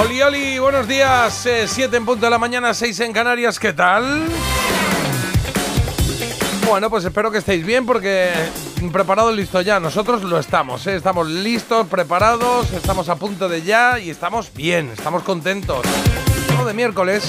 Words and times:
Oli, 0.00 0.22
oli, 0.22 0.58
buenos 0.58 0.88
días. 0.88 1.48
7 1.66 1.96
en 1.96 2.04
punto 2.04 2.26
de 2.26 2.30
la 2.30 2.38
mañana, 2.38 2.74
6 2.74 2.98
en 3.00 3.12
Canarias. 3.12 3.58
¿Qué 3.60 3.72
tal? 3.72 4.26
Bueno, 6.66 6.90
pues 6.90 7.04
espero 7.04 7.30
que 7.30 7.38
estéis 7.38 7.64
bien 7.64 7.86
porque 7.86 8.32
preparado 8.92 9.30
listo 9.30 9.60
ya. 9.60 9.78
Nosotros 9.78 10.22
lo 10.24 10.38
estamos, 10.38 10.86
¿eh? 10.86 10.96
estamos 10.96 11.28
listos, 11.28 11.86
preparados, 11.86 12.72
estamos 12.72 13.08
a 13.08 13.16
punto 13.16 13.48
de 13.48 13.62
ya 13.62 13.98
y 13.98 14.10
estamos 14.10 14.52
bien, 14.52 14.90
estamos 14.90 15.22
contentos. 15.22 15.86
De 16.66 16.72
miércoles. 16.72 17.24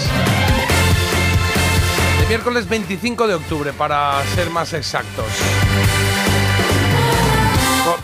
De 2.22 2.28
miércoles 2.28 2.68
25 2.68 3.28
de 3.28 3.36
octubre, 3.36 3.74
para 3.74 4.24
ser 4.34 4.50
más 4.50 4.74
exactos. 4.74 5.26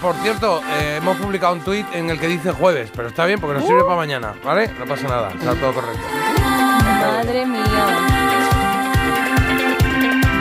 Por, 0.01 0.15
cierto, 0.15 0.61
eh, 0.79 0.95
hemos 0.97 1.15
publicado 1.17 1.53
un 1.53 1.61
tuit 1.61 1.85
en 1.93 2.09
el 2.09 2.19
que 2.19 2.27
dice 2.27 2.51
jueves, 2.51 2.89
pero 2.95 3.09
está 3.09 3.25
bien 3.25 3.39
porque 3.39 3.59
nos 3.59 3.67
sirve 3.67 3.83
para 3.83 3.95
mañana, 3.97 4.33
¿vale? 4.43 4.67
No 4.79 4.85
pasa 4.85 5.07
nada, 5.07 5.29
está 5.29 5.53
todo 5.53 5.73
correcto. 5.73 6.01
Madre 6.41 7.45
mía. 7.45 7.61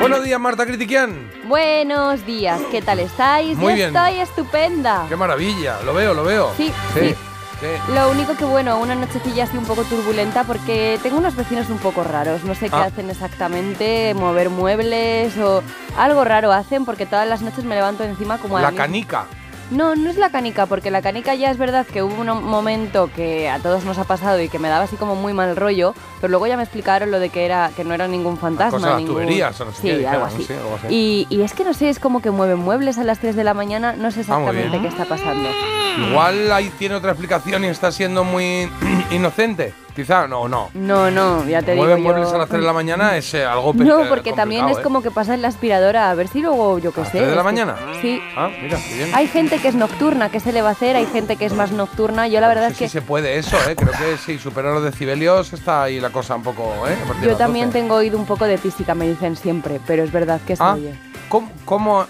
Buenos 0.01 0.25
días, 0.25 0.41
Marta 0.41 0.65
Critiquian. 0.65 1.31
Buenos 1.45 2.25
días, 2.25 2.59
¿qué 2.71 2.81
tal 2.81 3.01
estáis? 3.01 3.59
Muy 3.59 3.73
Yo 3.73 3.77
bien. 3.77 3.97
estoy 3.97 4.21
estupenda. 4.21 5.05
Qué 5.11 5.17
maravilla, 5.17 5.77
lo 5.85 5.93
veo, 5.93 6.15
lo 6.15 6.25
veo. 6.25 6.53
Sí, 6.57 6.73
sí. 6.95 7.01
sí. 7.11 7.15
sí. 7.61 7.93
Lo 7.93 8.11
único 8.11 8.35
que 8.37 8.47
bueno, 8.47 8.79
una 8.79 8.95
nochecilla 8.95 9.45
así 9.45 9.59
un 9.59 9.67
poco 9.67 9.85
turbulenta 9.85 10.45
porque 10.45 10.99
tengo 11.03 11.19
unos 11.19 11.37
vecinos 11.37 11.69
un 11.69 11.77
poco 11.79 12.03
raros. 12.03 12.45
No 12.45 12.55
sé 12.55 12.71
qué 12.71 12.77
Ah. 12.77 12.85
hacen 12.85 13.11
exactamente, 13.11 14.15
mover 14.15 14.49
muebles 14.49 15.37
o 15.37 15.63
algo 15.99 16.25
raro 16.25 16.51
hacen 16.51 16.87
porque 16.87 17.05
todas 17.05 17.29
las 17.29 17.43
noches 17.43 17.65
me 17.65 17.75
levanto 17.75 18.05
encima 18.05 18.39
como 18.39 18.57
a 18.57 18.63
La 18.63 18.73
canica. 18.73 19.27
No, 19.71 19.95
no 19.95 20.11
es 20.11 20.17
la 20.17 20.31
canica, 20.31 20.67
porque 20.67 20.91
la 20.91 21.01
canica 21.01 21.35
ya 21.37 21.51
es 21.51 21.57
verdad 21.57 21.87
que 21.87 22.03
hubo 22.03 22.21
un 22.21 22.45
momento 22.45 23.09
que 23.15 23.49
a 23.49 23.61
todos 23.61 23.85
nos 23.85 23.99
ha 23.99 24.05
pasado 24.05 24.41
y 24.41 24.49
que 24.49 24.59
me 24.59 24.69
daba 24.69 24.85
así 24.85 24.97
como 24.97 25.15
muy 25.15 25.33
mal 25.33 25.55
rollo, 25.55 25.95
pero 26.21 26.29
luego 26.31 26.49
ya 26.49 26.57
me 26.57 26.65
explicaron 26.65 27.11
lo 27.13 27.21
de 27.21 27.29
que 27.31 27.45
era 27.45 27.71
que 27.77 27.85
no 27.85 27.95
era 27.95 28.09
ningún 28.09 28.37
fantasma. 28.37 28.79
cosa 28.81 28.97
ningún- 28.97 29.15
tuberías 29.15 29.61
o 29.61 29.65
no 29.67 29.73
sé 29.73 29.81
sí, 29.83 29.89
qué, 30.01 30.07
algo 30.09 30.21
no 30.23 30.27
así. 30.27 30.45
sé, 30.45 30.57
algo 30.57 30.75
así. 30.77 30.87
Y, 30.95 31.27
y 31.31 31.43
es 31.43 31.53
que 31.55 31.63
no 31.65 31.73
sé, 31.73 31.89
es 31.89 32.01
como 32.01 32.21
que 32.21 32.31
mueven 32.33 32.59
muebles 32.59 32.99
a 32.99 33.05
las 33.05 33.21
3 33.21 33.37
de 33.37 33.45
la 33.45 33.55
mañana, 33.55 33.93
no 33.93 34.11
sé 34.11 34.19
Ah, 34.21 34.23
exactamente 34.23 34.81
qué 34.81 34.89
está 34.89 35.05
pasando. 35.05 35.49
Igual 36.09 36.51
ahí 36.53 36.71
tiene 36.79 36.97
otra 36.97 37.13
explicación 37.13 37.65
y 37.65 37.69
está 37.69 37.93
siendo 37.93 38.25
muy 38.25 38.69
inocente. 39.13 39.73
Quizá, 39.95 40.27
no, 40.29 40.49
no. 40.49 40.71
No, 40.75 41.11
no, 41.11 41.45
ya 41.47 41.63
te 41.63 41.75
Mueve 41.75 41.97
digo 41.97 42.09
muebles 42.09 42.29
yo. 42.31 42.37
a 42.37 42.39
las 42.39 42.49
3 42.49 42.61
de 42.61 42.67
la 42.67 42.73
mañana 42.73 43.17
es 43.17 43.35
eh, 43.35 43.45
algo 43.45 43.73
No, 43.75 44.05
eh, 44.05 44.07
porque 44.09 44.33
también 44.33 44.69
es 44.69 44.79
¿eh? 44.79 44.83
como 44.83 45.03
que 45.03 45.11
pasa 45.11 45.35
en 45.35 45.43
la 45.43 45.49
aspiradora, 45.49 46.11
a 46.11 46.15
ver 46.15 46.29
si 46.29 46.41
luego 46.41 46.79
yo 46.79 46.93
qué 46.93 47.01
¿A 47.03 47.05
sé. 47.05 47.11
3 47.19 47.23
de 47.29 47.31
la 47.31 47.37
que- 47.39 47.43
mañana? 47.45 47.77
Sí. 48.01 48.21
Ah, 48.37 48.49
mira, 48.63 48.79
qué 48.89 48.95
bien. 48.95 49.11
Hay 49.15 49.27
gente 49.27 49.59
que 49.59 49.69
es 49.69 49.75
nocturna, 49.75 50.31
¿qué 50.31 50.41
se 50.41 50.53
le 50.53 50.63
va 50.63 50.69
a 50.71 50.73
hacer? 50.73 50.97
Hay 50.97 51.07
gente 51.07 51.37
que 51.37 51.45
es 51.47 51.53
más 51.53 51.73
nocturna. 51.73 52.29
Yo 52.29 52.41
la 52.41 52.49
verdad 52.49 52.67
No 52.69 52.73
es 52.73 52.79
que 52.79 52.89
si 52.89 52.93
se 52.93 53.03
puede 53.03 53.37
eso, 53.39 53.57
¿eh? 53.69 53.77
Creo 53.77 53.93
que 53.93 54.17
si 54.19 54.39
supera 54.39 54.73
los 54.73 54.83
decibelios 54.85 55.53
está 55.53 55.83
ahí 55.85 56.01
la 56.01 56.11
cosa 56.11 56.37
un 56.37 56.43
poco, 56.43 56.73
¿eh? 56.89 56.97
A 57.21 57.25
yo 57.25 57.37
también 57.37 57.67
12. 57.67 57.79
tengo 57.81 57.97
oído 57.97 58.19
un 58.19 58.27
poco 58.27 58.45
de 58.47 58.59
tísica, 58.59 58.95
me 58.95 59.09
dicen 59.09 59.37
siempre, 59.37 59.81
pero 59.87 60.03
es 60.05 60.13
verdad 60.13 60.41
que 60.47 60.57
se 60.57 60.63
Ah, 60.63 60.75
oye. 60.75 60.95
¿Cómo, 61.31 61.49
cómo, 61.65 62.05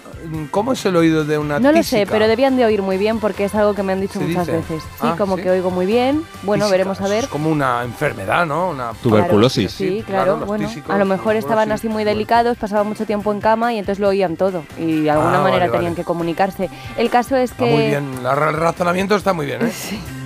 cómo 0.51 0.73
es 0.73 0.85
el 0.85 0.97
oído 0.97 1.23
de 1.23 1.37
una 1.37 1.59
No 1.59 1.71
lo 1.71 1.81
sé, 1.83 2.05
pero 2.05 2.27
debían 2.27 2.57
de 2.57 2.65
oír 2.65 2.81
muy 2.81 2.97
bien 2.97 3.19
porque 3.21 3.45
es 3.45 3.55
algo 3.55 3.73
que 3.73 3.83
me 3.83 3.93
han 3.93 4.01
dicho 4.01 4.19
¿Se 4.19 4.25
muchas 4.25 4.47
dice? 4.47 4.57
veces. 4.57 4.83
Sí, 4.83 4.99
Ah, 5.07 5.15
como 5.17 5.37
¿sí? 5.37 5.43
que 5.43 5.51
oigo 5.51 5.71
muy 5.71 5.85
bien. 5.85 6.23
Bueno, 6.43 6.65
Tísica, 6.65 6.71
veremos 6.71 6.99
a 6.99 7.07
ver. 7.07 7.23
Es 7.23 7.29
como 7.29 7.49
una 7.49 7.83
enfermedad, 7.85 8.45
¿no? 8.45 8.71
Una 8.71 8.91
Tuberculosis. 9.01 9.71
Sí, 9.71 10.03
claro. 10.05 10.37
bueno, 10.45 10.67
tísicos, 10.67 10.93
a 10.93 10.97
lo 10.97 11.05
mejor 11.05 11.37
estaban 11.37 11.71
así 11.71 11.87
muy 11.87 12.03
delicados, 12.03 12.57
pasaban 12.57 12.87
mucho 12.87 13.05
tiempo 13.05 13.31
en 13.31 13.39
cama 13.39 13.73
y 13.73 13.77
entonces 13.77 13.99
lo 14.01 14.09
oían 14.09 14.35
todo. 14.35 14.63
Y 14.77 15.03
de 15.03 15.11
alguna 15.11 15.39
Ah, 15.39 15.43
manera 15.43 15.59
vale, 15.67 15.71
tenían 15.71 15.93
vale. 15.93 15.95
que 15.95 16.03
comunicarse. 16.03 16.69
El 16.97 17.09
caso 17.09 17.37
es 17.37 17.53
que. 17.53 17.65
muy 17.71 17.87
bien, 17.87 18.09
el 18.19 18.53
razonamiento 18.57 19.15
está 19.15 19.31
muy 19.33 19.45
bien, 19.45 19.61
¿eh? 19.67 19.71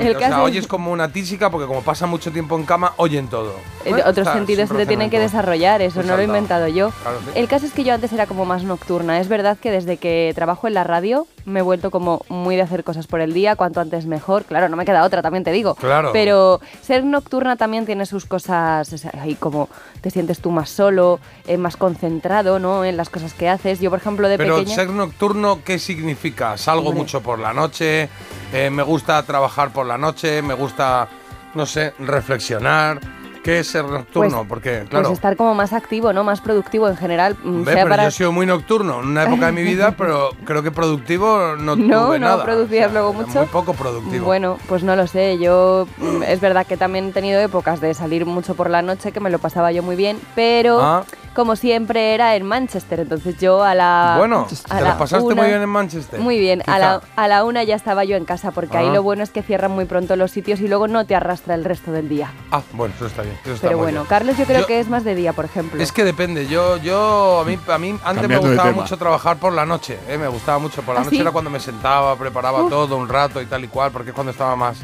El 0.00 0.16
o 0.16 0.18
caso 0.18 0.32
sea, 0.32 0.38
es- 0.38 0.44
oyes 0.44 0.66
como 0.66 0.90
una 0.92 1.08
tísica 1.12 1.50
porque 1.50 1.66
como 1.66 1.82
pasa 1.82 2.06
mucho 2.06 2.30
tiempo 2.32 2.56
en 2.56 2.64
cama, 2.64 2.92
oyen 2.96 3.28
todo. 3.28 3.54
Eh, 3.84 3.94
otros 4.06 4.28
sentidos 4.28 4.68
se 4.68 4.74
te 4.76 4.86
tienen 4.86 5.10
que 5.10 5.18
desarrollar, 5.18 5.82
eso 5.82 6.02
no 6.02 6.16
lo 6.16 6.22
he 6.22 6.24
inventado 6.24 6.68
yo. 6.68 6.90
Claro, 7.02 7.18
sí. 7.24 7.30
El 7.38 7.48
caso 7.48 7.66
es 7.66 7.72
que 7.72 7.84
yo 7.84 7.92
antes 7.94 8.12
era 8.12 8.26
como 8.26 8.44
más 8.44 8.62
nocturna. 8.64 9.20
Es 9.20 9.28
verdad 9.28 9.58
que 9.60 9.70
desde 9.70 9.96
que 9.96 10.32
trabajo 10.34 10.66
en 10.68 10.74
la 10.74 10.84
radio 10.84 11.26
me 11.44 11.60
he 11.60 11.62
vuelto 11.62 11.90
como 11.90 12.24
muy 12.28 12.56
de 12.56 12.62
hacer 12.62 12.84
cosas 12.84 13.06
por 13.06 13.20
el 13.20 13.32
día, 13.32 13.56
cuanto 13.56 13.80
antes 13.80 14.06
mejor. 14.06 14.44
Claro, 14.44 14.68
no 14.68 14.76
me 14.76 14.84
queda 14.84 15.04
otra, 15.04 15.22
también 15.22 15.44
te 15.44 15.52
digo. 15.52 15.74
Claro. 15.74 16.10
Pero 16.12 16.60
ser 16.82 17.04
nocturna 17.04 17.56
también 17.56 17.86
tiene 17.86 18.06
sus 18.06 18.26
cosas, 18.26 19.06
ahí 19.18 19.34
como 19.34 19.68
te 20.00 20.10
sientes 20.10 20.40
tú 20.40 20.50
más 20.50 20.70
solo, 20.70 21.20
eh, 21.46 21.56
más 21.58 21.76
concentrado, 21.76 22.58
¿no? 22.58 22.84
En 22.84 22.96
las 22.96 23.08
cosas 23.10 23.34
que 23.34 23.48
haces. 23.48 23.80
Yo, 23.80 23.90
por 23.90 23.98
ejemplo, 23.98 24.28
de 24.28 24.38
Pero 24.38 24.56
pequeña... 24.56 24.74
ser 24.74 24.90
nocturno, 24.90 25.60
¿qué 25.64 25.78
significa? 25.78 26.56
Salgo 26.56 26.88
Hombre. 26.88 27.02
mucho 27.02 27.20
por 27.22 27.38
la 27.38 27.52
noche, 27.52 28.08
eh, 28.52 28.70
me 28.70 28.82
gusta 28.82 29.22
trabajar 29.22 29.72
por 29.72 29.86
la 29.86 29.98
noche, 29.98 30.42
me 30.42 30.54
gusta, 30.54 31.08
no 31.54 31.66
sé, 31.66 31.94
reflexionar. 31.98 33.21
¿Qué 33.42 33.58
es 33.58 33.66
ser 33.66 33.84
nocturno? 33.84 34.38
Pues- 34.38 34.48
Porque, 34.48 34.84
claro, 34.88 35.06
Pues 35.08 35.18
estar 35.18 35.36
como 35.36 35.54
más 35.54 35.72
activo, 35.72 36.12
¿no? 36.12 36.22
Más 36.24 36.40
productivo 36.40 36.88
en 36.88 36.96
general. 36.96 37.36
mm, 37.42 37.64
ve, 37.64 37.72
pero 37.74 37.88
para... 37.88 38.02
yo 38.04 38.08
he 38.08 38.12
sido 38.12 38.32
muy 38.32 38.46
nocturno 38.46 39.00
en 39.00 39.08
una 39.08 39.24
época 39.24 39.46
de 39.46 39.52
mi 39.52 39.62
vida, 39.62 39.94
pero 39.98 40.30
creo 40.44 40.62
que 40.62 40.70
productivo 40.70 41.56
no, 41.58 41.74
No, 41.76 42.06
tuve 42.06 42.18
no 42.20 42.26
nada. 42.28 42.44
producías 42.44 42.92
luego 42.92 43.10
era 43.10 43.18
mucho. 43.26 43.38
Muy 43.40 43.48
poco 43.48 43.74
productivo. 43.74 44.24
Bueno, 44.24 44.58
pues 44.68 44.82
no 44.84 44.94
lo 44.94 45.06
sé. 45.06 45.38
Yo 45.38 45.86
mm, 45.98 46.22
es 46.22 46.40
verdad 46.40 46.66
que 46.66 46.76
también 46.76 47.08
he 47.08 47.12
tenido 47.12 47.40
épocas 47.40 47.80
de 47.80 47.94
salir 47.94 48.26
mucho 48.26 48.54
por 48.54 48.70
la 48.70 48.82
noche 48.82 49.10
que 49.12 49.18
me 49.20 49.30
lo 49.30 49.38
pasaba 49.40 49.72
yo 49.72 49.82
muy 49.82 49.96
bien, 49.96 50.20
pero 50.36 50.80
Ah. 50.80 51.04
Como 51.34 51.56
siempre 51.56 52.14
era 52.14 52.36
en 52.36 52.44
Manchester, 52.44 53.00
entonces 53.00 53.38
yo 53.38 53.62
a 53.62 53.74
la 53.74 54.16
Bueno, 54.18 54.46
a 54.68 54.76
¿te 54.78 54.82
la 54.84 54.92
lo 54.92 54.98
pasaste 54.98 55.24
una- 55.26 55.34
muy 55.42 55.46
bien 55.50 55.62
en 55.62 55.68
Manchester? 55.68 56.20
Muy 56.20 56.38
bien, 56.38 56.62
a 56.66 56.78
la, 56.78 57.00
a 57.16 57.28
la 57.28 57.44
una 57.44 57.62
ya 57.62 57.74
estaba 57.74 58.04
yo 58.04 58.16
en 58.16 58.24
casa 58.24 58.50
porque 58.50 58.76
ahí 58.76 58.88
Ah. 58.88 58.92
lo 58.92 59.02
bueno 59.02 59.22
es 59.22 59.30
que 59.30 59.42
cierran 59.42 59.70
muy 59.72 59.84
pronto 59.86 60.14
los 60.16 60.30
sitios 60.30 60.60
y 60.60 60.68
luego 60.68 60.88
no 60.88 61.06
te 61.06 61.14
arrastra 61.14 61.54
el 61.54 61.64
resto 61.64 61.90
del 61.92 62.08
día. 62.08 62.30
Ah, 62.50 62.62
bueno, 62.72 62.94
eso 62.96 63.06
está 63.06 63.22
bien. 63.22 63.36
eso 63.42 63.54
está 63.54 63.66
Pero 63.68 63.78
bueno, 63.78 64.00
bien. 64.00 64.08
Carlos 64.08 64.36
yo 64.36 64.44
creo 64.44 64.60
Yo- 64.60 64.66
que 64.66 64.80
es 64.80 64.88
más 64.88 65.04
de 65.04 65.14
día, 65.14 65.32
por 65.32 65.44
ejemplo. 65.46 65.82
Es 65.82 65.90
que 65.92 66.04
depende. 66.04 66.46
Yo, 66.46 66.76
yo 66.78 67.40
a 67.40 67.44
mí, 67.44 67.58
a 67.68 67.78
mí 67.78 67.90
antes 67.90 68.04
me 68.04 68.20
Cambiando 68.34 68.48
gustaba 68.48 68.72
mucho 68.72 68.96
trabajar 68.98 69.36
por 69.38 69.52
la 69.52 69.64
noche. 69.66 69.98
¿eh? 70.08 70.18
Me 70.18 70.28
gustaba 70.28 70.58
mucho 70.58 70.82
por 70.82 70.94
la 70.94 71.00
¿Ah, 71.00 71.04
noche. 71.04 71.16
sí? 71.16 71.22
Era 71.22 71.30
cuando 71.32 71.50
me 71.50 71.60
sentaba, 71.60 72.14
preparaba 72.16 72.62
Uf. 72.62 72.70
todo 72.70 72.96
un 72.96 73.08
rato 73.08 73.40
y 73.40 73.46
tal 73.46 73.64
y 73.64 73.68
cual, 73.68 73.90
porque 73.90 74.10
es 74.10 74.14
cuando 74.14 74.32
estaba 74.32 74.54
más 74.56 74.76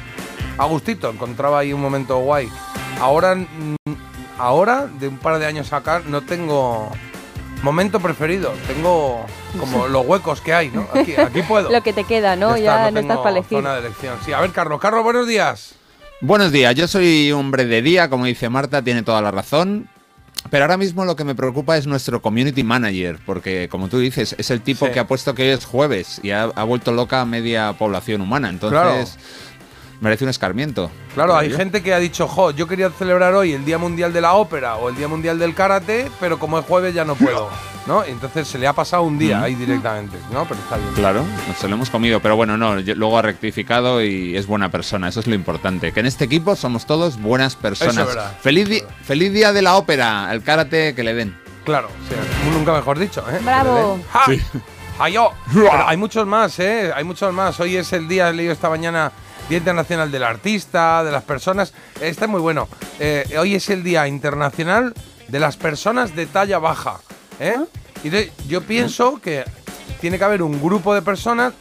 a 0.56 0.64
gustito. 0.64 1.10
Encontraba 1.10 1.58
ahí 1.60 1.72
un 1.72 1.80
momento 1.80 2.16
guay. 2.18 2.48
Ahora, 3.00 3.34
mm, 3.34 3.76
ahora 4.38 4.86
de 4.98 5.08
un 5.08 5.18
par 5.18 5.38
de 5.38 5.46
años 5.46 5.72
acá, 5.72 6.02
no 6.06 6.22
tengo 6.22 6.90
momento 7.62 8.00
preferido. 8.00 8.52
Tengo 8.66 9.24
como 9.58 9.88
los 9.88 10.06
huecos 10.06 10.40
que 10.40 10.54
hay, 10.54 10.70
¿no? 10.70 10.86
Aquí, 10.94 11.14
aquí 11.16 11.42
puedo. 11.42 11.70
Lo 11.72 11.82
que 11.82 11.92
te 11.92 12.04
queda, 12.04 12.36
¿no? 12.36 12.56
Ya, 12.56 12.90
no, 12.90 13.00
estás 13.00 13.18
para 13.18 13.30
elegir. 13.30 13.58
Zona 13.58 13.74
de 13.74 13.80
elección. 13.80 14.16
Sí, 14.24 14.32
a 14.32 14.40
ver, 14.40 14.50
Carlos. 14.52 14.80
Carlos, 14.80 15.02
buenos 15.04 15.26
días. 15.26 15.74
Buenos 16.20 16.50
días, 16.50 16.74
yo 16.74 16.88
soy 16.88 17.30
hombre 17.30 17.64
de 17.64 17.80
día, 17.80 18.10
como 18.10 18.24
dice 18.24 18.48
Marta, 18.48 18.82
tiene 18.82 19.02
toda 19.04 19.22
la 19.22 19.30
razón. 19.30 19.88
Pero 20.50 20.64
ahora 20.64 20.76
mismo 20.76 21.04
lo 21.04 21.14
que 21.14 21.24
me 21.24 21.34
preocupa 21.34 21.76
es 21.76 21.86
nuestro 21.86 22.22
community 22.22 22.62
manager, 22.64 23.18
porque 23.26 23.68
como 23.68 23.88
tú 23.88 23.98
dices, 23.98 24.34
es 24.38 24.50
el 24.50 24.60
tipo 24.62 24.86
Sí. 24.86 24.92
que 24.92 25.00
ha 25.00 25.06
puesto 25.06 25.34
que 25.34 25.42
hoy 25.42 25.48
es 25.50 25.64
jueves 25.64 26.20
y 26.22 26.30
ha, 26.30 26.44
ha 26.44 26.64
vuelto 26.64 26.90
loca 26.92 27.20
a 27.20 27.24
media 27.24 27.72
población 27.74 28.20
humana. 28.20 28.48
Entonces, 28.48 29.16
merece 30.00 30.24
un 30.24 30.30
escarmiento. 30.30 30.90
Claro, 31.14 31.36
hay 31.36 31.50
yo. 31.50 31.56
gente 31.56 31.82
que 31.82 31.92
ha 31.94 31.98
dicho, 31.98 32.28
jo, 32.28 32.50
yo 32.52 32.66
quería 32.68 32.90
celebrar 32.90 33.34
hoy 33.34 33.52
el 33.52 33.64
Día 33.64 33.78
Mundial 33.78 34.12
de 34.12 34.20
la 34.20 34.34
Ópera 34.34 34.76
o 34.76 34.88
el 34.88 34.96
Día 34.96 35.08
Mundial 35.08 35.38
del 35.38 35.54
Karate, 35.54 36.10
pero 36.20 36.38
como 36.38 36.58
es 36.58 36.64
jueves 36.64 36.94
ya 36.94 37.04
no 37.04 37.14
puedo, 37.16 37.48
¿no? 37.86 38.04
Entonces 38.04 38.46
se 38.46 38.58
le 38.58 38.66
ha 38.68 38.72
pasado 38.72 39.02
un 39.02 39.18
día 39.18 39.42
ahí 39.42 39.54
directamente, 39.56 40.16
¿no? 40.32 40.44
Pero 40.44 40.60
está 40.60 40.76
bien. 40.76 40.88
Claro, 40.94 41.24
nos 41.48 41.62
lo 41.62 41.68
hemos 41.74 41.90
comido, 41.90 42.20
pero 42.20 42.36
bueno, 42.36 42.56
no, 42.56 42.78
yo- 42.80 42.94
luego 42.94 43.18
ha 43.18 43.22
rectificado 43.22 44.02
y 44.02 44.36
es 44.36 44.46
buena 44.46 44.70
persona, 44.70 45.08
eso 45.08 45.20
es 45.20 45.26
lo 45.26 45.34
importante. 45.34 45.90
Que 45.92 46.00
en 46.00 46.06
este 46.06 46.24
equipo 46.24 46.54
somos 46.54 46.86
todos 46.86 47.20
buenas 47.20 47.56
personas. 47.56 48.08
Eso 48.08 48.20
feliz, 48.40 48.68
di- 48.68 48.82
feliz 49.02 49.32
día 49.32 49.52
de 49.52 49.62
la 49.62 49.76
ópera, 49.76 50.28
el 50.32 50.42
karate 50.42 50.94
que 50.94 51.02
le 51.02 51.14
den. 51.14 51.36
Claro, 51.64 51.88
sí, 52.08 52.14
nunca 52.52 52.72
mejor 52.72 52.98
dicho, 52.98 53.22
¿eh? 53.30 53.40
Bravo. 53.42 53.98
¡Ja! 54.12 54.22
¡Hayo! 55.00 55.30
Pero 55.52 55.86
hay 55.88 55.96
muchos 55.96 56.26
más, 56.26 56.58
¿eh? 56.58 56.90
Hay 56.94 57.04
muchos 57.04 57.32
más. 57.32 57.58
Hoy 57.60 57.76
es 57.76 57.92
el 57.92 58.08
día, 58.08 58.28
he 58.30 58.32
leído 58.32 58.52
esta 58.52 58.68
mañana, 58.70 59.12
Día 59.48 59.58
Internacional 59.58 60.10
del 60.10 60.24
Artista, 60.24 61.02
de 61.04 61.12
las 61.12 61.24
personas. 61.24 61.72
Está 62.00 62.26
muy 62.26 62.40
bueno. 62.40 62.68
Eh, 62.98 63.36
hoy 63.38 63.54
es 63.54 63.70
el 63.70 63.82
Día 63.82 64.06
Internacional 64.08 64.94
de 65.28 65.40
las 65.40 65.56
Personas 65.56 66.14
de 66.14 66.26
Talla 66.26 66.58
Baja, 66.58 67.00
¿eh? 67.40 67.56
Y 68.02 68.08
entonces, 68.08 68.32
yo 68.46 68.62
pienso 68.62 69.20
que 69.20 69.44
tiene 70.00 70.18
que 70.18 70.24
haber 70.24 70.42
un 70.42 70.62
grupo 70.62 70.94
de 70.94 71.02
personas, 71.02 71.52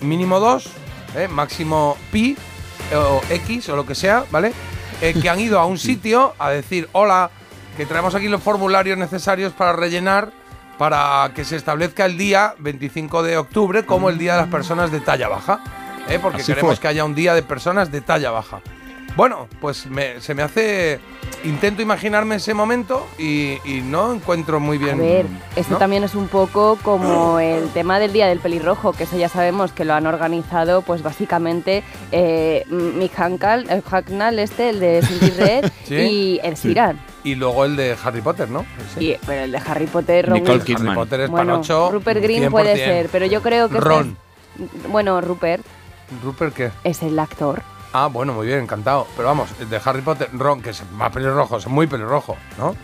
mínimo 0.00 0.40
dos, 0.40 0.68
¿eh? 1.14 1.28
máximo 1.28 1.96
pi 2.12 2.36
o 2.94 3.22
x 3.30 3.68
o 3.70 3.76
lo 3.76 3.86
que 3.86 3.94
sea, 3.94 4.24
¿vale? 4.30 4.52
eh, 5.00 5.14
que 5.20 5.28
han 5.28 5.40
ido 5.40 5.58
a 5.58 5.66
un 5.66 5.78
sitio 5.78 6.34
a 6.38 6.50
decir, 6.50 6.88
hola, 6.92 7.30
que 7.76 7.86
traemos 7.86 8.14
aquí 8.14 8.28
los 8.28 8.42
formularios 8.42 8.98
necesarios 8.98 9.52
para 9.52 9.72
rellenar 9.72 10.30
para 10.78 11.30
que 11.34 11.44
se 11.44 11.56
establezca 11.56 12.04
el 12.04 12.18
día 12.18 12.54
25 12.58 13.22
de 13.22 13.38
octubre 13.38 13.86
como 13.86 14.10
el 14.10 14.18
Día 14.18 14.34
de 14.34 14.42
las 14.42 14.50
Personas 14.50 14.90
de 14.90 15.00
talla 15.00 15.28
baja. 15.28 15.85
¿Eh? 16.08 16.18
Porque 16.20 16.42
Así 16.42 16.52
queremos 16.52 16.76
fue. 16.76 16.82
que 16.82 16.88
haya 16.88 17.04
un 17.04 17.14
día 17.14 17.34
de 17.34 17.42
personas 17.42 17.90
de 17.92 18.00
talla 18.00 18.30
baja. 18.30 18.60
Bueno, 19.16 19.48
pues 19.60 19.86
me- 19.86 20.20
se 20.20 20.34
me 20.34 20.42
hace... 20.42 21.00
Intento 21.44 21.80
imaginarme 21.80 22.34
ese 22.36 22.54
momento 22.54 23.06
y, 23.18 23.58
y 23.64 23.80
no 23.82 24.12
encuentro 24.12 24.58
muy 24.60 24.76
bien... 24.78 24.98
A 25.00 25.02
ver, 25.02 25.26
esto 25.54 25.74
¿no? 25.74 25.78
también 25.78 26.04
es 26.04 26.14
un 26.14 26.28
poco 26.28 26.76
como 26.82 27.38
el 27.40 27.68
tema 27.70 27.98
del 27.98 28.12
Día 28.12 28.26
del 28.26 28.40
Pelirrojo, 28.40 28.92
que 28.92 29.04
eso 29.04 29.16
ya 29.16 29.28
sabemos 29.30 29.72
que 29.72 29.84
lo 29.86 29.94
han 29.94 30.06
organizado, 30.06 30.82
pues 30.82 31.02
básicamente 31.02 31.82
eh, 32.12 32.64
Mick 32.68 33.18
Hankal, 33.18 33.70
el 33.70 33.80
Hacknall 33.82 34.38
este, 34.38 34.68
el 34.70 34.80
de 34.80 35.02
Sinti 35.02 35.30
Red, 35.30 35.70
Sí. 35.84 35.94
y 35.94 36.40
el 36.42 36.56
Siran. 36.56 36.98
Y 37.24 37.36
luego 37.36 37.64
el 37.64 37.76
de 37.76 37.96
Harry 38.04 38.20
Potter, 38.20 38.50
¿no? 38.50 38.66
Pero 38.98 39.44
el 39.44 39.52
de 39.52 39.58
Harry 39.66 39.86
Potter, 39.86 40.26
Ron 40.28 40.34
Nicole 40.40 40.58
Weasley- 40.58 40.64
Kidman. 40.64 40.86
Harry 40.88 40.96
Potter 40.96 41.20
es 41.22 41.30
bueno, 41.30 41.52
panocho. 41.52 41.90
Rupert 41.90 42.22
Green 42.22 42.50
puede 42.50 42.74
100%. 42.74 42.76
ser, 42.84 43.08
pero 43.10 43.24
yo 43.26 43.40
creo 43.40 43.68
que 43.70 43.78
este 43.78 43.88
Ron. 43.88 44.16
es- 44.58 44.90
bueno, 44.90 45.20
Rupert 45.20 45.64
¿Rupert 46.22 46.54
qué? 46.54 46.70
es 46.84 47.02
el 47.02 47.18
actor. 47.18 47.62
Ah, 47.92 48.08
bueno, 48.08 48.34
muy 48.34 48.46
bien, 48.48 48.60
encantado. 48.60 49.06
Pero 49.16 49.28
vamos, 49.28 49.48
el 49.58 49.70
de 49.70 49.80
Harry 49.82 50.02
Potter, 50.02 50.28
Ron, 50.34 50.60
que 50.60 50.70
es 50.70 50.82
más 50.92 51.10
pelirrojo, 51.12 51.56
es 51.56 51.66
muy 51.66 51.86
pelirrojo, 51.86 52.36
¿no? 52.58 52.74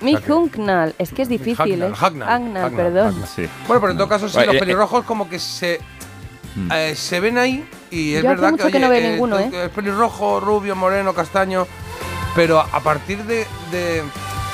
Mick 0.00 0.22
que- 0.24 0.32
Hucknall, 0.32 0.94
es 0.98 1.12
que 1.12 1.22
es 1.22 1.28
difícil, 1.28 1.82
¿eh? 1.82 1.92
Hacknell, 1.94 2.70
perdón. 2.76 3.24
Sí. 3.34 3.48
Bueno, 3.66 3.80
pero 3.80 3.92
en 3.92 3.96
todo 3.98 4.08
caso, 4.08 4.28
sí, 4.28 4.38
los 4.44 4.54
eh, 4.54 4.58
pelirrojos 4.58 5.04
como 5.04 5.28
que 5.30 5.38
se, 5.38 5.80
Mm. 6.56 6.72
eh, 6.72 6.94
se 6.96 7.20
ven 7.20 7.38
ahí 7.38 7.66
y 7.92 8.14
es 8.14 8.22
Yo 8.24 8.28
hace 8.28 8.36
verdad 8.40 8.50
mucho 8.50 8.66
que, 8.66 8.72
que 8.72 8.80
no 8.80 8.88
oye, 8.88 9.00
veo 9.00 9.10
ninguno, 9.12 9.38
¿eh? 9.38 9.50
Es 9.66 9.70
pelirrojo, 9.70 10.40
rubio, 10.40 10.74
moreno, 10.76 11.14
castaño, 11.14 11.66
pero 12.34 12.60
a 12.60 12.80
partir 12.80 13.22
de... 13.24 13.46
de- 13.70 14.02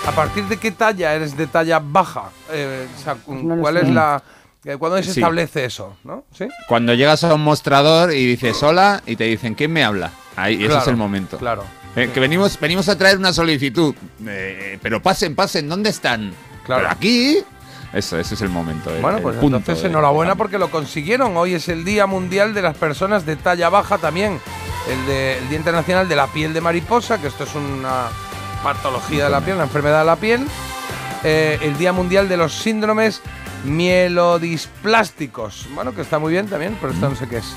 ¿A 0.07 0.13
partir 0.13 0.45
de 0.45 0.57
qué 0.57 0.71
talla 0.71 1.15
eres 1.15 1.37
de 1.37 1.49
talla 1.49 1.81
baja? 1.83 2.31
Eh, 2.53 2.87
o 2.97 3.03
sea, 3.03 3.17
Pues 3.17 3.43
no 3.43 3.57
¿Cuál 3.57 3.79
es 3.79 3.89
la... 3.89 4.23
eh, 4.67 4.77
¿Cuándo 4.79 4.97
se 4.99 5.05
Sí. 5.05 5.21
establece 5.21 5.65
eso? 5.65 5.97
¿no? 6.05 6.25
¿Sí? 6.37 6.47
Cuando 6.69 6.93
llegas 6.95 7.25
a 7.25 7.33
un 7.35 7.43
mostrador 7.43 8.13
y 8.13 8.27
dices 8.27 8.63
hola 8.63 9.03
y 9.07 9.17
te 9.17 9.25
dicen 9.25 9.55
¿quién 9.55 9.73
me 9.73 9.85
habla? 9.85 10.11
Ahí, 10.37 10.57
ese 10.57 10.67
Claro, 10.67 10.83
es 10.83 10.89
el 10.89 10.97
momento. 10.97 11.39
Claro. 11.39 11.65
Eh, 11.95 12.11
que 12.13 12.21
venimos, 12.21 12.61
venimos 12.61 12.89
a 12.91 12.99
traer 12.99 13.17
una 13.17 13.33
solicitud. 13.33 13.95
Eh, 14.27 14.79
pero 14.83 15.01
pasen, 15.01 15.35
pasen, 15.35 15.67
¿dónde 15.69 15.89
están? 15.91 16.33
Claro. 16.65 16.83
Pero 16.83 16.93
aquí. 16.93 17.39
Eso, 17.95 18.19
ese 18.19 18.35
es 18.35 18.43
el 18.43 18.51
momento. 18.51 18.95
el- 18.95 19.01
Bueno, 19.01 19.21
pues 19.23 19.37
entonces 19.41 19.83
de- 19.83 19.89
enhorabuena 19.89 20.33
de- 20.33 20.37
porque 20.37 20.59
lo 20.59 20.71
consiguieron. 20.71 21.35
Hoy 21.39 21.55
es 21.55 21.69
el 21.71 21.85
Día 21.87 22.07
Mundial 22.07 22.53
de 22.53 22.61
las 22.61 22.77
Personas 22.77 23.25
de 23.25 23.37
Talla 23.37 23.71
Baja 23.71 23.97
también. 23.97 24.39
El, 24.91 25.07
de- 25.07 25.39
el 25.39 25.49
Día 25.49 25.57
Internacional 25.59 26.07
de 26.07 26.17
la 26.17 26.27
Piel 26.27 26.53
de 26.53 26.61
Mariposa, 26.61 27.19
que 27.19 27.29
esto 27.29 27.45
es 27.45 27.55
una 27.55 28.09
patología 28.63 29.25
de 29.25 29.31
la 29.31 29.41
piel, 29.41 29.55
una 29.57 29.65
enfermedad 29.65 30.01
de 30.01 30.05
la 30.07 30.17
piel. 30.17 30.47
Eh, 31.25 31.59
el 31.63 31.79
Día 31.79 31.93
Mundial 31.95 32.29
de 32.29 32.37
los 32.37 32.53
Síndromes 32.53 33.23
Mielodisplásticos. 33.67 35.67
Bueno, 35.75 35.95
que 35.95 36.03
está 36.03 36.19
muy 36.19 36.33
bien 36.33 36.47
también, 36.49 36.77
pero 36.81 36.93
esto 36.93 37.09
no 37.09 37.17
sé 37.17 37.29
qué 37.29 37.39
es. 37.39 37.57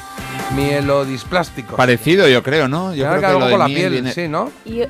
Mielodisplásticos. 0.55 1.75
Parecido, 1.75 2.27
yo 2.27 2.41
creo, 2.43 2.67
¿no? 2.67 2.93
Yo 2.95 3.07
creo 3.07 3.19
que 3.19 3.25
algo 3.25 3.39
lo 3.39 3.45
de 3.45 3.51
con 3.51 3.59
la 3.59 3.67
miel 3.67 3.79
piel, 3.79 3.91
viene- 3.93 4.13
sí, 4.13 4.27
¿no? 4.27 4.51
Y 4.65 4.81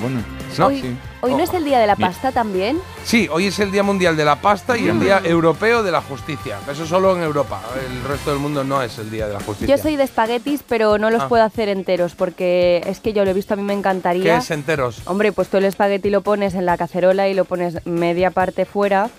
Bueno, 0.00 0.20
No, 0.58 0.66
hoy, 0.66 0.80
sí. 0.80 0.96
hoy 1.20 1.34
no 1.34 1.44
es 1.44 1.54
el 1.54 1.64
Día 1.64 1.78
de 1.78 1.86
la. 1.86 1.94
Pasta 1.94 2.32
también. 2.32 2.80
Sí, 3.04 3.28
hoy 3.30 3.46
es 3.46 3.60
el 3.60 3.70
Día 3.70 3.84
Mundial 3.84 4.16
de 4.16 4.24
la 4.24 4.40
Pasta 4.40 4.76
y 4.76 4.88
el 4.88 4.98
Día 4.98 5.20
Europeo 5.24 5.84
de 5.84 5.92
la 5.92 6.02
Justicia. 6.02 6.56
Eso 6.68 6.84
solo 6.84 7.16
en 7.16 7.22
Europa. 7.22 7.60
El 7.88 8.02
resto 8.08 8.30
del 8.30 8.40
mundo 8.40 8.64
no 8.64 8.82
es 8.82 8.98
el 8.98 9.08
Día 9.08 9.28
de 9.28 9.34
la 9.34 9.40
Justicia. 9.40 9.76
Yo 9.76 9.80
soy 9.80 9.94
de 9.94 10.02
espaguetis, 10.02 10.64
pero 10.68 10.98
no 10.98 11.10
los 11.10 11.22
Ah. 11.22 11.28
puedo 11.28 11.44
hacer 11.44 11.68
enteros 11.68 12.16
porque 12.16 12.82
es 12.86 12.98
que 12.98 13.12
yo 13.12 13.24
lo 13.24 13.30
he 13.30 13.34
visto, 13.34 13.54
a 13.54 13.56
mí 13.56 13.62
me 13.62 13.72
¿Qué 13.72 13.78
encantaría. 13.78 14.38
es 14.38 14.50
enteros? 14.50 15.00
Hombre, 15.06 15.30
pues 15.30 15.46
tú 15.46 15.58
el 15.58 15.64
espagueti 15.64 16.10
lo 16.10 16.22
pones 16.22 16.54
en 16.54 16.66
la 16.66 16.76
cacerola 16.76 17.28
y 17.28 17.34
lo 17.34 17.44
pones 17.44 17.86
media 17.86 18.32
parte 18.32 18.64
fuera 18.64 19.10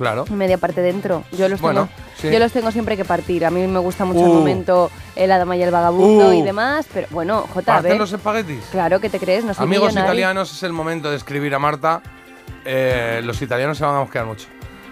Claro. 0.00 0.24
media 0.30 0.56
parte 0.56 0.80
dentro. 0.80 1.24
Yo 1.32 1.46
los 1.50 1.60
Bueno, 1.60 1.88
tengo, 1.94 2.08
sí. 2.18 2.30
yo 2.32 2.38
los 2.38 2.50
tengo 2.52 2.70
siempre 2.72 2.96
que 2.96 3.04
partir. 3.04 3.44
A 3.44 3.50
mí 3.50 3.66
me 3.66 3.78
gusta 3.80 4.06
mucho 4.06 4.24
el 4.24 4.30
Uh. 4.30 4.34
momento 4.34 4.90
el 5.14 5.28
la 5.28 5.36
dama 5.36 5.56
y 5.58 5.62
el 5.62 5.70
vagabundo 5.70 6.30
Uh. 6.30 6.32
y 6.32 6.40
demás, 6.42 6.86
pero 6.92 7.06
bueno, 7.10 7.44
a 7.54 7.60
¿Parten 7.60 7.98
los 7.98 8.10
espaguetis? 8.12 8.64
Claro, 8.72 8.98
¿qué 8.98 9.10
te 9.10 9.18
crees? 9.18 9.44
No 9.44 9.52
soy 9.52 9.64
Amigos 9.64 9.92
italianos, 9.92 10.50
es 10.52 10.62
el 10.62 10.72
momento 10.72 11.10
de 11.10 11.16
escribir 11.18 11.54
a 11.54 11.58
Marta. 11.58 12.00
Eh, 12.64 13.20
los 13.24 13.40
italianos 13.42 13.76
se 13.78 13.84
van 13.84 13.96
a 13.96 13.98
mosquear 14.00 14.24
mucho. 14.24 14.46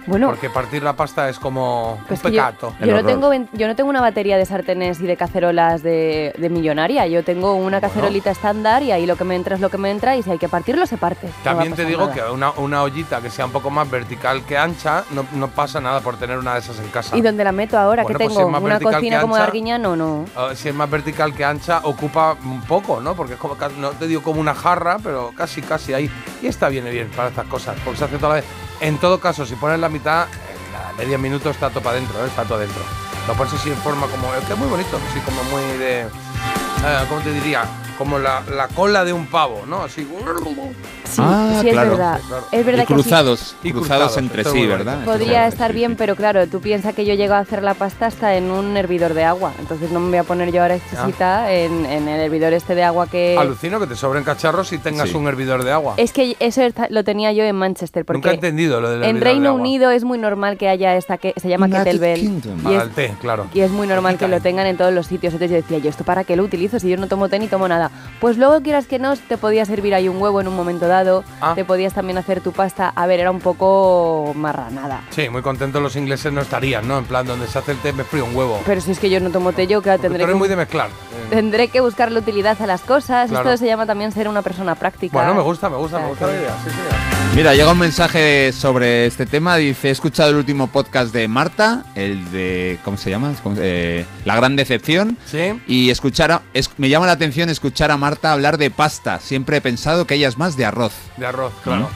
Bueno, 0.09 0.29
Porque 0.29 0.49
partir 0.49 0.83
la 0.83 0.95
pasta 0.95 1.29
es 1.29 1.39
como 1.39 2.01
pues 2.09 2.25
un 2.25 2.31
yo, 2.31 2.43
pecato. 2.43 2.75
Yo 2.81 2.95
no 2.95 3.05
tengo, 3.05 3.31
yo 3.53 3.69
no 3.69 3.77
tengo 3.77 3.91
una 3.91 4.01
batería 4.01 4.39
de 4.39 4.47
sartenes 4.47 5.01
y 5.01 5.07
de 5.07 5.17
cacerolas 5.17 5.83
de, 5.83 6.35
de 6.37 6.49
millonaria. 6.49 7.07
Yo 7.07 7.23
tengo 7.23 7.55
una 7.55 7.81
cacerolita 7.81 8.31
estándar 8.31 8.83
y 8.83 8.91
ahí 8.93 9.07
lo 9.07 9.17
que 9.17 9.25
me 9.25 9.37
entra 9.37 9.55
es 9.57 9.61
lo 9.61 9.69
que 9.69 9.79
me 9.79 9.91
entra 9.91 10.17
y 10.17 10.23
si 10.23 10.31
hay 10.31 10.39
que 10.39 10.49
partirlo, 10.49 10.87
se 10.87 10.97
parte. 10.97 11.27
No 11.27 11.33
También 11.45 11.75
te 11.75 11.85
digo 11.85 12.07
nada. 12.07 12.15
que 12.15 12.23
una, 12.31 12.51
una 12.53 12.83
ollita 12.83 13.21
que 13.21 13.31
sea 13.31 13.45
un 13.47 13.53
poco 13.53 13.71
más 13.71 13.91
vertical 13.91 14.43
que 14.45 14.57
ancha, 14.57 15.05
no, 15.11 15.27
no 15.35 15.49
pasa 15.49 15.81
nada 15.81 16.01
por 16.01 16.17
tener 16.17 16.39
una 16.39 16.55
de 16.55 16.61
esas 16.61 16.79
en 16.79 16.89
casa. 16.89 17.17
¿Y 17.17 17.21
dónde 17.21 17.45
la 17.45 17.53
meto 17.53 17.79
ahora? 17.79 18.03
Bueno, 18.03 18.19
¿Qué 18.19 18.25
pues 18.25 18.35
si 18.35 18.43
tengo? 18.45 18.59
¿Una 18.59 18.81
cocina 18.81 19.21
como 19.21 19.37
de 19.37 19.43
Arguiñano? 19.43 19.97
No. 19.97 20.25
Ah, 20.35 20.51
si 20.55 20.69
es 20.69 20.75
más 20.75 20.91
vertical 20.91 21.35
que 21.35 21.45
ancha, 21.45 21.81
ocupa 21.85 22.37
un 22.45 22.63
poco, 22.63 23.01
¿no? 23.01 23.15
Porque 23.15 23.35
es 23.35 23.39
como, 23.39 23.57
no 23.79 23.91
te 23.91 24.07
digo 24.07 24.23
como 24.23 24.41
una 24.41 24.55
jarra, 24.55 24.97
pero 25.03 25.33
casi, 25.37 25.61
casi 25.61 25.93
ahí. 25.93 26.11
Y 26.43 26.47
esta 26.47 26.69
viene 26.69 26.91
bien 26.91 27.11
para 27.15 27.29
estas 27.29 27.47
cosas, 27.47 27.77
porque 27.85 27.99
se 27.99 28.05
hace 28.05 28.17
toda 28.17 28.29
la 28.31 28.35
vez. 28.37 28.45
En 28.81 28.99
todo 28.99 29.19
caso, 29.21 29.45
si 29.45 29.55
pones 29.57 29.79
la 29.81 29.89
mitad, 29.89 30.27
en 30.29 30.73
la 30.73 30.93
media 30.97 31.19
minuto 31.19 31.51
está 31.51 31.71
todo 31.71 31.83
para 31.83 31.97
adentro, 31.97 32.25
¿eh? 32.25 32.29
está 32.29 32.45
todo 32.45 32.59
adentro. 32.59 32.83
Lo 33.27 33.35
pones 33.35 33.53
así 33.53 33.71
en 33.71 33.77
forma 33.79 34.07
como. 34.07 34.33
Es 34.35 34.45
que 34.45 34.53
es 34.53 34.59
muy 34.59 34.69
bonito, 34.69 34.99
así 35.11 35.21
como 35.21 35.43
muy 35.45 35.63
de. 35.79 36.01
eh, 36.03 37.05
¿Cómo 37.09 37.21
te 37.21 37.33
diría? 37.33 37.65
Como 37.99 38.19
la, 38.21 38.43
la 38.55 38.69
cola 38.69 39.05
de 39.05 39.13
un 39.13 39.27
pavo, 39.27 39.65
¿no? 39.67 39.83
Así. 39.83 40.07
Sí, 41.05 41.21
Ah, 41.21 41.59
sí 41.61 41.69
es 41.69 41.73
claro. 41.73 41.91
verdad. 41.91 42.19
Sí, 42.21 42.27
claro. 42.29 42.45
Es 42.53 42.67
verdad 42.67 42.83
Y 42.83 42.87
que 42.87 42.95
cruzados, 42.95 43.57
Y 43.65 43.73
cruzados, 43.73 44.13
cruzados, 44.13 44.17
entre 44.19 44.45
sí, 44.45 44.67
¿verdad? 44.67 45.05
podría 45.05 45.47
es- 45.49 45.55
estar 45.55 45.71
sí, 45.73 45.77
bien, 45.79 45.91
sí. 45.93 45.97
pero 45.99 46.15
claro, 46.15 46.47
tú 46.47 46.61
piensas 46.61 46.95
que 46.95 47.05
yo 47.05 47.15
llego 47.15 47.35
a 47.35 47.39
hacer 47.41 47.63
la 47.63 47.75
pasta 47.75 48.07
hasta 48.07 48.37
en 48.37 48.51
un 48.53 48.77
hervidor 48.77 49.15
de 49.15 49.25
agua. 49.25 49.53
Entonces 49.59 49.91
no 49.91 49.99
me 50.01 50.09
voy 50.11 50.19
a 50.19 50.23
poner 50.25 50.53
yo 50.53 50.63
ahora 50.63 50.77
exquisita 50.77 51.53
en, 51.53 51.87
en 51.87 52.09
el 52.09 52.21
hervidor 52.21 52.53
este 52.53 52.75
de 52.75 52.85
agua 52.85 53.07
que... 53.09 53.37
Alucino 53.39 53.81
que 53.81 53.87
te 53.89 53.97
sobren 53.97 54.23
cacharros 54.23 54.73
y 54.73 54.79
tengas 54.79 55.09
Sí. 55.09 55.17
un 55.17 55.27
hervidor 55.27 55.65
de 55.65 55.73
agua. 55.73 55.95
Es 55.97 56.13
que 56.13 56.37
eso 56.39 56.61
lo 56.91 57.03
tenía 57.05 57.33
yo 57.33 57.43
en 57.45 57.57
Manchester, 57.57 58.05
porque 58.05 58.19
Nunca 58.19 58.31
he 58.31 58.35
entendido 58.35 58.81
lo 58.81 58.91
del 58.91 59.03
en 59.03 59.19
de 59.19 59.25
Reino 59.25 59.49
agua. 59.49 59.61
Unido 59.61 59.91
es 59.91 60.05
muy 60.05 60.19
normal 60.19 60.57
que 60.59 60.69
haya 60.69 60.95
esta 60.97 61.19
que 61.19 61.33
se 61.37 61.49
llama 61.49 61.67
United 61.67 61.85
kettlebell. 61.85 62.21
Y 62.23 62.41
Para 62.63 62.77
es, 62.77 62.83
el 62.85 62.91
té, 62.91 63.15
claro. 63.21 63.47
y 63.55 63.61
es 63.61 63.71
muy 63.71 63.87
normal 63.89 64.19
que 64.19 64.29
lo 64.29 64.41
tengan 64.41 64.67
en 64.67 64.77
todos 64.77 64.93
los 64.93 65.07
sitios. 65.07 65.33
Entonces 65.33 65.51
yo 65.51 65.63
decía, 65.63 65.79
yo 65.79 65.91
esto 65.91 66.05
para 66.05 66.23
qué 66.25 66.37
lo 66.37 66.45
utilizo 66.45 66.79
si 66.79 66.89
yo 66.91 66.97
no 66.97 67.09
tomo 67.09 67.29
té 67.29 67.39
ni 67.39 67.49
tomo 67.49 67.67
nada. 67.67 67.88
Pues 68.21 68.37
luego 68.37 68.61
quieras 68.63 68.87
que 68.87 68.99
no, 68.99 69.15
te 69.17 69.37
podía 69.39 69.65
servir 69.65 69.95
ahí 69.95 70.09
un 70.09 70.21
huevo 70.21 70.41
en 70.41 70.49
un 70.49 70.57
momento 70.57 70.89
dado, 70.89 71.23
Ah. 71.41 71.53
te 71.55 71.65
podías 71.65 71.95
también 71.95 72.19
hacer 72.19 72.41
tu 72.41 72.53
pasta. 72.53 72.93
A 72.97 73.07
ver, 73.07 73.21
era 73.21 73.31
un 73.31 73.41
poco 73.41 74.33
marranada. 74.35 75.03
Sí, 75.11 75.29
muy 75.29 75.43
contentos 75.43 75.81
los 75.83 75.95
ingleses 75.97 76.33
no 76.33 76.41
estarían, 76.41 76.87
¿no? 76.89 76.99
En 76.99 77.05
plan, 77.05 77.27
donde 77.27 77.47
se 77.47 77.59
hace 77.59 77.73
el 77.73 77.79
té 77.79 77.93
me 77.93 78.05
frío 78.05 78.25
un 78.25 78.35
huevo. 78.35 78.61
Pero 78.67 78.81
si 78.81 78.91
es 78.91 78.99
que 78.99 79.09
yo 79.11 79.21
no 79.21 79.31
tomo 79.31 79.53
té, 79.53 79.67
yo 79.67 79.83
que 79.83 79.91
Porque 79.91 80.03
tendré 80.09 80.27
que, 80.27 80.35
muy 80.35 80.49
de 80.49 80.57
mezclar. 80.57 80.89
Eh, 80.89 81.27
tendré 81.31 81.69
que 81.69 81.81
buscarle 81.81 82.19
utilidad 82.19 82.61
a 82.61 82.67
las 82.67 82.81
cosas. 82.81 83.31
Claro. 83.31 83.49
Esto 83.51 83.59
se 83.65 83.67
llama 83.67 83.87
también 83.87 84.11
ser 84.13 84.29
una 84.29 84.43
persona 84.43 84.75
práctica. 84.75 85.17
Bueno, 85.17 85.35
me 85.35 85.43
gusta, 85.43 85.69
me 85.69 85.77
gusta, 85.77 85.99
me 86.01 86.09
gusta 86.09 86.27
la 86.27 86.33
idea. 86.33 86.57
Sí, 86.65 86.71
sí. 86.71 86.77
Mira, 87.37 87.55
llega 87.55 87.71
un 87.71 87.79
mensaje 87.79 88.53
sobre 88.53 89.07
este 89.07 89.27
tema. 89.27 89.57
Dice, 89.57 89.89
he 89.89 89.91
escuchado 89.93 90.31
el 90.31 90.37
último 90.37 90.67
podcast 90.69 91.13
de 91.13 91.29
Marta, 91.29 91.85
el 91.95 92.31
de, 92.33 92.79
¿cómo 92.85 92.97
se 92.97 93.11
llama? 93.11 93.33
¿Cómo- 93.43 93.57
eh, 93.61 94.05
la 94.25 94.35
gran 94.35 94.57
decepción. 94.57 95.17
Sí. 95.27 95.61
Y 95.69 95.91
escuchar 95.91 96.41
es- 96.55 96.71
me 96.79 96.89
llama 96.89 97.07
la 97.07 97.13
atención 97.13 97.49
escuchar 97.51 97.78
a 97.85 97.97
Marta 97.97 98.33
hablar 98.33 98.59
de 98.59 98.71
pasta. 98.71 99.21
Siempre 99.21 99.59
he 99.59 99.61
pensado 99.61 100.07
que 100.07 100.15
ella 100.15 100.29
es 100.29 100.37
más 100.37 100.57
de 100.57 100.65
arroz. 100.67 100.93
De 101.17 101.27
arroz, 101.27 101.53
claro. 101.63 101.89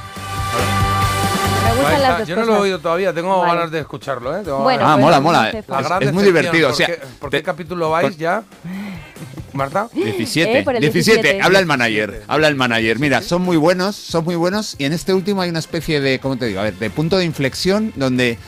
Está. 1.83 1.99
las 1.99 2.19
dos 2.21 2.29
Yo 2.29 2.37
no 2.37 2.45
lo 2.45 2.57
he 2.57 2.61
oído 2.61 2.79
todavía, 2.79 3.13
tengo 3.13 3.39
Vale. 3.41 3.55
ganas 3.55 3.71
de 3.71 3.81
escucharlo, 3.81 4.37
¿eh? 4.37 4.43
Tengo 4.45 4.59
Bueno, 4.63 4.87
ah, 4.87 4.97
mola, 4.97 5.17
no 5.17 5.23
mola. 5.23 5.51
Es, 5.51 5.65
es 6.01 6.13
muy 6.13 6.23
divertido. 6.25 6.69
¿Por, 6.69 6.75
o 6.75 6.77
sea, 6.77 6.87
qué, 6.87 6.99
por 7.19 7.31
qué 7.31 7.39
te- 7.39 7.43
capítulo 7.43 7.91
vais 7.91 8.17
ya? 8.17 8.43
Marta. 9.53 9.89
17, 9.93 10.59
Eh, 10.61 10.63
por 10.63 10.75
el 10.77 10.81
17, 10.81 11.21
17. 11.23 11.43
habla 11.43 11.59
el 11.59 11.67
manager, 11.67 12.23
habla 12.29 12.49
el 12.49 12.55
manager. 12.55 12.99
Mira, 12.99 13.21
son 13.23 13.43
muy 13.43 13.57
buenos, 13.57 13.97
son 13.97 14.25
muy 14.25 14.37
buenos 14.37 14.77
y 14.79 14.85
en 14.85 14.93
este 14.93 15.13
último 15.13 15.43
hay 15.43 15.51
una 15.51 15.59
especie 15.59 16.01
de, 16.01 16.19
¿cómo 16.21 16.37
te 16.37 16.47
digo? 16.47 16.61
A 16.61 16.65
ver, 16.65 16.75
de 16.75 16.89
punto 16.91 17.19
de 17.19 17.25
inflexión 17.25 17.93
donde 17.97 18.39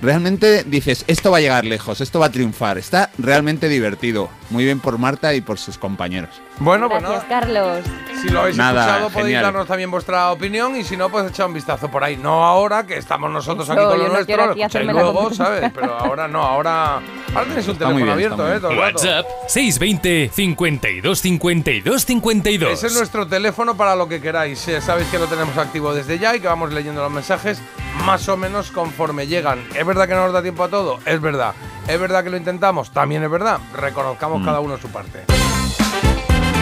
realmente 0.00 0.64
dices, 0.64 1.04
esto 1.06 1.30
va 1.30 1.38
a 1.38 1.40
llegar 1.40 1.64
lejos, 1.64 2.00
esto 2.00 2.18
va 2.18 2.26
a 2.26 2.30
triunfar. 2.30 2.78
Está 2.78 3.10
realmente 3.18 3.68
divertido. 3.68 4.28
Muy 4.50 4.64
bien 4.64 4.80
por 4.80 4.98
Marta 4.98 5.34
y 5.34 5.40
por 5.40 5.58
sus 5.58 5.76
compañeros. 5.78 6.30
Bueno, 6.58 6.88
pues 6.88 7.02
Gracias, 7.02 7.24
nada. 7.28 7.40
Carlos. 7.40 7.84
Si 8.22 8.28
lo 8.30 8.40
habéis 8.40 8.56
Nada, 8.56 8.80
escuchado, 8.82 9.10
podéis 9.10 9.24
genial. 9.26 9.42
darnos 9.42 9.66
también 9.66 9.90
vuestra 9.90 10.30
opinión 10.30 10.76
y 10.76 10.84
si 10.84 10.96
no, 10.96 11.10
pues 11.10 11.28
echad 11.30 11.46
un 11.46 11.52
vistazo 11.52 11.90
por 11.90 12.02
ahí. 12.04 12.16
No 12.16 12.42
ahora, 12.44 12.86
que 12.86 12.96
estamos 12.96 13.30
nosotros 13.30 13.68
Eso, 13.68 13.72
aquí 13.78 13.82
con 13.84 13.98
lo 13.98 14.04
no 14.08 14.12
nuestro, 14.14 14.36
lo 14.46 14.52
escucháis 14.54 14.86
luego. 14.86 15.34
¿sabes? 15.34 15.70
Pero 15.74 15.94
ahora 15.98 16.26
no, 16.28 16.42
ahora, 16.42 16.94
ahora 17.34 17.44
tenéis 17.48 17.68
un 17.68 17.76
teléfono 17.76 17.96
bien, 17.98 18.10
abierto, 18.10 18.54
¿eh? 18.54 18.60
Todo 18.60 18.70
el 18.70 18.78
rato. 18.78 18.96
WhatsApp 18.96 19.26
620 19.48 20.30
52 20.32 21.18
52 21.20 22.04
52. 22.06 22.70
Ese 22.72 22.86
es 22.86 22.94
nuestro 22.96 23.26
teléfono 23.26 23.76
para 23.76 23.94
lo 23.94 24.08
que 24.08 24.20
queráis. 24.22 24.66
Eh, 24.68 24.80
Sabéis 24.80 25.08
que 25.08 25.18
lo 25.18 25.26
tenemos 25.26 25.58
activo 25.58 25.92
desde 25.92 26.18
ya 26.18 26.34
y 26.34 26.40
que 26.40 26.46
vamos 26.46 26.72
leyendo 26.72 27.02
los 27.02 27.12
mensajes 27.12 27.60
más 28.06 28.26
o 28.30 28.36
menos 28.38 28.70
conforme 28.70 29.26
llegan. 29.26 29.62
¿Es 29.74 29.84
verdad 29.84 30.08
que 30.08 30.14
no 30.14 30.24
nos 30.24 30.32
da 30.32 30.40
tiempo 30.40 30.64
a 30.64 30.68
todo? 30.68 30.98
Es 31.04 31.20
verdad. 31.20 31.52
¿Es 31.88 32.00
verdad 32.00 32.24
que 32.24 32.30
lo 32.30 32.38
intentamos? 32.38 32.90
También 32.90 33.22
es 33.22 33.30
verdad. 33.30 33.58
Reconozcamos 33.74 34.42
cada 34.46 34.60
uno 34.60 34.78
su 34.78 34.88
parte. 34.88 35.24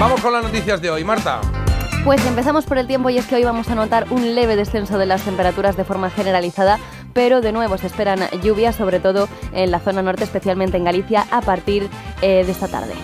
Vamos 0.03 0.21
con 0.21 0.33
las 0.33 0.43
noticias 0.43 0.83
de 0.83 0.91
hoy, 0.91 1.05
Marta. 1.05 1.41
Pues 2.05 2.27
empezamos 2.27 2.65
por 2.65 2.77
el 2.77 2.89
tiempo 2.89 3.09
y 3.09 3.19
es 3.19 3.27
que 3.29 3.37
hoy 3.37 3.45
vamos 3.45 3.69
a 3.69 3.77
notar 3.77 4.09
un 4.11 4.35
leve 4.35 4.57
descenso 4.57 4.99
de 4.99 5.07
las 5.07 5.23
temperaturas 5.23 5.77
de 5.77 5.85
forma 5.85 6.11
generalizada, 6.11 6.81
pero 7.13 7.41
de 7.41 7.53
nuevo 7.53 7.79
se 7.79 7.87
esperan 7.87 8.19
lluvias, 8.43 8.75
sobre 8.75 8.99
todo 8.99 9.29
en 9.53 9.71
la 9.71 9.79
zona 9.79 10.03
norte, 10.03 10.25
especialmente 10.25 10.77
en 10.77 10.83
Galicia, 10.83 11.25
a 11.31 11.41
partir 11.41 11.89
eh, 12.21 12.43
de 12.45 12.51
esta 12.51 12.67
tarde. 12.67 12.95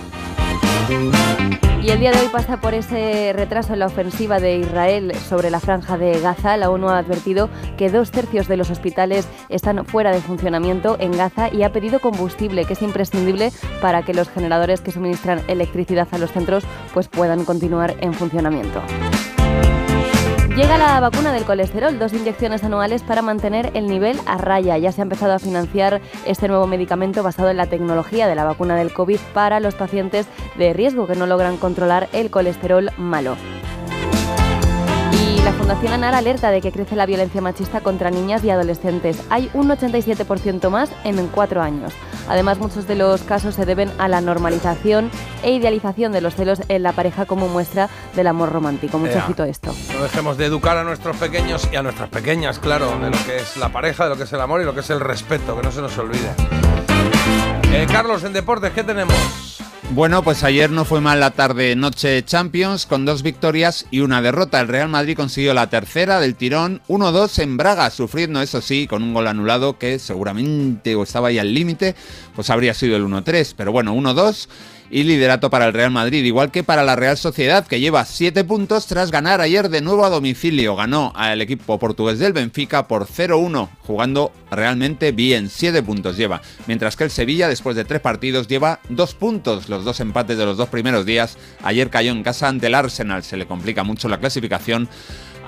Y 1.88 1.90
el 1.90 2.00
día 2.00 2.12
de 2.12 2.20
hoy 2.20 2.28
pasa 2.28 2.60
por 2.60 2.74
ese 2.74 3.32
retraso 3.34 3.72
en 3.72 3.78
la 3.78 3.86
ofensiva 3.86 4.40
de 4.40 4.58
Israel 4.58 5.10
sobre 5.26 5.48
la 5.48 5.58
franja 5.58 5.96
de 5.96 6.20
Gaza. 6.20 6.58
La 6.58 6.68
ONU 6.68 6.90
ha 6.90 6.98
advertido 6.98 7.48
que 7.78 7.88
dos 7.88 8.10
tercios 8.10 8.46
de 8.46 8.58
los 8.58 8.68
hospitales 8.68 9.26
están 9.48 9.86
fuera 9.86 10.12
de 10.12 10.20
funcionamiento 10.20 10.98
en 11.00 11.12
Gaza 11.12 11.48
y 11.50 11.62
ha 11.62 11.72
pedido 11.72 11.98
combustible, 12.00 12.66
que 12.66 12.74
es 12.74 12.82
imprescindible 12.82 13.52
para 13.80 14.02
que 14.02 14.12
los 14.12 14.28
generadores 14.28 14.82
que 14.82 14.92
suministran 14.92 15.40
electricidad 15.48 16.08
a 16.10 16.18
los 16.18 16.30
centros 16.30 16.64
pues 16.92 17.08
puedan 17.08 17.46
continuar 17.46 17.96
en 18.02 18.12
funcionamiento. 18.12 18.82
Llega 20.58 20.76
la 20.76 20.98
vacuna 20.98 21.32
del 21.32 21.44
colesterol, 21.44 22.00
dos 22.00 22.12
inyecciones 22.12 22.64
anuales 22.64 23.04
para 23.04 23.22
mantener 23.22 23.70
el 23.74 23.86
nivel 23.86 24.18
a 24.26 24.38
raya. 24.38 24.76
Ya 24.76 24.90
se 24.90 25.00
ha 25.00 25.04
empezado 25.04 25.32
a 25.32 25.38
financiar 25.38 26.00
este 26.26 26.48
nuevo 26.48 26.66
medicamento 26.66 27.22
basado 27.22 27.48
en 27.48 27.58
la 27.58 27.66
tecnología 27.66 28.26
de 28.26 28.34
la 28.34 28.42
vacuna 28.42 28.74
del 28.74 28.92
COVID 28.92 29.20
para 29.32 29.60
los 29.60 29.76
pacientes 29.76 30.26
de 30.56 30.72
riesgo 30.72 31.06
que 31.06 31.14
no 31.14 31.28
logran 31.28 31.58
controlar 31.58 32.08
el 32.12 32.32
colesterol 32.32 32.90
malo. 32.96 33.36
La 35.48 35.54
Fundación 35.54 35.94
ANAR 35.94 36.14
alerta 36.14 36.50
de 36.50 36.60
que 36.60 36.70
crece 36.70 36.94
la 36.94 37.06
violencia 37.06 37.40
machista 37.40 37.80
contra 37.80 38.10
niñas 38.10 38.44
y 38.44 38.50
adolescentes. 38.50 39.22
Hay 39.30 39.48
un 39.54 39.70
87% 39.70 40.68
más 40.68 40.90
en 41.04 41.26
cuatro 41.28 41.62
años. 41.62 41.94
Además, 42.28 42.58
muchos 42.58 42.86
de 42.86 42.96
los 42.96 43.22
casos 43.22 43.54
se 43.54 43.64
deben 43.64 43.90
a 43.96 44.08
la 44.08 44.20
normalización 44.20 45.10
e 45.42 45.52
idealización 45.52 46.12
de 46.12 46.20
los 46.20 46.34
celos 46.34 46.60
en 46.68 46.82
la 46.82 46.92
pareja 46.92 47.24
como 47.24 47.48
muestra 47.48 47.88
del 48.14 48.26
amor 48.26 48.52
romántico. 48.52 48.98
Mucho 48.98 49.16
ojito 49.16 49.44
esto. 49.44 49.74
No 49.94 50.02
dejemos 50.02 50.36
de 50.36 50.44
educar 50.44 50.76
a 50.76 50.84
nuestros 50.84 51.16
pequeños 51.16 51.66
y 51.72 51.76
a 51.76 51.82
nuestras 51.82 52.10
pequeñas, 52.10 52.58
claro, 52.58 52.98
de 52.98 53.08
lo 53.08 53.24
que 53.24 53.36
es 53.36 53.56
la 53.56 53.70
pareja, 53.70 54.04
de 54.04 54.10
lo 54.10 54.16
que 54.18 54.24
es 54.24 54.32
el 54.34 54.42
amor 54.42 54.60
y 54.60 54.64
lo 54.64 54.74
que 54.74 54.80
es 54.80 54.90
el 54.90 55.00
respeto, 55.00 55.56
que 55.56 55.62
no 55.62 55.72
se 55.72 55.80
nos 55.80 55.96
olvide. 55.96 56.30
Eh, 57.72 57.86
Carlos, 57.90 58.22
en 58.22 58.34
deportes, 58.34 58.70
¿qué 58.74 58.84
tenemos? 58.84 59.47
Bueno, 59.94 60.22
pues 60.22 60.44
ayer 60.44 60.70
no 60.70 60.84
fue 60.84 61.00
mal 61.00 61.18
la 61.18 61.30
tarde-noche 61.30 62.22
Champions 62.22 62.84
con 62.84 63.06
dos 63.06 63.22
victorias 63.22 63.86
y 63.90 64.00
una 64.00 64.20
derrota. 64.20 64.60
El 64.60 64.68
Real 64.68 64.88
Madrid 64.90 65.16
consiguió 65.16 65.54
la 65.54 65.70
tercera 65.70 66.20
del 66.20 66.34
tirón 66.34 66.82
1-2 66.88 67.42
en 67.42 67.56
Braga, 67.56 67.88
sufriendo 67.90 68.42
eso 68.42 68.60
sí 68.60 68.86
con 68.86 69.02
un 69.02 69.14
gol 69.14 69.26
anulado 69.26 69.78
que 69.78 69.98
seguramente 69.98 70.94
o 70.94 71.02
estaba 71.02 71.28
ahí 71.28 71.38
al 71.38 71.54
límite, 71.54 71.96
pues 72.36 72.50
habría 72.50 72.74
sido 72.74 72.96
el 72.96 73.04
1-3. 73.04 73.54
Pero 73.56 73.72
bueno, 73.72 73.94
1-2 73.94 74.48
y 74.90 75.02
liderato 75.02 75.50
para 75.50 75.66
el 75.66 75.72
Real 75.72 75.90
Madrid, 75.90 76.24
igual 76.24 76.50
que 76.50 76.64
para 76.64 76.82
la 76.82 76.96
Real 76.96 77.16
Sociedad, 77.16 77.66
que 77.66 77.80
lleva 77.80 78.04
7 78.04 78.44
puntos 78.44 78.86
tras 78.86 79.10
ganar 79.10 79.40
ayer 79.40 79.68
de 79.68 79.80
nuevo 79.80 80.04
a 80.04 80.10
domicilio. 80.10 80.76
Ganó 80.76 81.12
al 81.14 81.40
equipo 81.42 81.78
portugués 81.78 82.18
del 82.18 82.32
Benfica 82.32 82.88
por 82.88 83.06
0-1, 83.06 83.68
jugando 83.82 84.32
realmente 84.50 85.12
bien. 85.12 85.48
7 85.50 85.82
puntos 85.82 86.16
lleva. 86.16 86.40
Mientras 86.66 86.96
que 86.96 87.04
el 87.04 87.10
Sevilla, 87.10 87.48
después 87.48 87.76
de 87.76 87.84
3 87.84 88.00
partidos, 88.00 88.48
lleva 88.48 88.80
2 88.88 89.14
puntos. 89.14 89.68
Los 89.68 89.84
dos 89.84 90.00
empates 90.00 90.38
de 90.38 90.44
los 90.44 90.56
dos 90.56 90.68
primeros 90.68 91.04
días. 91.04 91.36
Ayer 91.62 91.90
cayó 91.90 92.12
en 92.12 92.22
casa 92.22 92.48
ante 92.48 92.68
el 92.68 92.74
Arsenal. 92.74 93.22
Se 93.22 93.36
le 93.36 93.46
complica 93.46 93.82
mucho 93.82 94.08
la 94.08 94.18
clasificación 94.18 94.88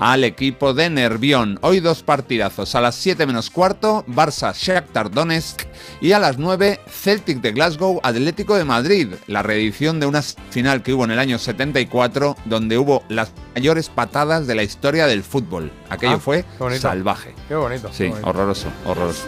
al 0.01 0.23
equipo 0.23 0.73
de 0.73 0.89
Nervión. 0.89 1.59
Hoy 1.61 1.79
dos 1.79 2.01
partidazos. 2.01 2.73
A 2.73 2.81
las 2.81 2.95
7 2.95 3.27
menos 3.27 3.51
cuarto, 3.51 4.03
Barça 4.07 4.51
Shakhtar 4.51 5.11
Donetsk 5.11 5.61
y 6.01 6.13
a 6.13 6.19
las 6.19 6.39
9, 6.39 6.79
Celtic 6.89 7.39
de 7.39 7.51
Glasgow 7.51 7.99
Atlético 8.01 8.55
de 8.55 8.65
Madrid. 8.65 9.09
La 9.27 9.43
reedición 9.43 9.99
de 9.99 10.07
una 10.07 10.23
final 10.23 10.81
que 10.81 10.93
hubo 10.93 11.05
en 11.05 11.11
el 11.11 11.19
año 11.19 11.37
74 11.37 12.35
donde 12.45 12.79
hubo 12.79 13.03
las 13.09 13.31
mayores 13.53 13.89
patadas 13.89 14.47
de 14.47 14.55
la 14.55 14.63
historia 14.63 15.05
del 15.05 15.21
fútbol. 15.23 15.71
Aquello 15.91 16.15
Ah, 16.15 16.19
fue 16.19 16.45
qué 16.57 16.79
salvaje. 16.79 17.35
Qué 17.47 17.53
bonito. 17.53 17.89
Sí, 17.91 18.05
qué 18.05 18.09
bonito. 18.09 18.27
horroroso, 18.27 18.67
horroroso. 18.87 19.25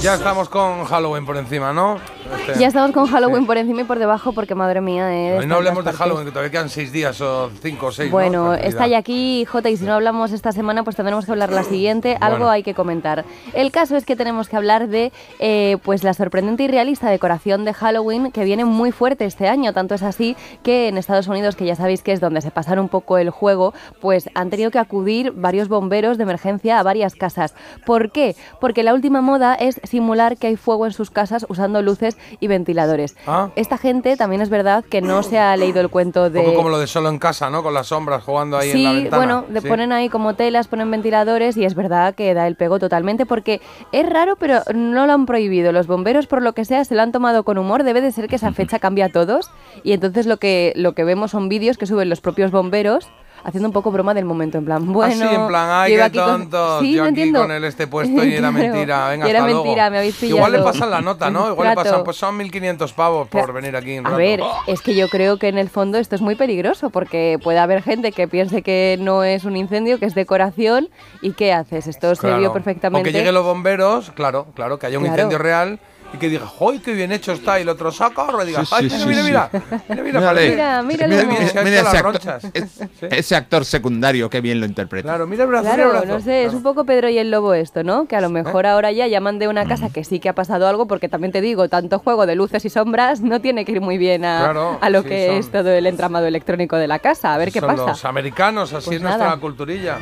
Ya 0.00 0.14
estamos 0.14 0.48
con 0.48 0.84
Halloween 0.86 1.26
por 1.26 1.36
encima, 1.36 1.74
¿no? 1.74 2.00
Este- 2.36 2.60
Ya 2.60 2.68
estamos 2.68 2.92
con 2.92 3.06
Halloween 3.06 3.46
por 3.46 3.56
encima 3.58 3.82
y 3.82 3.84
por 3.84 3.98
debajo 3.98 4.32
porque 4.32 4.54
madre 4.54 4.80
mía, 4.80 5.14
eh, 5.14 5.38
Hoy 5.38 5.46
no 5.46 5.56
hablemos 5.56 5.84
de. 5.84 5.92
Halloween, 5.92 6.24
que 6.26 6.30
todavía 6.30 6.50
quedan 6.50 6.68
6 6.68 6.92
días 6.92 7.20
o 7.20 7.50
5 7.62 7.86
o 7.86 7.92
6. 7.92 8.10
Bueno, 8.10 8.54
está 8.54 8.86
ya 8.86 8.98
aquí 8.98 9.44
Jota 9.44 9.70
y 9.70 9.76
si 9.76 9.84
no 9.84 9.94
hablamos 9.94 10.32
esta 10.32 10.52
semana 10.52 10.82
pues 10.84 10.96
tendremos 10.96 11.24
que 11.24 11.32
hablar 11.32 11.50
la 11.52 11.64
siguiente, 11.64 12.16
algo 12.20 12.48
hay 12.48 12.62
que 12.62 12.74
comentar. 12.74 13.24
El 13.54 13.70
caso 13.70 13.96
es 13.96 14.04
que 14.04 14.16
tenemos 14.16 14.48
que 14.48 14.56
hablar 14.56 14.88
de 14.88 15.12
eh, 15.38 15.78
pues 15.84 16.04
la 16.04 16.14
sorprendente 16.14 16.64
y 16.64 16.68
realista 16.68 17.08
decoración 17.10 17.64
de 17.64 17.72
Halloween 17.74 18.30
que 18.32 18.44
viene 18.44 18.64
muy 18.64 18.92
fuerte 18.92 19.24
este 19.24 19.48
año, 19.48 19.72
tanto 19.72 19.94
es 19.94 20.02
así 20.02 20.36
que 20.62 20.88
en 20.88 20.98
Estados 20.98 21.28
Unidos, 21.28 21.56
que 21.56 21.64
ya 21.64 21.74
sabéis 21.76 22.02
que 22.02 22.12
es 22.12 22.20
donde 22.20 22.40
se 22.40 22.50
pasaron 22.50 22.84
un 22.84 22.88
poco 22.88 23.18
el 23.18 23.30
juego, 23.30 23.72
pues 24.00 24.28
han 24.34 24.50
tenido 24.50 24.70
que 24.70 24.78
acudir 24.78 25.32
varios 25.32 25.68
bomberos 25.68 26.18
de 26.18 26.24
emergencia 26.24 26.78
a 26.78 26.82
varias 26.82 27.14
casas. 27.14 27.54
¿Por 27.86 28.10
qué? 28.12 28.36
Porque 28.60 28.82
la 28.82 28.94
última 28.94 29.20
moda 29.20 29.54
es 29.54 29.80
simular 29.84 30.36
que 30.36 30.48
hay 30.48 30.56
fuego 30.56 30.86
en 30.86 30.92
sus 30.92 31.10
casas 31.10 31.46
usando 31.48 31.80
luces 31.82 32.17
y 32.40 32.46
ventiladores. 32.48 33.16
Ah. 33.26 33.50
Esta 33.56 33.78
gente 33.78 34.16
también 34.16 34.42
es 34.42 34.50
verdad 34.50 34.84
que 34.84 35.00
no 35.00 35.22
se 35.22 35.38
ha 35.38 35.56
leído 35.56 35.80
el 35.80 35.88
cuento 35.88 36.30
de... 36.30 36.40
Un 36.40 36.44
poco 36.46 36.56
como 36.56 36.68
lo 36.70 36.78
de 36.78 36.86
solo 36.86 37.08
en 37.08 37.18
casa, 37.18 37.50
¿no? 37.50 37.62
Con 37.62 37.74
las 37.74 37.88
sombras 37.88 38.22
jugando 38.24 38.56
ahí 38.58 38.70
sí, 38.72 38.78
en 38.78 38.84
la 38.84 38.92
ventana. 38.92 39.16
bueno, 39.16 39.60
Sí. 39.60 39.68
ponen 39.68 39.92
ahí 39.92 40.08
como 40.08 40.34
telas, 40.34 40.68
ponen 40.68 40.90
ventiladores 40.90 41.56
y 41.56 41.64
es 41.64 41.74
verdad 41.74 42.14
que 42.14 42.32
da 42.34 42.46
el 42.46 42.56
pego 42.56 42.78
totalmente 42.78 43.26
porque 43.26 43.60
es 43.92 44.08
raro, 44.08 44.36
pero 44.36 44.60
no 44.74 45.06
lo 45.06 45.12
han 45.12 45.26
prohibido. 45.26 45.72
Los 45.72 45.86
bomberos, 45.86 46.26
por 46.26 46.42
lo 46.42 46.52
que 46.54 46.64
sea, 46.64 46.84
se 46.84 46.94
lo 46.94 47.02
han 47.02 47.12
tomado 47.12 47.42
con 47.44 47.58
humor. 47.58 47.82
Debe 47.84 48.00
de 48.00 48.12
ser 48.12 48.28
que 48.28 48.36
esa 48.36 48.52
fecha 48.52 48.78
cambia 48.78 49.06
a 49.06 49.08
todos 49.10 49.50
y 49.84 49.92
entonces 49.92 50.26
lo 50.26 50.38
que, 50.38 50.72
lo 50.76 50.92
que 50.94 51.04
vemos 51.04 51.30
son 51.32 51.48
vídeos 51.48 51.76
que 51.78 51.86
suben 51.86 52.08
los 52.08 52.20
propios 52.20 52.50
bomberos 52.50 53.08
haciendo 53.44 53.68
un 53.68 53.72
poco 53.72 53.90
broma 53.90 54.14
del 54.14 54.24
momento, 54.24 54.58
en 54.58 54.64
plan, 54.64 54.92
bueno... 54.92 55.24
Así, 55.24 55.34
en 55.34 55.46
plan, 55.48 55.68
ay, 55.70 55.96
qué 55.96 56.10
tontos. 56.10 56.80
Sí, 56.80 56.92
yo 56.92 56.98
no 57.02 57.08
aquí 57.08 57.20
entiendo. 57.20 57.40
con 57.42 57.50
el 57.52 57.64
este 57.64 57.86
puesto 57.86 58.24
y 58.24 58.34
era 58.34 58.50
mentira. 58.52 59.08
Venga, 59.10 59.26
y 59.26 59.30
era 59.30 59.40
hasta 59.40 59.52
mentira, 59.54 59.74
luego. 59.82 59.90
me 59.92 59.98
habéis 59.98 60.16
pillado. 60.16 60.36
Igual 60.38 60.52
le 60.52 60.58
pasan 60.60 60.90
la 60.90 61.00
nota, 61.00 61.30
¿no? 61.30 61.50
Igual 61.50 61.68
le 61.68 61.74
Trato. 61.74 61.90
pasan, 61.90 62.04
pues 62.04 62.16
son 62.16 62.38
1.500 62.38 62.92
pavos 62.94 63.28
por 63.28 63.52
venir 63.52 63.76
aquí 63.76 63.98
un 63.98 64.06
A 64.06 64.10
rato. 64.10 64.18
ver, 64.18 64.40
es 64.66 64.80
que 64.82 64.94
yo 64.94 65.08
creo 65.08 65.38
que 65.38 65.48
en 65.48 65.58
el 65.58 65.68
fondo 65.68 65.98
esto 65.98 66.14
es 66.14 66.20
muy 66.20 66.34
peligroso 66.34 66.90
porque 66.90 67.38
puede 67.42 67.58
haber 67.58 67.82
gente 67.82 68.12
que 68.12 68.28
piense 68.28 68.62
que 68.62 68.96
no 69.00 69.22
es 69.24 69.44
un 69.44 69.56
incendio, 69.56 69.98
que 69.98 70.06
es 70.06 70.14
decoración 70.14 70.88
y 71.22 71.32
¿qué 71.32 71.52
haces? 71.52 71.86
Esto 71.86 72.14
se 72.14 72.20
Claro. 72.22 72.38
vio 72.38 72.52
perfectamente. 72.52 73.08
O 73.08 73.12
que 73.12 73.16
lleguen 73.16 73.34
los 73.34 73.44
bomberos, 73.44 74.10
claro, 74.12 74.46
claro, 74.54 74.78
que 74.78 74.86
haya 74.86 74.98
un 74.98 75.04
Claro. 75.04 75.16
incendio 75.16 75.38
real 75.38 75.78
y 76.12 76.16
que 76.16 76.28
diga, 76.30 76.46
¡ay, 76.60 76.78
qué 76.78 76.92
bien 76.94 77.12
hecho 77.12 77.32
está! 77.32 77.58
Y 77.58 77.62
el 77.62 77.68
otro 77.68 77.92
saca 77.92 78.26
y 78.42 78.46
diga, 78.46 78.64
Sí, 78.64 78.74
¡ay, 78.74 78.88
sí, 78.90 78.96
mira, 79.06 79.22
sí, 79.22 79.26
mira, 79.28 79.50
sí. 79.50 79.58
mira! 79.58 79.82
Mira, 79.88 80.02
mira. 80.02 80.32
Mira, 80.32 80.82
mira 80.82 81.06
Mira, 81.06 81.24
mira, 81.24 81.44
ese, 81.44 81.82
las 81.82 81.94
actor, 81.94 82.20
es- 82.54 82.80
ese 83.02 83.36
actor 83.36 83.64
secundario, 83.64 84.30
qué 84.30 84.40
bien 84.40 84.58
lo 84.60 84.66
interpreta. 84.66 85.08
Claro, 85.08 85.26
mira 85.26 85.44
el 85.44 85.50
brazo, 85.50 85.64
mira 85.64 85.74
el 85.74 85.80
Claro, 85.90 85.92
brazo. 86.06 86.06
no 86.18 86.20
sé, 86.24 86.40
es 86.40 86.44
Claro. 86.46 86.56
un 86.58 86.62
poco 86.62 86.84
Pedro 86.86 87.08
y 87.10 87.18
el 87.18 87.30
Lobo 87.30 87.52
esto, 87.54 87.84
¿no? 87.84 88.06
Que 88.06 88.16
a 88.16 88.20
lo 88.22 88.30
mejor 88.30 88.66
ahora 88.66 88.90
ya 88.92 89.06
llaman 89.06 89.38
de 89.38 89.48
una 89.48 89.66
casa 89.66 89.90
que 89.90 90.02
sí 90.04 90.18
que 90.18 90.28
ha 90.30 90.34
pasado 90.34 90.66
algo, 90.66 90.86
porque 90.86 91.08
también 91.10 91.32
te 91.32 91.40
digo, 91.42 91.68
tanto 91.68 91.98
juego 91.98 92.24
de 92.26 92.34
luces 92.36 92.64
y 92.64 92.70
sombras 92.70 93.20
no 93.20 93.40
tiene 93.40 93.64
que 93.66 93.72
ir 93.72 93.80
muy 93.82 93.98
bien 93.98 94.24
a, 94.24 94.38
Claro, 94.44 94.78
a 94.80 94.90
lo 94.90 95.02
sí, 95.02 95.08
que 95.08 95.26
son- 95.26 95.36
es 95.36 95.50
todo 95.52 95.70
el 95.70 95.86
entramado 95.86 96.26
electrónico 96.26 96.76
de 96.76 96.88
la 96.88 96.98
casa. 97.00 97.34
A 97.34 97.38
ver 97.38 97.52
qué 97.52 97.60
Son 97.60 97.68
pasa. 97.68 97.86
los 97.86 98.04
americanos, 98.06 98.72
así 98.72 98.86
Pues 98.86 98.96
es 98.96 99.02
nuestra 99.02 99.26
nada. 99.26 99.40
culturilla. 99.40 99.98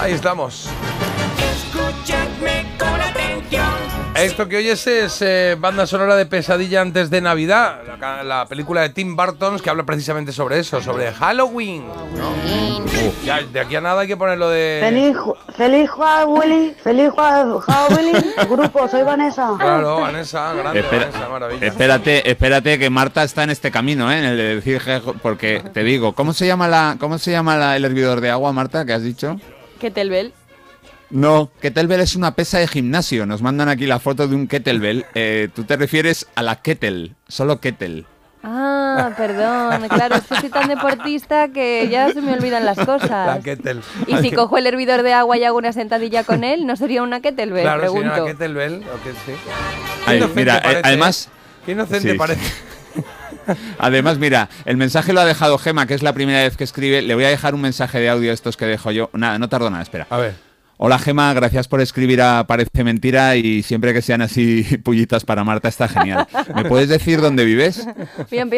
Ahí 0.00 0.12
estamos. 0.12 0.70
Escuchadme 1.38 2.64
con 2.78 3.00
atención. 3.00 3.77
Esto 4.18 4.48
que 4.48 4.56
oyes 4.56 4.84
es 4.86 5.22
eh, 5.22 5.56
banda 5.58 5.86
sonora 5.86 6.16
de 6.16 6.26
Pesadilla 6.26 6.80
antes 6.80 7.08
de 7.08 7.20
Navidad, 7.20 7.78
la, 8.24 8.46
película 8.46 8.80
de 8.82 8.88
Tim 8.90 9.14
Burton 9.14 9.58
que 9.60 9.70
habla 9.70 9.84
precisamente 9.84 10.32
sobre 10.32 10.58
eso, 10.58 10.82
sobre 10.82 11.12
Halloween. 11.12 11.86
¿no? 12.16 12.30
Uf, 12.30 13.24
ya, 13.24 13.40
de 13.42 13.60
aquí 13.60 13.76
a 13.76 13.80
nada 13.80 14.00
hay 14.00 14.08
que 14.08 14.16
ponerlo 14.16 14.48
de... 14.50 14.80
Feliz, 14.82 15.16
feliz 15.56 15.90
Halloween, 15.90 16.74
feliz 16.82 17.10
Halloween, 17.16 18.16
grupo, 18.50 18.88
soy 18.88 19.02
Vanessa. 19.02 19.54
Claro, 19.58 20.00
Vanessa, 20.00 20.52
grande, 20.52 20.80
Espera- 20.80 21.06
Vanessa, 21.06 21.28
maravilla. 21.28 21.66
espérate, 21.66 22.30
espérate 22.30 22.78
que 22.78 22.90
Marta 22.90 23.22
está 23.22 23.44
en 23.44 23.50
este 23.50 23.70
camino, 23.70 24.10
¿eh? 24.10 24.18
En 24.18 24.24
el 24.24 24.36
de 24.36 24.54
decir 24.56 24.82
porque 25.22 25.62
te 25.72 25.84
digo, 25.84 26.12
¿cómo 26.14 26.32
se 26.32 26.46
llama 26.46 26.66
la, 26.66 26.96
cómo 26.98 27.18
se 27.18 27.30
llama 27.30 27.56
la- 27.56 27.76
el 27.76 27.84
hervidor 27.84 28.20
de 28.20 28.30
agua, 28.30 28.52
Marta, 28.52 28.84
que 28.84 28.92
has 28.94 29.02
dicho? 29.02 29.36
¿Qué 29.78 29.90
Telbel? 29.92 30.32
No, 31.10 31.50
kettlebell 31.60 32.00
es 32.00 32.16
una 32.16 32.34
pesa 32.34 32.58
de 32.58 32.68
gimnasio. 32.68 33.24
Nos 33.26 33.40
mandan 33.42 33.68
aquí 33.68 33.86
la 33.86 33.98
foto 33.98 34.28
de 34.28 34.34
un 34.34 34.46
kettlebell. 34.46 35.06
Eh, 35.14 35.48
tú 35.54 35.64
te 35.64 35.76
refieres 35.76 36.26
a 36.34 36.42
la 36.42 36.56
kettle, 36.56 37.14
solo 37.28 37.60
kettle. 37.60 38.04
Ah, 38.44 39.10
perdón, 39.16 39.88
claro, 39.88 40.16
es 40.16 40.22
que 40.24 40.36
soy 40.40 40.48
tan 40.50 40.68
deportista 40.68 41.48
que 41.48 41.88
ya 41.90 42.12
se 42.12 42.20
me 42.20 42.32
olvidan 42.34 42.64
las 42.64 42.78
cosas. 42.78 43.10
La 43.26 43.40
kettle. 43.42 43.80
Y 44.06 44.16
si 44.18 44.30
cojo 44.32 44.58
el 44.58 44.66
hervidor 44.66 45.02
de 45.02 45.12
agua 45.14 45.36
y 45.38 45.44
hago 45.44 45.56
una 45.58 45.72
sentadilla 45.72 46.24
con 46.24 46.44
él, 46.44 46.66
¿no 46.66 46.76
sería 46.76 47.02
una 47.02 47.20
kettlebell? 47.20 47.62
Claro, 47.62 47.80
Pregunto. 47.80 48.12
una 48.14 48.24
kettlebell, 48.24 48.74
o 48.82 49.02
que 49.02 49.10
sí. 49.12 49.32
Ay, 50.06 50.22
mira, 50.34 50.58
eh, 50.58 50.60
parece, 50.62 50.80
además- 50.84 51.26
¿eh? 51.26 51.30
Qué 51.66 51.72
inocente 51.72 52.12
Sí. 52.12 52.18
parece. 52.18 52.40
Además, 53.78 54.18
mira, 54.18 54.48
el 54.66 54.76
mensaje 54.76 55.12
lo 55.12 55.20
ha 55.20 55.24
dejado 55.24 55.56
Gema, 55.58 55.86
que 55.86 55.94
es 55.94 56.02
la 56.02 56.12
primera 56.12 56.42
vez 56.42 56.56
que 56.56 56.64
escribe. 56.64 57.00
Le 57.02 57.14
voy 57.14 57.24
a 57.24 57.28
dejar 57.28 57.54
un 57.54 57.60
mensaje 57.62 57.98
de 57.98 58.08
audio 58.10 58.30
a 58.30 58.34
estos 58.34 58.56
que 58.56 58.66
dejo 58.66 58.90
yo. 58.90 59.08
Nada, 59.14 59.38
no 59.38 59.48
tardo 59.48 59.70
nada, 59.70 59.82
espera. 59.82 60.06
A 60.10 60.16
ver. 60.18 60.47
Hola 60.80 61.00
Gema, 61.00 61.34
gracias 61.34 61.66
por 61.66 61.80
escribir 61.80 62.22
a 62.22 62.46
Parece 62.46 62.84
Mentira 62.84 63.34
y 63.34 63.64
siempre 63.64 63.92
que 63.92 64.00
sean 64.00 64.22
así 64.22 64.62
pullitas 64.84 65.24
para 65.24 65.42
Marta 65.42 65.66
está 65.66 65.88
genial. 65.88 66.28
¿Me 66.54 66.64
puedes 66.66 66.88
decir 66.88 67.20
dónde 67.20 67.44
vives? 67.44 67.84
Bien. 68.30 68.48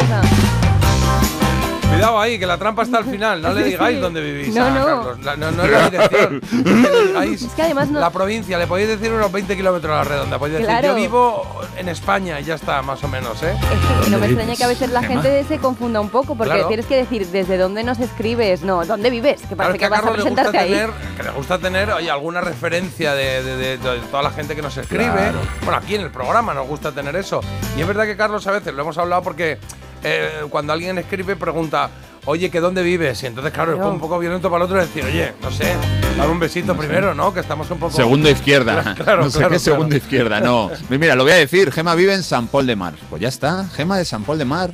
Cuidado 1.90 2.20
ahí, 2.20 2.38
que 2.38 2.46
la 2.46 2.56
trampa 2.56 2.82
está 2.82 2.98
al 2.98 3.04
final. 3.04 3.42
No 3.42 3.52
le 3.52 3.64
digáis 3.64 4.00
dónde 4.00 4.20
vivís 4.20 4.54
No, 4.54 4.64
a 4.64 4.70
no. 4.70 4.84
Carlos. 4.86 5.20
La- 5.24 5.36
no, 5.36 5.50
no 5.50 5.64
es 5.64 5.70
la 5.70 5.90
dirección. 5.90 6.40
Es 6.42 6.50
que 6.50 6.90
le 6.90 7.06
digáis 7.08 7.42
Es 7.42 7.52
que 7.52 7.62
además 7.62 7.88
no- 7.90 8.00
la 8.00 8.10
provincia. 8.10 8.58
Le 8.58 8.66
podéis 8.66 8.88
decir 8.88 9.12
unos 9.12 9.30
20 9.30 9.56
kilómetros 9.56 9.92
a 9.92 9.96
la 9.96 10.04
redonda. 10.04 10.38
Podéis 10.38 10.58
decir, 10.58 10.66
Claro. 10.68 10.88
yo 10.88 10.94
vivo 10.94 11.60
en 11.76 11.88
España 11.88 12.40
y 12.40 12.44
ya 12.44 12.54
está, 12.54 12.80
más 12.82 13.02
o 13.04 13.08
menos, 13.08 13.42
¿eh? 13.42 13.52
Es 13.52 14.04
que 14.04 14.10
no 14.10 14.18
me 14.18 14.28
¿Dónde 14.28 14.42
extraña 14.42 14.56
que 14.56 14.64
a 14.64 14.68
veces 14.68 14.90
la 14.90 15.02
gente 15.02 15.44
se 15.44 15.58
confunda 15.58 16.00
un 16.00 16.08
poco, 16.10 16.34
porque 16.36 16.52
Claro. 16.54 16.68
tienes 16.68 16.86
que 16.86 16.96
decir 16.96 17.26
desde 17.26 17.58
dónde 17.58 17.82
nos 17.84 17.98
escribes, 17.98 18.62
no, 18.62 18.84
dónde 18.86 19.10
vives, 19.10 19.40
que 19.42 19.48
Claro, 19.48 19.56
parece 19.56 19.78
que 19.78 19.84
a 19.84 19.88
que 19.88 19.94
vas 19.94 20.04
a 20.04 20.12
presentarte 20.12 20.58
ahí. 20.58 20.70
tener, 20.70 20.90
que 21.16 21.22
le 21.24 21.30
gusta 21.30 21.58
tener 21.58 21.90
oye, 21.90 22.10
alguna 22.10 22.40
referencia 22.40 23.14
de, 23.14 23.42
de- 23.42 23.56
de- 23.56 23.78
de 23.78 23.98
toda 24.10 24.22
la 24.22 24.30
gente 24.30 24.54
que 24.56 24.62
nos 24.62 24.76
escribe. 24.76 25.04
Claro. 25.10 25.38
Bueno, 25.64 25.76
aquí 25.78 25.96
en 25.96 26.02
el 26.02 26.10
programa 26.10 26.54
nos 26.54 26.66
gusta 26.68 26.92
tener 26.92 27.16
eso. 27.16 27.40
Y 27.76 27.80
es 27.80 27.86
verdad 27.86 28.04
que 28.04 28.16
Carlos 28.16 28.46
a 28.46 28.52
veces 28.52 28.72
lo 28.74 28.82
hemos 28.82 28.96
hablado 28.96 29.22
porque 29.22 29.58
eh, 30.02 30.42
cuando 30.50 30.72
alguien 30.72 30.98
escribe 30.98 31.36
pregunta, 31.36 31.90
oye, 32.24 32.50
¿que 32.50 32.60
dónde 32.60 32.82
vives? 32.82 33.22
Y 33.22 33.26
entonces, 33.26 33.52
claro, 33.52 33.74
es 33.74 33.80
un 33.80 34.00
poco 34.00 34.18
violento 34.18 34.50
para 34.50 34.64
el 34.64 34.70
otro 34.70 34.80
decir, 34.80 35.04
oye, 35.04 35.32
no 35.42 35.50
sé, 35.50 35.74
dame 36.16 36.30
un 36.30 36.38
besito 36.38 36.76
primero, 36.76 37.14
¿no? 37.14 37.32
Que 37.32 37.40
estamos 37.40 37.70
un 37.70 37.78
poco... 37.78 37.94
Segundo 37.94 38.28
izquierda. 38.28 38.94
Claro, 39.00 39.24
no 39.24 39.30
sé 39.30 39.38
claro, 39.38 39.52
qué 39.52 39.58
segundo 39.58 39.96
izquierda, 39.96 40.40
no. 40.40 40.70
Mira, 40.90 41.14
lo 41.14 41.22
voy 41.22 41.32
a 41.32 41.36
decir. 41.36 41.72
Gema 41.72 41.94
vive 41.94 42.12
en 42.14 42.22
San 42.22 42.48
Paul 42.48 42.66
de 42.66 42.76
Mar. 42.76 42.94
Pues 43.08 43.22
ya 43.22 43.28
está. 43.28 43.66
Gema 43.68 43.96
de 43.96 44.04
San 44.04 44.24
Paul 44.24 44.38
de 44.38 44.44
Mar. 44.44 44.70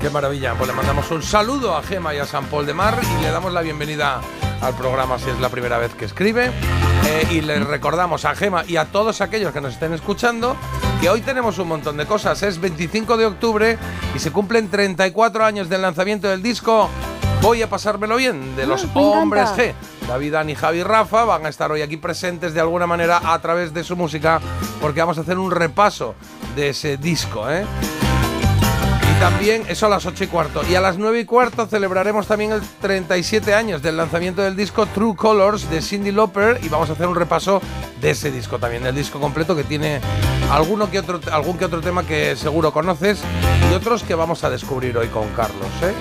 Qué 0.00 0.08
maravilla. 0.08 0.54
Pues 0.54 0.68
le 0.68 0.74
mandamos 0.74 1.10
un 1.10 1.22
saludo 1.22 1.76
a 1.76 1.82
Gema 1.82 2.14
y 2.14 2.18
a 2.18 2.24
San 2.24 2.46
Paul 2.46 2.64
de 2.64 2.72
Mar 2.72 2.98
y 3.18 3.22
le 3.22 3.30
damos 3.30 3.52
la 3.52 3.60
bienvenida 3.60 4.20
al 4.62 4.74
programa 4.74 5.18
si 5.18 5.28
es 5.30 5.38
la 5.40 5.50
primera 5.50 5.78
vez 5.78 5.94
que 5.94 6.06
escribe. 6.06 6.50
Eh, 7.06 7.26
y 7.30 7.40
le 7.42 7.58
recordamos 7.60 8.24
a 8.24 8.34
Gema 8.34 8.64
y 8.66 8.76
a 8.76 8.86
todos 8.86 9.20
aquellos 9.20 9.52
que 9.52 9.60
nos 9.60 9.74
estén 9.74 9.92
escuchando 9.92 10.56
que 11.00 11.10
hoy 11.10 11.20
tenemos 11.20 11.58
un 11.58 11.68
montón 11.68 11.96
de 11.98 12.06
cosas. 12.06 12.42
Es 12.42 12.60
25 12.60 13.16
de 13.18 13.26
octubre 13.26 13.78
y 14.14 14.18
se 14.18 14.30
cumplen 14.32 14.70
34 14.70 15.44
años 15.44 15.68
del 15.68 15.82
lanzamiento 15.82 16.28
del 16.28 16.42
disco 16.42 16.88
Voy 17.42 17.62
a 17.62 17.70
pasármelo 17.70 18.16
bien 18.16 18.54
de 18.54 18.66
los 18.66 18.84
Ah, 18.84 18.90
hombres 18.94 19.48
G. 19.50 19.72
David, 20.06 20.32
Dani, 20.32 20.54
Javi 20.54 20.80
y 20.80 20.82
Rafa 20.82 21.24
van 21.24 21.46
a 21.46 21.48
estar 21.48 21.72
hoy 21.72 21.80
aquí 21.80 21.96
presentes 21.96 22.52
de 22.52 22.60
alguna 22.60 22.86
manera 22.86 23.20
a 23.32 23.38
través 23.38 23.72
de 23.72 23.82
su 23.82 23.96
música 23.96 24.40
porque 24.80 25.00
vamos 25.00 25.16
a 25.16 25.22
hacer 25.22 25.38
un 25.38 25.50
repaso 25.50 26.14
de 26.54 26.70
ese 26.70 26.98
disco, 26.98 27.48
¿eh? 27.50 27.64
También, 29.20 29.64
eso 29.68 29.84
a 29.84 29.90
las 29.90 30.06
8 30.06 30.24
y 30.24 30.26
cuarto. 30.28 30.62
Y 30.68 30.74
a 30.76 30.80
las 30.80 30.96
9 30.96 31.20
y 31.20 31.24
cuarto 31.26 31.66
celebraremos 31.66 32.26
también 32.26 32.52
el 32.52 32.62
37 32.80 33.52
años 33.54 33.82
del 33.82 33.98
lanzamiento 33.98 34.40
del 34.40 34.56
disco 34.56 34.86
True 34.86 35.14
Colors 35.14 35.68
de 35.68 35.82
Cindy 35.82 36.10
Lauper. 36.10 36.58
Y 36.62 36.70
vamos 36.70 36.88
a 36.88 36.94
hacer 36.94 37.06
un 37.06 37.14
repaso 37.14 37.60
de 38.00 38.10
ese 38.12 38.30
disco 38.30 38.58
también, 38.58 38.82
del 38.82 38.94
disco 38.94 39.20
completo 39.20 39.54
que 39.54 39.62
tiene 39.64 40.00
alguno 40.50 40.90
que 40.90 40.98
otro, 41.00 41.20
algún 41.32 41.58
que 41.58 41.66
otro 41.66 41.82
tema 41.82 42.02
que 42.06 42.34
seguro 42.34 42.72
conoces 42.72 43.20
y 43.70 43.74
otros 43.74 44.02
que 44.04 44.14
vamos 44.14 44.42
a 44.42 44.48
descubrir 44.48 44.96
hoy 44.96 45.08
con 45.08 45.28
Carlos. 45.34 45.68
¿eh? 45.82 45.92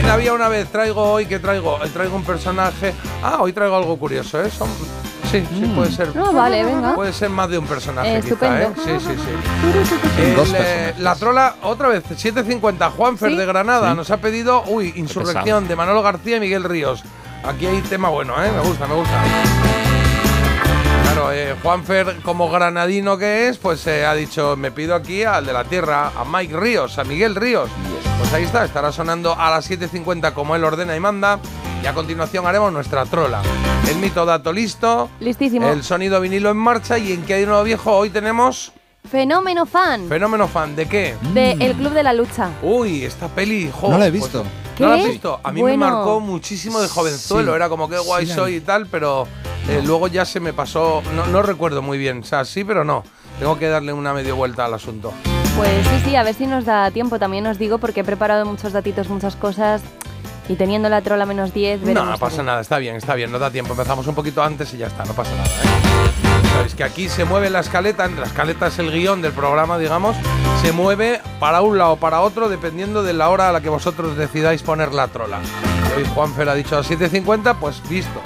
En 0.00 0.10
Había 0.10 0.32
una 0.32 0.48
vez, 0.48 0.66
traigo 0.68 1.00
hoy, 1.12 1.26
que 1.26 1.38
traigo? 1.38 1.78
Eh, 1.84 1.88
Traigo 1.90 2.16
un 2.16 2.24
personaje. 2.24 2.92
Ah, 3.22 3.38
hoy 3.40 3.52
traigo 3.52 3.76
algo 3.76 3.96
curioso, 3.96 4.42
¿eh? 4.42 4.50
Son- 4.50 4.68
sí, 5.32 5.46
sí, 5.52 5.72
puede 5.74 5.90
ser. 5.90 6.14
No, 6.14 6.32
vale, 6.32 6.64
venga. 6.64 6.94
Puede 6.94 7.12
ser 7.12 7.30
más 7.30 7.48
de 7.48 7.58
un 7.58 7.66
personaje, 7.66 8.08
Eh, 8.18 8.20
quizá, 8.20 8.34
estupendo. 8.34 8.56
¿eh? 8.62 8.72
Sí, 8.76 8.90
sí, 9.00 9.14
sí. 9.16 10.22
El, 10.22 10.36
Dos 10.36 10.48
eh, 10.50 10.52
personajes. 10.52 10.98
la 11.00 11.14
trola, 11.16 11.54
otra 11.62 11.88
vez, 11.88 12.04
7.50, 12.08 12.90
Juanfer 12.92 13.30
¿Sí? 13.30 13.36
de 13.36 13.46
Granada 13.46 13.90
Sí. 13.90 13.96
nos 13.96 14.10
ha 14.10 14.18
pedido, 14.18 14.62
uy, 14.68 14.92
Insurrección 14.96 15.66
de 15.66 15.74
Manolo 15.76 16.02
García 16.02 16.36
y 16.36 16.40
Miguel 16.40 16.64
Ríos. 16.64 17.02
Aquí 17.44 17.66
hay 17.66 17.80
tema 17.82 18.08
bueno, 18.08 18.34
¿eh? 18.44 18.52
Me 18.54 18.60
gusta, 18.60 18.86
me 18.86 18.94
gusta. 18.94 19.20
Claro, 21.02 21.32
eh, 21.32 21.54
Juanfer, 21.62 22.16
como 22.22 22.50
granadino 22.50 23.18
que 23.18 23.48
es, 23.48 23.58
pues 23.58 23.86
eh, 23.86 24.06
ha 24.06 24.14
dicho, 24.14 24.56
me 24.56 24.70
pido 24.70 24.94
aquí 24.94 25.24
al 25.24 25.44
de 25.44 25.52
la 25.52 25.64
tierra, 25.64 26.12
a 26.16 26.24
Mike 26.24 26.56
Ríos, 26.56 26.98
a 26.98 27.04
Miguel 27.04 27.34
Ríos. 27.34 27.68
Pues 28.18 28.32
ahí 28.32 28.44
está, 28.44 28.64
estará 28.64 28.92
sonando 28.92 29.36
a 29.38 29.50
las 29.50 29.68
7.50 29.68 30.32
como 30.32 30.54
él 30.56 30.64
ordena 30.64 30.94
y 30.96 31.00
manda. 31.00 31.38
Y 31.82 31.86
a 31.86 31.94
continuación 31.94 32.46
haremos 32.46 32.72
nuestra 32.72 33.04
trola. 33.06 33.42
El 33.88 33.96
mito 33.96 34.24
dato 34.24 34.52
listo. 34.52 35.08
Listísimo. 35.20 35.68
El 35.68 35.82
sonido 35.82 36.20
vinilo 36.20 36.50
en 36.50 36.56
marcha 36.56 36.98
y 36.98 37.12
en 37.12 37.22
que 37.24 37.34
hay 37.34 37.42
uno 37.44 37.62
viejo 37.64 37.92
hoy 37.96 38.10
tenemos 38.10 38.72
Fenómeno 39.10 39.66
fan 39.66 40.08
fenómeno 40.08 40.46
fan 40.46 40.76
de 40.76 40.86
qué? 40.86 41.16
de 41.34 41.52
El 41.58 41.74
Club 41.74 41.92
de 41.92 42.04
la 42.04 42.12
Lucha. 42.12 42.50
Uy, 42.62 43.04
esta 43.04 43.26
peli, 43.26 43.68
jo, 43.72 43.88
No 43.90 43.98
la 43.98 44.06
he 44.06 44.10
pues, 44.10 44.22
visto. 44.22 44.44
¿No 44.78 44.88
la 44.88 44.94
has 44.94 45.00
¿Qué? 45.02 45.08
visto? 45.08 45.40
A 45.42 45.50
mí 45.50 45.60
Bueno. 45.60 45.76
me 45.86 45.90
marcó 45.92 46.20
muchísimo 46.20 46.80
de 46.80 46.86
jovenzuelo, 46.86 47.50
Sí. 47.52 47.56
era 47.56 47.68
como 47.68 47.88
que 47.88 47.98
guay 47.98 48.26
Sí, 48.26 48.32
soy 48.32 48.54
y 48.56 48.60
tal, 48.60 48.86
pero 48.86 49.26
eh, 49.68 49.82
luego 49.84 50.06
ya 50.06 50.24
se 50.24 50.38
me 50.38 50.52
pasó, 50.52 51.02
no, 51.16 51.26
no 51.26 51.42
recuerdo 51.42 51.82
muy 51.82 51.98
bien, 51.98 52.20
o 52.20 52.24
sea, 52.24 52.44
sí, 52.44 52.62
pero 52.62 52.84
no. 52.84 53.02
Tengo 53.40 53.58
que 53.58 53.66
darle 53.68 53.92
una 53.92 54.14
media 54.14 54.34
vuelta 54.34 54.66
al 54.66 54.74
asunto. 54.74 55.12
Pues 55.56 55.84
sí, 55.88 56.02
sí, 56.10 56.16
a 56.16 56.22
ver 56.22 56.34
si 56.34 56.46
nos 56.46 56.64
da 56.64 56.90
tiempo. 56.92 57.18
También 57.18 57.44
os 57.48 57.58
digo 57.58 57.78
porque 57.78 58.00
he 58.00 58.04
preparado 58.04 58.46
muchos 58.46 58.72
datitos, 58.72 59.08
muchas 59.08 59.34
cosas. 59.34 59.82
Y 60.52 60.56
teniendo 60.56 60.90
la 60.90 61.00
trola 61.00 61.24
menos 61.24 61.54
10, 61.54 61.80
No, 61.80 61.86
veremos 61.86 62.10
no 62.10 62.18
pasa 62.18 62.42
nada, 62.42 62.60
está 62.60 62.76
bien, 62.76 62.94
está 62.94 63.14
bien, 63.14 63.32
no 63.32 63.38
da 63.38 63.50
tiempo. 63.50 63.72
Empezamos 63.72 64.06
un 64.06 64.14
poquito 64.14 64.42
antes 64.42 64.74
y 64.74 64.76
ya 64.76 64.86
está, 64.88 65.02
no 65.06 65.14
pasa 65.14 65.30
nada. 65.30 65.48
¿eh? 65.48 66.48
Sabéis 66.52 66.74
que 66.74 66.84
aquí 66.84 67.08
se 67.08 67.24
mueve 67.24 67.48
la 67.48 67.60
escaleta, 67.60 68.06
la 68.06 68.26
escaleta 68.26 68.66
es 68.66 68.78
el 68.78 68.92
guion 68.92 69.22
del 69.22 69.32
programa, 69.32 69.78
digamos, 69.78 70.14
se 70.60 70.72
mueve 70.72 71.22
para 71.40 71.62
un 71.62 71.78
lado 71.78 71.92
o 71.92 71.96
para 71.96 72.20
otro 72.20 72.50
dependiendo 72.50 73.02
de 73.02 73.14
la 73.14 73.30
hora 73.30 73.48
a 73.48 73.52
la 73.52 73.62
que 73.62 73.70
vosotros 73.70 74.14
decidáis 74.18 74.62
poner 74.62 74.92
la 74.92 75.08
trola. 75.08 75.38
Hoy 75.96 76.04
Juanfer 76.14 76.50
ha 76.50 76.54
dicho 76.54 76.76
a 76.76 76.82
7.50, 76.82 77.56
pues 77.58 77.80
listo. 77.88 78.20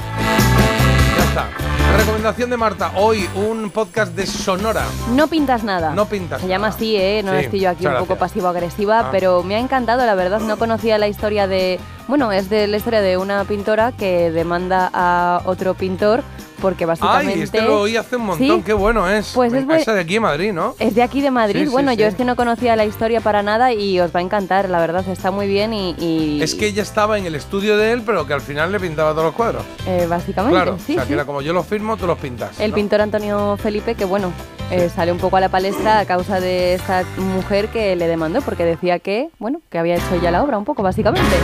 Ya 1.17 1.25
está. 1.25 1.76
Recomendación 1.97 2.51
de 2.51 2.57
Marta, 2.57 2.93
hoy 2.97 3.27
un 3.35 3.71
podcast 3.71 4.15
de 4.15 4.27
Sonora. 4.27 4.85
No 5.13 5.29
pintas 5.29 5.65
nada. 5.65 5.91
No 5.95 6.05
pintas 6.07 6.43
Se 6.43 6.47
llama 6.49 6.67
nada. 6.69 6.77
así, 6.77 6.95
¿eh? 6.97 7.23
No 7.25 7.33
Sí, 7.33 7.39
estoy 7.45 7.61
yo 7.61 7.71
aquí 7.71 7.87
un 7.87 7.97
poco 7.99 8.17
pasivo-agresiva, 8.17 9.01
Ah. 9.01 9.09
pero 9.11 9.43
me 9.43 9.57
ha 9.57 9.59
encantado, 9.59 10.05
la 10.05 10.15
verdad. 10.15 10.41
No 10.41 10.59
conocía 10.59 10.99
la 10.99 11.09
historia 11.09 11.47
de. 11.47 11.81
Bueno, 12.07 12.33
es 12.33 12.51
de 12.51 12.67
la 12.67 12.77
historia 12.77 13.01
de 13.01 13.17
una 13.17 13.45
pintora 13.45 13.93
que 13.93 14.31
demanda 14.31 14.91
a 14.93 15.41
otro 15.47 15.75
pintor 15.75 16.23
porque 16.67 16.85
básicamente. 16.85 17.33
Ay, 17.35 17.43
este 17.43 17.63
lo 17.63 17.83
oí 17.83 17.97
hace 17.97 18.17
un 18.17 18.23
montón, 18.27 18.57
¿Sí? 18.59 18.63
qué 18.67 18.73
bueno 18.73 19.09
es. 19.09 19.31
Pues 19.35 19.53
es 19.53 19.87
de 19.87 20.01
aquí 20.01 20.17
en 20.17 20.23
Madrid, 20.23 20.53
¿no? 20.53 20.75
Es 20.81 20.97
de 20.97 21.03
aquí 21.05 21.21
de 21.21 21.31
Madrid. 21.31 21.63
Sí, 21.67 21.69
bueno, 21.71 21.93
sí. 21.93 21.97
yo 21.99 22.07
es 22.07 22.17
que 22.17 22.25
no 22.25 22.35
conocía 22.35 22.75
la 22.75 22.85
historia 22.85 23.21
para 23.21 23.45
nada 23.45 23.73
y 23.73 24.01
os 24.01 24.11
va 24.13 24.19
a 24.19 24.23
encantar, 24.25 24.69
la 24.69 24.81
verdad. 24.81 25.09
Está 25.09 25.31
muy 25.31 25.47
bien 25.47 25.73
y. 25.73 25.95
y- 26.01 26.43
Es 26.43 26.57
que 26.57 26.67
ella 26.67 26.83
estaba 26.83 27.19
en 27.19 27.27
el 27.27 27.37
estudio 27.37 27.77
de 27.77 27.93
él, 27.93 28.03
pero 28.05 28.27
que 28.27 28.33
al 28.35 28.41
final 28.41 28.73
le 28.73 28.81
pintaba 28.81 29.13
todos 29.13 29.27
los 29.27 29.35
cuadros. 29.35 29.63
eh, 29.87 30.07
básicamente, 30.09 30.57
Claro, 30.57 30.77
sí. 30.85 30.95
o 30.95 30.97
sea, 30.97 31.07
que 31.07 31.13
era 31.15 31.25
como 31.25 31.41
yo 31.41 31.53
los 31.53 31.65
firmo, 31.67 31.97
tú 31.97 32.09
los 32.09 32.19
pintas. 32.19 32.59
El 32.59 32.71
¿no? 32.73 32.75
pintor 32.75 33.01
Antonio 33.01 33.57
Felipe, 33.63 33.95
que 33.95 34.05
bueno, 34.05 34.33
eh, 34.73 34.91
sale 34.93 35.13
un 35.13 35.19
poco 35.19 35.37
a 35.37 35.41
la 35.41 35.49
palestra 35.49 36.01
a 36.01 36.05
causa 36.05 36.41
de 36.41 36.75
esta 36.75 37.05
mujer 37.17 37.69
que 37.69 37.95
le 37.95 38.09
demandó, 38.09 38.41
porque 38.43 38.65
decía 38.65 38.99
que, 38.99 39.29
bueno, 39.39 39.61
que 39.71 39.79
había 39.79 39.95
hecho 39.95 40.21
ya 40.21 40.33
la 40.33 40.43
obra 40.43 40.59
un 40.59 40.65
poco, 40.65 40.83
básicamente. 40.83 41.37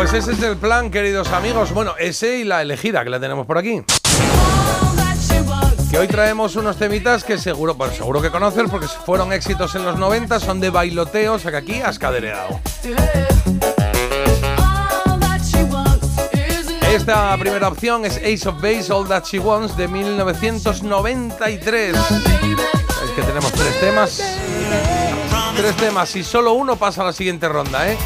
Pues 0.00 0.14
ese 0.14 0.32
es 0.32 0.42
el 0.42 0.56
plan, 0.56 0.90
queridos 0.90 1.28
amigos. 1.28 1.74
Bueno, 1.74 1.92
ese 1.98 2.38
y 2.38 2.44
la 2.44 2.62
elegida 2.62 3.04
que 3.04 3.10
la 3.10 3.20
tenemos 3.20 3.46
por 3.46 3.58
aquí. 3.58 3.82
Que 5.90 5.98
hoy 5.98 6.08
traemos 6.08 6.56
unos 6.56 6.78
temitas 6.78 7.22
que 7.22 7.36
seguro, 7.36 7.76
pues 7.76 7.98
seguro 7.98 8.22
que 8.22 8.30
conoces 8.30 8.64
porque 8.70 8.88
fueron 8.88 9.30
éxitos 9.30 9.74
en 9.74 9.84
los 9.84 9.98
90, 9.98 10.40
son 10.40 10.58
de 10.58 10.70
bailoteo, 10.70 11.34
o 11.34 11.38
sea 11.38 11.50
que 11.50 11.58
aquí 11.58 11.82
has 11.82 11.98
cadereado. 11.98 12.60
Esta 16.90 17.36
primera 17.36 17.68
opción 17.68 18.06
es 18.06 18.16
Ace 18.16 18.48
of 18.48 18.54
Base, 18.54 18.90
All 18.90 19.06
That 19.06 19.24
She 19.24 19.38
Wants, 19.38 19.76
de 19.76 19.86
1993. 19.86 21.94
Es 21.94 23.10
que 23.14 23.20
tenemos 23.20 23.52
tres 23.52 23.80
temas. 23.80 24.22
Tres 25.54 25.76
temas 25.76 26.16
y 26.16 26.24
solo 26.24 26.54
uno 26.54 26.76
pasa 26.76 27.02
a 27.02 27.04
la 27.04 27.12
siguiente 27.12 27.50
ronda, 27.50 27.92
¿eh? 27.92 27.98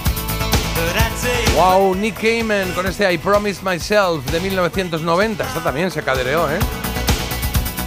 Wow, 1.55 1.95
Nick 1.95 2.21
Cayman 2.21 2.73
con 2.73 2.87
este 2.87 3.11
I 3.13 3.19
Promised 3.19 3.63
Myself 3.63 4.25
de 4.31 4.41
1990. 4.41 5.45
Esta 5.45 5.61
también 5.61 5.91
se 5.91 6.03
cadereó, 6.03 6.51
¿eh? 6.51 6.59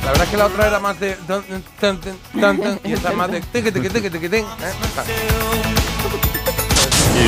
La 0.03 0.11
verdad 0.11 0.23
es 0.23 0.29
que 0.31 0.37
la 0.37 0.45
otra 0.45 0.67
era 0.67 0.79
más 0.79 0.99
de... 0.99 1.17
y 2.85 2.93
esta 2.93 3.09
es 3.09 3.15
más 3.15 3.29
de... 3.29 3.37
¿eh? 3.39 3.43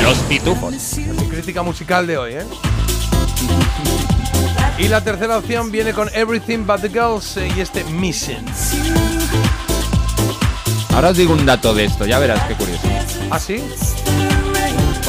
Los 0.02 0.18
pitufos. 0.20 0.96
Mi 0.96 1.28
crítica 1.28 1.62
musical 1.62 2.06
de 2.06 2.16
hoy, 2.16 2.32
¿eh? 2.34 2.46
Y 4.78 4.88
la 4.88 5.02
tercera 5.02 5.36
opción 5.36 5.70
viene 5.70 5.92
con 5.92 6.08
Everything 6.14 6.64
But 6.66 6.80
The 6.80 6.88
Girls 6.88 7.36
eh, 7.36 7.52
y 7.54 7.60
este 7.60 7.84
Missing. 7.84 8.46
Ahora 10.94 11.10
os 11.10 11.16
digo 11.18 11.34
un 11.34 11.44
dato 11.44 11.74
de 11.74 11.84
esto, 11.84 12.06
ya 12.06 12.18
verás 12.18 12.40
qué 12.48 12.54
curioso. 12.54 12.80
¿Ah, 13.30 13.38
sí? 13.38 13.62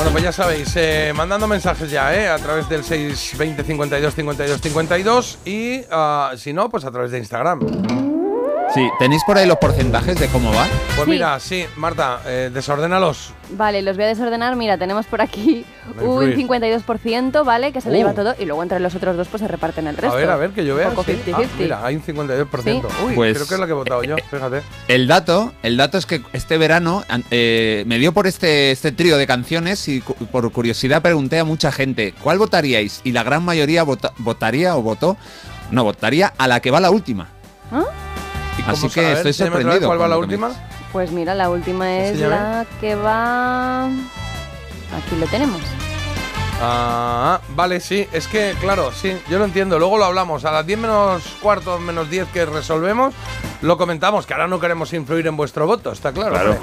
Bueno, 0.01 0.13
pues 0.13 0.23
ya 0.23 0.31
sabéis, 0.31 0.73
eh, 0.77 1.13
mandando 1.15 1.47
mensajes 1.47 1.91
ya, 1.91 2.11
¿eh? 2.15 2.27
A 2.27 2.39
través 2.39 2.67
del 2.67 2.83
620 2.83 3.63
52 3.63 4.15
52 4.15 4.59
52 4.59 5.37
y 5.45 5.81
ah, 5.91 6.33
si 6.37 6.53
no, 6.53 6.71
pues 6.71 6.85
a 6.85 6.91
través 6.91 7.11
de 7.11 7.19
Instagram. 7.19 8.20
Sí, 8.73 8.87
¿tenéis 8.99 9.21
por 9.25 9.37
ahí 9.37 9.45
los 9.45 9.57
porcentajes 9.57 10.17
de 10.17 10.27
cómo 10.27 10.53
va? 10.53 10.65
Pues 10.95 11.03
Sí. 11.03 11.09
mira, 11.11 11.37
sí, 11.41 11.65
Marta, 11.75 12.21
eh, 12.25 12.49
desordénalos. 12.53 13.33
Vale, 13.49 13.81
los 13.81 13.97
voy 13.97 14.05
a 14.05 14.07
desordenar. 14.07 14.55
Mira, 14.55 14.77
tenemos 14.77 15.05
por 15.07 15.21
aquí 15.21 15.65
un 16.01 16.23
influir. 16.23 16.35
52%, 16.37 17.43
¿vale? 17.43 17.73
Que 17.73 17.81
se 17.81 17.89
lo 17.89 17.95
Uh. 17.95 17.97
lleva 17.97 18.13
todo 18.13 18.33
y 18.39 18.45
luego 18.45 18.63
entre 18.63 18.79
los 18.79 18.95
otros 18.95 19.17
dos 19.17 19.27
pues 19.27 19.41
se 19.41 19.49
reparten 19.49 19.87
el 19.87 19.97
resto. 19.97 20.15
A 20.15 20.19
ver, 20.19 20.29
a 20.29 20.37
ver, 20.37 20.51
que 20.51 20.63
yo 20.63 20.75
vea. 20.75 20.87
Un 20.87 20.95
poco 20.95 21.03
sí. 21.11 21.17
50-50. 21.25 21.43
Ah, 21.43 21.57
mira, 21.59 21.85
hay 21.85 21.95
un 21.97 22.01
52%. 22.01 22.87
Uy, 23.05 23.13
Pues- 23.13 23.35
creo 23.35 23.47
que 23.49 23.53
es 23.55 23.59
la 23.59 23.65
que 23.65 23.71
he 23.73 23.75
votado 23.75 24.03
yo, 24.03 24.15
fíjate. 24.29 24.61
El 24.87 25.05
dato, 25.07 25.51
el 25.63 25.75
dato 25.75 25.97
es 25.97 26.05
que 26.05 26.21
este 26.31 26.57
verano 26.57 27.03
an- 27.09 27.25
eh, 27.29 27.83
me 27.87 27.99
dio 27.99 28.13
por 28.13 28.25
este, 28.25 28.71
este 28.71 28.93
trío 28.93 29.17
de 29.17 29.27
canciones 29.27 29.85
y 29.89 29.99
cu- 29.99 30.15
por 30.27 30.49
curiosidad 30.53 31.01
pregunté 31.01 31.39
a 31.39 31.43
mucha 31.43 31.73
gente, 31.73 32.13
¿cuál 32.23 32.37
votaríais? 32.37 33.01
Y 33.03 33.11
la 33.11 33.23
gran 33.23 33.43
mayoría 33.43 33.83
vota- 33.83 34.13
votaría 34.19 34.77
o 34.77 34.81
votó, 34.81 35.17
no, 35.71 35.83
votaría 35.83 36.31
a 36.37 36.47
la 36.47 36.61
que 36.61 36.71
va 36.71 36.79
la 36.79 36.89
última. 36.89 37.27
¿Ah? 37.69 37.83
¿Y 38.61 38.63
cómo 38.63 38.73
Así 38.73 38.89
que 38.89 39.05
a 39.05 39.13
estoy 39.13 39.33
sorprendido. 39.33 39.87
¿Cuál 39.87 40.01
va 40.01 40.07
la 40.07 40.17
última? 40.17 40.51
Pues 40.91 41.11
mira, 41.11 41.33
la 41.33 41.49
última 41.49 41.97
es 41.97 42.19
la 42.19 42.65
que 42.79 42.95
va... 42.95 43.85
Aquí 43.85 45.15
lo 45.19 45.25
tenemos. 45.27 45.61
Ah, 46.63 47.41
vale, 47.55 47.79
sí, 47.79 48.07
es 48.11 48.27
que, 48.27 48.53
claro, 48.61 48.91
sí, 48.91 49.17
yo 49.29 49.39
lo 49.39 49.45
entiendo. 49.45 49.79
Luego 49.79 49.97
lo 49.97 50.05
hablamos. 50.05 50.45
A 50.45 50.51
las 50.51 50.65
10 50.65 50.79
menos 50.79 51.23
cuarto, 51.41 51.79
menos 51.79 52.09
10 52.09 52.27
que 52.27 52.45
resolvemos, 52.45 53.15
lo 53.61 53.77
comentamos, 53.77 54.27
que 54.27 54.33
ahora 54.33 54.47
no 54.47 54.59
queremos 54.59 54.93
influir 54.93 55.25
en 55.25 55.35
vuestro 55.35 55.65
voto, 55.65 55.91
está 55.91 56.11
claro. 56.11 56.57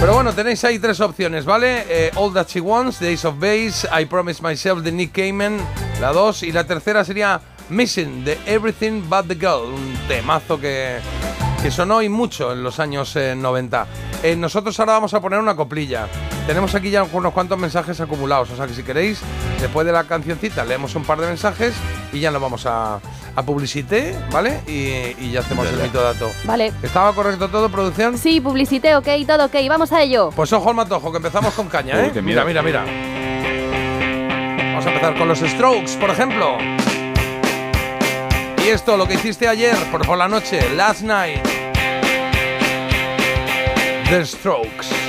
Pero 0.00 0.14
bueno, 0.14 0.32
tenéis 0.32 0.64
ahí 0.64 0.78
tres 0.78 0.98
opciones, 1.00 1.44
¿vale? 1.44 1.84
Eh, 1.88 2.10
All 2.14 2.32
That 2.32 2.48
She 2.48 2.60
Wants, 2.60 3.00
Days 3.00 3.24
of 3.24 3.38
Base, 3.38 3.86
I 3.92 4.06
Promise 4.06 4.42
Myself 4.42 4.82
de 4.82 4.90
Nick 4.90 5.12
Cayman, 5.12 5.58
la 6.00 6.12
dos. 6.12 6.42
Y 6.42 6.50
la 6.50 6.64
tercera 6.64 7.04
sería 7.04 7.40
Missing, 7.68 8.24
de 8.24 8.38
Everything 8.46 9.02
But 9.08 9.26
The 9.28 9.34
Girl, 9.34 9.72
un 9.74 9.94
temazo 10.08 10.60
que, 10.60 10.98
que 11.62 11.70
sonó 11.70 12.02
y 12.02 12.08
mucho 12.08 12.52
en 12.52 12.62
los 12.62 12.80
años 12.80 13.14
eh, 13.16 13.34
90. 13.36 13.86
Eh, 14.22 14.36
nosotros 14.36 14.78
ahora 14.78 14.92
vamos 14.92 15.14
a 15.14 15.20
poner 15.20 15.38
una 15.38 15.56
coplilla. 15.56 16.06
Tenemos 16.46 16.74
aquí 16.74 16.90
ya 16.90 17.04
unos 17.04 17.32
cuantos 17.32 17.58
mensajes 17.58 18.00
acumulados, 18.00 18.50
o 18.50 18.56
sea 18.56 18.66
que 18.66 18.74
si 18.74 18.82
queréis, 18.82 19.20
después 19.60 19.86
de 19.86 19.92
la 19.92 20.04
cancioncita, 20.04 20.64
leemos 20.64 20.94
un 20.96 21.04
par 21.04 21.20
de 21.20 21.26
mensajes 21.28 21.74
y 22.12 22.18
ya 22.20 22.30
nos 22.30 22.42
vamos 22.42 22.66
a, 22.66 23.00
a 23.36 23.42
publicité, 23.44 24.16
¿vale? 24.32 24.60
Y, 24.66 25.24
y 25.24 25.30
ya 25.32 25.40
hacemos 25.40 25.66
el 25.68 25.76
mito 25.80 26.02
dato. 26.02 26.30
Vale. 26.44 26.72
¿Estaba 26.82 27.12
correcto 27.14 27.48
todo, 27.48 27.68
producción? 27.68 28.18
Sí, 28.18 28.40
publicité, 28.40 28.96
ok, 28.96 29.06
todo 29.26 29.46
ok, 29.46 29.54
vamos 29.68 29.92
a 29.92 30.02
ello. 30.02 30.30
Pues 30.34 30.52
ojo 30.52 30.68
al 30.70 30.74
matojo, 30.76 31.10
que 31.12 31.18
empezamos 31.18 31.54
con 31.54 31.68
caña, 31.68 32.00
¿eh? 32.04 32.12
Mira, 32.22 32.44
mira, 32.44 32.62
mira. 32.62 32.84
Vamos 34.58 34.86
a 34.86 34.88
empezar 34.88 35.16
con 35.16 35.28
los 35.28 35.38
Strokes, 35.38 35.96
por 36.00 36.10
ejemplo. 36.10 36.56
Y 38.64 38.68
esto, 38.68 38.96
lo 38.96 39.08
que 39.08 39.14
hiciste 39.14 39.48
ayer 39.48 39.76
por, 39.90 40.06
por 40.06 40.16
la 40.16 40.28
noche, 40.28 40.60
Last 40.74 41.02
Night. 41.02 41.42
The 44.08 44.24
Strokes. 44.24 45.01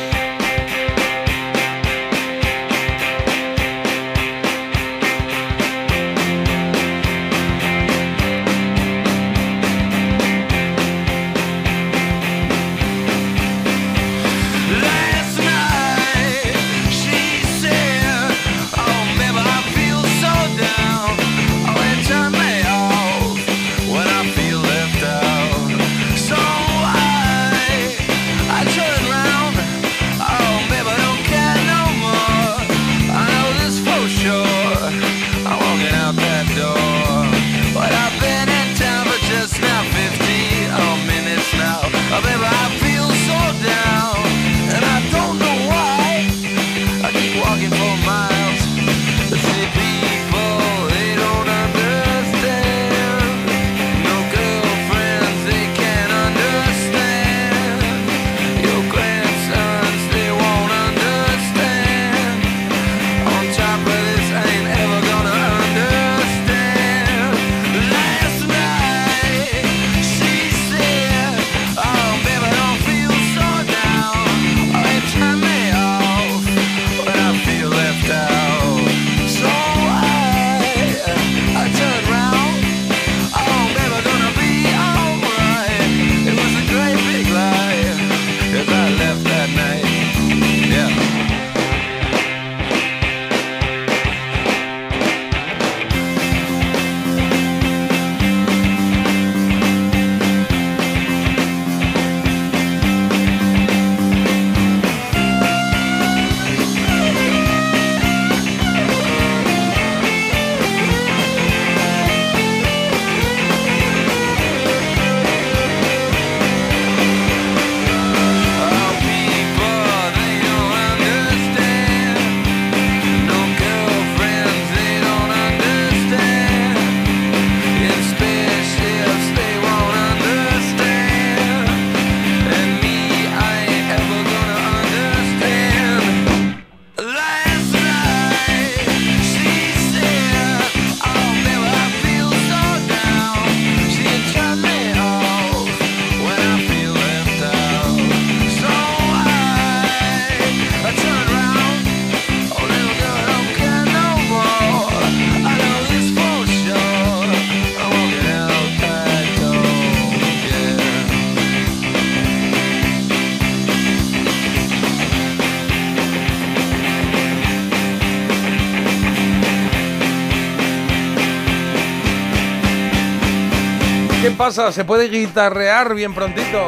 Pasa? 174.44 174.74
¿Se 174.74 174.84
puede 174.84 175.08
guitarrear 175.08 175.96
bien 175.96 176.14
prontito? 176.14 176.68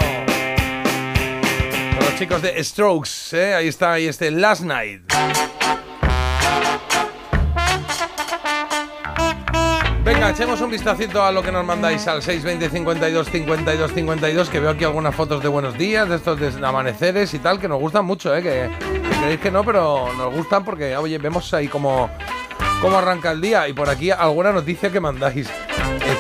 Con 1.98 2.06
los 2.06 2.16
chicos 2.18 2.42
de 2.42 2.64
Strokes, 2.64 3.34
¿eh? 3.34 3.54
Ahí 3.54 3.68
está, 3.68 3.92
ahí 3.92 4.08
este 4.08 4.32
Last 4.32 4.62
Night. 4.62 5.02
Venga, 10.06 10.30
echemos 10.30 10.62
un 10.62 10.72
vistacito 10.72 11.22
a 11.22 11.34
lo 11.34 11.44
que 11.44 11.52
nos 11.52 11.66
mandáis 11.66 12.08
al 12.08 12.22
620 12.22 12.70
52 12.70 13.30
52 13.30 13.92
52, 13.92 14.50
que 14.50 14.60
veo 14.62 14.70
aquí 14.70 14.86
algunas 14.86 15.14
fotos 15.14 15.44
de 15.44 15.50
buenos 15.50 15.78
días, 15.78 16.08
de 16.08 16.16
estos 16.16 16.40
de 16.40 16.66
amaneceres 16.66 17.34
y 17.34 17.40
tal, 17.40 17.60
que 17.60 17.68
nos 17.68 17.82
gustan 17.82 18.06
mucho, 18.06 18.34
¿eh? 18.34 18.42
Que, 18.42 18.70
creéis 19.20 19.42
que 19.42 19.52
no, 19.52 19.66
pero 19.66 20.14
nos 20.18 20.34
gustan 20.34 20.64
porque, 20.64 20.96
oye, 20.96 21.18
vemos 21.18 21.54
ahí 21.54 21.68
como 21.68 22.10
cómo 22.82 22.98
arranca 22.98 23.32
el 23.32 23.42
día. 23.42 23.68
Y 23.68 23.74
por 23.74 23.90
aquí 23.90 24.12
alguna 24.12 24.54
noticia 24.54 24.90
que 24.90 25.02
mandáis. 25.02 25.50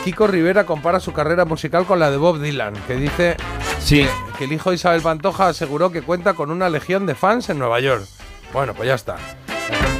Kiko 0.05 0.27
Rivera 0.27 0.65
compara 0.65 0.99
su 0.99 1.11
carrera 1.13 1.45
musical 1.45 1.85
con 1.85 1.99
la 1.99 2.11
de 2.11 2.17
Bob 2.17 2.39
Dylan, 2.39 2.73
que 2.87 2.95
dice 2.95 3.35
Sí, 3.79 4.05
que 4.37 4.45
el 4.45 4.53
hijo 4.53 4.69
de 4.69 4.75
Isabel 4.77 5.01
Pantoja 5.01 5.47
aseguró 5.47 5.91
que 5.91 6.01
cuenta 6.03 6.33
con 6.35 6.51
una 6.51 6.69
legión 6.69 7.05
de 7.05 7.15
fans 7.15 7.49
en 7.49 7.57
Nueva 7.59 7.79
York. 7.79 8.05
Bueno, 8.53 8.73
pues 8.73 8.87
ya 8.87 8.95
está. 8.95 9.15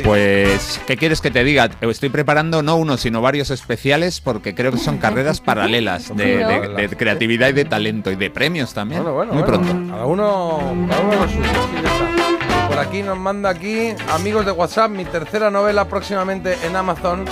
Pues, 0.04 0.80
¿qué 0.86 0.96
quieres 0.96 1.22
que 1.22 1.32
te 1.32 1.44
diga? 1.44 1.72
Estoy 1.82 2.10
preparando 2.10 2.62
no 2.62 2.76
uno, 2.76 2.98
sino 2.98 3.22
varios 3.22 3.50
especiales 3.50 4.22
porque 4.22 4.54
creo 4.54 4.72
que 4.72 4.78
son 4.78 5.00
carreras 5.00 5.41
paralelas 5.41 6.15
de, 6.15 6.38
de- 6.46 6.88
de 6.88 6.96
creatividad 6.96 7.50
y 7.50 7.54
de 7.54 7.65
talento 7.65 8.12
y 8.12 8.15
de 8.15 8.30
premios 8.30 8.74
también. 8.76 9.02
Bueno, 9.02 9.15
bueno, 9.15 9.34
Muy 9.34 9.41
bueno. 9.44 9.63
pronto. 9.63 9.91
Cada 9.91 10.06
uno, 10.06 10.88
cada 10.88 11.02
uno 11.02 11.15
lo 11.15 11.28
suyo. 11.28 12.35
Por 12.76 12.84
aquí 12.86 13.04
nos 13.04 13.18
manda 13.18 13.50
aquí, 13.52 13.96
amigos 14.12 14.46
de 14.46 14.52
WhatsApp, 14.52 14.92
mi 14.92 15.06
tercera 15.06 15.50
novela 15.50 15.88
próximamente 15.88 16.58
en 16.66 16.76
Amazon, 16.76 17.24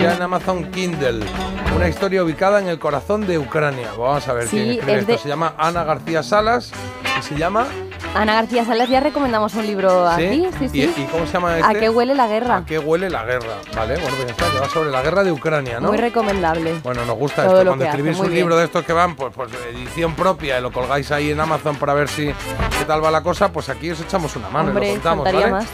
ya 0.00 0.14
en 0.14 0.22
Amazon 0.22 0.70
Kindle. 0.70 1.26
Una 1.74 1.88
historia 1.88 2.22
ubicada 2.22 2.60
en 2.60 2.68
el 2.68 2.78
corazón 2.78 3.26
de 3.26 3.36
Ucrania. 3.36 3.88
Vamos 3.98 4.28
a 4.28 4.32
ver 4.34 4.46
Sí, 4.46 4.50
quién 4.56 4.70
escribe 4.70 4.92
es 4.92 5.08
esto. 5.08 5.18
Se 5.24 5.28
llama 5.28 5.56
Ana 5.58 5.82
García 5.82 6.22
Salas 6.22 6.70
y 7.18 7.22
se 7.24 7.34
llama... 7.34 7.66
Ana 8.14 8.34
García 8.34 8.64
Salas, 8.64 8.88
ya 8.88 9.00
recomendamos 9.00 9.54
un 9.54 9.66
libro 9.66 10.08
aquí. 10.08 10.46
Sí, 10.58 10.68
sí. 10.68 10.78
¿Y, 10.96 11.02
y 11.02 11.06
cómo 11.10 11.26
se 11.26 11.32
llama 11.32 11.58
este? 11.58 11.76
¿A 11.76 11.80
qué 11.80 11.88
huele 11.90 12.14
la 12.14 12.28
guerra? 12.28 12.56
¿A 12.58 12.64
qué 12.64 12.78
huele 12.78 13.10
la 13.10 13.24
guerra? 13.24 13.54
Vale, 13.74 13.96
bueno, 13.96 14.16
pues 14.16 14.30
está, 14.30 14.50
que 14.52 14.58
va 14.60 14.68
sobre 14.68 14.90
la 14.90 15.02
guerra 15.02 15.24
de 15.24 15.32
Ucrania, 15.32 15.80
¿no? 15.80 15.88
Muy 15.88 15.98
recomendable. 15.98 16.74
Bueno, 16.84 17.04
nos 17.04 17.16
gusta 17.18 17.44
Todo 17.44 17.58
esto. 17.58 17.66
Cuando 17.70 17.84
escribís 17.86 18.16
un 18.18 18.26
bien. 18.28 18.36
libro 18.36 18.56
de 18.56 18.64
estos 18.66 18.84
que 18.84 18.92
van, 18.92 19.16
pues, 19.16 19.32
pues 19.34 19.50
edición 19.72 20.14
propia 20.14 20.58
y 20.58 20.62
lo 20.62 20.70
colgáis 20.70 21.10
ahí 21.10 21.32
en 21.32 21.40
Amazon 21.40 21.74
para 21.76 21.92
ver 21.94 22.08
si 22.08 22.26
qué 22.26 22.84
tal 22.86 23.02
va 23.04 23.10
la 23.10 23.22
cosa, 23.22 23.50
pues 23.52 23.68
aquí 23.68 23.90
os 23.90 24.00
echamos 24.00 24.36
una 24.36 24.48
mano 24.48 24.68
y 24.68 24.70
Hombre, 24.70 24.86
lo 24.88 24.92
contamos, 24.94 25.24
¿vale? 25.24 25.50
más. 25.50 25.66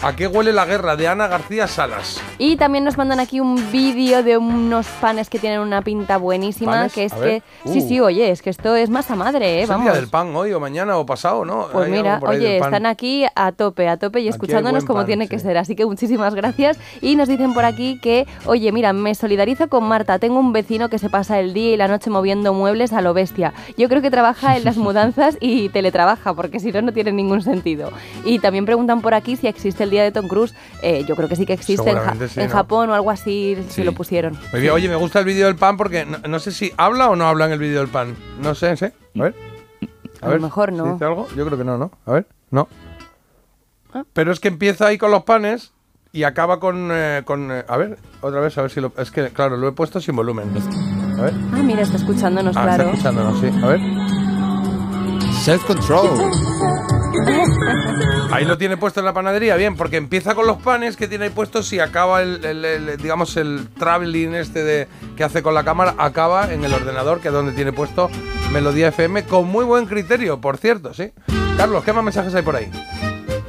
¿A 0.00 0.14
qué 0.14 0.28
huele 0.28 0.52
la 0.52 0.64
guerra? 0.64 0.94
De 0.94 1.08
Ana 1.08 1.26
García 1.26 1.66
Salas. 1.66 2.22
Y 2.38 2.56
también 2.56 2.84
nos 2.84 2.96
mandan 2.96 3.18
aquí 3.18 3.40
un 3.40 3.56
vídeo 3.72 4.22
de 4.22 4.36
unos 4.38 4.86
panes 5.00 5.28
que 5.28 5.40
tienen 5.40 5.58
una 5.58 5.82
pinta 5.82 6.18
buenísima, 6.18 6.70
¿Panes? 6.72 6.92
que 6.92 7.04
es 7.06 7.12
que... 7.12 7.20
ver. 7.20 7.42
Sí, 7.64 7.80
Uh. 7.82 7.88
sí, 7.88 8.00
oye, 8.00 8.30
es 8.30 8.40
que 8.40 8.50
esto 8.50 8.76
es 8.76 8.90
masa 8.90 9.16
madre, 9.16 9.56
¿eh? 9.56 9.62
¿Es 9.62 9.64
el 9.64 9.70
Vamos. 9.70 9.86
día 9.86 9.94
del 10.00 10.08
pan 10.08 10.34
hoy 10.36 10.52
o 10.52 10.60
mañana 10.60 10.96
o 10.98 11.04
pasado, 11.04 11.44
no? 11.44 11.66
Pues 11.72 11.86
Hay 11.86 11.90
mira, 11.90 12.20
oye, 12.24 12.58
están 12.58 12.86
aquí 12.86 13.24
a 13.34 13.50
tope, 13.50 13.88
a 13.88 13.96
tope 13.96 14.20
y 14.20 14.28
escuchándonos 14.28 14.84
como 14.84 15.00
pan, 15.00 15.06
tiene 15.06 15.24
sí. 15.24 15.30
que 15.30 15.38
ser. 15.40 15.58
Así 15.58 15.74
que 15.74 15.84
muchísimas 15.84 16.32
gracias. 16.36 16.78
Y 17.00 17.16
nos 17.16 17.26
dicen 17.26 17.52
por 17.52 17.64
aquí 17.64 17.98
que, 18.00 18.28
oye, 18.46 18.70
mira, 18.70 18.92
me 18.92 19.16
solidarizo 19.16 19.68
con 19.68 19.82
Marta. 19.82 20.20
Tengo 20.20 20.38
un 20.38 20.52
vecino 20.52 20.88
que 20.88 20.98
se 21.00 21.10
pasa 21.10 21.40
el 21.40 21.52
día 21.54 21.72
y 21.74 21.76
la 21.76 21.88
noche 21.88 22.08
moviendo 22.08 22.54
muebles 22.54 22.92
a 22.92 23.00
lo 23.00 23.14
bestia. 23.14 23.52
Yo 23.76 23.88
creo 23.88 24.00
que 24.00 24.12
trabaja 24.12 24.56
en 24.56 24.64
las 24.64 24.76
mudanzas 24.76 25.36
y 25.40 25.70
teletrabaja, 25.70 26.34
porque 26.34 26.60
si 26.60 26.70
no, 26.70 26.82
no 26.82 26.92
tiene 26.92 27.10
ningún 27.10 27.42
sentido. 27.42 27.90
Y 28.24 28.38
también 28.38 28.64
preguntan 28.64 29.00
por 29.00 29.14
aquí 29.14 29.34
si 29.34 29.48
existe 29.48 29.87
el 29.88 29.90
día 29.92 30.04
de 30.04 30.12
Tom 30.12 30.28
Cruise. 30.28 30.54
Eh, 30.82 31.04
yo 31.08 31.16
creo 31.16 31.28
que 31.28 31.34
sí 31.36 31.44
que 31.46 31.54
existe 31.54 31.90
en, 31.90 31.98
Ja- 31.98 32.14
sí, 32.28 32.40
en 32.40 32.46
¿no? 32.48 32.52
Japón 32.52 32.90
o 32.90 32.94
algo 32.94 33.10
así, 33.10 33.56
Sí. 33.68 33.74
se 33.76 33.84
lo 33.84 33.92
pusieron. 33.92 34.38
Bien, 34.52 34.70
oye, 34.70 34.88
me 34.88 34.96
gusta 34.96 35.18
el 35.18 35.24
vídeo 35.24 35.46
del 35.46 35.56
pan 35.56 35.76
porque 35.76 36.04
no, 36.04 36.18
no 36.28 36.38
sé 36.38 36.52
si 36.52 36.72
habla 36.76 37.08
o 37.10 37.16
no 37.16 37.26
habla 37.26 37.46
en 37.46 37.52
el 37.52 37.58
vídeo 37.58 37.80
del 37.80 37.88
pan. 37.88 38.14
No 38.42 38.54
sé, 38.54 38.76
¿sí? 38.76 38.86
A 38.86 39.22
ver. 39.22 39.34
A 40.20 40.28
lo 40.28 40.40
mejor 40.40 40.72
no. 40.72 40.92
¿Dice 40.92 41.04
algo? 41.04 41.26
Yo 41.36 41.44
creo 41.46 41.56
que 41.58 41.64
no, 41.64 41.78
¿no? 41.78 41.90
A 42.06 42.12
ver, 42.12 42.26
no. 42.50 42.68
Ah. 43.94 44.02
Pero 44.12 44.32
es 44.32 44.40
que 44.40 44.48
empieza 44.48 44.86
ahí 44.86 44.98
con 44.98 45.10
los 45.10 45.22
panes 45.24 45.72
y 46.12 46.24
acaba 46.24 46.58
con. 46.60 46.88
eh, 46.92 47.22
con 47.24 47.50
eh, 47.52 47.64
a 47.68 47.76
ver, 47.76 47.98
otra 48.20 48.40
vez, 48.40 48.56
a 48.58 48.62
ver 48.62 48.70
si 48.70 48.80
lo. 48.80 48.92
Es 48.98 49.10
que, 49.10 49.28
claro, 49.30 49.56
lo 49.56 49.68
he 49.68 49.72
puesto 49.72 50.00
sin 50.00 50.16
volumen. 50.16 50.50
A 51.18 51.22
ver. 51.22 51.32
Ah, 51.54 51.62
mira, 51.62 51.82
está 51.82 51.96
escuchándonos, 51.96 52.56
Ah, 52.56 52.62
claro. 52.62 52.82
está 52.90 53.10
escuchándonos, 53.10 53.40
sí. 53.40 53.46
A 53.62 53.66
ver. 53.68 53.80
Self-control. 55.44 56.97
Ahí 58.32 58.44
lo 58.44 58.58
tiene 58.58 58.76
puesto 58.76 59.00
en 59.00 59.06
la 59.06 59.12
panadería, 59.14 59.56
bien, 59.56 59.76
porque 59.76 59.96
empieza 59.96 60.34
con 60.34 60.46
los 60.46 60.58
panes 60.58 60.96
que 60.96 61.08
tiene 61.08 61.24
ahí 61.26 61.30
puestos 61.30 61.72
y 61.72 61.80
acaba 61.80 62.22
el, 62.22 62.44
el- 62.44 62.96
digamos, 62.98 63.36
el 63.36 63.68
traveling 63.78 64.34
este 64.34 64.62
de, 64.64 64.88
que 65.16 65.24
hace 65.24 65.42
con 65.42 65.54
la 65.54 65.64
cámara, 65.64 65.94
acaba 65.98 66.52
en 66.52 66.64
el 66.64 66.72
ordenador, 66.72 67.20
que 67.20 67.28
es 67.28 67.34
donde 67.34 67.52
tiene 67.52 67.72
puesto 67.72 68.10
Melodía 68.52 68.88
FM, 68.88 69.24
con 69.24 69.46
muy 69.48 69.64
buen 69.64 69.86
criterio, 69.86 70.40
por 70.40 70.56
cierto, 70.58 70.92
sí. 70.94 71.10
Carlos, 71.56 71.82
¿qué 71.84 71.92
más 71.92 72.04
mensajes 72.04 72.34
hay 72.34 72.42
por 72.42 72.56
ahí? 72.56 72.70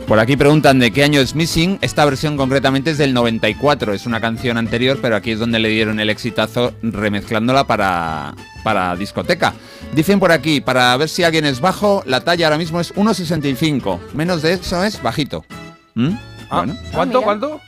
Por 0.10 0.20
aquí 0.20 0.36
preguntan 0.36 0.80
de 0.80 0.90
qué 0.90 1.04
año 1.04 1.22
es 1.22 1.36
Missing. 1.36 1.78
Esta 1.82 2.04
versión 2.04 2.36
concretamente 2.36 2.90
es 2.90 2.98
del 2.98 3.14
94. 3.14 3.94
Es 3.94 4.08
una 4.08 4.20
canción 4.20 4.58
anterior, 4.58 4.98
pero 5.00 5.16
aquí 5.16 5.30
es 5.30 5.38
donde 5.40 5.60
le 5.60 5.70
dieron 5.70 6.00
el 6.00 6.10
exitazo 6.10 6.74
remezclándola 6.82 7.68
para, 7.68 8.34
para 8.64 8.96
discoteca. 8.96 9.54
Dicen 9.94 10.20
por 10.20 10.32
aquí, 10.32 10.62
para 10.62 10.98
ver 10.98 11.10
si 11.10 11.24
alguien 11.24 11.46
es 11.46 11.62
bajo, 11.62 12.02
la 12.08 12.22
talla 12.22 12.48
ahora 12.48 12.58
mismo 12.58 12.80
es 12.80 12.92
1,65. 12.96 14.00
Menos 14.16 14.42
de 14.42 14.54
eso 14.54 14.84
es 14.84 15.00
bajito. 15.00 15.46
¿Mm? 15.94 16.10
Ah, 16.50 16.58
Bueno, 16.58 16.76
¿Cuánto, 16.92 17.20
mira. 17.20 17.26
cuánto? 17.26 17.62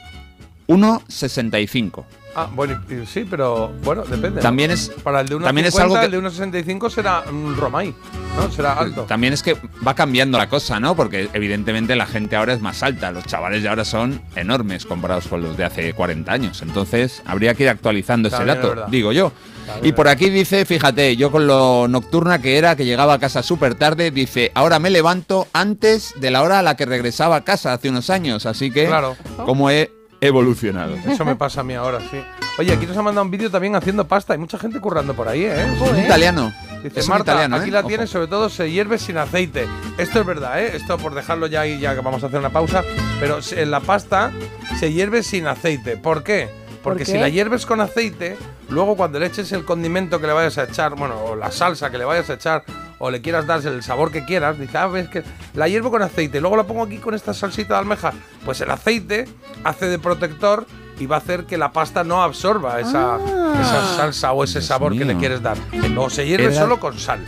1,65. 0.67 2.05
Ah, 2.35 2.47
bueno, 2.53 2.79
y- 2.89 2.93
y 2.93 3.05
sí, 3.05 3.25
pero 3.29 3.71
bueno, 3.83 4.03
depende. 4.03 4.35
¿no? 4.37 4.39
También 4.41 4.71
es, 4.71 4.89
Para 5.03 5.21
el 5.21 5.27
de 5.27 5.35
1,50, 5.35 5.43
también 5.47 5.65
es 5.67 5.79
algo 5.79 5.99
que- 5.99 6.05
el 6.05 6.11
de 6.11 6.17
1,65 6.17 6.89
será 6.89 7.23
un 7.29 7.55
Romay, 7.57 7.93
¿no? 8.37 8.51
Será 8.51 8.73
alto. 8.73 9.03
También 9.03 9.33
es 9.33 9.43
que 9.43 9.57
va 9.85 9.93
cambiando 9.95 10.37
la 10.37 10.47
cosa, 10.47 10.79
¿no? 10.79 10.95
Porque 10.95 11.29
evidentemente 11.33 11.95
la 11.95 12.05
gente 12.05 12.35
ahora 12.35 12.53
es 12.53 12.61
más 12.61 12.83
alta. 12.83 13.11
Los 13.11 13.25
chavales 13.25 13.63
de 13.63 13.69
ahora 13.69 13.83
son 13.85 14.21
enormes 14.35 14.85
comparados 14.85 15.27
con 15.27 15.41
los 15.41 15.57
de 15.57 15.65
hace 15.65 15.93
40 15.93 16.31
años. 16.31 16.61
Entonces 16.61 17.21
habría 17.25 17.53
que 17.53 17.63
ir 17.63 17.69
actualizando 17.69 18.27
ese 18.29 18.37
También 18.37 18.57
es 18.57 18.61
dato, 18.63 18.75
verdad. 18.75 18.87
digo 18.89 19.11
yo. 19.11 19.31
También 19.65 19.85
Y 19.85 19.89
es 19.89 19.93
por 19.95 20.07
aquí 20.07 20.29
dice, 20.29 20.65
fíjate, 20.65 21.15
yo 21.17 21.31
con 21.31 21.45
lo 21.47 21.87
nocturna 21.87 22.41
que 22.41 22.57
era, 22.57 22.75
que 22.75 22.85
llegaba 22.85 23.13
a 23.15 23.19
casa 23.19 23.43
súper 23.43 23.75
tarde, 23.75 24.09
dice, 24.11 24.51
ahora 24.55 24.79
me 24.79 24.89
levanto 24.89 25.47
antes 25.53 26.13
de 26.19 26.31
la 26.31 26.41
hora 26.41 26.59
a 26.59 26.61
la 26.63 26.75
que 26.75 26.85
regresaba 26.85 27.35
a 27.35 27.41
casa 27.43 27.73
hace 27.73 27.89
unos 27.89 28.09
años. 28.09 28.45
Así 28.45 28.71
que, 28.71 28.87
Claro. 28.87 29.15
como 29.45 29.69
he 29.69 29.91
evolucionado. 30.21 30.95
Eso 31.07 31.25
me 31.25 31.35
pasa 31.35 31.61
a 31.61 31.63
mí 31.63 31.73
ahora, 31.73 31.99
sí. 31.99 32.23
Oye, 32.59 32.71
aquí 32.71 32.85
nos 32.85 32.95
ha 32.95 33.01
mandado 33.01 33.25
un 33.25 33.31
vídeo 33.31 33.49
también 33.49 33.75
haciendo 33.75 34.07
pasta. 34.07 34.33
Hay 34.33 34.39
mucha 34.39 34.57
gente 34.57 34.79
currando 34.79 35.15
por 35.15 35.27
ahí, 35.27 35.43
¿eh? 35.43 35.73
Es 35.73 35.81
un 35.81 35.99
italiano. 35.99 36.53
Dice 36.83 36.99
Es 36.99 37.09
Marta, 37.09 37.31
italiano, 37.31 37.55
aquí 37.57 37.69
¿eh? 37.69 37.73
la 37.73 37.83
tienes, 37.83 38.09
sobre 38.09 38.27
todo 38.27 38.49
se 38.49 38.71
hierve 38.71 38.97
sin 38.97 39.17
aceite. 39.17 39.67
Esto 39.97 40.19
es 40.21 40.25
verdad, 40.25 40.61
¿eh? 40.63 40.75
Esto 40.75 40.97
por 40.97 41.13
dejarlo 41.13 41.47
ya 41.47 41.65
y 41.67 41.79
ya 41.79 41.95
que 41.95 42.01
vamos 42.01 42.23
a 42.23 42.27
hacer 42.27 42.39
una 42.39 42.51
pausa. 42.51 42.83
Pero 43.19 43.39
en 43.51 43.71
la 43.71 43.79
pasta 43.79 44.31
se 44.79 44.93
hierve 44.93 45.23
sin 45.23 45.47
aceite. 45.47 45.97
¿Por 45.97 46.23
qué? 46.23 46.60
Porque 46.83 47.05
¿Por 47.05 47.13
si 47.13 47.19
la 47.19 47.29
hierves 47.29 47.65
con 47.65 47.79
aceite, 47.79 48.37
luego 48.69 48.95
cuando 48.95 49.19
le 49.19 49.27
eches 49.27 49.51
el 49.51 49.65
condimento 49.65 50.19
que 50.19 50.25
le 50.27 50.33
vayas 50.33 50.57
a 50.57 50.63
echar, 50.63 50.95
bueno, 50.95 51.15
o 51.25 51.35
la 51.35 51.51
salsa 51.51 51.91
que 51.91 51.97
le 51.99 52.05
vayas 52.05 52.29
a 52.31 52.33
echar, 52.33 52.63
o 52.97 53.11
le 53.11 53.21
quieras 53.21 53.45
dar 53.45 53.63
el 53.65 53.83
sabor 53.83 54.11
que 54.11 54.25
quieras, 54.25 54.57
dices, 54.59 54.75
ah, 54.75 54.87
ves 54.87 55.07
que 55.09 55.23
la 55.53 55.67
hiervo 55.67 55.91
con 55.91 56.01
aceite, 56.01 56.41
luego 56.41 56.55
la 56.57 56.63
pongo 56.63 56.83
aquí 56.83 56.97
con 56.97 57.13
esta 57.13 57.33
salsita 57.35 57.75
de 57.75 57.79
almeja. 57.81 58.13
Pues 58.45 58.61
el 58.61 58.71
aceite 58.71 59.27
hace 59.63 59.87
de 59.87 59.99
protector 59.99 60.65
y 60.99 61.05
va 61.05 61.17
a 61.17 61.19
hacer 61.19 61.45
que 61.45 61.57
la 61.57 61.71
pasta 61.71 62.03
no 62.03 62.23
absorba 62.23 62.79
esa, 62.79 63.15
Ah. 63.15 63.59
esa 63.61 63.95
salsa 63.97 64.31
o 64.33 64.43
ese 64.43 64.59
Dios 64.59 64.65
sabor 64.65 64.97
que 64.97 65.05
le 65.05 65.17
quieres 65.17 65.41
dar. 65.41 65.57
Luego 65.71 66.09
se 66.09 66.25
hierve 66.25 66.45
Era- 66.47 66.55
solo 66.61 66.79
con 66.79 66.97
sal. 66.99 67.19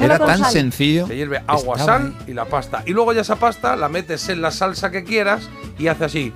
Era 0.00 0.18
tan 0.20 0.38
sal. 0.38 0.52
sencillo. 0.52 1.06
Se 1.08 1.16
hierve 1.16 1.42
agua, 1.48 1.76
Estaba 1.76 1.98
sal 1.98 2.14
ahí. 2.20 2.24
y 2.30 2.34
la 2.34 2.44
pasta. 2.44 2.82
Y 2.86 2.92
luego 2.92 3.12
ya 3.12 3.22
esa 3.22 3.34
pasta 3.36 3.74
la 3.74 3.88
metes 3.88 4.28
en 4.28 4.40
la 4.42 4.52
salsa 4.52 4.90
que 4.92 5.02
quieras 5.02 5.48
y 5.78 5.88
hace 5.88 6.04
así. 6.04 6.32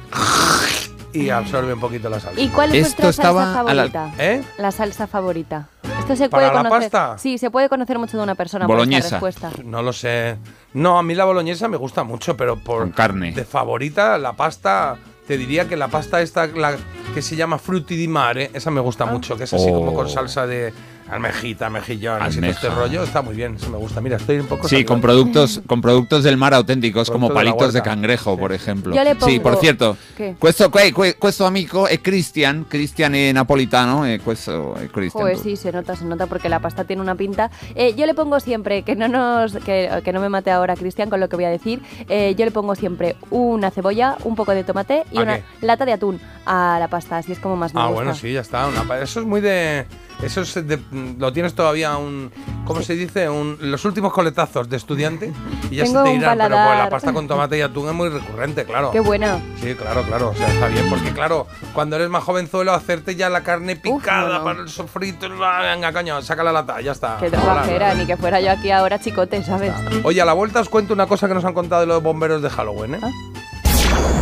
Y 1.14 1.30
absorbe 1.30 1.72
un 1.74 1.80
poquito 1.80 2.08
la 2.10 2.20
salsa. 2.20 2.40
¿Y 2.40 2.48
cuál 2.48 2.74
es 2.74 2.88
Esto 2.88 3.02
vuestra 3.04 3.10
estaba 3.10 3.44
salsa 3.44 3.60
a 3.60 3.62
la- 3.74 3.82
favorita? 3.90 4.12
¿Eh? 4.18 4.42
La 4.58 4.70
salsa 4.72 5.06
favorita. 5.06 5.68
Esto 6.00 6.16
se 6.16 6.28
¿Para 6.28 6.50
puede 6.50 6.62
la 6.62 6.68
conocer. 6.70 6.90
pasta? 6.90 7.18
Sí, 7.18 7.38
se 7.38 7.50
puede 7.50 7.68
conocer 7.68 7.98
mucho 7.98 8.16
de 8.18 8.22
una 8.24 8.34
persona 8.34 8.66
por 8.66 8.76
Boloñesa. 8.76 9.06
esta 9.06 9.16
respuesta. 9.20 9.50
No 9.64 9.80
lo 9.82 9.92
sé. 9.92 10.36
No, 10.74 10.98
a 10.98 11.02
mí 11.02 11.14
la 11.14 11.24
boloñesa 11.24 11.68
me 11.68 11.76
gusta 11.76 12.04
mucho, 12.04 12.36
pero 12.36 12.56
por 12.58 12.80
Con 12.80 12.90
carne. 12.90 13.32
de 13.32 13.44
favorita 13.44 14.18
la 14.18 14.32
pasta 14.34 14.96
te 15.26 15.38
diría 15.38 15.66
que 15.66 15.76
la 15.76 15.88
pasta 15.88 16.20
esta 16.20 16.46
la 16.48 16.76
que 17.14 17.22
se 17.22 17.36
llama 17.36 17.58
frutti 17.58 17.96
di 17.96 18.08
mare, 18.08 18.50
esa 18.52 18.70
me 18.70 18.80
gusta 18.82 19.06
mucho, 19.06 19.36
que 19.38 19.44
es 19.44 19.54
así 19.54 19.68
Oh. 19.70 19.74
como 19.76 19.94
con 19.94 20.10
salsa 20.10 20.46
de 20.46 20.74
almejita, 21.10 21.68
mejillones 21.70 22.36
y 22.36 22.44
este 22.44 22.68
rollo, 22.70 23.02
está 23.02 23.22
muy 23.22 23.34
bien, 23.34 23.56
eso 23.56 23.68
me 23.70 23.76
gusta. 23.78 24.00
Mira, 24.00 24.16
estoy 24.16 24.38
un 24.38 24.46
poco 24.46 24.68
Sí, 24.68 24.84
con 24.84 25.00
productos, 25.00 25.60
con 25.66 25.80
productos 25.80 26.24
del 26.24 26.36
mar 26.36 26.54
auténticos, 26.54 27.10
como 27.10 27.28
de 27.28 27.34
palitos 27.34 27.72
de 27.72 27.82
cangrejo, 27.82 28.34
Sí. 28.34 28.40
por 28.40 28.52
ejemplo. 28.52 28.94
Yo 28.94 29.04
le 29.04 29.14
Sí, 29.20 29.38
por 29.38 29.52
pongo- 29.52 29.60
cierto, 29.60 29.96
¿Qué? 30.16 30.34
questo, 30.38 30.70
que- 30.70 30.92
que- 30.92 31.14
questo 31.14 31.46
amico 31.46 31.88
es 31.88 32.00
Cristian, 32.00 32.64
Cristian 32.68 33.14
è 33.14 33.32
napolitano, 33.32 34.06
e 34.06 34.20
questo 34.20 34.74
è 34.76 34.86
Cristian. 34.88 35.22
Joder, 35.24 35.38
sí, 35.38 35.56
se 35.56 35.72
nota, 35.72 35.94
se 35.94 36.04
nota 36.04 36.26
porque 36.26 36.48
la 36.48 36.60
pasta 36.60 36.84
tiene 36.84 37.02
una 37.02 37.14
pinta. 37.14 37.50
Eh, 37.74 37.94
yo 37.94 38.06
le 38.06 38.14
pongo 38.14 38.40
siempre, 38.40 38.82
que 38.82 38.96
no 38.96 39.08
nos, 39.08 39.52
que, 39.56 39.90
que 40.04 40.12
no 40.12 40.20
me 40.20 40.28
mate 40.28 40.50
ahora 40.50 40.74
Cristian 40.74 41.10
con 41.10 41.20
lo 41.20 41.28
que 41.28 41.36
voy 41.36 41.44
a 41.44 41.50
decir, 41.50 41.82
eh, 42.08 42.34
yo 42.36 42.44
le 42.44 42.50
pongo 42.50 42.74
siempre 42.74 43.16
una 43.30 43.70
cebolla, 43.70 44.16
un 44.24 44.34
poco 44.36 44.52
de 44.52 44.64
tomate 44.64 45.04
y 45.12 45.18
¿A 45.18 45.22
una 45.22 45.36
qué? 45.36 45.44
lata 45.60 45.84
de 45.84 45.92
atún 45.92 46.20
a 46.46 46.78
la 46.80 46.88
pasta, 46.88 47.18
así 47.18 47.32
es 47.32 47.38
como 47.38 47.56
más 47.56 47.74
me 47.74 47.80
Ah, 47.80 47.84
gusta. 47.86 47.94
bueno, 47.94 48.14
sí, 48.14 48.32
ya 48.32 48.40
está. 48.40 48.66
una 48.66 48.82
eso 49.00 49.20
es 49.20 49.26
muy 49.26 49.40
de. 49.40 49.86
Eso 50.24 50.40
es 50.40 50.54
de- 50.54 50.80
lo 51.18 51.32
tienes 51.32 51.54
todavía 51.54 51.96
un. 51.96 52.30
¿Cómo 52.64 52.80
se 52.82 52.94
dice? 52.94 53.28
Un, 53.28 53.58
los 53.60 53.84
últimos 53.84 54.12
coletazos 54.12 54.68
de 54.68 54.76
estudiante. 54.76 55.32
Y 55.70 55.76
ya 55.76 55.84
Tengo 55.84 56.04
se 56.04 56.10
te 56.10 56.16
irán. 56.16 56.38
Pero 56.38 56.56
pues, 56.56 56.78
la 56.78 56.88
pasta 56.88 57.12
con 57.12 57.28
tomate 57.28 57.58
y 57.58 57.60
atún 57.60 57.88
es 57.88 57.94
muy 57.94 58.08
recurrente, 58.08 58.64
claro. 58.64 58.90
Qué 58.90 59.00
buena. 59.00 59.38
Sí, 59.60 59.74
claro, 59.74 60.02
claro. 60.02 60.30
O 60.30 60.34
sea, 60.34 60.48
está 60.48 60.68
bien. 60.68 60.88
Porque, 60.88 61.12
claro, 61.12 61.46
cuando 61.72 61.96
eres 61.96 62.08
más 62.08 62.24
jovenzuelo, 62.24 62.72
hacerte 62.72 63.16
ya 63.16 63.28
la 63.28 63.42
carne 63.42 63.76
picada 63.76 64.28
no, 64.28 64.38
no. 64.38 64.44
para 64.44 64.60
el 64.60 64.68
sofrito. 64.68 65.28
va, 65.38 65.60
Venga, 65.62 65.92
coño, 65.92 66.22
saca 66.22 66.42
la 66.42 66.52
lata, 66.52 66.80
ya 66.80 66.92
está. 66.92 67.18
Qué 67.20 67.30
trabajera, 67.30 67.94
ni 67.94 68.06
que 68.06 68.16
fuera 68.16 68.40
yo 68.40 68.50
aquí 68.50 68.70
ahora 68.70 68.98
chicote, 68.98 69.42
¿sabes? 69.44 69.72
Oye, 70.04 70.20
a 70.20 70.24
la 70.24 70.32
vuelta 70.32 70.60
os 70.60 70.68
cuento 70.68 70.94
una 70.94 71.06
cosa 71.06 71.28
que 71.28 71.34
nos 71.34 71.44
han 71.44 71.54
contado 71.54 71.82
de 71.82 71.86
los 71.86 72.02
bomberos 72.02 72.42
de 72.42 72.50
Halloween, 72.50 72.94
¿eh? 72.94 73.00
Ah. 73.02 73.10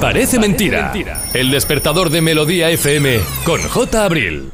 Parece 0.01 0.38
mentira. 0.38 0.93
El 1.33 1.51
despertador 1.51 2.11
de 2.11 2.21
Melodía 2.21 2.71
FM 2.71 3.21
con 3.45 3.62
J. 3.62 4.05
Abril. 4.05 4.51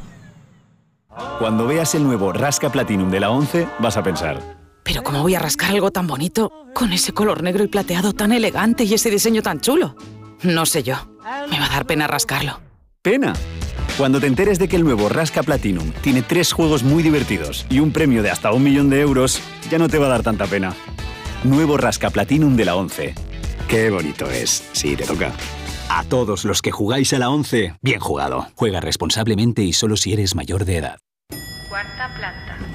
Cuando 1.39 1.67
veas 1.67 1.95
el 1.95 2.03
nuevo 2.03 2.33
Rasca 2.33 2.71
Platinum 2.71 3.09
de 3.09 3.19
la 3.19 3.29
11, 3.29 3.67
vas 3.79 3.97
a 3.97 4.03
pensar. 4.03 4.59
Pero 4.83 5.03
¿cómo 5.03 5.21
voy 5.21 5.35
a 5.35 5.39
rascar 5.39 5.71
algo 5.71 5.91
tan 5.91 6.07
bonito 6.07 6.51
con 6.73 6.91
ese 6.93 7.13
color 7.13 7.43
negro 7.43 7.63
y 7.63 7.67
plateado 7.67 8.13
tan 8.13 8.31
elegante 8.31 8.85
y 8.85 8.93
ese 8.93 9.09
diseño 9.09 9.41
tan 9.41 9.59
chulo? 9.59 9.95
No 10.41 10.65
sé 10.65 10.83
yo. 10.83 10.95
Me 11.49 11.59
va 11.59 11.65
a 11.65 11.69
dar 11.69 11.85
pena 11.85 12.07
rascarlo. 12.07 12.59
¡Pena! 13.01 13.33
Cuando 13.97 14.19
te 14.19 14.27
enteres 14.27 14.59
de 14.59 14.67
que 14.67 14.77
el 14.77 14.83
nuevo 14.83 15.09
Rasca 15.09 15.43
Platinum 15.43 15.91
tiene 16.01 16.21
tres 16.21 16.53
juegos 16.53 16.83
muy 16.83 17.03
divertidos 17.03 17.65
y 17.69 17.79
un 17.79 17.91
premio 17.91 18.23
de 18.23 18.31
hasta 18.31 18.51
un 18.53 18.63
millón 18.63 18.89
de 18.89 19.01
euros, 19.01 19.41
ya 19.69 19.77
no 19.77 19.89
te 19.89 19.97
va 19.97 20.05
a 20.05 20.09
dar 20.09 20.23
tanta 20.23 20.47
pena. 20.47 20.73
Nuevo 21.43 21.77
Rasca 21.77 22.09
Platinum 22.09 22.55
de 22.55 22.65
la 22.65 22.75
11. 22.75 23.13
Qué 23.67 23.89
bonito 23.89 24.29
es. 24.29 24.67
Sí, 24.71 24.95
te 24.95 25.03
toca. 25.03 25.33
A 25.89 26.03
todos 26.03 26.45
los 26.45 26.61
que 26.61 26.71
jugáis 26.71 27.13
a 27.13 27.19
la 27.19 27.29
11, 27.29 27.75
bien 27.81 27.99
jugado. 27.99 28.47
Juega 28.55 28.79
responsablemente 28.79 29.63
y 29.63 29.73
solo 29.73 29.97
si 29.97 30.13
eres 30.13 30.35
mayor 30.35 30.63
de 30.63 30.77
edad. 30.77 30.97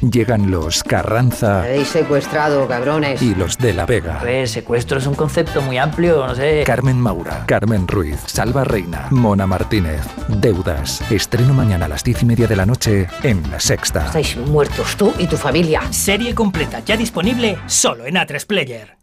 Llegan 0.00 0.50
los 0.50 0.82
Carranza 0.82 1.62
Habéis 1.62 1.88
secuestrado, 1.88 2.66
cabrones. 2.66 3.20
y 3.22 3.34
los 3.34 3.58
de 3.58 3.74
la 3.74 3.84
Vega. 3.86 4.18
A 4.20 4.24
ver, 4.24 4.48
secuestro 4.48 4.98
es 4.98 5.06
un 5.06 5.14
concepto 5.14 5.60
muy 5.60 5.76
amplio, 5.78 6.26
no 6.26 6.34
sé. 6.34 6.62
Carmen 6.64 6.98
Maura, 6.98 7.44
Carmen 7.46 7.86
Ruiz, 7.86 8.18
Salva 8.26 8.64
Reina, 8.64 9.08
Mona 9.10 9.46
Martínez, 9.46 10.00
Deudas. 10.28 11.02
Estreno 11.10 11.52
mañana 11.52 11.84
a 11.84 11.88
las 11.88 12.02
diez 12.04 12.22
y 12.22 12.26
media 12.26 12.46
de 12.46 12.56
la 12.56 12.66
noche 12.66 13.08
en 13.22 13.50
La 13.50 13.60
Sexta. 13.60 14.06
Estáis 14.06 14.36
muertos 14.36 14.96
tú 14.96 15.12
y 15.18 15.26
tu 15.26 15.36
familia. 15.36 15.82
Serie 15.90 16.34
completa 16.34 16.80
ya 16.80 16.96
disponible 16.96 17.58
solo 17.66 18.06
en 18.06 18.14
A3 18.14 18.46
Player. 18.46 18.99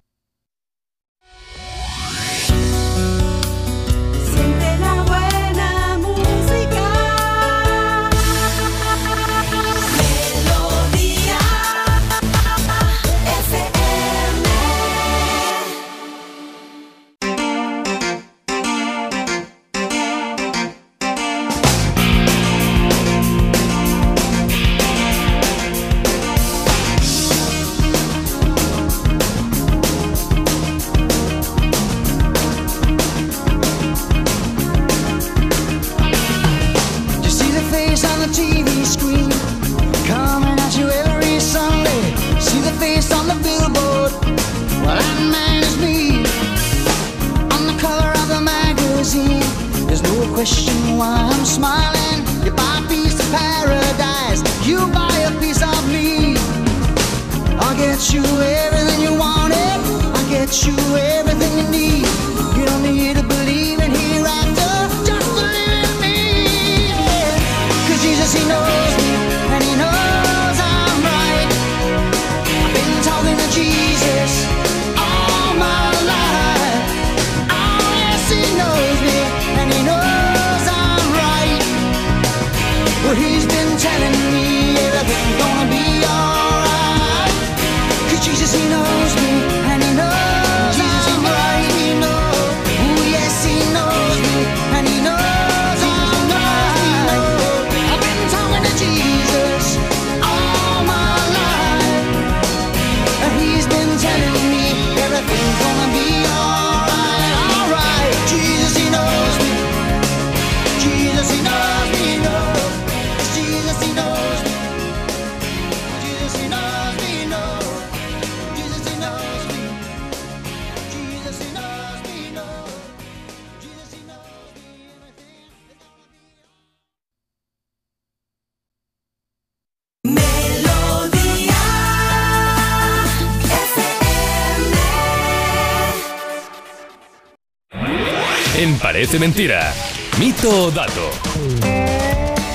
Parece 139.08 139.20
Mentira. 139.20 139.74
Mito 140.20 140.66
o 140.66 140.70
dato. 140.70 141.12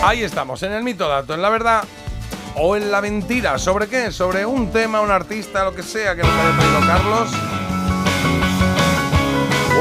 Ahí 0.05 0.23
estamos, 0.23 0.63
en 0.63 0.73
el 0.73 0.83
mito 0.85 1.09
dato, 1.09 1.33
en 1.33 1.41
la 1.41 1.49
verdad 1.49 1.83
o 2.57 2.77
en 2.77 2.91
la 2.91 3.01
mentira. 3.01 3.57
¿Sobre 3.57 3.89
qué? 3.89 4.13
Sobre 4.13 4.45
un 4.45 4.71
tema, 4.71 5.01
un 5.01 5.11
artista, 5.11 5.65
lo 5.65 5.75
que 5.75 5.83
sea 5.83 6.15
que 6.15 6.21
nos 6.23 6.31
haya 6.31 6.59
traído 6.59 6.81
Carlos. 6.81 7.31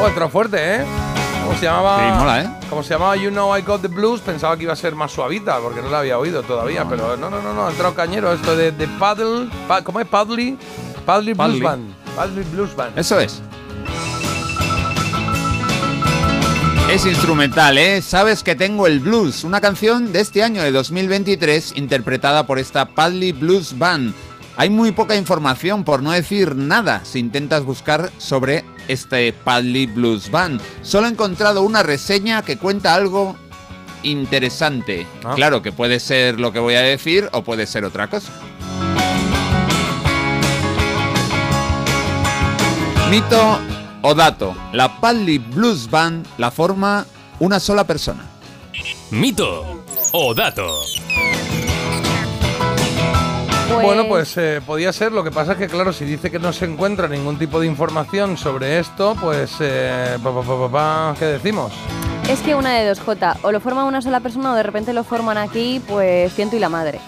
Oh, 0.01 0.07
entró 0.07 0.29
fuerte, 0.29 0.75
¿eh? 0.77 0.85
¿Cómo 1.43 1.57
se 1.59 1.65
llamaba? 1.65 1.97
Sí, 1.99 2.17
mola, 2.19 2.41
¿eh? 2.41 2.49
Como 2.69 2.83
se 2.83 2.93
llamaba 2.93 3.17
You 3.17 3.31
Know 3.31 3.57
I 3.57 3.61
Got 3.63 3.81
the 3.81 3.89
Blues, 3.89 4.21
pensaba 4.21 4.55
que 4.55 4.63
iba 4.63 4.71
a 4.71 4.77
ser 4.77 4.95
más 4.95 5.11
suavita, 5.11 5.59
porque 5.59 5.81
no 5.81 5.89
la 5.89 5.99
había 5.99 6.17
oído 6.17 6.41
todavía, 6.41 6.85
pero 6.87 7.17
no, 7.17 7.29
no, 7.29 7.41
no, 7.41 7.51
no, 7.53 7.67
ha 7.67 7.71
entrado 7.71 7.93
cañero 7.93 8.31
esto 8.31 8.55
de, 8.55 8.71
de 8.71 8.87
Paddle, 8.87 9.49
pa- 9.67 9.81
¿cómo 9.83 9.99
es? 9.99 10.07
Paddly, 10.07 10.57
Paddly 11.05 11.33
Blues. 11.33 11.61
Band. 11.61 11.93
Paddly 12.15 12.43
Blues 12.43 12.73
Band. 12.77 12.97
Eso 12.97 13.19
es. 13.19 13.41
Es 16.91 17.05
instrumental, 17.05 17.77
¿eh? 17.77 18.01
Sabes 18.01 18.43
que 18.43 18.53
tengo 18.53 18.85
el 18.85 18.99
blues, 18.99 19.45
una 19.45 19.61
canción 19.61 20.11
de 20.11 20.19
este 20.19 20.43
año 20.43 20.61
de 20.61 20.73
2023 20.73 21.77
interpretada 21.77 22.45
por 22.45 22.59
esta 22.59 22.85
Padley 22.85 23.31
Blues 23.31 23.79
Band. 23.79 24.13
Hay 24.57 24.69
muy 24.69 24.91
poca 24.91 25.15
información, 25.15 25.85
por 25.85 26.03
no 26.03 26.11
decir 26.11 26.53
nada, 26.57 27.05
si 27.05 27.19
intentas 27.19 27.63
buscar 27.63 28.11
sobre 28.17 28.65
este 28.89 29.31
Padley 29.31 29.85
Blues 29.85 30.29
Band. 30.29 30.59
Solo 30.81 31.07
he 31.07 31.11
encontrado 31.11 31.61
una 31.61 31.81
reseña 31.81 32.41
que 32.41 32.57
cuenta 32.57 32.93
algo 32.93 33.37
interesante. 34.03 35.07
Ah. 35.23 35.31
Claro 35.33 35.61
que 35.61 35.71
puede 35.71 35.97
ser 36.01 36.41
lo 36.41 36.51
que 36.51 36.59
voy 36.59 36.75
a 36.75 36.81
decir 36.81 37.29
o 37.31 37.41
puede 37.41 37.67
ser 37.67 37.85
otra 37.85 38.09
cosa. 38.09 38.33
Mito 43.09 43.59
o 44.01 44.13
dato. 44.15 44.55
La 44.73 44.99
Padley 44.99 45.37
Blues 45.37 45.89
Band 45.89 46.25
la 46.37 46.51
forma 46.51 47.05
una 47.39 47.59
sola 47.59 47.83
persona. 47.85 48.23
Mito 49.11 49.83
o 50.13 50.33
dato. 50.33 50.67
Bueno, 53.81 54.07
pues 54.07 54.35
eh, 54.37 54.61
podía 54.65 54.91
ser. 54.91 55.11
Lo 55.11 55.23
que 55.23 55.31
pasa 55.31 55.53
es 55.53 55.57
que, 55.57 55.67
claro, 55.67 55.93
si 55.93 56.05
dice 56.05 56.29
que 56.29 56.39
no 56.39 56.51
se 56.51 56.65
encuentra 56.65 57.07
ningún 57.07 57.37
tipo 57.37 57.59
de 57.59 57.67
información 57.67 58.37
sobre 58.37 58.79
esto, 58.79 59.15
pues, 59.19 59.55
eh, 59.59 60.17
pa, 60.21 60.33
pa, 60.33 60.41
pa, 60.41 60.59
pa, 60.59 60.71
pa, 60.71 61.15
¿qué 61.17 61.25
decimos? 61.25 61.71
Es 62.29 62.41
que 62.41 62.53
una 62.53 62.73
de 62.77 62.87
dos, 62.87 62.99
J, 62.99 63.37
o 63.41 63.51
lo 63.51 63.59
forma 63.59 63.85
una 63.85 64.01
sola 64.01 64.19
persona 64.19 64.51
o 64.51 64.55
de 64.55 64.63
repente 64.63 64.93
lo 64.93 65.03
forman 65.03 65.37
aquí, 65.37 65.81
pues 65.87 66.33
ciento 66.33 66.55
y 66.55 66.59
la 66.59 66.69
madre. 66.69 66.99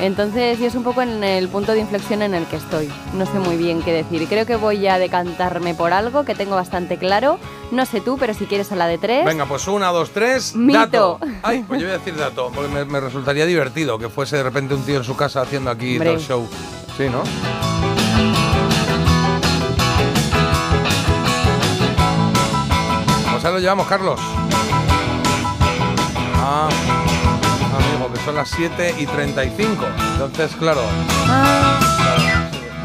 Entonces, 0.00 0.58
yo 0.60 0.66
es 0.66 0.74
un 0.76 0.84
poco 0.84 1.02
en 1.02 1.24
el 1.24 1.48
punto 1.48 1.72
de 1.72 1.80
inflexión 1.80 2.22
en 2.22 2.34
el 2.34 2.46
que 2.46 2.56
estoy. 2.56 2.88
No 3.14 3.26
sé 3.26 3.38
muy 3.40 3.56
bien 3.56 3.82
qué 3.82 3.92
decir. 3.92 4.26
Creo 4.28 4.46
que 4.46 4.56
voy 4.56 4.86
a 4.86 4.98
decantarme 4.98 5.74
por 5.74 5.92
algo 5.92 6.24
que 6.24 6.34
tengo 6.36 6.54
bastante 6.54 6.98
claro. 6.98 7.38
No 7.72 7.84
sé 7.84 8.00
tú, 8.00 8.16
pero 8.18 8.32
si 8.32 8.46
quieres 8.46 8.70
a 8.70 8.76
la 8.76 8.86
de 8.86 8.98
tres. 8.98 9.24
Venga, 9.24 9.46
pues 9.46 9.66
una, 9.66 9.88
dos, 9.88 10.10
tres. 10.10 10.54
Mito. 10.54 10.78
Dato. 10.78 11.20
Ay, 11.42 11.64
pues 11.66 11.80
yo 11.80 11.86
voy 11.88 11.94
a 11.96 11.98
decir 11.98 12.16
dato, 12.16 12.50
porque 12.54 12.72
me, 12.72 12.84
me 12.84 13.00
resultaría 13.00 13.44
divertido 13.44 13.98
que 13.98 14.08
fuese 14.08 14.36
de 14.36 14.44
repente 14.44 14.74
un 14.74 14.82
tío 14.84 14.98
en 14.98 15.04
su 15.04 15.16
casa 15.16 15.42
haciendo 15.42 15.70
aquí 15.70 15.94
Hombre. 15.94 16.14
el 16.14 16.20
show. 16.20 16.46
Sí, 16.96 17.08
¿no? 17.10 17.22
Pues 23.32 23.44
ahí 23.44 23.52
lo 23.52 23.58
llevamos, 23.60 23.86
Carlos. 23.86 24.18
Ah, 26.40 26.68
que 28.12 28.20
son 28.20 28.34
las 28.34 28.48
7 28.50 28.94
y 28.98 29.06
35. 29.06 29.84
Entonces, 30.14 30.54
claro. 30.56 30.82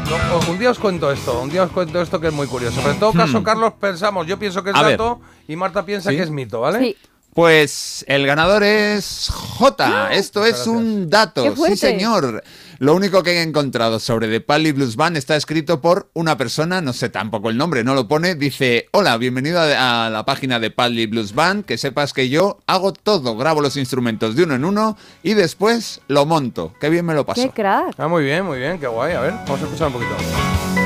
No, 0.08 0.36
o- 0.36 0.50
un 0.50 0.58
día 0.58 0.70
os 0.70 0.78
cuento 0.78 1.10
esto, 1.10 1.40
un 1.40 1.48
día 1.50 1.62
os 1.64 1.70
cuento 1.72 2.00
esto 2.00 2.20
que 2.20 2.28
es 2.28 2.32
muy 2.34 2.46
curioso. 2.46 2.76
Pero 2.80 2.92
en 2.92 3.00
todo 3.00 3.12
caso, 3.12 3.40
Hmm. 3.40 3.44
Carlos, 3.44 3.72
pensamos, 3.80 4.26
yo 4.26 4.38
pienso 4.38 4.62
que 4.62 4.70
es 4.70 4.76
A 4.76 4.82
ver. 4.82 4.92
dato 4.98 5.20
y 5.48 5.56
Marta 5.56 5.84
piensa 5.84 6.10
¿Sí? 6.10 6.16
que 6.16 6.22
es 6.22 6.30
mito, 6.30 6.60
¿vale? 6.60 6.78
Sí. 6.78 6.96
Pues 7.34 8.04
el 8.06 8.26
ganador 8.28 8.62
es 8.62 9.28
J. 9.28 10.12
Esto 10.12 10.46
es 10.46 10.68
un 10.68 11.10
dato. 11.10 11.42
¡Qué 11.42 11.70
Sí, 11.70 11.76
señor. 11.76 12.44
Lo 12.78 12.94
único 12.94 13.22
que 13.24 13.32
he 13.38 13.42
encontrado 13.42 13.98
sobre 13.98 14.28
The 14.28 14.40
Pally 14.40 14.70
Blues 14.72 14.94
Band 14.94 15.16
está 15.16 15.34
escrito 15.34 15.80
por 15.80 16.10
una 16.12 16.36
persona, 16.36 16.80
no 16.80 16.92
sé 16.92 17.08
tampoco 17.08 17.50
el 17.50 17.56
nombre, 17.56 17.82
no 17.82 17.94
lo 17.94 18.06
pone. 18.06 18.36
Dice: 18.36 18.88
Hola, 18.92 19.16
bienvenido 19.16 19.60
a, 19.60 20.06
a 20.06 20.10
la 20.10 20.24
página 20.24 20.60
de 20.60 20.70
Pally 20.70 21.06
Blues 21.06 21.34
Band. 21.34 21.64
Que 21.64 21.76
sepas 21.76 22.12
que 22.12 22.28
yo 22.28 22.58
hago 22.66 22.92
todo, 22.92 23.36
grabo 23.36 23.60
los 23.60 23.76
instrumentos 23.76 24.36
de 24.36 24.44
uno 24.44 24.54
en 24.54 24.64
uno 24.64 24.96
y 25.24 25.34
después 25.34 26.02
lo 26.06 26.26
monto. 26.26 26.72
Qué 26.80 26.88
bien 26.88 27.04
me 27.04 27.14
lo 27.14 27.26
paso. 27.26 27.42
¡Qué 27.42 27.50
crack! 27.50 27.94
Ah, 27.98 28.06
muy 28.06 28.22
bien, 28.22 28.44
muy 28.44 28.58
bien, 28.58 28.78
qué 28.78 28.86
guay. 28.86 29.14
A 29.14 29.20
ver, 29.20 29.32
vamos 29.32 29.60
a 29.60 29.64
escuchar 29.64 29.88
un 29.88 29.94
poquito. 29.94 30.83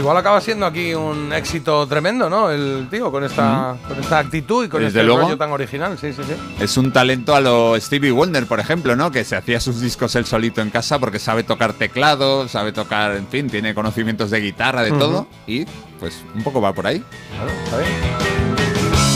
Igual 0.00 0.16
acaba 0.16 0.40
siendo 0.40 0.66
aquí 0.66 0.94
un 0.94 1.32
éxito 1.32 1.86
tremendo, 1.86 2.28
¿no? 2.28 2.50
El 2.50 2.88
tío, 2.90 3.10
con 3.12 3.22
esta, 3.24 3.76
con 3.86 3.98
esta 3.98 4.18
actitud 4.18 4.64
y 4.64 4.68
con 4.68 4.80
Desde 4.82 4.98
este 5.00 5.06
luego. 5.06 5.22
rollo 5.22 5.36
tan 5.38 5.52
original. 5.52 5.96
Sí, 5.98 6.12
sí, 6.12 6.22
sí. 6.24 6.34
Es 6.58 6.76
un 6.76 6.92
talento 6.92 7.34
a 7.34 7.40
lo 7.40 7.78
Stevie 7.80 8.10
Wonder, 8.10 8.46
por 8.46 8.60
ejemplo, 8.60 8.96
¿no? 8.96 9.10
Que 9.10 9.24
se 9.24 9.36
hacía 9.36 9.60
sus 9.60 9.80
discos 9.80 10.16
él 10.16 10.24
solito 10.26 10.60
en 10.60 10.70
casa 10.70 10.98
porque 10.98 11.18
sabe 11.18 11.42
tocar 11.44 11.74
teclado, 11.74 12.48
sabe 12.48 12.72
tocar, 12.72 13.12
en 13.16 13.28
fin, 13.28 13.48
tiene 13.48 13.74
conocimientos 13.74 14.30
de 14.30 14.40
guitarra, 14.40 14.82
de 14.82 14.90
todo. 14.90 15.26
Y 15.46 15.64
pues 15.98 16.24
un 16.34 16.42
poco 16.42 16.60
va 16.60 16.72
por 16.72 16.86
ahí. 16.86 17.04
Claro, 17.34 17.50
está 17.64 17.78
bien. 17.78 17.90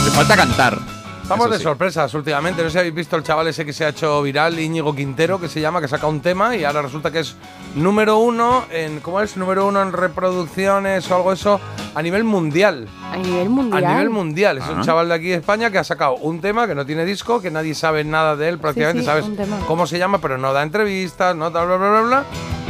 Le 0.04 0.10
falta 0.10 0.36
cantar. 0.36 0.93
Estamos 1.24 1.50
de 1.50 1.56
sí. 1.56 1.62
sorpresas 1.62 2.12
últimamente. 2.12 2.62
No 2.62 2.68
sé 2.68 2.74
si 2.74 2.78
habéis 2.80 2.94
visto 2.94 3.16
el 3.16 3.22
chaval 3.22 3.48
ese 3.48 3.64
que 3.64 3.72
se 3.72 3.86
ha 3.86 3.88
hecho 3.88 4.20
viral, 4.20 4.58
Íñigo 4.58 4.94
Quintero, 4.94 5.40
que 5.40 5.48
se 5.48 5.58
llama, 5.58 5.80
que 5.80 5.88
saca 5.88 6.06
un 6.06 6.20
tema 6.20 6.54
y 6.54 6.64
ahora 6.64 6.82
resulta 6.82 7.10
que 7.10 7.20
es 7.20 7.34
número 7.74 8.18
uno 8.18 8.64
en. 8.70 9.00
¿Cómo 9.00 9.22
es? 9.22 9.34
Número 9.38 9.66
uno 9.66 9.80
en 9.80 9.94
reproducciones 9.94 11.10
o 11.10 11.16
algo 11.16 11.32
eso 11.32 11.58
a 11.94 12.02
nivel 12.02 12.24
mundial. 12.24 12.86
A 13.10 13.16
nivel 13.16 13.48
mundial. 13.48 13.84
A 13.84 13.88
nivel 13.88 14.10
mundial. 14.10 14.58
Es 14.58 14.68
un 14.68 14.82
chaval 14.82 15.08
de 15.08 15.14
aquí 15.14 15.28
de 15.28 15.36
España 15.36 15.70
que 15.70 15.78
ha 15.78 15.84
sacado 15.84 16.16
un 16.16 16.42
tema 16.42 16.66
que 16.66 16.74
no 16.74 16.84
tiene 16.84 17.06
disco, 17.06 17.40
que 17.40 17.50
nadie 17.50 17.74
sabe 17.74 18.04
nada 18.04 18.36
de 18.36 18.50
él, 18.50 18.58
prácticamente 18.58 19.00
sí, 19.00 19.06
sabes 19.06 19.24
un 19.24 19.36
tema. 19.36 19.60
cómo 19.66 19.86
se 19.86 19.98
llama, 19.98 20.18
pero 20.18 20.36
no 20.36 20.52
da 20.52 20.62
entrevistas, 20.62 21.34
no 21.34 21.50
bla, 21.50 21.64
bla, 21.64 21.76
bla, 21.78 22.00
bla. 22.02 22.24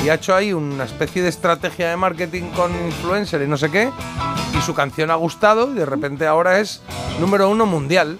Y 0.05 0.11
ha 0.11 0.15
hecho 0.15 0.33
ahí 0.33 0.53
una 0.53 0.85
especie 0.85 1.23
de 1.23 1.29
estrategia 1.29 1.91
de 1.91 1.97
marketing 1.97 2.51
con 2.55 2.71
influencer 2.87 3.43
y 3.43 3.49
no 3.49 3.57
sé 3.57 3.69
qué. 3.73 3.91
Y 4.57 4.63
su 4.63 4.75
canción 4.75 5.11
ha 5.11 5.17
gustado 5.17 5.73
y 5.73 5.75
de 5.75 5.87
repente 5.87 6.29
ahora 6.29 6.61
es 6.61 6.83
número 7.19 7.51
uno 7.51 7.67
mundial. 7.67 8.17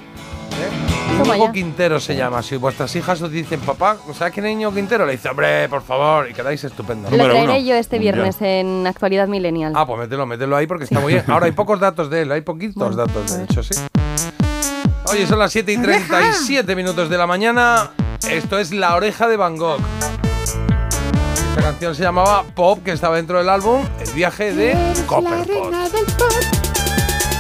¿Eh? 0.53 1.15
Íñigo 1.21 1.47
ya. 1.47 1.53
Quintero 1.53 2.01
se 2.01 2.17
llama. 2.17 2.43
Si 2.43 2.57
vuestras 2.57 2.95
hijas 2.97 3.21
os 3.23 3.31
dicen, 3.31 3.61
papá, 3.61 3.97
¿sabes 4.17 4.33
quién 4.33 4.47
es 4.47 4.53
Íñigo 4.53 4.73
Quintero? 4.73 5.07
Le 5.07 5.13
dice, 5.13 5.29
hombre, 5.29 5.69
por 5.69 5.83
favor, 5.83 6.29
y 6.31 6.35
quedáis 6.35 6.63
estupendo. 6.65 7.11
Lo 7.11 7.25
traeré 7.25 7.65
yo 7.65 7.75
este 7.75 7.99
viernes 7.99 8.37
en 8.41 8.87
Actualidad 8.87 9.29
Millennial. 9.29 9.73
Ah, 9.77 9.87
pues 9.87 10.01
mételo, 10.01 10.27
mételo 10.27 10.57
ahí 10.57 10.67
porque 10.67 10.85
está 10.85 11.01
muy 11.01 11.13
bien. 11.13 11.25
Ahora 11.31 11.47
hay 11.47 11.53
pocos 11.53 11.81
datos 11.81 12.11
de 12.11 12.23
él, 12.23 12.33
hay 12.33 12.41
poquitos 12.41 12.97
datos, 12.97 13.37
de 13.37 13.45
hecho, 13.45 13.63
sí. 13.63 13.75
Oye, 15.11 15.27
son 15.27 15.39
las 15.39 15.53
7 15.53 15.73
y 15.73 15.77
37 15.79 16.75
minutos 16.75 17.09
de 17.09 17.19
la 17.19 17.27
mañana. 17.27 17.91
Esto 18.29 18.59
es 18.59 18.73
La 18.73 18.97
Oreja 18.97 19.29
de 19.29 19.37
Van 19.37 19.57
Gogh. 19.57 19.81
Esta 21.51 21.63
canción 21.63 21.95
se 21.95 22.03
llamaba 22.03 22.43
Pop, 22.55 22.83
que 22.83 22.93
estaba 22.93 23.17
dentro 23.17 23.39
del 23.39 23.49
álbum 23.49 23.85
El 24.01 24.11
viaje 24.13 24.53
de 24.53 24.75
Copperpot. 25.07 25.73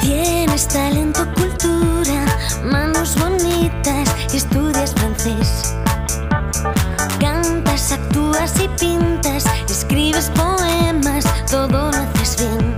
Tienes 0.01 0.69
talento, 0.69 1.27
cultura, 1.35 2.04
escribes 9.69 10.31
poemas, 10.31 11.25
todo 11.51 11.69
lo 11.69 11.89
haces 11.89 12.37
bien. 12.39 12.75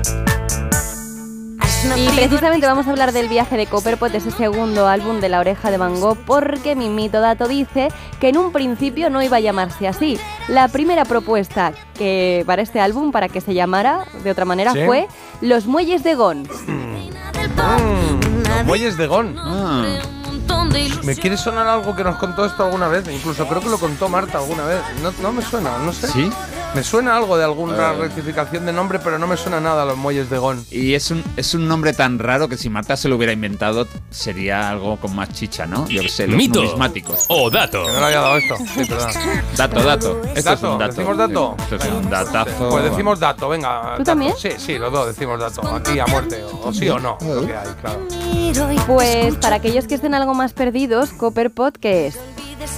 Y 1.97 2.09
precisamente 2.11 2.67
vamos 2.67 2.87
a 2.89 2.91
hablar 2.91 3.13
del 3.13 3.29
viaje 3.29 3.57
de 3.57 3.67
Copperpot, 3.67 4.13
ese 4.15 4.31
segundo 4.31 4.89
álbum 4.89 5.21
de 5.21 5.29
La 5.29 5.39
Oreja 5.41 5.71
de 5.71 5.79
Van 5.79 6.01
Gogh, 6.01 6.19
porque 6.27 6.75
mi 6.75 6.89
mito 6.89 7.21
dato 7.21 7.47
dice 7.49 7.89
que 8.21 8.29
en 8.31 8.39
un 8.39 8.51
principio 8.53 9.09
no 9.09 9.23
iba 9.23 9.37
a 9.37 9.41
llamarse 9.41 9.87
así. 9.87 10.19
La 10.49 10.69
primera 10.69 11.05
propuesta 11.05 11.73
que 11.97 12.43
para 12.47 12.63
este 12.63 12.81
álbum, 12.81 13.13
para 13.13 13.29
que 13.29 13.41
se 13.41 13.55
llamara 13.55 14.05
de 14.25 14.31
otra 14.31 14.45
manera, 14.45 14.73
Sí. 14.73 14.81
fue 14.85 15.07
Los 15.41 15.67
Muelles 15.67 16.03
de 16.03 16.15
Gon. 16.17 16.43
Los 18.57 18.67
muelles 18.67 18.97
de 18.97 19.07
Gon. 19.07 19.37
Montón 20.47 20.71
de 20.71 20.81
ilusión. 20.81 21.07
¿Me 21.07 21.17
quiere 21.17 21.37
sonar 21.37 21.67
algo 21.67 21.95
que 21.95 22.05
nos 22.05 22.17
contó 22.17 22.45
esto 22.45 22.65
alguna 22.65 22.89
vez? 22.89 23.05
Incluso 23.09 23.47
creo 23.47 23.61
que 23.61 23.69
lo 23.69 23.79
contó 23.79 24.09
Marta 24.09 24.39
alguna 24.39 24.65
vez. 24.65 24.81
No, 25.03 25.13
no 25.23 25.33
me 25.33 25.43
suena, 25.43 25.79
no 25.79 25.93
sé. 25.93 26.09
¿Sí? 26.09 26.31
Me 26.75 26.83
suena 26.83 27.17
algo 27.17 27.37
de 27.39 27.45
alguna 27.45 27.93
Eh. 27.93 27.97
rectificación 27.99 28.67
de 28.67 28.73
nombre, 28.73 28.99
pero 29.03 29.19
no 29.19 29.27
me 29.27 29.37
suena 29.37 29.61
nada 29.61 29.83
a 29.83 29.87
los 29.87 29.97
muelles 29.97 30.29
de 30.29 30.39
Gon. 30.39 30.65
Y 30.71 30.95
es 30.95 31.11
un, 31.11 31.25
es 31.37 31.55
un 31.55 31.67
nombre 31.67 31.93
tan 31.95 32.19
raro 32.19 32.49
que 32.49 32.57
si 32.57 32.69
Marta 32.69 32.97
se 32.97 33.09
lo 33.09 33.17
hubiera 33.17 33.33
inventado 33.33 33.87
sería 34.11 34.69
algo 34.69 34.97
con 34.99 35.15
más 35.17 35.31
chicha, 35.33 35.65
¿no? 35.67 35.87
Yo 35.89 36.03
sé, 36.09 36.27
los 36.27 36.37
Mito 36.37 36.61
numismáticos. 36.63 37.25
o 37.29 37.51
dato. 37.51 37.85
Que 37.87 37.93
no 37.93 37.99
le 38.01 38.05
había 38.07 38.21
dado 38.21 38.37
esto. 38.37 38.57
Sí, 38.75 38.85
perdón. 38.85 39.11
Dato, 39.57 39.83
dato. 39.83 40.23
Esto 40.35 40.53
es 40.53 40.63
un 40.63 40.79
dato. 40.79 40.93
¿Decimos 40.93 41.17
dato? 41.17 41.57
Esto 41.59 41.77
es 41.77 41.85
un 41.93 42.11
datazo. 42.11 42.69
Pues 42.69 42.85
decimos 42.85 43.21
dato, 43.21 43.49
venga. 43.49 43.81
¿Tú 43.83 43.89
dato. 43.91 44.05
también? 44.05 44.35
Sí, 44.39 44.51
sí, 44.59 44.79
los 44.79 44.93
dos 44.93 45.07
decimos 45.07 45.41
dato. 45.41 45.63
Aquí 45.75 45.99
a 45.99 46.07
muerte. 46.07 46.45
O, 46.45 46.69
o 46.69 46.73
sí 46.73 46.89
o 46.89 46.99
no. 46.99 47.17
Lo 47.23 47.47
que 47.47 47.57
hay, 47.57 47.69
claro. 47.81 48.01
Pues 48.87 49.35
para 49.37 49.57
aquellos 49.57 49.87
que 49.87 49.95
estén 49.95 50.15
algo 50.15 50.35
más 50.37 50.53
perdidos, 50.53 51.11
Copperpot, 51.13 51.77
¿qué 51.77 52.07
es? 52.07 52.17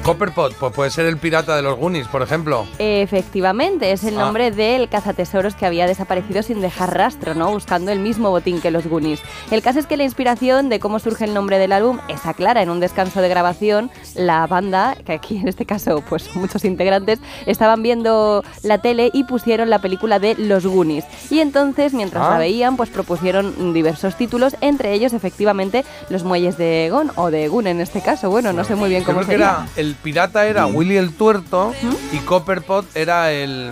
Copperpot, 0.05 0.55
pues 0.55 0.72
puede 0.72 0.91
ser 0.91 1.07
el 1.07 1.16
pirata 1.18 1.55
de 1.57 1.62
los 1.62 1.76
Goonies, 1.76 2.09
por 2.09 2.22
ejemplo. 2.22 2.66
Efectivamente, 2.78 3.93
es 3.93 4.05
el 4.05 4.16
Ah. 4.16 4.20
nombre 4.24 4.51
del 4.51 4.89
cazatesoros 4.89 5.55
que 5.55 5.66
había 5.66 5.86
desaparecido 5.86 6.43
sin 6.43 6.61
dejar 6.61 6.97
rastro, 6.97 7.34
¿no? 7.34 7.51
Buscando 7.51 7.91
el 7.91 7.99
mismo 7.99 8.30
botín 8.30 8.61
que 8.61 8.70
los 8.70 8.86
Goonies. 8.86 9.20
El 9.51 9.61
caso 9.62 9.78
es 9.78 9.86
que 9.86 9.97
la 9.97 10.05
inspiración 10.05 10.68
de 10.68 10.78
cómo 10.80 10.99
surge 10.99 11.24
el 11.24 11.34
nombre 11.34 11.59
del 11.59 11.72
álbum 11.72 11.99
está 12.09 12.32
clara. 12.34 12.62
En 12.62 12.70
un 12.70 12.80
descanso 12.80 13.20
de 13.20 13.28
grabación, 13.28 13.91
la 14.14 14.47
banda, 14.47 14.97
que 15.05 15.12
aquí 15.12 15.36
en 15.39 15.49
este 15.49 15.66
caso 15.66 16.03
pues 16.09 16.34
muchos 16.36 16.64
integrantes, 16.64 17.18
estaban 17.47 17.82
viendo 17.82 18.45
la 18.62 18.78
tele 18.78 19.11
y 19.12 19.24
pusieron 19.24 19.68
la 19.70 19.80
película 19.80 20.18
de 20.18 20.34
Los 20.36 20.64
Goonies. 20.66 21.05
Y 21.30 21.41
entonces, 21.41 21.93
mientras 21.93 22.24
Ah. 22.24 22.30
la 22.30 22.39
veían, 22.39 22.76
pues 22.76 22.91
propusieron 22.91 23.72
diversos 23.72 24.16
títulos, 24.16 24.57
entre 24.61 24.93
ellos 24.93 25.12
efectivamente 25.12 25.84
Los 26.09 26.24
Muelles 26.24 26.57
de 26.57 26.89
Gon, 26.91 27.11
o 27.16 27.30
de 27.30 27.49
Gun 27.49 27.66
en 27.66 27.80
este 27.80 28.01
caso. 28.01 28.30
Bueno, 28.30 28.53
no 28.53 28.64
sé 28.64 28.74
muy 28.74 28.89
bien 28.89 29.05
cómo 29.05 29.22
sería. 29.22 29.66
El 29.79 29.95
pirata 29.95 30.47
era 30.47 30.66
Willy 30.66 30.97
el 30.97 31.12
tuerto 31.12 31.72
y 32.12 32.18
Copperpot 32.18 32.85
era 32.97 33.33
el 33.33 33.70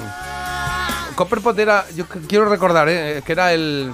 Copperpot 1.16 1.58
era 1.58 1.84
yo 1.96 2.04
quiero 2.28 2.44
recordar 2.48 2.88
eh, 2.88 3.22
que 3.26 3.32
era 3.32 3.52
el 3.52 3.90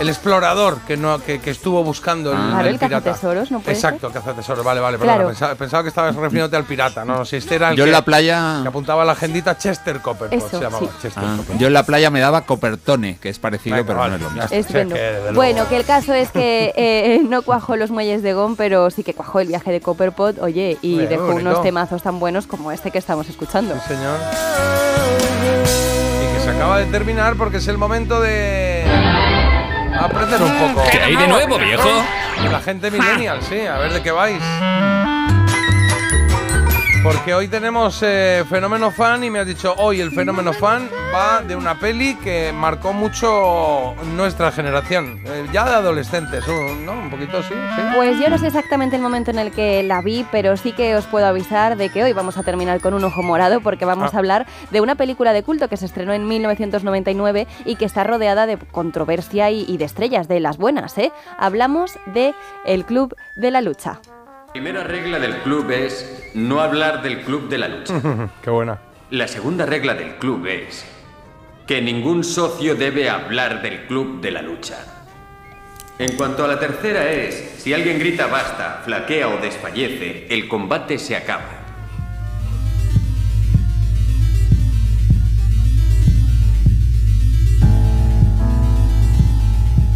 el 0.00 0.08
explorador 0.08 0.78
que 0.86 0.96
no 0.96 1.20
que, 1.22 1.40
que 1.40 1.50
estuvo 1.50 1.84
buscando 1.84 2.32
el, 2.32 2.36
Claro, 2.36 2.68
el 2.68 2.78
pirata. 2.80 3.04
cazatesoros, 3.10 3.50
¿no 3.52 3.60
puede 3.60 3.74
Exacto, 3.76 4.10
cazatesoros. 4.10 4.64
Vale, 4.64 4.80
vale. 4.80 4.98
Pensaba, 4.98 5.54
pensaba 5.54 5.82
que 5.84 5.88
estabas 5.90 6.16
refiriéndote 6.16 6.56
al 6.56 6.64
pirata. 6.64 7.04
No, 7.04 7.18
no, 7.18 7.24
si 7.24 7.36
este 7.36 7.54
era 7.54 7.70
el 7.70 7.76
Yo 7.76 7.84
en 7.84 7.88
que, 7.88 7.92
la 7.92 8.02
playa. 8.04 8.58
que 8.62 8.68
apuntaba 8.68 9.02
a 9.02 9.04
la 9.04 9.12
agendita 9.12 9.56
Chester 9.56 10.00
Copperpot 10.00 10.36
Eso, 10.36 10.48
se 10.58 10.64
llamaba 10.64 10.86
sí. 10.86 10.92
Chester 11.02 11.22
Ah, 11.24 11.34
Copperpot. 11.36 11.58
yo 11.60 11.66
en 11.68 11.72
la 11.72 11.82
playa 11.84 12.10
me 12.10 12.18
daba 12.20 12.40
copertone, 12.42 13.18
que 13.20 13.28
es 13.28 13.38
parecido, 13.38 13.76
Venga, 13.76 13.86
pero 13.86 13.98
vale, 14.00 14.10
no 14.10 14.16
es 14.16 14.22
lo 14.22 14.30
mismo. 14.30 14.48
es 14.50 14.66
que, 14.66 14.84
desde 14.84 15.32
Bueno, 15.32 15.68
que 15.68 15.76
el 15.76 15.84
caso 15.84 16.12
es 16.12 16.30
que 16.32 16.72
eh, 16.76 17.20
no 17.28 17.42
cuajó 17.42 17.76
los 17.76 17.90
muelles 17.92 18.22
de 18.22 18.32
Gon, 18.32 18.56
pero 18.56 18.90
sí 18.90 19.04
que 19.04 19.14
cuajó 19.14 19.38
el 19.38 19.46
viaje 19.48 19.70
de 19.70 19.80
Copperpot, 19.80 20.38
oye, 20.40 20.76
y 20.82 20.98
dejó 21.06 21.36
unos 21.36 21.62
temazos 21.62 22.02
tan 22.02 22.18
buenos 22.18 22.48
como 22.48 22.72
este 22.72 22.90
que 22.90 22.98
estamos 22.98 23.28
escuchando. 23.28 23.74
Sí, 23.86 23.94
señor. 23.94 24.18
Se 26.44 26.50
acaba 26.50 26.78
de 26.78 26.84
terminar 26.86 27.36
porque 27.36 27.56
es 27.56 27.68
el 27.68 27.78
momento 27.78 28.20
de 28.20 28.84
aprender 29.98 30.42
un 30.42 30.52
poco. 30.58 30.86
¿Qué 30.90 30.98
hay 30.98 31.16
de 31.16 31.26
nuevo, 31.26 31.58
viejo? 31.58 31.88
La 32.50 32.60
gente 32.60 32.90
millennial, 32.90 33.40
sí, 33.48 33.60
a 33.60 33.78
ver 33.78 33.94
de 33.94 34.02
qué 34.02 34.10
vais. 34.10 34.42
Porque 37.04 37.34
hoy 37.34 37.48
tenemos 37.48 38.02
eh, 38.02 38.44
Fenómeno 38.48 38.90
Fan 38.90 39.22
y 39.24 39.30
me 39.30 39.38
has 39.38 39.46
dicho, 39.46 39.74
hoy 39.76 40.00
el 40.00 40.10
Fenómeno 40.10 40.54
Fan 40.54 40.88
va 41.14 41.42
de 41.42 41.54
una 41.54 41.78
peli 41.78 42.14
que 42.14 42.50
marcó 42.50 42.94
mucho 42.94 43.94
nuestra 44.16 44.50
generación, 44.50 45.20
eh, 45.26 45.46
ya 45.52 45.66
de 45.66 45.74
adolescentes, 45.74 46.44
¿no? 46.48 46.92
Un 46.92 47.10
poquito, 47.10 47.42
sí, 47.42 47.52
sí. 47.52 47.82
Pues 47.94 48.18
yo 48.18 48.30
no 48.30 48.38
sé 48.38 48.46
exactamente 48.46 48.96
el 48.96 49.02
momento 49.02 49.30
en 49.30 49.38
el 49.38 49.52
que 49.52 49.82
la 49.82 50.00
vi, 50.00 50.24
pero 50.32 50.56
sí 50.56 50.72
que 50.72 50.96
os 50.96 51.04
puedo 51.04 51.26
avisar 51.26 51.76
de 51.76 51.90
que 51.90 52.02
hoy 52.02 52.14
vamos 52.14 52.38
a 52.38 52.42
terminar 52.42 52.80
con 52.80 52.94
un 52.94 53.04
ojo 53.04 53.22
morado 53.22 53.60
porque 53.60 53.84
vamos 53.84 54.14
Ah. 54.14 54.16
a 54.16 54.18
hablar 54.20 54.46
de 54.70 54.80
una 54.80 54.94
película 54.94 55.34
de 55.34 55.42
culto 55.42 55.68
que 55.68 55.76
se 55.76 55.84
estrenó 55.84 56.14
en 56.14 56.26
1999 56.26 57.46
y 57.66 57.76
que 57.76 57.84
está 57.84 58.04
rodeada 58.04 58.46
de 58.46 58.56
controversia 58.56 59.50
y, 59.50 59.66
y 59.68 59.76
de 59.76 59.84
estrellas, 59.84 60.26
de 60.26 60.40
las 60.40 60.56
buenas, 60.56 60.96
¿eh? 60.96 61.12
Hablamos 61.38 61.98
de 62.14 62.34
El 62.64 62.86
Club 62.86 63.14
de 63.36 63.50
la 63.50 63.60
Lucha. 63.60 64.00
Primera 64.54 64.84
regla 64.84 65.18
del 65.18 65.38
club 65.38 65.68
es 65.72 66.30
no 66.32 66.60
hablar 66.60 67.02
del 67.02 67.22
club 67.22 67.48
de 67.48 67.58
la 67.58 67.66
lucha. 67.66 68.00
Qué 68.40 68.50
buena. 68.50 68.78
La 69.10 69.26
segunda 69.26 69.66
regla 69.66 69.94
del 69.94 70.14
club 70.14 70.46
es 70.46 70.86
que 71.66 71.82
ningún 71.82 72.22
socio 72.22 72.76
debe 72.76 73.10
hablar 73.10 73.62
del 73.62 73.86
club 73.86 74.20
de 74.20 74.30
la 74.30 74.42
lucha. 74.42 74.76
En 75.98 76.16
cuanto 76.16 76.44
a 76.44 76.46
la 76.46 76.60
tercera 76.60 77.10
es, 77.10 77.56
si 77.58 77.74
alguien 77.74 77.98
grita 77.98 78.28
basta, 78.28 78.82
flaquea 78.84 79.26
o 79.26 79.38
desfallece, 79.38 80.28
el 80.30 80.46
combate 80.46 81.00
se 81.00 81.16
acaba. 81.16 81.63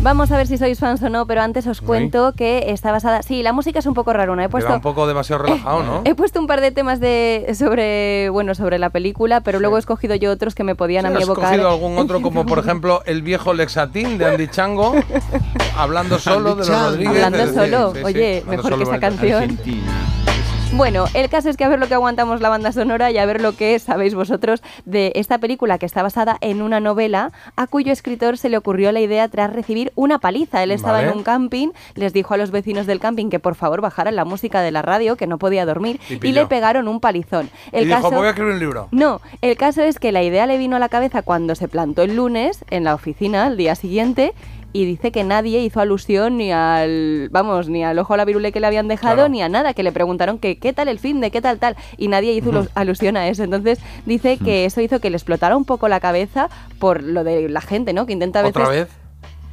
Vamos 0.09 0.33
a 0.33 0.39
ver 0.39 0.47
si 0.47 0.57
sois 0.57 0.79
fans 0.79 1.03
o 1.03 1.11
no, 1.11 1.27
pero 1.27 1.43
antes 1.43 1.67
os 1.67 1.83
cuento 1.83 2.33
que 2.33 2.71
está 2.73 2.93
basada... 2.93 3.23
Sí, 3.23 3.43
la 3.43 3.53
música 3.53 3.81
es 3.81 3.85
un 3.85 3.93
poco 3.93 4.15
raruna. 4.15 4.43
He 4.43 4.47
Queda 4.47 4.51
puesto... 4.53 4.73
un 4.73 4.81
poco 4.81 5.07
demasiado 5.07 5.43
relajado, 5.43 5.83
¿no? 5.83 6.01
He 6.07 6.15
puesto 6.15 6.41
un 6.41 6.47
par 6.47 6.63
de 6.63 6.71
temas 6.71 6.99
de 6.99 7.55
sobre 7.55 8.31
bueno 8.31 8.55
sobre 8.55 8.79
la 8.79 8.89
película, 8.89 9.43
pero 9.43 9.61
luego 9.61 9.77
he 9.77 9.81
escogido 9.81 10.15
yo 10.15 10.31
otros 10.31 10.55
que 10.55 10.65
me 10.65 10.75
podían 10.75 11.05
a 11.05 11.11
mí 11.11 11.17
¿Has 11.19 11.25
evocar. 11.25 11.51
cogido 11.51 11.69
algún 11.69 11.99
otro 11.99 12.23
como 12.23 12.47
por 12.47 12.59
ejemplo 12.59 13.03
el 13.05 13.21
viejo 13.21 13.53
Lexatín 13.53 14.17
de 14.17 14.25
Andy 14.25 14.49
Chango 14.49 14.95
hablando 15.77 16.19
solo 16.19 16.55
de 16.55 16.67
los. 16.67 16.69
Rodríguez? 16.71 17.25
Hablando 17.25 17.47
Sí, 17.47 17.55
solo, 17.55 17.93
sí, 17.93 17.99
sí, 17.99 18.05
oye, 18.07 18.39
hablando 18.39 18.51
mejor 18.51 18.71
solo 18.73 18.77
que 18.79 18.91
esa 18.91 19.01
canción. 19.01 19.59
Bueno, 20.75 21.07
el 21.15 21.29
caso 21.31 21.49
es 21.49 21.57
que 21.57 21.65
a 21.65 21.69
ver 21.69 21.79
lo 21.79 21.89
que 21.89 21.95
aguantamos 21.95 22.41
la 22.41 22.51
banda 22.51 22.73
sonora 22.73 23.11
y 23.11 23.19
a 23.19 23.27
ver 23.27 23.41
lo 23.41 23.57
que 23.57 23.79
sabéis 23.79 24.15
vosotros 24.15 24.63
de 24.85 25.13
esta 25.17 25.39
película 25.39 25.79
que 25.79 25.87
está 25.87 26.03
basada 26.03 26.37
en 26.41 26.61
una 26.63 26.79
novela 26.79 27.33
a 27.57 27.67
cuyo 27.67 27.91
escritor 27.91 28.37
se 28.37 28.49
le 28.49 28.59
ocurrió 28.59 28.93
la 28.93 29.01
idea 29.01 29.27
tras 29.29 29.53
recibir 29.53 29.93
una 29.97 30.19
paliza. 30.19 30.63
Él 30.63 30.71
estaba 30.71 30.99
Vale. 30.99 31.09
en 31.09 31.17
un 31.17 31.23
camping, 31.25 31.69
les 31.95 32.13
dijo 32.13 32.35
a 32.35 32.37
los 32.37 32.51
vecinos 32.51 32.87
del 32.87 33.01
camping 33.01 33.31
que 33.31 33.41
por 33.41 33.55
favor 33.55 33.81
bajaran 33.81 34.15
la 34.15 34.27
música 34.27 34.61
de 34.61 34.71
la 34.71 34.83
radio, 34.83 35.17
que 35.17 35.27
no 35.27 35.39
podía 35.39 35.65
dormir, 35.65 36.01
Y 36.09 36.33
le 36.33 36.47
pegaron 36.47 36.87
un 36.87 37.01
palizón. 37.01 37.51
El 37.73 37.85
y 37.85 37.87
dijo, 37.87 38.03
caso... 38.03 38.15
voy 38.15 38.27
a 38.27 38.31
escribir 38.31 38.53
un 38.53 38.61
libro. 38.61 38.89
No, 38.91 39.21
el 39.41 39.57
caso 39.57 39.83
es 39.83 39.99
que 39.99 40.13
la 40.13 40.23
idea 40.23 40.47
le 40.47 40.59
vino 40.59 40.77
a 40.77 40.79
la 40.79 40.91
cabeza 40.91 41.23
cuando 41.23 41.55
se 41.55 41.67
plantó 41.69 42.03
el 42.03 42.15
lunes 42.15 42.65
en 42.71 42.85
la 42.85 42.95
oficina 42.95 43.47
al 43.47 43.57
día 43.57 43.75
siguiente 43.75 44.35
y 44.73 44.85
dice 44.85 45.11
que 45.13 45.25
nadie 45.25 45.61
hizo 45.61 45.81
alusión 45.81 46.37
ni 46.37 46.53
al, 46.53 47.29
vamos, 47.31 47.69
ni 47.69 47.85
al 47.85 47.99
ojo 47.99 48.15
a 48.15 48.17
la 48.19 48.25
virule 48.25 48.53
que 48.53 48.61
le 48.61 48.67
habían 48.67 48.87
dejado 48.89 49.15
Claro. 49.17 49.29
ni 49.31 49.43
a 49.43 49.49
nada, 49.49 49.73
que 49.75 49.83
le 49.83 49.93
preguntaron 49.93 50.39
que 50.39 50.59
qué 50.59 50.73
tal 50.73 50.89
el 50.89 50.99
fin 50.99 51.21
de 51.21 51.31
qué 51.31 51.41
tal 51.41 51.59
tal 51.59 51.77
y 51.97 52.09
nadie 52.09 52.33
hizo 52.35 52.53
los- 52.53 52.69
alusión 52.75 53.17
a 53.17 53.29
eso. 53.29 53.43
Entonces 53.45 53.79
dice 54.07 54.37
que 54.39 54.65
eso 54.67 54.81
hizo 54.81 55.01
que 55.01 55.11
le 55.11 55.17
explotara 55.17 55.57
un 55.57 55.65
poco 55.65 55.89
la 55.89 56.01
cabeza 56.01 56.49
por 56.79 57.03
lo 57.03 57.25
de 57.25 57.49
la 57.49 57.61
gente, 57.63 57.93
¿no? 57.93 58.05
Que 58.07 58.13
intenta 58.13 58.41
a 58.41 58.43
veces 58.43 58.57
¿Otra 58.57 58.69
vez? 58.69 58.89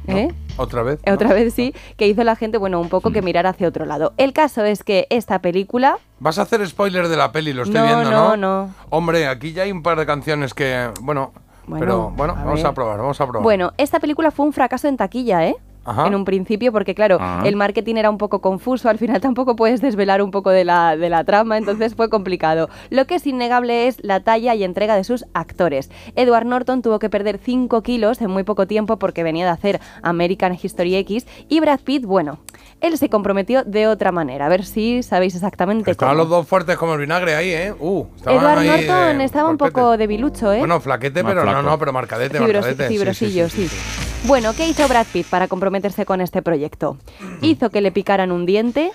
¿Eh? 0.08 0.28
¿Otra 0.56 0.82
vez? 0.84 1.00
Otra 1.12 1.32
vez 1.34 1.52
sí, 1.52 1.74
que 1.96 2.06
hizo 2.06 2.22
la 2.22 2.36
gente, 2.36 2.58
bueno, 2.58 2.80
un 2.80 2.88
poco 2.88 3.10
que 3.10 3.22
mirar 3.22 3.46
hacia 3.48 3.66
otro 3.66 3.86
lado. 3.86 4.12
El 4.18 4.32
caso 4.32 4.64
es 4.64 4.84
que 4.84 5.08
esta 5.10 5.40
película 5.40 5.98
Vas 6.20 6.38
a 6.38 6.42
hacer 6.42 6.64
spoiler 6.66 7.08
de 7.08 7.16
la 7.16 7.32
peli, 7.32 7.52
lo 7.52 7.64
estoy 7.64 7.80
No, 7.80 7.86
viendo, 7.86 8.10
no, 8.10 8.36
¿no? 8.36 8.66
no. 8.66 8.74
Hombre, 8.90 9.26
aquí 9.26 9.52
ya 9.52 9.64
hay 9.64 9.72
un 9.72 9.82
par 9.82 9.98
de 9.98 10.06
canciones 10.06 10.54
que, 10.54 10.90
bueno, 11.02 11.32
Bueno, 11.66 11.84
pero 11.84 12.10
bueno, 12.16 12.32
a 12.34 12.44
vamos 12.44 12.62
ver. 12.62 12.66
a 12.66 12.74
probar, 12.74 12.98
vamos 12.98 13.20
a 13.20 13.26
probar. 13.26 13.42
Bueno, 13.42 13.72
esta 13.76 14.00
película 14.00 14.30
fue 14.30 14.46
un 14.46 14.52
fracaso 14.52 14.88
en 14.88 14.96
taquilla, 14.96 15.46
¿eh? 15.46 15.56
Ajá. 15.88 16.08
En 16.08 16.16
un 16.16 16.24
principio, 16.24 16.72
porque 16.72 16.96
claro, 16.96 17.20
el 17.44 17.54
marketing 17.54 17.94
era 17.94 18.10
un 18.10 18.18
poco 18.18 18.40
confuso, 18.40 18.88
al 18.88 18.98
final 18.98 19.20
tampoco 19.22 19.54
puedes 19.54 19.80
desvelar 19.80 20.20
un 20.20 20.32
poco 20.32 20.50
de 20.50 20.64
la, 20.64 20.96
de 20.96 21.08
la 21.08 21.22
trama, 21.22 21.58
entonces 21.58 21.94
fue 21.94 22.10
complicado. 22.10 22.68
Lo 22.90 23.06
que 23.06 23.14
es 23.14 23.26
innegable 23.26 23.86
es 23.86 24.02
la 24.02 24.18
talla 24.18 24.56
y 24.56 24.64
entrega 24.64 24.96
de 24.96 25.04
sus 25.04 25.26
actores. 25.32 25.90
Edward 26.16 26.46
Norton 26.46 26.82
tuvo 26.82 26.98
que 26.98 27.08
perder 27.08 27.38
5 27.38 27.82
kilos 27.82 28.20
en 28.20 28.32
muy 28.32 28.42
poco 28.42 28.66
tiempo 28.66 28.96
porque 28.96 29.22
venía 29.22 29.44
de 29.44 29.52
hacer 29.52 29.80
American 30.02 30.58
History 30.60 30.96
X 30.96 31.24
y 31.48 31.60
Brad 31.60 31.78
Pitt, 31.78 32.04
bueno, 32.04 32.38
él 32.80 32.98
se 32.98 33.08
comprometió 33.08 33.64
de 33.64 33.86
otra 33.88 34.12
manera. 34.12 34.46
A 34.46 34.48
ver 34.48 34.64
si 34.64 35.02
sabéis 35.02 35.34
exactamente 35.34 35.90
Estaban 35.90 36.14
cómo. 36.14 36.22
los 36.24 36.30
dos 36.30 36.46
fuertes 36.48 36.76
como 36.76 36.94
el 36.94 37.00
vinagre 37.00 37.34
ahí, 37.34 37.50
¿eh? 37.50 37.74
Uh, 37.78 38.04
Edward 38.26 38.58
ahí, 38.58 38.68
Norton 38.68 39.20
eh, 39.20 39.24
estaba 39.24 39.48
un 39.50 39.56
poco 39.56 39.96
debilucho, 39.96 40.52
¿eh? 40.52 40.58
Bueno, 40.58 40.80
flaquete, 40.80 41.22
Más 41.22 41.30
pero 41.32 41.44
no, 41.44 41.50
flaco. 41.52 41.68
no, 41.68 41.78
pero 41.78 41.92
marcadete, 41.92 42.38
Fibros- 42.38 42.52
marcadete. 42.62 42.88
sí, 42.88 42.92
sí, 42.92 42.98
fibrosillo, 42.98 43.48
sí, 43.48 43.68
sí, 43.68 43.76
Bueno, 44.26 44.52
¿qué 44.54 44.68
hizo 44.68 44.86
Brad 44.88 45.06
Pitt 45.12 45.26
para 45.26 45.48
comprometerse 45.48 46.04
con 46.04 46.20
este 46.20 46.42
proyecto? 46.42 46.98
Hizo 47.40 47.70
que 47.70 47.80
le 47.80 47.92
picaran 47.92 48.30
un 48.32 48.44
diente. 48.46 48.90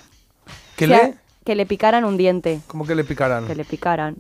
¿Que 0.75 0.87
le? 0.87 1.15
Que 1.43 1.55
le 1.55 1.65
picaran 1.65 2.05
un 2.05 2.17
diente. 2.17 2.59
¿Cómo 2.67 2.85
que 2.85 2.93
le 2.95 3.03
picaran? 3.03 3.47
Que 3.47 3.55
le 3.55 3.65
picaran. 3.65 4.17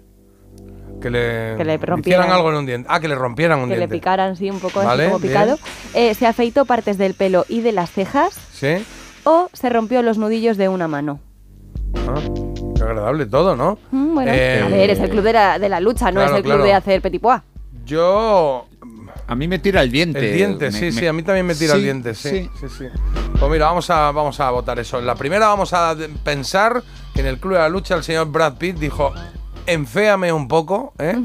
Que 1.01 1.09
le, 1.09 1.55
Que 1.57 1.63
le 1.65 1.73
hicieran 1.75 1.79
rompieran. 1.87 2.31
algo 2.31 2.49
en 2.51 2.55
un 2.57 2.65
diente. 2.65 2.87
Ah, 2.91 2.99
que 2.99 3.07
le 3.07 3.15
rompieran 3.15 3.59
un 3.59 3.65
Que 3.69 3.75
le 3.75 3.79
diente. 3.81 3.95
picaran, 3.95 4.35
sí, 4.35 4.49
un 4.49 4.59
poco 4.59 4.83
Vale, 4.83 5.03
así 5.05 5.11
como 5.11 5.21
picado. 5.23 5.59
Eh, 5.93 6.13
se 6.13 6.27
afeitó 6.27 6.65
partes 6.65 6.97
del 6.97 7.13
pelo 7.15 7.45
y 7.49 7.61
de 7.61 7.71
las 7.71 7.91
cejas. 7.91 8.37
Sí. 8.53 8.75
O 9.23 9.49
se 9.53 9.69
rompió 9.69 10.01
los 10.01 10.17
nudillos 10.17 10.57
de 10.57 10.67
una 10.69 10.87
mano. 10.87 11.19
Ah, 12.07 12.19
qué 12.75 12.83
agradable 12.83 13.25
todo, 13.25 13.55
¿no? 13.55 13.77
Mm, 13.91 14.13
bueno, 14.15 14.31
Eh, 14.33 14.61
a 14.65 14.69
ver, 14.69 14.89
es 14.89 14.99
el 14.99 15.09
club 15.09 15.23
de 15.23 15.33
la, 15.33 15.59
de 15.59 15.69
la 15.69 15.79
lucha, 15.79 16.05
no 16.11 16.19
claro, 16.21 16.31
es 16.31 16.37
el 16.37 16.43
club 16.43 16.53
claro. 16.55 16.63
de 16.63 16.73
hacer 16.73 17.01
petit 17.01 17.21
pois. 17.21 17.41
Yo. 17.85 18.65
A 19.27 19.35
mí 19.35 19.47
me 19.47 19.59
tira 19.59 19.81
el 19.81 19.91
diente. 19.91 20.31
El 20.31 20.35
diente, 20.35 20.65
Me- 20.65 20.71
sí, 20.71 20.85
me- 20.85 20.91
sí, 20.91 21.07
a 21.07 21.13
mí 21.13 21.23
también 21.23 21.45
me 21.45 21.55
tira 21.55 21.75
el 21.75 21.83
diente, 21.83 22.13
sí, 22.15 22.29
sí. 22.29 22.49
sí, 22.61 22.67
sí. 22.79 22.85
Pues 23.39 23.51
mira, 23.51 23.67
vamos 23.67 23.89
a, 23.89 24.11
vamos 24.11 24.39
a 24.39 24.49
votar 24.51 24.77
eso. 24.79 24.99
En 24.99 25.05
la 25.05 25.15
primera 25.15 25.47
vamos 25.47 25.73
a 25.73 25.95
pensar 26.23 26.83
que 27.13 27.21
en 27.21 27.27
el 27.27 27.37
Club 27.39 27.53
de 27.53 27.59
la 27.59 27.69
Lucha 27.69 27.95
el 27.95 28.03
señor 28.03 28.29
Brad 28.31 28.57
Pitt 28.57 28.77
dijo, 28.77 29.13
enféame 29.65 30.33
un 30.33 30.47
poco, 30.47 30.93
¿eh? 30.99 31.15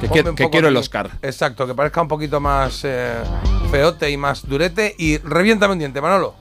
Que 0.00 0.08
quiero- 0.08 0.30
un 0.30 0.36
que 0.36 0.44
poco 0.44 0.52
quiero 0.52 0.68
el 0.68 0.76
aquí". 0.76 0.80
Oscar. 0.84 1.10
Exacto, 1.22 1.66
que 1.66 1.74
parezca 1.74 2.00
un 2.00 2.08
poquito 2.08 2.40
más 2.40 2.80
eh, 2.84 3.12
feote 3.70 4.10
y 4.10 4.16
más 4.16 4.46
durete 4.48 4.94
y 4.98 5.18
reviéntame 5.18 5.72
un 5.74 5.78
diente, 5.80 6.00
Manolo. 6.00 6.34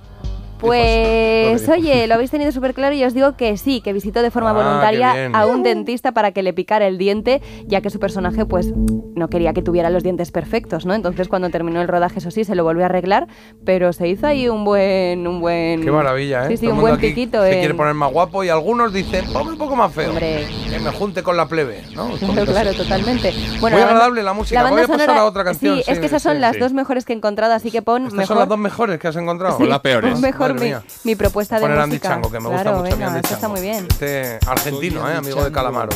Pues 0.59 1.67
oye, 1.69 2.05
lo 2.07 2.13
habéis 2.15 2.31
tenido 2.31 2.51
súper 2.51 2.73
claro 2.73 2.93
y 2.95 3.03
os 3.03 3.13
digo 3.13 3.35
que 3.35 3.57
sí, 3.57 3.81
que 3.81 3.93
visitó 3.93 4.21
de 4.21 4.31
forma 4.31 4.49
Ah, 4.51 4.53
voluntaria 4.53 5.29
a 5.33 5.45
un 5.45 5.63
dentista 5.63 6.11
para 6.11 6.31
que 6.31 6.43
le 6.43 6.53
picara 6.53 6.87
el 6.87 6.97
diente, 6.97 7.41
ya 7.65 7.81
que 7.81 7.89
su 7.89 7.99
personaje 7.99 8.45
pues 8.45 8.73
no 9.15 9.29
quería 9.29 9.53
que 9.53 9.61
tuviera 9.61 9.89
los 9.89 10.03
dientes 10.03 10.31
perfectos, 10.31 10.85
¿no? 10.85 10.93
Entonces 10.93 11.27
cuando 11.27 11.49
terminó 11.49 11.81
el 11.81 11.87
rodaje, 11.87 12.19
eso 12.19 12.31
sí, 12.31 12.43
se 12.43 12.55
lo 12.55 12.63
volvió 12.63 12.83
a 12.83 12.85
arreglar, 12.87 13.27
pero 13.65 13.93
se 13.93 14.07
hizo 14.07 14.27
ahí 14.27 14.47
un 14.49 14.63
buen... 14.63 15.27
Un 15.27 15.39
buen 15.41 15.83
Qué 15.83 15.91
maravilla, 15.91 16.45
¿eh? 16.45 16.49
Sí, 16.49 16.57
sí, 16.57 16.65
Todo 16.67 16.75
un 16.75 16.81
buen 16.81 16.97
piquito. 16.97 17.41
Se 17.41 17.53
en- 17.53 17.59
quiere 17.59 17.73
poner 17.73 17.93
más 17.93 18.11
guapo 18.11 18.43
y 18.43 18.49
algunos 18.49 18.93
dicen, 18.93 19.25
ponme 19.33 19.51
un 19.51 19.57
poco 19.57 19.75
más 19.75 19.93
feo. 19.93 20.09
Hombre. 20.09 20.45
Que 20.69 20.79
me 20.79 20.91
junte 20.91 21.23
con 21.23 21.35
la 21.37 21.47
plebe, 21.47 21.83
¿no? 21.95 22.09
Claro, 22.19 22.45
claro, 22.51 22.73
totalmente. 22.73 23.33
Muy 23.59 23.71
la 23.71 23.77
agradable 23.77 24.23
la 24.23 24.33
música. 24.33 24.61
banda 24.63 24.75
Voy 24.75 24.83
a 24.83 24.87
pasar 24.87 25.05
sonora- 25.07 25.21
a 25.21 25.25
otra 25.25 25.43
canción, 25.43 25.77
Sí, 25.77 25.83
sí, 25.83 25.91
es 25.91 25.99
que 25.99 26.05
esas 26.05 26.21
son 26.21 26.35
sí, 26.35 26.39
las 26.41 26.53
sí. 26.55 26.59
dos 26.59 26.73
mejores 26.73 27.05
que 27.05 27.13
he 27.13 27.15
encontrado, 27.15 27.53
así 27.53 27.71
que 27.71 27.81
pon 27.81 28.03
Estas 28.03 28.13
mejor... 28.13 28.27
son 28.27 28.37
las 28.39 28.47
dos 28.49 28.57
mejores 28.59 28.99
que 28.99 29.07
has 29.07 29.15
encontrado. 29.15 29.59
Las 29.65 29.79
peores. 29.79 30.11
pon 30.13 30.21
mejor 30.53 30.83
mi, 30.83 30.89
mi 31.03 31.15
propuesta 31.15 31.55
de 31.55 31.61
Poner 31.61 31.79
Andy 31.79 31.95
música. 31.95 32.09
Chango, 32.09 32.31
que 32.31 32.39
me 32.39 32.47
gusta 32.49 32.61
claro, 32.63 32.77
mucho. 32.77 32.83
mi 32.85 32.91
venga, 32.91 33.07
Andy 33.07 33.17
esto 33.19 33.27
está 33.33 33.39
Chango. 33.41 33.53
muy 33.53 33.61
bien. 33.61 33.87
Este 33.89 34.39
argentino, 34.47 35.09
¿eh? 35.09 35.15
Amigo 35.15 35.43
de 35.43 35.51
Calamaro. 35.51 35.89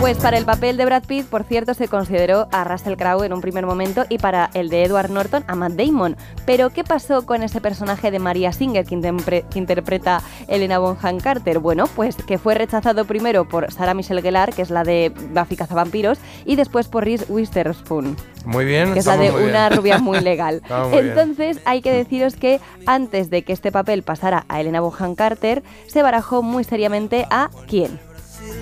Pues 0.00 0.16
para 0.18 0.38
el 0.38 0.44
papel 0.44 0.76
de 0.76 0.84
Brad 0.84 1.02
Pitt, 1.04 1.26
por 1.26 1.42
cierto, 1.42 1.74
se 1.74 1.88
consideró 1.88 2.46
a 2.52 2.62
Russell 2.62 2.94
Crowe 2.94 3.24
en 3.26 3.32
un 3.32 3.40
primer 3.40 3.66
momento 3.66 4.04
y 4.08 4.18
para 4.18 4.48
el 4.54 4.68
de 4.70 4.84
Edward 4.84 5.10
Norton 5.10 5.42
a 5.48 5.56
Matt 5.56 5.72
Damon. 5.72 6.16
Pero 6.46 6.70
¿qué 6.70 6.84
pasó 6.84 7.26
con 7.26 7.42
ese 7.42 7.60
personaje 7.60 8.12
de 8.12 8.20
Maria 8.20 8.52
Singer 8.52 8.86
que, 8.86 8.94
intempre- 8.94 9.42
que 9.50 9.58
interpreta 9.58 10.22
Elena 10.46 10.78
Bonham 10.78 11.18
Carter? 11.18 11.58
Bueno, 11.58 11.86
pues 11.96 12.14
que 12.14 12.38
fue 12.38 12.54
rechazado 12.54 13.06
primero 13.06 13.48
por 13.48 13.72
Sarah 13.72 13.92
Michelle 13.92 14.22
Gellar, 14.22 14.54
que 14.54 14.62
es 14.62 14.70
la 14.70 14.84
de 14.84 15.12
Buffy 15.34 15.56
Cazavampiros, 15.56 16.18
y 16.44 16.54
después 16.54 16.86
por 16.86 17.04
Reese 17.04 17.26
Witherspoon, 17.28 18.16
Muy 18.46 18.64
bien. 18.64 18.92
que 18.92 19.00
es 19.00 19.06
la 19.06 19.16
de 19.16 19.30
bien. 19.32 19.48
una 19.50 19.68
rubia 19.68 19.98
muy 19.98 20.20
legal. 20.20 20.62
Bien. 20.92 21.08
Entonces 21.08 21.58
hay 21.64 21.82
que 21.82 21.92
deciros 21.92 22.36
que 22.36 22.60
antes 22.86 23.30
de 23.30 23.42
que 23.42 23.52
este 23.52 23.72
papel 23.72 24.04
pasara 24.04 24.44
a 24.48 24.60
Elena 24.60 24.80
Bonham 24.80 25.16
Carter, 25.16 25.64
se 25.88 26.02
barajó 26.02 26.42
muy 26.42 26.62
seriamente 26.62 27.26
a 27.30 27.50
quién? 27.66 27.98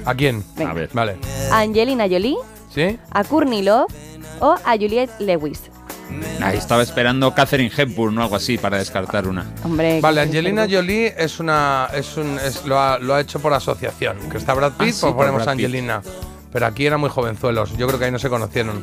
¿A 0.05 0.15
quién? 0.15 0.45
Venga. 0.57 0.71
A 0.71 0.75
ver. 0.75 0.91
Vale. 0.93 1.17
¿A 1.51 1.61
Angelina 1.61 2.05
Jolie? 2.05 2.37
¿Sí? 2.75 2.99
a 3.11 3.25
Courtney 3.25 3.63
Love 3.63 3.87
o 4.41 4.55
a 4.65 4.73
Juliette 4.73 5.19
Lewis. 5.21 5.63
Ahí 6.41 6.57
estaba 6.59 6.83
esperando 6.83 7.35
Catherine 7.35 7.73
Hepburn 7.75 8.17
o 8.19 8.23
algo 8.23 8.37
así 8.37 8.59
para 8.59 8.79
descartar 8.79 9.27
una. 9.27 9.45
Hombre, 9.65 10.01
Vale, 10.01 10.21
Angelina 10.21 10.67
Jolie 10.71 11.15
es 11.19 11.41
una. 11.41 11.89
Es 11.93 12.17
un, 12.17 12.39
es- 12.39 12.65
lo, 12.65 12.79
ha, 12.79 12.99
lo 12.99 13.15
ha 13.15 13.21
hecho 13.21 13.41
por 13.41 13.53
asociación. 13.55 14.17
Que 14.31 14.39
está 14.39 14.55
Brad 14.55 14.73
Pitt, 14.75 14.93
sí, 14.93 14.99
pues 15.01 15.15
ponemos 15.15 15.43
Brad 15.45 15.57
Pitt. 15.57 15.65
Angelina. 15.67 16.03
Pero 16.53 16.67
aquí 16.67 16.87
eran 16.87 17.01
muy 17.01 17.11
jovenzuelos. 17.11 17.77
Yo 17.77 17.87
creo 17.89 17.99
que 17.99 18.05
ahí 18.07 18.13
no 18.13 18.19
se 18.21 18.29
conocieron. 18.29 18.83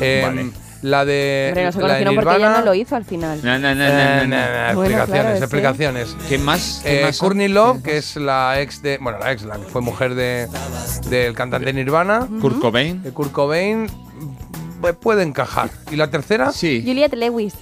Eh, 0.00 0.22
Vale. 0.24 0.50
La 0.82 1.04
de. 1.04 1.46
Hombre, 1.50 1.64
no 1.64 1.72
se 1.72 1.80
conocieron 1.80 2.14
porque 2.16 2.36
ella 2.36 2.50
no 2.58 2.64
lo 2.64 2.74
hizo 2.74 2.96
al 2.96 3.04
final. 3.04 3.38
No, 3.42 3.58
no, 3.58 3.74
no, 3.74 3.84
Eh, 3.86 4.24
no, 4.26 4.36
no, 4.36 4.74
Bueno, 4.74 4.90
explicaciones, 4.98 5.06
claro, 5.22 5.36
explicaciones. 5.38 6.16
¿Qué 6.28 6.38
más? 6.38 6.80
¿Qué 6.82 7.00
Eh, 7.00 7.04
más 7.04 7.16
son? 7.16 7.28
Courtney 7.28 7.48
Love, 7.48 7.82
que 7.82 7.96
es 7.98 8.16
la 8.16 8.60
ex 8.60 8.82
de. 8.82 8.98
Bueno, 9.00 9.18
la 9.20 9.30
ex, 9.32 9.42
la 9.44 9.56
que 9.58 9.64
fue 9.64 9.80
mujer 9.80 10.14
de, 10.16 10.48
del 11.08 11.34
cantante 11.34 11.72
Nirvana. 11.72 12.26
Kurt 12.40 12.58
Cobain. 12.58 13.02
De 13.02 13.12
Kurt 13.12 13.30
Cobain. 13.32 13.86
pues, 14.80 14.94
Puede 14.96 15.22
encajar. 15.22 15.70
¿Y 15.90 15.96
la 15.96 16.10
tercera? 16.10 16.50
Sí. 16.50 16.82
Juliette 16.84 17.14
Lewis. 17.14 17.54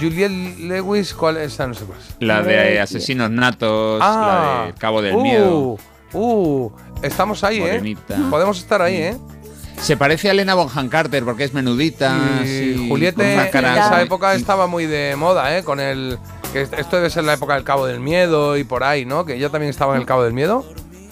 Juliette 0.00 0.58
Lewis, 0.60 1.12
¿cuál 1.12 1.36
es? 1.36 1.52
Esa 1.52 1.66
no 1.66 1.74
sé 1.74 1.84
cuál 1.84 1.98
es. 1.98 2.16
La 2.20 2.40
de 2.42 2.80
Asesinos 2.80 3.30
Natos, 3.30 4.00
la 4.00 4.64
de 4.68 4.72
Cabo 4.78 5.02
del 5.02 5.14
uh, 5.16 5.22
Miedo. 5.22 5.76
Uh, 6.14 6.70
estamos 7.02 7.44
ahí, 7.44 7.60
Morenita. 7.60 8.14
¿eh? 8.14 8.20
Podemos 8.30 8.58
estar 8.58 8.80
ahí, 8.80 8.96
¿eh? 8.96 9.16
Se 9.82 9.96
parece 9.96 10.28
a 10.28 10.30
Elena 10.32 10.54
Bonham 10.54 10.88
Carter 10.88 11.24
porque 11.24 11.44
es 11.44 11.52
menudita. 11.54 12.16
Sí, 12.44 12.88
una 12.90 13.08
en 13.08 13.40
esa 13.40 14.00
época 14.02 14.34
estaba 14.34 14.66
muy 14.68 14.86
de 14.86 15.16
moda, 15.16 15.56
¿eh? 15.58 15.64
Con 15.64 15.80
el. 15.80 16.18
Que 16.52 16.62
est- 16.62 16.74
esto 16.74 16.96
debe 16.96 17.10
ser 17.10 17.24
la 17.24 17.34
época 17.34 17.54
del 17.54 17.64
Cabo 17.64 17.86
del 17.86 17.98
Miedo 17.98 18.56
y 18.56 18.64
por 18.64 18.84
ahí, 18.84 19.04
¿no? 19.04 19.24
Que 19.24 19.34
ella 19.36 19.48
también 19.48 19.70
estaba 19.70 19.94
en 19.94 20.00
el 20.02 20.06
Cabo 20.06 20.22
del 20.22 20.34
Miedo. 20.34 20.64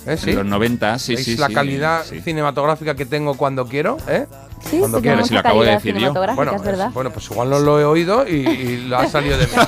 ¿Eh? 0.07 0.17
Sí. 0.17 0.31
En 0.31 0.37
los 0.37 0.47
90, 0.47 0.99
sí, 0.99 1.15
¿Veis 1.15 1.25
sí. 1.27 1.37
la 1.37 1.49
sí, 1.49 1.55
calidad 1.55 2.05
sí. 2.09 2.21
cinematográfica 2.21 2.95
que 2.95 3.05
tengo 3.07 3.35
cuando 3.35 3.67
quiero, 3.67 3.97
¿eh? 4.09 4.27
Sí, 4.69 4.79
cuando 4.79 5.01
tenemos 5.01 5.29
si 5.29 5.35
lo 5.35 5.41
acabo 5.41 5.63
de 5.65 5.71
decir 5.73 5.97
yo. 5.97 6.13
Bueno, 6.13 6.55
es 6.55 6.63
verdad. 6.63 6.91
bueno, 6.93 7.11
pues 7.11 7.31
igual 7.31 7.51
no 7.51 7.59
lo 7.59 7.81
he 7.81 7.85
oído 7.85 8.27
y, 8.29 8.33
y 8.47 8.77
lo 8.89 8.99
ha 8.99 9.07
salido 9.09 9.39
de 9.39 9.47
mí. 9.47 9.53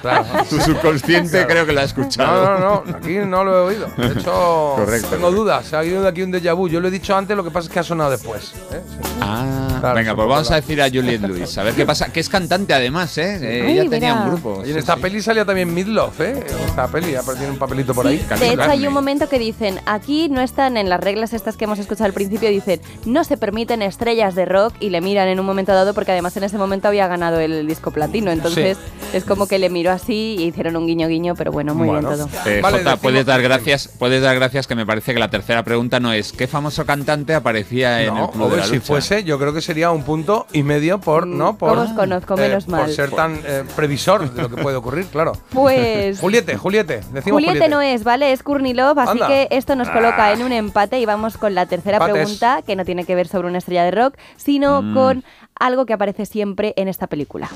Claro. 0.00 0.24
Tu 0.48 0.58
subconsciente 0.60 1.30
Claro. 1.30 1.48
creo 1.48 1.66
que 1.66 1.72
lo 1.72 1.80
ha 1.80 1.84
escuchado. 1.84 2.44
No, 2.44 2.58
no, 2.58 2.82
no, 2.86 2.96
aquí 2.96 3.14
no 3.18 3.44
lo 3.44 3.56
he 3.56 3.74
oído. 3.74 3.86
De 3.96 4.06
hecho, 4.18 4.72
Correcto, 4.76 5.08
tengo 5.08 5.30
dudas. 5.30 5.72
Ha 5.74 5.78
habido 5.80 6.02
de 6.02 6.08
aquí 6.08 6.22
un 6.22 6.32
déjà 6.32 6.54
vu. 6.56 6.66
Yo 6.68 6.80
lo 6.80 6.88
he 6.88 6.90
dicho 6.90 7.14
antes, 7.14 7.36
lo 7.36 7.44
que 7.44 7.50
pasa 7.50 7.68
es 7.68 7.72
que 7.72 7.78
ha 7.78 7.82
sonado 7.84 8.10
después. 8.10 8.52
¿eh? 8.72 8.80
Sí. 8.88 9.10
Ah, 9.20 9.71
Claro, 9.82 9.96
venga, 9.96 10.14
pues 10.14 10.28
vamos 10.28 10.50
a 10.50 10.54
decir 10.56 10.80
a 10.80 10.88
Juliette 10.88 11.22
Lewis. 11.22 11.58
A 11.58 11.62
ver 11.64 11.74
qué 11.74 11.84
pasa. 11.84 12.12
Que 12.12 12.20
es 12.20 12.28
cantante 12.28 12.72
además, 12.72 13.18
¿eh? 13.18 13.38
Eh, 13.42 13.64
Ay, 13.66 13.72
ella 13.78 13.90
tenía 13.90 14.14
mira. 14.14 14.22
un 14.24 14.30
grupo. 14.30 14.62
Y 14.64 14.68
en 14.68 14.74
sí, 14.74 14.78
esta 14.78 14.94
sí. 14.94 15.00
peli 15.02 15.20
salía 15.22 15.44
también 15.44 15.72
Midlove, 15.74 16.12
¿eh? 16.20 16.46
En 16.48 16.68
esta 16.68 16.86
peli, 16.88 17.06
tiene 17.36 17.50
un 17.50 17.58
papelito 17.58 17.92
por 17.94 18.06
ahí. 18.06 18.18
De 18.18 18.24
Carmen 18.24 18.52
hecho, 18.52 18.62
hay 18.62 18.86
un 18.86 18.92
momento 18.94 19.28
que 19.28 19.38
dicen, 19.38 19.80
aquí 19.86 20.28
no 20.28 20.40
están 20.40 20.76
en 20.76 20.88
las 20.88 21.00
reglas 21.00 21.32
estas 21.32 21.56
que 21.56 21.64
hemos 21.64 21.78
escuchado 21.78 22.06
al 22.06 22.12
principio, 22.12 22.48
dicen, 22.48 22.80
no 23.04 23.24
se 23.24 23.36
permiten 23.36 23.82
estrellas 23.82 24.34
de 24.34 24.44
rock 24.44 24.74
y 24.80 24.90
le 24.90 25.00
miran 25.00 25.28
en 25.28 25.40
un 25.40 25.46
momento 25.46 25.72
dado 25.72 25.94
porque 25.94 26.12
además 26.12 26.36
en 26.36 26.44
ese 26.44 26.58
momento 26.58 26.88
había 26.88 27.06
ganado 27.08 27.40
el 27.40 27.66
disco 27.66 27.90
platino. 27.90 28.30
Entonces 28.30 28.78
es 29.12 29.24
como 29.24 29.46
que 29.46 29.58
le 29.58 29.68
miró 29.70 29.90
así 29.90 30.36
y 30.38 30.44
hicieron 30.44 30.76
un 30.76 30.86
guiño 30.86 31.08
guiño, 31.08 31.34
pero 31.34 31.50
bueno, 31.52 31.74
muy 31.74 31.88
Bueno. 31.88 32.08
bien 32.08 32.20
todo. 32.28 32.28
Eh, 32.46 32.60
Vale, 32.62 32.78
Jota, 32.78 32.96
puedes 32.96 33.26
dar 33.26 33.42
gracias, 33.42 33.88
puedes 33.98 34.22
dar 34.22 34.36
gracias 34.36 34.66
que 34.66 34.74
me 34.74 34.86
parece 34.86 35.12
que 35.12 35.18
la 35.20 35.28
tercera 35.30 35.62
pregunta 35.64 35.98
no 36.00 36.12
es 36.12 36.32
¿qué 36.32 36.46
famoso 36.46 36.86
cantante 36.86 37.34
aparecía 37.34 38.02
en 38.02 38.14
No, 38.14 38.26
el 38.26 38.30
club 38.30 38.50
de 38.52 38.56
la 38.58 38.62
si 38.64 38.74
lucha? 38.76 38.86
fuese, 38.86 39.24
yo 39.24 39.38
creo 39.38 39.52
que 39.52 39.60
sería 39.72 39.90
un 39.90 40.02
punto 40.02 40.46
y 40.52 40.62
medio 40.62 41.00
por, 41.00 41.26
¿no? 41.26 41.56
Por, 41.56 41.70
¿Cómo 41.70 41.82
os 41.82 41.92
conozco? 41.92 42.34
eh, 42.38 42.60
por 42.66 42.90
ser 42.90 43.10
tan 43.10 43.40
eh, 43.46 43.64
previsor 43.74 44.30
de 44.30 44.42
lo 44.42 44.50
que 44.50 44.62
puede 44.62 44.76
ocurrir, 44.76 45.06
claro. 45.06 45.32
Pues... 45.50 46.20
Juliette, 46.20 46.56
Juliette, 46.58 47.00
decimos 47.10 47.36
Juliette 47.40 47.52
Juliette. 47.54 47.70
no 47.70 47.80
es, 47.80 48.04
¿vale? 48.04 48.32
Es 48.32 48.42
Courtney 48.42 48.74
Love, 48.74 48.98
así 48.98 49.10
Anda. 49.12 49.28
que 49.28 49.48
esto 49.50 49.74
nos 49.76 49.88
coloca 49.88 50.30
en 50.32 50.42
un 50.42 50.52
empate 50.52 50.98
y 51.00 51.06
vamos 51.06 51.38
con 51.38 51.54
la 51.54 51.64
tercera 51.64 51.96
Empates. 51.96 52.14
pregunta, 52.14 52.60
que 52.66 52.76
no 52.76 52.84
tiene 52.84 53.04
que 53.06 53.14
ver 53.14 53.28
sobre 53.28 53.48
una 53.48 53.58
estrella 53.58 53.84
de 53.84 53.92
rock, 53.92 54.14
sino 54.36 54.82
Mm. 54.82 54.94
con 54.94 55.24
algo 55.58 55.86
que 55.86 55.94
aparece 55.94 56.26
siempre 56.26 56.74
en 56.76 56.88
esta 56.88 57.06
película. 57.06 57.48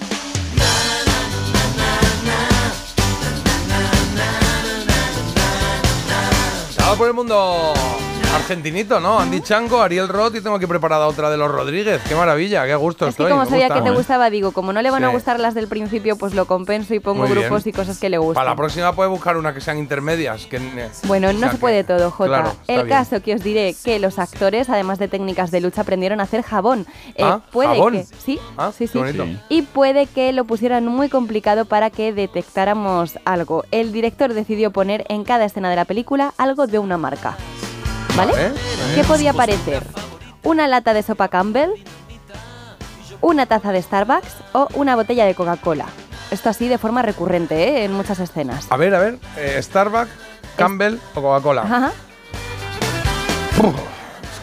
Nada 6.78 6.94
por 6.96 7.08
el 7.08 7.14
mundo 7.14 7.74
argentinito, 8.36 9.00
¿no? 9.00 9.18
Andy 9.18 9.40
Chango, 9.40 9.80
Ariel 9.82 10.08
Roth 10.08 10.34
y 10.36 10.40
tengo 10.40 10.56
aquí 10.56 10.66
preparada 10.66 11.06
otra 11.06 11.30
de 11.30 11.36
los 11.36 11.50
Rodríguez. 11.50 12.00
Qué 12.08 12.14
maravilla, 12.14 12.66
qué 12.66 12.74
gusto 12.76 13.06
Es 13.06 13.16
que 13.16 13.22
estoy. 13.22 13.32
como 13.32 13.44
sabía 13.48 13.66
gusta. 13.68 13.82
que 13.82 13.90
te 13.90 13.96
gustaba, 13.96 14.30
digo, 14.30 14.52
como 14.52 14.72
no 14.72 14.82
le 14.82 14.90
van 14.90 15.04
a 15.04 15.08
gustar 15.08 15.40
las 15.40 15.54
del 15.54 15.68
principio, 15.68 16.16
pues 16.16 16.34
lo 16.34 16.46
compenso 16.46 16.94
y 16.94 17.00
pongo 17.00 17.26
grupos 17.26 17.66
y 17.66 17.72
cosas 17.72 17.98
que 17.98 18.08
le 18.08 18.18
gustan. 18.18 18.34
Para 18.34 18.50
la 18.50 18.56
próxima 18.56 18.92
puedes 18.94 19.10
buscar 19.10 19.36
una 19.36 19.52
que 19.54 19.60
sean 19.60 19.78
intermedias. 19.78 20.46
Que, 20.46 20.60
Bueno, 21.06 21.28
o 21.28 21.32
no 21.32 21.46
se 21.46 21.54
que- 21.54 21.58
puede 21.60 21.82
todo, 21.84 22.10
Jota. 22.10 22.28
Claro, 22.28 22.52
El 22.68 22.84
bien. 22.84 22.88
caso 22.88 23.22
que 23.22 23.34
os 23.34 23.42
diré 23.42 23.74
que 23.84 23.98
los 23.98 24.18
actores, 24.18 24.68
además 24.70 24.98
de 24.98 25.08
técnicas 25.08 25.50
de 25.50 25.60
lucha, 25.60 25.80
aprendieron 25.82 26.20
a 26.20 26.24
hacer 26.24 26.42
jabón. 26.42 26.86
Eh, 27.14 27.22
Ah, 27.24 27.40
puede 27.50 27.68
¿jabón? 27.70 27.92
que 27.94 28.04
sí, 28.24 28.38
Ah, 28.56 28.70
sí, 28.76 28.86
sí. 28.86 29.00
Sí. 29.12 29.38
Y 29.48 29.62
puede 29.62 30.06
que 30.06 30.32
lo 30.32 30.44
pusieran 30.44 30.86
muy 30.86 31.08
complicado 31.08 31.64
para 31.64 31.90
que 31.90 32.12
detectáramos 32.12 33.18
algo. 33.24 33.64
El 33.70 33.92
director 33.92 34.34
decidió 34.34 34.70
poner 34.70 35.04
en 35.08 35.24
cada 35.24 35.44
escena 35.46 35.70
de 35.70 35.76
la 35.76 35.84
película 35.84 36.34
algo 36.38 36.66
de 36.66 36.78
una 36.78 36.96
marca. 36.98 37.36
¿Vale? 38.16 38.52
¿Qué 38.94 39.04
podía 39.04 39.32
parecer? 39.32 39.86
¿Una 40.42 40.66
lata 40.68 40.94
de 40.94 41.02
sopa 41.02 41.28
Campbell? 41.28 41.70
¿Una 43.20 43.46
taza 43.46 43.72
de 43.72 43.82
Starbucks? 43.82 44.28
¿O 44.52 44.68
una 44.74 44.94
botella 44.96 45.24
de 45.26 45.34
Coca-Cola? 45.34 45.86
Esto 46.30 46.48
así 46.50 46.68
de 46.68 46.78
forma 46.78 47.02
recurrente, 47.02 47.68
¿eh? 47.68 47.84
En 47.84 47.92
muchas 47.92 48.18
escenas. 48.20 48.66
A 48.70 48.76
ver, 48.76 48.94
a 48.94 48.98
ver. 49.00 49.18
eh, 49.36 49.60
Starbucks, 49.62 50.10
Campbell 50.56 50.96
o 51.14 51.22
Coca-Cola. 51.22 51.62
Ajá. 51.62 51.92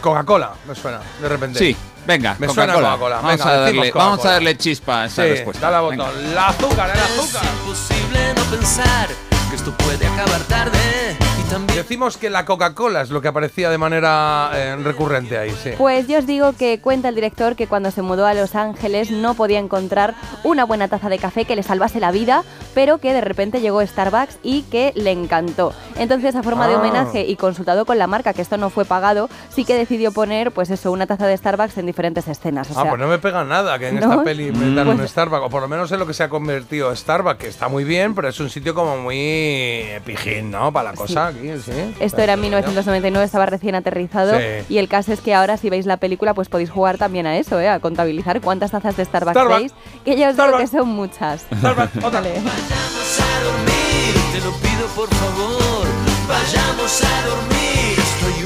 Coca-Cola, 0.00 0.52
me 0.68 0.74
suena, 0.74 1.00
de 1.20 1.28
repente. 1.28 1.58
Sí, 1.58 1.74
venga, 2.06 2.36
Me 2.38 2.48
suena 2.48 2.74
Coca-Cola. 2.74 3.16
Vamos, 3.16 3.30
Venga, 3.38 3.48
a 3.48 3.56
darle, 3.56 3.78
vamos 3.78 3.88
a 3.88 3.92
Coca-Cola. 4.16 4.32
darle 4.34 4.58
chispa 4.58 5.02
a 5.02 5.06
esa 5.06 5.22
Sí, 5.22 5.28
respuesta. 5.30 5.70
dale 5.70 5.76
al 5.84 5.90
Venga. 5.90 6.04
botón. 6.04 6.24
El 6.26 6.38
azúcar, 6.38 6.90
el 6.90 7.00
azúcar. 7.00 7.42
imposible 7.60 8.34
no 8.36 8.42
pensar 8.44 9.08
que 9.48 9.56
esto 9.56 9.72
puede 9.78 10.06
acabar 10.06 10.40
tarde 10.42 11.16
también 11.50 11.74
Decimos 11.74 12.16
que 12.16 12.30
la 12.30 12.44
Coca-Cola 12.46 13.02
es 13.02 13.10
lo 13.10 13.20
que 13.20 13.28
aparecía 13.28 13.68
de 13.68 13.76
manera 13.78 14.50
eh, 14.54 14.76
recurrente 14.76 15.36
ahí, 15.36 15.50
sí. 15.62 15.70
Pues 15.76 16.06
yo 16.08 16.18
os 16.18 16.26
digo 16.26 16.52
que 16.54 16.80
cuenta 16.80 17.08
el 17.10 17.14
director 17.14 17.56
que 17.56 17.66
cuando 17.66 17.90
se 17.90 18.00
mudó 18.00 18.26
a 18.26 18.32
Los 18.32 18.54
Ángeles 18.54 19.10
no 19.10 19.34
podía 19.34 19.58
encontrar 19.58 20.14
una 20.44 20.64
buena 20.64 20.88
taza 20.88 21.08
de 21.08 21.18
café 21.18 21.44
que 21.44 21.56
le 21.56 21.62
salvase 21.62 22.00
la 22.00 22.10
vida, 22.10 22.42
pero 22.74 22.98
que 22.98 23.12
de 23.12 23.20
repente 23.20 23.60
llegó 23.60 23.84
Starbucks 23.84 24.38
y 24.42 24.62
que 24.62 24.92
le 24.94 25.10
encantó. 25.10 25.74
Entonces, 25.98 26.34
a 26.36 26.42
forma 26.42 26.68
de 26.68 26.74
Ah. 26.74 26.78
homenaje 26.78 27.26
y 27.26 27.36
consultado 27.36 27.84
con 27.84 27.98
la 27.98 28.06
marca, 28.06 28.32
que 28.32 28.42
esto 28.42 28.56
no 28.56 28.70
fue 28.70 28.84
pagado, 28.84 29.28
sí 29.50 29.64
que 29.64 29.74
decidió 29.74 30.10
poner, 30.12 30.52
pues 30.52 30.70
eso, 30.70 30.90
una 30.90 31.06
taza 31.06 31.26
de 31.26 31.36
Starbucks 31.36 31.76
en 31.78 31.86
diferentes 31.86 32.26
escenas. 32.28 32.70
O 32.70 32.78
ah, 32.80 32.84
pues 32.88 33.00
no 33.00 33.08
me 33.08 33.18
pega 33.18 33.44
nada 33.44 33.78
que 33.78 33.88
en 33.88 33.96
¿No? 34.00 34.10
esta 34.12 34.24
peli 34.24 34.52
metan 34.52 34.88
un 34.88 34.96
Pues- 34.96 35.10
Starbucks, 35.10 35.42
o 35.44 35.50
por 35.50 35.60
lo 35.62 35.68
menos 35.68 35.90
en 35.92 35.98
lo 35.98 36.06
que 36.06 36.14
se 36.14 36.22
ha 36.22 36.28
convertido 36.28 36.94
Starbucks, 36.94 37.38
que 37.38 37.48
está 37.48 37.68
muy 37.68 37.84
bien, 37.84 38.14
pero 38.14 38.28
es 38.28 38.40
un 38.40 38.48
sitio 38.48 38.74
como 38.74 38.96
muy 38.96 39.84
pijín, 40.06 40.50
¿no? 40.50 40.72
Para 40.72 40.90
la 40.92 40.96
cosa 40.96 41.32
aquí, 41.36 41.62
sí. 41.62 41.72
Esto 42.00 42.20
era 42.22 42.34
en 42.34 42.40
1999, 42.40 43.24
estaba 43.24 43.46
recién 43.46 43.74
aterrizado. 43.74 44.38
Sí. 44.38 44.44
Y 44.68 44.78
el 44.78 44.88
caso 44.88 45.12
es 45.12 45.20
que 45.20 45.34
ahora, 45.34 45.56
si 45.56 45.70
veis 45.70 45.86
la 45.86 45.96
película, 45.98 46.34
pues 46.34 46.48
podéis 46.48 46.70
jugar 46.70 46.98
también 46.98 47.26
a 47.26 47.36
eso, 47.38 47.60
¿eh? 47.60 47.68
a 47.68 47.80
contabilizar 47.80 48.40
cuántas 48.40 48.70
tazas 48.70 48.96
de 48.96 49.04
Starbucks, 49.04 49.34
Starbucks. 49.34 49.60
veis. 49.60 49.74
Que 50.04 50.16
ya 50.16 50.30
os 50.30 50.36
digo 50.36 50.58
que 50.58 50.66
son 50.66 50.88
muchas. 50.88 51.46
Starbucks, 51.58 51.96
otra. 52.04 52.20
Vale. 52.20 52.30
vayamos 52.30 53.20
a 53.20 53.44
dormir. 53.44 54.14
Te 54.32 54.40
lo 54.40 54.52
pido 54.56 54.86
por 54.94 55.08
favor, 55.08 55.86
vayamos 56.28 57.02
a 57.02 57.28
dormir. 57.28 57.54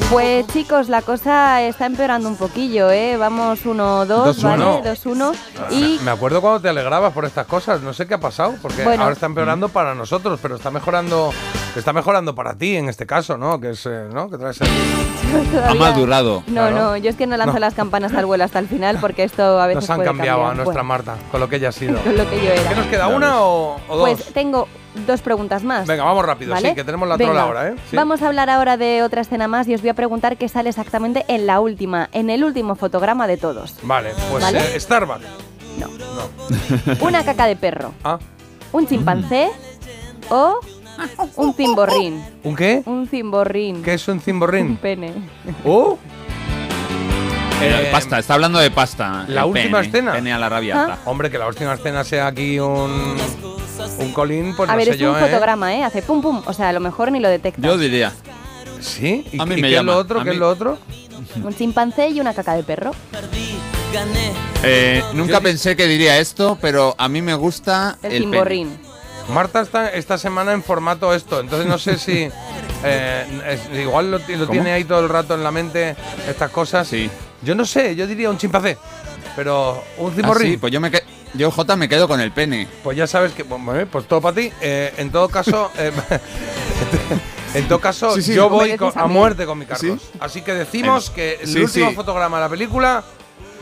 Pues 0.09 0.47
chicos, 0.47 0.89
la 0.89 1.03
cosa 1.03 1.61
está 1.61 1.85
empeorando 1.85 2.27
un 2.29 2.35
poquillo, 2.35 2.89
¿eh? 2.89 3.15
Vamos 3.15 3.63
1-2, 3.63 4.05
Dos, 4.07 4.41
¿vale? 4.41 4.63
uno. 4.65 4.81
2-1. 4.83 5.35
Y 5.69 5.99
Me 6.03 6.09
acuerdo 6.09 6.41
cuando 6.41 6.59
te 6.61 6.67
alegrabas 6.69 7.13
por 7.13 7.25
estas 7.25 7.45
cosas, 7.45 7.81
no 7.81 7.93
sé 7.93 8.07
qué 8.07 8.15
ha 8.15 8.19
pasado, 8.19 8.55
porque 8.59 8.83
Bueno. 8.83 9.03
ahora 9.03 9.13
está 9.13 9.27
empeorando 9.27 9.69
para 9.69 9.93
nosotros, 9.93 10.39
pero 10.41 10.55
está 10.55 10.71
mejorando, 10.71 11.31
está 11.75 11.93
mejorando 11.93 12.33
para 12.33 12.55
ti 12.55 12.75
en 12.75 12.89
este 12.89 13.05
caso, 13.05 13.37
¿no? 13.37 13.59
Que 13.59 13.69
es, 13.71 13.85
eh, 13.85 14.07
¿no? 14.11 14.31
Que 14.31 14.39
traes 14.39 14.59
el- 14.61 14.67
Ha 15.69 15.75
madurado. 15.75 16.41
No, 16.47 16.53
Claro. 16.53 16.75
no, 16.75 16.97
yo 16.97 17.11
es 17.11 17.15
que 17.15 17.27
no 17.27 17.37
lanzo 17.37 17.53
No. 17.53 17.59
las 17.59 17.75
campanas 17.75 18.11
al 18.15 18.25
vuelo 18.25 18.43
hasta 18.43 18.57
el 18.57 18.67
final 18.67 18.97
porque 18.99 19.23
esto 19.23 19.61
a 19.61 19.67
veces 19.67 19.83
Nos 19.83 19.89
han 19.91 19.97
puede 19.97 20.07
cambiado 20.09 20.41
a 20.47 20.55
nuestra 20.55 20.63
Bueno, 20.65 20.83
Marta, 20.85 21.15
con 21.29 21.39
lo 21.39 21.47
que 21.47 21.57
ella 21.57 21.69
ha 21.69 21.71
sido. 21.71 21.99
con 22.03 22.17
lo 22.17 22.27
que 22.27 22.43
yo 22.43 22.51
era. 22.51 22.67
¿Qué 22.69 22.75
nos 22.75 22.87
queda? 22.87 23.07
Ya 23.09 23.15
¿Una 23.15 23.41
o, 23.43 23.75
o 23.87 23.95
dos? 23.97 24.09
Pues 24.09 24.33
tengo 24.33 24.67
dos 25.07 25.21
preguntas 25.21 25.63
más. 25.63 25.87
Venga, 25.87 26.03
vamos 26.03 26.25
rápido, 26.25 26.51
¿vale? 26.53 26.69
sí, 26.69 26.75
que 26.75 26.83
tenemos 26.83 27.07
la 27.07 27.15
Venga, 27.17 27.31
trola 27.31 27.43
ahora, 27.45 27.67
¿eh? 27.69 27.75
Sí. 27.89 27.95
Vamos 27.95 28.21
a 28.21 28.27
hablar 28.27 28.49
ahora 28.49 28.75
de 28.77 29.03
otra 29.03 29.21
escena 29.21 29.47
más 29.47 29.67
y 29.67 29.73
os 29.75 29.81
voy 29.81 29.89
a 29.89 29.93
preguntar 29.93 30.37
qué 30.37 30.49
sale 30.49 30.69
exactamente 30.69 31.25
en 31.27 31.45
la 31.47 31.59
última, 31.59 32.09
en 32.11 32.29
el 32.29 32.43
último 32.43 32.75
fotograma 32.75 33.27
de 33.27 33.37
todos. 33.37 33.75
Vale, 33.83 34.11
pues 34.31 34.43
¿Vale? 34.43 34.59
eh, 34.75 34.79
Starbucks. 34.79 35.25
No. 35.79 35.87
No. 35.87 36.95
Una 37.05 37.23
caca 37.23 37.45
de 37.45 37.55
perro, 37.55 37.93
Ah, 38.03 38.19
un 38.71 38.85
chimpancé 38.87 39.49
o 40.29 40.59
un 41.37 41.53
cimborrín. 41.53 42.23
¿un 42.43 42.55
qué? 42.55 42.81
Un 42.85 43.07
cimborrín. 43.07 43.81
¿Qué 43.83 43.93
es 43.93 44.07
un 44.07 44.15
Un 44.15 44.19
cimborrín? 44.21 44.77
pene. 44.77 45.13
¡Uh! 45.63 45.93
Eh, 47.61 47.83
Eh, 47.87 47.89
pasta, 47.91 48.19
está 48.19 48.33
hablando 48.35 48.59
de 48.59 48.71
pasta. 48.71 49.25
la 49.27 49.45
última 49.45 49.79
pene, 49.79 49.87
escena. 49.87 50.11
Pene 50.13 50.33
a 50.33 50.37
la 50.39 50.49
rabiata. 50.49 50.97
Hombre, 51.05 51.29
que 51.29 51.37
la 51.37 51.47
última 51.47 51.73
escena 51.73 52.03
sea 52.03 52.27
aquí 52.27 52.59
un. 52.59 53.15
Un 53.99 54.11
colín, 54.13 54.55
pues 54.55 54.69
a 54.69 54.73
no 54.73 54.77
ver, 54.77 54.87
sé 54.87 54.93
es 54.93 54.99
yo, 54.99 55.11
un 55.11 55.17
¿eh? 55.17 55.21
fotograma, 55.21 55.73
¿eh? 55.75 55.83
Hace 55.83 56.01
pum 56.01 56.21
pum. 56.21 56.41
O 56.45 56.53
sea, 56.53 56.69
a 56.69 56.73
lo 56.73 56.79
mejor 56.79 57.11
ni 57.11 57.19
lo 57.19 57.29
detectas. 57.29 57.63
Yo 57.63 57.77
diría. 57.77 58.13
¿Sí? 58.79 59.25
¿Y, 59.31 59.39
A 59.41 59.45
mí 59.45 59.55
y 59.55 59.61
me 59.61 59.67
qué 59.69 59.75
llama, 59.75 59.91
es 59.91 59.95
lo 59.97 60.01
otro? 60.01 60.19
a 60.21 60.23
¿Qué 60.23 60.29
es 60.29 60.35
mí- 60.35 60.39
lo 60.39 60.49
otro? 60.49 60.77
Un 61.43 61.53
chimpancé 61.55 62.09
y 62.09 62.19
una 62.21 62.33
caca 62.33 62.55
de 62.55 62.63
perro. 62.63 62.91
gané. 63.93 64.31
Eh, 64.63 65.03
nunca 65.13 65.33
Yo- 65.33 65.41
pensé 65.41 65.75
que 65.75 65.85
diría 65.87 66.17
esto, 66.19 66.57
pero 66.61 66.95
a 66.97 67.09
mí 67.09 67.21
me 67.21 67.33
gusta 67.33 67.97
El, 68.01 68.11
el, 68.11 68.19
pene. 68.23 68.31
cimborrín. 68.31 68.77
Marta 69.33 69.61
está 69.61 69.89
esta 69.89 70.17
semana 70.17 70.53
en 70.53 70.63
formato 70.63 71.13
esto, 71.13 71.39
entonces 71.39 71.67
no 71.67 71.77
sé 71.77 71.97
si. 71.97 72.29
eh, 72.83 73.41
es- 73.47 73.79
igual 73.79 74.11
lo, 74.11 74.19
ti- 74.19 74.33
lo 74.35 74.45
¿Cómo? 74.47 74.51
tiene 74.53 74.71
ahí 74.71 74.83
todo 74.85 75.01
el 75.01 75.09
rato 75.09 75.35
en 75.35 75.43
la 75.43 75.51
mente 75.51 75.95
estas 76.27 76.49
cosas. 76.51 76.87
Sí. 76.87 77.09
Yo 77.43 77.53
no 77.55 77.65
sé, 77.65 77.95
yo 77.95 78.07
diría 78.07 78.29
un 78.29 78.37
chimpancé. 78.37 78.77
Pero 79.35 79.83
un 79.97 80.11
Ah, 80.11 80.15
cimorrín. 80.15 80.51
sí, 80.53 80.57
pues 80.57 80.71
yo 80.73 80.79
me 80.81 80.89
que- 80.89 81.03
yo 81.33 81.51
J 81.51 81.75
me 81.75 81.87
quedo 81.89 82.07
con 82.07 82.19
el 82.21 82.31
pene. 82.31 82.67
Pues 82.83 82.97
ya 82.97 83.07
sabes 83.07 83.33
que, 83.33 83.43
bueno, 83.43 83.75
eh, 83.79 83.85
pues 83.85 84.07
todo 84.07 84.21
para 84.21 84.35
ti. 84.35 84.51
Eh, 84.61 84.93
en 84.97 85.11
todo 85.11 85.29
caso, 85.29 85.71
eh, 85.77 85.91
en 87.53 87.67
todo 87.67 87.79
caso, 87.79 88.15
Sí, 88.15 88.21
sí, 88.23 88.33
yo 88.33 88.49
voy 88.49 88.69
mereces 88.71 88.79
con- 88.93 88.99
a 89.01 89.03
a 89.03 89.07
mí. 89.07 89.13
muerte 89.13 89.45
con 89.45 89.57
mi 89.59 89.65
Carlos. 89.65 89.99
Sí. 90.01 90.09
Así 90.19 90.41
que 90.41 90.53
decimos 90.53 91.09
Eh, 91.09 91.11
que 91.15 91.39
el 91.41 91.47
sí, 91.47 91.59
último 91.59 91.89
sí. 91.89 91.95
fotograma 91.95 92.37
de 92.37 92.43
la 92.43 92.49
película 92.49 93.03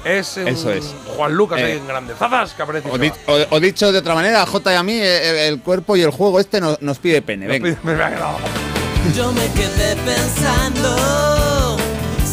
es 0.05 0.37
un 0.37 0.47
Eso 0.47 0.71
es. 0.71 0.93
Juan 1.15 1.33
Lucas 1.33 1.59
Eh, 1.59 1.63
ahí 1.65 1.71
en 1.77 1.87
grande. 1.87 2.13
¡Zazas! 2.17 2.53
Que 2.53 2.61
aparece 2.63 2.87
y 2.87 2.91
O, 2.91 2.95
se 2.95 3.01
di- 3.01 3.09
va. 3.09 3.15
o- 3.33 3.55
o 3.55 3.59
dicho 3.59 3.91
de 3.91 3.97
otra 3.99 4.13
manera, 4.15 4.41
a 4.43 4.45
J 4.45 4.73
y 4.73 4.75
a 4.75 4.83
mí, 4.83 4.93
eh, 4.93 5.47
el, 5.47 5.59
cuerpo 5.61 5.95
y 5.95 6.01
el 6.03 6.11
juego 6.11 6.39
este 6.39 6.61
no- 6.61 6.77
nos 6.81 6.99
pide 6.99 7.21
pene. 7.21 7.47
Venga. 7.47 7.77
Me 7.83 7.93
ha 7.93 8.09
quedado. 8.09 8.37
Yo 9.15 9.31
me 9.31 9.47
quedé 9.53 9.95
pensando, 10.05 11.77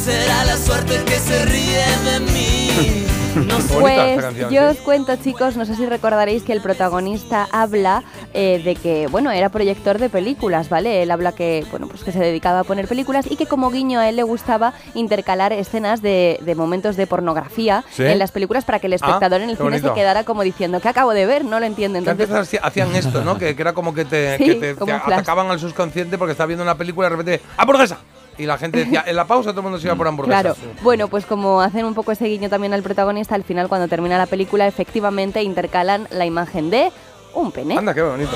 será 0.04 0.44
la 0.44 0.56
suerte 0.56 1.02
que 1.04 1.18
se 1.20 1.44
ríe 1.44 1.84
de 2.04 2.20
mí. 2.20 3.06
No 3.46 3.60
sé. 3.60 3.74
Pues 3.78 4.50
yo 4.50 4.68
os 4.70 4.76
cuento, 4.78 5.16
chicos, 5.16 5.56
no 5.56 5.64
sé 5.64 5.74
si 5.74 5.84
recordaréis 5.86 6.42
que 6.44 6.52
el 6.52 6.60
protagonista 6.60 7.48
habla 7.52 8.02
eh, 8.32 8.60
de 8.64 8.74
que, 8.76 9.06
bueno, 9.08 9.30
era 9.30 9.48
proyector 9.48 9.98
de 9.98 10.08
películas, 10.08 10.68
¿vale? 10.68 11.02
Él 11.02 11.10
habla 11.10 11.32
que, 11.32 11.64
bueno, 11.70 11.88
pues 11.88 12.04
que 12.04 12.12
se 12.12 12.18
dedicaba 12.20 12.60
a 12.60 12.64
poner 12.64 12.86
películas 12.88 13.26
y 13.30 13.36
que 13.36 13.46
como 13.46 13.70
guiño 13.70 13.98
a 14.00 14.08
él 14.08 14.16
le 14.16 14.22
gustaba 14.22 14.72
intercalar 14.94 15.52
escenas 15.52 16.00
de, 16.02 16.38
de 16.42 16.54
momentos 16.54 16.96
de 16.96 17.06
pornografía 17.06 17.84
¿Sí? 17.90 18.04
en 18.04 18.18
las 18.18 18.30
películas 18.32 18.64
para 18.64 18.78
que 18.78 18.86
el 18.86 18.92
Ah, 18.94 18.96
espectador 18.96 19.40
en 19.40 19.50
el 19.50 19.56
cine 19.56 19.80
se 19.80 19.92
quedara 19.92 20.24
como 20.24 20.42
diciendo, 20.42 20.80
¿qué 20.80 20.88
acabo 20.88 21.12
de 21.12 21.26
ver? 21.26 21.44
No 21.44 21.58
lo 21.60 21.66
entiende. 21.66 22.02
Que 22.02 22.10
Entonces, 22.10 22.34
antes 22.36 22.60
hacían 22.62 22.94
esto, 22.96 23.22
¿no? 23.24 23.36
Que, 23.38 23.56
que 23.56 23.62
era 23.62 23.72
como 23.72 23.92
que 23.94 24.04
te, 24.04 24.38
Sí, 24.38 24.44
que 24.44 24.74
te- 24.74 24.92
atacaban 24.92 25.50
al 25.50 25.58
subconsciente 25.58 26.16
porque 26.18 26.32
estaba 26.32 26.46
viendo 26.46 26.62
una 26.62 26.76
película 26.76 27.08
y 27.08 27.10
de 27.10 27.16
repente 27.16 27.40
¡hamburguesa! 27.56 27.98
Y 28.38 28.46
la 28.46 28.58
gente 28.58 28.78
decía, 28.84 29.04
en 29.06 29.16
la 29.16 29.26
pausa 29.26 29.50
todo 29.50 29.60
el 29.60 29.64
mundo 29.64 29.78
se 29.78 29.86
iba 29.86 29.94
por 29.96 30.08
hamburguesas. 30.08 30.42
Claro, 30.42 30.56
bueno, 30.82 31.08
pues 31.08 31.24
como 31.26 31.60
hacen 31.60 31.84
un 31.84 31.94
poco 31.94 32.12
ese 32.12 32.26
guiño 32.26 32.48
también 32.48 32.74
al 32.74 32.82
protagonista, 32.82 33.34
al 33.34 33.44
final 33.44 33.68
cuando 33.68 33.88
termina 33.88 34.18
la 34.18 34.26
película 34.26 34.66
efectivamente 34.66 35.42
intercalan 35.42 36.08
la 36.10 36.24
imagen 36.26 36.70
de 36.70 36.90
un 37.34 37.50
pene. 37.52 37.76
Anda, 37.78 37.94
qué 37.94 38.02
bonito. 38.02 38.30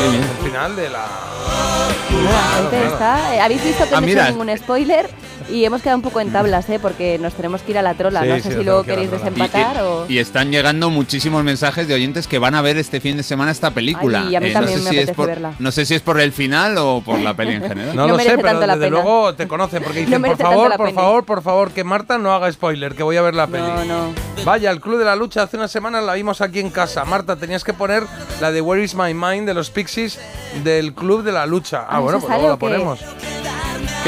Qué 0.00 0.08
bien. 0.10 0.22
El 0.22 0.50
final 0.50 0.76
de 0.76 0.90
la. 0.90 1.04
Está. 2.86 3.34
Eh, 3.34 3.40
Habéis 3.40 3.64
visto 3.64 3.84
que 3.88 3.94
Ah, 3.94 4.00
no 4.00 4.06
he 4.06 4.12
hecho 4.12 4.28
ningún 4.30 4.56
spoiler 4.56 5.08
y 5.50 5.64
hemos 5.64 5.80
quedado 5.82 5.96
un 5.98 6.02
poco 6.02 6.20
en 6.20 6.32
tablas, 6.32 6.68
¿eh? 6.70 6.78
Porque 6.80 7.18
nos 7.18 7.34
tenemos 7.34 7.62
que 7.62 7.70
ir 7.72 7.78
a 7.78 7.82
la 7.82 7.94
trola. 7.94 8.22
Sí, 8.22 8.28
no 8.28 8.40
sé 8.40 8.56
si 8.58 8.64
luego 8.64 8.82
que 8.82 8.90
queréis 8.92 9.10
desempatar 9.10 9.80
o... 9.82 10.06
Y 10.08 10.18
están 10.18 10.50
llegando 10.50 10.90
muchísimos 10.90 11.44
mensajes 11.44 11.86
de 11.88 11.94
oyentes 11.94 12.26
que 12.26 12.38
van 12.38 12.54
a 12.54 12.62
ver 12.62 12.76
este 12.76 13.00
fin 13.00 13.16
de 13.16 13.22
semana 13.22 13.50
esta 13.52 13.70
película. 13.70 14.22
Ay, 14.26 14.32
y 14.32 14.36
a 14.36 14.40
mí 14.40 14.52
también 14.52 14.78
no, 14.78 14.84
sé 14.84 14.90
me 14.96 15.02
si 15.04 15.10
es 15.10 15.16
por, 15.16 15.26
verla. 15.28 15.52
no 15.58 15.70
sé 15.72 15.86
si 15.86 15.94
es 15.94 16.02
por 16.02 16.20
el 16.20 16.32
final 16.32 16.76
o 16.78 17.00
por 17.04 17.18
la 17.20 17.34
peli 17.34 17.54
en 17.54 17.62
general. 17.62 17.94
No, 17.96 18.06
No 18.08 18.16
lo 18.16 18.18
sé, 18.18 18.36
pero 18.36 18.58
desde 18.60 18.76
pena. 18.76 18.88
luego 18.88 19.34
te 19.34 19.46
conocen 19.48 19.82
porque 19.82 20.00
dicen, 20.06 20.22
por 20.22 20.36
favor, 20.36 20.76
por 20.76 20.86
pena". 20.86 21.00
favor, 21.00 21.24
por 21.24 21.42
favor, 21.42 21.70
que 21.72 21.84
Marta 21.84 22.18
no 22.18 22.32
haga 22.32 22.50
spoiler, 22.52 22.94
que 22.94 23.02
voy 23.02 23.16
a 23.16 23.22
ver 23.22 23.34
la 23.34 23.46
peli. 23.46 23.62
No, 23.66 23.84
no. 23.84 24.14
Vaya, 24.44 24.70
el 24.70 24.80
Club 24.80 24.98
de 24.98 25.04
la 25.04 25.16
Lucha 25.16 25.42
hace 25.42 25.56
unas 25.56 25.70
semanas 25.70 26.04
la 26.04 26.14
vimos 26.14 26.40
aquí 26.40 26.60
en 26.60 26.70
casa. 26.70 27.04
Marta, 27.04 27.36
tenías 27.36 27.64
que 27.64 27.72
poner 27.72 28.04
la 28.40 28.52
de 28.52 28.60
Where 28.60 28.82
is 28.82 28.94
My 28.94 29.12
Mind 29.14 29.46
de 29.46 29.54
los 29.54 29.70
Pixies 29.70 30.18
del 30.64 30.92
Club 30.94 31.22
de 31.24 31.32
la 31.32 31.46
Lucha. 31.46 31.82
Ah, 31.82 31.96
Ah, 31.96 32.00
bueno, 32.00 32.18
¿eso 32.18 32.26
pues 32.26 32.38
luego 32.38 32.48
la 32.48 32.54
o 32.54 32.58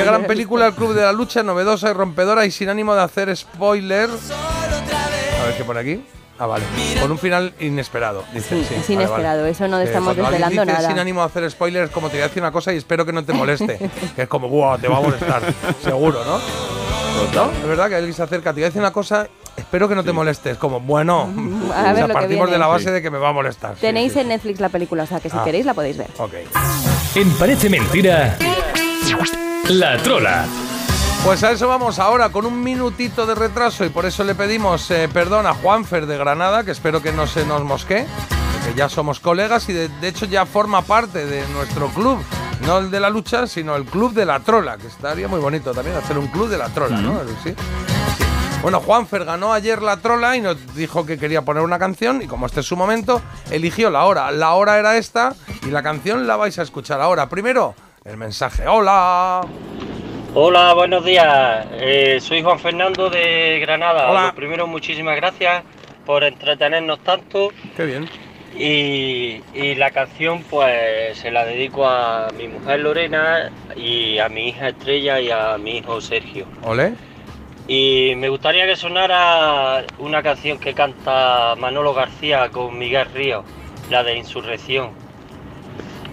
qué? 0.02 0.08
gran 0.10 0.24
película 0.24 0.66
el 0.66 0.74
Club 0.74 0.94
de 0.94 1.02
la 1.02 1.12
Lucha, 1.12 1.42
novedosa 1.42 1.90
y 1.90 1.92
rompedora 1.92 2.44
y 2.46 2.50
sin 2.50 2.68
ánimo 2.68 2.94
de 2.94 3.02
hacer 3.02 3.34
spoiler. 3.36 4.08
A 4.10 5.44
ver 5.46 5.56
qué 5.56 5.64
pone 5.64 5.80
aquí. 5.80 6.04
Ah, 6.40 6.46
vale. 6.46 6.64
Con 7.00 7.10
un 7.10 7.18
final 7.18 7.52
inesperado. 7.58 8.22
Dice, 8.32 8.48
Sí, 8.62 8.64
sí, 8.68 8.74
es 8.74 8.80
vale, 8.82 8.92
inesperado, 8.94 9.38
vale. 9.40 9.50
eso 9.50 9.66
no 9.66 9.78
estamos 9.80 10.10
alguien 10.10 10.26
desvelando 10.30 10.62
dice 10.62 10.72
nada. 10.72 10.88
Sin 10.88 10.98
ánimo 11.00 11.20
de 11.20 11.26
hacer 11.26 11.50
spoilers, 11.50 11.90
como 11.90 12.08
te 12.08 12.16
voy 12.16 12.22
a 12.22 12.28
decir 12.28 12.40
una 12.42 12.52
cosa 12.52 12.72
y 12.72 12.76
espero 12.76 13.04
que 13.04 13.12
no 13.12 13.24
te 13.24 13.32
moleste. 13.32 13.76
que 14.16 14.22
es 14.22 14.28
como, 14.28 14.48
¡buah! 14.48 14.78
Te 14.78 14.86
va 14.86 14.98
a 14.98 15.00
molestar. 15.00 15.42
Seguro, 15.82 16.24
¿no? 16.24 16.38
¿No? 17.34 17.50
Es 17.50 17.66
verdad 17.66 17.88
que 17.88 17.96
alguien 17.96 18.14
se 18.14 18.22
acerca, 18.22 18.50
te 18.50 18.60
voy 18.60 18.62
a 18.62 18.66
decir 18.66 18.80
una 18.80 18.92
cosa, 18.92 19.26
espero 19.56 19.88
que 19.88 19.96
no 19.96 20.04
te 20.04 20.12
molestes. 20.12 20.56
Como, 20.58 20.78
bueno, 20.78 21.22
A 21.74 21.80
o 21.80 21.84
ver 21.86 21.94
sea, 21.94 22.00
lo 22.02 22.06
que 22.06 22.12
partimos 22.12 22.28
viene. 22.46 22.52
de 22.52 22.58
la 22.58 22.66
base 22.68 22.84
Sí. 22.84 22.90
de 22.92 23.02
que 23.02 23.10
me 23.10 23.18
va 23.18 23.30
a 23.30 23.32
molestar. 23.32 23.74
Sí, 23.74 23.80
Tenéis 23.80 24.12
sí, 24.12 24.20
en 24.20 24.28
Netflix 24.28 24.60
la 24.60 24.68
película, 24.68 25.02
o 25.02 25.06
sea 25.06 25.18
que 25.18 25.28
si 25.30 25.36
Ah. 25.36 25.42
queréis 25.44 25.66
la 25.66 25.74
podéis 25.74 25.96
ver. 25.96 26.10
Ok. 26.18 26.34
En 27.16 27.30
Parece 27.32 27.68
Mentira, 27.68 28.38
La 29.68 29.98
Trola. 29.98 30.46
Pues 31.24 31.44
a 31.44 31.50
eso 31.50 31.68
vamos 31.68 31.98
ahora, 31.98 32.30
con 32.30 32.46
un 32.46 32.62
minutito 32.62 33.26
de 33.26 33.34
retraso 33.34 33.84
y 33.84 33.90
por 33.90 34.06
eso 34.06 34.24
le 34.24 34.34
pedimos 34.34 34.90
eh, 34.90 35.10
perdón 35.12 35.46
a 35.46 35.52
Juanfer 35.52 36.06
de 36.06 36.16
Granada, 36.16 36.64
que 36.64 36.70
espero 36.70 37.02
que 37.02 37.12
no 37.12 37.26
se 37.26 37.44
nos 37.44 37.62
mosquee, 37.64 38.06
que 38.64 38.74
ya 38.74 38.88
somos 38.88 39.20
colegas 39.20 39.68
y 39.68 39.74
de, 39.74 39.88
de 39.88 40.08
hecho 40.08 40.24
ya 40.24 40.46
forma 40.46 40.80
parte 40.82 41.26
de 41.26 41.46
nuestro 41.48 41.88
club, 41.88 42.18
no 42.62 42.78
el 42.78 42.90
de 42.90 42.98
la 42.98 43.10
lucha, 43.10 43.46
sino 43.46 43.76
el 43.76 43.84
club 43.84 44.14
de 44.14 44.24
la 44.24 44.40
trola, 44.40 44.78
que 44.78 44.86
estaría 44.86 45.28
muy 45.28 45.40
bonito 45.40 45.72
también 45.72 45.96
hacer 45.96 46.16
un 46.16 46.28
club 46.28 46.48
de 46.48 46.56
la 46.56 46.68
trola, 46.68 46.98
¿no? 47.02 47.20
Sí. 47.44 47.54
Bueno, 48.62 48.80
Juanfer 48.80 49.24
ganó 49.26 49.52
ayer 49.52 49.82
la 49.82 49.98
trola 49.98 50.34
y 50.34 50.40
nos 50.40 50.74
dijo 50.74 51.04
que 51.04 51.18
quería 51.18 51.42
poner 51.42 51.62
una 51.62 51.78
canción 51.78 52.22
y 52.22 52.26
como 52.26 52.46
este 52.46 52.60
es 52.60 52.66
su 52.66 52.76
momento, 52.76 53.20
eligió 53.50 53.90
la 53.90 54.04
hora. 54.04 54.30
La 54.30 54.54
hora 54.54 54.78
era 54.78 54.96
esta 54.96 55.34
y 55.66 55.70
la 55.70 55.82
canción 55.82 56.26
la 56.26 56.36
vais 56.36 56.58
a 56.58 56.62
escuchar 56.62 57.00
ahora. 57.00 57.28
Primero, 57.28 57.74
el 58.04 58.16
mensaje. 58.16 58.66
Hola. 58.66 59.42
Hola, 60.34 60.74
buenos 60.74 61.04
días. 61.04 61.66
Eh, 61.72 62.18
soy 62.20 62.42
Juan 62.42 62.58
Fernando 62.58 63.10
de 63.10 63.58
Granada. 63.60 64.10
Hola. 64.10 64.26
Lo 64.26 64.34
primero, 64.34 64.66
muchísimas 64.66 65.16
gracias 65.16 65.62
por 66.04 66.24
entretenernos 66.24 67.00
tanto. 67.00 67.50
Qué 67.76 67.84
bien. 67.84 68.08
Y, 68.56 69.42
y 69.54 69.74
la 69.76 69.90
canción, 69.90 70.42
pues, 70.50 71.18
se 71.18 71.30
la 71.30 71.44
dedico 71.44 71.86
a 71.86 72.28
mi 72.36 72.48
mujer 72.48 72.80
Lorena 72.80 73.50
y 73.76 74.18
a 74.18 74.28
mi 74.28 74.48
hija 74.48 74.68
Estrella 74.68 75.20
y 75.20 75.30
a 75.30 75.58
mi 75.58 75.78
hijo 75.78 76.00
Sergio. 76.00 76.46
Ole. 76.62 76.94
Y 77.68 78.14
me 78.16 78.30
gustaría 78.30 78.66
que 78.66 78.76
sonara 78.76 79.84
una 79.98 80.22
canción 80.22 80.58
que 80.58 80.72
canta 80.72 81.54
Manolo 81.56 81.92
García 81.92 82.48
con 82.48 82.78
Miguel 82.78 83.06
Ríos, 83.12 83.44
la 83.90 84.02
de 84.02 84.16
Insurrección. 84.16 85.07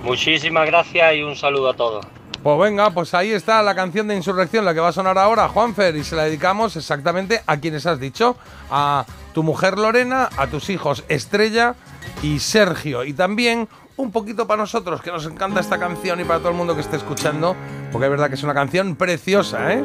Muchísimas 0.06 0.68
gracias 0.68 1.16
y 1.16 1.24
un 1.24 1.36
saludo 1.36 1.70
a 1.70 1.74
todos. 1.74 2.06
Pues 2.44 2.60
venga, 2.60 2.92
pues 2.92 3.16
ahí 3.16 3.32
está 3.32 3.64
la 3.64 3.74
canción 3.74 4.08
de 4.08 4.16
Insurrección, 4.16 4.66
la 4.66 4.76
que 4.76 4.80
va 4.80 4.90
a 4.90 4.92
sonar 4.92 5.18
ahora, 5.18 5.48
Juanfer, 5.48 5.96
y 5.96 6.04
se 6.04 6.16
la 6.16 6.26
dedicamos 6.26 6.76
exactamente 6.76 7.42
a 7.48 7.58
quienes 7.58 7.88
has 7.88 8.00
dicho, 8.00 8.38
a 8.70 9.04
tu 9.34 9.42
mujer 9.42 9.80
Lorena, 9.80 10.30
a 10.38 10.46
tus 10.46 10.70
hijos 10.70 11.04
Estrella 11.10 11.74
y 12.22 12.38
Sergio, 12.38 13.04
y 13.04 13.14
también 13.14 13.68
un 13.98 14.12
poquito 14.12 14.46
para 14.46 14.62
nosotros, 14.62 15.02
que 15.02 15.12
nos 15.12 15.26
encanta 15.26 15.60
esta 15.60 15.80
canción 15.80 16.20
y 16.20 16.24
para 16.24 16.38
todo 16.38 16.50
el 16.50 16.56
mundo 16.56 16.76
que 16.76 16.82
esté 16.82 16.98
escuchando, 16.98 17.56
porque 17.92 18.06
es 18.06 18.12
verdad 18.12 18.30
que 18.30 18.36
es 18.36 18.44
una 18.44 18.54
canción 18.54 18.96
preciosa, 18.96 19.74
¿eh? 19.74 19.84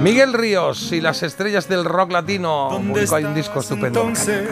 Miguel 0.00 0.32
Ríos 0.32 0.90
y 0.90 1.02
las 1.02 1.22
estrellas 1.22 1.68
del 1.68 1.84
rock 1.84 2.12
latino, 2.12 2.70
ahí 3.12 3.24
un 3.24 3.34
disco 3.34 3.60
estupendo. 3.60 4.00
Entonces, 4.00 4.48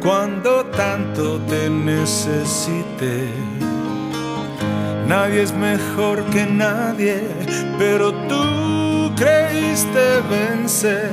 cuando 0.00 0.64
tanto 0.66 1.38
te 1.48 1.68
necesité, 1.68 3.30
nadie 5.06 5.42
es 5.42 5.52
mejor 5.52 6.24
que 6.26 6.46
nadie, 6.46 7.28
pero 7.78 8.12
tú 8.28 9.12
creíste 9.16 10.20
vencer. 10.30 11.12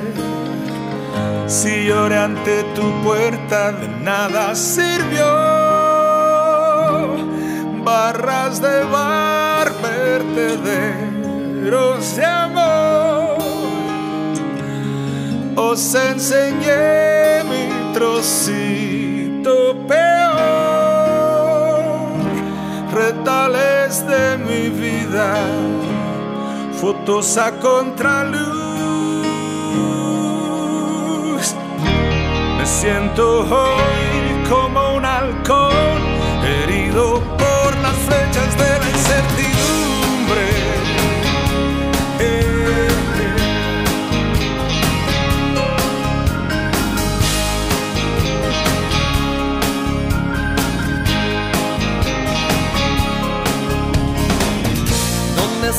Si 1.48 1.86
lloré 1.86 2.18
ante 2.18 2.64
tu 2.76 2.92
puerta, 3.04 3.72
de 3.72 3.88
nada 3.88 4.56
sirvió. 4.56 5.26
Barras 7.84 8.62
de 8.62 8.84
bar, 8.86 9.72
vertederos 9.82 10.96
de 12.16 12.26
amor. 12.26 13.38
Os 15.56 15.96
enseñé 15.96 17.44
mi 17.44 17.75
trocito 17.96 19.74
peor, 19.88 20.44
retales 22.92 24.06
de 24.06 24.38
mi 24.38 24.68
vida, 24.68 25.38
fotos 26.82 27.38
a 27.38 27.52
contraluz. 27.52 28.36
Me 32.58 32.66
siento 32.66 33.44
hoy 33.44 34.44
como 34.50 34.96
un 34.98 35.06
halcón, 35.06 35.98
herido 36.44 37.22
por 37.38 37.78
las 37.82 37.96
flechas 38.08 38.58
de 38.58 38.65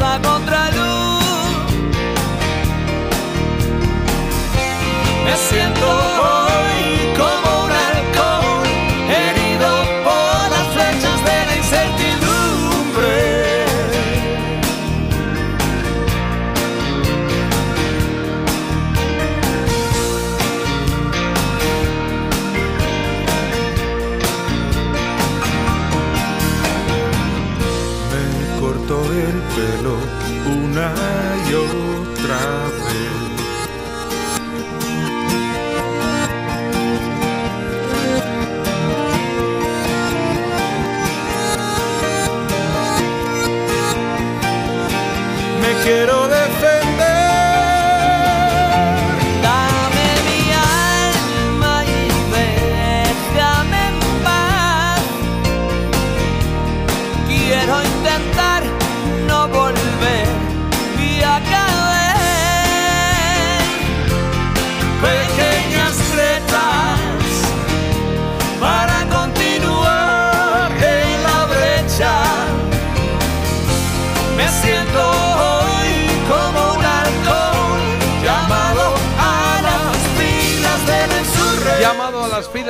a 0.00 0.20
contraluz. 0.20 1.24
Me 5.24 5.36
siento 5.36 6.43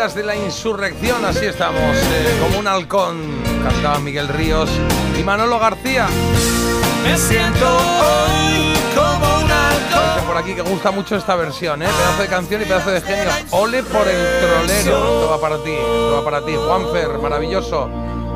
A 0.04 0.08
de 0.08 0.22
la 0.22 0.36
insurrección, 0.36 1.24
así 1.24 1.46
estamos, 1.46 1.80
eh, 1.80 2.38
como 2.38 2.58
un 2.58 2.68
halcón, 2.68 3.42
cantaba 3.62 3.98
Miguel 4.00 4.28
Ríos 4.28 4.68
y 5.18 5.22
Manolo 5.22 5.58
García. 5.58 6.06
Me 7.02 7.16
siento 7.16 7.66
hoy 7.66 8.74
como 8.94 9.38
un 9.38 9.50
halcón. 9.50 10.14
Dice 10.14 10.26
por 10.26 10.36
aquí 10.36 10.54
que 10.54 10.60
gusta 10.60 10.90
mucho 10.90 11.16
esta 11.16 11.36
versión, 11.36 11.82
¿eh? 11.82 11.86
pedazo 11.86 12.20
de 12.20 12.28
canción 12.28 12.60
y 12.60 12.64
pedazo 12.66 12.90
de 12.90 13.00
genio. 13.00 13.30
Ole 13.52 13.82
por 13.82 14.06
el 14.06 14.40
trolero. 14.40 14.74
Esto 14.74 15.28
va 15.30 15.40
para 15.40 15.64
ti, 15.64 15.72
esto 15.72 16.12
va 16.18 16.24
para 16.24 16.44
ti. 16.44 16.52
Juanfer, 16.54 17.18
maravilloso. 17.18 17.88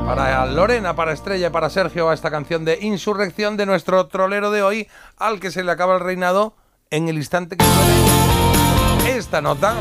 Para 0.07 0.47
Lorena, 0.47 0.97
para 0.97 1.13
Estrella 1.13 1.53
para 1.53 1.69
Sergio 1.69 2.07
va 2.07 2.15
esta 2.15 2.31
canción 2.31 2.65
de 2.65 2.79
insurrección 2.81 3.59
de 3.59 3.67
nuestro 3.67 4.07
trolero 4.07 4.51
de 4.51 4.63
hoy, 4.63 4.89
al 5.19 5.39
que 5.39 5.51
se 5.51 5.63
le 5.63 5.71
acaba 5.71 5.97
el 5.97 6.01
reinado 6.01 6.55
en 6.89 7.11
el 7.11 7.17
instante 7.17 7.59
que 7.59 7.65
suene 7.67 9.19
esta 9.19 9.43
nota. 9.43 9.75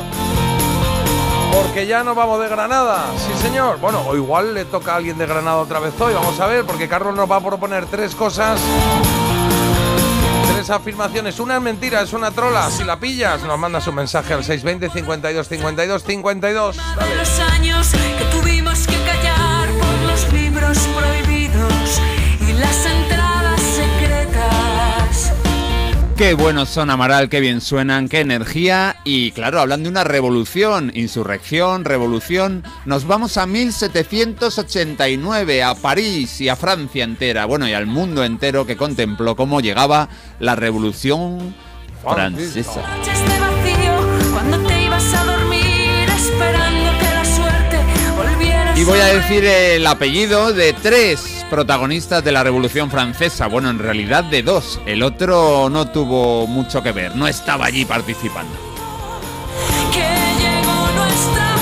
Porque 1.51 1.87
ya 1.87 2.03
no 2.03 2.15
vamos 2.15 2.39
de 2.41 2.49
Granada, 2.49 3.05
sí 3.17 3.31
señor. 3.41 3.79
Bueno, 3.79 4.01
o 4.07 4.15
igual 4.15 4.53
le 4.53 4.65
toca 4.65 4.93
a 4.93 4.95
alguien 4.97 5.17
de 5.17 5.25
Granada 5.25 5.57
otra 5.57 5.79
vez 5.79 5.93
hoy, 5.99 6.13
vamos 6.13 6.39
a 6.39 6.47
ver, 6.47 6.65
porque 6.65 6.87
Carlos 6.87 7.15
nos 7.15 7.29
va 7.29 7.37
a 7.37 7.41
proponer 7.41 7.85
tres 7.85 8.15
cosas 8.15 8.59
Tres 10.53 10.69
afirmaciones. 10.69 11.39
Una 11.39 11.57
es 11.57 11.61
mentira, 11.61 12.01
es 12.01 12.13
una 12.13 12.31
trola. 12.31 12.69
Si 12.71 12.83
la 12.83 12.99
pillas, 12.99 13.43
nos 13.43 13.59
mandas 13.59 13.87
un 13.87 13.95
mensaje 13.95 14.33
al 14.33 14.43
620 14.43 14.89
52 14.89 15.47
52 15.47 16.03
52. 16.03 16.75
Dale. 16.75 16.97
Qué 26.17 26.33
buenos 26.33 26.69
son 26.69 26.89
Amaral, 26.89 27.29
qué 27.29 27.39
bien 27.39 27.61
suenan, 27.61 28.09
qué 28.09 28.21
energía 28.21 28.95
y 29.03 29.29
claro, 29.33 29.59
hablan 29.59 29.83
de 29.83 29.89
una 29.89 30.03
revolución, 30.03 30.91
insurrección, 30.95 31.85
revolución. 31.85 32.63
Nos 32.85 33.05
vamos 33.05 33.37
a 33.37 33.45
1789, 33.45 35.61
a 35.61 35.75
París 35.75 36.41
y 36.41 36.49
a 36.49 36.55
Francia 36.55 37.03
entera, 37.03 37.45
bueno 37.45 37.67
y 37.67 37.73
al 37.73 37.85
mundo 37.85 38.23
entero 38.23 38.65
que 38.65 38.75
contempló 38.75 39.35
cómo 39.35 39.61
llegaba 39.61 40.09
la 40.39 40.55
revolución 40.55 41.53
francesa. 42.01 42.81
Y 48.75 48.83
voy 48.83 48.99
a 48.99 49.05
decir 49.05 49.45
el 49.45 49.85
apellido 49.85 50.51
de 50.51 50.73
tres 50.73 51.36
protagonistas 51.49 52.23
de 52.23 52.31
la 52.31 52.43
Revolución 52.43 52.91
Francesa. 52.91 53.47
Bueno, 53.47 53.69
en 53.69 53.79
realidad 53.79 54.23
de 54.23 54.43
dos. 54.43 54.79
El 54.85 55.03
otro 55.03 55.69
no 55.69 55.87
tuvo 55.87 56.47
mucho 56.47 56.81
que 56.83 56.91
ver, 56.91 57.15
no 57.15 57.27
estaba 57.27 57.65
allí 57.65 57.85
participando. 57.85 58.53
que 59.91 59.99
llegó 60.39 60.87
nuestra 60.95 61.55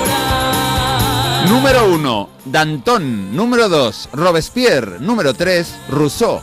hora. 0.00 1.46
Número 1.48 1.92
1, 1.92 2.28
Danton. 2.46 3.36
Número 3.36 3.68
2, 3.68 4.10
Robespierre. 4.12 4.98
Número 5.00 5.34
3, 5.34 5.74
Rousseau. 5.90 6.40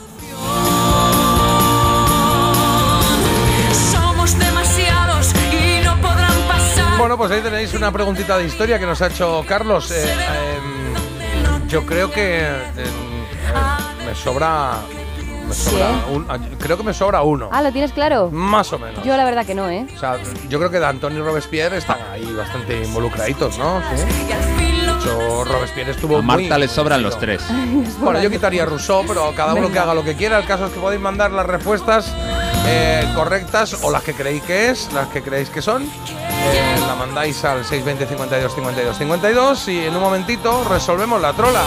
Bueno, 7.00 7.16
pues 7.16 7.30
ahí 7.30 7.40
tenéis 7.40 7.72
una 7.72 7.90
preguntita 7.90 8.36
de 8.36 8.44
historia 8.44 8.78
que 8.78 8.84
nos 8.84 9.00
ha 9.00 9.06
hecho 9.06 9.42
Carlos. 9.48 9.90
Eh, 9.90 10.04
em, 10.04 10.49
yo 11.70 11.86
creo 11.86 12.10
que 12.10 12.46
me 14.06 14.14
sobra. 14.14 14.72
me 15.48 15.54
sobra 15.54 15.90
un- 16.12 16.26
creo 16.58 16.76
que 16.76 16.82
me 16.82 16.94
sobra 16.94 17.22
uno. 17.22 17.48
Ah, 17.52 17.62
¿lo 17.62 17.72
tienes 17.72 17.92
claro? 17.92 18.30
Más 18.30 18.72
o 18.72 18.78
menos. 18.78 19.02
Yo 19.04 19.16
la 19.16 19.24
verdad 19.24 19.44
que 19.46 19.54
no, 19.54 19.68
¿eh? 19.68 19.86
O 19.94 19.98
sea, 19.98 20.16
yo 20.48 20.58
creo 20.58 20.70
que 20.70 20.78
Danton 20.78 21.16
y 21.16 21.20
Robespierre 21.20 21.76
están 21.78 21.98
ahí 22.12 22.32
bastante 22.32 22.82
involucraditos, 22.84 23.58
¿no? 23.58 23.80
Sí. 23.96 24.02
De 24.04 25.06
hecho, 25.06 25.44
Robespierre 25.44 25.92
estuvo 25.92 26.18
A 26.18 26.22
Marta 26.22 26.42
muy 26.54 26.60
le 26.60 26.68
sobran 26.68 27.02
los 27.02 27.18
tres. 27.18 27.42
Bueno, 28.00 28.20
yo 28.20 28.30
quitaría 28.30 28.64
Rousseau, 28.66 29.04
pero 29.06 29.32
cada 29.34 29.54
uno 29.54 29.70
que 29.72 29.78
haga 29.78 29.94
lo 29.94 30.04
que 30.04 30.14
quiera. 30.14 30.38
El 30.38 30.44
caso 30.46 30.66
es 30.66 30.72
que 30.72 30.80
podéis 30.80 31.00
mandar 31.00 31.30
las 31.32 31.46
respuestas 31.46 32.12
eh, 32.66 33.04
correctas 33.14 33.76
o 33.82 33.90
las 33.90 34.02
que 34.02 34.14
creéis 34.14 34.42
que 34.42 34.70
es, 34.70 34.92
las 34.92 35.08
que 35.08 35.22
creéis 35.22 35.50
que 35.50 35.62
son. 35.62 35.82
Eh, 35.84 36.76
la 36.86 36.94
mandáis 36.94 37.44
al 37.44 37.64
620 37.64 38.06
52 38.06 38.54
52 38.54 38.96
52 38.96 39.68
y 39.68 39.86
en 39.86 39.96
un 39.96 40.02
momentito 40.02 40.64
resolvemos 40.64 41.20
la 41.20 41.32
trola. 41.32 41.62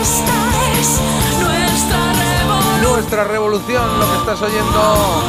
Esta 0.00 0.80
es 0.80 1.00
nuestra 1.40 2.12
revolución. 2.12 2.82
Nuestra 2.82 3.24
revolución, 3.24 4.00
lo 4.00 4.10
que 4.10 4.16
estás 4.18 4.42
oyendo. 4.42 5.22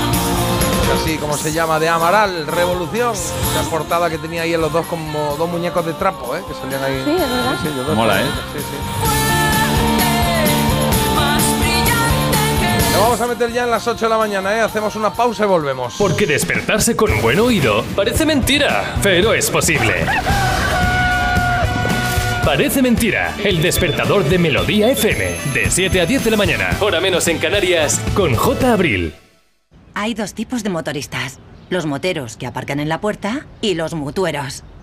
Así 1.02 1.18
como 1.18 1.38
se 1.38 1.54
llama, 1.54 1.80
de 1.80 1.88
Amaral, 1.88 2.48
Revolución. 2.48 3.14
La 3.56 3.62
portada 3.70 4.10
que 4.10 4.18
tenía 4.18 4.42
ahí 4.42 4.54
en 4.54 4.62
los 4.62 4.72
dos 4.72 4.86
como 4.88 5.36
dos 5.38 5.50
muñecos 5.50 5.86
de 5.86 5.94
trapo, 5.94 6.36
¿eh? 6.36 6.44
Que 6.48 6.54
salían 6.56 6.84
ahí. 6.84 7.02
Sí, 7.06 7.12
es 7.12 7.30
verdad. 7.30 7.56
Sí, 7.62 7.68
sí, 7.68 7.74
los 7.76 7.88
dos 7.88 7.96
Mola, 7.96 8.22
¿eh? 8.22 8.26
Sí, 8.54 8.60
sí. 8.60 9.29
Nos 13.00 13.08
vamos 13.08 13.22
a 13.22 13.28
meter 13.28 13.54
ya 13.54 13.64
en 13.64 13.72
las 13.72 13.88
8 13.88 14.08
de 14.08 14.10
la 14.10 14.18
mañana, 14.18 14.54
¿eh? 14.58 14.60
Hacemos 14.60 14.94
una 14.98 15.14
pausa 15.14 15.46
y 15.46 15.48
volvemos. 15.48 15.96
Porque 15.98 16.26
despertarse 16.26 16.98
con 16.98 17.10
un 17.14 17.22
buen 17.22 17.40
oído 17.40 17.86
parece 17.96 18.26
mentira, 18.26 18.98
pero 19.02 19.34
es 19.34 19.50
posible. 19.50 20.06
Parece 22.44 22.82
mentira, 22.82 23.34
el 23.42 23.62
despertador 23.62 24.26
de 24.26 24.38
Melodía 24.38 24.92
FM, 24.92 25.32
de 25.54 25.72
7 25.72 26.02
a 26.02 26.06
10 26.06 26.26
de 26.26 26.32
la 26.32 26.36
mañana, 26.36 26.76
hora 26.82 27.00
menos 27.00 27.30
en 27.30 27.38
Canarias, 27.38 28.02
con 28.16 28.36
J. 28.36 28.74
Abril. 28.74 29.14
Hay 29.94 30.14
dos 30.14 30.34
tipos 30.34 30.62
de 30.64 30.70
motoristas. 30.70 31.40
Los 31.70 31.86
moteros 31.86 32.36
que 32.36 32.48
aparcan 32.48 32.82
en 32.82 32.90
la 32.90 33.00
puerta 33.00 33.46
y 33.62 33.76
los 33.76 33.94
mutueros, 33.94 34.66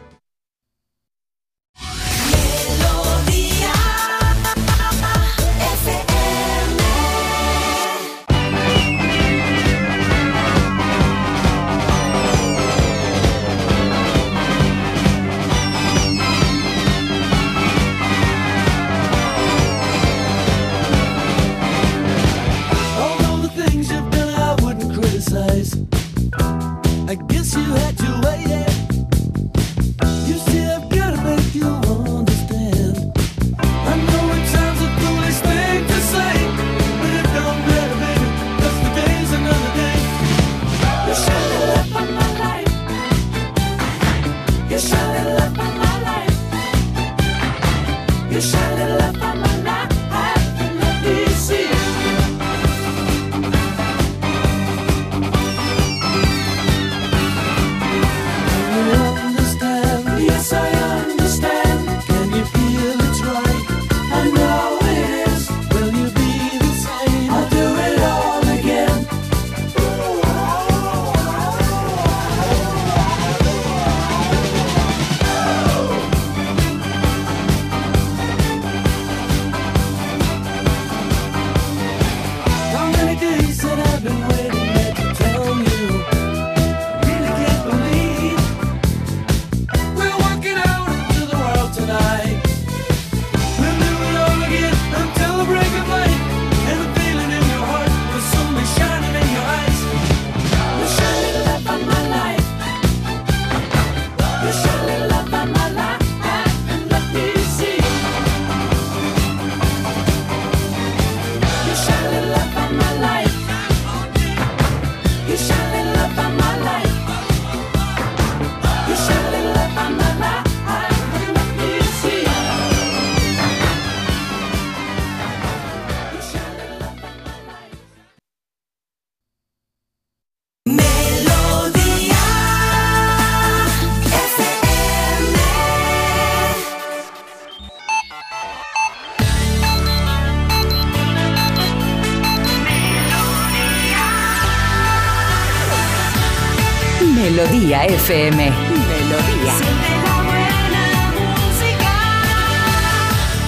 FM. 148.08 148.52
Melodía. 148.52 149.54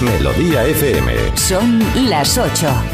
Melodía 0.01 0.65
FM. 0.65 1.37
Son 1.37 1.79
las 2.09 2.37
8. 2.37 2.88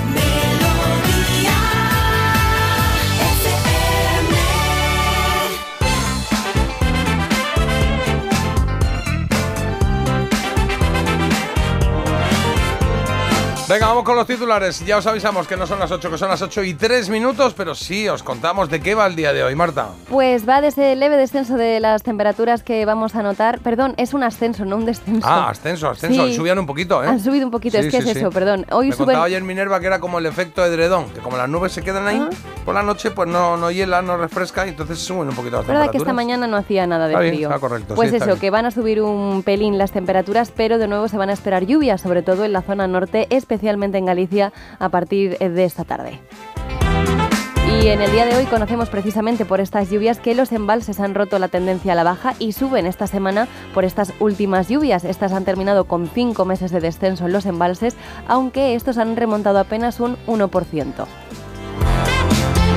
Venga, 13.75 13.87
vamos 13.87 14.03
con 14.05 14.15
los 14.15 14.25
titulares. 14.25 14.85
Ya 14.85 14.95
os 14.97 15.05
avisamos 15.05 15.49
que 15.49 15.57
no 15.57 15.67
son 15.67 15.79
las 15.79 15.91
8, 15.91 16.09
que 16.09 16.17
son 16.17 16.29
las 16.29 16.41
8 16.41 16.63
y 16.63 16.75
3 16.75 17.09
minutos, 17.09 17.53
pero 17.57 17.75
sí, 17.75 18.07
os 18.07 18.23
contamos 18.23 18.69
de 18.69 18.79
qué 18.79 18.95
va 18.95 19.05
el 19.05 19.17
día 19.17 19.33
de 19.33 19.43
hoy, 19.43 19.53
Marta. 19.53 19.89
Pues 20.09 20.47
va 20.47 20.61
desde 20.61 20.93
el 20.93 21.01
leve 21.01 21.17
descenso 21.17 21.57
de 21.57 21.81
las 21.81 22.01
temperaturas 22.01 22.63
que 22.63 22.85
vamos 22.85 23.15
a 23.15 23.21
notar. 23.21 23.59
Perdón, 23.59 23.93
es 23.97 24.13
un 24.13 24.23
ascenso, 24.23 24.63
no 24.63 24.77
un 24.77 24.85
descenso. 24.85 25.27
Ah, 25.27 25.49
ascenso, 25.49 25.89
ascenso. 25.89 26.25
Sí. 26.27 26.35
Subían 26.35 26.57
un 26.57 26.65
poquito, 26.65 27.03
¿eh? 27.03 27.07
Han 27.07 27.19
subido 27.19 27.45
un 27.45 27.51
poquito, 27.51 27.77
Sí, 27.81 27.87
es 27.87 27.93
que 27.93 28.01
sí, 28.01 28.11
es 28.11 28.15
eso, 28.15 28.29
perdón. 28.31 28.65
Hoy 28.71 28.87
Me 28.87 28.93
suben. 28.93 29.07
contaba 29.07 29.25
ayer 29.25 29.43
Minerva 29.43 29.77
que 29.81 29.87
era 29.87 29.99
como 29.99 30.19
el 30.19 30.25
efecto 30.25 30.63
edredón, 30.63 31.09
que 31.09 31.19
como 31.19 31.35
las 31.35 31.49
nubes 31.49 31.73
se 31.73 31.81
quedan 31.81 32.07
ahí, 32.07 32.25
por 32.63 32.75
la 32.75 32.81
noche 32.81 33.11
pues 33.11 33.27
no, 33.27 33.57
no 33.57 33.71
hiela, 33.71 34.01
no 34.01 34.15
refresca 34.15 34.65
y 34.65 34.69
entonces 34.69 34.99
suben 34.99 35.27
un 35.27 35.35
poquito 35.35 35.57
las 35.57 35.63
Es 35.63 35.67
verdad 35.67 35.81
que 35.91 35.97
esta 35.97 36.05
temperaturas. 36.11 36.15
mañana 36.15 36.47
no 36.47 36.55
hacía 36.55 36.87
nada 36.87 37.07
de 37.07 37.13
Está 37.13 37.21
bien, 37.23 37.33
frío. 37.35 37.49
está 37.49 37.59
correcto, 37.59 37.95
Pues 37.95 38.13
está 38.13 38.23
eso, 38.23 38.25
bien. 38.35 38.39
que 38.39 38.49
van 38.51 38.65
a 38.67 38.71
subir 38.71 39.01
un 39.01 39.43
pelín 39.43 39.77
las 39.77 39.91
temperaturas, 39.91 40.53
pero 40.55 40.77
de 40.77 40.87
nuevo 40.87 41.09
se 41.09 41.17
van 41.17 41.29
a 41.29 41.33
esperar 41.33 41.65
lluvias, 41.65 41.99
sobre 41.99 42.21
todo 42.21 42.45
en 42.45 42.53
la 42.53 42.61
zona 42.61 42.87
norte, 42.87 43.27
especialmente 43.31 43.64
en 43.69 44.05
Galicia, 44.05 44.53
a 44.79 44.89
partir 44.89 45.37
eh, 45.39 45.49
de 45.49 45.65
esta 45.65 45.83
tarde. 45.83 46.19
Y 47.81 47.87
en 47.87 48.01
el 48.01 48.11
día 48.11 48.25
de 48.25 48.35
hoy 48.35 48.45
conocemos 48.45 48.89
precisamente 48.89 49.43
por 49.43 49.59
estas 49.59 49.89
lluvias 49.89 50.19
que 50.19 50.35
los 50.35 50.51
embalses 50.51 50.99
han 50.99 51.15
roto 51.15 51.39
la 51.39 51.47
tendencia 51.47 51.93
a 51.93 51.95
la 51.95 52.03
baja 52.03 52.33
y 52.39 52.51
suben 52.51 52.85
esta 52.85 53.07
semana 53.07 53.47
por 53.73 53.85
estas 53.85 54.13
últimas 54.19 54.69
lluvias. 54.69 55.03
Estas 55.03 55.33
han 55.33 55.45
terminado 55.45 55.85
con 55.85 56.07
cinco 56.07 56.45
meses 56.45 56.71
de 56.71 56.79
descenso 56.79 57.25
en 57.25 57.33
los 57.33 57.45
embalses, 57.45 57.95
aunque 58.27 58.75
estos 58.75 58.97
han 58.97 59.15
remontado 59.15 59.59
apenas 59.59 59.99
un 59.99 60.15
1%. 60.27 61.05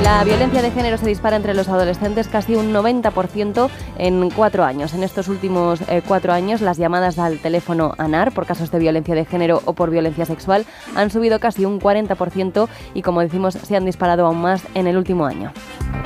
La 0.03 0.23
violencia 0.23 0.61
de 0.61 0.71
género 0.71 0.97
se 0.97 1.05
dispara 1.05 1.35
entre 1.35 1.53
los 1.53 1.67
adolescentes 1.67 2.29
casi 2.29 2.55
un 2.55 2.73
90% 2.73 3.69
en 3.97 4.29
cuatro 4.29 4.63
años. 4.63 4.93
En 4.93 5.03
estos 5.03 5.27
últimos 5.27 5.81
eh, 5.89 6.01
cuatro 6.07 6.31
años, 6.31 6.61
las 6.61 6.77
llamadas 6.77 7.19
al 7.19 7.39
teléfono 7.39 7.95
ANAR 7.97 8.31
por 8.31 8.45
casos 8.45 8.71
de 8.71 8.79
violencia 8.79 9.13
de 9.13 9.25
género 9.25 9.61
o 9.65 9.73
por 9.73 9.89
violencia 9.91 10.25
sexual 10.25 10.65
han 10.95 11.11
subido 11.11 11.39
casi 11.39 11.65
un 11.65 11.81
40% 11.81 12.69
y, 12.93 13.01
como 13.01 13.19
decimos, 13.19 13.55
se 13.61 13.75
han 13.75 13.85
disparado 13.85 14.25
aún 14.25 14.41
más 14.41 14.63
en 14.73 14.87
el 14.87 14.95
último 14.95 15.25
año. 15.25 15.51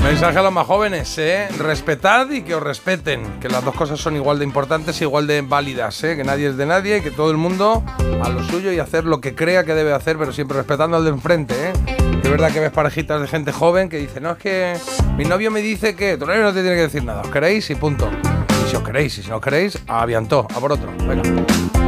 Mensaje 0.04 0.40
a 0.40 0.42
los 0.42 0.52
más 0.52 0.66
jóvenes, 0.66 1.18
¿eh? 1.20 1.48
Respetad 1.60 2.30
y 2.32 2.42
que 2.42 2.56
os 2.56 2.64
respeten, 2.64 3.40
que 3.40 3.48
las 3.48 3.64
dos 3.64 3.76
cosas 3.76 4.00
son 4.00 4.16
igual 4.16 4.40
de 4.40 4.46
importantes 4.46 5.00
e 5.00 5.06
igual 5.06 5.28
de 5.28 5.42
válidas, 5.42 6.04
¿eh? 6.04 6.18
Que 6.18 6.24
nadie 6.24 6.50
es 6.50 6.58
de 6.58 6.66
nadie, 6.66 7.02
que 7.04 7.12
todo 7.12 7.32
el 7.32 7.38
mundo 7.38 7.84
a 8.22 8.30
lo 8.30 8.44
suyo 8.44 8.72
y 8.72 8.80
hacer 8.80 9.06
lo 9.06 9.22
que 9.22 9.36
crea 9.36 9.64
que 9.64 9.76
debe 9.76 9.94
hacer, 9.94 10.18
pero 10.18 10.34
siempre 10.34 10.58
respetando 10.58 10.98
al 10.98 11.04
de 11.04 11.12
enfrente, 11.12 11.54
¿eh? 11.70 12.13
Es 12.24 12.30
verdad 12.30 12.52
que 12.52 12.60
ves 12.62 12.72
parejitas 12.72 13.22
de 13.22 13.28
gente 13.28 13.52
joven 13.52 13.90
que 13.90 13.98
dice, 13.98 14.22
no, 14.22 14.32
es 14.32 14.38
que 14.38 14.78
mi 15.18 15.26
novio 15.26 15.52
me 15.52 15.62
dice 15.62 15.96
que 15.96 16.18
tu 16.18 16.26
novio 16.26 16.42
no 16.42 16.54
te 16.54 16.62
tiene 16.62 16.76
que 16.76 16.84
decir 16.84 17.04
nada, 17.04 17.22
os 17.22 17.30
queréis 17.30 17.70
y 17.70 17.76
punto. 17.76 18.10
Y 18.66 18.70
si 18.70 18.76
os 18.78 18.84
queréis, 18.84 19.18
y 19.18 19.24
si 19.24 19.30
no 19.30 19.36
os 19.36 19.42
queréis, 19.42 19.78
aviantó, 19.88 20.48
a 20.56 20.60
por 20.60 20.72
otro. 20.72 20.90
Venga. 21.06 21.22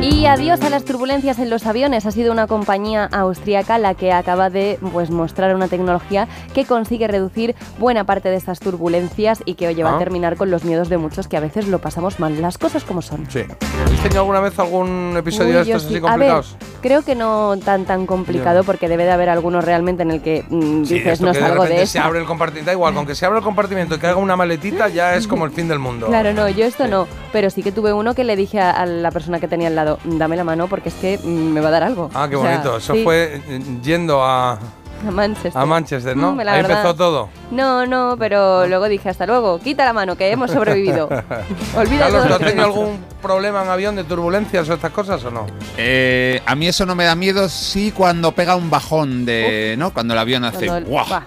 Y 0.01 0.27
adiós 0.27 0.61
a 0.61 0.69
las 0.69 0.85
turbulencias 0.85 1.39
en 1.39 1.49
los 1.49 1.65
aviones. 1.65 2.05
Ha 2.05 2.11
sido 2.11 2.31
una 2.31 2.45
compañía 2.45 3.05
austríaca 3.11 3.79
la 3.79 3.95
que 3.95 4.11
acaba 4.13 4.51
de 4.51 4.77
pues, 4.93 5.09
mostrar 5.09 5.55
una 5.55 5.67
tecnología 5.67 6.27
que 6.53 6.65
consigue 6.65 7.07
reducir 7.07 7.55
buena 7.79 8.03
parte 8.03 8.29
de 8.29 8.35
estas 8.35 8.59
turbulencias 8.59 9.41
y 9.45 9.55
que 9.55 9.67
oye, 9.67 9.83
va 9.83 9.91
Ah. 9.91 9.95
a 9.95 9.99
terminar 9.99 10.35
con 10.35 10.51
los 10.51 10.63
miedos 10.63 10.89
de 10.89 10.97
muchos 10.97 11.27
que 11.27 11.37
a 11.37 11.39
veces 11.39 11.67
lo 11.67 11.79
pasamos 11.79 12.19
mal. 12.19 12.39
Las 12.39 12.57
cosas 12.59 12.83
como 12.83 13.01
son. 13.01 13.25
Sí. 13.31 13.41
¿Habéis 13.85 14.01
tenido 14.03 14.21
alguna 14.21 14.41
vez 14.41 14.57
algún 14.59 15.15
episodio 15.17 15.49
Uy, 15.49 15.53
de 15.55 15.61
estos 15.61 15.83
sí. 15.83 15.87
así 15.87 15.97
A 15.97 16.01
ver, 16.01 16.29
complicados? 16.31 16.55
creo 16.81 17.01
que 17.01 17.15
no 17.15 17.55
tan 17.63 17.85
tan 17.85 18.05
complicado 18.05 18.61
Ya. 18.61 18.65
porque 18.65 18.87
debe 18.87 19.05
de 19.05 19.11
haber 19.11 19.29
algunos 19.29 19.65
realmente 19.65 20.03
en 20.03 20.11
el 20.11 20.21
que 20.21 20.43
mm, 20.49 20.85
Sí, 20.85 20.95
dices 20.95 21.21
no 21.21 21.33
salgo 21.33 21.63
de, 21.63 21.69
repente 21.69 21.87
se 21.87 21.97
esta. 21.97 22.05
abre 22.07 22.19
el 22.19 22.25
compartimento. 22.25 22.67
Da 22.67 22.73
igual, 22.73 22.93
con 22.93 23.07
que 23.07 23.15
se 23.15 23.25
abra 23.25 23.39
el 23.39 23.43
compartimento 23.43 23.95
y 23.95 23.99
que 23.99 24.07
haga 24.07 24.17
una 24.17 24.35
maletita 24.35 24.87
ya 24.89 25.15
es 25.15 25.27
como 25.27 25.45
el 25.45 25.51
fin 25.51 25.67
del 25.67 25.79
mundo. 25.79 26.07
Claro, 26.07 26.31
no, 26.33 26.47
yo 26.49 26.65
esto 26.65 26.87
no, 26.87 27.07
pero 27.31 27.49
sí 27.49 27.63
que 27.63 27.71
tuve 27.71 27.91
uno 27.93 28.13
que 28.13 28.23
le 28.23 28.35
dije 28.35 28.59
a, 28.59 28.69
a 28.71 28.85
la 28.85 29.09
persona 29.11 29.39
que 29.39 29.47
tenía 29.47 29.67
al 29.67 29.75
lado, 29.75 29.84
dame 30.03 30.35
la 30.35 30.43
mano 30.43 30.67
porque 30.67 30.89
es 30.89 30.95
que 30.95 31.17
mm, 31.23 31.27
me 31.27 31.61
va 31.61 31.69
a 31.69 31.71
dar 31.71 31.83
algo. 31.83 32.09
Ah, 32.13 32.27
qué 32.29 32.35
O 32.35 32.41
sea, 32.41 32.51
bonito. 32.51 32.77
Eso 32.77 32.93
sí, 32.93 33.03
fue 33.03 33.41
eh, 33.47 33.61
yendo 33.83 34.23
a, 34.23 34.53
a 34.53 35.11
Manchester. 35.11 35.61
a 35.61 35.65
Manchester, 35.65 36.17
¿no? 36.17 36.33
Mm, 36.33 36.39
Ahí 36.39 36.45
verdad. 36.45 36.71
empezó 36.71 36.95
todo. 36.95 37.29
No, 37.51 37.85
no, 37.85 38.15
pero 38.17 38.65
luego 38.67 38.87
dije 38.87 39.09
hasta 39.09 39.25
luego, 39.25 39.59
quita 39.59 39.85
la 39.85 39.93
mano 39.93 40.15
que 40.17 40.29
hemos 40.31 40.49
sobrevivido. 40.51 41.07
Olvida 41.77 42.05
Carlos, 42.05 42.11
todo 42.11 42.23
¿tú 42.23 42.29
lo 42.29 42.35
has 42.35 42.39
que 42.39 42.45
tenido 42.45 42.65
algún 42.65 42.99
problema 43.21 43.63
en 43.63 43.69
avión 43.69 43.95
de 43.95 44.03
turbulencias 44.03 44.67
o 44.69 44.73
estas 44.73 44.91
cosas 44.91 45.23
o 45.25 45.31
no? 45.31 45.45
Eh, 45.77 46.41
a 46.45 46.55
mí 46.55 46.67
eso 46.67 46.85
no 46.85 46.95
me 46.95 47.03
da 47.05 47.15
miedo, 47.15 47.47
sí 47.49 47.91
cuando 47.95 48.31
pega 48.31 48.55
un 48.55 48.69
bajón 48.69 49.25
de, 49.25 49.75
¿no? 49.77 49.91
Cuando 49.93 50.13
el 50.13 50.19
avión 50.19 50.43
hace 50.43 50.65
Cuando 50.65 50.77
el- 50.77 50.85
¡guau! 50.85 51.05
va. 51.11 51.25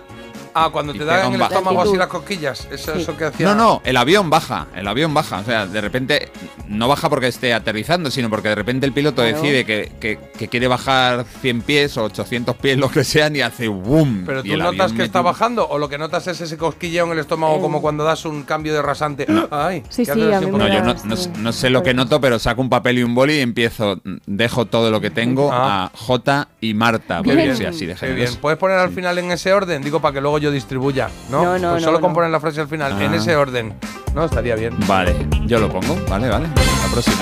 Ah, 0.55 0.70
cuando 0.72 0.92
te 0.92 1.01
pega 1.01 1.16
da 1.18 1.20
en 1.22 1.28
un 1.28 1.34
el 1.36 1.42
estómago 1.42 1.82
así 1.82 1.96
las 1.96 2.07
cosquillas. 2.09 2.68
Eso, 2.70 2.94
Sí. 2.94 3.03
eso 3.03 3.16
que 3.16 3.24
hacía. 3.26 3.46
No, 3.49 3.55
no, 3.55 3.82
el 3.84 3.96
avión 3.96 4.30
baja, 4.30 4.66
el 4.74 4.86
avión 4.88 5.12
baja. 5.14 5.38
O 5.38 5.44
sea, 5.44 5.66
de 5.66 5.80
repente 5.80 6.30
no 6.68 6.88
baja 6.88 7.09
porque 7.09 7.28
esté 7.28 7.55
aterrizando, 7.55 8.11
sino 8.11 8.28
porque 8.30 8.49
de 8.49 8.55
repente 8.55 8.86
el 8.86 8.92
piloto 8.92 9.22
Claro. 9.22 9.36
decide 9.36 9.64
que, 9.64 9.92
que- 10.01 10.18
que 10.38 10.49
quiere 10.49 10.68
bajar 10.68 11.24
100 11.40 11.62
pies 11.62 11.96
o 11.96 12.05
800 12.05 12.57
pies, 12.57 12.78
lo 12.78 12.90
que 12.90 13.05
sean, 13.05 13.34
y 13.36 13.40
hace 13.40 13.68
boom. 13.68 14.24
Pero 14.26 14.42
tú 14.42 14.57
notas 14.57 14.92
que 14.92 15.03
está 15.05 15.20
bajando 15.22 15.66
o 15.68 15.78
lo 15.78 15.88
que 15.88 15.99
notas 15.99 16.26
es 16.26 16.40
ese 16.40 16.57
cosquilleo 16.57 17.07
en 17.07 17.12
el 17.12 17.18
estómago 17.20 17.57
Eh. 17.57 17.61
como 17.61 17.80
cuando 17.80 18.05
das 18.05 18.24
un 18.24 18.42
cambio 18.42 18.74
de 18.74 18.82
rasante. 18.82 19.26
Ay, 19.51 19.82
Sí, 19.88 20.05
sí, 20.05 20.11
a 20.11 20.14
mí 20.14 20.22
me 20.22 20.40
No, 20.40 20.40
poco. 20.53 20.59
yo 20.66 20.74
da- 20.74 20.80
no, 20.82 20.94
no- 21.05 21.16
sí. 21.16 21.30
no 21.38 21.53
sé 21.53 21.70
lo 21.70 21.82
que 21.82 21.94
noto, 21.94 22.20
pero 22.20 22.38
saco 22.38 22.61
un 22.61 22.68
papel 22.70 22.99
y 22.99 23.03
un 23.03 23.14
boli 23.14 23.34
y 23.34 23.40
empiezo, 23.40 24.01
dejo 24.26 24.66
todo 24.66 24.90
lo 24.90 25.01
que 25.01 25.11
tengo 25.11 25.51
Ah. 25.53 25.84
a 25.92 25.96
J 25.96 26.49
y 26.61 26.74
Marta. 26.74 27.22
Bien, 27.22 27.51
así 27.66 27.86
de 27.86 27.94
bien. 28.14 28.34
¿Puedes 28.40 28.59
poner 28.59 28.78
al 28.78 28.90
final 28.90 29.18
en 29.18 29.30
ese 29.32 29.53
orden? 29.53 29.82
Digo 29.82 30.01
para 30.01 30.14
que 30.14 30.20
luego 30.20 30.38
yo 30.39 30.51
distribuya, 30.51 31.09
¿no? 31.30 31.43
No, 31.45 31.59
no, 31.59 31.70
Pues 31.72 31.82
no, 31.82 31.89
solo 31.93 32.01
no. 32.01 32.12
poner 32.14 32.30
la 32.30 32.41
frase 32.41 32.61
al 32.61 32.68
final, 32.68 33.01
en 33.01 33.12
Ah. 33.12 33.16
ese 33.16 33.36
orden. 33.36 33.74
No, 34.14 34.24
estaría 34.24 34.55
bien. 34.55 34.74
Vale, 34.86 35.14
yo 35.47 35.59
lo 35.59 35.68
pongo. 35.68 35.97
Vale, 36.09 36.28
vale. 36.28 36.47
La 36.49 36.93
próxima. 36.93 37.16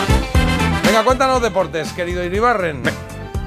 Venga, 0.84 1.02
cuéntanos 1.04 1.42
deportes, 1.42 1.92
querido 1.92 2.22
Iribarren. 2.24 2.82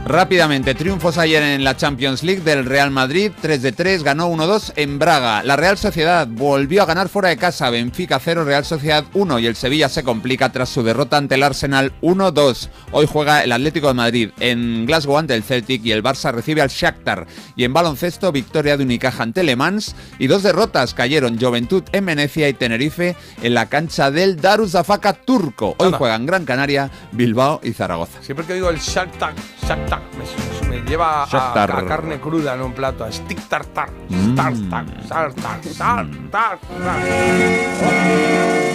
Rápidamente, 0.06 0.74
triunfos 0.74 1.20
ayer 1.20 1.43
en 1.43 1.64
la 1.64 1.78
Champions 1.78 2.24
League 2.24 2.41
del 2.41 2.66
Real 2.66 2.89
Madrid, 2.89 3.32
3 3.41 3.62
de 3.62 3.72
3, 3.72 4.02
ganó 4.02 4.32
1-2 4.32 4.74
en 4.76 4.97
Braga. 4.97 5.43
La 5.43 5.56
Real 5.56 5.78
Sociedad 5.78 6.28
volvió 6.28 6.82
a 6.82 6.86
ganar 6.88 7.10
fuera 7.10 7.30
de 7.30 7.38
casa, 7.38 7.70
Benfica 7.70 8.20
0, 8.20 8.43
Real 8.43 8.66
Sociedad 8.66 9.06
1 9.14 9.39
y 9.39 9.45
el 9.45 9.56
Sevilla 9.56 9.88
se 9.88 10.04
complica 10.04 10.52
tras 10.52 10.70
su 10.70 10.82
derrota 10.82 11.18
ante 11.18 11.36
el 11.36 11.43
Arsenal 11.43 11.93
1-2. 12.02 12.70
Hoy 12.91 13.08
juega 13.12 13.43
el 13.43 13.52
Atlético 13.52 13.89
de 13.89 13.93
Madrid 13.93 14.30
en 14.39 14.88
Glasgow 14.88 15.18
ante 15.18 15.36
el 15.36 15.43
Celtic 15.43 15.86
y 15.86 15.91
el 15.91 16.02
Barça 16.02 16.32
recibe 16.32 16.62
al 16.62 16.70
Shakhtar. 16.70 17.28
Y 17.56 17.64
en 17.64 17.74
baloncesto, 17.74 18.32
victoria 18.32 18.78
de 18.78 18.86
Unicaja 18.86 19.22
ante 19.22 19.43
Le 19.43 19.56
Mans 19.56 19.95
y 20.18 20.26
dos 20.26 20.41
derrotas 20.41 20.95
cayeron 20.95 21.39
Juventud 21.39 21.84
en 21.91 22.06
Venecia 22.08 22.50
y 22.50 22.54
Tenerife 22.54 23.16
en 23.43 23.54
la 23.54 23.68
cancha 23.68 24.10
del 24.10 24.41
Daruzafaka 24.41 25.14
turco. 25.14 25.76
Hoy 25.78 25.91
juegan 25.91 26.26
Gran 26.26 26.45
Canaria, 26.45 26.89
Bilbao 27.12 27.60
y 27.64 27.74
Zaragoza. 27.74 28.24
Siempre 28.24 28.45
que 28.47 28.56
digo 28.56 28.70
el 28.70 28.80
Shakhtar, 28.80 29.34
Shakhtar, 29.68 29.88
me, 29.97 30.69
me 30.69 30.81
lleva 30.89 31.23
a, 31.23 31.63
a 31.63 31.85
carne 31.85 32.19
cruda 32.19 32.53
en 32.53 32.61
un 32.61 32.73
plato, 32.73 33.03
a 33.03 33.11
stick 33.11 33.39
tartar, 33.47 33.89
Mm. 34.09 34.35
tartar, 34.35 34.85
tartar, 35.07 35.31
tartar. 35.79 36.57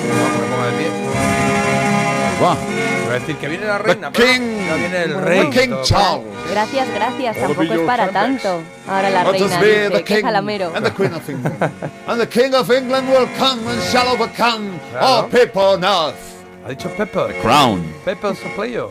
No, 0.08 0.24
pongo 0.48 0.64
de 0.66 0.72
pie. 0.78 0.90
Buah. 2.40 2.56
Iba 3.04 3.10
a 3.14 3.18
decir 3.18 3.36
que 3.36 3.48
viene 3.48 3.66
la 3.66 3.78
reina, 3.78 4.10
pero 4.10 4.26
King. 4.26 4.66
ya 4.66 4.74
viene 4.76 5.02
el 5.02 5.12
The 5.14 5.20
rey. 5.20 5.50
King. 5.50 5.70
Charles. 5.84 6.24
Gracias, 6.50 6.88
gracias, 6.94 7.36
All 7.36 7.42
tampoco 7.54 7.74
es 7.74 7.80
para 7.80 8.08
tanto. 8.08 8.62
Ahora 8.88 9.10
la 9.10 9.24
reina 9.24 9.46
dice, 9.58 9.90
the 9.90 10.04
qué 10.04 10.14
king 10.16 10.22
salamero. 10.22 10.72
and 10.74 10.84
the 10.86 10.92
queen 10.92 11.14
of 11.14 11.28
England. 11.28 11.56
and 12.08 12.20
the 12.20 12.28
king 12.28 12.54
of 12.54 12.70
England 12.70 13.08
will 13.08 13.28
come 13.38 13.60
and 13.70 13.80
shall 13.92 14.08
overcome 14.08 14.78
Claro. 14.90 15.06
all 15.06 15.28
people 15.28 15.62
on 15.62 15.84
earth. 15.84 16.16
Ha 16.64 16.70
dicho 16.70 16.88
Pepe. 16.96 17.34
Crown. 17.42 17.82
Pepe 18.04 18.28
el 18.28 18.36
soplayo. 18.36 18.90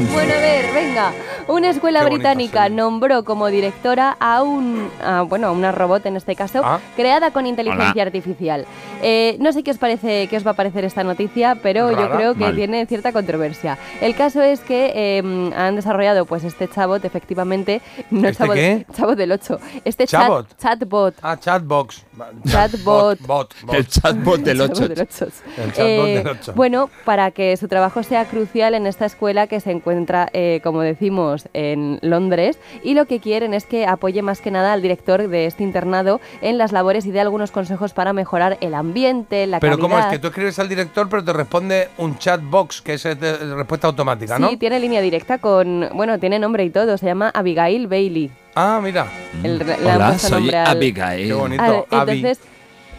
Bueno, 0.00 0.34
a 0.34 0.38
ver, 0.38 0.72
venga. 0.72 1.12
Una 1.46 1.68
escuela 1.70 2.02
británica 2.04 2.70
nombró 2.70 3.22
como 3.24 3.48
directora 3.48 4.16
a 4.18 4.42
un, 4.42 4.88
a, 5.04 5.22
bueno, 5.22 5.48
a 5.48 5.50
una 5.52 5.72
robot 5.72 6.06
en 6.06 6.16
este 6.16 6.34
caso, 6.34 6.62
Ah. 6.64 6.80
creada 6.96 7.32
con 7.32 7.46
inteligencia 7.46 7.92
Hola. 7.92 8.02
artificial. 8.04 8.66
Eh, 9.02 9.36
no 9.40 9.52
sé 9.52 9.62
qué 9.62 9.70
os 9.70 9.76
parece, 9.78 10.26
qué 10.28 10.36
os 10.38 10.46
va 10.46 10.52
a 10.52 10.54
parecer 10.54 10.84
esta 10.86 11.04
noticia, 11.04 11.56
pero 11.62 11.90
yo 11.90 12.10
creo 12.10 12.32
que 12.34 12.40
Mal. 12.44 12.54
tiene 12.56 12.86
cierta 12.86 13.12
controversia. 13.12 13.76
El 14.00 14.14
caso 14.14 14.40
es 14.42 14.60
que 14.60 14.92
eh, 14.94 15.52
han 15.54 15.76
desarrollado, 15.76 16.24
pues, 16.24 16.44
este 16.44 16.66
chabot, 16.66 17.04
efectivamente, 17.04 17.82
no 18.10 18.26
¿Este 18.28 18.38
chabot, 18.38 18.54
qué? 18.56 18.86
chabot 18.96 19.16
del 19.18 19.32
8, 19.32 19.60
este 19.84 20.06
Chabot. 20.06 20.48
Chat, 20.56 20.80
chatbot. 20.80 21.14
Ah, 21.22 21.36
chatbox. 21.38 22.04
Chatbot. 22.50 23.20
Bot, 23.20 23.50
bot. 23.66 23.74
El 23.74 23.86
chatbot 23.86 24.40
del 24.42 24.58
Chatbot 24.58 24.76
8. 24.78 24.88
del 24.88 25.00
ocho. 25.02 25.24
El 25.58 25.72
chatbot 25.72 25.78
Eh, 25.78 26.14
del 26.24 26.28
ocho. 26.28 26.52
Bueno, 26.54 26.88
para 27.04 27.30
que 27.32 27.56
su 27.58 27.68
trabajo 27.68 28.02
sea 28.02 28.24
crucial 28.24 28.74
en 28.74 28.86
esta 28.86 29.04
escuela 29.04 29.46
que 29.46 29.60
se 29.60 29.70
encuentra, 29.72 30.28
eh, 30.32 30.60
como 30.64 30.80
decimos, 30.80 31.33
en 31.52 31.98
Londres 32.02 32.58
y 32.82 32.94
lo 32.94 33.06
que 33.06 33.20
quieren 33.20 33.54
es 33.54 33.64
que 33.66 33.86
apoye 33.86 34.22
más 34.22 34.40
que 34.40 34.50
nada 34.50 34.72
al 34.72 34.82
director 34.82 35.28
de 35.28 35.46
este 35.46 35.62
internado 35.62 36.20
en 36.40 36.58
las 36.58 36.72
labores 36.72 37.06
y 37.06 37.10
dé 37.10 37.20
algunos 37.20 37.50
consejos 37.50 37.92
para 37.92 38.12
mejorar 38.12 38.58
el 38.60 38.74
ambiente, 38.74 39.46
la 39.46 39.60
Pero 39.60 39.76
calidad. 39.76 39.88
¿cómo 39.88 39.98
es 39.98 40.06
que 40.06 40.18
tú 40.18 40.28
escribes 40.28 40.58
al 40.58 40.68
director 40.68 41.08
pero 41.08 41.24
te 41.24 41.32
responde 41.32 41.88
un 41.98 42.18
chatbox 42.18 42.80
que 42.82 42.94
es 42.94 43.02
de 43.02 43.54
respuesta 43.54 43.86
automática, 43.88 44.38
¿no? 44.38 44.48
Sí, 44.50 44.56
tiene 44.56 44.78
línea 44.80 45.00
directa 45.00 45.38
con, 45.38 45.88
bueno, 45.94 46.18
tiene 46.18 46.38
nombre 46.38 46.64
y 46.64 46.70
todo, 46.70 46.96
se 46.98 47.06
llama 47.06 47.30
Abigail 47.34 47.86
Bailey. 47.86 48.30
Ah, 48.54 48.80
mira. 48.82 49.06
El- 49.42 49.60
Hola, 49.84 50.16
soy 50.18 50.48
al- 50.54 50.66
Abigail. 50.68 51.26
Qué 51.26 51.34
bonito. 51.34 51.86
Ah, 51.90 52.02
Abby. 52.02 52.24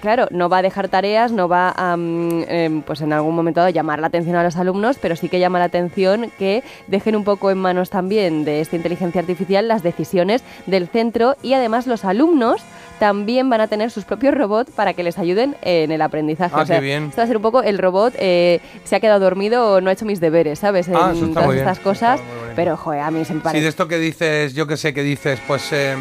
Claro, 0.02 0.28
no 0.32 0.50
va 0.50 0.60
a 0.60 0.62
dejar 0.62 0.88
tareas, 0.90 1.32
no 1.32 1.48
va 1.48 1.74
a, 1.76 1.96
mm, 1.98 2.44
em, 2.48 2.82
pues 2.82 3.02
en 3.02 3.14
algún 3.14 3.36
momento 3.36 3.60
dado 3.62 3.70
llamar 3.72 4.00
la 4.00 4.08
atención 4.08 4.36
a 4.36 4.44
los 4.44 4.56
alumnos, 4.58 4.98
pero 5.02 5.16
sí 5.16 5.30
que 5.30 5.40
llama 5.40 5.60
la 5.60 5.66
atención 5.66 6.32
que 6.38 6.64
dejen 6.88 7.16
un 7.16 7.24
poco 7.24 7.52
en 7.52 7.58
manos 7.58 7.90
también 7.90 8.46
de 8.46 8.62
esta 8.62 8.76
inteligencia 8.76 9.22
artificial 9.22 9.68
las 9.68 9.84
decisiones 9.84 10.44
del 10.66 10.88
centro 10.88 11.36
y 11.42 11.54
además 11.54 11.88
los 11.88 12.06
alumnos 12.06 12.62
también 13.00 13.50
van 13.50 13.60
a 13.60 13.68
tener 13.68 13.92
sus 13.92 14.06
propios 14.06 14.34
robots 14.36 14.72
para 14.72 14.94
que 14.94 15.04
les 15.04 15.20
ayuden 15.20 15.56
en 15.64 15.92
el 15.92 16.02
aprendizaje. 16.02 16.56
Ah, 16.58 16.62
o 16.62 16.66
sea, 16.66 16.78
qué 16.80 16.86
bien. 16.86 17.06
Esto 17.10 17.18
va 17.18 17.24
a 17.26 17.28
ser 17.28 17.36
un 17.36 17.42
poco 17.44 17.62
el 17.62 17.78
robot 17.78 18.14
eh, 18.18 18.62
se 18.86 18.96
ha 18.96 19.00
quedado 19.02 19.20
dormido 19.20 19.70
o 19.74 19.82
no 19.82 19.90
ha 19.90 19.94
hecho 19.94 20.06
mis 20.06 20.22
deberes, 20.22 20.60
¿sabes? 20.60 20.88
En 20.88 20.96
Ah, 20.96 21.12
eso 21.14 21.26
está 21.26 21.34
todas 21.34 21.46
muy 21.48 21.56
bien, 21.56 21.68
estas 21.68 21.78
está 21.80 21.90
cosas. 21.90 22.20
muy. 22.22 22.56
Pero, 22.56 22.78
joder, 22.78 23.02
a 23.02 23.12
mí 23.12 23.26
se 23.26 23.34
me 23.34 23.40
Sí, 23.40 23.44
parece. 23.44 23.64
de 23.64 23.68
esto 23.70 23.88
que 23.90 23.98
dices, 24.00 24.54
yo 24.54 24.66
que 24.66 24.78
sé, 24.78 24.94
que 24.94 25.04
dices, 25.04 25.40
pues 25.46 25.74
eh, 25.74 25.96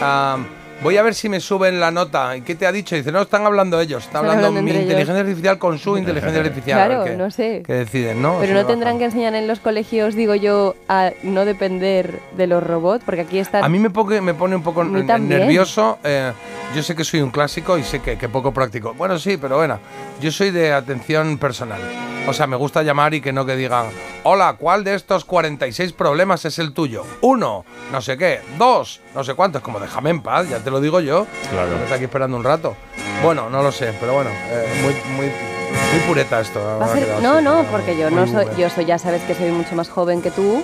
ah, 0.00 0.38
voy 0.82 0.96
a 0.96 1.02
ver 1.02 1.14
si 1.14 1.28
me 1.28 1.40
suben 1.40 1.80
la 1.80 1.90
nota. 1.90 2.36
¿Y 2.36 2.42
qué 2.42 2.54
te 2.54 2.66
ha 2.66 2.72
dicho? 2.72 2.94
Dice, 2.96 3.12
no, 3.12 3.22
están 3.22 3.44
hablando 3.46 3.80
ellos. 3.80 4.04
Está 4.04 4.18
Están 4.18 4.20
hablando, 4.26 4.46
hablando 4.48 4.62
mi 4.64 4.70
ellos. 4.70 4.82
inteligencia 4.82 5.20
artificial 5.20 5.58
con 5.58 5.78
su 5.78 5.96
inteligencia 5.96 6.40
artificial. 6.44 6.86
Claro, 6.88 7.16
no 7.16 7.30
sé. 7.30 7.62
qué 7.66 7.72
deciden, 7.74 8.20
¿no? 8.22 8.36
Pero 8.40 8.54
no 8.54 8.66
tendrán 8.66 8.94
bajan. 8.94 8.98
que 8.98 9.04
enseñar 9.06 9.34
en 9.34 9.46
los 9.46 9.60
colegios, 9.60 10.14
digo 10.14 10.34
yo, 10.34 10.74
a 10.88 11.12
no 11.22 11.44
depender 11.44 12.18
de 12.36 12.46
los 12.46 12.62
robots, 12.62 13.02
porque 13.04 13.22
aquí 13.22 13.38
están... 13.38 13.64
A 13.64 13.68
mí 13.68 13.78
me, 13.78 13.90
pone- 13.90 14.20
me 14.20 14.34
pone 14.34 14.56
un 14.56 14.62
poco 14.62 14.82
nervioso. 14.84 15.98
eh, 16.04 16.32
yo 16.74 16.82
sé 16.82 16.94
que 16.96 17.04
soy 17.04 17.20
un 17.20 17.30
clásico 17.30 17.76
y 17.78 17.82
sé 17.82 18.00
que, 18.00 18.16
que 18.16 18.28
poco 18.28 18.52
práctico. 18.52 18.94
Bueno, 18.94 19.18
sí, 19.18 19.36
pero 19.36 19.56
bueno, 19.58 19.78
yo 20.22 20.30
soy 20.32 20.50
de 20.50 20.72
atención 20.72 21.36
personal. 21.38 21.80
O 22.28 22.32
sea, 22.32 22.46
me 22.46 22.54
gusta 22.56 22.82
llamar 22.84 23.12
y 23.14 23.20
que 23.20 23.32
no 23.32 23.44
que 23.44 23.56
digan, 23.56 23.86
hola, 24.22 24.54
¿cuál 24.56 24.84
de 24.84 24.94
estos 24.94 25.24
46 25.24 25.92
problemas 25.92 26.44
es 26.44 26.60
el 26.60 26.72
tuyo? 26.72 27.04
Uno, 27.20 27.64
no 27.90 28.00
sé 28.00 28.16
qué. 28.16 28.40
Dos, 28.56 29.00
no 29.14 29.24
sé 29.24 29.34
cuántos. 29.34 29.60
Como 29.60 29.80
déjame 29.80 30.10
en 30.10 30.22
paz, 30.22 30.48
ya 30.48 30.60
te 30.60 30.70
lo 30.70 30.80
digo 30.80 31.00
yo. 31.00 31.26
Claro. 31.50 31.76
Me 31.76 31.82
está 31.82 31.96
aquí 31.96 32.04
esperando 32.04 32.36
un 32.36 32.44
rato. 32.44 32.76
Bueno, 33.24 33.50
no 33.50 33.62
lo 33.64 33.72
sé, 33.72 33.92
pero 33.98 34.14
bueno, 34.14 34.30
eh, 34.30 34.66
muy, 34.82 34.92
muy, 35.16 35.26
muy 35.26 36.00
pureta 36.06 36.40
esto. 36.40 36.60
Va 36.60 36.84
a 36.86 36.88
ha 36.88 36.92
ser- 36.94 37.04
quedado 37.06 37.20
No, 37.22 37.34
así, 37.34 37.44
no, 37.44 37.56
pero 37.62 37.70
porque 37.72 37.96
yo 37.98 38.08
no 38.10 38.26
soy, 38.28 38.46
yo 38.56 38.70
soy, 38.70 38.84
ya 38.84 38.98
sabes 38.98 39.22
que 39.22 39.34
soy 39.34 39.50
mucho 39.50 39.74
más 39.74 39.88
joven 39.88 40.22
que 40.22 40.30
tú 40.30 40.62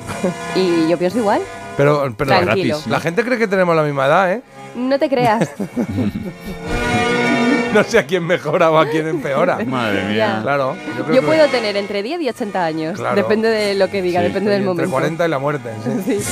y 0.54 0.86
yo 0.88 0.98
pienso 0.98 1.16
igual. 1.18 1.40
Pero, 1.78 2.12
pero 2.14 2.28
Tranquilo. 2.40 2.78
la 2.88 3.00
gente 3.00 3.24
cree 3.24 3.38
que 3.38 3.48
tenemos 3.48 3.74
la 3.74 3.82
misma 3.82 4.04
edad, 4.06 4.32
¿eh? 4.32 4.42
No 4.74 4.98
te 4.98 5.08
creas. 5.08 5.48
No 7.74 7.84
sé 7.84 7.98
a 7.98 8.06
quién 8.06 8.24
mejora 8.26 8.70
o 8.70 8.78
a 8.78 8.86
quién 8.88 9.06
empeora. 9.08 9.58
Madre 9.66 10.04
mía. 10.04 10.40
Claro. 10.42 10.76
Yo 10.98 11.06
que- 11.06 11.22
puedo 11.22 11.46
tener 11.48 11.76
entre 11.76 12.02
10 12.02 12.20
y 12.22 12.28
80 12.28 12.64
años, 12.64 12.98
Claro. 12.98 13.14
depende 13.16 13.48
de 13.48 13.74
lo 13.74 13.88
que 13.88 14.02
diga, 14.02 14.20
Sí, 14.20 14.26
depende 14.28 14.50
del 14.50 14.60
entre 14.62 14.86
momento. 14.86 14.90
40 14.90 15.26
y 15.26 15.28
la 15.28 15.38
muerte. 15.38 15.70
sí. 15.84 16.20
Sí. 16.20 16.24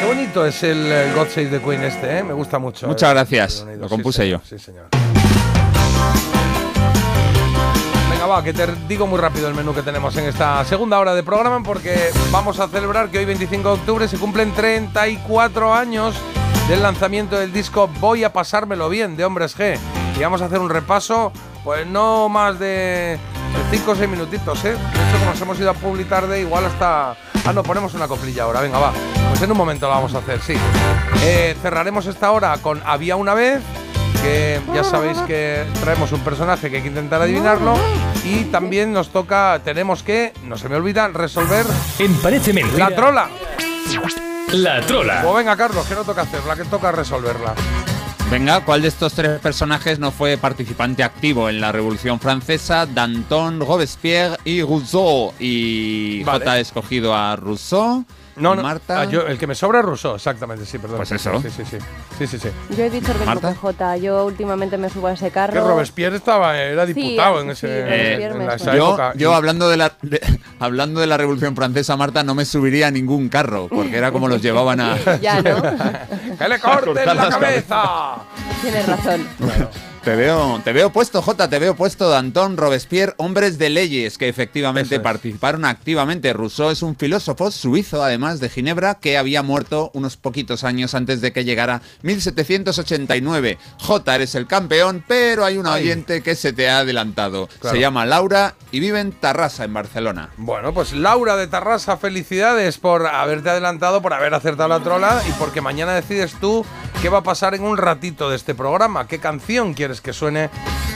Qué 0.00 0.06
bonito 0.14 0.46
es 0.46 0.62
el, 0.62 0.86
el 0.90 1.12
God 1.14 1.26
Save 1.28 1.46
the 1.48 1.60
Queen 1.60 1.82
este, 1.82 2.18
¿eh? 2.18 2.22
Me 2.22 2.32
gusta 2.32 2.58
mucho. 2.58 2.86
Muchas 2.86 3.08
el- 3.10 3.14
gracias. 3.16 3.66
Lo 3.78 3.88
Sí, 3.88 3.90
compuse 3.90 4.22
señor, 4.22 4.40
yo. 4.40 4.46
Sí, 4.48 4.58
señor. 4.64 4.86
Venga, 8.10 8.26
va, 8.26 8.42
que 8.42 8.52
te 8.52 8.66
digo 8.88 9.06
muy 9.06 9.18
rápido 9.18 9.48
el 9.48 9.54
menú 9.54 9.74
que 9.74 9.82
tenemos 9.82 10.16
en 10.16 10.24
esta 10.26 10.64
segunda 10.64 10.98
hora 10.98 11.14
de 11.14 11.22
programa 11.22 11.62
porque 11.62 12.10
vamos 12.30 12.58
a 12.60 12.68
celebrar 12.68 13.10
que 13.10 13.18
hoy 13.18 13.24
25 13.24 13.68
de 13.68 13.74
octubre 13.74 14.08
se 14.08 14.16
cumplen 14.18 14.52
34 14.52 15.74
años 15.74 16.14
del 16.68 16.82
lanzamiento 16.82 17.36
del 17.38 17.52
disco 17.52 17.88
Voy 18.00 18.24
a 18.24 18.32
pasármelo 18.32 18.88
bien 18.88 19.16
de 19.16 19.24
Hombres 19.24 19.56
G. 19.58 19.78
Y 20.18 20.22
vamos 20.22 20.42
a 20.42 20.46
hacer 20.46 20.58
un 20.58 20.68
repaso, 20.68 21.32
pues 21.62 21.86
no 21.86 22.28
más 22.28 22.58
de 22.58 23.18
5 23.70 23.90
o 23.92 23.94
6 23.94 24.08
minutitos, 24.10 24.64
¿eh? 24.64 24.70
De 24.70 24.74
hecho, 24.74 25.18
como 25.20 25.30
nos 25.30 25.40
hemos 25.40 25.60
ido 25.60 25.70
a 25.70 25.74
public 25.74 26.08
tarde, 26.08 26.40
igual 26.40 26.64
hasta... 26.64 27.12
Ah, 27.44 27.52
no, 27.54 27.62
ponemos 27.62 27.94
una 27.94 28.08
coplilla 28.08 28.42
ahora, 28.42 28.60
venga, 28.60 28.80
va. 28.80 28.92
Pues 29.28 29.40
en 29.42 29.52
un 29.52 29.56
momento 29.56 29.86
lo 29.86 29.92
vamos 29.92 30.14
a 30.16 30.18
hacer, 30.18 30.40
sí. 30.40 30.54
Eh, 31.22 31.56
cerraremos 31.62 32.06
esta 32.06 32.32
hora 32.32 32.56
con 32.58 32.82
Había 32.84 33.14
una 33.14 33.34
vez, 33.34 33.62
que 34.20 34.60
ya 34.74 34.82
sabéis 34.82 35.18
que 35.18 35.64
traemos 35.80 36.10
un 36.10 36.20
personaje 36.20 36.68
que 36.68 36.76
hay 36.78 36.82
que 36.82 36.88
intentar 36.88 37.22
adivinarlo 37.22 37.76
y 38.24 38.44
también 38.46 38.92
nos 38.92 39.10
toca, 39.10 39.60
tenemos 39.64 40.02
que, 40.02 40.32
no 40.42 40.58
se 40.58 40.68
me 40.68 40.74
olvida, 40.74 41.06
resolver 41.08 41.64
En 42.00 42.12
Parece 42.16 42.52
Mentira. 42.52 42.90
la 42.90 42.96
trola. 42.96 43.28
La 44.48 44.80
trola. 44.80 45.20
Pues 45.22 45.36
venga, 45.36 45.56
Carlos, 45.56 45.86
que 45.86 45.94
no 45.94 46.02
toca 46.02 46.22
hacerla, 46.22 46.56
que 46.56 46.64
toca 46.64 46.90
resolverla. 46.90 47.54
Venga, 48.30 48.62
¿cuál 48.62 48.82
de 48.82 48.88
estos 48.88 49.14
tres 49.14 49.40
personajes 49.40 49.98
no 49.98 50.10
fue 50.12 50.36
participante 50.36 51.02
activo 51.02 51.48
en 51.48 51.62
la 51.62 51.72
Revolución 51.72 52.20
Francesa? 52.20 52.84
Danton, 52.84 53.58
Robespierre 53.58 54.36
y 54.44 54.60
Rousseau. 54.60 55.32
Y 55.38 56.22
Vale. 56.24 56.44
J 56.44 56.52
ha 56.52 56.60
escogido 56.60 57.14
a 57.14 57.36
Rousseau. 57.36 58.04
No, 58.40 58.54
no, 58.54 58.62
Marta. 58.62 59.00
ah, 59.00 59.04
yo- 59.04 59.26
el 59.26 59.38
que 59.38 59.46
me 59.46 59.54
sobra 59.54 59.80
es 59.80 59.84
Rousseau, 59.84 60.14
exactamente, 60.16 60.64
sí, 60.66 60.78
perdón. 60.78 60.98
Pues 60.98 61.12
eso. 61.12 61.40
Sí, 61.42 61.48
sí, 61.50 61.64
sí. 61.64 61.78
Sí, 62.18 62.26
sí, 62.26 62.38
sí. 62.38 62.48
Yo 62.76 62.84
he 62.84 62.90
dicho 62.90 63.12
que 63.18 63.54
Jota. 63.54 63.96
Yo 63.96 64.24
últimamente 64.26 64.76
me 64.78 64.88
subo 64.90 65.06
a 65.08 65.12
ese 65.12 65.30
carro. 65.30 65.52
Que 65.52 65.60
Robespierre 65.60 66.16
estaba, 66.16 66.56
era 66.58 66.86
Sí, 66.86 66.94
diputado 66.94 67.40
en 67.40 67.50
ese 67.50 67.66
Robespierre 67.66 68.24
en 68.24 68.46
la- 68.46 68.58
suena. 68.58 68.72
esa 68.72 68.76
Yo, 68.76 68.88
época. 68.88 69.12
yo 69.16 69.34
hablando 69.34 69.68
de 69.68 69.76
la 69.76 69.92
de- 70.02 70.20
hablando 70.60 71.00
de 71.00 71.06
la 71.06 71.16
Revolución 71.16 71.54
Francesa, 71.56 71.96
Marta, 71.96 72.22
no 72.22 72.34
me 72.34 72.44
subiría 72.44 72.88
a 72.88 72.90
ningún 72.90 73.28
carro, 73.28 73.68
porque 73.68 73.96
era 73.96 74.10
como 74.12 74.28
los 74.28 74.42
llevaban 74.42 74.80
a. 74.80 74.96
Ya, 75.20 75.40
¿no? 75.42 75.62
¡Que 76.38 76.48
le 76.48 76.58
corten 76.58 77.06
la 77.16 77.28
cabeza! 77.28 77.82
Tienes 78.62 78.86
razón. 78.86 79.26
Te 80.08 80.16
veo, 80.16 80.58
te 80.64 80.72
veo 80.72 80.90
puesto, 80.90 81.20
Jota, 81.20 81.50
te 81.50 81.58
veo 81.58 81.76
puesto 81.76 82.08
Danton, 82.08 82.56
Robespierre, 82.56 83.12
hombres 83.18 83.58
de 83.58 83.68
leyes 83.68 84.16
que 84.16 84.26
efectivamente 84.26 84.94
es. 84.94 85.00
participaron 85.02 85.66
activamente. 85.66 86.32
Rousseau 86.32 86.70
es 86.70 86.80
un 86.80 86.96
filósofo 86.96 87.50
suizo, 87.50 88.02
además 88.02 88.40
de 88.40 88.48
Ginebra, 88.48 88.94
que 88.94 89.18
había 89.18 89.42
muerto 89.42 89.90
unos 89.92 90.16
poquitos 90.16 90.64
años 90.64 90.94
antes 90.94 91.20
de 91.20 91.34
que 91.34 91.44
llegara 91.44 91.82
1789. 92.00 93.58
Jota, 93.80 94.14
eres 94.14 94.34
el 94.34 94.46
campeón, 94.46 95.04
pero 95.06 95.44
hay 95.44 95.58
un 95.58 95.66
Ay. 95.66 95.82
oyente 95.82 96.22
que 96.22 96.34
se 96.36 96.54
te 96.54 96.70
ha 96.70 96.78
adelantado. 96.78 97.46
Claro. 97.60 97.76
Se 97.76 97.78
llama 97.78 98.06
Laura 98.06 98.54
y 98.72 98.80
vive 98.80 99.00
en 99.00 99.12
Tarrasa, 99.12 99.64
en 99.64 99.74
Barcelona. 99.74 100.30
Bueno, 100.38 100.72
pues 100.72 100.94
Laura 100.94 101.36
de 101.36 101.48
Tarrasa, 101.48 101.98
felicidades 101.98 102.78
por 102.78 103.06
haberte 103.06 103.50
adelantado, 103.50 104.00
por 104.00 104.14
haber 104.14 104.32
acertado 104.32 104.70
la 104.70 104.80
trola 104.80 105.22
y 105.28 105.32
porque 105.32 105.60
mañana 105.60 105.92
decides 105.92 106.32
tú 106.40 106.64
qué 107.02 107.10
va 107.10 107.18
a 107.18 107.22
pasar 107.22 107.54
en 107.54 107.62
un 107.62 107.76
ratito 107.76 108.30
de 108.30 108.36
este 108.36 108.54
programa, 108.54 109.06
qué 109.06 109.18
canción 109.18 109.74
quieres 109.74 109.97
que 110.00 110.12
suene 110.12 110.50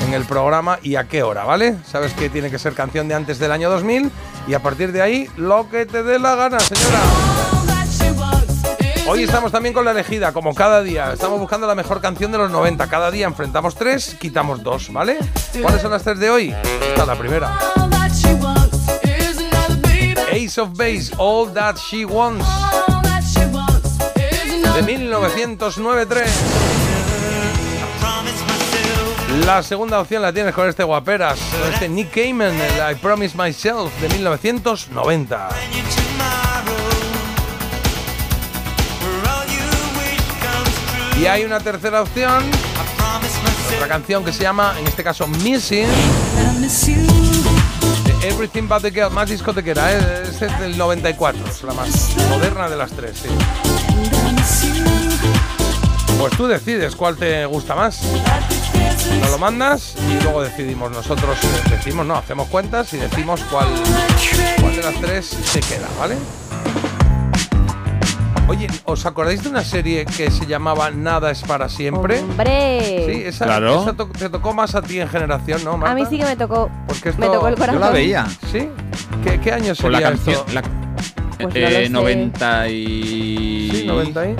en 0.06 0.14
el 0.14 0.24
programa 0.24 0.78
y 0.82 0.96
a 0.96 1.04
qué 1.04 1.22
hora, 1.22 1.44
¿vale? 1.44 1.76
Sabes 1.86 2.12
que 2.12 2.28
tiene 2.28 2.50
que 2.50 2.58
ser 2.58 2.74
canción 2.74 3.08
de 3.08 3.14
antes 3.14 3.38
del 3.38 3.52
año 3.52 3.70
2000 3.70 4.10
y 4.48 4.54
a 4.54 4.60
partir 4.60 4.92
de 4.92 5.02
ahí 5.02 5.28
lo 5.36 5.68
que 5.70 5.86
te 5.86 6.02
dé 6.02 6.18
la 6.18 6.34
gana, 6.34 6.60
señora. 6.60 6.98
Hoy 9.08 9.24
estamos 9.24 9.50
también 9.50 9.74
con 9.74 9.84
la 9.84 9.90
elegida, 9.90 10.32
como 10.32 10.54
cada 10.54 10.82
día. 10.82 11.12
Estamos 11.12 11.38
buscando 11.40 11.66
la 11.66 11.74
mejor 11.74 12.00
canción 12.00 12.30
de 12.32 12.38
los 12.38 12.50
90. 12.50 12.86
Cada 12.86 13.10
día 13.10 13.26
enfrentamos 13.26 13.74
tres, 13.74 14.16
quitamos 14.20 14.62
dos, 14.62 14.92
¿vale? 14.92 15.18
¿Cuáles 15.60 15.82
son 15.82 15.90
las 15.90 16.02
tres 16.02 16.18
de 16.18 16.30
hoy? 16.30 16.54
Esta 16.88 17.02
es 17.02 17.06
la 17.06 17.16
primera. 17.16 17.58
Ace 20.32 20.60
of 20.60 20.70
Base, 20.76 21.12
All 21.18 21.52
That 21.52 21.76
She 21.76 22.06
Wants. 22.06 22.46
De 24.74 24.82
1909-3. 24.82 26.81
La 29.46 29.62
segunda 29.62 30.00
opción 30.00 30.22
la 30.22 30.32
tienes 30.32 30.54
con 30.54 30.68
este 30.68 30.84
guaperas, 30.84 31.38
este 31.72 31.88
Nick 31.88 32.12
Cayman, 32.12 32.54
el 32.54 32.92
I 32.92 32.94
Promise 32.94 33.36
Myself 33.36 33.92
de 34.00 34.08
1990. 34.08 35.48
Y 41.20 41.26
hay 41.26 41.44
una 41.44 41.60
tercera 41.60 42.02
opción, 42.02 42.44
otra 43.74 43.88
canción 43.88 44.24
que 44.24 44.32
se 44.32 44.42
llama, 44.42 44.74
en 44.78 44.86
este 44.86 45.02
caso, 45.02 45.26
Missing. 45.26 45.88
Everything 48.22 48.68
But 48.68 48.82
the 48.82 48.90
Girl, 48.92 49.10
más 49.10 49.28
discotequera, 49.28 49.92
¿eh? 49.92 50.22
es 50.22 50.40
del 50.60 50.78
94, 50.78 51.44
es 51.48 51.62
la 51.64 51.74
más 51.74 52.16
moderna 52.30 52.68
de 52.68 52.76
las 52.76 52.92
tres, 52.92 53.22
sí. 53.22 53.28
Pues 56.18 56.36
tú 56.36 56.46
decides 56.46 56.94
cuál 56.96 57.16
te 57.16 57.44
gusta 57.46 57.74
más. 57.74 58.00
Nos 59.20 59.30
lo 59.30 59.38
mandas 59.38 59.94
y 60.10 60.22
luego 60.22 60.42
decidimos 60.42 60.90
nosotros, 60.92 61.36
decimos, 61.70 62.06
no, 62.06 62.14
hacemos 62.16 62.48
cuentas 62.48 62.92
y 62.94 62.98
decimos 62.98 63.40
cuál, 63.50 63.66
cuál 64.60 64.76
de 64.76 64.82
las 64.82 64.94
tres 65.00 65.26
se 65.26 65.60
queda, 65.60 65.88
¿vale? 65.98 66.16
Oye, 68.48 68.66
¿os 68.84 69.06
acordáis 69.06 69.42
de 69.42 69.48
una 69.48 69.64
serie 69.64 70.04
que 70.04 70.30
se 70.30 70.46
llamaba 70.46 70.90
Nada 70.90 71.30
es 71.30 71.42
para 71.42 71.68
siempre? 71.68 72.20
¡Hombre! 72.20 73.04
Sí, 73.06 73.22
esa, 73.24 73.46
Claro. 73.46 73.82
esa 73.82 73.92
to- 73.94 74.06
te 74.08 74.28
tocó 74.28 74.52
más 74.52 74.74
a 74.74 74.82
ti 74.82 75.00
en 75.00 75.08
generación, 75.08 75.64
¿no, 75.64 75.76
Marta? 75.76 75.92
A 75.92 75.94
mí 75.94 76.04
sí 76.08 76.18
que 76.18 76.24
me 76.24 76.36
tocó. 76.36 76.70
Porque 76.86 77.10
esto- 77.10 77.20
me 77.20 77.28
tocó 77.28 77.48
el 77.48 77.54
corazón. 77.54 77.74
Yo 77.80 77.86
la 77.86 77.90
veía. 77.90 78.26
¿Sí? 78.50 78.68
¿Qué, 79.24 79.40
qué 79.40 79.52
año 79.52 79.74
Con 79.80 79.92
la 79.92 79.98
sería 79.98 80.10
canción. 80.10 80.36
esto? 80.36 80.52
la- 80.52 80.62
Pues 81.38 81.54
no 81.54 81.60
eh. 81.60 81.88
90 81.88 82.68
y. 82.68 83.70
Sí, 83.72 83.84
90 83.86 84.26
y... 84.26 84.36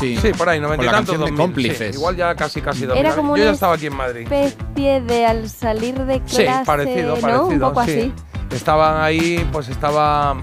Sí. 0.00 0.16
Sí, 0.20 0.32
por 0.32 0.48
ahí, 0.48 0.58
90 0.60 0.76
Con 0.76 0.84
y 0.84 0.86
la 0.86 0.92
tantos, 0.92 1.14
canción 1.14 1.36
de 1.36 1.42
2000, 1.42 1.46
cómplices. 1.46 1.94
sí, 1.94 1.98
igual 2.00 2.16
ya 2.16 2.34
casi, 2.34 2.60
casi 2.62 2.86
2000. 2.86 3.06
Era 3.06 3.14
como 3.14 3.36
Yo 3.36 3.42
ya 3.42 3.48
una 3.50 3.54
estaba 3.54 3.74
aquí 3.74 3.86
en 3.86 3.94
Madrid. 3.96 4.26
especie 4.32 5.00
de 5.02 5.26
al 5.26 5.48
salir 5.48 5.94
de 6.06 6.22
Sí, 6.26 6.42
clase, 6.44 6.64
parecido, 6.64 7.14
¿no? 7.16 7.20
parecido. 7.20 7.46
Un 7.48 7.60
poco 7.60 7.84
sí. 7.84 7.90
así. 7.90 8.12
Estaban 8.50 9.02
ahí, 9.02 9.46
pues 9.52 9.68
estaba. 9.68 10.36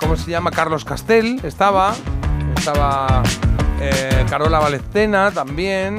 ¿Cómo 0.00 0.16
se 0.16 0.30
llama? 0.30 0.50
Carlos 0.50 0.84
Castel, 0.84 1.38
estaba. 1.44 1.94
Estaba. 2.56 3.22
eh, 3.80 4.24
Carola 4.28 4.58
Valecena 4.58 5.30
también. 5.30 5.96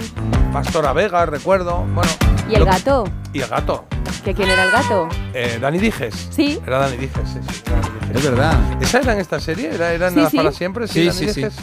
Pastora 0.54 0.94
Vega, 0.94 1.26
recuerdo. 1.26 1.80
Bueno. 1.94 2.12
¿Y 2.50 2.54
el 2.56 2.60
lo- 2.62 2.66
gato? 2.68 3.04
Y 3.34 3.42
el 3.42 3.48
gato. 3.50 3.86
¿Que 4.24 4.34
quién 4.34 4.50
era 4.50 4.64
el 4.64 4.72
gato? 4.72 5.10
Eh, 5.34 5.58
Dani 5.60 5.80
Dijes. 5.80 6.30
Sí. 6.32 6.60
Era 6.66 6.78
Dani 6.80 6.96
Dijes, 6.98 7.28
sí, 7.28 7.40
sí. 7.50 7.62
era 7.66 7.76
Dani 7.82 7.90
Dijes. 7.98 8.16
Es 8.16 8.24
verdad. 8.24 8.82
¿Esa 8.82 9.00
era 9.00 9.14
en 9.14 9.20
esta 9.20 9.40
serie? 9.40 9.74
¿Era, 9.74 9.92
era 9.92 10.08
en 10.08 10.14
Sí, 10.14 10.18
Nada 10.18 10.30
sí. 10.30 10.38
para 10.38 10.52
siempre? 10.52 10.88
Sí, 10.88 11.06
Dani 11.08 11.18
sí, 11.20 11.30
sí. 11.30 11.42
Dijes. 11.42 11.56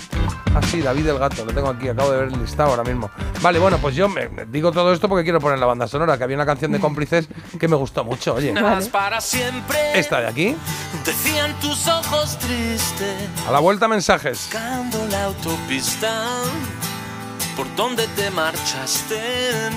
Ah, 0.55 0.61
sí, 0.69 0.83
David 0.83 1.07
el 1.07 1.19
Gato, 1.19 1.45
lo 1.45 1.53
tengo 1.55 1.69
aquí, 1.69 1.89
acabo 1.89 2.11
de 2.11 2.19
ver 2.19 2.29
el 2.33 2.41
listado 2.41 2.71
ahora 2.71 2.83
mismo. 2.83 3.09
Vale, 3.41 3.61
bueno, 3.61 3.79
pues 3.79 3.95
yo 3.95 4.09
me, 4.09 4.29
me 4.29 4.47
digo 4.47 4.73
todo 4.73 4.93
esto 4.93 5.09
porque 5.09 5.23
quiero 5.23 5.39
poner 5.41 5.61
la 5.61 5.67
banda 5.67 5.87
sonora, 5.87 6.19
que 6.19 6.25
había 6.25 6.37
una 6.37 6.45
canción 6.45 6.73
de 6.73 6.81
cómplices 6.81 7.29
que 7.59 7.69
me 7.69 7.77
gustó 7.77 8.05
mucho, 8.05 8.35
oye. 8.35 8.53
Para 8.91 9.21
siempre. 9.21 9.79
Esta 9.99 10.21
de 10.21 10.27
aquí, 10.27 10.57
Decían 11.07 11.55
tus 11.61 11.87
ojos 11.87 12.37
tristes. 12.39 13.15
a 13.49 13.53
la 13.53 13.61
vuelta 13.61 13.87
mensajes. 13.87 14.49
Buscando 14.53 15.07
la 15.07 15.25
autopista 15.27 16.11
por 17.57 17.75
donde 17.77 18.07
te 18.09 18.31
marchaste. 18.31 19.71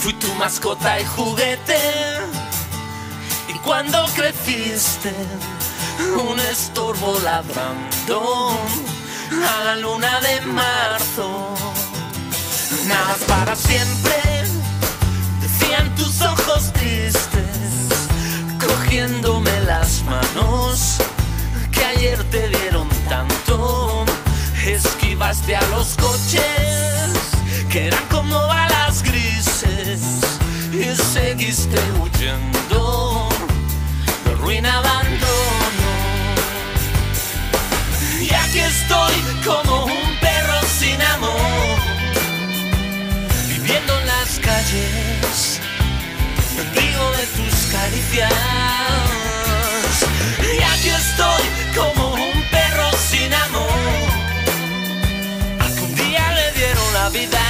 Fui 0.00 0.12
tu 0.14 0.32
mascota 0.34 1.00
y 1.00 1.04
juguete. 1.04 1.78
Y 3.48 3.58
cuando 3.58 4.04
creciste, 4.14 5.14
un 6.28 6.38
estorbo 6.40 7.18
ladrando 7.20 8.58
a 9.30 9.64
la 9.64 9.76
luna 9.76 10.20
de 10.20 10.40
marzo. 10.42 11.54
Nada 12.86 13.16
para 13.26 13.56
siempre, 13.56 14.14
decían 15.40 15.94
tus 15.94 16.20
ojos 16.20 16.72
tristes, 16.72 17.98
cogiéndome 18.60 19.60
las 19.62 20.02
manos 20.02 20.98
que 21.72 21.84
ayer 21.84 22.22
te 22.24 22.48
dieron 22.48 22.88
tanto. 23.08 24.04
Esquivaste 24.66 25.56
a 25.56 25.62
los 25.68 25.94
coches 25.96 26.73
que 27.74 27.88
eran 27.88 28.06
como 28.06 28.38
balas 28.46 29.02
grises 29.02 30.00
y 30.72 30.94
seguiste 30.94 31.76
huyendo 32.00 33.28
de 34.24 34.34
ruina 34.36 34.78
abandono. 34.78 35.90
Y 38.20 38.32
aquí 38.32 38.60
estoy 38.60 39.14
como 39.44 39.86
un 39.86 40.18
perro 40.20 40.60
sin 40.78 41.02
amor, 41.02 41.78
viviendo 43.48 43.98
en 43.98 44.06
las 44.06 44.38
calles, 44.38 45.60
mendigo 46.56 47.10
de 47.18 47.26
tus 47.36 47.54
caricias. 47.74 48.32
Y 50.38 50.62
aquí 50.62 50.90
estoy 50.90 51.44
como 51.74 52.14
un 52.14 52.40
perro 52.52 52.88
sin 53.10 53.34
amor, 53.34 54.08
a 55.58 55.74
que 55.74 55.80
un 55.80 55.94
día 55.96 56.32
le 56.34 56.52
dieron 56.52 56.94
la 56.94 57.08
vida 57.08 57.43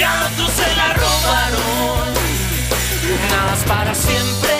y 0.00 0.02
otros 0.02 0.50
se 0.52 0.76
la 0.76 0.94
robaron. 0.94 2.14
Nada 3.30 3.54
es 3.54 3.64
para 3.64 3.94
siempre, 3.94 4.56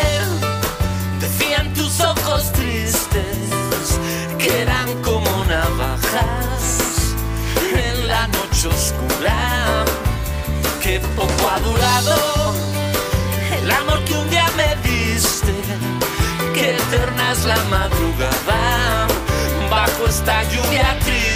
decían 1.19 1.73
tus 1.73 2.01
ojos 2.01 2.53
tristes, 2.53 3.99
que 4.39 4.63
eran 4.63 4.89
como 5.03 5.31
navajas 5.47 7.15
en 7.75 8.09
la 8.09 8.27
noche 8.29 8.69
oscura. 8.69 9.85
Que 10.83 11.01
poco 11.17 11.43
ha 11.51 11.61
durado 11.61 12.55
el 13.63 13.71
amor 13.71 14.05
que 14.05 14.15
un 14.15 14.29
día 14.29 14.47
me 14.57 14.77
diste, 14.89 15.55
que 16.55 16.77
eterna 16.77 17.33
es 17.33 17.45
la 17.45 17.63
madrugada 17.77 19.07
bajo 19.71 20.07
esta 20.07 20.43
lluvia 20.51 20.99
triste. 21.01 21.30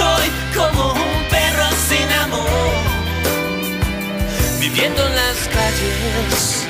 Estoy 0.00 0.30
como 0.56 0.92
un 0.92 1.28
perro 1.28 1.68
sin 1.88 2.10
amor, 2.24 2.70
viviendo 4.58 5.06
en 5.06 5.14
las 5.14 5.36
calles, 5.48 6.66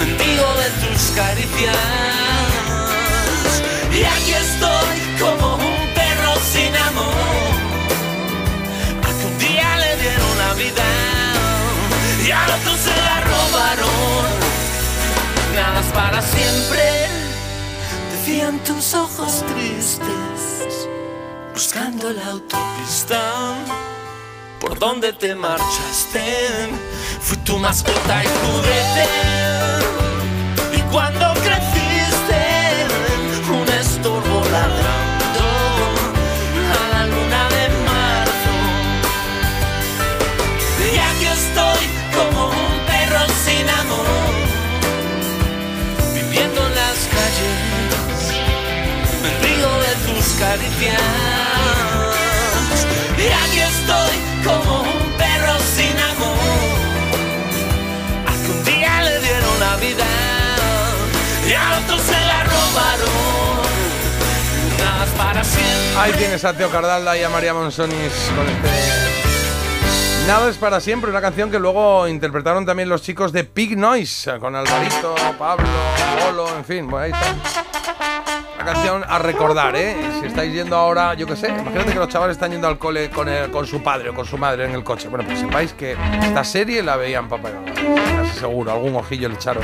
mendigo 0.00 0.48
de 0.62 0.68
tus 0.82 1.02
caricias. 1.14 1.76
Y 3.92 4.02
aquí 4.04 4.32
estoy 4.32 4.96
como 5.20 5.54
un 5.56 5.94
perro 5.94 6.32
sin 6.52 6.74
amor, 6.90 7.52
a 9.06 9.10
que 9.18 9.26
un 9.26 9.38
día 9.38 9.76
le 9.78 9.96
dieron 10.02 10.38
la 10.38 10.54
vida 10.54 10.88
y 12.26 12.30
al 12.30 12.50
otro 12.50 12.72
se 12.76 12.96
la 13.08 13.20
robaron. 13.30 14.24
Nada 15.54 15.80
es 15.80 15.92
para 15.92 16.20
siempre, 16.20 16.84
decían 18.12 18.58
tus 18.64 18.94
ojos 18.94 19.44
tristes 19.46 20.33
buscando 21.54 22.12
la 22.12 22.26
autopista 22.32 23.54
por 24.60 24.76
donde 24.76 25.12
te 25.12 25.36
marchaste. 25.36 26.68
Fui 27.20 27.36
tu 27.38 27.56
mascota 27.58 28.24
y 28.24 28.26
juguete. 28.42 29.06
Y 30.76 30.80
cuando 30.92 31.32
creciste, 31.44 32.42
un 33.48 33.68
estorbo 33.68 34.42
ladrando 34.50 35.46
a 36.80 36.88
la 36.92 37.06
luna 37.06 37.48
de 37.54 37.64
marzo. 37.88 38.54
Y 40.92 40.98
aquí 41.08 41.26
estoy 41.40 41.84
como 42.16 42.48
un 42.48 42.74
perro 42.90 43.24
sin 43.44 43.68
amor, 43.68 44.32
viviendo 46.14 46.66
en 46.66 46.74
las 46.74 46.98
calles 47.14 47.74
mendigo 49.22 49.70
de 49.84 49.92
tus 50.06 50.26
caricias. 50.34 51.33
Ahí 65.98 66.12
tienes 66.12 66.44
a 66.44 66.52
Teo 66.52 66.70
Cardalda 66.70 67.16
y 67.16 67.22
a 67.22 67.28
María 67.28 67.54
Monsonis 67.54 68.12
con 68.36 68.46
este. 68.48 68.68
Nada 70.26 70.48
es 70.48 70.56
para 70.56 70.80
siempre, 70.80 71.10
una 71.10 71.20
canción 71.20 71.50
que 71.50 71.58
luego 71.58 72.08
interpretaron 72.08 72.64
también 72.64 72.88
los 72.88 73.02
chicos 73.02 73.32
de 73.32 73.44
Pig 73.44 73.76
Noise, 73.76 74.38
con 74.40 74.56
Alvarito, 74.56 75.14
Pablo, 75.38 75.66
Polo, 76.26 76.48
en 76.56 76.64
fin, 76.64 76.88
pues 76.88 77.04
ahí 77.04 77.10
está. 77.12 77.62
Una 78.56 78.64
canción 78.72 79.04
a 79.06 79.18
recordar, 79.18 79.76
¿eh? 79.76 79.94
Si 80.20 80.26
estáis 80.26 80.52
yendo 80.54 80.76
ahora, 80.76 81.12
yo 81.14 81.26
qué 81.26 81.36
sé, 81.36 81.48
imagínate 81.48 81.92
que 81.92 81.98
los 81.98 82.08
chavales 82.08 82.36
están 82.36 82.50
yendo 82.52 82.66
al 82.66 82.78
cole 82.78 83.10
con, 83.10 83.28
el- 83.28 83.50
con 83.50 83.66
su 83.66 83.82
padre 83.82 84.08
o 84.08 84.14
con 84.14 84.24
su 84.24 84.38
madre 84.38 84.64
en 84.64 84.72
el 84.72 84.82
coche. 84.82 85.08
Bueno, 85.08 85.26
pues 85.26 85.38
sepáis 85.40 85.74
que 85.74 85.94
esta 86.22 86.42
serie 86.42 86.82
la 86.82 86.96
veían 86.96 87.28
papá 87.28 87.50
y 87.50 87.52
mamá. 87.52 87.72
Casi 88.22 88.38
seguro, 88.40 88.72
algún 88.72 88.96
ojillo 88.96 89.28
le 89.28 89.34
echaron. 89.34 89.62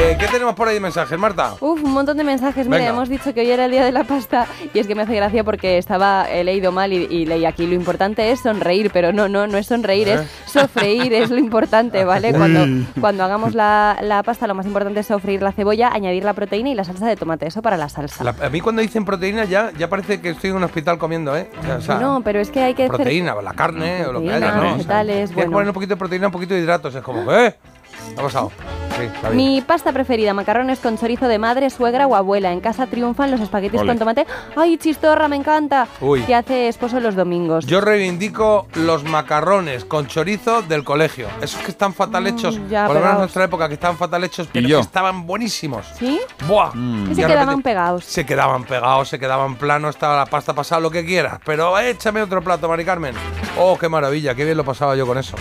Eh, 0.00 0.16
¿Qué 0.18 0.28
tenemos 0.28 0.54
por 0.54 0.68
ahí 0.68 0.74
de 0.74 0.80
mensajes, 0.80 1.18
Marta? 1.18 1.54
Uf, 1.60 1.82
un 1.82 1.92
montón 1.92 2.16
de 2.16 2.22
mensajes. 2.22 2.66
Mira, 2.66 2.78
Venga. 2.78 2.90
hemos 2.90 3.08
dicho 3.08 3.34
que 3.34 3.40
hoy 3.40 3.50
era 3.50 3.64
el 3.64 3.72
día 3.72 3.84
de 3.84 3.90
la 3.90 4.04
pasta 4.04 4.46
y 4.72 4.78
es 4.78 4.86
que 4.86 4.94
me 4.94 5.02
hace 5.02 5.16
gracia 5.16 5.42
porque 5.42 5.76
estaba 5.76 6.30
he 6.30 6.44
leído 6.44 6.70
mal 6.70 6.92
y, 6.92 7.08
y 7.10 7.26
leí 7.26 7.44
aquí. 7.44 7.66
Lo 7.66 7.74
importante 7.74 8.30
es 8.30 8.40
sonreír, 8.40 8.90
pero 8.92 9.12
no, 9.12 9.28
no, 9.28 9.48
no 9.48 9.58
es 9.58 9.66
sonreír, 9.66 10.06
¿Eh? 10.08 10.12
es 10.14 10.52
sofreír, 10.52 11.12
es 11.12 11.30
lo 11.30 11.38
importante, 11.38 12.04
¿vale? 12.04 12.32
Cuando, 12.32 12.64
cuando 13.00 13.24
hagamos 13.24 13.54
la, 13.56 13.98
la 14.00 14.22
pasta, 14.22 14.46
lo 14.46 14.54
más 14.54 14.66
importante 14.66 15.00
es 15.00 15.06
sofreír 15.06 15.42
la 15.42 15.50
cebolla, 15.50 15.88
añadir 15.92 16.22
la 16.22 16.32
proteína 16.32 16.70
y 16.70 16.74
la 16.76 16.84
salsa 16.84 17.06
de 17.08 17.16
tomate, 17.16 17.46
eso 17.48 17.60
para 17.60 17.76
la 17.76 17.88
salsa. 17.88 18.22
La- 18.22 18.36
a 18.40 18.48
mí 18.50 18.60
cuando 18.60 18.82
dicen 18.82 19.04
proteína 19.04 19.46
ya, 19.46 19.72
ya 19.76 19.88
parece 19.90 20.20
que 20.20 20.30
estoy 20.30 20.50
en 20.50 20.56
un 20.56 20.64
hospital 20.64 20.98
comiendo, 20.98 21.36
¿eh? 21.36 21.50
O 21.76 21.80
sea, 21.80 21.96
no, 21.98 22.20
pero 22.22 22.38
es 22.38 22.50
que 22.52 22.62
hay 22.62 22.74
que 22.74 22.84
hacer- 22.84 22.94
proteína, 22.96 23.34
o 23.34 23.42
la 23.42 23.52
carne, 23.52 24.06
o 24.06 24.12
lo 24.12 24.20
que 24.22 24.32
haya, 24.32 24.52
Proteína, 24.52 24.54
¿no? 24.54 24.60
O 24.60 24.62
sea, 24.68 24.76
vegetales, 24.76 25.14
tienes 25.14 25.30
que 25.30 25.34
bueno. 25.34 25.50
poner 25.52 25.68
un 25.68 25.74
poquito 25.74 25.94
de 25.94 25.98
proteína, 25.98 26.26
un 26.28 26.32
poquito 26.32 26.54
de 26.54 26.60
hidratos. 26.60 26.94
Es 26.94 27.02
como, 27.02 27.32
¿eh? 27.32 27.56
¿Qué 28.14 28.20
ha 28.20 28.22
pasado? 28.22 28.52
Sí, 28.98 29.04
está 29.04 29.30
bien. 29.30 29.36
Mi 29.36 29.60
pasta 29.60 29.92
preferida, 29.92 30.34
macarrones 30.34 30.78
con 30.80 30.98
chorizo 30.98 31.28
de 31.28 31.38
madre, 31.38 31.70
suegra 31.70 32.06
o 32.06 32.14
abuela. 32.14 32.52
En 32.52 32.60
casa 32.60 32.86
triunfan 32.86 33.30
los 33.30 33.40
espaguetis 33.40 33.80
Ole. 33.80 33.88
con 33.90 33.98
tomate. 33.98 34.26
¡Ay, 34.56 34.76
chistorra, 34.78 35.28
me 35.28 35.36
encanta! 35.36 35.86
Uy. 36.00 36.22
Que 36.22 36.34
hace 36.34 36.68
esposo 36.68 37.00
los 37.00 37.14
domingos. 37.14 37.66
Yo 37.66 37.80
reivindico 37.80 38.66
los 38.74 39.04
macarrones 39.04 39.84
con 39.84 40.06
chorizo 40.06 40.62
del 40.62 40.84
colegio. 40.84 41.28
Esos 41.40 41.60
que 41.62 41.70
están 41.70 41.94
fatal 41.94 42.26
hechos, 42.26 42.58
Mm, 42.58 42.68
ya, 42.68 42.86
por 42.86 42.94
lo 42.96 43.00
menos 43.00 43.14
en 43.14 43.20
nuestra 43.20 43.44
época, 43.44 43.68
que 43.68 43.74
estaban 43.74 43.96
fatal 43.96 44.24
hechos, 44.24 44.48
pero 44.52 44.66
que 44.68 44.78
estaban 44.80 45.26
buenísimos. 45.26 45.86
¿Sí? 45.98 46.20
¡Buah! 46.46 46.72
Que 46.72 46.78
Y 47.12 47.14
se 47.14 47.22
quedaban 47.22 47.46
repente 47.48 47.62
pegados. 47.62 48.04
Se 48.04 48.26
quedaban 48.26 48.64
pegados, 48.64 49.08
se 49.08 49.18
quedaban 49.18 49.56
planos, 49.56 49.94
estaba 49.94 50.16
la 50.16 50.26
pasta 50.26 50.54
pasada, 50.54 50.80
lo 50.80 50.90
que 50.90 51.04
quieras. 51.04 51.38
Pero 51.44 51.78
échame 51.78 52.20
otro 52.22 52.42
plato, 52.42 52.68
Mari 52.68 52.84
Carmen. 52.84 53.14
Oh, 53.56 53.76
qué 53.78 53.88
maravilla, 53.88 54.34
qué 54.34 54.44
bien 54.44 54.56
lo 54.56 54.64
pasaba 54.64 54.96
yo 54.96 55.06
con 55.06 55.18
eso. 55.18 55.36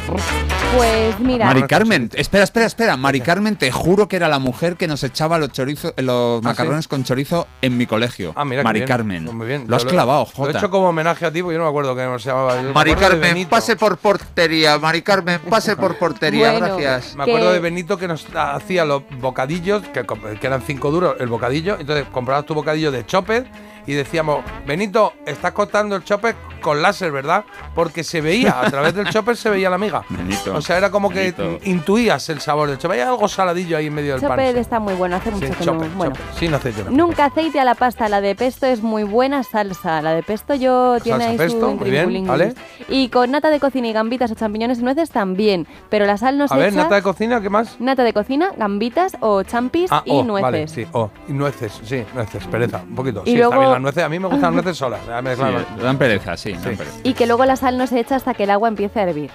Pues 0.76 1.20
mira. 1.20 1.46
Mari 1.46 1.64
Carmen, 1.64 2.10
espera, 2.14 2.44
espera, 2.44 2.66
espera. 2.66 2.98
Mari 2.98 3.22
Carmen, 3.22 3.47
te 3.56 3.72
juro 3.72 4.08
que 4.08 4.16
era 4.18 4.28
la 4.28 4.40
mujer 4.40 4.76
que 4.76 4.88
nos 4.88 5.04
echaba 5.04 5.38
los 5.38 5.52
chorizos, 5.52 5.94
los 5.98 6.40
¿Ah, 6.40 6.50
macarrones 6.50 6.86
sí? 6.86 6.90
con 6.90 7.04
chorizo 7.04 7.48
en 7.62 7.78
mi 7.78 7.86
colegio. 7.86 8.34
Ah, 8.36 8.44
mira 8.46 8.64
Mari. 8.64 8.84
Carmen. 8.86 9.24
Pues 9.26 9.36
muy 9.36 9.48
bien. 9.48 9.66
Lo 9.68 9.76
has 9.78 9.86
clavado, 9.86 10.26
Lo 10.26 10.44
he 10.44 10.48
Jota. 10.48 10.58
hecho 10.60 10.70
como 10.70 10.90
homenaje 10.90 11.26
a 11.26 11.32
ti, 11.32 11.42
porque 11.42 11.54
yo 11.56 11.60
no 11.60 11.66
me 11.66 11.70
acuerdo 11.70 11.96
cómo 11.96 12.20
se 12.20 12.30
llamaba. 12.30 12.62
Yo 12.62 12.74
Mari 12.74 12.96
Carmen, 12.96 13.48
pase 13.48 13.76
por 13.76 13.98
portería. 13.98 14.78
Mari 14.78 15.02
Carmen, 15.02 15.40
pase 15.50 15.76
por 15.76 15.98
portería. 15.98 16.52
Bueno, 16.52 16.78
gracias. 16.78 17.16
Me 17.16 17.24
acuerdo 17.24 17.48
que- 17.48 17.54
de 17.54 17.60
Benito 17.60 17.98
que 17.98 18.08
nos 18.08 18.26
hacía 18.36 18.84
los 18.86 19.04
bocadillos, 19.22 19.84
que, 19.94 20.06
que 20.40 20.48
eran 20.48 20.62
5 20.62 20.92
duros 20.92 21.16
el 21.20 21.28
bocadillo. 21.28 21.78
Entonces 21.80 22.06
comprabas 22.12 22.46
tu 22.46 22.54
bocadillo 22.54 22.92
de 22.92 23.06
chopper 23.06 23.46
y 23.88 23.94
decíamos, 23.94 24.44
Benito, 24.68 25.14
estás 25.26 25.54
cortando 25.54 25.96
el 25.96 26.04
chopper 26.04 26.36
con 26.62 26.82
láser, 26.82 27.12
¿verdad? 27.12 27.46
Porque 27.74 28.04
se 28.04 28.20
veía, 28.22 28.60
a 28.62 28.70
través 28.70 28.94
del 28.94 29.08
chopper 29.10 29.36
se 29.38 29.50
veía 29.50 29.70
la 29.70 29.78
miga. 29.78 30.04
Benito, 30.10 30.54
O 30.56 30.62
sea, 30.62 30.78
era 30.78 30.92
como 30.92 31.10
que 31.10 31.32
Benito. 31.32 31.60
intuías 31.64 32.28
el 32.30 32.42
sabor 32.42 32.68
del 32.70 32.78
chopper. 32.78 33.00
Hay 33.00 33.08
algo 33.08 33.28
saladillo 33.28 33.78
ahí 33.78 33.88
en 33.88 33.94
medio 33.94 34.14
del 34.14 34.22
pan. 34.22 34.32
Chopper 34.32 34.58
está 34.58 34.80
muy 34.80 34.94
bueno, 34.96 35.16
hace 35.16 35.30
Sí, 35.32 35.36
mucho 35.36 35.58
que 35.58 35.64
chopper, 35.64 35.90
no. 35.90 35.96
Bueno. 35.98 36.16
Sin 36.38 36.54
aceite. 36.54 36.84
no. 36.84 36.92
Nunca 36.92 37.26
aceite 37.26 37.60
a 37.60 37.64
la 37.64 37.76
pasta, 37.76 38.10
la 38.10 38.20
de 38.22 38.36
pesto 38.36 38.66
es 38.66 38.82
muy 38.82 39.04
buena 39.04 39.44
salsa. 39.44 40.02
La 40.02 40.14
de 40.14 40.24
pesto 40.24 40.54
yo 40.56 40.98
tiene 41.02 41.20
Salsa 41.20 41.32
ahí 41.32 41.38
pesto, 41.38 41.70
su 41.72 41.76
muy 41.78 41.90
bien. 41.90 42.28
¿vale? 42.28 42.54
Y 42.90 43.10
con 43.10 43.32
nata 43.32 43.50
de 43.50 43.60
cocina 43.60 43.88
y 43.88 43.94
gambitas 43.94 44.32
o 44.32 44.36
champiñones 44.36 44.80
y 44.80 44.84
nueces 44.84 45.10
también. 45.12 45.68
Pero 45.90 46.06
la 46.06 46.18
sal 46.18 46.38
no 46.38 46.48
se 46.48 46.54
A 46.54 46.58
ver, 46.58 46.70
echa. 46.74 46.84
nata 46.84 46.96
de 46.96 47.02
cocina, 47.04 47.40
¿qué 47.42 47.50
más? 47.50 47.80
nata 47.80 48.04
de 48.04 48.12
cocina, 48.14 48.52
gambitas 48.58 49.16
o 49.22 49.44
champis 49.44 49.92
Ah, 49.92 50.02
y 50.06 50.12
oh, 50.12 50.24
nueces. 50.24 50.42
vale, 50.44 50.68
sí, 50.68 50.86
oh, 50.92 51.10
y 51.30 51.34
nueces, 51.34 51.80
sí, 51.84 52.04
nueces, 52.14 52.46
pereza, 52.48 52.82
un 52.90 52.96
poquito. 52.96 53.22
Y 53.26 53.32
sí, 53.32 53.38
luego- 53.38 53.54
está 53.54 53.60
bien 53.60 53.72
las 53.78 53.82
nueces. 53.84 54.04
A 54.04 54.10
mí 54.10 54.20
me 54.20 54.28
gustan 54.28 54.56
las 54.56 54.64
nueces 54.64 54.78
solas. 54.78 55.00
Sí, 55.02 55.36
claro. 55.36 55.66
dan 55.82 55.98
pereza, 55.98 56.38
sí, 56.38 56.54
dan 56.54 56.76
pereza. 56.76 57.00
Y 57.04 57.14
que 57.14 57.26
luego 57.26 57.46
la 57.46 57.56
sal 57.56 57.78
no 57.78 57.88
se 57.88 58.00
echa 58.00 58.16
hasta 58.16 58.34
que 58.34 58.44
el 58.44 58.50
agua 58.50 58.68
empiece 58.68 59.00
a 59.00 59.04
hervir. 59.04 59.32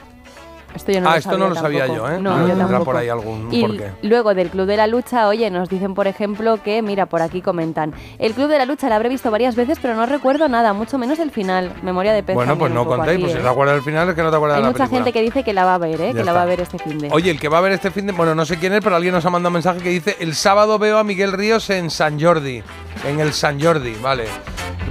Esto 0.74 0.90
yo 0.92 1.00
no 1.00 1.08
ah, 1.08 1.12
lo 1.12 1.18
esto 1.18 1.30
sabía 1.30 1.44
no 1.44 1.48
lo 1.50 1.54
sabía 1.60 1.86
yo, 1.86 2.08
¿eh? 2.10 2.18
No, 2.20 2.32
Ah, 2.34 2.40
yo 2.40 2.46
tendrá 2.48 2.66
tampoco. 2.66 2.84
por 2.86 2.96
ahí 2.96 3.08
algún 3.08 3.48
Y 3.52 3.66
luego 4.02 4.34
del 4.34 4.48
Club 4.48 4.66
de 4.66 4.76
la 4.76 4.86
Lucha, 4.86 5.28
oye, 5.28 5.50
nos 5.50 5.68
dicen, 5.68 5.94
por 5.94 6.06
ejemplo, 6.06 6.62
que, 6.62 6.80
mira, 6.82 7.06
por 7.06 7.20
aquí 7.22 7.42
comentan, 7.42 7.92
el 8.18 8.32
Club 8.32 8.48
de 8.48 8.58
la 8.58 8.64
Lucha 8.64 8.88
la 8.88 8.96
habré 8.96 9.08
visto 9.08 9.30
varias 9.30 9.54
veces, 9.54 9.78
pero 9.82 9.94
no 9.94 10.06
recuerdo 10.06 10.48
nada, 10.48 10.72
mucho 10.72 10.96
menos 10.98 11.18
el 11.18 11.30
final. 11.30 11.72
Memoria 11.82 12.12
de 12.12 12.22
pez. 12.22 12.34
Bueno, 12.34 12.56
pues 12.56 12.72
no 12.72 12.86
contéis, 12.86 13.20
pues 13.20 13.32
¿eh? 13.32 13.36
si 13.36 13.42
te 13.42 13.48
acuerdas 13.48 13.74
del 13.76 13.84
final 13.84 14.08
es 14.08 14.14
que 14.14 14.22
no 14.22 14.30
te 14.30 14.36
acuerdas 14.36 14.56
Hay 14.56 14.62
de 14.62 14.66
la 14.66 14.72
mucha 14.72 14.84
película. 14.84 14.98
gente 15.04 15.12
que 15.12 15.22
dice 15.22 15.44
que 15.44 15.52
la 15.52 15.64
va 15.64 15.74
a 15.74 15.78
ver, 15.78 16.00
¿eh? 16.00 16.12
Ya 16.14 16.20
que 16.20 16.24
la 16.24 16.32
va 16.32 16.42
a 16.42 16.46
ver 16.46 16.60
este 16.60 16.78
fin 16.78 16.98
de. 16.98 17.08
Oye, 17.12 17.30
el 17.30 17.38
que 17.40 17.48
va 17.48 17.58
a 17.58 17.60
ver 17.62 17.72
este 17.72 17.90
fin 17.90 18.06
de... 18.06 18.12
Bueno, 18.12 18.34
no 18.34 18.44
sé 18.44 18.56
quién 18.58 18.72
es, 18.72 18.80
pero 18.82 18.96
alguien 18.96 19.14
nos 19.14 19.24
ha 19.26 19.30
mandado 19.30 19.50
un 19.50 19.54
mensaje 19.54 19.80
que 19.80 19.90
dice 19.90 20.16
el 20.20 20.34
sábado 20.34 20.78
veo 20.78 20.98
a 20.98 21.04
Miguel 21.04 21.32
Ríos 21.32 21.68
en 21.70 21.90
San 21.90 22.20
Jordi, 22.20 22.62
en 23.06 23.20
el 23.20 23.32
San 23.34 23.60
Jordi, 23.62 23.94
vale. 24.02 24.24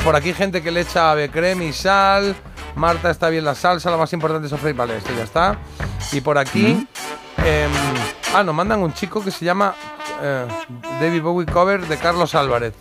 Por 0.03 0.15
aquí 0.15 0.33
gente 0.33 0.61
que 0.61 0.71
le 0.71 0.81
echa 0.81 1.11
ave 1.11 1.29
creme 1.29 1.65
y 1.65 1.73
sal, 1.73 2.35
Marta 2.75 3.09
está 3.09 3.29
bien 3.29 3.45
la 3.45 3.55
salsa, 3.55 3.91
lo 3.91 3.97
más 3.97 4.11
importante 4.13 4.45
es 4.45 4.49
sofreír, 4.49 4.75
vale, 4.75 4.97
esto 4.97 5.11
ya 5.15 5.23
está. 5.23 5.59
Y 6.11 6.21
por 6.21 6.37
aquí... 6.37 6.87
em, 7.37 7.71
ah, 8.35 8.43
nos 8.43 8.53
mandan 8.55 8.81
un 8.81 8.93
chico 8.93 9.23
que 9.23 9.31
se 9.31 9.45
llama 9.45 9.73
eh, 10.21 10.45
David 10.99 11.21
Bowie 11.21 11.45
Cover 11.47 11.85
de 11.87 11.97
Carlos 11.97 12.35
Álvarez. 12.35 12.73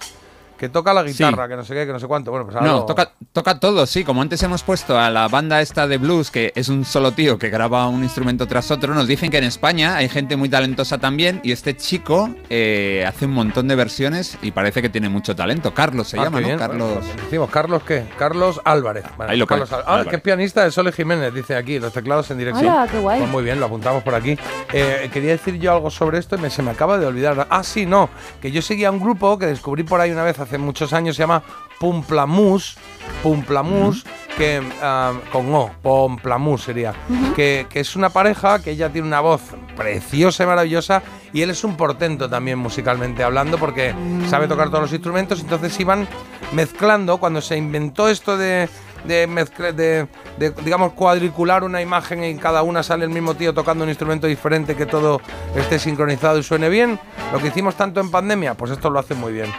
Que 0.60 0.68
toca 0.68 0.92
la 0.92 1.02
Sí. 1.04 1.08
guitarra, 1.24 1.48
que 1.48 1.56
no 1.56 1.64
sé 1.64 1.72
qué, 1.72 1.86
que 1.86 1.92
no 1.92 1.98
sé 1.98 2.06
cuánto. 2.06 2.30
Bueno, 2.30 2.44
pues 2.44 2.54
ahora 2.56 2.68
No, 2.70 2.76
lo- 2.80 2.84
toca, 2.84 3.12
toca 3.32 3.58
todo, 3.58 3.86
sí. 3.86 4.04
Como 4.04 4.20
antes 4.20 4.42
hemos 4.42 4.62
puesto 4.62 4.98
a 4.98 5.08
la 5.08 5.26
banda 5.26 5.62
esta 5.62 5.86
de 5.86 5.96
blues, 5.96 6.30
que 6.30 6.52
es 6.54 6.68
un 6.68 6.84
solo 6.84 7.12
tío 7.12 7.38
que 7.38 7.48
graba 7.48 7.88
un 7.88 8.02
instrumento 8.04 8.46
tras 8.46 8.70
otro, 8.70 8.92
nos 8.94 9.06
dicen 9.08 9.30
que 9.30 9.38
en 9.38 9.44
España 9.44 9.96
hay 9.96 10.10
gente 10.10 10.36
muy 10.36 10.50
talentosa 10.50 10.98
también 10.98 11.40
y 11.42 11.52
este 11.52 11.74
chico 11.78 12.28
eh, 12.50 13.06
hace 13.08 13.24
un 13.24 13.32
montón 13.32 13.68
de 13.68 13.74
versiones 13.74 14.36
y 14.42 14.50
parece 14.50 14.82
que 14.82 14.90
tiene 14.90 15.08
mucho 15.08 15.34
talento. 15.34 15.72
Carlos 15.72 16.08
se 16.08 16.18
Ah, 16.20 16.24
llama, 16.24 16.40
¿no? 16.42 16.46
bien. 16.46 16.58
Carlos. 16.58 16.88
Bueno, 16.94 17.06
pues 17.06 17.16
decimos, 17.24 17.48
¿Carlos 17.50 17.82
qué? 17.84 18.04
Carlos 18.18 18.60
Álvarez. 18.64 19.04
Bueno, 19.16 19.32
Ahí 19.32 19.38
lo 19.38 19.46
Carlos 19.46 19.72
Al- 19.72 19.80
Ah, 19.86 19.92
Álvarez. 19.94 20.10
que 20.10 20.16
es 20.16 20.22
pianista 20.22 20.62
de 20.62 20.70
Sole 20.70 20.92
Jiménez, 20.92 21.32
dice 21.32 21.56
aquí, 21.56 21.78
los 21.78 21.94
teclados 21.94 22.30
en 22.32 22.36
dirección. 22.36 22.66
Hola, 22.70 22.86
qué 22.90 22.98
guay. 22.98 23.20
Pues 23.20 23.30
muy 23.30 23.42
bien, 23.44 23.58
lo 23.60 23.64
apuntamos 23.66 24.02
por 24.02 24.14
aquí. 24.14 24.36
Eh, 24.74 25.08
quería 25.10 25.30
decir 25.30 25.58
yo 25.58 25.72
algo 25.72 25.90
sobre 25.90 26.18
esto 26.18 26.36
y 26.36 26.38
me, 26.40 26.50
se 26.50 26.62
me 26.62 26.70
acaba 26.70 26.98
de 26.98 27.06
olvidar. 27.06 27.46
Ah, 27.48 27.62
sí, 27.64 27.86
no, 27.86 28.10
que 28.42 28.50
yo 28.52 28.60
seguía 28.60 28.90
un 28.90 29.00
grupo 29.00 29.38
que 29.38 29.46
descubrí 29.46 29.84
por 29.84 30.00
ahí 30.02 30.10
una 30.10 30.22
vez 30.24 30.38
hace 30.38 30.49
muchos 30.58 30.92
años, 30.92 31.16
se 31.16 31.22
llama 31.22 31.42
Pumplamus, 31.78 32.76
Pumplamus, 33.22 34.04
que 34.36 34.62
ah, 34.82 35.12
con 35.32 35.54
O, 35.54 35.70
Pomplamus 35.82 36.62
sería, 36.62 36.94
que, 37.36 37.66
que 37.68 37.80
es 37.80 37.96
una 37.96 38.10
pareja 38.10 38.62
que 38.62 38.70
ella 38.70 38.90
tiene 38.90 39.06
una 39.06 39.20
voz 39.20 39.42
preciosa 39.76 40.44
y 40.44 40.46
maravillosa 40.46 41.02
y 41.32 41.42
él 41.42 41.50
es 41.50 41.64
un 41.64 41.76
portento 41.76 42.28
también 42.28 42.58
musicalmente 42.58 43.22
hablando 43.22 43.58
porque 43.58 43.94
sabe 44.28 44.48
tocar 44.48 44.68
todos 44.68 44.82
los 44.82 44.92
instrumentos, 44.92 45.40
entonces 45.40 45.78
iban 45.78 46.08
mezclando 46.52 47.18
cuando 47.18 47.40
se 47.40 47.56
inventó 47.56 48.08
esto 48.08 48.36
de 48.36 48.68
de, 49.04 49.26
de, 49.74 50.08
de, 50.38 50.50
digamos 50.62 50.92
cuadricular 50.92 51.64
una 51.64 51.80
imagen 51.80 52.22
y 52.24 52.34
cada 52.36 52.62
una 52.62 52.82
sale 52.82 53.04
el 53.04 53.10
mismo 53.10 53.34
tío 53.34 53.54
tocando 53.54 53.84
un 53.84 53.90
instrumento 53.90 54.26
diferente 54.26 54.76
que 54.76 54.86
todo 54.86 55.20
esté 55.54 55.78
sincronizado 55.78 56.38
y 56.38 56.42
suene 56.42 56.68
bien 56.68 56.98
lo 57.32 57.38
que 57.38 57.48
hicimos 57.48 57.76
tanto 57.76 58.00
en 58.00 58.10
pandemia 58.10 58.54
pues 58.54 58.70
esto 58.70 58.90
lo 58.90 58.98
hacen 58.98 59.18
muy 59.18 59.32
bien 59.32 59.50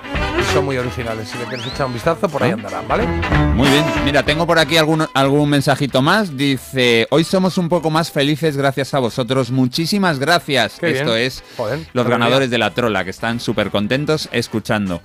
son 0.53 0.65
muy 0.65 0.77
originales 0.77 1.29
si 1.29 1.37
le 1.37 1.45
quieres 1.45 1.65
echar 1.65 1.85
un 1.87 1.93
vistazo 1.93 2.27
por 2.27 2.43
ahí 2.43 2.51
andarán 2.51 2.87
vale 2.87 3.07
Muy 3.55 3.69
bien, 3.69 3.85
mira, 4.03 4.23
tengo 4.23 4.45
por 4.45 4.59
aquí 4.59 4.75
algún, 4.77 5.05
algún 5.13 5.49
mensajito 5.49 6.01
más. 6.01 6.35
Dice, 6.35 7.07
hoy 7.11 7.23
somos 7.23 7.57
un 7.57 7.69
poco 7.69 7.89
más 7.89 8.11
felices 8.11 8.57
gracias 8.57 8.93
a 8.93 8.99
vosotros. 8.99 9.51
Muchísimas 9.51 10.19
gracias. 10.19 10.77
Qué 10.79 10.91
Esto 10.91 11.13
bien. 11.13 11.25
es 11.27 11.43
Joder, 11.57 11.79
los 11.93 12.07
ganadores 12.07 12.49
de 12.49 12.57
la 12.57 12.71
trola, 12.71 13.03
que 13.03 13.11
están 13.11 13.39
súper 13.39 13.69
contentos 13.71 14.29
escuchando. 14.31 15.01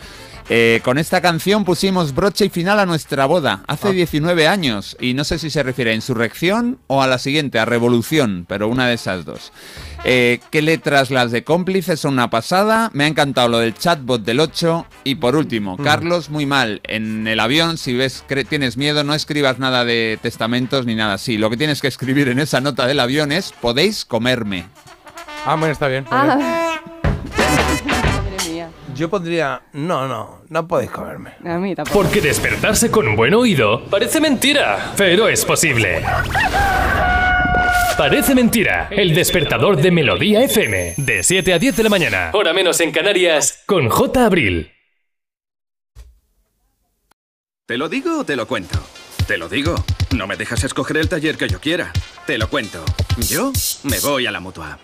Eh, 0.49 0.81
con 0.85 0.97
esta 0.97 1.21
canción 1.21 1.65
pusimos 1.65 2.15
broche 2.15 2.45
y 2.45 2.49
final 2.51 2.79
a 2.79 2.87
nuestra 2.87 3.27
boda 3.27 3.65
hace 3.67 3.89
Ah. 3.89 3.93
19 3.93 4.47
años 4.47 4.97
y 5.01 5.13
no 5.15 5.25
sé 5.25 5.39
si 5.41 5.51
se 5.51 5.65
refiere 5.65 5.91
a 5.91 5.95
insurrección 5.95 6.79
o 6.87 7.03
a 7.03 7.09
la 7.09 7.19
siguiente, 7.19 7.59
a 7.59 7.65
revolución, 7.65 8.47
pero 8.49 8.69
una 8.69 8.87
de 8.87 8.95
esas 8.95 9.25
dos. 9.25 9.53
Eh, 10.05 10.41
¿Qué 10.51 10.63
letras 10.63 11.11
las 11.11 11.33
de 11.33 11.43
cómplices 11.43 11.99
son 12.01 12.13
una 12.15 12.31
pasada? 12.31 12.91
Me 12.93 13.05
ha 13.05 13.07
encantado 13.09 13.49
lo 13.49 13.59
del 13.59 13.75
chatbot 13.75 14.23
del 14.23 14.41
8 14.41 14.87
y 15.05 15.17
por 15.17 15.35
último, 15.37 15.77
Mm. 15.77 15.83
Carlos, 15.83 16.31
muy 16.31 16.47
mal, 16.47 16.81
en 16.85 17.27
el 17.27 17.41
avión 17.41 17.77
si 17.79 17.95
ves 17.95 18.25
tienes 18.49 18.77
miedo 18.77 19.03
no 19.05 19.15
escribas 19.15 19.59
nada 19.59 19.85
de 19.85 20.19
testamentos 20.23 20.87
ni 20.87 20.95
nada 20.95 21.15
así. 21.15 21.39
Lo 21.39 21.51
que 21.51 21.57
tienes 21.57 21.81
que 21.81 21.89
escribir 21.89 22.29
en 22.29 22.39
esa 22.39 22.61
nota 22.61 22.87
del 22.87 23.01
avión 23.01 23.33
es 23.33 23.53
podéis 23.53 24.05
comerme. 24.05 24.67
ah 25.45 25.57
bueno 25.57 25.73
está 25.73 25.89
bien, 25.89 26.05
bien. 26.05 26.15
Ah. 26.15 26.81
Madre 27.87 28.51
mía. 28.53 28.69
yo 28.95 29.09
pondría 29.11 29.63
no 29.73 30.07
no 30.07 30.43
no 30.49 30.69
podéis 30.69 30.91
comerme 30.91 31.31
A 31.45 31.59
mí 31.59 31.75
tampoco. 31.75 31.99
Porque 32.03 32.21
despertarse 32.21 32.91
con 32.91 33.09
un 33.09 33.17
buen 33.17 33.35
oído 33.35 33.85
parece 33.87 34.21
mentira, 34.21 34.93
pero 34.97 35.29
es 35.29 35.45
posible. 35.45 36.03
Parece 37.97 38.35
mentira. 38.35 38.89
El 38.91 39.15
despertador 39.15 39.77
de 39.77 39.91
Melodía 39.91 40.43
FM. 40.43 40.95
De 40.99 41.23
7 41.23 41.53
a 41.55 41.59
10 41.59 41.77
de 41.77 41.83
la 41.83 41.89
mañana. 41.89 42.31
Hora 42.35 42.53
menos 42.53 42.81
en 42.81 42.93
Canarias. 42.93 43.63
Con 43.67 43.89
J. 43.89 44.25
Abril. 44.25 44.73
¿Te 47.67 47.79
lo 47.79 47.89
digo 47.89 48.21
o 48.21 48.25
te 48.25 48.37
lo 48.37 48.47
cuento? 48.47 48.79
Te 49.27 49.39
lo 49.39 49.49
digo. 49.49 49.75
No 50.17 50.27
me 50.27 50.37
dejas 50.37 50.63
escoger 50.63 50.99
el 50.99 51.09
taller 51.09 51.37
que 51.37 51.49
yo 51.49 51.61
quiera. 51.61 51.93
Te 52.27 52.39
lo 52.39 52.49
cuento. 52.49 52.85
Yo 53.29 53.53
me 53.83 53.99
voy 54.01 54.27
a 54.27 54.31
la 54.31 54.41
mutua. 54.41 54.79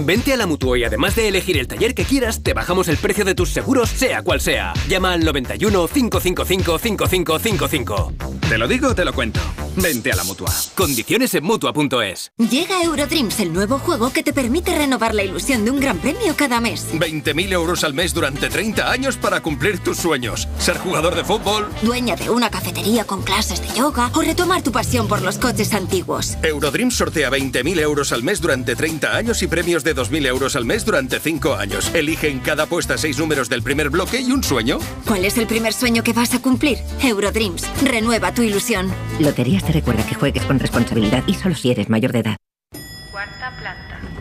Vente 0.00 0.32
a 0.32 0.36
la 0.36 0.46
Mutua 0.46 0.78
y 0.78 0.84
además 0.84 1.16
de 1.16 1.28
elegir 1.28 1.58
el 1.58 1.68
taller 1.68 1.94
que 1.94 2.04
quieras, 2.04 2.42
te 2.42 2.54
bajamos 2.54 2.88
el 2.88 2.96
precio 2.96 3.24
de 3.24 3.34
tus 3.34 3.50
seguros, 3.50 3.88
sea 3.90 4.22
cual 4.22 4.40
sea. 4.40 4.72
Llama 4.88 5.12
al 5.12 5.24
91 5.24 5.88
555 5.88 6.78
5555. 6.78 8.12
Te 8.48 8.58
lo 8.58 8.66
digo 8.66 8.88
o 8.88 8.94
te 8.94 9.04
lo 9.04 9.12
cuento. 9.12 9.40
Vente 9.76 10.10
a 10.10 10.16
la 10.16 10.24
mutua. 10.24 10.50
Condiciones 10.74 11.34
en 11.34 11.44
Mutua.es. 11.44 12.32
Llega 12.38 12.82
Eurodreams, 12.82 13.38
el 13.40 13.52
nuevo 13.52 13.78
juego 13.78 14.10
que 14.12 14.22
te 14.22 14.32
permite 14.32 14.74
renovar 14.76 15.14
la 15.14 15.22
ilusión 15.22 15.64
de 15.64 15.70
un 15.70 15.78
gran 15.78 15.98
premio 15.98 16.34
cada 16.36 16.60
mes. 16.60 16.86
20.000 16.94 17.52
euros 17.52 17.84
al 17.84 17.94
mes 17.94 18.12
durante 18.12 18.48
30 18.48 18.90
años 18.90 19.16
para 19.16 19.40
cumplir 19.40 19.78
tus 19.78 19.98
sueños. 19.98 20.48
Ser 20.58 20.78
jugador 20.78 21.14
de 21.14 21.24
fútbol. 21.24 21.68
Dueña 21.82 22.16
de 22.16 22.30
una 22.30 22.50
cafetería 22.50 23.04
con 23.04 23.22
clases 23.22 23.60
de 23.60 23.78
yoga 23.78 24.10
o 24.14 24.22
retomar 24.22 24.62
tu 24.62 24.72
pasión 24.72 25.06
por 25.06 25.22
los 25.22 25.38
coches 25.38 25.72
antiguos. 25.74 26.36
Eurodreams 26.42 26.96
sortea 26.96 27.30
20.000 27.30 27.78
euros 27.80 28.12
al 28.12 28.22
mes 28.22 28.40
durante 28.40 28.74
30 28.74 29.14
años 29.14 29.42
y 29.42 29.46
premios 29.46 29.77
de 29.84 29.94
2.000 29.94 30.26
euros 30.26 30.56
al 30.56 30.64
mes 30.64 30.84
durante 30.84 31.20
5 31.20 31.54
años. 31.54 31.94
Elige 31.94 32.28
en 32.28 32.40
cada 32.40 32.64
apuesta 32.64 32.98
6 32.98 33.18
números 33.18 33.48
del 33.48 33.62
primer 33.62 33.90
bloque 33.90 34.20
y 34.20 34.30
un 34.32 34.42
sueño. 34.42 34.78
¿Cuál 35.06 35.24
es 35.24 35.38
el 35.38 35.46
primer 35.46 35.72
sueño 35.72 36.02
que 36.02 36.12
vas 36.12 36.34
a 36.34 36.42
cumplir? 36.42 36.78
Eurodreams, 37.02 37.68
renueva 37.82 38.32
tu 38.34 38.42
ilusión. 38.42 38.90
Loterías 39.20 39.64
te 39.64 39.72
recuerda 39.72 40.06
que 40.06 40.14
juegues 40.14 40.44
con 40.44 40.58
responsabilidad 40.58 41.22
y 41.26 41.34
solo 41.34 41.54
si 41.54 41.70
eres 41.70 41.88
mayor 41.88 42.12
de 42.12 42.20
edad. 42.20 42.36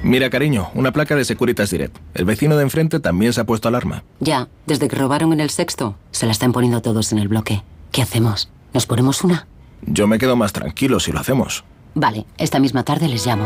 Mira, 0.04 0.30
cariño, 0.30 0.70
una 0.74 0.92
placa 0.92 1.16
de 1.16 1.26
Securitas 1.26 1.70
Direct. 1.70 1.98
El 2.14 2.26
vecino 2.26 2.56
de 2.56 2.64
enfrente 2.64 3.00
también 3.00 3.34
se 3.34 3.42
ha 3.42 3.46
puesto 3.46 3.68
alarma. 3.68 4.04
Ya, 4.20 4.48
desde 4.66 4.88
que 4.88 4.96
robaron 4.96 5.34
en 5.34 5.40
el 5.40 5.50
sexto, 5.50 5.98
se 6.12 6.26
la 6.26 6.32
están 6.32 6.54
poniendo 6.54 6.82
todos 6.82 7.12
en 7.12 7.18
el 7.18 7.28
bloque. 7.28 7.64
¿Qué 7.92 8.02
hacemos? 8.02 8.50
¿Nos 8.74 8.86
ponemos 8.86 9.24
una? 9.24 9.48
Yo 9.82 10.08
me 10.08 10.18
quedo 10.18 10.36
más 10.36 10.54
tranquilo 10.54 11.00
si 11.00 11.12
lo 11.12 11.20
hacemos. 11.20 11.64
Vale, 11.94 12.26
esta 12.38 12.60
misma 12.60 12.84
tarde 12.84 13.08
les 13.08 13.26
llamo. 13.26 13.46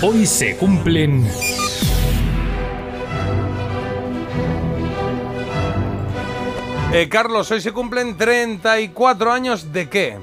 Hoy 0.00 0.26
se 0.26 0.56
cumplen... 0.56 1.26
Eh, 6.92 7.08
Carlos, 7.08 7.50
hoy 7.50 7.60
se 7.60 7.72
cumplen 7.72 8.16
34 8.16 9.32
años 9.32 9.72
de 9.72 9.88
qué? 9.88 10.16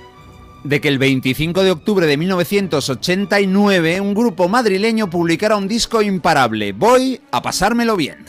de 0.64 0.81
que 0.81 0.88
el 0.88 0.97
25 0.97 1.61
de 1.61 1.72
octubre 1.72 2.07
de 2.07 2.18
1989 2.18 4.02
un 4.02 4.15
grupo 4.15 4.49
madrileño 4.49 5.10
publicara 5.10 5.57
un 5.57 5.68
disco 5.68 6.02
imparable, 6.02 6.72
Voy 6.72 7.22
a 7.31 7.41
pasármelo 7.41 7.95
bien. 7.95 8.26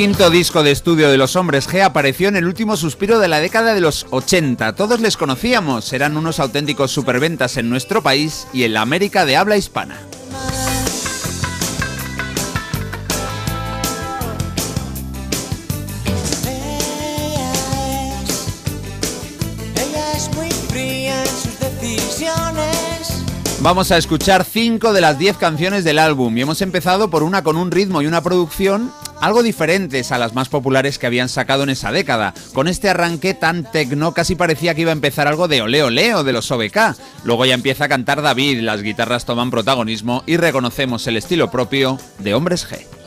Quinto 0.00 0.30
disco 0.30 0.62
de 0.62 0.70
estudio 0.70 1.10
de 1.10 1.18
los 1.18 1.36
Hombres 1.36 1.68
G 1.68 1.82
apareció 1.82 2.28
en 2.28 2.36
el 2.36 2.46
último 2.46 2.78
suspiro 2.78 3.18
de 3.18 3.28
la 3.28 3.38
década 3.38 3.74
de 3.74 3.82
los 3.82 4.06
80. 4.08 4.74
Todos 4.74 4.98
les 5.00 5.18
conocíamos, 5.18 5.92
eran 5.92 6.16
unos 6.16 6.40
auténticos 6.40 6.90
superventas 6.90 7.58
en 7.58 7.68
nuestro 7.68 8.02
país 8.02 8.46
y 8.54 8.62
en 8.62 8.72
la 8.72 8.80
América 8.80 9.26
de 9.26 9.36
habla 9.36 9.58
hispana. 9.58 10.00
Vamos 23.62 23.92
a 23.92 23.98
escuchar 23.98 24.44
5 24.44 24.94
de 24.94 25.02
las 25.02 25.18
10 25.18 25.36
canciones 25.36 25.84
del 25.84 25.98
álbum 25.98 26.34
y 26.36 26.40
hemos 26.40 26.62
empezado 26.62 27.10
por 27.10 27.22
una 27.22 27.44
con 27.44 27.58
un 27.58 27.70
ritmo 27.70 28.00
y 28.00 28.06
una 28.06 28.22
producción 28.22 28.90
algo 29.20 29.42
diferentes 29.42 30.12
a 30.12 30.18
las 30.18 30.32
más 30.32 30.48
populares 30.48 30.98
que 30.98 31.06
habían 31.06 31.28
sacado 31.28 31.64
en 31.64 31.68
esa 31.68 31.92
década. 31.92 32.32
Con 32.54 32.68
este 32.68 32.88
arranque 32.88 33.34
tan 33.34 33.70
tecno 33.70 34.14
casi 34.14 34.34
parecía 34.34 34.74
que 34.74 34.80
iba 34.80 34.92
a 34.92 34.94
empezar 34.94 35.28
algo 35.28 35.46
de 35.46 35.60
Ole 35.60 35.82
Ole 35.82 36.14
o 36.14 36.24
de 36.24 36.32
los 36.32 36.50
OBK. 36.50 36.96
Luego 37.24 37.44
ya 37.44 37.52
empieza 37.52 37.84
a 37.84 37.88
cantar 37.88 38.22
David, 38.22 38.60
las 38.62 38.80
guitarras 38.80 39.26
toman 39.26 39.50
protagonismo 39.50 40.22
y 40.24 40.38
reconocemos 40.38 41.06
el 41.06 41.18
estilo 41.18 41.50
propio 41.50 41.98
de 42.18 42.32
Hombres 42.32 42.66
G. 42.66 42.99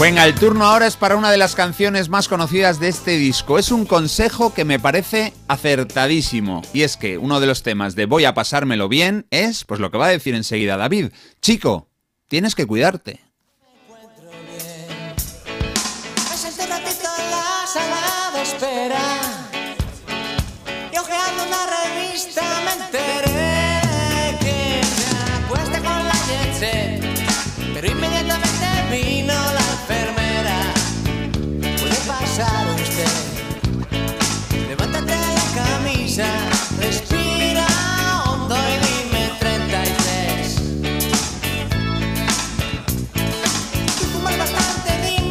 Venga, 0.00 0.24
el 0.26 0.34
turno 0.36 0.64
ahora 0.64 0.86
es 0.86 0.96
para 0.96 1.16
una 1.16 1.32
de 1.32 1.36
las 1.38 1.56
canciones 1.56 2.08
más 2.08 2.28
conocidas 2.28 2.78
de 2.78 2.86
este 2.86 3.16
disco. 3.16 3.58
Es 3.58 3.72
un 3.72 3.84
consejo 3.84 4.54
que 4.54 4.64
me 4.64 4.78
parece 4.78 5.34
acertadísimo. 5.48 6.62
Y 6.72 6.82
es 6.82 6.96
que 6.96 7.18
uno 7.18 7.40
de 7.40 7.48
los 7.48 7.64
temas 7.64 7.96
de 7.96 8.06
Voy 8.06 8.24
a 8.24 8.32
pasármelo 8.32 8.88
bien 8.88 9.26
es, 9.30 9.64
pues 9.64 9.80
lo 9.80 9.90
que 9.90 9.98
va 9.98 10.06
a 10.06 10.10
decir 10.10 10.36
enseguida 10.36 10.76
David. 10.76 11.08
Chico, 11.42 11.88
tienes 12.28 12.54
que 12.54 12.64
cuidarte. 12.64 13.20
Me 18.32 19.17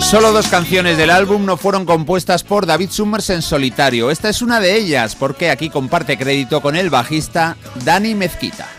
Solo 0.10 0.32
dos 0.32 0.48
canciones 0.48 0.98
del 0.98 1.10
álbum 1.10 1.46
no 1.46 1.58
fueron 1.58 1.86
compuestas 1.86 2.42
por 2.42 2.66
David 2.66 2.92
Summers 2.92 3.30
en 3.30 3.42
solitario. 3.42 4.10
Esta 4.10 4.30
es 4.30 4.42
una 4.42 4.62
de 4.62 4.78
ellas, 4.78 5.16
porque 5.16 5.50
aquí 5.50 5.70
comparte 5.70 6.18
crédito 6.18 6.62
con 6.62 6.78
el 6.78 6.90
bajista 6.90 7.58
Dani 7.84 8.16
Mezquita. 8.16 8.77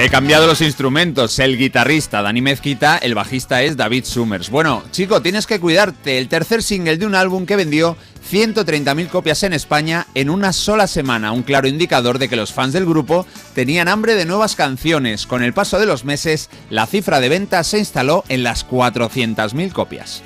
He 0.00 0.10
cambiado 0.10 0.46
los 0.46 0.60
instrumentos. 0.60 1.40
El 1.40 1.58
guitarrista 1.58 2.22
Dani 2.22 2.40
Mezquita, 2.40 2.98
el 2.98 3.16
bajista 3.16 3.64
es 3.64 3.76
David 3.76 4.04
Summers. 4.04 4.48
Bueno, 4.48 4.84
chico, 4.92 5.20
tienes 5.22 5.48
que 5.48 5.58
cuidarte. 5.58 6.18
El 6.18 6.28
tercer 6.28 6.62
single 6.62 6.98
de 6.98 7.04
un 7.04 7.16
álbum 7.16 7.46
que 7.46 7.56
vendió 7.56 7.96
130.000 8.30 9.08
copias 9.08 9.42
en 9.42 9.54
España 9.54 10.06
en 10.14 10.30
una 10.30 10.52
sola 10.52 10.86
semana. 10.86 11.32
Un 11.32 11.42
claro 11.42 11.66
indicador 11.66 12.20
de 12.20 12.28
que 12.28 12.36
los 12.36 12.52
fans 12.52 12.74
del 12.74 12.86
grupo 12.86 13.26
tenían 13.56 13.88
hambre 13.88 14.14
de 14.14 14.24
nuevas 14.24 14.54
canciones. 14.54 15.26
Con 15.26 15.42
el 15.42 15.52
paso 15.52 15.80
de 15.80 15.86
los 15.86 16.04
meses, 16.04 16.48
la 16.70 16.86
cifra 16.86 17.18
de 17.18 17.30
ventas 17.30 17.66
se 17.66 17.80
instaló 17.80 18.22
en 18.28 18.44
las 18.44 18.68
400.000 18.68 19.72
copias. 19.72 20.22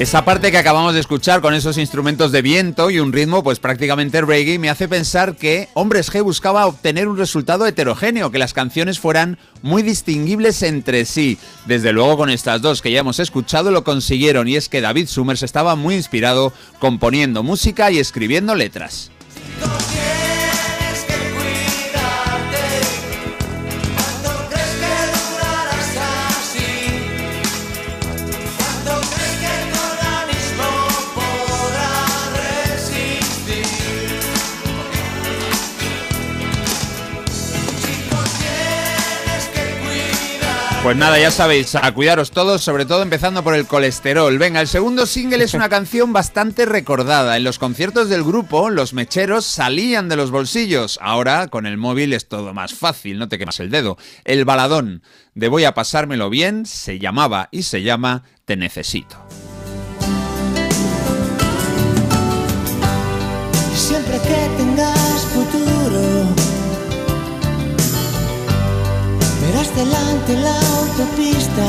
Esa 0.00 0.24
parte 0.24 0.50
que 0.50 0.56
acabamos 0.56 0.94
de 0.94 1.00
escuchar 1.00 1.42
con 1.42 1.52
esos 1.52 1.76
instrumentos 1.76 2.32
de 2.32 2.40
viento 2.40 2.88
y 2.88 3.00
un 3.00 3.12
ritmo 3.12 3.42
pues 3.42 3.58
prácticamente 3.58 4.22
reggae 4.22 4.58
me 4.58 4.70
hace 4.70 4.88
pensar 4.88 5.36
que 5.36 5.68
Hombres 5.74 6.10
G 6.10 6.22
buscaba 6.22 6.66
obtener 6.66 7.06
un 7.06 7.18
resultado 7.18 7.66
heterogéneo, 7.66 8.30
que 8.30 8.38
las 8.38 8.54
canciones 8.54 8.98
fueran 8.98 9.36
muy 9.60 9.82
distinguibles 9.82 10.62
entre 10.62 11.04
sí. 11.04 11.36
Desde 11.66 11.92
luego 11.92 12.16
con 12.16 12.30
estas 12.30 12.62
dos 12.62 12.80
que 12.80 12.90
ya 12.90 13.00
hemos 13.00 13.18
escuchado 13.18 13.70
lo 13.70 13.84
consiguieron 13.84 14.48
y 14.48 14.56
es 14.56 14.70
que 14.70 14.80
David 14.80 15.06
Summers 15.06 15.42
estaba 15.42 15.76
muy 15.76 15.96
inspirado 15.96 16.54
componiendo 16.78 17.42
música 17.42 17.90
y 17.90 17.98
escribiendo 17.98 18.54
letras. 18.54 19.10
Pues 40.82 40.96
nada, 40.96 41.18
ya 41.18 41.30
sabéis, 41.30 41.74
a 41.74 41.92
cuidaros 41.92 42.30
todos, 42.30 42.62
sobre 42.62 42.86
todo 42.86 43.02
empezando 43.02 43.44
por 43.44 43.54
el 43.54 43.66
colesterol. 43.66 44.38
Venga, 44.38 44.62
el 44.62 44.66
segundo 44.66 45.04
single 45.04 45.44
es 45.44 45.52
una 45.52 45.68
canción 45.68 46.14
bastante 46.14 46.64
recordada. 46.64 47.36
En 47.36 47.44
los 47.44 47.58
conciertos 47.58 48.08
del 48.08 48.24
grupo, 48.24 48.70
los 48.70 48.94
mecheros 48.94 49.44
salían 49.44 50.08
de 50.08 50.16
los 50.16 50.30
bolsillos. 50.30 50.98
Ahora, 51.02 51.48
con 51.48 51.66
el 51.66 51.76
móvil 51.76 52.14
es 52.14 52.28
todo 52.28 52.54
más 52.54 52.72
fácil, 52.72 53.18
no 53.18 53.28
te 53.28 53.38
quemas 53.38 53.60
el 53.60 53.70
dedo. 53.70 53.98
El 54.24 54.46
baladón 54.46 55.02
de 55.34 55.48
Voy 55.48 55.64
a 55.64 55.74
pasármelo 55.74 56.30
bien 56.30 56.64
se 56.64 56.98
llamaba 56.98 57.50
y 57.52 57.64
se 57.64 57.82
llama 57.82 58.22
Te 58.46 58.56
necesito. 58.56 59.18
siempre 63.90 64.18
que 64.18 64.48
tengas 64.56 64.99
Verás 69.52 69.74
delante 69.74 70.36
la 70.36 70.56
autopista. 70.78 71.66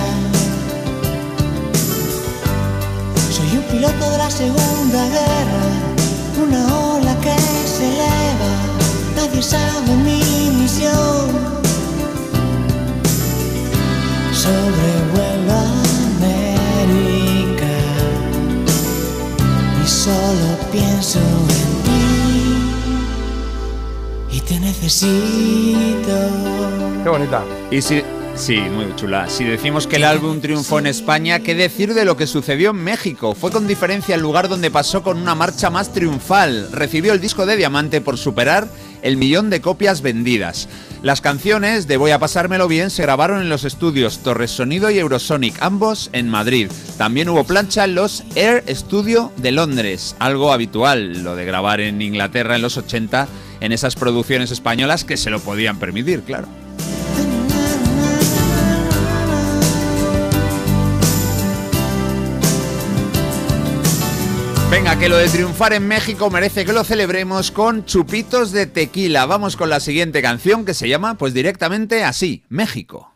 Soy 3.36 3.58
un 3.58 3.64
piloto 3.72 4.12
de 4.12 4.18
la 4.20 4.30
Segunda 4.30 5.08
Guerra, 5.08 5.66
una 6.46 6.62
ola 6.94 7.16
que 7.22 7.36
se 7.66 7.88
eleva. 7.88 8.52
Nadie 9.16 9.42
sabe 9.42 9.96
mi 9.96 10.52
misión. 10.60 11.26
Sobrevuelo 14.32 15.54
América 16.14 17.74
y 19.84 19.88
solo 19.88 20.48
pienso 20.72 21.20
en 21.20 21.70
ti 21.86 22.21
te 24.52 24.60
necesito. 24.60 26.18
Qué 27.04 27.10
bonita. 27.10 27.46
Y 27.72 27.82
si, 27.82 28.02
sí, 28.36 28.58
muy 28.58 28.94
chula. 28.98 29.30
Si 29.30 29.46
decimos 29.46 29.88
que 29.88 29.96
el 29.96 30.04
álbum 30.04 30.42
triunfó 30.42 30.80
en 30.80 30.88
España, 30.88 31.40
¿qué 31.40 31.56
decir 31.56 31.94
de 31.94 32.04
lo 32.04 32.18
que 32.18 32.28
sucedió 32.28 32.72
en 32.72 32.84
México? 32.84 33.34
Fue 33.34 33.50
con 33.50 33.66
diferencia 33.66 34.16
el 34.16 34.22
lugar 34.22 34.50
donde 34.50 34.70
pasó 34.70 35.04
con 35.04 35.18
una 35.22 35.36
marcha 35.36 35.70
más 35.70 35.94
triunfal. 35.94 36.70
Recibió 36.74 37.14
el 37.14 37.22
disco 37.22 37.46
de 37.46 37.56
diamante 37.56 38.02
por 38.02 38.18
superar 38.18 38.68
el 39.02 39.16
millón 39.16 39.50
de 39.50 39.62
copias 39.62 40.02
vendidas. 40.02 40.68
Las 41.02 41.22
canciones 41.22 41.88
de 41.88 41.96
Voy 41.98 42.12
a 42.12 42.20
pasármelo 42.20 42.68
bien 42.68 42.90
se 42.90 43.04
grabaron 43.04 43.42
en 43.42 43.50
los 43.50 43.64
estudios 43.64 44.20
Torres 44.20 44.52
Sonido 44.52 44.92
y 44.92 45.00
Eurosonic, 45.00 45.56
ambos 45.62 46.10
en 46.12 46.28
Madrid. 46.28 46.70
También 46.98 47.30
hubo 47.30 47.46
plancha 47.46 47.86
en 47.86 47.96
los 47.96 48.24
Air 48.36 48.64
Studio 48.68 49.32
de 49.38 49.54
Londres, 49.54 50.16
algo 50.20 50.52
habitual, 50.52 51.24
lo 51.24 51.38
de 51.38 51.46
grabar 51.46 51.80
en 51.80 52.02
Inglaterra 52.02 52.58
en 52.58 52.62
los 52.62 52.78
80 52.78 53.28
en 53.62 53.72
esas 53.72 53.96
producciones 53.96 54.52
españolas 54.52 55.06
que 55.06 55.16
se 55.16 55.30
lo 55.30 55.40
podían 55.40 55.80
permitir, 55.80 56.24
claro. 56.24 56.48
Venga, 64.72 64.98
que 64.98 65.10
lo 65.10 65.18
de 65.18 65.28
triunfar 65.28 65.74
en 65.74 65.86
México 65.86 66.30
merece 66.30 66.66
que 66.66 66.72
lo 66.72 66.86
celebremos 66.86 67.52
con 67.52 67.86
chupitos 67.86 68.54
de 68.54 68.68
tequila. 68.68 69.26
Vamos 69.26 69.58
con 69.58 69.70
la 69.70 69.82
siguiente 69.82 70.22
canción 70.22 70.64
que 70.64 70.74
se 70.74 70.88
llama, 70.88 71.18
pues 71.18 71.34
directamente 71.34 72.06
así, 72.06 72.44
México. 72.48 73.11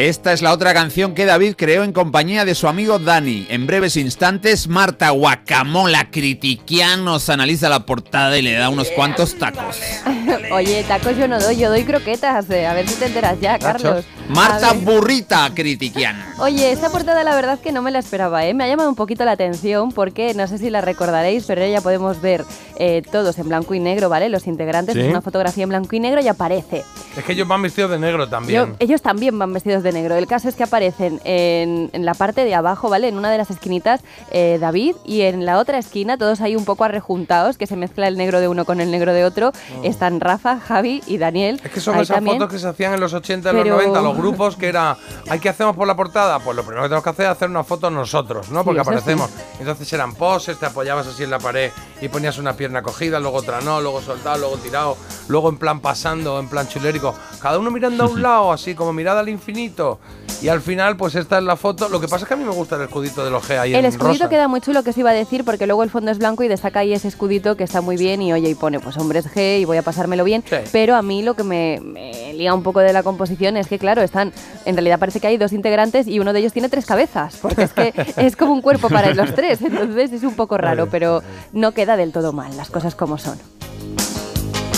Esta 0.00 0.32
es 0.32 0.40
la 0.40 0.54
otra 0.54 0.72
canción 0.72 1.12
que 1.14 1.26
David 1.26 1.56
creó 1.58 1.84
en 1.84 1.92
compañía 1.92 2.46
de 2.46 2.54
su 2.54 2.68
amigo 2.68 2.98
Dani. 2.98 3.46
En 3.50 3.66
breves 3.66 3.98
instantes, 3.98 4.66
Marta 4.66 5.10
Guacamola 5.10 6.10
Critiquian 6.10 7.04
nos 7.04 7.28
analiza 7.28 7.68
la 7.68 7.84
portada 7.84 8.38
y 8.38 8.40
le 8.40 8.54
da 8.54 8.70
unos 8.70 8.88
cuantos 8.92 9.38
tacos. 9.38 9.78
Oye, 10.52 10.82
tacos 10.84 11.18
yo 11.18 11.28
no 11.28 11.38
doy, 11.38 11.58
yo 11.58 11.68
doy 11.68 11.84
croquetas. 11.84 12.48
eh, 12.48 12.66
A 12.66 12.72
ver 12.72 12.88
si 12.88 12.94
te 12.94 13.06
enteras 13.06 13.38
ya, 13.42 13.58
Carlos. 13.58 14.06
Marta. 14.34 14.72
Burrita 14.72 15.50
Critiquian. 15.54 16.16
Oye, 16.38 16.72
esta 16.72 16.88
portada 16.90 17.22
la 17.24 17.34
verdad 17.34 17.54
es 17.54 17.60
que 17.60 17.72
no 17.72 17.82
me 17.82 17.90
la 17.90 17.98
esperaba, 17.98 18.44
¿eh? 18.46 18.54
Me 18.54 18.64
ha 18.64 18.68
llamado 18.68 18.88
un 18.88 18.94
poquito 18.94 19.24
la 19.24 19.32
atención 19.32 19.92
porque 19.92 20.34
no 20.34 20.46
sé 20.46 20.58
si 20.58 20.70
la 20.70 20.80
recordaréis, 20.80 21.44
pero 21.46 21.66
ya 21.66 21.80
podemos 21.80 22.20
ver 22.20 22.44
eh, 22.76 23.02
todos 23.10 23.38
en 23.38 23.48
blanco 23.48 23.74
y 23.74 23.80
negro, 23.80 24.08
¿vale? 24.08 24.28
Los 24.28 24.46
integrantes, 24.46 24.94
Sí. 24.94 25.00
es 25.00 25.08
una 25.08 25.20
fotografía 25.20 25.64
en 25.64 25.68
blanco 25.68 25.94
y 25.96 26.00
negro 26.00 26.20
y 26.22 26.28
aparece. 26.28 26.84
Es 27.16 27.24
que 27.24 27.32
ellos 27.32 27.46
van 27.46 27.60
vestidos 27.62 27.90
de 27.90 27.98
negro 27.98 28.28
también. 28.28 28.66
Yo- 28.70 28.76
ellos 28.78 29.02
también 29.02 29.38
van 29.38 29.52
vestidos 29.52 29.82
de 29.82 29.92
negro. 29.92 30.14
El 30.16 30.26
caso 30.26 30.48
es 30.48 30.54
que 30.54 30.62
aparecen 30.64 31.20
en, 31.24 31.90
en 31.92 32.04
la 32.06 32.14
parte 32.14 32.44
de 32.44 32.54
abajo, 32.54 32.88
¿vale? 32.88 33.08
En 33.08 33.18
una 33.18 33.30
de 33.30 33.36
las 33.38 33.50
esquinitas, 33.50 34.00
eh, 34.30 34.58
David, 34.60 34.94
y 35.04 35.22
en 35.22 35.44
la 35.44 35.58
otra 35.58 35.78
esquina, 35.78 36.16
todos 36.16 36.40
ahí 36.40 36.56
un 36.56 36.64
poco 36.64 36.84
arrejuntados, 36.84 37.58
que 37.58 37.66
se 37.66 37.76
mezcla 37.76 38.08
el 38.08 38.16
negro 38.16 38.40
de 38.40 38.48
uno 38.48 38.64
con 38.64 38.80
el 38.80 38.90
negro 38.90 39.12
de 39.12 39.24
otro. 39.24 39.52
Están 39.82 40.20
Rafa, 40.20 40.58
Javi 40.60 41.02
y 41.06 41.18
Daniel. 41.18 41.60
Es 41.62 41.70
que 41.70 41.80
son 41.80 41.96
Ahí 41.96 42.02
esas 42.02 42.16
también. 42.16 42.36
fotos 42.38 42.52
que 42.52 42.58
se 42.58 42.68
hacían 42.68 42.94
en 42.94 43.00
los 43.00 43.12
80 43.12 43.50
y 43.50 43.52
los 43.54 43.62
Pero- 43.62 43.76
90, 43.76 44.00
los 44.00 44.16
grupos 44.20 44.56
que 44.56 44.68
era, 44.68 44.96
¿hay 45.28 45.38
qué 45.38 45.48
hacemos 45.48 45.76
por 45.76 45.86
la 45.86 45.96
portada? 45.96 46.38
Pues 46.40 46.56
lo 46.56 46.62
primero 46.62 46.82
que 46.82 46.88
tenemos 46.88 47.04
que 47.04 47.10
hacer 47.10 47.24
es 47.26 47.32
hacer 47.32 47.48
una 47.50 47.64
foto 47.64 47.90
nosotros, 47.90 48.50
¿no? 48.50 48.64
Porque 48.64 48.80
aparecemos. 48.80 49.30
Entonces 49.58 49.92
eran 49.92 50.14
poses, 50.14 50.58
te 50.58 50.66
apoyabas 50.66 51.06
así 51.06 51.24
en 51.24 51.30
la 51.30 51.38
pared 51.38 51.70
y 52.00 52.08
ponías 52.08 52.38
una 52.38 52.54
pierna 52.54 52.82
cogida, 52.82 53.18
luego 53.20 53.38
otra 53.38 53.60
no, 53.60 53.80
luego 53.80 54.00
soltado, 54.00 54.38
luego 54.38 54.56
tirado, 54.58 54.96
luego 55.28 55.48
en 55.48 55.58
plan 55.58 55.80
pasando, 55.80 56.38
en 56.38 56.48
plan 56.48 56.68
chulérico. 56.68 57.14
Cada 57.40 57.58
uno 57.58 57.70
mirando 57.70 58.04
a 58.04 58.08
un 58.08 58.22
lado, 58.22 58.52
así 58.52 58.74
como 58.74 58.92
mirada 58.92 59.20
al 59.20 59.28
infinito. 59.28 59.98
Y 60.42 60.48
al 60.48 60.62
final, 60.62 60.96
pues 60.96 61.14
esta 61.16 61.36
es 61.36 61.44
la 61.44 61.54
foto. 61.54 61.90
Lo 61.90 62.00
que 62.00 62.08
pasa 62.08 62.24
es 62.24 62.28
que 62.28 62.32
a 62.32 62.36
mí 62.38 62.44
me 62.44 62.50
gusta 62.52 62.76
el 62.76 62.82
escudito 62.82 63.22
de 63.22 63.30
los 63.30 63.46
G 63.46 63.58
ahí 63.58 63.74
El 63.74 63.80
en 63.80 63.84
escudito 63.84 64.24
rosa. 64.24 64.28
queda 64.30 64.48
muy 64.48 64.62
chulo, 64.62 64.82
que 64.82 64.88
os 64.90 64.96
iba 64.96 65.10
a 65.10 65.12
decir, 65.12 65.44
porque 65.44 65.66
luego 65.66 65.82
el 65.82 65.90
fondo 65.90 66.10
es 66.10 66.16
blanco 66.18 66.42
y 66.42 66.48
destaca 66.48 66.78
ahí 66.80 66.94
ese 66.94 67.08
escudito 67.08 67.56
que 67.58 67.64
está 67.64 67.82
muy 67.82 67.98
bien 67.98 68.22
y 68.22 68.32
oye, 68.32 68.48
y 68.48 68.54
pone 68.54 68.80
pues 68.80 68.96
hombres 68.96 69.26
G 69.30 69.60
y 69.60 69.64
voy 69.66 69.76
a 69.76 69.82
pasármelo 69.82 70.24
bien. 70.24 70.42
Pero 70.72 70.96
a 70.96 71.02
mí 71.02 71.22
lo 71.22 71.34
que 71.34 71.42
me, 71.44 71.78
me 71.84 72.32
lía 72.32 72.54
un 72.54 72.62
poco 72.62 72.80
de 72.80 72.94
la 72.94 73.02
composición 73.02 73.58
es 73.58 73.66
que, 73.68 73.78
claro, 73.78 74.00
están, 74.10 74.32
en 74.64 74.74
realidad 74.74 74.98
parece 74.98 75.20
que 75.20 75.28
hay 75.28 75.36
dos 75.38 75.52
integrantes 75.52 76.06
y 76.08 76.18
uno 76.18 76.32
de 76.32 76.40
ellos 76.40 76.52
tiene 76.52 76.68
tres 76.68 76.84
cabezas, 76.84 77.36
porque 77.40 77.62
es 77.62 77.72
que 77.72 77.94
es 78.16 78.34
como 78.36 78.52
un 78.52 78.60
cuerpo 78.60 78.88
para 78.88 79.14
los 79.14 79.34
tres, 79.34 79.62
entonces 79.62 80.12
es 80.12 80.24
un 80.24 80.34
poco 80.34 80.58
raro, 80.58 80.88
pero 80.90 81.22
no 81.52 81.72
queda 81.72 81.96
del 81.96 82.10
todo 82.12 82.32
mal, 82.32 82.56
las 82.56 82.70
cosas 82.70 82.94
como 82.96 83.18
son. 83.18 83.38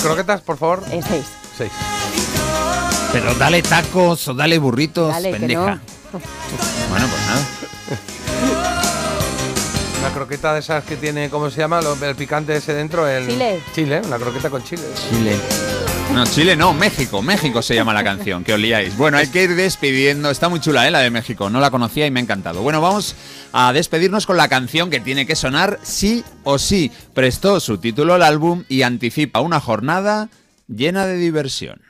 Croquetas, 0.03 0.43
por 0.43 0.59
favor. 0.59 0.83
Eh, 0.91 1.01
seis. 1.09 1.25
Seis. 1.57 1.73
Pero 3.13 3.35
dale 3.35 3.63
tacos 3.63 4.29
o 4.29 4.35
dale 4.35 4.59
burritos, 4.59 5.11
Dale, 5.13 5.33
pendeja. 5.33 5.75
no. 5.77 5.81
Bueno, 6.91 7.07
pues 7.09 7.27
nada. 7.27 7.47
Una 10.01 10.11
croqueta 10.13 10.53
de 10.53 10.61
esas 10.61 10.83
que 10.85 10.97
tiene, 10.97 11.31
¿cómo 11.31 11.49
se 11.49 11.59
llama? 11.61 11.81
El 12.03 12.17
picante 12.17 12.57
ese 12.57 12.75
dentro. 12.75 13.07
El 13.07 13.29
Chile. 13.29 13.61
Chile, 13.73 14.03
una 14.05 14.19
croqueta 14.19 14.51
con 14.51 14.63
chile. 14.65 14.83
Chile. 15.11 15.37
No, 16.15 16.27
Chile 16.27 16.57
no, 16.57 16.75
México. 16.75 17.23
México 17.23 17.63
se 17.63 17.75
llama 17.75 17.95
la 17.95 18.05
canción, 18.05 18.45
que 18.45 18.53
os 18.53 18.61
liáis. 18.61 18.97
Bueno, 18.99 19.17
hay 19.17 19.29
que 19.29 19.45
ir 19.45 19.55
despidiendo. 19.57 20.31
Está 20.31 20.51
muy 20.51 20.61
chula, 20.61 20.87
¿eh? 20.87 20.91
La 20.91 21.01
de 21.01 21.11
México. 21.11 21.49
No 21.49 21.59
la 21.59 21.71
conocía 21.71 22.07
y 22.07 22.11
me 22.11 22.21
ha 22.21 22.23
encantado. 22.23 22.61
Bueno, 22.61 22.83
vamos 22.83 23.17
a 23.53 23.73
despedirnos 23.73 24.27
con 24.27 24.37
la 24.37 24.49
canción 24.49 24.91
que 24.91 25.01
tiene 25.01 25.25
que 25.25 25.37
sonar 25.37 25.79
sí 25.83 26.23
o 26.45 26.59
sí. 26.59 26.93
Prestó 27.15 27.61
su 27.61 27.79
título 27.79 28.13
al 28.13 28.23
álbum 28.23 28.65
y 28.69 28.83
anticipa 28.83 29.41
una 29.41 29.59
jornada 29.59 30.29
llena 30.69 31.07
de 31.07 31.17
diversión. 31.17 31.81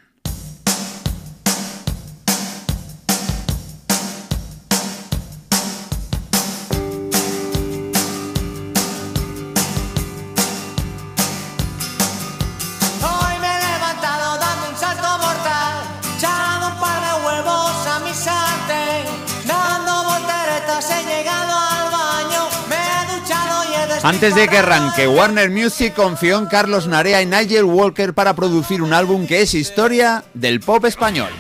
Antes 24.05 24.35
de 24.35 24.49
que 24.49 24.59
arranque, 24.59 25.07
Warner 25.07 25.49
Music 25.49 25.95
confió 25.95 26.37
en 26.37 26.47
Carlos 26.47 26.89
Narea 26.89 27.23
y 27.23 27.27
Nigel 27.27 27.62
Walker 27.62 28.12
para 28.15 28.35
producir 28.35 28.83
un 28.83 28.93
álbum 28.93 29.29
que 29.29 29.43
es 29.43 29.55
historia 29.55 30.24
del 30.35 30.59
pop 30.59 30.85
español. 30.87 31.31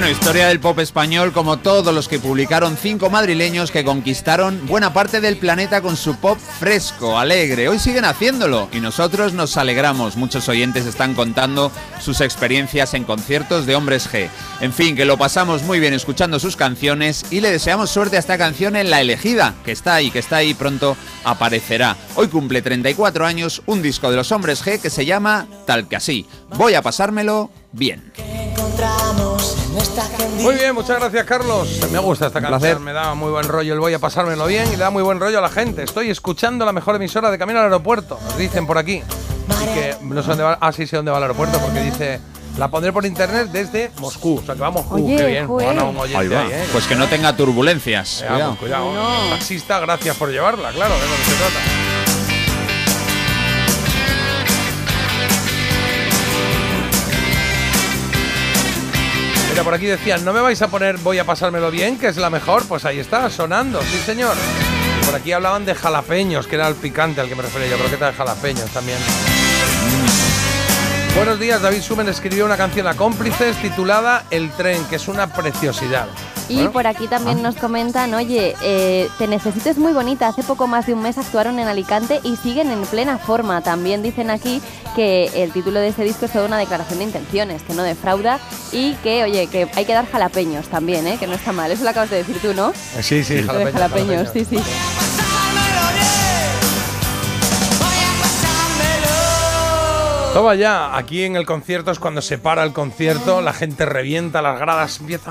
Bueno, 0.00 0.16
historia 0.16 0.48
del 0.48 0.60
pop 0.60 0.78
español 0.78 1.30
como 1.30 1.58
todos 1.58 1.94
los 1.94 2.08
que 2.08 2.18
publicaron 2.18 2.78
cinco 2.78 3.10
madrileños 3.10 3.70
que 3.70 3.84
conquistaron 3.84 4.66
buena 4.66 4.94
parte 4.94 5.20
del 5.20 5.36
planeta 5.36 5.82
con 5.82 5.94
su 5.94 6.16
pop 6.16 6.38
fresco, 6.38 7.18
alegre. 7.18 7.68
Hoy 7.68 7.78
siguen 7.78 8.06
haciéndolo 8.06 8.70
y 8.72 8.80
nosotros 8.80 9.34
nos 9.34 9.58
alegramos. 9.58 10.16
Muchos 10.16 10.48
oyentes 10.48 10.86
están 10.86 11.12
contando 11.12 11.70
sus 12.00 12.22
experiencias 12.22 12.94
en 12.94 13.04
conciertos 13.04 13.66
de 13.66 13.76
Hombres 13.76 14.10
G. 14.10 14.30
En 14.62 14.72
fin, 14.72 14.96
que 14.96 15.04
lo 15.04 15.18
pasamos 15.18 15.64
muy 15.64 15.80
bien 15.80 15.92
escuchando 15.92 16.40
sus 16.40 16.56
canciones 16.56 17.26
y 17.30 17.42
le 17.42 17.50
deseamos 17.50 17.90
suerte 17.90 18.16
a 18.16 18.20
esta 18.20 18.38
canción 18.38 18.76
en 18.76 18.88
La 18.88 19.02
Elegida, 19.02 19.52
que 19.66 19.72
está 19.72 19.96
ahí, 19.96 20.10
que 20.10 20.20
está 20.20 20.36
ahí 20.36 20.54
pronto 20.54 20.96
aparecerá. 21.24 21.94
Hoy 22.14 22.28
cumple 22.28 22.62
34 22.62 23.26
años 23.26 23.60
un 23.66 23.82
disco 23.82 24.10
de 24.10 24.16
los 24.16 24.32
Hombres 24.32 24.64
G 24.64 24.80
que 24.80 24.88
se 24.88 25.04
llama 25.04 25.46
Tal 25.66 25.88
que 25.88 25.96
así. 25.96 26.26
Voy 26.56 26.72
a 26.72 26.80
pasármelo 26.80 27.50
bien. 27.72 28.10
Muy 30.40 30.54
bien, 30.56 30.74
muchas 30.74 30.98
gracias, 30.98 31.24
Carlos. 31.24 31.80
Me 31.92 31.98
gusta 31.98 32.26
esta 32.26 32.40
canción, 32.40 32.60
placer. 32.60 32.80
me 32.80 32.92
da 32.92 33.14
muy 33.14 33.30
buen 33.30 33.46
rollo. 33.46 33.72
El 33.74 33.80
voy 33.80 33.94
a 33.94 33.98
pasármelo 33.98 34.46
bien 34.46 34.66
y 34.68 34.72
le 34.72 34.78
da 34.78 34.90
muy 34.90 35.02
buen 35.02 35.20
rollo 35.20 35.38
a 35.38 35.42
la 35.42 35.48
gente. 35.48 35.82
Estoy 35.82 36.10
escuchando 36.10 36.64
la 36.64 36.72
mejor 36.72 36.96
emisora 36.96 37.30
de 37.30 37.38
camino 37.38 37.58
al 37.60 37.66
aeropuerto, 37.66 38.18
nos 38.24 38.36
dicen 38.36 38.66
por 38.66 38.78
aquí. 38.78 39.02
y 39.62 39.74
que 39.74 39.96
no 40.02 40.22
sé 40.22 40.28
dónde 40.28 40.44
va, 40.44 40.58
ah 40.60 40.72
sí 40.72 40.86
sé 40.86 40.96
dónde 40.96 41.10
va 41.12 41.18
el 41.18 41.24
aeropuerto 41.24 41.58
porque 41.60 41.80
dice 41.80 42.20
la 42.58 42.68
pondré 42.68 42.92
por 42.92 43.06
internet 43.06 43.48
desde 43.52 43.90
Moscú, 44.00 44.40
o 44.42 44.44
sea 44.44 44.54
que 44.54 44.60
va 44.60 44.66
a 44.66 44.70
Moscú, 44.72 44.96
Oye, 44.96 45.16
qué 45.16 45.26
bien. 45.26 45.46
Bueno, 45.46 45.90
un 45.90 45.96
oyente 45.96 46.18
Ahí 46.20 46.28
va. 46.28 46.40
ahí, 46.42 46.50
¿eh? 46.52 46.64
Pues 46.72 46.86
que 46.86 46.96
no 46.96 47.06
tenga 47.06 47.36
turbulencias. 47.36 48.24
Cuidado, 48.26 48.56
Cuidado. 48.56 48.86
cuidado. 48.88 49.30
Taxista, 49.30 49.78
gracias 49.78 50.16
por 50.16 50.30
llevarla, 50.30 50.70
claro, 50.72 50.94
de 50.94 51.00
lo 51.08 51.16
que 51.16 51.22
se 51.22 51.34
trata. 51.36 51.89
Mira, 59.50 59.64
por 59.64 59.74
aquí 59.74 59.86
decían, 59.86 60.24
¿no 60.24 60.32
me 60.32 60.40
vais 60.40 60.62
a 60.62 60.68
poner 60.68 60.96
voy 60.98 61.18
a 61.18 61.24
pasármelo 61.24 61.72
bien, 61.72 61.98
que 61.98 62.06
es 62.06 62.16
la 62.16 62.30
mejor? 62.30 62.64
Pues 62.68 62.84
ahí 62.84 63.00
está, 63.00 63.28
sonando, 63.28 63.82
sí 63.82 63.98
señor. 63.98 64.36
Por 65.04 65.14
aquí 65.16 65.32
hablaban 65.32 65.64
de 65.64 65.74
jalapeños, 65.74 66.46
que 66.46 66.54
era 66.54 66.68
el 66.68 66.76
picante 66.76 67.20
al 67.20 67.28
que 67.28 67.34
me 67.34 67.42
refería 67.42 67.68
yo, 67.68 67.76
croqueta 67.76 68.06
de 68.06 68.12
jalapeños 68.12 68.70
también. 68.70 68.98
Buenos 71.16 71.40
días, 71.40 71.60
David 71.60 71.82
Sumen 71.82 72.08
escribió 72.08 72.46
una 72.46 72.56
canción 72.56 72.86
a 72.86 72.94
cómplices 72.94 73.56
titulada 73.56 74.24
El 74.30 74.50
tren, 74.52 74.84
que 74.84 74.96
es 74.96 75.08
una 75.08 75.26
preciosidad. 75.26 76.06
Y 76.50 76.54
Bueno, 76.54 76.72
por 76.72 76.86
aquí 76.88 77.06
también 77.06 77.42
nos 77.42 77.54
comentan, 77.54 78.12
oye, 78.12 78.56
eh, 78.60 79.08
Te 79.18 79.28
Necesito 79.28 79.70
es 79.70 79.78
muy 79.78 79.92
bonita. 79.92 80.26
Hace 80.26 80.42
poco 80.42 80.66
más 80.66 80.84
de 80.84 80.94
un 80.94 81.02
mes 81.02 81.16
actuaron 81.16 81.60
en 81.60 81.68
Alicante 81.68 82.20
y 82.24 82.34
siguen 82.34 82.72
en 82.72 82.82
plena 82.82 83.18
forma. 83.18 83.60
También 83.60 84.02
dicen 84.02 84.30
aquí 84.30 84.60
que 84.96 85.30
el 85.32 85.52
título 85.52 85.78
de 85.78 85.88
este 85.88 86.02
disco 86.02 86.26
es 86.26 86.32
toda 86.32 86.46
una 86.46 86.58
declaración 86.58 86.98
de 86.98 87.04
intenciones, 87.04 87.62
que 87.62 87.72
no 87.72 87.84
defrauda 87.84 88.40
y 88.72 88.94
que, 88.94 89.22
oye, 89.22 89.46
que 89.46 89.68
hay 89.76 89.84
que 89.84 89.92
dar 89.92 90.10
jalapeños 90.10 90.66
también, 90.66 91.06
¿eh? 91.06 91.18
que 91.18 91.28
no 91.28 91.34
está 91.34 91.52
mal. 91.52 91.70
Eso 91.70 91.84
lo 91.84 91.90
acabas 91.90 92.10
de 92.10 92.16
decir 92.16 92.40
tú, 92.42 92.52
¿no? 92.52 92.72
Sí, 93.00 93.22
sí, 93.22 93.42
Lo 93.42 93.54
de 93.54 93.70
jalapeños, 93.70 94.30
sí, 94.32 94.44
sí. 94.44 94.58
Toma 100.32 100.54
ya, 100.54 100.96
aquí 100.96 101.24
en 101.24 101.34
el 101.34 101.44
concierto 101.44 101.90
es 101.90 101.98
cuando 101.98 102.22
se 102.22 102.38
para 102.38 102.62
el 102.62 102.72
concierto, 102.72 103.40
la 103.40 103.52
gente 103.52 103.84
revienta 103.84 104.40
las 104.40 104.60
gradas, 104.60 105.00
empieza, 105.00 105.30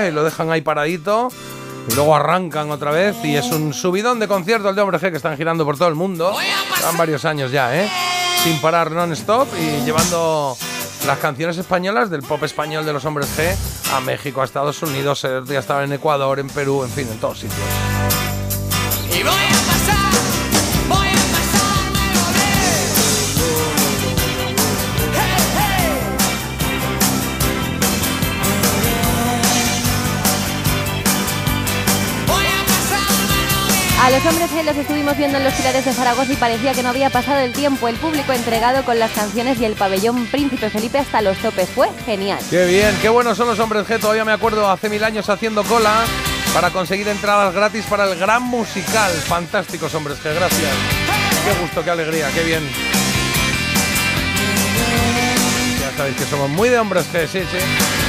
¡ay! 0.00 0.12
lo 0.12 0.24
dejan 0.24 0.50
ahí 0.50 0.62
paradito 0.62 1.28
y 1.88 1.94
luego 1.94 2.16
arrancan 2.16 2.70
otra 2.70 2.90
vez 2.90 3.16
y 3.22 3.36
es 3.36 3.46
un 3.52 3.74
subidón 3.74 4.18
de 4.20 4.26
concierto 4.26 4.70
el 4.70 4.76
de 4.76 4.80
Hombre 4.80 4.98
G 4.98 5.10
que 5.10 5.18
están 5.18 5.36
girando 5.36 5.66
por 5.66 5.76
todo 5.76 5.88
el 5.88 5.94
mundo. 5.94 6.34
Llevan 6.78 6.96
varios 6.96 7.26
años 7.26 7.52
ya, 7.52 7.76
¿eh? 7.76 7.86
Sin 8.42 8.58
parar 8.62 8.90
non-stop 8.90 9.46
y 9.60 9.84
llevando 9.84 10.56
las 11.06 11.18
canciones 11.18 11.58
españolas 11.58 12.08
del 12.08 12.22
pop 12.22 12.42
español 12.44 12.86
de 12.86 12.94
los 12.94 13.04
Hombres 13.04 13.28
G 13.38 13.54
a 13.94 14.00
México, 14.00 14.40
a 14.40 14.44
Estados 14.44 14.82
Unidos, 14.82 15.26
día 15.46 15.58
estaba 15.58 15.84
en 15.84 15.92
Ecuador, 15.92 16.38
en 16.38 16.48
Perú, 16.48 16.82
en 16.82 16.90
fin, 16.90 17.06
en 17.12 17.18
todos 17.18 17.40
sitios. 17.40 18.33
A 34.04 34.10
los 34.10 34.26
hombres 34.26 34.50
G 34.50 34.62
los 34.62 34.76
estuvimos 34.76 35.16
viendo 35.16 35.38
en 35.38 35.44
los 35.44 35.54
pilares 35.54 35.82
de 35.82 35.94
Zaragoza 35.94 36.30
y 36.30 36.36
parecía 36.36 36.74
que 36.74 36.82
no 36.82 36.90
había 36.90 37.08
pasado 37.08 37.38
el 37.38 37.52
tiempo. 37.54 37.88
El 37.88 37.96
público 37.96 38.34
entregado 38.34 38.84
con 38.84 38.98
las 38.98 39.10
canciones 39.12 39.58
y 39.58 39.64
el 39.64 39.76
pabellón 39.76 40.26
Príncipe 40.26 40.68
Felipe 40.68 40.98
hasta 40.98 41.22
los 41.22 41.38
topes. 41.38 41.70
Fue 41.70 41.88
genial. 42.04 42.38
Qué 42.50 42.66
bien, 42.66 42.94
qué 43.00 43.08
buenos 43.08 43.38
son 43.38 43.48
los 43.48 43.58
hombres 43.60 43.88
G. 43.88 43.98
Todavía 43.98 44.26
me 44.26 44.32
acuerdo 44.32 44.70
hace 44.70 44.90
mil 44.90 45.02
años 45.04 45.30
haciendo 45.30 45.64
cola 45.64 46.04
para 46.52 46.68
conseguir 46.68 47.08
entradas 47.08 47.54
gratis 47.54 47.86
para 47.86 48.04
el 48.04 48.18
gran 48.18 48.42
musical. 48.42 49.10
Fantásticos 49.26 49.94
hombres 49.94 50.18
G, 50.22 50.34
gracias. 50.34 50.70
Qué 51.46 51.60
gusto, 51.62 51.82
qué 51.82 51.88
alegría, 51.88 52.30
qué 52.34 52.42
bien. 52.42 52.68
Ya 55.80 55.96
sabéis 55.96 56.16
que 56.16 56.24
somos 56.26 56.50
muy 56.50 56.68
de 56.68 56.78
hombres 56.78 57.06
G, 57.10 57.26
sí, 57.26 57.40
sí. 57.50 58.03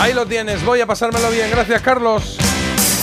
Ahí 0.00 0.12
lo 0.12 0.26
tienes, 0.26 0.64
voy 0.64 0.80
a 0.80 0.86
pasármelo 0.86 1.30
bien. 1.30 1.48
Gracias, 1.50 1.80
Carlos. 1.82 2.36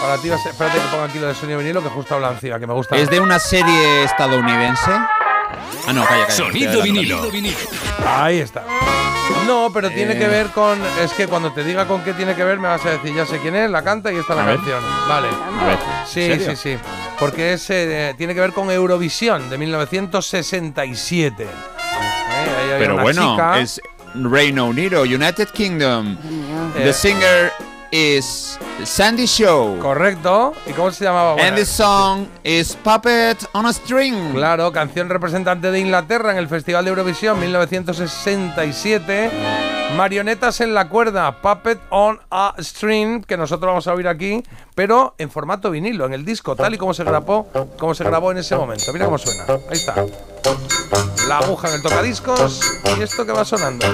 Para 0.00 0.18
ti 0.18 0.28
va 0.28 0.34
a 0.36 0.38
ser. 0.38 0.50
Espérate 0.52 0.78
que 0.78 0.84
ponga 0.88 1.04
aquí 1.04 1.18
lo 1.20 1.28
de 1.28 1.34
sonido 1.36 1.58
vinilo, 1.60 1.82
que 1.84 1.88
justo 1.90 2.14
habla 2.16 2.30
encima, 2.30 2.58
que 2.58 2.66
me 2.66 2.72
gusta. 2.74 2.96
¿Es 2.96 3.08
de 3.08 3.20
una 3.20 3.38
serie 3.38 4.02
estadounidense? 4.04 4.90
Ah, 5.86 5.92
no, 5.92 6.04
calla, 6.04 6.22
calla. 6.26 6.30
Sonido 6.36 6.82
vinilo. 6.82 7.22
Ahí 8.06 8.38
está. 8.40 8.64
No, 9.46 9.70
pero 9.72 9.90
tiene 9.90 10.14
Eh. 10.14 10.18
que 10.18 10.26
ver 10.28 10.48
con. 10.48 10.78
Es 11.00 11.12
que 11.12 11.26
cuando 11.26 11.52
te 11.52 11.62
diga 11.64 11.86
con 11.86 12.02
qué 12.02 12.12
tiene 12.12 12.34
que 12.34 12.42
ver, 12.44 12.58
me 12.58 12.68
vas 12.68 12.84
a 12.84 12.90
decir, 12.90 13.14
ya 13.14 13.26
sé 13.26 13.38
quién 13.40 13.54
es, 13.56 13.70
la 13.70 13.82
canta 13.82 14.12
y 14.12 14.16
está 14.16 14.34
la 14.34 14.42
A 14.42 14.46
ver. 14.46 14.56
canción. 14.56 14.82
Vale. 15.08 15.28
A 15.28 15.64
ver, 15.66 15.78
Sí, 16.06 16.32
sí, 16.44 16.56
sí. 16.56 16.76
Porque 17.18 17.52
es, 17.54 17.68
eh, 17.70 18.14
tiene 18.18 18.34
que 18.34 18.40
ver 18.40 18.52
con 18.52 18.70
Eurovisión 18.70 19.48
de 19.50 19.58
1967. 19.58 21.44
Eh, 21.44 21.46
ahí 21.48 22.78
Pero 22.78 22.98
bueno, 22.98 23.32
chica- 23.32 23.58
es 23.60 23.80
Reino 24.14 24.66
Unido, 24.66 25.02
United 25.02 25.48
Kingdom. 25.48 26.16
The 26.74 26.92
singer 26.92 27.52
is 27.90 28.58
Sandy 28.84 29.26
Show. 29.26 29.78
Correcto. 29.80 30.52
¿Y 30.66 30.72
cómo 30.72 30.90
se 30.90 31.04
llamaba? 31.04 31.32
Bueno, 31.34 31.48
And 31.48 31.56
the 31.56 31.64
song 31.64 32.26
is 32.44 32.76
Puppet 32.76 33.38
on 33.52 33.66
a 33.66 33.72
String. 33.72 34.32
Claro, 34.32 34.72
canción 34.72 35.08
representante 35.08 35.70
de 35.70 35.80
Inglaterra 35.80 36.32
en 36.32 36.38
el 36.38 36.48
Festival 36.48 36.84
de 36.84 36.90
Eurovisión 36.90 37.38
1967. 37.40 39.30
Marionetas 39.96 40.60
en 40.60 40.74
la 40.74 40.88
cuerda, 40.88 41.40
Puppet 41.40 41.78
on 41.90 42.20
a 42.30 42.54
String, 42.58 43.22
que 43.22 43.36
nosotros 43.36 43.68
vamos 43.68 43.86
a 43.86 43.94
oír 43.94 44.08
aquí, 44.08 44.42
pero 44.74 45.14
en 45.16 45.30
formato 45.30 45.70
vinilo, 45.70 46.06
en 46.06 46.12
el 46.12 46.24
disco, 46.24 46.56
tal 46.56 46.74
y 46.74 46.78
como 46.78 46.92
se 46.92 47.04
grabó, 47.04 47.46
como 47.78 47.94
se 47.94 48.04
grabó 48.04 48.32
en 48.32 48.38
ese 48.38 48.56
momento. 48.56 48.92
Mira 48.92 49.06
cómo 49.06 49.16
suena. 49.16 49.44
Ahí 49.70 49.76
está. 49.76 50.04
La 51.28 51.38
aguja 51.38 51.68
en 51.68 51.74
el 51.74 51.82
tocadiscos 51.82 52.60
y 52.98 53.02
esto 53.02 53.24
que 53.24 53.32
va 53.32 53.44
sonando. 53.44 53.86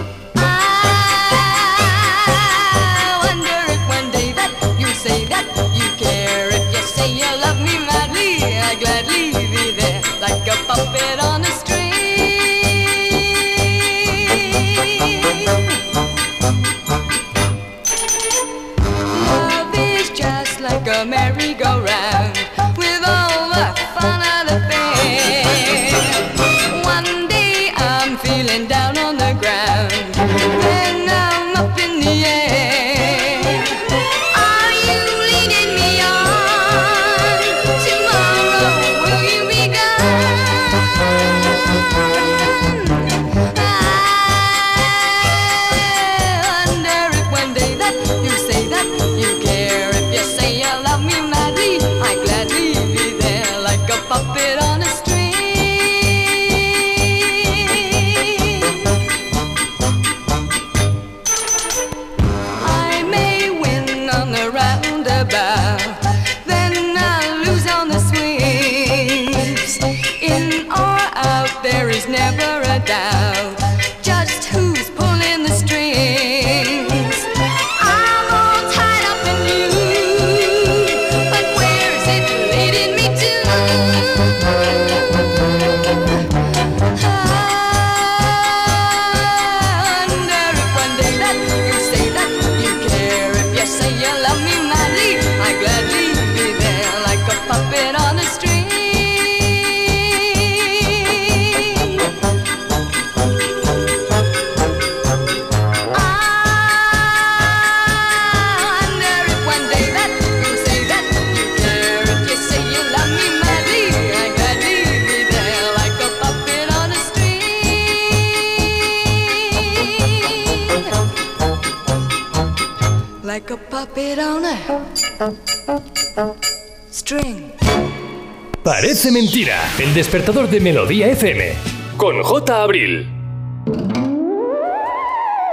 Parece 128.63 129.11
mentira. 129.11 129.57
El 129.79 129.95
despertador 129.95 130.49
de 130.49 130.61
Melodía 130.61 131.09
FM. 131.09 131.55
Con 131.97 132.23
J. 132.23 132.63
Abril. 132.63 133.09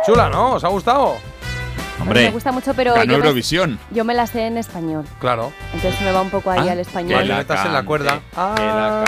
Chula, 0.05 0.29
¿no? 0.29 0.55
¿Os 0.55 0.63
ha 0.63 0.67
gustado? 0.67 1.28
Me 2.05 2.31
gusta 2.31 2.51
mucho, 2.51 2.73
pero 2.73 2.93
ganó 2.93 3.03
yo 3.05 3.09
me, 3.11 3.15
Eurovisión. 3.25 3.79
yo 3.91 4.03
me 4.05 4.13
la 4.13 4.27
sé 4.27 4.47
en 4.47 4.57
español. 4.57 5.05
Claro. 5.19 5.51
Entonces 5.73 5.99
me 6.01 6.11
va 6.11 6.21
un 6.21 6.29
poco 6.29 6.51
ahí 6.51 6.67
Ah, 6.67 6.71
al 6.71 6.75
Que 6.77 6.81
español. 6.81 7.27
le 7.27 7.35
metas 7.35 7.65
en 7.65 7.73
la 7.73 7.83
cuerda. 7.83 8.21
Ah, 8.35 9.03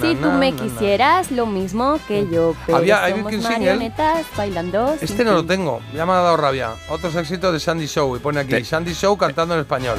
Si 0.00 0.14
tú 0.16 0.30
me 0.32 0.52
quisieras 0.52 1.30
lo 1.30 1.46
mismo 1.46 1.98
que 2.08 2.26
yo, 2.30 2.54
pero 2.66 2.78
Había- 2.78 3.02
hay 3.04 3.12
somos 3.12 3.32
un 3.32 3.42
single. 3.42 3.50
marionetas 3.58 4.26
bailando. 4.36 4.96
Este 5.00 5.24
no 5.24 5.32
lo 5.32 5.38
fin. 5.40 5.48
tengo, 5.48 5.80
ya 5.94 6.06
me 6.06 6.12
ha 6.12 6.16
dado 6.16 6.36
rabia. 6.36 6.70
Otros 6.88 7.14
éxitos 7.16 7.52
de 7.52 7.60
Sandy 7.60 7.86
Show 7.86 8.16
y 8.16 8.18
pone 8.18 8.40
aquí 8.40 8.50
Te- 8.50 8.64
Sandy 8.64 8.94
Show 8.94 9.16
cantando 9.16 9.54
en 9.54 9.60
español. 9.60 9.98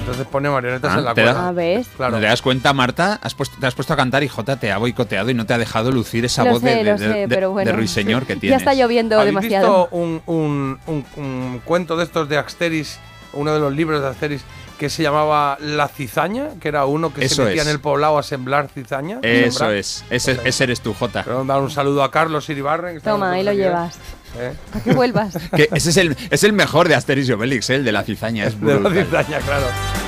Entonces 0.00 0.26
pone 0.26 0.50
marionetas 0.50 0.92
Ah, 0.94 0.98
en 0.98 1.04
la 1.04 1.14
te 1.14 1.22
da- 1.22 1.32
cuerda. 1.32 1.48
Ah, 1.48 1.52
¿ves? 1.52 1.88
Claro. 1.96 2.12
¿No 2.16 2.20
te 2.20 2.26
das 2.26 2.42
cuenta, 2.42 2.72
Marta? 2.72 3.18
Has 3.22 3.34
puesto- 3.34 3.56
te 3.60 3.66
has 3.66 3.74
puesto 3.74 3.92
a 3.92 3.96
cantar 3.96 4.22
y 4.24 4.28
Jota 4.28 4.56
te 4.58 4.72
ha 4.72 4.78
boicoteado 4.78 5.30
y 5.30 5.34
no 5.34 5.46
te 5.46 5.54
ha 5.54 5.58
dejado 5.58 5.92
lucir 5.92 6.24
esa 6.24 6.44
Lo 6.44 6.52
voz 6.52 6.60
sé, 6.62 6.68
de, 6.68 6.74
de, 6.76 6.84
lo 6.84 6.90
de- 6.92 6.98
sé, 6.98 7.08
de- 7.20 7.28
pero 7.28 7.50
bueno. 7.52 7.70
de 7.70 7.76
ruiseñor 7.76 8.26
que 8.26 8.34
Ya 8.34 8.40
tienes. 8.40 8.58
está 8.58 8.74
lloviendo 8.74 9.16
¿Habéis 9.20 9.34
demasiado. 9.36 9.82
visto 9.84 9.96
un, 9.96 10.22
un- 10.26 10.78
un- 10.86 11.04
un 11.16 11.60
cuento 11.64 11.96
de 11.96 12.04
estos 12.04 12.28
de 12.28 12.38
Asteris, 12.38 12.98
uno 13.34 13.52
de 13.54 13.60
los 13.60 13.72
libros 13.72 14.00
de 14.02 14.08
Asteris, 14.08 14.42
que 14.78 14.88
se 14.88 15.02
llamaba 15.02 15.58
La 15.60 15.86
cizaña? 15.88 16.48
Que 16.60 16.68
era 16.68 16.86
uno 16.86 17.12
que 17.12 17.28
se 17.28 17.42
metía 17.44 17.60
es. 17.62 17.68
en 17.68 17.72
el 17.74 17.80
poblado 17.80 18.18
a 18.18 18.22
sembrar 18.22 18.68
cizaña. 18.68 19.18
Eso 19.22 19.58
sembrar. 19.58 19.76
es. 19.76 20.04
Ese, 20.10 20.40
ese 20.44 20.64
eres 20.64 20.80
tú, 20.80 20.94
Jota. 20.94 21.22
Quiero 21.22 21.44
dar 21.44 21.60
un 21.60 21.70
saludo 21.70 22.02
a 22.02 22.10
Carlos 22.10 22.48
Iribarren. 22.48 23.00
Toma, 23.02 23.32
ahí 23.32 23.44
lo 23.44 23.52
llevas. 23.52 23.98
¿Eh? 24.38 24.52
Para 24.72 24.84
que 24.84 24.92
vuelvas. 24.94 25.34
Que 25.56 25.68
ese 25.72 25.90
es 25.90 25.96
el, 25.96 26.16
es 26.30 26.44
el 26.44 26.52
mejor 26.52 26.88
de 26.88 26.94
Asterix 26.94 27.28
y 27.28 27.32
Obelix, 27.32 27.70
¿eh? 27.70 27.76
el 27.76 27.84
de 27.84 27.92
la 27.92 28.02
cizaña. 28.02 28.44
Es 28.46 28.60
De 28.60 28.80
la 28.80 28.90
cizaña, 28.90 29.38
claro. 29.38 29.66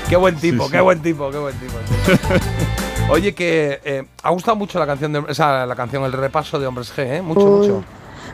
Qué 0.08 0.16
buen 0.16 0.36
tipo, 0.36 0.64
Sí, 0.64 0.68
sí. 0.70 0.72
qué 0.76 0.80
buen 0.80 1.00
tipo, 1.02 1.30
qué 1.30 1.38
buen 1.38 1.54
tipo. 1.56 1.74
sí. 2.06 2.12
Oye, 3.10 3.34
que 3.34 3.80
eh, 3.84 4.04
ha 4.22 4.30
gustado 4.30 4.56
mucho 4.56 4.78
la 4.78 4.86
canción, 4.86 5.12
de, 5.12 5.18
o 5.18 5.34
sea, 5.34 5.66
la 5.66 5.74
canción, 5.74 6.04
el 6.04 6.12
repaso 6.12 6.58
de 6.58 6.66
Hombres 6.66 6.92
G, 6.96 7.16
¿eh? 7.16 7.22
Mucho, 7.22 7.40
Uy. 7.44 7.58
mucho. 7.68 7.84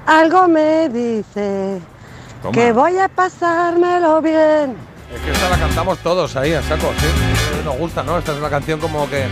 Algo 0.07 0.47
me 0.47 0.89
dice 0.91 1.81
Toma. 2.43 2.53
que 2.53 2.73
voy 2.73 2.97
a 2.99 3.09
pasármelo 3.09 4.21
bien. 4.23 4.77
Es 5.15 5.21
que 5.23 5.31
esta 5.33 5.49
la 5.51 5.59
cantamos 5.59 5.99
todos 5.99 6.37
ahí, 6.37 6.53
a 6.53 6.63
saco, 6.63 6.93
sí. 6.99 7.07
Nos 7.65 7.77
gusta, 7.79 8.03
¿no? 8.03 8.19
Esta 8.19 8.33
es 8.33 8.39
una 8.39 8.51
canción 8.51 8.79
como 8.79 9.09
que 9.09 9.25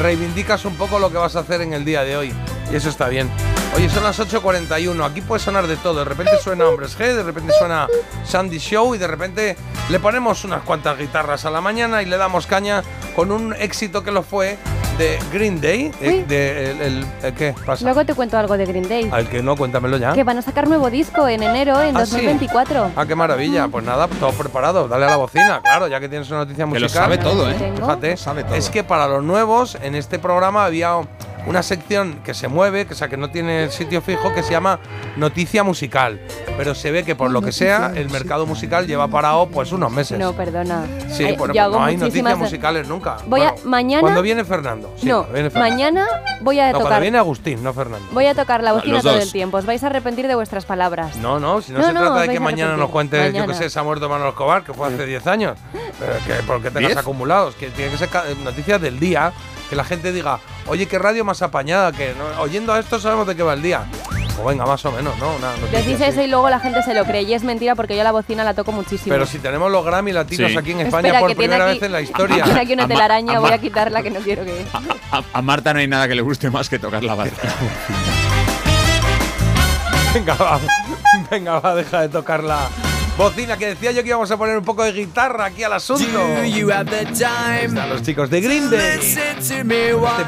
reivindicas 0.00 0.64
un 0.64 0.74
poco 0.74 0.98
lo 0.98 1.08
que 1.10 1.18
vas 1.18 1.36
a 1.36 1.40
hacer 1.40 1.60
en 1.62 1.72
el 1.72 1.84
día 1.84 2.02
de 2.02 2.16
hoy. 2.16 2.32
Y 2.72 2.76
eso 2.76 2.88
está 2.88 3.08
bien. 3.08 3.30
Oye, 3.76 3.88
son 3.88 4.02
las 4.04 4.18
8.41. 4.18 5.04
Aquí 5.04 5.20
puede 5.20 5.40
sonar 5.40 5.66
de 5.66 5.76
todo. 5.76 6.00
De 6.00 6.04
repente 6.04 6.32
suena 6.42 6.66
Hombres 6.66 6.98
G, 6.98 7.14
de 7.14 7.22
repente 7.22 7.52
suena 7.58 7.86
Sandy 8.24 8.58
Show 8.58 8.94
y 8.94 8.98
de 8.98 9.06
repente 9.06 9.56
le 9.88 10.00
ponemos 10.00 10.44
unas 10.44 10.62
cuantas 10.62 10.98
guitarras 10.98 11.44
a 11.44 11.50
la 11.50 11.60
mañana 11.60 12.02
y 12.02 12.06
le 12.06 12.16
damos 12.16 12.46
caña 12.46 12.82
con 13.14 13.30
un 13.32 13.54
éxito 13.54 14.02
que 14.02 14.10
lo 14.10 14.22
fue 14.22 14.58
de 14.98 15.18
Green 15.32 15.60
Day. 15.60 15.90
De, 16.00 16.08
Uy. 16.08 16.22
de- 16.24 16.70
el, 16.72 16.80
el- 16.82 17.06
el- 17.22 17.34
¿Qué 17.34 17.54
pasa? 17.64 17.84
Luego 17.84 18.04
te 18.04 18.12
cuento 18.14 18.36
algo 18.36 18.56
de 18.58 18.66
Green 18.66 18.88
Day. 18.88 19.08
Al 19.12 19.28
que 19.28 19.40
no, 19.42 19.56
cuéntamelo 19.56 19.96
ya. 19.96 20.12
Que 20.12 20.24
van 20.24 20.36
a 20.38 20.42
sacar 20.42 20.68
nuevo 20.68 20.90
disco 20.90 21.26
en 21.28 21.42
enero, 21.42 21.80
en 21.80 21.96
¿Ah, 21.96 22.04
sí? 22.04 22.12
2024. 22.16 22.90
Ah, 22.96 23.06
qué 23.06 23.14
maravilla. 23.14 23.68
Pues 23.68 23.84
nada, 23.84 24.08
todo 24.08 24.32
preparado. 24.32 24.88
Dale 24.88 25.06
a 25.06 25.10
la 25.10 25.16
bocina, 25.16 25.60
claro, 25.62 25.86
ya 25.86 26.00
que 26.00 26.08
tienes 26.08 26.28
una 26.28 26.40
noticia 26.40 26.64
Que 26.64 26.70
musical. 26.70 26.88
lo 26.88 26.88
sabe 26.88 27.18
todo, 27.18 27.48
¿eh? 27.48 27.72
Fíjate, 27.76 28.16
sabe 28.16 28.42
todo. 28.44 28.56
es 28.56 28.68
que 28.68 28.82
para 28.84 29.06
los 29.06 29.22
nuevos, 29.22 29.78
en 29.80 29.94
este 29.94 30.18
programa 30.18 30.64
había 30.66 30.96
una 31.46 31.62
sección 31.62 32.20
que 32.24 32.34
se 32.34 32.48
mueve, 32.48 32.86
que, 32.86 32.94
o 32.94 32.96
sea, 32.96 33.08
que 33.08 33.16
no 33.16 33.30
tiene 33.30 33.70
sitio 33.70 34.00
fijo, 34.02 34.32
que 34.34 34.42
se 34.42 34.50
llama 34.52 34.78
Noticia 35.16 35.64
Musical. 35.64 36.20
Pero 36.56 36.74
se 36.74 36.90
ve 36.90 37.04
que 37.04 37.14
por 37.16 37.30
lo 37.30 37.40
que 37.42 37.52
sea, 37.52 37.92
el 37.94 38.10
mercado 38.10 38.46
musical 38.46 38.86
lleva 38.86 39.08
parado 39.08 39.48
pues 39.48 39.72
unos 39.72 39.90
meses. 39.90 40.18
No, 40.18 40.32
perdona. 40.34 40.84
Sí, 41.08 41.24
Ay, 41.24 41.36
bueno, 41.36 41.54
pues 41.54 41.68
no 41.70 41.84
hay 41.84 41.96
noticias 41.96 42.38
musicales 42.38 42.86
nunca. 42.88 43.16
Voy 43.26 43.40
a- 43.42 43.52
Bueno, 43.52 43.68
mañana- 43.70 44.00
Cuando 44.02 44.22
viene 44.22 44.44
Fernando. 44.44 44.92
Sí, 44.98 45.06
no, 45.06 45.18
cuando 45.20 45.32
viene 45.34 45.50
Fernando. 45.50 45.74
mañana 45.76 46.06
voy 46.42 46.60
a 46.60 46.66
No, 46.66 46.70
cuando 46.72 46.88
tocar. 46.88 47.02
viene 47.02 47.18
Agustín, 47.18 47.62
no 47.62 47.72
Fernando. 47.72 48.06
Voy 48.12 48.26
a 48.26 48.34
tocar 48.34 48.62
la 48.62 48.72
bocina 48.72 49.00
todo 49.00 49.14
dos. 49.14 49.22
el 49.22 49.32
tiempo. 49.32 49.56
Os 49.56 49.66
vais 49.66 49.82
a 49.82 49.86
arrepentir 49.86 50.28
de 50.28 50.34
vuestras 50.34 50.64
palabras. 50.66 51.16
No, 51.16 51.40
no, 51.40 51.62
si 51.62 51.72
no, 51.72 51.78
No, 51.78 51.86
se 51.86 51.92
no, 51.94 52.00
trata 52.00 52.20
de 52.22 52.28
que 52.28 52.40
mañana 52.40 52.76
nos 52.76 52.90
cuentes, 52.90 53.32
yo 53.34 53.46
que 53.46 53.54
sé, 53.54 53.70
se 53.70 53.78
ha 53.78 53.82
muerto 53.82 54.08
Manuel 54.08 54.30
Escobar, 54.30 54.62
que 54.62 54.74
fue 54.74 54.88
hace 54.88 55.06
10 55.06 55.26
años. 55.26 55.56
Pero 55.98 56.12
que, 56.26 56.42
porque 56.46 56.70
tengas 56.70 56.96
acumulados, 56.96 57.54
que 57.54 57.68
tiene 57.70 57.90
que 57.92 57.98
ser 57.98 58.08
ca- 58.08 58.24
noticias 58.44 58.80
del 58.80 58.98
día, 59.00 59.32
que 59.70 59.76
la 59.76 59.84
gente 59.84 60.12
diga, 60.12 60.40
oye, 60.66 60.86
qué 60.86 60.98
radio 60.98 61.24
más 61.24 61.40
apañada, 61.42 61.92
que 61.92 62.12
no- 62.18 62.42
oyendo 62.42 62.72
a 62.74 62.80
esto 62.80 62.98
sabemos 63.00 63.26
de 63.26 63.36
qué 63.36 63.42
va 63.44 63.54
el 63.54 63.62
día. 63.62 63.84
Pues 64.36 64.46
venga, 64.56 64.64
más 64.66 64.82
o 64.86 64.92
menos, 64.92 65.16
¿no? 65.18 65.34
Una 65.36 65.52
Decís 65.70 65.94
así. 65.96 66.04
eso 66.04 66.22
y 66.22 66.26
luego 66.26 66.48
la 66.50 66.58
gente 66.60 66.82
se 66.82 66.94
lo 66.94 67.04
cree. 67.04 67.22
Y 67.22 67.34
es 67.34 67.44
mentira 67.44 67.74
porque 67.74 67.94
yo 67.96 68.02
la 68.02 68.10
bocina 68.12 68.42
la 68.42 68.54
toco 68.54 68.72
muchísimo. 68.72 69.12
Pero 69.14 69.26
si 69.26 69.38
tenemos 69.38 69.70
los 69.70 69.84
Grammy 69.84 70.12
latinos 70.12 70.50
Sí. 70.50 70.56
aquí 70.58 70.70
en 70.72 70.80
Espera, 70.80 70.98
España 71.08 71.20
por 71.20 71.28
que 71.28 71.34
tiene 71.36 71.48
primera 71.56 71.70
aquí- 71.70 71.78
vez 71.78 71.86
en 71.86 71.92
la 71.92 72.00
historia. 72.00 72.44
Tiene 72.44 72.60
aquí 72.60 72.72
una 72.72 72.84
A 72.84 72.88
Ma- 72.88 72.94
telaraña, 72.94 73.36
a 73.36 73.40
voy 73.40 73.50
Ma- 73.50 73.56
a 73.56 73.58
quitarla 73.58 74.02
que 74.02 74.10
no 74.10 74.20
quiero 74.20 74.44
que. 74.44 74.64
A, 75.12 75.22
a 75.32 75.42
Marta 75.42 75.72
no 75.74 75.80
hay 75.80 75.88
nada 75.88 76.08
que 76.08 76.14
le 76.14 76.22
guste 76.22 76.48
más 76.50 76.68
que 76.70 76.78
tocar 76.78 77.04
la 77.04 77.14
bata. 77.14 77.30
Venga, 80.14 80.34
va. 80.34 80.58
Venga, 81.30 81.60
va, 81.60 81.74
deja 81.74 82.00
de 82.00 82.08
tocar 82.08 82.42
la 82.42 82.66
bocina 83.20 83.56
que 83.56 83.66
decía 83.66 83.92
yo 83.92 84.02
que 84.02 84.08
íbamos 84.08 84.30
a 84.30 84.36
poner 84.36 84.56
un 84.56 84.64
poco 84.64 84.82
de 84.82 84.92
guitarra 84.92 85.46
aquí 85.46 85.62
al 85.62 85.72
asunto. 85.74 86.02
Están 86.42 87.88
los 87.90 88.02
chicos 88.02 88.30
de 88.30 88.40
Green 88.40 88.70
Day. 88.70 88.98
Este 88.98 89.62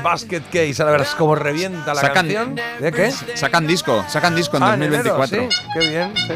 Basket 0.03 0.43
Case, 0.53 0.75
ahora 0.83 0.93
verás 0.93 1.15
cómo 1.15 1.35
revienta 1.35 1.95
la 1.95 2.03
Sacan- 2.03 2.13
canción. 2.15 2.55
¿De 2.81 2.93
qué? 2.93 3.11
Sacan 3.35 3.67
disco, 3.67 4.05
sacan 4.09 4.35
disco 4.37 4.57
en 4.59 4.63
Ah, 4.63 4.75
en 4.75 4.83
enero, 4.85 5.17
2024. 5.17 5.51
sí, 5.51 5.57
qué 5.73 5.89
bien. 5.89 6.13
sí. 6.17 6.35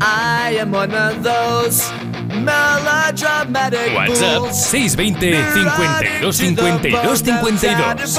I 0.00 0.58
am 0.58 0.74
one 0.74 0.94
of 0.96 1.22
those 1.22 1.84
melodramatic 2.40 3.94
WhatsApp 3.94 4.38
fools. 4.38 4.56
620 4.56 5.44
52 5.52 6.36
52 6.36 7.22
52. 7.22 8.18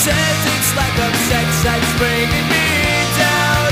says 0.00 0.40
it's 0.56 0.72
lack 0.80 0.96
of 0.96 1.12
sex 1.28 1.46
that's 1.60 1.92
bringing 2.00 2.46
me 2.48 2.68
down. 3.20 3.68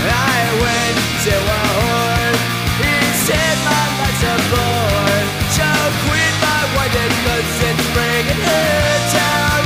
I 0.00 0.40
went 0.64 0.96
to 1.28 1.34
a 1.36 1.60
whore. 1.76 2.36
He 2.80 2.94
said 3.28 3.56
my 3.68 3.84
life's 4.00 4.24
a 4.32 4.36
bore. 4.48 5.24
So 5.56 5.68
quit 6.08 6.34
my 6.40 6.62
wife 6.72 6.96
cause 7.20 7.52
it's 7.68 7.86
bringing 7.92 8.40
her 8.48 8.96
down. 9.12 9.60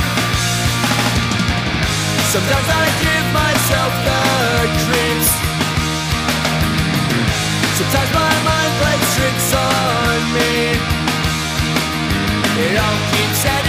Sometimes 2.35 2.69
I 2.75 2.85
give 2.99 3.27
myself 3.31 3.91
the 4.07 4.19
creeps. 4.83 5.31
Sometimes 7.79 8.11
my 8.11 8.33
mind 8.43 8.73
plays 8.83 9.07
tricks 9.15 9.49
on 9.55 10.19
me. 10.35 10.51
It 12.59 12.75
all 12.75 12.99
keeps 13.15 13.45
adding 13.47 13.68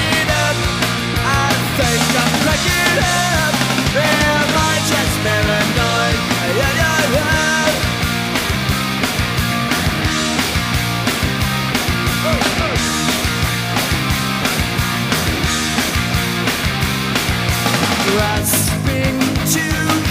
Grasping 18.13 19.21
to 19.53 19.71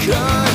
control. 0.10 0.49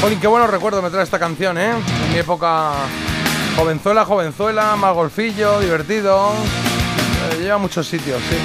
Jolín, 0.00 0.20
qué 0.20 0.28
buenos 0.28 0.48
recuerdos 0.48 0.80
me 0.80 0.90
trae 0.90 1.02
esta 1.02 1.18
canción, 1.18 1.58
¿eh? 1.58 1.72
En 1.72 2.12
mi 2.12 2.18
época 2.18 2.70
jovenzuela, 3.56 4.04
jovenzuela, 4.04 4.76
más 4.76 4.94
golfillo, 4.94 5.58
divertido. 5.58 6.34
Eh, 7.32 7.42
lleva 7.42 7.56
a 7.56 7.58
muchos 7.58 7.88
sitios, 7.88 8.22
sí. 8.30 8.36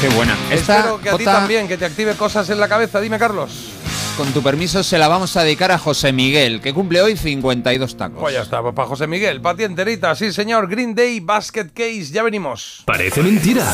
Qué 0.00 0.08
buena. 0.16 0.34
Esta, 0.50 0.78
Espero 0.78 0.98
que 0.98 1.10
a 1.10 1.16
ti 1.18 1.24
también, 1.24 1.68
que 1.68 1.76
te 1.76 1.84
active 1.84 2.14
cosas 2.14 2.48
en 2.48 2.58
la 2.58 2.68
cabeza. 2.68 3.02
Dime, 3.02 3.18
Carlos. 3.18 3.71
Con 4.16 4.30
tu 4.32 4.42
permiso, 4.42 4.82
se 4.82 4.98
la 4.98 5.08
vamos 5.08 5.36
a 5.36 5.42
dedicar 5.42 5.72
a 5.72 5.78
José 5.78 6.12
Miguel, 6.12 6.60
que 6.60 6.74
cumple 6.74 7.00
hoy 7.00 7.16
52 7.16 7.96
tacos. 7.96 8.20
Pues 8.20 8.34
ya 8.34 8.42
está, 8.42 8.62
para 8.62 8.86
José 8.86 9.06
Miguel, 9.06 9.40
para 9.40 9.56
ti 9.56 9.64
enterita, 9.64 10.14
sí 10.14 10.32
señor, 10.32 10.68
Green 10.68 10.94
Day 10.94 11.20
Basket 11.20 11.68
Case, 11.74 12.12
ya 12.12 12.22
venimos. 12.22 12.82
Parece 12.84 13.22
mentira. 13.22 13.72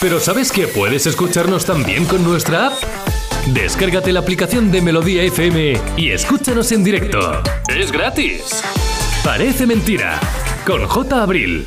Pero 0.00 0.20
¿sabes 0.20 0.52
que 0.52 0.66
puedes 0.68 1.06
escucharnos 1.06 1.64
también 1.64 2.04
con 2.04 2.22
nuestra 2.22 2.66
app? 2.66 2.74
Descárgate 3.54 4.12
la 4.12 4.20
aplicación 4.20 4.70
de 4.70 4.82
Melodía 4.82 5.22
FM 5.22 5.80
y 5.96 6.10
escúchanos 6.10 6.70
en 6.72 6.84
directo. 6.84 7.42
Es 7.68 7.90
gratis. 7.90 8.62
Parece 9.24 9.66
mentira. 9.66 10.20
Con 10.66 10.86
J. 10.86 11.22
Abril. 11.22 11.66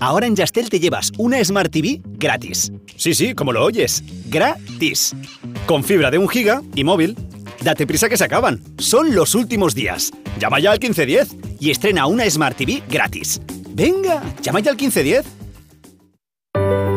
Ahora 0.00 0.26
en 0.26 0.36
Yastel 0.36 0.68
te 0.68 0.80
llevas 0.80 1.12
una 1.18 1.42
Smart 1.44 1.72
TV 1.72 2.00
gratis. 2.04 2.72
Sí, 2.96 3.14
sí, 3.14 3.34
como 3.34 3.52
lo 3.52 3.64
oyes. 3.64 4.02
Gratis. 4.26 5.14
Con 5.66 5.84
fibra 5.84 6.10
de 6.10 6.18
un 6.18 6.28
giga 6.28 6.62
y 6.74 6.84
móvil. 6.84 7.16
Date 7.62 7.86
prisa 7.86 8.08
que 8.08 8.16
se 8.16 8.24
acaban. 8.24 8.60
Son 8.78 9.14
los 9.14 9.34
últimos 9.34 9.74
días. 9.74 10.12
Llama 10.38 10.60
ya 10.60 10.72
al 10.72 10.80
1510 10.80 11.36
y 11.60 11.70
estrena 11.70 12.06
una 12.06 12.28
Smart 12.28 12.56
TV 12.56 12.82
gratis. 12.88 13.40
Venga, 13.70 14.22
llama 14.42 14.60
ya 14.60 14.70
al 14.70 14.76
1510. 14.76 15.45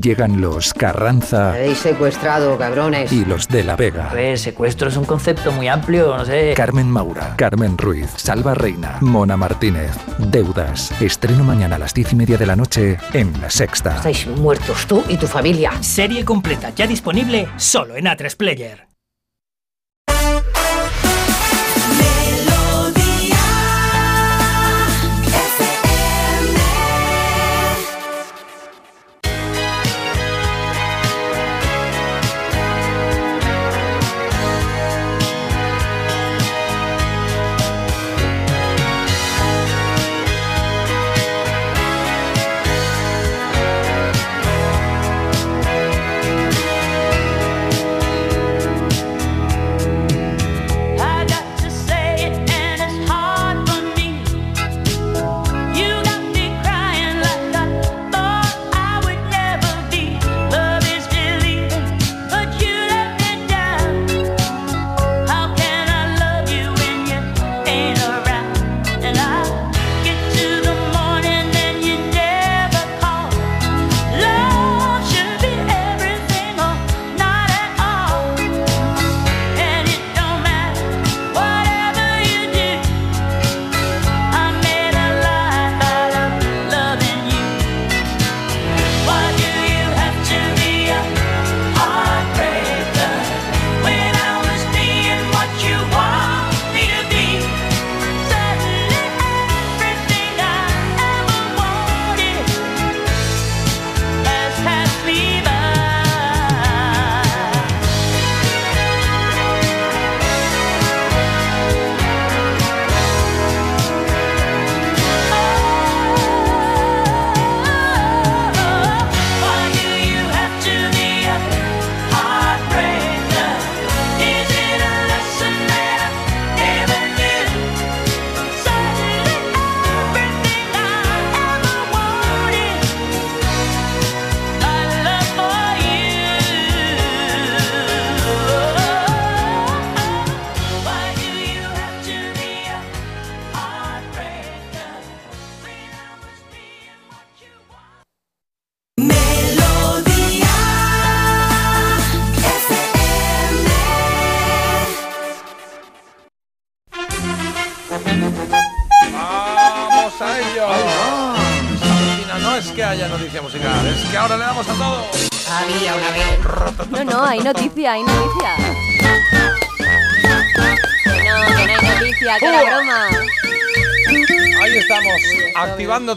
Llegan 0.00 0.40
los 0.40 0.74
Carranza 0.74 1.50
habéis 1.50 1.78
secuestrado, 1.78 2.58
cabrones. 2.58 3.12
y 3.12 3.24
los 3.24 3.48
de 3.48 3.62
la 3.64 3.76
Vega. 3.76 4.08
Pues 4.10 4.42
secuestro 4.42 4.88
es 4.88 4.96
un 4.96 5.04
concepto 5.04 5.52
muy 5.52 5.68
amplio, 5.68 6.16
no 6.16 6.24
sé. 6.24 6.54
Carmen 6.56 6.90
Maura, 6.90 7.34
Carmen 7.36 7.78
Ruiz, 7.78 8.10
Salva 8.16 8.54
Reina, 8.54 8.98
Mona 9.00 9.36
Martínez, 9.36 9.92
Deudas. 10.18 10.90
Estreno 11.00 11.44
mañana 11.44 11.76
a 11.76 11.78
las 11.78 11.94
diez 11.94 12.12
y 12.12 12.16
media 12.16 12.36
de 12.36 12.46
la 12.46 12.56
noche 12.56 12.98
en 13.12 13.32
La 13.40 13.50
Sexta. 13.50 13.96
Estáis 13.96 14.26
muertos 14.26 14.86
tú 14.86 15.04
y 15.08 15.16
tu 15.16 15.26
familia. 15.26 15.72
Serie 15.80 16.24
completa 16.24 16.70
ya 16.70 16.86
disponible 16.86 17.48
solo 17.56 17.96
en 17.96 18.06
A3 18.06 18.36
Player. 18.36 18.93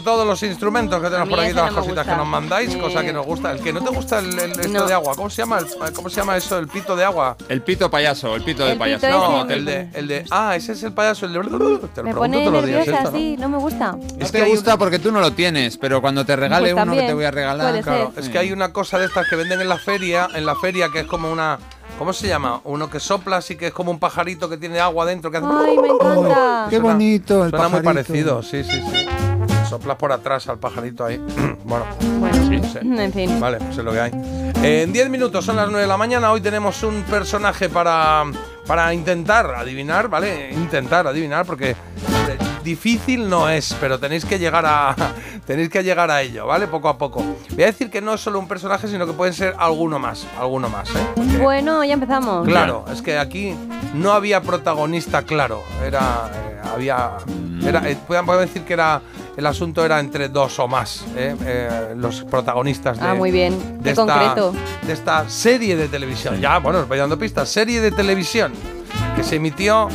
Todos 0.00 0.26
los 0.26 0.42
instrumentos 0.42 1.00
que 1.02 1.08
tenemos 1.08 1.28
por 1.28 1.40
aquí, 1.40 1.52
todas 1.52 1.72
las 1.72 1.82
cositas 1.84 2.06
que 2.06 2.14
nos 2.16 2.26
mandáis, 2.26 2.74
Eh. 2.74 2.78
cosa 2.78 3.02
que 3.02 3.12
nos 3.12 3.24
gusta. 3.26 3.50
El 3.52 3.60
que 3.60 3.72
no 3.72 3.80
te 3.82 3.90
gusta 3.90 4.18
el, 4.18 4.38
el- 4.38 4.50
esto 4.52 4.68
No. 4.68 4.86
de 4.86 4.92
agua, 4.94 5.14
¿cómo 5.16 5.30
se 5.30 5.42
llama? 5.42 5.58
El- 5.58 5.92
¿Cómo 5.94 6.08
se 6.10 6.16
llama 6.16 6.36
eso? 6.36 6.58
El 6.58 6.68
pito 6.68 6.94
de 6.94 7.04
agua. 7.04 7.36
El 7.48 7.62
pito 7.62 7.90
payaso, 7.90 8.34
el 8.36 8.42
pito 8.44 8.64
de 8.64 8.72
El 8.72 8.78
payaso. 8.78 9.06
pito 9.06 9.18
No, 9.18 9.50
el 9.50 9.64
de, 9.64 9.88
el 9.94 10.06
de. 10.08 10.24
Ah, 10.30 10.54
ese 10.54 10.72
es 10.72 10.82
el 10.82 10.92
payaso, 10.92 11.26
el 11.26 11.32
de. 11.32 11.38
Te 11.40 11.46
lo 11.48 11.58
Me 11.58 11.78
pregunto 11.78 12.14
pone 12.18 12.40
todos 12.44 12.52
los 12.54 12.66
días. 12.66 12.86
esto, 12.88 13.02
¿no? 13.02 13.08
así, 13.08 13.36
no 13.38 13.48
me 13.48 13.58
gusta. 13.58 13.92
No 13.92 14.26
te 14.30 14.44
gusta 14.44 14.76
porque 14.76 14.98
tú 14.98 15.10
no 15.10 15.20
lo 15.20 15.32
tienes, 15.32 15.76
pero 15.78 16.00
cuando 16.00 16.24
te 16.26 16.36
regale 16.36 16.72
Pues 16.72 16.82
uno 16.84 16.94
que 16.94 17.02
te 17.02 17.14
voy 17.14 17.24
a 17.24 17.30
regalar. 17.30 17.70
puede 17.70 17.82
Claro, 17.82 18.12
ser. 18.14 18.24
es 18.24 18.28
que 18.30 18.38
hay 18.38 18.52
una 18.52 18.72
cosa 18.72 18.98
de 18.98 19.06
estas 19.06 19.26
que 19.28 19.36
venden 19.36 19.60
en 19.60 19.68
la 19.68 19.78
feria, 19.78 20.28
en 20.34 20.44
la 20.44 20.54
feria 20.56 20.88
que 20.92 21.00
es 21.00 21.06
como 21.06 21.30
una. 21.30 21.58
¿Cómo 21.98 22.12
se 22.12 22.28
llama? 22.28 22.60
Uno 22.62 22.88
que 22.88 23.00
sopla 23.00 23.38
así 23.38 23.56
que 23.56 23.68
es 23.68 23.72
como 23.72 23.90
un 23.90 23.98
pajarito 23.98 24.48
que 24.48 24.56
tiene 24.56 24.78
agua 24.78 25.04
dentro 25.04 25.32
que 25.32 25.38
hace. 25.38 25.46
Ay, 25.50 25.76
me 25.78 25.88
encanta. 25.88 26.66
Qué 26.70 26.78
bonito 26.78 27.44
el 27.44 27.50
Suena 27.50 27.68
muy 27.68 27.80
pajarito. 27.80 28.06
parecido, 28.12 28.42
sí, 28.42 28.62
sí, 28.62 28.80
sí. 28.92 29.06
Soplas 29.68 29.96
por 29.96 30.12
atrás 30.12 30.48
al 30.48 30.58
pajarito 30.58 31.04
ahí. 31.04 31.16
bueno, 31.64 31.84
Bueno, 32.18 32.36
no 32.50 32.68
sé. 32.68 32.78
en 32.82 33.12
fin. 33.12 33.38
Vale, 33.40 33.58
pues 33.58 33.78
es 33.78 33.84
lo 33.84 33.92
que 33.92 34.00
hay. 34.00 34.10
En 34.62 34.92
10 34.92 35.10
minutos 35.10 35.44
son 35.44 35.56
las 35.56 35.66
9 35.68 35.82
de 35.82 35.86
la 35.86 35.96
mañana. 35.96 36.32
Hoy 36.32 36.40
tenemos 36.40 36.82
un 36.82 37.02
personaje 37.02 37.68
para, 37.68 38.24
para 38.66 38.92
intentar 38.94 39.54
adivinar, 39.54 40.08
¿vale? 40.08 40.50
Intentar 40.52 41.06
adivinar, 41.06 41.44
porque 41.46 41.76
difícil 42.64 43.28
no 43.30 43.48
es, 43.48 43.74
pero 43.80 43.98
tenéis 43.98 44.24
que 44.26 44.38
llegar 44.38 44.64
a 44.66 44.94
tenéis 45.46 45.70
que 45.70 45.82
llegar 45.82 46.10
a 46.10 46.20
ello, 46.22 46.46
¿vale? 46.46 46.66
Poco 46.66 46.88
a 46.88 46.98
poco. 46.98 47.22
Voy 47.54 47.62
a 47.62 47.66
decir 47.66 47.88
que 47.90 48.00
no 48.02 48.14
es 48.14 48.20
solo 48.20 48.38
un 48.38 48.48
personaje, 48.48 48.88
sino 48.88 49.06
que 49.06 49.12
pueden 49.12 49.32
ser 49.32 49.54
alguno 49.58 49.98
más, 49.98 50.26
alguno 50.38 50.68
más, 50.68 50.90
¿eh? 50.90 50.98
Porque- 51.14 51.38
Bueno, 51.38 51.84
ya 51.84 51.94
empezamos. 51.94 52.46
Claro, 52.46 52.84
es 52.92 53.00
que 53.00 53.16
aquí 53.18 53.54
no 53.94 54.12
había 54.12 54.40
protagonista 54.42 55.22
claro. 55.22 55.62
Era. 55.84 56.30
eh, 56.34 56.60
había. 56.74 57.12
Era, 57.64 57.88
eh, 57.88 57.96
podemos 58.06 58.38
decir 58.40 58.62
que 58.64 58.72
era. 58.74 59.00
El 59.38 59.46
asunto 59.46 59.84
era 59.84 60.00
entre 60.00 60.28
dos 60.28 60.58
o 60.58 60.66
más. 60.66 61.04
eh, 61.16 61.36
eh, 61.46 61.94
los 61.96 62.24
protagonistas 62.24 62.98
de. 62.98 63.06
Ah, 63.06 63.14
muy 63.14 63.30
bien. 63.30 63.80
de 63.80 63.90
esta, 63.90 64.04
concreto. 64.04 64.52
de 64.82 64.92
esta 64.92 65.30
serie 65.30 65.76
de 65.76 65.86
televisión. 65.86 66.40
Ya, 66.40 66.58
bueno, 66.58 66.80
os 66.80 66.88
voy 66.88 66.98
dando 66.98 67.16
pistas. 67.16 67.48
Serie 67.48 67.80
de 67.80 67.92
televisión 67.92 68.52
que 69.14 69.22
se 69.22 69.36
emitió 69.36 69.90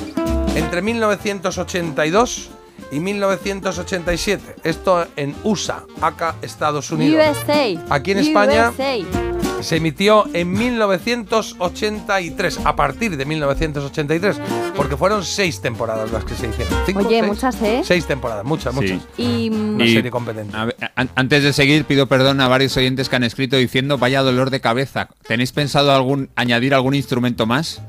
entre 0.56 0.82
1982 0.82 2.52
y 2.94 3.02
1987. 3.02 4.56
Esto 4.64 5.08
en 5.18 5.36
USA, 5.44 5.84
acá 6.00 6.36
Estados 6.42 6.90
Unidos. 6.92 7.38
USA. 7.44 7.66
Aquí 7.90 8.12
en 8.12 8.20
España 8.20 8.70
USA. 8.70 9.33
Se 9.64 9.78
emitió 9.78 10.26
en 10.34 10.52
1983, 10.52 12.60
a 12.66 12.76
partir 12.76 13.16
de 13.18 13.26
1983, 13.26 14.40
porque 14.76 14.98
fueron 14.98 15.24
seis 15.24 15.62
temporadas 15.62 16.12
las 16.12 16.24
que 16.26 16.36
se 16.36 16.48
hicieron. 16.48 16.74
¿Cinco, 16.86 17.00
Oye, 17.02 17.20
seis? 17.20 17.26
muchas, 17.28 17.62
¿eh? 17.62 17.82
Seis 17.84 18.06
temporadas, 18.06 18.46
muchas, 18.46 18.74
Sí. 18.74 18.80
muchas. 18.82 19.00
Y 19.18 19.50
mm, 19.50 19.76
Una 19.76 19.86
Y- 19.86 19.94
serie 19.94 20.12
competente. 20.12 20.56
Ver, 20.58 20.76
antes 21.16 21.44
de 21.44 21.54
seguir, 21.54 21.86
pido 21.86 22.08
perdón 22.08 22.42
a 22.42 22.48
varios 22.48 22.76
oyentes 22.78 23.10
que 23.10 23.16
han 23.16 23.24
escrito 23.24 23.58
diciendo 23.58 23.98
vaya 23.98 24.22
dolor 24.22 24.50
de 24.50 24.62
cabeza. 24.62 25.10
¿Tenéis 25.28 25.52
pensado 25.52 25.92
algún 25.94 26.30
añadir 26.36 26.74
algún 26.74 26.96
instrumento 26.96 27.46
más? 27.46 27.82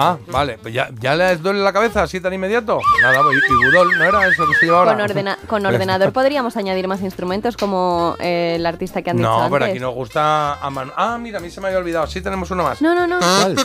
Ah, 0.00 0.16
vale, 0.28 0.58
pues 0.58 0.72
ya, 0.72 0.88
ya 1.00 1.14
les 1.16 1.42
duele 1.42 1.60
la 1.60 1.72
cabeza 1.72 2.02
así 2.04 2.20
tan 2.20 2.32
inmediato. 2.32 2.78
Nada, 3.02 3.20
pues, 3.22 3.36
y 3.50 3.54
Budol, 3.66 3.98
¿no 3.98 4.04
era 4.04 4.26
eso 4.28 4.46
que 4.46 4.54
se 4.54 4.66
lleva 4.66 4.78
ahora? 4.78 4.92
con, 4.92 5.00
ordena- 5.02 5.38
con 5.48 5.66
ordenador 5.66 6.12
podríamos 6.12 6.56
añadir 6.56 6.86
más 6.88 7.00
instrumentos 7.02 7.56
como 7.56 8.14
eh, 8.20 8.54
el 8.56 8.64
artista 8.66 9.02
que 9.02 9.10
han 9.10 9.16
dicho 9.16 9.28
No, 9.28 9.48
pero 9.50 9.64
antes. 9.64 9.70
aquí 9.70 9.80
nos 9.80 9.94
gusta 9.94 10.54
a 10.54 10.70
mano. 10.70 10.92
Ah, 10.96 11.18
mira, 11.20 11.38
a 11.38 11.40
mí 11.40 11.50
se 11.50 11.60
me 11.60 11.66
había 11.68 11.78
olvidado. 11.80 12.06
Sí, 12.06 12.20
tenemos 12.20 12.50
uno 12.50 12.62
más. 12.62 12.80
No, 12.80 12.94
no, 12.94 13.06
no. 13.06 13.18
¿Cuál? 13.18 13.56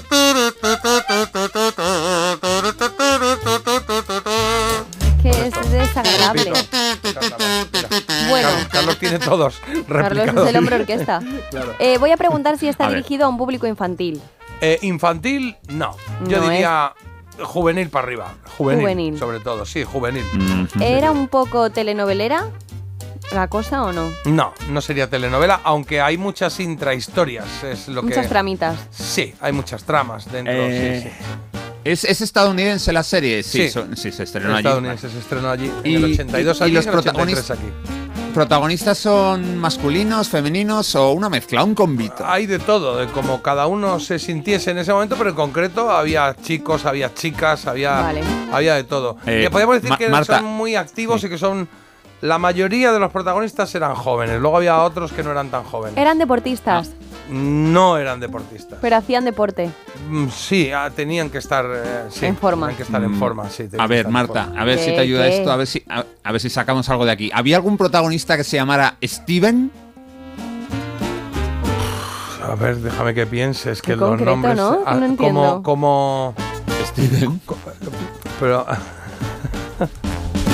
Que 5.22 5.30
es 5.30 5.72
desagradable. 5.72 6.52
Bueno. 8.30 8.50
Carlos, 8.72 8.98
tiene 9.00 9.20
todos 9.20 9.56
Carlos 9.88 10.28
es 10.28 10.50
el 10.50 10.58
hombre 10.58 10.76
orquesta. 10.78 11.22
Claro. 11.50 11.74
Eh, 11.78 11.98
voy 12.00 12.10
a 12.12 12.18
preguntar 12.18 12.58
si 12.58 12.68
está 12.68 12.86
A 12.86 12.88
ver. 12.88 12.98
dirigido 12.98 13.26
a 13.26 13.30
un 13.30 13.38
público 13.38 13.68
infantil. 13.68 14.20
Eh, 14.62 14.80
infantil, 14.84 15.58
no. 15.70 15.96
Yo 16.28 16.40
No 16.40 16.50
diría 16.50 16.94
juvenil 17.42 17.90
para 17.90 18.06
arriba. 18.08 18.34
Juvenil, 18.58 18.82
Juvenil. 18.84 19.20
sobre 19.20 19.40
todo, 19.40 19.66
sí, 19.66 19.84
juvenil. 19.84 20.24
¿Era 20.80 21.12
un 21.12 21.28
poco 21.28 21.70
telenovelera 21.70 22.50
la 23.32 23.48
cosa 23.48 23.84
o 23.84 23.92
no? 23.92 24.12
No, 24.26 24.54
no 24.70 24.82
sería 24.82 25.10
telenovela, 25.10 25.60
aunque 25.64 26.00
hay 26.00 26.18
muchas 26.18 26.60
intrahistorias. 26.60 27.64
Es 27.64 27.88
lo 27.88 28.04
Muchas 28.04 28.24
que. 28.26 28.30
tramitas. 28.30 28.78
Sí, 28.92 29.34
hay 29.42 29.52
muchas 29.52 29.84
tramas 29.84 30.32
dentro. 30.32 30.54
Eh, 30.56 31.02
sí, 31.04 31.10
sí. 31.10 31.60
¿Es, 31.84 32.04
es 32.06 32.22
estadounidense 32.22 32.94
la 32.94 33.04
serie? 33.04 33.44
Sí, 33.44 33.64
Sí. 33.64 33.70
son- 33.70 33.98
se 33.98 34.10
estrenó 34.10 34.52
allí. 34.52 34.60
Estadounidense 34.60 35.10
se 35.10 35.20
estrenó 35.20 35.50
allí 35.50 35.70
en 35.84 35.92
Y- 35.92 35.96
el 35.96 36.04
82 36.14 36.58
y- 36.58 36.62
y 36.62 36.64
allí, 36.64 36.74
los 36.76 36.86
el 36.86 36.94
83 36.96 37.44
protagonistas- 37.46 37.58
aquí. 37.60 38.03
¿Protagonistas 38.34 38.98
son 38.98 39.60
masculinos, 39.60 40.28
femeninos 40.28 40.96
o 40.96 41.12
una 41.12 41.30
mezcla, 41.30 41.64
un 41.64 41.76
convito? 41.76 42.26
Hay 42.26 42.48
de 42.48 42.58
todo, 42.58 42.98
de 42.98 43.06
como 43.08 43.44
cada 43.44 43.68
uno 43.68 44.00
se 44.00 44.18
sintiese 44.18 44.72
en 44.72 44.80
ese 44.80 44.92
momento, 44.92 45.16
pero 45.18 45.30
en 45.30 45.36
concreto 45.36 45.92
había 45.92 46.36
chicos, 46.42 46.86
había 46.86 47.14
chicas, 47.14 47.68
había, 47.68 47.92
Vale. 48.02 48.22
había 48.52 48.74
de 48.74 48.86
todo. 48.86 49.18
Eh, 49.28 49.42
que 49.44 49.52
podemos 49.52 49.76
decir 49.76 49.92
Ma- 49.92 49.98
que 50.00 50.10
Marta. 50.10 50.40
son 50.40 50.46
muy 50.46 50.76
activos 50.76 51.24
y 51.24 51.30
que 51.30 51.38
son. 51.38 51.68
La 52.22 52.38
mayoría 52.40 52.92
de 52.94 53.00
los 53.00 53.12
protagonistas 53.12 53.76
eran 53.76 53.96
jóvenes, 53.96 54.40
luego 54.40 54.56
había 54.58 54.82
otros 54.82 55.12
que 55.12 55.22
no 55.24 55.32
eran 55.32 55.50
tan 55.50 55.64
jóvenes. 55.66 55.98
Eran 55.98 56.18
deportistas, 56.18 56.90
No 57.30 57.98
eran 57.98 58.20
deportistas. 58.20 58.80
pero 58.82 58.98
hacían 58.98 59.24
deporte. 59.26 59.70
Mm, 60.10 60.28
Sí, 60.30 60.72
ah, 60.72 60.92
tenían 60.94 61.30
que 61.30 61.38
estar 61.38 61.66
eh, 61.74 62.04
sí, 62.10 62.26
En 62.26 62.36
forma. 62.36 62.68
Tenían 62.68 62.78
que 62.78 62.84
estar 62.84 63.04
en 63.04 63.12
Mm, 63.12 63.20
forma, 63.20 63.50
sí. 63.50 63.68
A 63.78 63.88
ver, 63.88 64.10
Marta, 64.10 64.52
a 64.58 64.66
ver 64.66 64.78
si 64.78 64.88
¿Qué, 64.88 64.92
te 64.94 65.00
ayuda 65.02 65.24
qué? 65.30 65.38
esto, 65.38 65.52
a 65.52 65.56
ver 65.56 65.68
si 65.68 65.84
a, 65.90 66.04
a 66.24 66.32
ver 66.32 66.42
si 66.42 66.50
sacamos 66.50 66.90
algo 66.90 67.06
de 67.06 67.12
aquí. 67.12 67.32
¿Había 67.34 67.56
algún 67.56 67.78
protagonista 67.78 68.36
que 68.38 68.44
se 68.44 68.58
llamara 68.58 68.98
Steven? 69.04 69.72
A 72.46 72.56
ver, 72.56 72.76
déjame 72.78 73.14
que 73.14 73.26
piense, 73.26 73.72
es 73.72 73.82
que 73.82 73.96
los 73.96 74.10
concreto, 74.10 74.32
nombres. 74.32 74.56
¿no? 74.58 74.80
ah, 74.86 74.96
No 74.96 75.06
entiendo. 75.06 75.62
como, 75.64 75.64
como. 75.64 76.36
Steven. 76.88 77.40
Pero. 78.40 78.66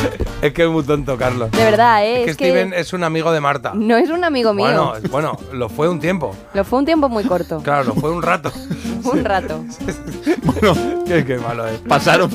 es 0.41 0.53
que 0.53 0.63
es 0.63 0.69
muy 0.69 0.83
tonto, 0.83 1.17
Carlos. 1.17 1.51
De 1.51 1.63
verdad, 1.63 2.03
¿eh? 2.05 2.19
Es 2.19 2.25
que 2.25 2.31
Es 2.31 2.37
que 2.37 2.45
Steven 2.49 2.73
es 2.73 2.93
un 2.93 3.03
amigo 3.03 3.31
de 3.31 3.39
Marta. 3.41 3.71
no 3.75 3.97
es 3.97 4.09
un 4.09 4.23
amigo 4.23 4.53
mío. 4.53 4.93
Bueno, 5.09 5.37
lo 5.53 5.69
fue 5.69 5.89
un 5.89 5.99
tiempo. 5.99 6.35
Lo 6.53 6.63
fue 6.63 6.79
un 6.79 6.85
tiempo 6.85 7.09
muy 7.09 7.23
corto. 7.23 7.59
Claro, 7.61 7.83
lo 7.85 7.95
fue 7.95 8.11
un 8.11 8.21
rato. 8.21 8.51
un 9.03 9.23
rato. 9.25 9.63
Bueno, 10.43 10.73
qué, 11.05 11.25
qué 11.25 11.37
malo 11.37 11.67
es. 11.67 11.79
pasaron, 11.79 12.29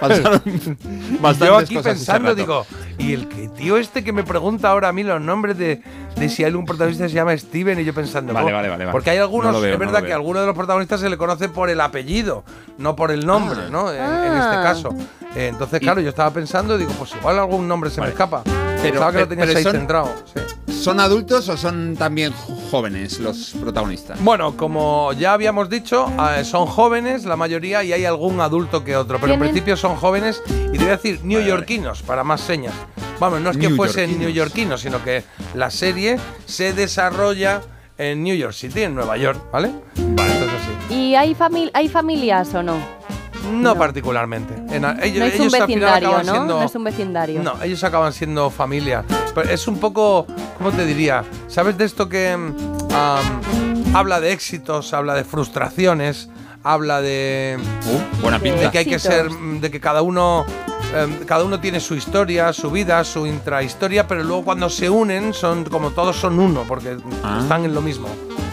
pasaron 0.00 0.40
Yo 1.40 1.56
aquí 1.58 1.74
cosas 1.74 1.94
pensando, 1.94 2.34
digo, 2.34 2.64
y 2.98 3.12
el 3.14 3.28
que 3.28 3.48
tío 3.48 3.76
este 3.76 4.04
que 4.04 4.12
me 4.12 4.22
pregunta 4.24 4.70
ahora 4.70 4.88
a 4.88 4.92
mí 4.92 5.02
los 5.02 5.20
nombres 5.20 5.56
de, 5.58 5.82
de 6.16 6.28
si 6.28 6.44
hay 6.44 6.52
un 6.52 6.64
protagonista 6.64 7.04
que 7.04 7.08
se 7.10 7.14
llama 7.14 7.36
Steven 7.36 7.80
y 7.80 7.84
yo 7.84 7.94
pensando, 7.94 8.32
Vale, 8.32 8.50
"Oh", 8.52 8.54
vale, 8.54 8.68
vale, 8.68 8.84
vale. 8.84 8.92
porque 8.92 9.10
hay 9.10 9.18
algunos, 9.18 9.52
No 9.52 9.60
veo, 9.60 9.72
es 9.74 9.78
no 9.78 9.84
verdad 9.84 10.00
que 10.00 10.06
veo. 10.06 10.16
algunos 10.16 10.42
de 10.42 10.46
los 10.46 10.56
protagonistas 10.56 11.00
se 11.00 11.08
le 11.10 11.16
conoce 11.16 11.48
por 11.48 11.70
el 11.70 11.80
apellido, 11.80 12.44
no 12.78 12.94
por 12.96 13.10
el 13.10 13.26
nombre, 13.26 13.70
¿no? 13.70 13.90
En, 13.92 14.00
en 14.00 14.32
este 14.38 14.56
Ah. 14.56 14.62
caso. 14.62 14.90
Eh, 15.36 15.46
entonces, 15.48 15.78
claro, 15.80 16.00
yo 16.00 16.08
estaba 16.08 16.30
pensando, 16.30 16.76
digo, 16.76 16.90
pues 16.98 17.09
igual 17.18 17.38
algún 17.38 17.66
nombre 17.68 17.90
se 17.90 18.00
me 18.00 18.08
escapa. 18.08 18.42
Pero- 18.44 18.82
Pensaba 18.82 19.12
que 19.12 19.18
lo 19.20 19.28
pero- 19.28 19.28
tenías 19.28 19.46
pero 19.48 19.58
ahí 19.58 19.64
son- 19.64 19.72
centrado. 19.72 20.14
sí. 20.34 20.40
¿Son 20.80 20.98
adultos 20.98 21.46
o 21.50 21.58
son 21.58 21.94
también 21.94 22.32
jóvenes 22.70 23.18
los 23.20 23.52
protagonistas? 23.60 24.18
Bueno, 24.22 24.56
como 24.56 25.12
ya 25.12 25.34
habíamos 25.34 25.68
dicho, 25.68 26.10
eh, 26.38 26.42
son 26.42 26.64
jóvenes 26.64 27.26
la 27.26 27.36
mayoría 27.36 27.84
y 27.84 27.92
hay 27.92 28.06
algún 28.06 28.40
adulto 28.40 28.82
que 28.82 28.96
otro, 28.96 29.18
pero 29.20 29.34
en 29.34 29.40
principio 29.40 29.76
son 29.76 29.96
jóvenes 29.96 30.42
y 30.48 30.70
te 30.72 30.78
voy 30.78 30.86
a 30.88 30.90
decir 30.96 31.20
neoyorquinos 31.22 32.00
para 32.02 32.24
más 32.24 32.40
señas. 32.40 32.72
Vamos, 33.18 33.42
no 33.42 33.50
es 33.50 33.58
que 33.58 33.68
fuesen 33.68 34.04
Neoyorquinos. 34.18 34.20
neoyorquinos, 34.20 34.80
sino 34.80 35.04
que 35.04 35.22
la 35.52 35.70
serie 35.70 36.18
se 36.46 36.72
desarrolla 36.72 37.60
en 37.98 38.22
New 38.22 38.34
York 38.34 38.54
City, 38.54 38.84
en 38.84 38.94
Nueva 38.94 39.18
York, 39.18 39.38
¿vale? 39.52 39.70
Vale, 39.96 40.32
entonces 40.32 40.60
sí. 40.88 40.94
¿Y 40.94 41.14
hay, 41.14 41.34
famil 41.34 41.70
hay 41.74 41.90
familias 41.90 42.54
o 42.54 42.62
no? 42.62 42.78
No, 43.50 43.76
particularmente. 43.76 44.54
En 44.74 44.84
ellos, 45.02 45.18
no 45.18 45.24
es 45.24 45.34
un 45.34 45.40
ellos 45.42 45.54
al 45.54 45.66
final 45.66 45.66
vecindario, 45.66 46.08
acaban 46.08 46.26
¿no? 46.26 46.32
siendo- 46.32 46.58
No 46.60 46.62
es 46.64 46.74
un 46.74 46.84
vecindario. 46.84 47.42
No, 47.42 47.62
ellos 47.62 47.84
acaban 47.84 48.12
siendo 48.12 48.50
familia. 48.50 49.04
Pero 49.34 49.48
es 49.50 49.66
un 49.68 49.78
poco, 49.78 50.26
¿cómo 50.58 50.70
te 50.72 50.84
diría? 50.86 51.24
¿Sabes 51.48 51.76
de 51.78 51.84
esto 51.84 52.08
que 52.08 52.36
mm, 52.36 53.94
habla 53.96 54.20
de 54.20 54.32
éxitos, 54.32 54.92
habla 54.94 55.14
de 55.14 55.24
frustraciones, 55.24 56.28
habla 56.62 57.00
de, 57.00 57.58
Uh, 57.86 58.22
buena 58.22 58.38
pinta. 58.38 58.60
de 58.62 58.70
que 58.70 58.78
hay 58.78 58.84
que 58.86 58.98
ser, 58.98 59.30
mm, 59.30 59.60
de 59.60 59.70
que 59.70 59.80
cada 59.80 60.02
uno, 60.02 60.44
em, 60.94 61.24
cada 61.24 61.44
uno 61.44 61.58
tiene 61.60 61.80
su 61.80 61.94
historia, 61.94 62.52
su 62.52 62.70
vida, 62.70 63.02
su 63.04 63.26
intrahistoria, 63.26 64.06
pero 64.06 64.22
luego 64.22 64.44
cuando 64.44 64.68
se 64.68 64.90
unen 64.90 65.32
son 65.34 65.64
como 65.64 65.90
todos 65.90 66.16
son 66.16 66.38
uno, 66.38 66.64
porque 66.68 66.96
Ah. 67.22 67.38
están 67.42 67.64
en 67.64 67.74
lo 67.74 67.80
mismo. 67.80 68.08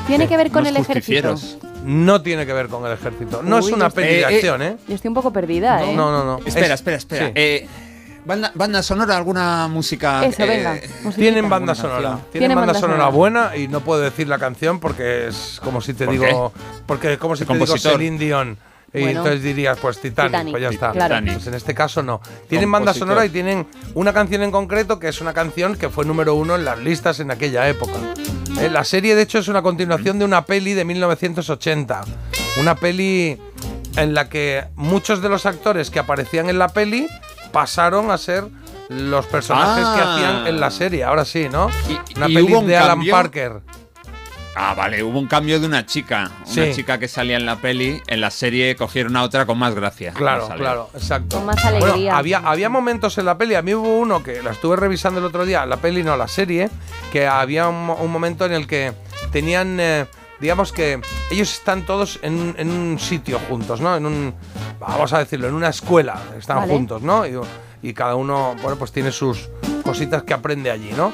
Tiene 0.07 0.27
que 0.27 0.37
ver 0.37 0.49
con 0.51 0.61
Unos 0.61 0.69
el 0.75 0.77
ejército. 0.77 1.35
No 1.87 2.21
tiene 2.21 2.45
que 2.45 2.51
ver 2.51 2.67
con 2.67 2.85
el 2.85 2.91
ejército. 2.91 3.41
No 3.41 3.55
Uy, 3.57 3.65
es 3.65 3.71
una 3.71 3.89
peli 3.89 4.07
de 4.15 4.19
eh, 4.21 4.25
acción, 4.25 4.61
¿eh? 4.61 4.75
Yo 4.89 4.95
estoy 4.95 5.07
un 5.07 5.13
poco 5.15 5.31
perdida, 5.31 5.83
¿eh? 5.85 5.95
No, 5.95 6.11
no, 6.11 6.25
no. 6.25 6.37
Espera, 6.45 6.67
Es- 6.67 6.73
espera, 6.81 6.97
espera. 6.97 7.25
sí. 7.27 7.31
Eh, 7.35 7.67
banda, 8.25 8.51
banda 8.55 8.83
sonora, 8.83 9.15
alguna 9.15 9.69
música. 9.69 10.25
Eso, 10.25 10.43
eh, 10.43 10.47
venga. 10.47 10.79
Tienen 11.15 11.47
banda 11.49 11.73
sonora. 11.75 11.99
Tienen 12.09 12.29
Tienen 12.31 12.49
banda 12.57 12.73
banda 12.73 12.79
sonora 12.81 12.97
sonora. 13.05 13.15
buena 13.17 13.55
y 13.55 13.69
no 13.69 13.79
puedo 13.79 14.01
decir 14.01 14.27
la 14.27 14.37
canción 14.37 14.81
porque 14.81 15.27
es 15.29 15.61
como 15.63 15.79
si 15.79 15.93
te 15.93 16.03
¿Por 16.05 16.13
digo. 16.13 16.51
Porque 16.85 17.17
como 17.17 17.37
si 17.37 17.43
¿El 17.43 17.47
te 17.47 17.53
digo 17.53 17.65
compositor? 17.67 17.93
Celine 17.93 18.17
Dion. 18.19 18.57
Y 18.97 19.01
Bueno. 19.03 19.19
entonces 19.19 19.43
dirías, 19.43 19.77
pues 19.79 19.99
Titanic, 20.01 20.31
Titanic, 20.31 20.51
pues 20.53 20.63
ya 20.63 20.69
está. 20.69 20.91
claro. 20.91 21.15
Pues 21.33 21.47
en 21.47 21.53
este 21.53 21.73
caso 21.73 22.01
no. 22.03 22.21
Tienen 22.49 22.71
banda 22.71 22.93
sonora 22.93 23.25
y 23.25 23.29
tienen 23.29 23.67
una 23.93 24.13
canción 24.13 24.43
en 24.43 24.51
concreto 24.51 24.99
que 24.99 25.07
es 25.09 25.21
una 25.21 25.33
canción 25.33 25.75
que 25.75 25.89
fue 25.89 26.05
número 26.05 26.33
uno 26.35 26.55
en 26.55 26.65
las 26.65 26.79
listas 26.79 27.19
en 27.19 27.31
aquella 27.31 27.67
época. 27.69 27.93
Eh, 28.61 28.69
la 28.69 28.83
serie, 28.83 29.15
de 29.15 29.21
hecho, 29.21 29.37
es 29.39 29.47
una 29.47 29.61
continuación 29.61 30.17
de 30.19 30.25
una 30.25 30.45
peli 30.45 30.73
de 30.73 30.83
1980. 30.85 32.01
Una 32.59 32.75
peli 32.75 33.39
en 33.95 34.13
la 34.13 34.29
que 34.29 34.65
muchos 34.75 35.21
de 35.21 35.29
los 35.29 35.45
actores 35.45 35.89
que 35.91 35.99
aparecían 35.99 36.49
en 36.49 36.57
la 36.59 36.69
peli 36.69 37.07
pasaron 37.51 38.09
a 38.11 38.17
ser 38.17 38.45
los 38.89 39.25
personajes 39.25 39.85
que 39.85 40.01
Ah. 40.01 40.13
hacían 40.15 40.47
en 40.47 40.59
la 40.59 40.71
serie. 40.71 41.03
Ahora 41.03 41.25
sí, 41.25 41.47
¿no? 41.51 41.67
Una 42.15 42.29
y 42.29 42.33
peli 42.35 42.41
hubo 42.41 42.59
un 42.59 42.67
de 42.67 42.77
Alan 42.77 42.89
cambio. 42.97 43.11
Parker. 43.13 43.61
Ah, 44.59 44.73
vale, 44.73 45.03
hubo 45.03 45.19
un 45.19 45.27
cambio 45.27 45.59
de 45.59 45.67
una 45.67 45.85
chica. 45.85 46.31
Una 46.45 46.45
Sí. 46.65 46.71
chica 46.73 46.97
que 46.97 47.07
salía 47.07 47.37
en 47.37 47.45
la 47.45 47.57
peli, 47.57 48.01
en 48.07 48.21
la 48.21 48.31
serie 48.31 48.75
cogieron 48.75 49.15
a 49.15 49.21
otra 49.21 49.45
con 49.45 49.57
más 49.59 49.75
gracia. 49.75 50.13
Claro, 50.13 50.49
claro, 50.49 50.89
exacto. 50.95 51.35
Con 51.37 51.45
más 51.45 51.61
Bueno, 51.61 51.85
alegría. 51.85 52.17
había, 52.17 52.39
había 52.39 52.67
momentos 52.69 53.17
en 53.19 53.25
la 53.25 53.37
peli, 53.37 53.53
a 53.53 53.61
mí 53.61 53.75
hubo 53.75 53.99
uno 53.99 54.23
que 54.23 54.41
la 54.41 54.51
estuve 54.51 54.75
revisando 54.75 55.19
el 55.19 55.25
otro 55.25 55.45
día, 55.45 55.65
la 55.67 55.77
peli 55.77 56.01
no, 56.01 56.17
la 56.17 56.27
serie, 56.27 56.71
que 57.11 57.27
había 57.27 57.67
un, 57.67 57.85
mo- 57.85 57.95
un 57.97 58.11
momento 58.11 58.45
en 58.45 58.53
el 58.53 58.65
que 58.65 58.93
tenían, 59.31 59.77
eh, 59.79 60.07
digamos 60.39 60.71
que 60.73 61.01
ellos 61.29 61.53
están 61.53 61.85
todos 61.85 62.17
en, 62.23 62.33
un- 62.33 62.55
en 62.57 62.71
un 62.71 62.97
sitio 62.99 63.37
juntos, 63.47 63.79
¿no? 63.79 63.95
En 63.95 64.07
un, 64.07 64.33
vamos 64.79 65.13
a 65.13 65.19
decirlo, 65.19 65.47
en 65.47 65.53
una 65.53 65.69
escuela, 65.69 66.19
están 66.37 66.57
Vale. 66.61 66.73
juntos, 66.73 67.03
¿no? 67.03 67.27
Y, 67.27 67.39
y 67.83 67.93
cada 67.93 68.15
uno, 68.15 68.55
bueno, 68.63 68.75
pues 68.77 68.91
tiene 68.91 69.11
sus 69.11 69.49
cositas 69.87 70.23
que 70.23 70.33
aprende 70.33 70.69
allí, 70.69 70.91
¿no? 70.97 71.13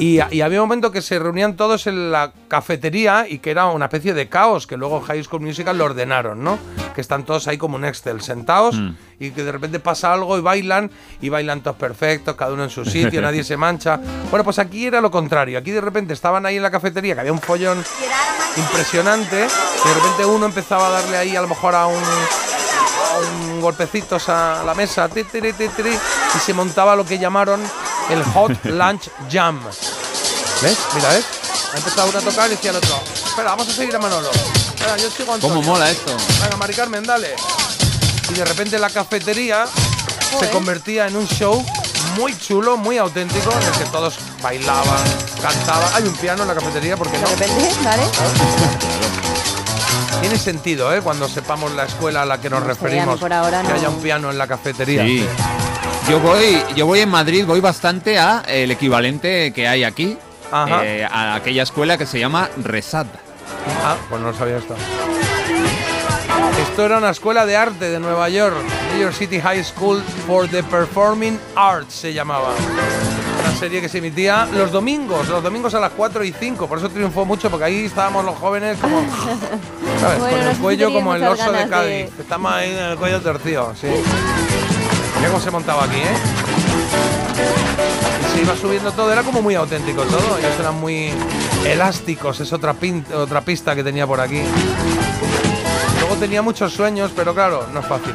Y, 0.00 0.18
y 0.32 0.40
había 0.40 0.60
un 0.60 0.68
momento 0.68 0.90
que 0.90 1.02
se 1.02 1.18
reunían 1.20 1.54
todos 1.56 1.86
en 1.86 2.10
la 2.10 2.32
cafetería 2.48 3.26
y 3.28 3.38
que 3.38 3.50
era 3.52 3.66
una 3.66 3.84
especie 3.86 4.12
de 4.12 4.28
caos 4.28 4.66
que 4.66 4.76
luego 4.76 5.00
High 5.00 5.22
School 5.22 5.42
Musical 5.42 5.78
lo 5.78 5.84
ordenaron, 5.84 6.42
¿no? 6.42 6.58
Que 6.94 7.00
están 7.00 7.24
todos 7.24 7.46
ahí 7.46 7.58
como 7.58 7.76
un 7.76 7.84
Excel, 7.84 8.20
sentados 8.20 8.74
Mm. 8.74 8.96
y 9.20 9.30
que 9.30 9.44
de 9.44 9.52
repente 9.52 9.78
pasa 9.80 10.12
algo 10.12 10.36
y 10.36 10.40
bailan 10.40 10.90
y 11.20 11.28
bailan 11.28 11.60
todos 11.62 11.76
perfectos, 11.76 12.34
cada 12.36 12.52
uno 12.52 12.64
en 12.64 12.70
su 12.70 12.84
sitio, 12.84 13.20
nadie 13.22 13.44
se 13.44 13.56
mancha. 13.56 14.00
Bueno, 14.30 14.42
pues 14.44 14.58
aquí 14.58 14.86
era 14.86 15.00
lo 15.00 15.10
contrario. 15.10 15.58
Aquí 15.58 15.70
de 15.70 15.80
repente 15.80 16.12
estaban 16.12 16.44
ahí 16.44 16.56
en 16.56 16.62
la 16.62 16.70
cafetería, 16.70 17.14
que 17.14 17.20
había 17.20 17.32
un 17.32 17.40
follón 17.40 17.84
impresionante, 18.56 19.46
y 19.46 19.88
de 19.88 19.94
repente 19.94 20.24
uno 20.26 20.46
empezaba 20.46 20.88
a 20.88 20.90
darle 20.90 21.16
ahí 21.16 21.36
a 21.36 21.42
lo 21.42 21.48
mejor 21.48 21.74
a 21.74 21.86
un, 21.86 22.02
golpecitos 23.60 24.28
a 24.28 24.62
la 24.64 24.74
mesa, 24.74 25.08
y 25.14 26.38
se 26.38 26.54
montaba 26.54 26.94
lo 26.96 27.04
que 27.04 27.18
llamaron 27.18 27.60
el 28.10 28.22
Hot 28.24 28.64
Lunch 28.64 29.10
Jam. 29.30 29.60
¿Ves? 30.62 30.78
Mira, 30.94 31.08
¿ves? 31.10 31.24
Ha 31.72 31.76
empezado 31.76 32.08
uno 32.08 32.18
a 32.18 32.22
tocar 32.22 32.46
y 32.48 32.50
decía 32.50 32.70
el 32.70 32.76
otro, 32.76 32.98
espera, 33.26 33.50
vamos 33.50 33.68
a 33.68 33.72
seguir 33.72 33.94
a 33.94 33.98
Manolo. 33.98 34.30
Espera, 34.30 34.96
yo 34.96 35.10
sigo 35.10 35.32
a 35.32 35.34
Antonio. 35.36 35.56
¿Cómo 35.56 35.72
mola 35.72 35.90
esto? 35.90 36.16
Venga, 36.42 36.56
Mari 36.56 36.74
Carmen, 36.74 37.04
dale. 37.04 37.34
Y 38.30 38.34
de 38.34 38.44
repente 38.44 38.78
la 38.78 38.90
cafetería 38.90 39.66
se 40.40 40.50
convertía 40.50 41.06
en 41.06 41.16
un 41.16 41.26
show 41.28 41.64
muy 42.16 42.36
chulo, 42.38 42.76
muy 42.76 42.98
auténtico, 42.98 43.52
en 43.52 43.62
el 43.62 43.72
que 43.72 43.84
todos 43.90 44.18
bailaban, 44.42 44.98
cantaban. 45.42 45.88
Hay 45.94 46.04
un 46.04 46.14
piano 46.16 46.42
en 46.42 46.48
la 46.48 46.54
cafetería, 46.54 46.96
porque 46.96 47.16
De 47.18 47.22
no? 47.22 47.28
repente, 47.30 47.70
¿vale? 47.84 48.02
Tiene 50.20 50.36
sentido, 50.38 50.92
¿eh? 50.94 51.00
Cuando 51.00 51.28
sepamos 51.28 51.72
la 51.72 51.84
escuela 51.84 52.22
a 52.22 52.26
la 52.26 52.40
que 52.40 52.50
nos 52.50 52.62
referimos, 52.64 53.20
por 53.20 53.32
ahora 53.32 53.62
que 53.62 53.68
no. 53.68 53.74
haya 53.74 53.88
un 53.88 54.00
piano 54.00 54.30
en 54.30 54.38
la 54.38 54.46
cafetería. 54.48 55.04
Sí. 55.04 55.24
Yo 56.08 56.20
voy, 56.20 56.62
yo 56.74 56.86
voy 56.86 57.00
en 57.00 57.08
Madrid, 57.10 57.44
voy 57.46 57.60
bastante 57.60 58.18
a 58.18 58.42
el 58.48 58.70
equivalente 58.70 59.52
que 59.52 59.68
hay 59.68 59.84
aquí, 59.84 60.16
Ajá. 60.50 60.84
eh, 60.84 61.04
a 61.04 61.34
aquella 61.34 61.62
escuela 61.64 61.98
que 61.98 62.06
se 62.06 62.18
llama 62.18 62.48
Resad. 62.62 63.06
Ah, 63.84 63.96
pues 64.08 64.20
no 64.20 64.28
lo 64.30 64.34
sabía 64.36 64.56
esto. 64.56 64.74
Esto 66.62 66.84
era 66.86 66.98
una 66.98 67.10
escuela 67.10 67.44
de 67.44 67.56
arte 67.56 67.90
de 67.90 68.00
Nueva 68.00 68.28
York, 68.30 68.54
New 68.94 69.02
York 69.02 69.14
City 69.14 69.38
High 69.40 69.62
School 69.64 70.02
for 70.26 70.48
the 70.48 70.62
Performing 70.62 71.38
Arts 71.54 71.94
se 71.94 72.14
llamaba. 72.14 72.48
Una 73.40 73.54
serie 73.58 73.80
que 73.82 73.88
se 73.88 73.98
emitía 73.98 74.46
los 74.52 74.72
domingos, 74.72 75.28
los 75.28 75.42
domingos 75.42 75.74
a 75.74 75.80
las 75.80 75.92
4 75.92 76.24
y 76.24 76.32
5, 76.32 76.66
por 76.68 76.78
eso 76.78 76.88
triunfó 76.88 77.26
mucho, 77.26 77.50
porque 77.50 77.64
ahí 77.66 77.84
estábamos 77.84 78.24
los 78.24 78.36
jóvenes 78.38 78.78
como, 78.78 79.00
¿sabes? 80.00 80.18
Bueno, 80.20 80.36
Con 80.38 80.48
el 80.48 80.56
cuello 80.56 80.92
como 80.92 81.14
el 81.14 81.22
oso 81.24 81.52
de 81.52 81.68
Cádiz. 81.68 82.16
de- 82.16 82.22
Estamos 82.22 82.50
ahí 82.52 82.70
en 82.70 82.78
el 82.78 82.96
cuello 82.96 83.20
torcido, 83.20 83.74
sí. 83.78 83.88
Mira 85.16 85.28
cómo 85.28 85.40
se 85.40 85.50
montaba 85.50 85.84
aquí, 85.84 85.96
¿eh? 85.96 86.16
Y 88.20 88.36
se 88.36 88.42
iba 88.42 88.56
subiendo 88.56 88.92
todo, 88.92 89.12
era 89.12 89.22
como 89.22 89.42
muy 89.42 89.54
auténtico 89.54 90.02
todo. 90.02 90.38
Ellos 90.38 90.52
eran 90.58 90.78
muy 90.80 91.10
elásticos, 91.66 92.40
es 92.40 92.52
otra, 92.52 92.74
otra 93.14 93.40
pista 93.40 93.74
que 93.74 93.82
tenía 93.82 94.06
por 94.06 94.20
aquí. 94.20 94.42
Luego 96.00 96.16
tenía 96.16 96.42
muchos 96.42 96.72
sueños, 96.72 97.10
pero 97.14 97.34
claro, 97.34 97.66
no 97.72 97.80
es 97.80 97.86
fácil. 97.86 98.14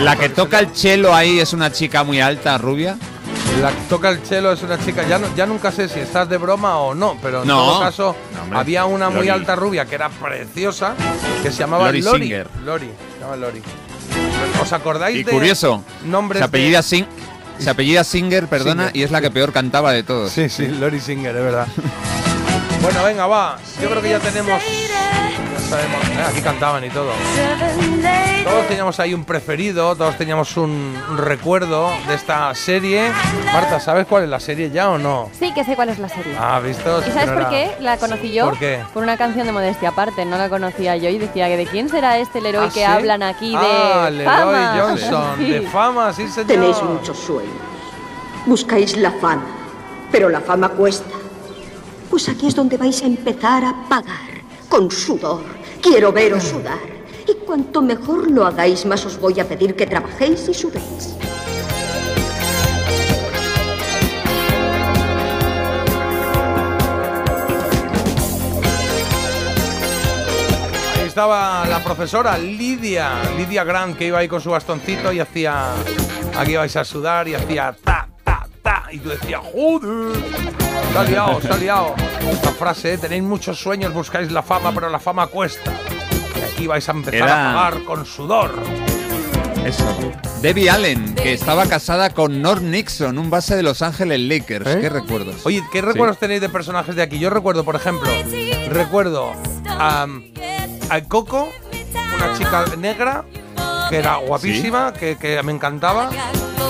La 0.00 0.16
que 0.16 0.30
toca 0.30 0.58
el 0.58 0.74
cello 0.74 1.14
ahí 1.14 1.40
es 1.40 1.52
una 1.52 1.70
chica 1.70 2.04
muy 2.04 2.20
alta, 2.20 2.56
rubia. 2.56 2.96
La 3.60 3.70
que 3.70 3.80
toca 3.90 4.08
el 4.08 4.20
cello 4.20 4.52
es 4.52 4.62
una 4.62 4.78
chica, 4.82 5.02
ya, 5.06 5.18
no- 5.18 5.34
ya 5.36 5.44
nunca 5.44 5.70
sé 5.70 5.86
si 5.88 6.00
estás 6.00 6.28
de 6.28 6.38
broma 6.38 6.78
o 6.78 6.94
no, 6.94 7.18
pero 7.20 7.42
en 7.42 7.48
No. 7.48 7.56
todo 7.66 7.80
caso 7.80 8.16
No, 8.34 8.42
hombre. 8.42 8.58
había 8.58 8.84
una 8.86 9.10
muy 9.10 9.28
alta 9.28 9.54
rubia 9.54 9.84
que 9.84 9.96
era 9.96 10.08
preciosa, 10.08 10.94
que 11.42 11.50
se 11.50 11.58
llamaba 11.58 11.86
Lori 11.86 12.00
Lori. 12.02 12.22
Singer. 12.22 12.48
Lori, 12.64 12.86
se 13.14 13.20
llama 13.24 13.36
Lori. 13.36 13.60
¿Os 14.62 14.72
acordáis 14.72 15.18
Y 15.18 15.24
de 15.24 15.32
curioso, 15.32 15.84
nombres 16.06 16.38
se 16.38 16.44
apellida, 16.44 16.78
de- 16.78 16.84
Sing- 16.84 17.06
se 17.58 17.68
apellida 17.68 18.02
Singer, 18.04 18.46
perdona, 18.46 18.84
Singer, 18.84 18.96
y 18.96 19.02
es 19.02 19.10
la 19.10 19.20
que 19.20 19.30
peor 19.30 19.52
cantaba 19.52 19.92
de 19.92 20.04
todos. 20.04 20.32
Sí, 20.32 20.48
sí, 20.48 20.66
Lori 20.68 20.98
Singer, 21.00 21.36
es 21.36 21.42
verdad. 21.42 21.66
bueno, 22.82 23.04
venga, 23.04 23.26
va. 23.26 23.58
Yo 23.82 23.90
creo 23.90 24.00
que 24.00 24.08
ya 24.10 24.18
tenemos. 24.20 24.62
Sabemos. 25.70 26.04
eh, 26.08 26.24
aquí 26.28 26.40
cantaban 26.42 26.84
y 26.84 26.90
todo. 26.90 27.10
Todos 28.44 28.66
teníamos 28.66 28.98
ahí 28.98 29.14
un 29.14 29.24
preferido, 29.24 29.94
todos 29.94 30.16
teníamos 30.18 30.56
un, 30.56 31.00
recuerdo 31.16 31.88
de 32.08 32.14
esta 32.14 32.52
serie. 32.54 33.10
Marta, 33.52 33.78
¿sabes 33.78 34.06
cuál 34.06 34.24
es 34.24 34.28
la 34.28 34.40
serie 34.40 34.70
ya 34.70 34.90
o 34.90 34.98
no? 34.98 35.30
Sí, 35.38 35.52
que 35.54 35.62
sé 35.64 35.76
cuál 35.76 35.90
es 35.90 35.98
la 35.98 36.08
serie. 36.08 36.34
Ah, 36.38 36.58
¿visto? 36.60 37.00
¿Y 37.06 37.10
sabes 37.12 37.30
por 37.30 37.48
qué 37.50 37.76
la 37.80 37.96
conocí 37.98 38.32
yo? 38.32 38.46
¿Por 38.46 38.58
qué? 38.58 38.80
Por 38.92 39.02
una 39.04 39.16
canción 39.16 39.46
de 39.46 39.52
modestia 39.52 39.90
aparte, 39.90 40.24
no 40.24 40.36
la 40.36 40.48
conocía 40.48 40.96
yo 40.96 41.08
y 41.08 41.18
decía 41.18 41.46
que 41.48 41.56
de 41.56 41.66
quién 41.66 41.88
será 41.88 42.18
este 42.18 42.40
Leroy 42.40 42.66
¿Ah, 42.66 42.70
que 42.72 42.80
sí? 42.80 42.84
hablan 42.84 43.22
aquí 43.22 43.50
de 43.52 43.56
Ah, 43.60 44.10
Leroy 44.10 44.34
fama. 44.34 44.76
Johnson, 44.80 45.24
Sí. 45.38 45.50
de 45.50 45.60
fama, 45.62 46.12
sí 46.12 46.28
señor. 46.28 46.46
Tenéis 46.48 46.82
muchos 46.82 47.16
sueños. 47.18 47.54
Buscáis 48.46 48.96
la 48.96 49.12
fama. 49.12 49.44
Pero 50.10 50.28
la 50.28 50.40
fama 50.40 50.70
cuesta. 50.70 51.14
Pues 52.10 52.28
aquí 52.28 52.48
es 52.48 52.56
donde 52.56 52.76
vais 52.76 53.00
a 53.02 53.06
empezar 53.06 53.64
a 53.64 53.74
pagar. 53.88 54.40
Con 54.68 54.90
sudor. 54.90 55.59
Quiero 55.82 56.12
veros 56.12 56.44
sudar. 56.44 56.78
Y 57.26 57.34
cuanto 57.46 57.80
mejor 57.80 58.30
lo 58.30 58.44
hagáis, 58.44 58.84
más 58.84 59.04
os 59.06 59.18
voy 59.18 59.40
a 59.40 59.48
pedir 59.48 59.74
que 59.74 59.86
trabajéis 59.86 60.48
y 60.48 60.54
sudéis. 60.54 61.16
Ahí 70.98 71.06
estaba 71.06 71.66
la 71.66 71.82
profesora 71.82 72.36
Lidia, 72.36 73.14
Lidia 73.36 73.64
Grant, 73.64 73.96
que 73.96 74.06
iba 74.06 74.18
ahí 74.18 74.28
con 74.28 74.40
su 74.40 74.50
bastoncito 74.50 75.12
y 75.12 75.20
hacía. 75.20 75.72
Aquí 76.36 76.56
vais 76.56 76.76
a 76.76 76.84
sudar 76.84 77.26
y 77.26 77.34
hacía 77.34 77.74
ta, 77.82 77.82
ta, 77.82 78.04
ta. 78.04 78.09
Y 78.92 78.98
tú 78.98 79.08
decías, 79.10 79.40
joder, 79.52 80.16
se 80.92 80.98
ha 80.98 81.02
liado, 81.04 81.40
se 81.40 81.48
ha 81.48 81.56
liado. 81.56 81.94
Esta 82.30 82.50
frase, 82.50 82.94
¿eh? 82.94 82.98
tenéis 82.98 83.22
muchos 83.22 83.58
sueños, 83.58 83.92
buscáis 83.94 84.32
la 84.32 84.42
fama, 84.42 84.72
pero 84.74 84.88
la 84.88 84.98
fama 84.98 85.26
cuesta. 85.28 85.72
Y 86.36 86.42
aquí 86.52 86.66
vais 86.66 86.88
a 86.88 86.92
empezar 86.92 87.14
Era- 87.28 87.50
a 87.50 87.54
pagar 87.54 87.84
con 87.84 88.04
sudor. 88.04 88.52
Eso. 89.64 89.84
Debbie 90.40 90.70
Allen, 90.70 91.14
que 91.14 91.34
estaba 91.34 91.66
casada 91.66 92.10
con 92.10 92.40
Norm 92.40 92.70
Nixon, 92.70 93.18
un 93.18 93.28
base 93.30 93.54
de 93.56 93.62
Los 93.62 93.82
Ángeles 93.82 94.18
Lakers. 94.20 94.66
¿Eh? 94.66 94.78
¿Qué 94.80 94.88
recuerdos? 94.88 95.36
Oye, 95.44 95.62
¿qué 95.70 95.82
recuerdos 95.82 96.18
tenéis 96.18 96.40
de 96.40 96.48
personajes 96.48 96.96
de 96.96 97.02
aquí? 97.02 97.18
Yo 97.18 97.28
recuerdo, 97.30 97.62
por 97.64 97.76
ejemplo, 97.76 98.08
recuerdo 98.70 99.32
a, 99.68 100.06
a 100.88 101.00
Coco, 101.04 101.48
una 102.16 102.36
chica 102.38 102.64
negra 102.78 103.24
que 103.90 103.96
era 103.98 104.16
guapísima, 104.16 104.92
que, 104.94 105.16
que 105.18 105.42
me 105.42 105.52
encantaba, 105.52 106.08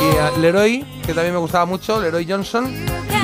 y 0.01 0.17
a 0.17 0.31
Leroy, 0.39 0.85
que 1.05 1.13
también 1.15 1.35
me 1.35 1.41
gustaba 1.41 1.67
mucho, 1.67 2.01
Leroy 2.01 2.27
Johnson. 2.29 2.67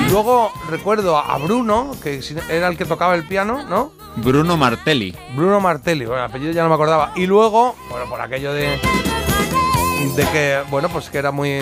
Y 0.06 0.10
luego 0.10 0.52
recuerdo 0.68 1.16
a 1.16 1.36
Bruno, 1.38 1.92
que 2.02 2.20
era 2.50 2.68
el 2.68 2.76
que 2.76 2.84
tocaba 2.84 3.14
el 3.14 3.26
piano, 3.26 3.64
¿no? 3.68 3.92
Bruno 4.16 4.56
Martelli. 4.56 5.14
Bruno 5.34 5.60
Martelli, 5.60 6.04
bueno, 6.06 6.24
el 6.24 6.30
apellido 6.30 6.52
ya 6.52 6.62
no 6.62 6.68
me 6.68 6.74
acordaba. 6.74 7.12
Y 7.16 7.26
luego, 7.26 7.74
bueno, 7.90 8.08
por 8.08 8.20
aquello 8.20 8.52
de. 8.52 8.78
de 10.16 10.24
que, 10.32 10.60
bueno, 10.70 10.88
pues 10.88 11.08
que 11.10 11.18
era 11.18 11.30
muy. 11.30 11.60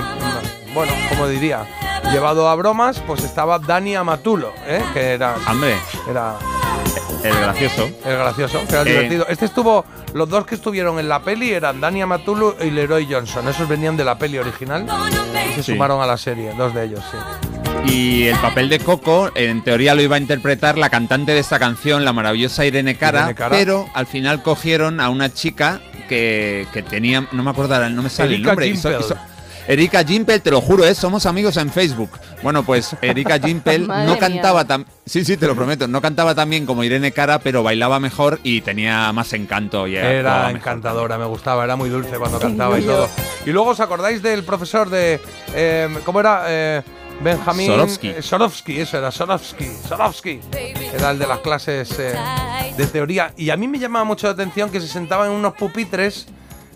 bueno, 0.73 0.93
como 1.09 1.29
diría, 1.29 1.67
llevado 2.13 2.49
a 2.49 2.55
bromas, 2.55 3.01
pues 3.07 3.25
estaba 3.25 3.59
Dani 3.59 3.95
Amatulo, 3.97 4.53
¿eh? 4.67 4.83
Que 4.93 5.13
era. 5.15 5.37
Hombre, 5.49 5.77
Era. 6.09 6.37
El 7.23 7.35
gracioso. 7.39 7.89
El 8.05 8.17
gracioso, 8.17 8.61
que 8.67 8.73
era 8.75 8.83
Eh. 8.83 8.85
divertido. 8.85 9.27
Este 9.29 9.47
estuvo. 9.47 9.85
Los 10.13 10.29
dos 10.29 10.47
que 10.47 10.55
estuvieron 10.55 10.99
en 10.99 11.09
la 11.09 11.21
peli 11.23 11.53
eran 11.53 11.81
Dani 11.81 12.03
Amatulo 12.03 12.57
y 12.63 12.71
Leroy 12.71 13.07
Johnson. 13.11 13.49
Esos 13.49 13.67
venían 13.69 13.97
de 13.97 14.05
la 14.05 14.17
peli 14.19 14.39
original 14.39 14.87
y 15.51 15.55
se 15.55 15.63
Sí. 15.63 15.73
sumaron 15.73 16.01
a 16.03 16.07
la 16.07 16.17
serie, 16.17 16.53
dos 16.57 16.73
de 16.75 16.85
ellos, 16.85 17.01
sí. 17.11 17.17
Y 17.93 18.25
el 18.29 18.37
papel 18.39 18.69
de 18.69 18.79
Coco, 18.79 19.31
en 19.35 19.63
teoría 19.65 19.95
lo 19.95 20.03
iba 20.03 20.17
a 20.17 20.19
interpretar 20.19 20.79
la 20.79 20.89
cantante 20.91 21.33
de 21.33 21.41
esta 21.41 21.59
canción, 21.59 22.05
la 22.05 22.13
maravillosa 22.13 22.65
Irene 22.65 22.97
Cara, 22.97 23.21
Irene 23.21 23.35
Cara. 23.35 23.51
pero 23.57 23.87
al 23.95 24.07
final 24.07 24.43
cogieron 24.43 25.01
a 25.01 25.11
una 25.11 25.33
chica 25.33 25.81
que, 26.09 26.67
que 26.73 26.83
tenía, 26.83 27.27
no 27.33 27.43
me 27.43 27.51
acuerdo, 27.51 27.89
no 27.91 28.03
me 28.03 28.09
sale 28.11 28.35
Erika 28.35 28.53
el 28.53 28.57
nombre. 28.57 28.67
hizo- 28.69 29.17
Erika 29.67 30.05
Gimpel, 30.05 30.43
te 30.43 30.51
lo 30.51 30.61
juro, 30.61 30.85
¿eh? 30.85 30.95
somos 30.95 31.25
amigos 31.25 31.57
en 31.57 31.71
Facebook. 31.71 32.11
Bueno, 32.43 32.65
pues 32.65 32.95
Erika 33.01 33.39
Gimpel 33.39 33.83
Madre 33.87 34.07
no 34.07 34.19
cantaba 34.19 34.67
tan... 34.67 34.85
Sí, 35.07 35.25
sí, 35.25 35.39
te 35.39 35.47
lo 35.47 35.55
prometo. 35.55 35.89
No 35.89 36.03
cantaba 36.03 36.35
tan 36.35 36.51
bien 36.51 36.67
como 36.67 36.85
Irene 36.85 37.13
Cara, 37.13 37.39
pero 37.39 37.63
bailaba 37.63 37.99
mejor 37.99 38.41
y 38.43 38.61
tenía 38.61 39.11
más 39.13 39.33
encanto. 39.33 39.87
Y 39.87 39.97
Era 39.97 40.39
mejor. 40.49 40.57
encantadora, 40.57 41.17
me 41.17 41.25
gustaba, 41.25 41.65
era 41.65 41.77
muy 41.77 41.89
dulce 41.89 42.17
cuando 42.19 42.39
cantaba 42.39 42.79
y 42.79 42.83
todo. 42.83 43.09
Y 43.47 43.51
luego 43.51 43.71
os 43.71 43.81
acordáis 43.81 44.23
del 44.23 44.45
profesor 44.45 44.91
de. 44.91 45.19
eh, 45.55 45.89
¿Cómo 46.05 46.21
era? 46.21 46.45
Eh, 46.49 46.83
Benjamín. 47.23 47.67
Sorovsky. 47.69 48.09
eh, 48.09 48.23
Sorovsky, 48.23 48.81
eso 48.81 48.99
era, 48.99 49.11
Sorovsky. 49.11 49.67
Sorovsky. 49.89 50.41
Era 50.93 51.11
el 51.13 51.19
de 51.19 51.27
las 51.27 51.39
clases 51.39 51.99
eh, 51.99 52.15
de 52.77 52.87
teoría. 52.87 53.33
Y 53.37 53.49
a 53.51 53.57
mí 53.57 53.67
me 53.69 53.79
llamaba 53.79 54.05
mucho 54.05 54.27
la 54.27 54.35
atención 54.35 54.69
que 54.71 54.81
se 54.81 54.89
sentaban 54.89 55.31
en 55.31 55.37
unos 55.37 55.55
pupitres. 55.55 56.27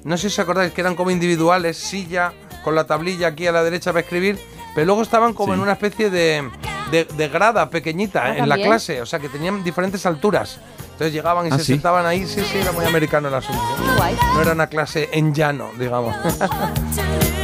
No 0.04 0.16
sé 0.16 0.22
si 0.30 0.34
os 0.34 0.38
acordáis 0.38 0.72
que 0.72 0.80
eran 0.80 0.94
como 0.94 1.10
individuales, 1.10 1.76
silla, 1.76 2.32
con 2.68 2.74
la 2.74 2.84
tablilla 2.84 3.28
aquí 3.28 3.46
a 3.46 3.52
la 3.52 3.64
derecha 3.64 3.92
para 3.92 4.02
escribir. 4.02 4.38
Pero 4.74 4.84
luego 4.86 5.02
estaban 5.02 5.32
como 5.32 5.52
Sí. 5.52 5.56
en 5.56 5.60
una 5.62 5.72
especie 5.72 6.10
de, 6.10 6.48
de- 6.90 7.04
de 7.06 7.28
grada 7.28 7.70
pequeñita 7.70 8.24
Ah, 8.26 8.36
en 8.38 8.48
la 8.48 8.56
clase. 8.56 9.00
O 9.00 9.06
sea, 9.06 9.18
que 9.18 9.28
tenían 9.30 9.64
diferentes 9.64 10.04
alturas. 10.06 10.60
Entonces 10.92 11.12
llegaban 11.14 11.46
y 11.46 11.50
Ah, 11.50 11.56
se 11.58 11.64
¿sí? 11.64 11.72
sentaban 11.72 12.04
ahí. 12.04 12.26
Sí, 12.26 12.42
sí, 12.44 12.58
era 12.58 12.72
muy 12.72 12.84
americano 12.84 13.28
el 13.28 13.34
asunto. 13.34 13.62
Qué 13.76 13.96
guay. 13.96 14.16
No 14.34 14.42
era 14.42 14.52
una 14.52 14.66
clase 14.66 15.08
en 15.12 15.32
llano, 15.34 15.70
digamos. 15.78 16.14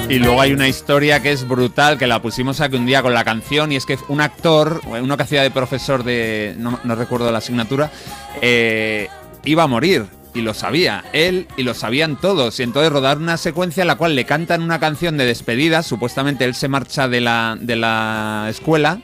Y 0.07 0.19
luego 0.19 0.39
hay 0.43 0.53
una 0.53 0.69
historia 0.69 1.23
que 1.23 1.33
es 1.33 1.49
brutal, 1.49 1.97
que 1.97 2.07
la 2.07 2.21
pusimos 2.21 2.61
aquí 2.61 2.77
un 2.77 2.85
día 2.85 3.01
con 3.01 3.15
la 3.15 3.25
canción, 3.25 3.73
y 3.73 3.77
es 3.77 3.87
que 3.87 3.99
un 4.09 4.21
actor, 4.21 4.83
uno 4.87 5.17
que 5.17 5.23
hacía 5.23 5.43
de 5.43 5.51
profesor 5.51 6.05
de, 6.05 6.55
no, 6.59 6.79
no 6.85 6.95
recuerdo 6.95 7.33
la 7.33 7.39
asignatura, 7.39 7.91
eh, 8.43 9.09
iba 9.45 9.63
a 9.63 9.67
morir. 9.67 10.05
Y 10.35 10.43
lo 10.43 10.53
sabía, 10.53 11.05
él 11.13 11.47
y 11.57 11.63
lo 11.63 11.75
sabían 11.75 12.17
todos. 12.17 12.59
Y 12.59 12.65
entonces 12.65 12.93
rodar 12.93 13.19
una 13.19 13.37
secuencia 13.37 13.83
en 13.83 13.87
la 13.87 13.95
cual 13.95 14.17
le 14.17 14.25
cantan 14.25 14.63
una 14.63 14.81
canción 14.81 15.17
de 15.17 15.27
despedida, 15.27 15.83
supuestamente 15.85 16.45
él 16.45 16.57
se 16.57 16.69
marcha 16.69 17.07
de 17.07 17.21
la, 17.21 17.57
de 17.61 17.77
la 17.77 18.47
escuela, 18.51 18.99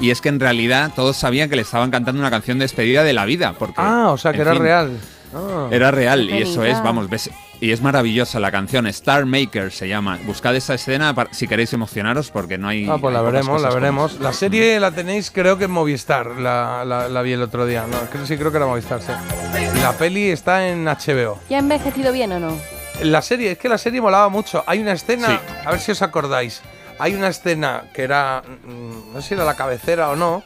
y 0.00 0.10
es 0.10 0.22
que 0.22 0.30
en 0.30 0.40
realidad 0.40 0.92
todos 0.96 1.18
sabían 1.18 1.50
que 1.50 1.56
le 1.56 1.62
estaban 1.62 1.90
cantando 1.90 2.20
una 2.20 2.30
canción 2.30 2.58
de 2.58 2.64
despedida 2.64 3.04
de 3.04 3.12
la 3.12 3.26
vida. 3.26 3.54
Porque, 3.58 3.74
ah, 3.76 4.10
o 4.10 4.16
sea 4.16 4.32
que 4.32 4.40
era 4.40 4.52
fin, 4.52 4.62
real. 4.62 4.98
Ah. 5.34 5.68
Era 5.70 5.90
real, 5.90 6.30
y 6.30 6.38
eso 6.38 6.64
es, 6.64 6.82
vamos, 6.82 7.10
ves, 7.10 7.30
y 7.60 7.72
es 7.72 7.82
maravillosa 7.82 8.40
la 8.40 8.50
canción, 8.50 8.86
Star 8.86 9.26
Maker 9.26 9.70
se 9.72 9.86
llama. 9.88 10.18
Buscad 10.24 10.56
esa 10.56 10.74
escena 10.74 11.14
para- 11.14 11.32
si 11.32 11.46
queréis 11.46 11.72
emocionaros 11.72 12.30
porque 12.30 12.56
no 12.58 12.68
hay... 12.68 12.88
Ah, 12.88 12.96
pues 13.00 13.12
la 13.12 13.20
veremos, 13.22 13.60
la 13.60 13.70
veremos. 13.70 14.12
como- 14.12 14.24
La 14.24 14.32
serie 14.32 14.80
la 14.80 14.90
tenéis 14.92 15.30
creo 15.30 15.58
que 15.58 15.64
en 15.64 15.70
Movistar, 15.70 16.26
la, 16.26 16.84
la- 16.86 17.08
la 17.08 17.22
vi 17.22 17.32
el 17.32 17.42
otro 17.42 17.66
día. 17.66 17.86
No, 17.86 17.98
creo, 18.10 18.24
sí, 18.26 18.36
creo 18.38 18.50
que 18.50 18.56
era 18.56 18.66
Movistar, 18.66 19.00
sí. 19.02 19.12
La 19.82 19.92
peli 19.92 20.30
está 20.30 20.68
en 20.68 20.86
HBO. 20.86 21.38
¿Ya 21.50 21.56
ha 21.58 21.60
envejecido 21.60 22.12
bien 22.12 22.32
o 22.32 22.40
no? 22.40 22.56
La 23.02 23.22
serie, 23.22 23.52
es 23.52 23.58
que 23.58 23.68
la 23.68 23.78
serie 23.78 24.00
molaba 24.00 24.28
mucho. 24.28 24.62
Hay 24.66 24.78
una 24.80 24.92
escena, 24.92 25.26
Sí. 25.28 25.38
a 25.64 25.70
ver 25.70 25.80
si 25.80 25.92
os 25.92 26.02
acordáis. 26.02 26.60
Hay 26.98 27.14
una 27.14 27.28
escena 27.28 27.84
que 27.94 28.02
era, 28.02 28.42
mm, 28.46 29.14
no 29.14 29.22
sé 29.22 29.28
si 29.28 29.34
era 29.34 29.44
la 29.44 29.54
cabecera 29.56 30.10
o 30.10 30.16
no, 30.16 30.42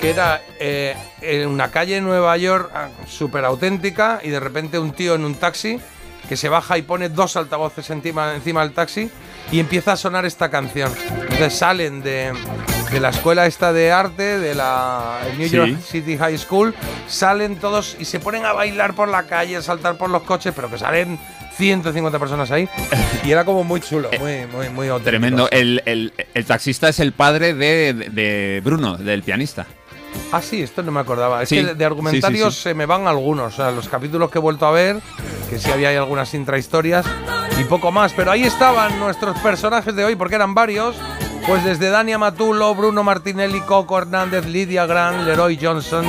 que 0.00 0.10
era 0.10 0.40
eh, 0.60 0.94
en 1.22 1.48
una 1.48 1.70
calle 1.70 1.96
en 1.96 2.04
Nueva 2.04 2.36
York 2.36 2.70
ah, 2.74 2.88
súper 3.06 3.44
auténtica 3.46 4.20
y 4.22 4.28
de 4.28 4.38
repente 4.38 4.78
un 4.78 4.92
tío 4.92 5.14
en 5.14 5.24
un 5.24 5.34
taxi 5.34 5.80
que 6.28 6.36
se 6.36 6.48
baja 6.48 6.78
y 6.78 6.82
pone 6.82 7.08
dos 7.08 7.36
altavoces 7.36 7.88
encima, 7.90 8.34
encima 8.34 8.62
del 8.62 8.72
taxi 8.72 9.10
y 9.52 9.60
empieza 9.60 9.92
a 9.92 9.96
sonar 9.96 10.24
esta 10.24 10.50
canción. 10.50 10.92
Entonces 11.22 11.54
salen 11.54 12.02
de, 12.02 12.32
de 12.90 13.00
la 13.00 13.10
escuela 13.10 13.46
esta 13.46 13.72
de 13.72 13.92
arte, 13.92 14.38
de 14.38 14.54
la 14.54 15.18
New 15.38 15.48
Sí. 15.48 15.56
York 15.56 15.80
City 15.80 16.16
High 16.16 16.38
School, 16.38 16.74
salen 17.08 17.56
todos 17.56 17.96
y 17.98 18.04
se 18.06 18.20
ponen 18.20 18.44
a 18.46 18.52
bailar 18.52 18.94
por 18.94 19.08
la 19.08 19.24
calle, 19.24 19.56
a 19.56 19.62
saltar 19.62 19.96
por 19.96 20.10
los 20.10 20.22
coches, 20.22 20.52
pero 20.56 20.70
que 20.70 20.78
salen 20.78 21.18
150 21.56 22.18
personas 22.18 22.50
ahí. 22.50 22.68
Y 23.24 23.30
era 23.30 23.44
como 23.44 23.62
muy 23.64 23.80
chulo, 23.80 24.10
muy, 24.18 24.46
muy, 24.46 24.68
muy 24.70 24.88
auténtico. 24.88 25.10
Tremendo. 25.10 25.48
El, 25.50 25.82
el- 25.86 26.12
el 26.34 26.44
taxista 26.44 26.88
es 26.88 26.98
el 27.00 27.12
padre 27.12 27.54
de, 27.54 27.92
de 27.92 28.60
Bruno, 28.64 28.96
del 28.96 29.22
pianista. 29.22 29.66
Ah, 30.32 30.42
sí, 30.42 30.62
esto 30.62 30.82
no 30.82 30.90
me 30.92 31.00
acordaba. 31.00 31.42
Es 31.42 31.48
Sí, 31.48 31.56
que 31.64 31.74
de, 31.74 31.84
argumentarios 31.84 32.54
sí, 32.54 32.56
sí, 32.56 32.56
sí. 32.56 32.62
se 32.70 32.74
me 32.74 32.86
van 32.86 33.06
algunos. 33.06 33.52
O 33.54 33.56
sea, 33.56 33.70
los 33.70 33.88
capítulos 33.88 34.30
que 34.30 34.38
he 34.38 34.40
vuelto 34.40 34.66
a 34.66 34.70
ver, 34.72 35.00
que 35.48 35.58
sí 35.58 35.70
había 35.70 35.90
algunas 35.90 36.32
intrahistorias 36.34 37.06
y 37.60 37.64
poco 37.64 37.92
más. 37.92 38.12
Pero 38.14 38.30
ahí 38.32 38.42
estaban 38.44 38.98
nuestros 38.98 39.38
personajes 39.40 39.94
de 39.94 40.04
hoy, 40.04 40.16
porque 40.16 40.34
eran 40.34 40.54
varios. 40.54 40.96
Pues 41.46 41.62
desde 41.62 41.90
Dania 41.90 42.16
Matulo, 42.18 42.74
Bruno 42.74 43.04
Martinelli, 43.04 43.60
Coco 43.60 43.98
Hernández, 43.98 44.46
Lidia 44.46 44.86
Gran, 44.86 45.26
Leroy 45.26 45.58
Johnson, 45.60 46.06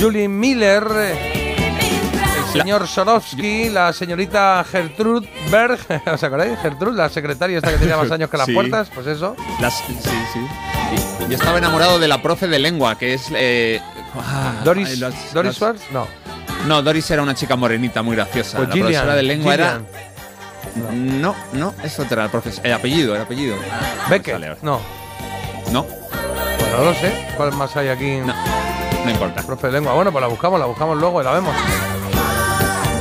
Julie 0.00 0.28
Miller, 0.28 0.82
el 0.92 2.52
señor 2.52 2.86
Sorovsky, 2.88 3.68
la 3.68 3.92
señorita 3.92 4.64
Gertrude 4.70 5.28
Berg, 5.50 5.78
¿os 6.12 6.22
acordáis? 6.22 6.58
Gertrude, 6.60 6.96
la 6.96 7.08
secretaria 7.10 7.58
esta 7.58 7.70
que 7.70 7.76
tenía 7.78 7.98
más 7.98 8.10
años 8.12 8.30
que 8.30 8.38
las 8.38 8.48
puertas, 8.50 8.90
pues 8.94 9.06
eso. 9.06 9.36
Las- 9.60 9.76
sí, 9.86 9.94
sí. 10.02 10.40
Y- 10.92 11.30
Yo 11.30 11.36
estaba 11.36 11.58
enamorado 11.58 11.98
de 11.98 12.08
la 12.08 12.22
profe 12.22 12.46
de 12.48 12.58
lengua, 12.58 12.96
que 12.98 13.14
es... 13.14 13.28
eh, 13.34 13.80
ah, 14.18 14.52
Doris, 14.64 14.88
ay, 15.02 15.12
Doris 15.32 15.54
Schwartz, 15.56 15.82
no. 15.90 16.06
No, 16.66 16.82
Doris 16.82 17.10
era 17.10 17.22
una 17.22 17.34
chica 17.34 17.56
morenita 17.56 18.02
muy 18.02 18.16
graciosa. 18.16 18.56
Pues 18.58 18.68
la 18.68 18.74
Gillian, 18.74 18.90
profesora 18.92 19.16
de 19.16 19.22
lengua 19.22 19.52
Gillian. 19.52 19.86
era... 20.76 20.92
No, 20.92 21.34
no, 21.52 21.74
es 21.82 21.98
otra, 21.98 22.24
el, 22.24 22.30
profes- 22.30 22.60
el 22.62 22.72
apellido, 22.72 23.14
el 23.14 23.22
apellido. 23.22 23.56
Ahora. 24.32 24.56
no. 24.62 24.80
No, 25.72 25.84
Pues 25.84 26.72
no 26.72 26.84
lo 26.84 26.94
sé. 26.94 27.26
¿Cuál 27.36 27.52
más 27.54 27.74
hay 27.76 27.88
aquí? 27.88 28.16
no, 28.24 28.34
no 29.04 29.10
importa. 29.10 29.42
Profe 29.42 29.68
de 29.68 29.74
lengua. 29.74 29.94
Bueno, 29.94 30.12
pues 30.12 30.22
la 30.22 30.28
buscamos, 30.28 30.60
la 30.60 30.66
buscamos 30.66 30.96
luego 30.98 31.20
y 31.20 31.24
la 31.24 31.32
vemos. 31.32 31.54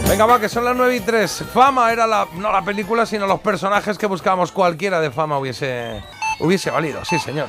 Venga, 0.07 0.26
va, 0.26 0.40
que 0.40 0.48
son 0.49 0.64
las 0.66 0.76
9 0.76 0.95
y 0.95 0.99
3. 1.02 1.44
Fama 1.53 1.91
era 1.91 2.06
la, 2.07 2.28
no 2.36 2.52
la 2.52 2.64
película, 2.64 3.06
sino 3.06 3.26
los 3.28 3.40
personajes 3.40 3.98
que 3.98 4.06
buscábamos. 4.06 4.52
Cualquiera 4.52 4.99
de 4.99 5.12
fama 5.12 5.38
hubiese, 5.40 6.02
hubiese 6.40 6.70
valido. 6.72 7.03
Sí, 7.06 7.18
señor. 7.20 7.48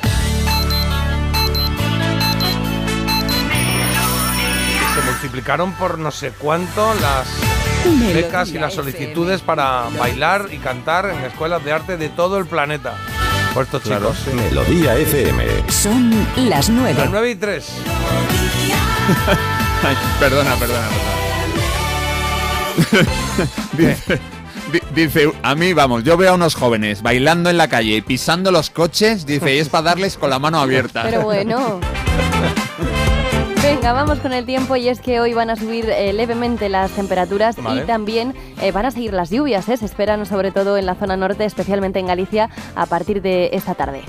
Se 4.94 5.02
multiplicaron 5.10 5.72
por 5.72 5.98
no 5.98 6.10
sé 6.10 6.30
cuánto 6.30 6.94
las 6.94 7.26
becas 8.14 8.48
y 8.50 8.58
las 8.58 8.74
solicitudes 8.74 9.40
para 9.42 9.84
bailar 9.98 10.48
y 10.50 10.58
cantar 10.58 11.10
en 11.10 11.22
escuelas 11.24 11.62
de 11.64 11.72
arte 11.72 11.96
de 11.96 12.08
todo 12.08 12.38
el 12.38 12.46
planeta. 12.46 12.94
Por 13.54 13.64
estos 13.64 13.82
Claro. 13.82 14.12
chicos. 14.12 14.24
sí. 14.24 14.30
Melodía 14.36 14.94
FM. 14.96 15.44
Son 15.70 16.10
las 16.36 16.68
Las 16.68 16.68
9. 16.70 17.08
9 17.10 17.30
y 17.30 17.34
3. 17.36 17.68
Ay, 19.86 19.96
perdona, 20.18 20.54
perdona, 20.56 20.88
perdona. 20.88 21.06
dice, 23.72 24.14
di- 24.16 24.20
dice, 24.94 25.32
a 25.42 25.54
mí, 25.54 25.72
vamos, 25.72 26.04
yo 26.04 26.16
veo 26.16 26.32
a 26.32 26.34
unos 26.34 26.54
jóvenes 26.54 27.02
bailando 27.02 27.50
en 27.50 27.56
la 27.56 27.68
calle 27.68 27.96
y 27.96 28.00
pisando 28.02 28.50
los 28.50 28.70
coches, 28.70 29.26
dice, 29.26 29.54
y 29.54 29.58
es 29.58 29.68
para 29.68 29.84
darles 29.84 30.16
con 30.16 30.30
la 30.30 30.38
mano 30.38 30.60
abierta. 30.60 31.02
Pero 31.02 31.22
bueno. 31.22 31.80
Venga, 33.62 33.92
vamos 33.92 34.20
con 34.20 34.32
el 34.32 34.46
tiempo 34.46 34.76
y 34.76 34.88
es 34.88 35.00
que 35.00 35.18
hoy 35.18 35.34
van 35.34 35.50
a 35.50 35.56
subir 35.56 35.90
eh, 35.90 36.12
levemente 36.12 36.68
las 36.68 36.92
temperaturas 36.92 37.56
Vale. 37.60 37.82
y 37.82 37.84
también 37.84 38.34
eh, 38.62 38.70
van 38.70 38.86
a 38.86 38.90
seguir 38.92 39.12
las 39.12 39.30
lluvias. 39.30 39.68
¿eh? 39.68 39.76
Se 39.76 39.84
esperan 39.84 40.24
sobre 40.24 40.52
todo 40.52 40.76
en 40.78 40.86
la 40.86 40.94
zona 40.94 41.16
norte, 41.16 41.44
especialmente 41.44 41.98
en 41.98 42.06
Galicia, 42.06 42.48
a 42.76 42.86
partir 42.86 43.22
de 43.22 43.50
esta 43.52 43.74
tarde. 43.74 44.02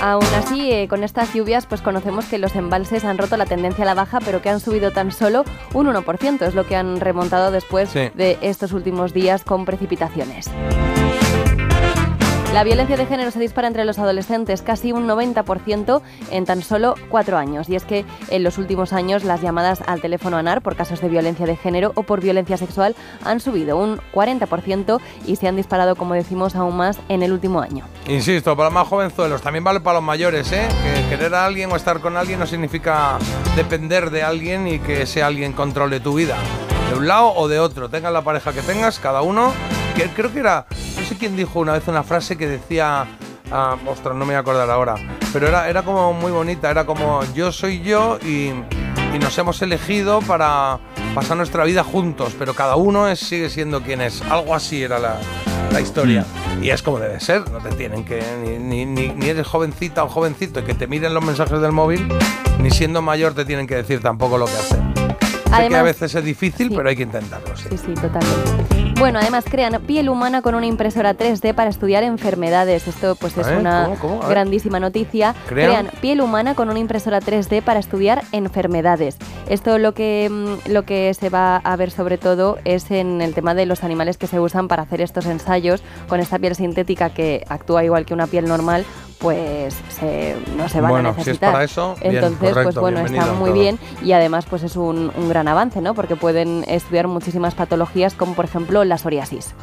Aún 0.00 0.24
así, 0.34 0.72
eh, 0.72 0.88
con 0.88 1.04
estas 1.04 1.34
lluvias, 1.34 1.66
pues 1.66 1.82
conocemos 1.82 2.24
que 2.24 2.38
los 2.38 2.56
embalses 2.56 3.04
han 3.04 3.18
roto 3.18 3.36
la 3.36 3.44
tendencia 3.44 3.82
a 3.84 3.86
la 3.86 3.94
baja, 3.94 4.18
pero 4.24 4.40
que 4.40 4.48
han 4.48 4.58
subido 4.60 4.92
tan 4.92 5.12
solo 5.12 5.44
un 5.74 5.86
1%, 5.88 6.46
es 6.46 6.54
lo 6.54 6.66
que 6.66 6.74
han 6.76 7.00
remontado 7.00 7.50
después 7.50 7.90
Sí. 7.90 8.10
de 8.14 8.38
estos 8.40 8.72
últimos 8.72 9.12
días 9.12 9.44
con 9.44 9.64
precipitaciones. 9.66 10.50
La 12.52 12.64
violencia 12.64 12.96
de 12.96 13.06
género 13.06 13.30
se 13.30 13.38
dispara 13.38 13.68
entre 13.68 13.84
los 13.84 14.00
adolescentes 14.00 14.60
casi 14.60 14.90
un 14.90 15.06
90% 15.06 16.02
en 16.32 16.44
tan 16.44 16.62
solo 16.62 16.96
cuatro 17.08 17.38
años. 17.38 17.68
Y 17.68 17.76
es 17.76 17.84
que 17.84 18.04
en 18.28 18.42
los 18.42 18.58
últimos 18.58 18.92
años 18.92 19.22
las 19.22 19.40
llamadas 19.40 19.82
al 19.86 20.00
teléfono 20.00 20.36
ANAR 20.36 20.60
por 20.60 20.74
casos 20.74 21.00
de 21.00 21.08
violencia 21.08 21.46
de 21.46 21.54
género 21.54 21.92
o 21.94 22.02
por 22.02 22.20
violencia 22.20 22.56
sexual 22.56 22.96
han 23.24 23.38
subido 23.38 23.76
un 23.76 23.98
40% 24.12 25.00
y 25.26 25.36
se 25.36 25.46
han 25.46 25.54
disparado, 25.54 25.94
como 25.94 26.14
decimos, 26.14 26.56
aún 26.56 26.76
más 26.76 26.98
en 27.08 27.22
el 27.22 27.32
último 27.32 27.60
año. 27.60 27.84
Insisto, 28.08 28.56
para 28.56 28.68
más 28.68 28.88
jovenzuelos, 28.88 29.42
también 29.42 29.62
vale 29.62 29.78
para 29.78 29.98
los 29.98 30.04
mayores, 30.04 30.50
¿eh? 30.50 30.66
Que 30.82 31.08
querer 31.08 31.32
a 31.36 31.46
alguien 31.46 31.70
o 31.70 31.76
estar 31.76 32.00
con 32.00 32.16
alguien 32.16 32.40
no 32.40 32.48
significa 32.48 33.18
depender 33.54 34.10
de 34.10 34.24
alguien 34.24 34.66
y 34.66 34.80
que 34.80 35.02
ese 35.02 35.22
alguien 35.22 35.52
controle 35.52 36.00
tu 36.00 36.14
vida. 36.14 36.36
De 36.90 36.96
un 36.96 37.06
lado 37.06 37.32
o 37.32 37.46
de 37.46 37.60
otro, 37.60 37.88
tengas 37.88 38.12
la 38.12 38.22
pareja 38.22 38.52
que 38.52 38.62
tengas, 38.62 38.98
cada 38.98 39.22
uno. 39.22 39.52
Que 40.00 40.06
creo 40.08 40.32
que 40.32 40.38
era, 40.40 40.64
no 40.98 41.04
sé 41.04 41.16
quién 41.18 41.36
dijo 41.36 41.60
una 41.60 41.72
vez 41.72 41.86
una 41.86 42.02
frase 42.02 42.38
que 42.38 42.46
decía, 42.46 43.06
ah, 43.52 43.76
ostras, 43.86 44.14
no 44.14 44.20
me 44.20 44.26
voy 44.32 44.34
a 44.36 44.38
acordar 44.38 44.70
ahora, 44.70 44.94
pero 45.30 45.46
era, 45.46 45.68
era 45.68 45.82
como 45.82 46.14
muy 46.14 46.32
bonita, 46.32 46.70
era 46.70 46.86
como 46.86 47.20
yo 47.34 47.52
soy 47.52 47.82
yo 47.82 48.18
y, 48.24 48.50
y 49.14 49.18
nos 49.20 49.36
hemos 49.36 49.60
elegido 49.60 50.20
para 50.20 50.78
pasar 51.14 51.36
nuestra 51.36 51.64
vida 51.64 51.84
juntos, 51.84 52.34
pero 52.38 52.54
cada 52.54 52.76
uno 52.76 53.08
es- 53.08 53.18
sigue 53.20 53.50
siendo 53.50 53.82
quien 53.82 54.00
es. 54.00 54.22
Algo 54.22 54.54
así 54.54 54.82
era 54.82 54.98
la, 54.98 55.16
la 55.70 55.80
historia. 55.82 56.24
Y 56.62 56.70
es 56.70 56.82
como 56.82 56.98
debe 56.98 57.20
ser, 57.20 57.50
no 57.50 57.58
te 57.58 57.68
tienen 57.70 58.02
que. 58.04 58.22
Ni, 58.58 58.86
ni, 58.86 59.08
ni- 59.08 59.28
eres 59.28 59.46
jovencita 59.46 60.02
o 60.04 60.08
jovencito 60.08 60.60
y 60.60 60.62
que 60.62 60.72
te 60.74 60.86
miren 60.86 61.12
los 61.12 61.22
mensajes 61.22 61.60
del 61.60 61.72
móvil, 61.72 62.08
ni 62.58 62.70
siendo 62.70 63.02
mayor 63.02 63.34
te 63.34 63.44
tienen 63.44 63.66
que 63.66 63.74
decir 63.76 64.00
tampoco 64.00 64.38
lo 64.38 64.46
que 64.46 64.52
hacer. 64.52 64.78
sé 64.78 65.16
que 65.44 65.52
a 65.52 65.56
Además- 65.58 65.84
veces 65.84 66.14
es 66.14 66.24
difícil, 66.24 66.72
pero 66.74 66.88
hay 66.88 66.96
que 66.96 67.02
intentarlo, 67.02 67.54
sí. 67.54 67.64
Sí, 67.70 67.76
sí, 67.76 67.94
totalmente. 67.94 68.89
Bueno, 69.00 69.18
además 69.18 69.44
crean 69.50 69.80
piel 69.86 70.10
humana 70.10 70.42
con 70.42 70.54
una 70.54 70.66
impresora 70.66 71.16
3D 71.16 71.54
para 71.54 71.70
estudiar 71.70 72.02
enfermedades. 72.04 72.86
Esto 72.86 73.16
pues 73.16 73.36
es 73.38 73.46
una 73.46 73.88
grandísima 74.28 74.78
noticia. 74.78 75.34
¿Crean? 75.48 75.88
piel 76.02 76.20
humana 76.20 76.54
con 76.54 76.68
una 76.68 76.78
impresora 76.78 77.20
3D 77.20 77.62
para 77.62 77.80
estudiar 77.80 78.22
enfermedades. 78.32 79.16
Esto 79.48 79.78
lo 79.78 79.94
que 79.94 80.28
mm, 80.30 80.70
lo 80.70 80.84
que 80.84 81.14
se 81.14 81.30
va 81.30 81.56
a 81.56 81.76
ver 81.76 81.90
sobre 81.90 82.18
todo 82.18 82.58
es 82.66 82.90
en 82.90 83.22
el 83.22 83.32
tema 83.32 83.54
de 83.54 83.64
los 83.64 83.84
animales 83.84 84.18
que 84.18 84.26
se 84.26 84.38
usan 84.38 84.68
para 84.68 84.82
hacer 84.82 85.00
estos 85.00 85.24
ensayos 85.24 85.82
con 86.06 86.20
esta 86.20 86.38
piel 86.38 86.54
sintética 86.54 87.08
que 87.08 87.44
actúa 87.48 87.82
igual 87.84 88.04
que 88.04 88.12
una 88.12 88.26
piel 88.26 88.46
normal. 88.46 88.84
Pues 89.18 89.74
se- 89.90 90.34
no 90.56 90.66
se 90.70 90.80
van 90.80 90.90
Bueno, 90.92 91.10
a 91.10 91.12
si 91.12 91.20
es 91.20 91.26
necesitar. 91.26 91.52
para 91.52 91.64
eso, 91.64 91.94
bien, 92.00 92.14
Entonces, 92.16 92.54
pues 92.62 92.74
bueno, 92.76 93.00
está 93.00 93.26
muy 93.34 93.50
todo. 93.50 93.52
bien 93.60 93.78
y 94.02 94.12
además 94.12 94.46
pues 94.48 94.62
es 94.62 94.76
un, 94.76 95.12
un 95.14 95.28
gran 95.28 95.46
avance, 95.46 95.82
¿no? 95.82 95.92
Porque 95.92 96.16
pueden 96.16 96.64
estudiar 96.66 97.06
muchísimas 97.06 97.54
patologías 97.54 98.14
como 98.14 98.32
por 98.32 98.46
ejemplo 98.46 98.82
la 98.90 98.96
psoriasis. 98.96 99.54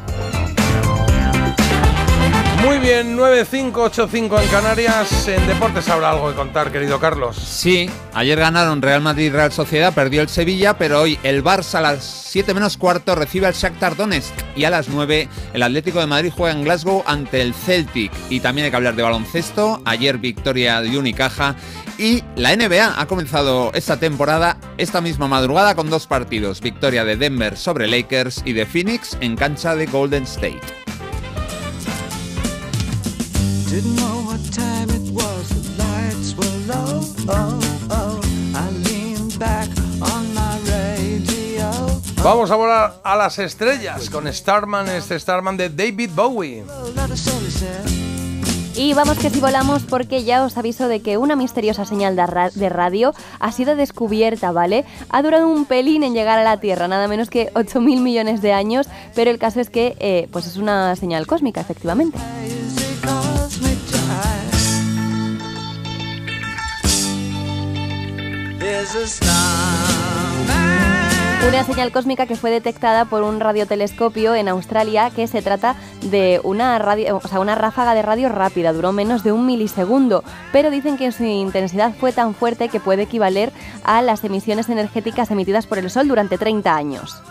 Muy 2.62 2.80
bien, 2.80 3.16
9585 3.16 4.40
en 4.40 4.48
Canarias. 4.50 5.28
En 5.28 5.46
deportes 5.48 5.88
habrá 5.90 6.12
algo 6.12 6.30
que 6.30 6.36
contar, 6.36 6.72
querido 6.72 7.00
Carlos. 7.00 7.38
Sí, 7.38 7.90
ayer 8.14 8.40
ganaron 8.40 8.82
Real 8.82 9.02
Madrid 9.02 9.32
Real 9.32 9.52
Sociedad, 9.52 9.94
perdió 9.94 10.22
el 10.22 10.30
Sevilla, 10.30 10.78
pero 10.78 11.02
hoy 11.02 11.20
el 11.24 11.44
Barça 11.44 11.76
a 11.76 11.82
las 11.82 12.04
7 12.04 12.54
menos 12.54 12.78
cuarto 12.78 13.16
recibe 13.16 13.46
al 13.46 13.54
Shakhtar 13.54 13.96
Donetsk 13.96 14.34
y 14.56 14.66
a 14.66 14.70
las 14.70 14.90
9 14.90 15.30
el 15.54 15.64
Atlético 15.64 16.00
de 16.00 16.08
Madrid 16.08 16.32
juega 16.36 16.56
en 16.56 16.64
Glasgow 16.64 17.04
ante 17.06 17.42
el 17.42 17.54
Celtic. 17.54 18.12
Y 18.30 18.40
también 18.40 18.66
hay 18.66 18.72
que 18.72 18.78
hablar 18.78 18.96
de 18.96 19.04
baloncesto, 19.04 19.82
ayer 19.86 20.18
victoria 20.18 20.82
de 20.82 20.98
Unicaja 20.98 21.56
y 21.98 22.24
la 22.36 22.56
NBA 22.56 23.00
ha 23.00 23.06
comenzado 23.08 23.72
esta 23.74 23.98
temporada 23.98 24.58
esta 24.78 25.00
misma 25.02 25.28
madrugada 25.28 25.76
con 25.76 25.90
dos 25.90 26.08
partidos, 26.08 26.62
victoria 26.62 27.06
de 27.06 27.18
Denver 27.18 27.56
sobre 27.56 27.88
Lakers 27.88 28.42
y 28.46 28.54
de 28.54 28.66
Phoenix 28.66 29.18
en 29.22 29.36
cancha 29.36 29.76
de 29.76 29.86
Golden 29.86 30.24
State. 30.24 30.87
Didn't 33.78 33.96
know 33.96 34.26
what 34.26 34.40
time 34.56 34.90
it 34.90 35.14
was, 35.14 35.50
the 35.50 35.62
lights 35.78 36.34
were 36.36 36.58
low. 36.66 37.00
Oh, 37.28 37.60
oh. 37.92 38.20
I 38.56 38.72
leaned 38.90 39.38
back 39.38 39.70
on 40.02 40.34
my 40.34 40.58
radio. 40.68 41.70
Vamos 42.24 42.50
a 42.50 42.56
volar 42.56 43.00
a 43.04 43.16
las 43.16 43.38
estrellas 43.38 44.10
con 44.10 44.26
Starman, 44.34 44.90
este 44.90 45.20
Starman 45.20 45.58
de 45.58 45.70
David 45.70 46.10
Bowie. 46.16 46.64
Y 48.76 48.94
vamos 48.96 49.20
que 49.20 49.30
si 49.30 49.40
volamos 49.40 49.84
porque 49.84 50.24
ya 50.24 50.44
os 50.44 50.58
aviso 50.58 50.88
de 50.88 51.02
que 51.04 51.20
una 51.20 51.36
misteriosa 51.36 51.86
señal 51.86 52.16
de, 52.16 52.26
ra- 52.26 52.50
de 52.50 52.70
radio 52.70 53.14
ha 53.40 53.52
sido 53.52 53.76
descubierta, 53.76 54.52
¿vale? 54.52 54.86
Ha 55.12 55.22
durado 55.22 55.48
un 55.48 55.66
pelín 55.66 56.02
en 56.02 56.14
llegar 56.16 56.40
a 56.40 56.44
la 56.44 56.60
Tierra, 56.60 56.88
nada 56.88 57.08
menos 57.08 57.30
que 57.30 57.54
8.000 57.54 58.02
millones 58.02 58.42
de 58.42 58.54
años, 58.54 58.88
pero 59.14 59.30
el 59.30 59.38
caso 59.38 59.60
es 59.60 59.70
que 59.70 59.96
eh, 60.00 60.28
pues 60.32 60.48
es 60.48 60.58
una 60.58 60.96
señal 60.96 61.28
cósmica, 61.28 61.62
efectivamente. 61.62 62.18
Una 71.48 71.64
señal 71.64 71.92
cósmica 71.92 72.26
que 72.26 72.36
fue 72.36 72.50
detectada 72.50 73.06
por 73.06 73.24
un 73.24 73.40
radiotelescopio 73.40 74.36
en 74.36 74.48
Australia 74.50 75.12
que 75.16 75.28
se 75.28 75.42
trata 75.42 75.76
de 76.02 76.42
una, 76.44 76.78
radio, 76.80 77.18
o 77.24 77.28
sea, 77.28 77.40
una 77.40 77.56
ráfaga 77.56 77.94
de 77.94 78.02
radio 78.02 78.30
rápida, 78.30 78.74
duró 78.74 78.92
menos 78.92 79.24
de 79.24 79.32
un 79.32 79.46
milisegundo, 79.46 80.24
pero 80.52 80.72
dicen 80.72 80.98
que 80.98 81.12
su 81.12 81.24
intensidad 81.24 81.94
fue 81.94 82.12
tan 82.12 82.34
fuerte 82.34 82.70
que 82.70 82.80
puede 82.80 83.04
equivaler 83.04 83.54
a 83.84 84.02
las 84.02 84.24
emisiones 84.24 84.70
energéticas 84.70 85.32
emitidas 85.32 85.68
por 85.68 85.78
el 85.78 85.90
Sol 85.90 86.08
durante 86.08 86.38
30 86.38 86.76
años. 86.76 87.22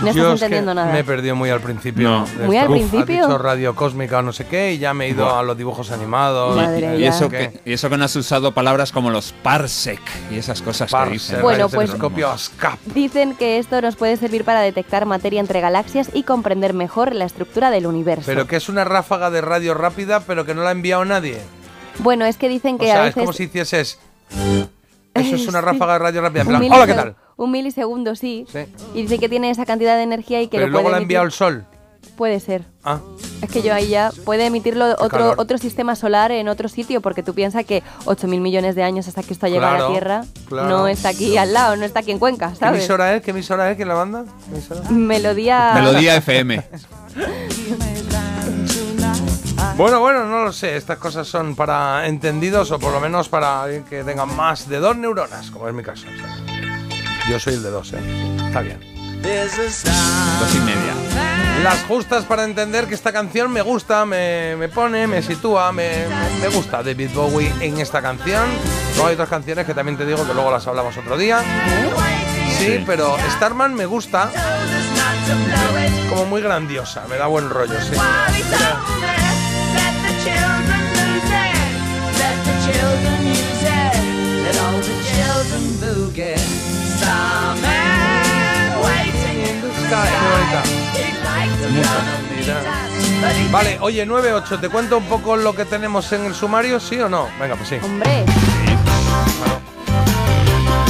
No 0.00 0.12
Yo 0.12 0.22
estás 0.22 0.34
es 0.34 0.40
que 0.40 0.44
entendiendo 0.46 0.74
nada. 0.74 0.92
Me 0.92 0.98
he 1.00 1.04
perdido 1.04 1.36
muy 1.36 1.50
al 1.50 1.60
principio. 1.60 2.08
No. 2.08 2.26
de 2.26 2.46
¿Muy 2.46 2.56
esto. 2.56 2.66
al 2.66 2.72
Uf, 2.80 2.90
principio? 2.90 3.22
Has 3.22 3.28
dicho 3.28 3.38
radio 3.38 3.74
cósmica 3.76 4.18
o 4.18 4.22
no 4.22 4.32
sé 4.32 4.46
qué 4.46 4.72
y 4.72 4.78
ya 4.78 4.92
me 4.92 5.06
he 5.06 5.08
ido 5.10 5.24
Buah. 5.24 5.38
a 5.38 5.42
los 5.44 5.56
dibujos 5.56 5.92
animados. 5.92 6.56
Madre 6.56 6.98
Y 6.98 7.04
eso, 7.04 7.28
que, 7.28 7.60
y 7.64 7.72
eso 7.72 7.88
que 7.88 7.96
no 7.96 8.04
has 8.04 8.16
usado 8.16 8.52
palabras 8.52 8.90
como 8.90 9.10
los 9.10 9.32
parsec 9.42 10.00
y 10.32 10.36
esas 10.38 10.62
cosas 10.62 10.88
que 10.88 10.92
Parse, 10.92 11.12
dicen. 11.12 11.42
Bueno, 11.42 11.68
pues-. 11.68 11.92
Dicen 12.92 13.36
que 13.36 13.58
esto 13.58 13.80
nos 13.80 13.94
puede 13.96 14.16
servir 14.16 14.44
para 14.44 14.60
detectar 14.60 15.06
materia 15.06 15.40
entre 15.40 15.60
galaxias 15.60 16.10
y 16.12 16.24
comprender 16.24 16.74
mejor 16.74 17.14
la 17.14 17.24
estructura 17.24 17.70
del 17.70 17.86
universo. 17.86 18.24
Pero 18.26 18.46
que 18.46 18.56
es 18.56 18.68
una 18.68 18.84
ráfaga 18.84 19.30
de 19.30 19.40
radio 19.42 19.74
rápida, 19.74 20.20
pero 20.20 20.44
que 20.44 20.54
no 20.54 20.62
la 20.62 20.70
ha 20.70 20.72
enviado 20.72 21.04
nadie. 21.04 21.38
Bueno, 22.00 22.24
es 22.24 22.36
que 22.36 22.48
dicen 22.48 22.74
O 22.74 22.78
que 22.78 22.90
a 22.90 22.94
sea, 22.94 23.06
es 23.06 23.14
veces... 23.14 23.22
como 23.22 23.32
si 23.32 23.44
hicieses. 23.44 23.98
Eso 25.14 25.36
es 25.36 25.46
una 25.46 25.60
ráfaga 25.62 25.92
de 25.94 25.98
radio 26.00 26.20
rápida. 26.22 26.42
En 26.42 26.48
Un 26.48 26.58
plan, 26.58 26.72
hola, 26.72 26.86
¿qué 26.86 26.94
tal? 26.94 27.16
Un 27.36 27.50
milisegundo, 27.50 28.14
sí. 28.14 28.46
Sí. 28.50 28.60
Y 28.94 29.02
dice 29.02 29.18
que 29.18 29.28
tiene 29.28 29.50
esa 29.50 29.64
cantidad 29.66 29.96
de 29.96 30.02
energía 30.02 30.40
y 30.42 30.48
que 30.48 30.56
Pero 30.58 30.66
lo 30.68 30.72
luego 30.72 30.84
puede 30.84 30.92
la 30.92 30.98
ha 30.98 31.02
enviado 31.02 31.24
el 31.26 31.32
sol. 31.32 31.64
Puede 32.16 32.38
ser. 32.38 32.64
Ah, 32.84 33.00
Es 33.42 33.50
que 33.50 33.62
yo 33.62 33.74
ahí 33.74 33.88
ya 33.88 34.12
puede 34.24 34.46
emitirlo 34.46 34.84
otro, 34.92 35.08
calor. 35.08 35.34
otro 35.38 35.58
sistema 35.58 35.96
solar 35.96 36.30
en 36.30 36.48
otro 36.48 36.68
sitio, 36.68 37.00
porque 37.00 37.22
tú 37.24 37.34
piensas 37.34 37.64
que 37.64 37.82
8.000 38.04 38.40
millones 38.40 38.74
de 38.76 38.82
años 38.84 39.08
hasta 39.08 39.22
que 39.22 39.32
esto 39.32 39.48
llega 39.48 39.66
a 39.68 39.70
Claro, 39.76 39.84
la 39.86 39.90
Tierra 39.92 40.24
claro. 40.46 40.68
no 40.68 40.86
está 40.86 41.08
aquí 41.08 41.36
al 41.38 41.52
lado, 41.52 41.76
no 41.76 41.84
está 41.84 42.00
aquí 42.00 42.12
en 42.12 42.18
Cuenca, 42.20 42.50
¿qué 42.50 42.56
¿sabes? 42.56 42.80
emisora 42.80 43.16
es? 43.16 43.22
¿Qué 43.22 43.30
emisora 43.32 43.70
es? 43.70 43.76
¿Quién 43.76 43.88
la 43.88 43.94
manda? 43.96 44.24
¿Qué 44.44 44.52
emisora? 44.52 44.90
Melodía... 44.90 45.72
Melodía 45.74 46.16
FM. 46.16 46.62
Bueno, 49.76 49.98
bueno, 49.98 50.24
no 50.26 50.44
lo 50.44 50.52
sé. 50.52 50.76
Estas 50.76 50.98
cosas 50.98 51.26
son 51.26 51.56
para 51.56 52.06
entendidos 52.06 52.70
o 52.70 52.78
por 52.78 52.92
lo 52.92 53.00
menos 53.00 53.28
para 53.28 53.62
alguien 53.64 53.82
que 53.84 54.04
tenga 54.04 54.24
más 54.24 54.68
de 54.68 54.78
dos 54.78 54.96
neuronas, 54.96 55.50
como 55.50 55.68
es 55.68 55.74
mi 55.74 55.82
caso. 55.82 56.06
Yo 57.28 57.38
soy 57.40 57.54
el 57.54 57.62
de 57.62 57.70
dos, 57.70 57.92
¿eh? 57.92 57.98
Está 58.46 58.60
bien. 58.60 58.78
Dos 60.40 60.54
y 60.54 60.58
media. 60.58 60.92
Las 61.62 61.82
justas 61.84 62.24
para 62.24 62.44
entender 62.44 62.86
que 62.86 62.94
esta 62.94 63.12
canción 63.12 63.50
me 63.50 63.62
gusta, 63.62 64.04
me, 64.04 64.54
me 64.56 64.68
pone, 64.68 65.06
me 65.06 65.22
sitúa, 65.22 65.72
me, 65.72 66.04
me 66.40 66.48
gusta 66.48 66.82
David 66.82 67.10
Bowie 67.14 67.50
en 67.60 67.80
esta 67.80 68.02
canción. 68.02 68.44
Luego 68.94 69.08
hay 69.08 69.14
otras 69.14 69.30
canciones 69.30 69.64
que 69.64 69.72
también 69.72 69.96
te 69.96 70.04
digo 70.04 70.26
que 70.26 70.34
luego 70.34 70.50
las 70.50 70.66
hablamos 70.66 70.96
otro 70.98 71.16
día. 71.16 71.42
Sí, 72.58 72.84
pero 72.86 73.16
Starman 73.36 73.74
me 73.74 73.86
gusta. 73.86 74.30
Como 76.10 76.26
muy 76.26 76.42
grandiosa, 76.42 77.04
me 77.08 77.16
da 77.16 77.26
buen 77.26 77.48
rollo, 77.48 77.80
sí. 77.80 77.96
Vale, 93.50 93.78
oye, 93.80 94.06
9-8, 94.06 94.60
¿te 94.60 94.68
cuento 94.68 94.98
un 94.98 95.04
poco 95.04 95.36
lo 95.36 95.54
que 95.54 95.64
tenemos 95.64 96.12
en 96.12 96.26
el 96.26 96.34
sumario? 96.34 96.80
¿Sí 96.80 96.98
o 97.00 97.08
no? 97.08 97.28
Venga, 97.40 97.56
pues 97.56 97.68
sí. 97.68 97.78
Hombre, 97.82 98.24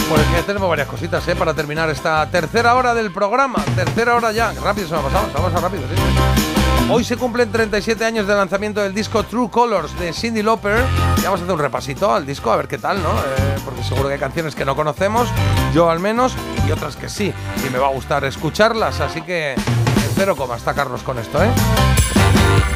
Pues 0.08 0.22
que 0.34 0.42
tenemos 0.42 0.68
varias 0.68 0.88
cositas, 0.88 1.26
¿eh? 1.28 1.36
Para 1.36 1.54
terminar 1.54 1.90
esta 1.90 2.28
tercera 2.30 2.74
hora 2.74 2.94
del 2.94 3.12
programa. 3.12 3.62
Tercera 3.76 4.14
hora 4.14 4.32
ya. 4.32 4.52
Rápido 4.52 4.88
se 4.88 4.94
me 4.94 5.00
ha 5.00 5.02
pasado, 5.02 5.26
se 5.26 5.32
me 5.34 5.38
ha 5.40 5.42
pasado 5.42 5.60
rápido, 5.60 5.82
sí. 5.88 6.53
Hoy 6.90 7.02
se 7.02 7.16
cumplen 7.16 7.50
37 7.50 8.04
años 8.04 8.26
del 8.26 8.36
lanzamiento 8.36 8.80
del 8.80 8.94
disco 8.94 9.22
True 9.22 9.48
Colors 9.50 9.98
de 9.98 10.12
Cindy 10.12 10.42
Lauper. 10.42 10.84
Y 11.18 11.22
vamos 11.22 11.40
a 11.40 11.44
hacer 11.44 11.54
un 11.54 11.60
repasito 11.60 12.12
al 12.12 12.26
disco, 12.26 12.52
a 12.52 12.56
ver 12.56 12.68
qué 12.68 12.78
tal, 12.78 13.02
¿no? 13.02 13.10
Eh, 13.10 13.56
porque 13.64 13.82
seguro 13.82 14.08
que 14.08 14.14
hay 14.14 14.20
canciones 14.20 14.54
que 14.54 14.64
no 14.64 14.76
conocemos, 14.76 15.28
yo 15.72 15.90
al 15.90 15.98
menos, 15.98 16.36
y 16.68 16.70
otras 16.72 16.96
que 16.96 17.08
sí. 17.08 17.32
Y 17.66 17.70
me 17.70 17.78
va 17.78 17.86
a 17.86 17.90
gustar 17.90 18.24
escucharlas, 18.24 19.00
así 19.00 19.22
que 19.22 19.52
en 19.54 20.10
cero 20.14 20.36
coma 20.36 20.56
está 20.56 20.74
Carlos 20.74 21.02
con 21.02 21.18
esto, 21.18 21.42
¿eh? 21.42 21.50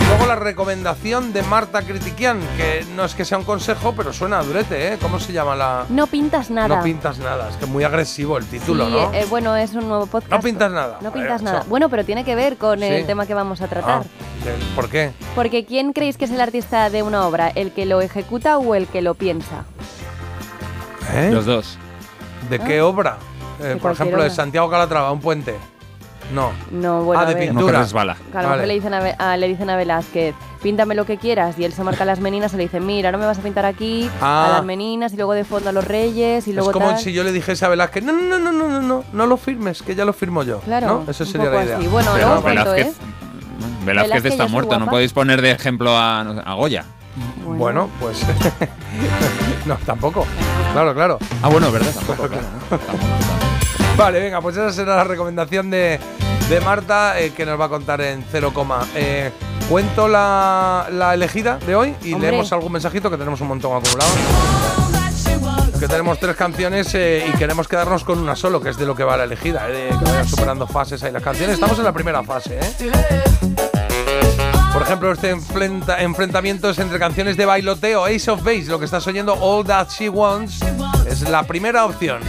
Luego 0.09 0.27
la 0.27 0.37
recomendación 0.37 1.33
de 1.33 1.43
Marta 1.43 1.83
Critiquian, 1.83 2.41
que 2.57 2.85
no 2.97 3.05
es 3.05 3.15
que 3.15 3.25
sea 3.25 3.39
un 3.39 3.45
consejo, 3.45 3.95
pero 3.97 4.13
suena 4.13 4.39
a 4.39 4.43
durete, 4.43 4.95
¿eh? 4.95 4.99
¿Cómo 5.01 5.19
se 5.21 5.33
llama 5.33 5.55
la...? 5.55 5.85
no 5.91 6.07
pintas 6.07 6.51
nada. 6.51 6.77
No 6.77 6.83
pintas 6.83 7.19
nada, 7.19 7.49
es 7.51 7.57
que 7.57 7.67
es 7.67 7.71
muy 7.71 7.85
agresivo 7.85 8.39
el 8.39 8.47
título, 8.47 8.87
Sí, 8.87 8.93
¿no? 8.93 9.13
eh, 9.13 9.27
bueno, 9.29 9.55
es 9.57 9.75
un 9.75 9.87
nuevo 9.89 10.07
podcast. 10.07 10.33
No 10.33 10.41
pintas 10.41 10.73
nada. 10.73 10.99
No 11.03 11.13
pintas 11.13 11.43
nada. 11.43 11.59
macho. 11.59 11.71
Bueno, 11.71 11.89
pero 11.91 12.05
tiene 12.05 12.25
que 12.25 12.35
ver 12.35 12.57
con 12.57 12.83
el 12.83 13.01
Sí. 13.03 13.07
tema 13.07 13.27
que 13.27 13.35
vamos 13.35 13.61
a 13.61 13.69
tratar. 13.69 14.03
Ah, 14.03 14.45
¿de- 14.45 14.75
¿Por 14.75 14.89
qué? 14.89 15.13
Porque 15.35 15.65
¿quién 15.67 15.93
creéis 15.93 16.17
que 16.17 16.25
es 16.25 16.31
el 16.31 16.41
artista 16.41 16.89
de 16.91 17.03
una 17.03 17.27
obra? 17.27 17.49
¿El 17.55 17.73
que 17.73 17.85
lo 17.87 18.01
ejecuta 18.01 18.59
o 18.59 18.75
el 18.75 18.87
que 18.87 19.03
lo 19.03 19.15
piensa? 19.15 19.65
¿Eh? 21.15 21.31
Los 21.33 21.45
dos. 21.47 21.77
¿De 22.51 22.59
qué 22.59 22.81
obra? 22.81 23.19
Eh, 23.61 23.77
por 23.81 23.93
ejemplo, 23.93 24.19
de 24.19 24.25
obra. 24.25 24.35
Santiago 24.35 24.71
Calatrava, 24.71 25.13
un 25.13 25.21
puente. 25.21 25.57
No. 26.35 26.51
No, 26.71 27.03
bueno, 27.05 27.23
ah, 27.23 27.27
a 27.29 27.35
de. 27.35 27.53
No 27.53 27.67
resbala. 27.69 28.13
A 28.13 28.17
lo 28.17 28.25
mejor 28.35 28.51
Vale. 28.51 28.67
le 28.67 28.75
dicen 28.75 28.93
a, 28.95 28.99
a- 28.99 29.37
le 29.37 29.49
dicen 29.49 29.71
a 29.71 29.77
Velázquez, 29.77 30.35
píntame 30.63 30.95
lo 30.95 31.07
que 31.07 31.17
quieras, 31.17 31.59
y 31.59 31.65
él 31.65 31.73
se 31.73 31.83
marca 31.85 32.05
las 32.05 32.21
meninas 32.21 32.53
y 32.53 32.57
le 32.59 32.65
dice, 32.65 32.81
mira, 32.81 33.11
no 33.13 33.19
me 33.19 33.25
vas 33.27 33.39
a 33.39 33.43
pintar 33.43 33.65
aquí 33.65 34.11
Ah. 34.21 34.47
a 34.49 34.53
las 34.57 34.65
meninas 34.65 35.13
y 35.13 35.17
luego 35.17 35.33
de 35.33 35.45
fondo 35.45 35.71
a 35.71 35.73
los 35.73 35.85
reyes 35.85 36.47
y 36.47 36.53
luego 36.53 36.71
es 36.71 36.75
como 36.75 36.89
tal. 36.91 36.99
si 36.99 37.13
yo 37.13 37.25
le 37.25 37.33
dijese 37.33 37.65
a 37.65 37.69
Velázquez, 37.69 38.03
no, 38.05 38.13
no, 38.13 38.39
no, 38.39 38.53
no, 38.53 38.69
no, 38.69 38.83
no, 38.83 39.05
no 39.13 39.27
lo 39.27 39.37
firmes, 39.39 39.83
que 39.83 39.95
ya 39.95 40.05
lo 40.05 40.13
firmo 40.13 40.43
yo. 40.43 40.61
Claro, 40.61 41.05
¿no? 41.05 41.11
Esa 41.11 41.25
un 41.25 41.31
sería 41.31 41.51
la 41.51 41.65
idea. 41.65 41.79
así. 41.79 41.87
Bueno, 41.87 42.11
Pero 42.13 42.27
luego 42.27 42.39
os 42.41 42.43
cuento, 42.45 42.75
¿eh? 42.75 42.93
Velázquez- 43.87 44.27
está 44.27 44.45
es 44.45 44.51
muerto, 44.51 44.79
no 44.79 44.87
podéis 44.87 45.13
poner 45.15 45.41
de 45.41 45.51
ejemplo 45.53 45.97
a, 45.97 46.21
a 46.21 46.55
Goya. 46.55 46.85
Bueno, 47.45 47.89
pues. 48.01 48.21
no, 49.67 49.77
tampoco. 49.87 50.27
Claro, 50.73 50.95
claro. 50.95 51.19
Ah, 51.43 51.49
bueno, 51.49 51.73
verdad, 51.73 51.91
tampoco. 51.95 52.29
claro. 52.29 52.47
Vale, 53.99 54.21
venga, 54.21 54.41
pues 54.41 54.57
esa 54.57 54.73
será 54.73 54.95
la 54.97 55.05
recomendación 55.05 55.71
de, 55.71 55.99
de 56.49 56.61
Marta 56.61 57.19
eh, 57.21 57.33
que 57.37 57.45
nos 57.45 57.61
va 57.61 57.65
a 57.65 57.69
contar 57.69 58.01
en 58.01 58.25
0, 58.31 58.53
eh, 58.95 59.33
cuento 59.69 60.07
la, 60.07 60.87
la 60.93 61.15
elegida 61.15 61.59
de 61.67 61.75
hoy 61.75 61.95
y 62.05 62.13
Hombre. 62.15 62.31
leemos 62.31 62.53
algún 62.53 62.71
mensajito 62.73 63.11
que 63.11 63.17
tenemos 63.17 63.41
un 63.41 63.49
montón 63.49 63.77
acumulado. 63.77 64.11
Que 65.81 65.87
tenemos 65.89 66.19
tres 66.19 66.35
canciones 66.37 66.93
eh, 66.95 67.25
y 67.29 67.37
queremos 67.39 67.67
quedarnos 67.69 68.03
con 68.05 68.19
una 68.21 68.35
solo, 68.37 68.61
que 68.61 68.71
es 68.71 68.77
de 68.79 68.87
lo 68.87 68.95
que 68.95 69.03
va 69.05 69.17
la 69.17 69.25
elegida, 69.25 69.69
eh, 69.69 69.91
de 69.93 69.99
que 69.99 70.05
vayan 70.05 70.29
superando 70.29 70.67
fases 70.69 71.03
ahí 71.03 71.13
las 71.13 71.23
canciones. 71.23 71.55
Estamos 71.55 71.79
en 71.79 71.85
la 71.85 71.93
primera 71.93 72.23
fase, 72.23 72.59
¿eh? 72.61 72.91
Por 74.73 74.83
ejemplo, 74.83 75.13
este 75.13 75.31
enfrenta- 75.35 76.01
enfrentamiento 76.03 76.71
es 76.71 76.79
entre 76.79 76.99
canciones 77.01 77.37
de 77.37 77.47
bailoteo, 77.47 78.05
Ace 78.07 78.31
of 78.31 78.43
Base, 78.45 78.65
lo 78.67 78.79
que 78.79 78.85
estás 78.85 79.05
oyendo, 79.09 79.35
All 79.41 79.65
That 79.67 79.89
She 79.91 80.09
Wants, 80.09 80.61
es 81.09 81.23
la 81.29 81.43
primera 81.45 81.85
opción. 81.85 82.21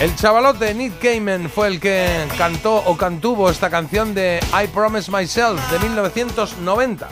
El 0.00 0.16
chavalote 0.16 0.72
Nick 0.72 0.98
Cayman 0.98 1.50
fue 1.50 1.68
el 1.68 1.78
que 1.78 2.26
cantó 2.38 2.76
o 2.76 2.96
cantuvo 2.96 3.50
esta 3.50 3.68
canción 3.68 4.14
de 4.14 4.40
I 4.50 4.66
Promise 4.68 5.10
Myself 5.10 5.60
de 5.70 5.78
1990. 5.78 7.06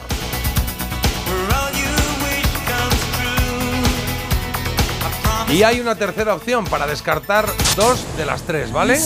Y 5.51 5.63
hay 5.65 5.81
una 5.81 5.97
tercera 5.97 6.35
opción 6.35 6.65
para 6.65 6.87
descartar 6.87 7.47
dos 7.77 8.07
de 8.17 8.25
las 8.25 8.45
tres, 8.45 8.73
¿vale? 8.73 8.99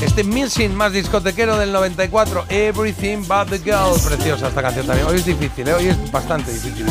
Este 0.00 0.24
Missing 0.24 0.74
más 0.74 0.92
discotequero 0.92 1.58
del 1.58 1.70
94, 1.70 2.46
Everything 2.48 3.18
But 3.28 3.50
the 3.50 3.58
Girl. 3.58 4.00
Preciosa 4.02 4.48
esta 4.48 4.62
canción 4.62 4.86
también. 4.86 5.06
Hoy 5.06 5.16
es 5.16 5.26
difícil, 5.26 5.68
¿eh? 5.68 5.74
Hoy 5.74 5.88
es 5.88 6.10
bastante 6.10 6.50
difícil. 6.50 6.86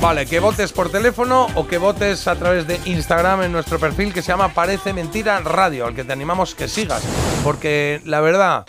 Vale, 0.00 0.24
que 0.24 0.40
votes 0.40 0.72
por 0.72 0.90
teléfono 0.90 1.46
o 1.54 1.66
que 1.66 1.76
votes 1.76 2.26
a 2.26 2.34
través 2.34 2.66
de 2.66 2.80
Instagram 2.86 3.42
en 3.42 3.52
nuestro 3.52 3.78
perfil 3.78 4.14
que 4.14 4.22
se 4.22 4.28
llama 4.28 4.48
Parece 4.54 4.94
Mentira 4.94 5.40
Radio, 5.40 5.86
al 5.86 5.94
que 5.94 6.04
te 6.04 6.12
animamos 6.12 6.54
que 6.54 6.68
sigas. 6.68 7.02
Porque 7.44 8.00
la 8.06 8.20
verdad, 8.20 8.64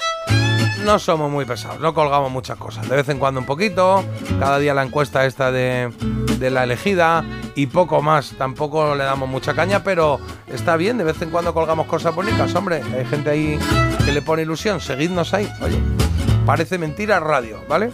no 0.83 0.99
somos 0.99 1.31
muy 1.31 1.45
pesados, 1.45 1.79
no 1.79 1.93
colgamos 1.93 2.31
muchas 2.31 2.57
cosas. 2.57 2.87
De 2.89 2.97
vez 2.97 3.07
en 3.07 3.17
cuando 3.17 3.39
un 3.39 3.45
poquito, 3.45 4.03
cada 4.39 4.59
día 4.59 4.73
la 4.73 4.83
encuesta 4.83 5.25
esta 5.25 5.53
de, 5.53 5.89
de 6.37 6.51
la 6.51 6.65
elegida 6.65 7.23
y 7.55 7.67
poco 7.67 8.01
más. 8.01 8.33
Tampoco 8.37 8.93
le 8.95 9.05
damos 9.05 9.29
mucha 9.29 9.53
caña, 9.53 9.83
pero 9.85 10.19
está 10.47 10.75
bien, 10.75 10.97
de 10.97 11.05
vez 11.05 11.21
en 11.21 11.29
cuando 11.29 11.53
colgamos 11.53 11.87
cosas 11.87 12.13
bonitas, 12.13 12.53
hombre. 12.55 12.81
Hay 12.97 13.05
gente 13.05 13.29
ahí 13.29 13.59
que 14.03 14.11
le 14.11 14.21
pone 14.21 14.41
ilusión, 14.41 14.81
seguidnos 14.81 15.33
ahí. 15.33 15.49
Oye, 15.61 15.79
Parece 16.45 16.77
Mentira 16.77 17.19
Radio, 17.19 17.63
¿vale? 17.69 17.91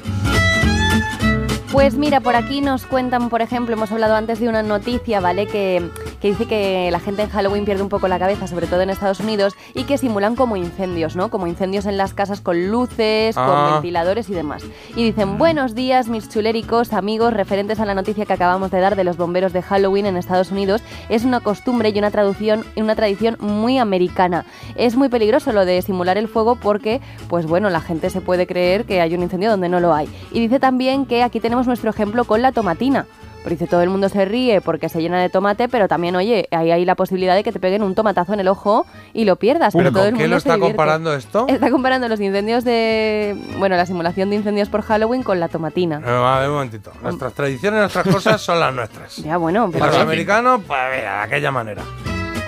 Pues 1.72 1.96
mira, 1.96 2.22
por 2.22 2.36
aquí 2.36 2.62
nos 2.62 2.86
cuentan, 2.86 3.30
por 3.30 3.42
ejemplo, 3.42 3.74
hemos 3.76 3.92
hablado 3.92 4.16
antes 4.16 4.40
de 4.40 4.48
una 4.48 4.64
noticia, 4.64 5.20
¿vale? 5.20 5.48
Que, 5.48 5.90
que 6.22 6.30
dice 6.30 6.46
que 6.46 6.90
la 6.92 7.00
gente 7.00 7.22
en 7.24 7.30
Halloween 7.30 7.66
pierde 7.66 7.84
un 7.84 7.90
poco 7.90 8.08
la 8.08 8.20
cabeza, 8.20 8.48
sobre 8.48 8.68
todo 8.68 8.82
en 8.82 8.90
Estados 8.90 9.20
Unidos, 9.20 9.56
y 9.74 9.84
que 9.84 9.98
simulan 9.98 10.36
como 10.36 10.56
incendios, 10.56 11.16
¿no? 11.16 11.30
Como 11.30 11.48
incendios 11.48 11.86
en 11.86 11.98
las 11.98 12.14
casas 12.14 12.42
con 12.42 12.70
luces, 12.70 13.36
Ah. 13.38 13.46
con 13.46 13.74
ventiladores 13.74 14.30
y 14.30 14.34
demás. 14.34 14.64
Y 14.96 15.04
dicen, 15.04 15.38
buenos 15.38 15.76
días, 15.76 16.08
mis 16.10 16.30
chuléricos 16.30 16.94
amigos, 16.94 17.34
referentes 17.34 17.80
a 17.80 17.86
la 17.86 17.94
noticia 17.94 18.26
que 18.26 18.34
acabamos 18.34 18.72
de 18.72 18.80
dar 18.80 18.96
de 18.96 19.04
los 19.04 19.18
bomberos 19.18 19.54
de 19.54 19.62
Halloween 19.62 20.06
en 20.06 20.18
Estados 20.18 20.52
Unidos. 20.52 20.82
Es 21.10 21.24
una 21.24 21.40
costumbre 21.40 21.90
y 21.90 22.00
una 22.00 22.12
traducción, 22.12 22.66
y 22.76 22.82
una 22.82 22.96
tradición 22.96 23.38
muy 23.40 23.78
americana. 23.78 24.46
Es 24.76 24.96
muy 24.96 25.10
peligroso 25.10 25.52
lo 25.52 25.66
de 25.66 25.82
simular 25.82 26.18
el 26.18 26.28
fuego 26.28 26.56
porque, 26.56 27.02
pues 27.30 27.46
bueno, 27.46 27.70
la 27.70 27.82
gente 27.82 28.10
se 28.10 28.22
puede 28.22 28.48
creer 28.48 28.86
que 28.86 29.02
hay 29.02 29.14
un 29.14 29.22
incendio 29.24 29.52
donde 29.52 29.70
no 29.70 29.80
lo 29.80 29.94
hay. 29.94 30.10
Y 30.32 30.40
dice 30.40 30.60
también 30.60 31.06
que 31.06 31.24
aquí 31.24 31.40
tenemos 31.40 31.68
nuestro 31.68 31.90
ejemplo 31.90 32.26
con 32.26 32.42
la 32.42 32.52
tomatina. 32.52 33.06
Dice, 33.50 33.68
todo 33.68 33.82
el 33.82 33.90
mundo 33.90 34.10
se 34.10 34.26
ríe 34.26 34.62
porque 34.62 34.90
se 34.90 35.02
llena 35.02 35.22
de 35.22 35.30
tomate, 35.30 35.68
pero 35.70 35.88
también, 35.88 36.16
oye, 36.16 36.48
ahí 36.52 36.72
hay 36.72 36.86
la 36.86 36.96
posibilidad 36.96 37.36
de 37.36 37.44
que 37.44 37.52
te 37.52 37.60
peguen 37.60 37.84
un 37.84 37.96
tomatazo 37.96 38.34
en 38.34 38.40
el 38.40 38.48
ojo 38.48 38.86
y 39.14 39.26
lo 39.26 39.36
pierdas. 39.38 39.74
¿Pero 39.74 39.84
pero 39.86 39.94
todo 39.94 40.04
con 40.04 40.08
el 40.10 40.14
qué 40.18 40.24
mundo 40.24 40.34
lo 40.34 40.38
está 40.38 40.54
divierte. 40.56 40.76
comparando 40.76 41.14
esto? 41.14 41.46
Está 41.50 41.72
comparando 41.72 42.08
los 42.08 42.20
incendios 42.20 42.64
de... 42.64 43.36
Bueno, 43.58 43.76
la 43.76 43.86
simulación 43.86 44.30
de 44.30 44.36
incendios 44.38 44.70
por 44.70 44.82
Halloween 44.82 45.24
con 45.24 45.40
la 45.40 45.48
tomatina. 45.48 46.02
Eh, 46.06 46.10
a 46.10 46.40
ver, 46.40 46.50
un 46.50 46.56
momentito. 46.56 46.92
Nuestras 47.02 47.34
tradiciones, 47.34 47.80
nuestras 47.80 48.08
cosas 48.08 48.42
son 48.42 48.60
las 48.60 48.74
nuestras. 48.74 49.18
Ya, 49.18 49.38
bueno, 49.38 49.70
pero... 49.72 49.86
los 49.86 49.96
americanos, 49.98 50.62
pues 50.68 50.80
mira, 50.96 51.18
de 51.18 51.24
aquella 51.24 51.52
manera. 51.52 51.84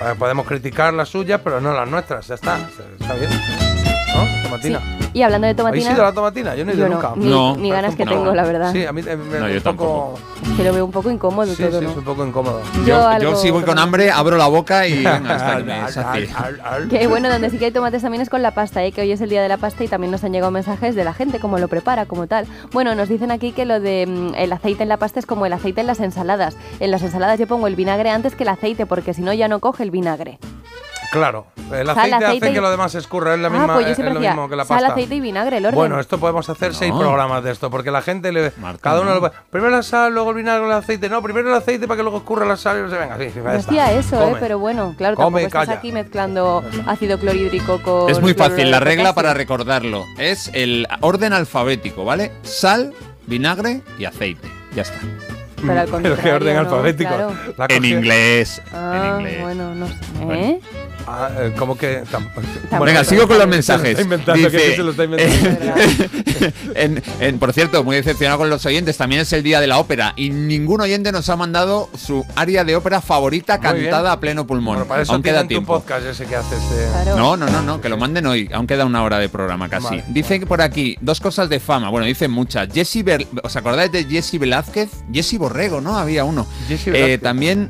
Pues 0.02 0.16
podemos 0.16 0.46
criticar 0.46 0.94
las 0.94 1.10
suyas, 1.10 1.42
pero 1.44 1.60
no 1.60 1.74
las 1.74 1.90
nuestras. 1.90 2.28
Ya 2.28 2.36
está. 2.36 2.58
Está 3.00 3.14
bien. 3.16 3.69
¿No? 4.16 4.44
Tomatina. 4.44 4.82
Y 5.12 5.24
hablando 5.24 5.48
de 5.48 5.52
¿Habéis 5.52 5.86
tomatina... 5.86 5.92
ido 5.94 6.04
a 6.04 6.06
la 6.10 6.14
tomatina? 6.14 6.56
Yo 6.56 6.66
no 6.66 6.72
he 6.72 6.76
ido 6.76 6.84
Yo 6.86 6.90
no, 6.90 6.96
nunca. 6.96 7.14
ni- 7.16 7.26
No. 7.30 7.56
ni 7.56 7.72
ganas 7.72 7.96
que 7.96 8.06
tengo, 8.06 8.34
la 8.34 8.44
verdad. 8.44 8.72
Sí, 8.72 8.86
a 8.86 8.92
mí 8.92 9.02
eh, 9.06 9.16
me, 9.18 9.40
No, 9.40 9.50
yo 9.50 9.56
un 9.58 9.76
poco. 9.76 10.20
Que 10.56 10.64
lo 10.64 10.74
veo 10.74 10.86
un 10.86 10.92
poco 10.92 11.10
incómodo 11.10 11.48
Sí, 11.56 11.64
todo, 11.64 11.80
sí, 11.80 11.86
¿no? 11.86 11.92
es 11.92 11.98
un 11.98 12.04
poco 12.04 12.26
incómodo. 12.26 12.62
Yo 12.86 13.12
Yo, 13.14 13.18
yo 13.20 13.36
si 13.36 13.50
voy 13.50 13.64
con 13.64 13.80
hambre, 13.80 14.12
abro 14.12 14.38
la 14.38 14.48
boca 14.48 14.86
y 14.88 14.98
venga, 15.04 15.20
hasta 15.36 15.58
que 15.58 15.64
me 15.64 15.92
sacie. 15.92 16.30
Que 16.90 17.08
bueno, 17.08 17.30
donde 17.30 17.50
sí 17.50 17.58
que 17.58 17.66
hay 17.66 17.72
tomates 17.72 18.02
también 18.04 18.22
es 18.22 18.30
con 18.30 18.42
la 18.44 18.52
pasta, 18.52 18.84
¿eh? 18.84 18.92
que 18.92 19.02
hoy 19.02 19.12
es 19.12 19.22
el 19.22 19.30
día 19.30 19.42
de 19.42 19.50
la 19.50 19.58
pasta 19.58 19.84
y 19.84 19.88
también 19.88 20.12
nos 20.12 20.24
han 20.24 20.32
llegado 20.32 20.52
mensajes 20.52 20.94
de 20.96 21.04
la 21.04 21.14
gente, 21.14 21.40
cómo 21.40 21.58
lo 21.58 21.68
prepara, 21.68 22.06
como 22.06 22.28
tal. 22.28 22.46
Bueno, 22.72 22.94
nos 22.94 23.10
dicen 23.10 23.32
aquí 23.32 23.52
que 23.52 23.66
lo 23.66 23.80
de 23.80 24.06
mm, 24.06 24.36
el 24.36 24.52
aceite 24.54 24.84
en 24.84 24.90
la 24.90 24.98
pasta 24.98 25.20
es 25.20 25.26
como 25.26 25.46
el 25.46 25.54
aceite 25.54 25.82
en 25.82 25.88
las 25.88 26.00
ensaladas. 26.02 26.56
En 26.80 26.92
las 26.92 27.02
ensaladas 27.02 27.40
yo 27.40 27.48
pongo 27.48 27.66
el 27.68 27.76
vinagre 27.76 28.10
antes 28.12 28.36
que 28.36 28.44
el 28.44 28.50
aceite, 28.50 28.86
porque 28.86 29.14
si 29.16 29.22
no 29.22 29.34
ya 29.34 29.48
no 29.48 29.60
coge 29.60 29.84
el 29.84 29.92
vinagre. 29.92 30.38
Claro, 31.12 31.48
el 31.74 31.88
Sal, 31.88 31.98
aceite, 31.98 32.26
hace 32.26 32.36
y- 32.52 32.54
que 32.54 32.62
lo 32.62 32.70
demás 32.70 32.94
escurra, 32.94 33.34
es 33.34 33.40
la 33.40 33.50
misma, 33.50 33.66
ah, 33.66 33.74
pues 33.74 33.86
yo 33.88 33.92
es 34.04 34.14
lo 34.14 34.20
mismo 34.20 34.48
que 34.48 34.56
la 34.56 34.64
sal, 34.66 34.78
pasta. 34.80 34.94
aceite 34.94 35.16
y 35.16 35.20
vinagre, 35.20 35.58
el 35.58 35.66
orden. 35.66 35.76
Bueno, 35.76 36.00
esto 36.00 36.20
podemos 36.20 36.48
hacer 36.50 36.76
seis 36.76 36.94
programas 36.94 37.44
de 37.44 37.52
esto, 37.52 37.72
porque 37.72 37.90
la 37.90 38.02
gente 38.04 38.32
le. 38.32 38.52
cada 38.80 39.02
uno 39.02 39.16
no. 39.16 39.20
lo- 39.22 39.32
Primero 39.50 39.72
la 39.76 39.82
sal, 39.82 40.14
luego 40.14 40.30
el 40.32 40.36
vinagre, 40.38 40.66
el 40.68 40.72
aceite. 40.72 41.10
No, 41.10 41.22
primero 41.24 41.50
el 41.50 41.56
aceite 41.56 41.88
para 41.88 41.98
que 41.98 42.04
luego 42.04 42.18
escurra 42.20 42.46
la 42.46 42.58
sal 42.58 42.78
y 42.78 42.82
no 42.84 42.90
se 42.90 42.98
venga. 42.98 43.18
Sí, 43.18 43.32
hacía 43.48 43.92
eso, 43.94 44.22
¿eh? 44.30 44.36
Pero 44.40 44.60
bueno, 44.60 44.94
claro, 44.98 45.16
Come 45.16 45.42
tampoco 45.42 45.62
estás 45.62 45.78
aquí 45.78 45.92
mezclando 45.92 46.64
ácido 46.86 47.18
clorhídrico 47.20 47.82
con... 47.82 48.10
Es 48.10 48.22
muy 48.22 48.34
fácil, 48.36 48.70
la 48.70 48.80
regla 48.80 49.14
para 49.14 49.34
recordarlo 49.34 50.06
es 50.20 50.52
el 50.54 50.88
orden 51.02 51.34
alfabético, 51.34 52.06
¿vale? 52.06 52.32
Sal, 52.44 52.94
vinagre 53.26 53.82
y 53.98 54.06
aceite. 54.06 54.48
Ya 54.76 54.84
está. 54.84 55.00
Pero 55.62 55.80
al 55.80 55.88
Pero 56.02 56.16
qué 56.24 56.32
orden 56.32 56.54
¿no? 56.54 56.60
alfabético. 56.62 57.10
Claro. 57.10 57.34
La 57.58 57.66
En 57.70 57.84
inglés. 57.84 58.62
Ah, 58.74 59.02
en 59.16 59.16
inglés. 59.20 59.42
bueno, 59.42 59.76
no 59.76 59.88
sé. 59.88 59.94
¿Eh? 60.32 60.62
Ah, 61.12 61.30
eh, 61.40 61.54
¿Cómo 61.58 61.76
que? 61.78 62.04
Venga, 62.84 63.04
sigo 63.04 63.28
con 63.28 63.38
los 63.40 63.48
mensajes. 63.48 63.98
Se 63.98 64.04
lo 64.06 64.16
está 64.16 64.32
inventando, 64.36 64.52
que 64.52 64.58
Dice- 64.58 64.76
se 64.76 64.84
lo 64.84 64.92
está 64.92 65.04
inventando. 65.06 65.82
en, 66.76 67.04
en- 67.20 67.40
por 67.40 67.52
cierto, 67.54 67.84
muy 67.84 67.96
decepcionado 67.96 68.38
con 68.40 68.50
los 68.50 68.66
oyentes. 68.66 68.96
También 68.98 69.22
es 69.22 69.34
el 69.34 69.42
día 69.44 69.60
de 69.60 69.68
la 69.68 69.80
ópera 69.80 70.14
y 70.16 70.30
ningún 70.30 70.82
oyente 70.82 71.12
nos 71.12 71.28
ha 71.30 71.36
mandado 71.36 71.90
su 71.98 72.26
área 72.36 72.64
de 72.64 72.76
ópera 72.76 73.02
favorita 73.02 73.58
Muy 73.58 73.80
bien. 73.80 73.86
cantada 73.86 74.12
a 74.12 74.20
pleno 74.20 74.46
pulmón. 74.46 74.76
Bueno, 74.76 74.88
para 74.88 75.02
eso 75.02 75.14
Aún 75.14 75.24
queda 75.24 75.34
tienen 75.42 75.48
tu 75.48 75.54
tiempo. 75.56 75.74
podcast 75.80 76.06
ese 76.06 76.26
que 76.26 76.36
haces. 76.36 76.60
eh. 76.74 76.90
Claro. 77.04 77.18
No, 77.18 77.38
no, 77.38 77.48
no, 77.50 77.62
no, 77.62 77.82
que 77.82 77.90
lo 77.90 77.98
manden 77.98 78.26
hoy. 78.28 78.50
Aún 78.54 78.68
queda 78.68 78.86
una 78.86 79.04
hora 79.04 79.18
de 79.20 79.30
programa 79.30 79.68
casi. 79.68 79.86
Vale. 79.86 80.04
Dice 80.10 80.40
que 80.40 80.46
por 80.46 80.62
aquí 80.62 80.96
dos 81.02 81.20
cosas 81.20 81.50
de 81.50 81.60
fama. 81.60 81.90
Bueno, 81.90 82.06
dicen 82.06 82.32
muchas. 82.32 82.70
Jesse 82.74 83.04
Ber- 83.04 83.26
¿Os 83.44 83.56
acordáis 83.56 83.92
de 83.92 84.06
Jesse 84.06 84.38
Velázquez? 84.40 84.90
Jesse 85.12 85.38
Borrego, 85.38 85.82
¿no? 85.82 85.98
Había 85.98 86.24
uno. 86.24 86.46
Jesse 86.68 86.88
Eh, 86.94 87.18
también, 87.18 87.70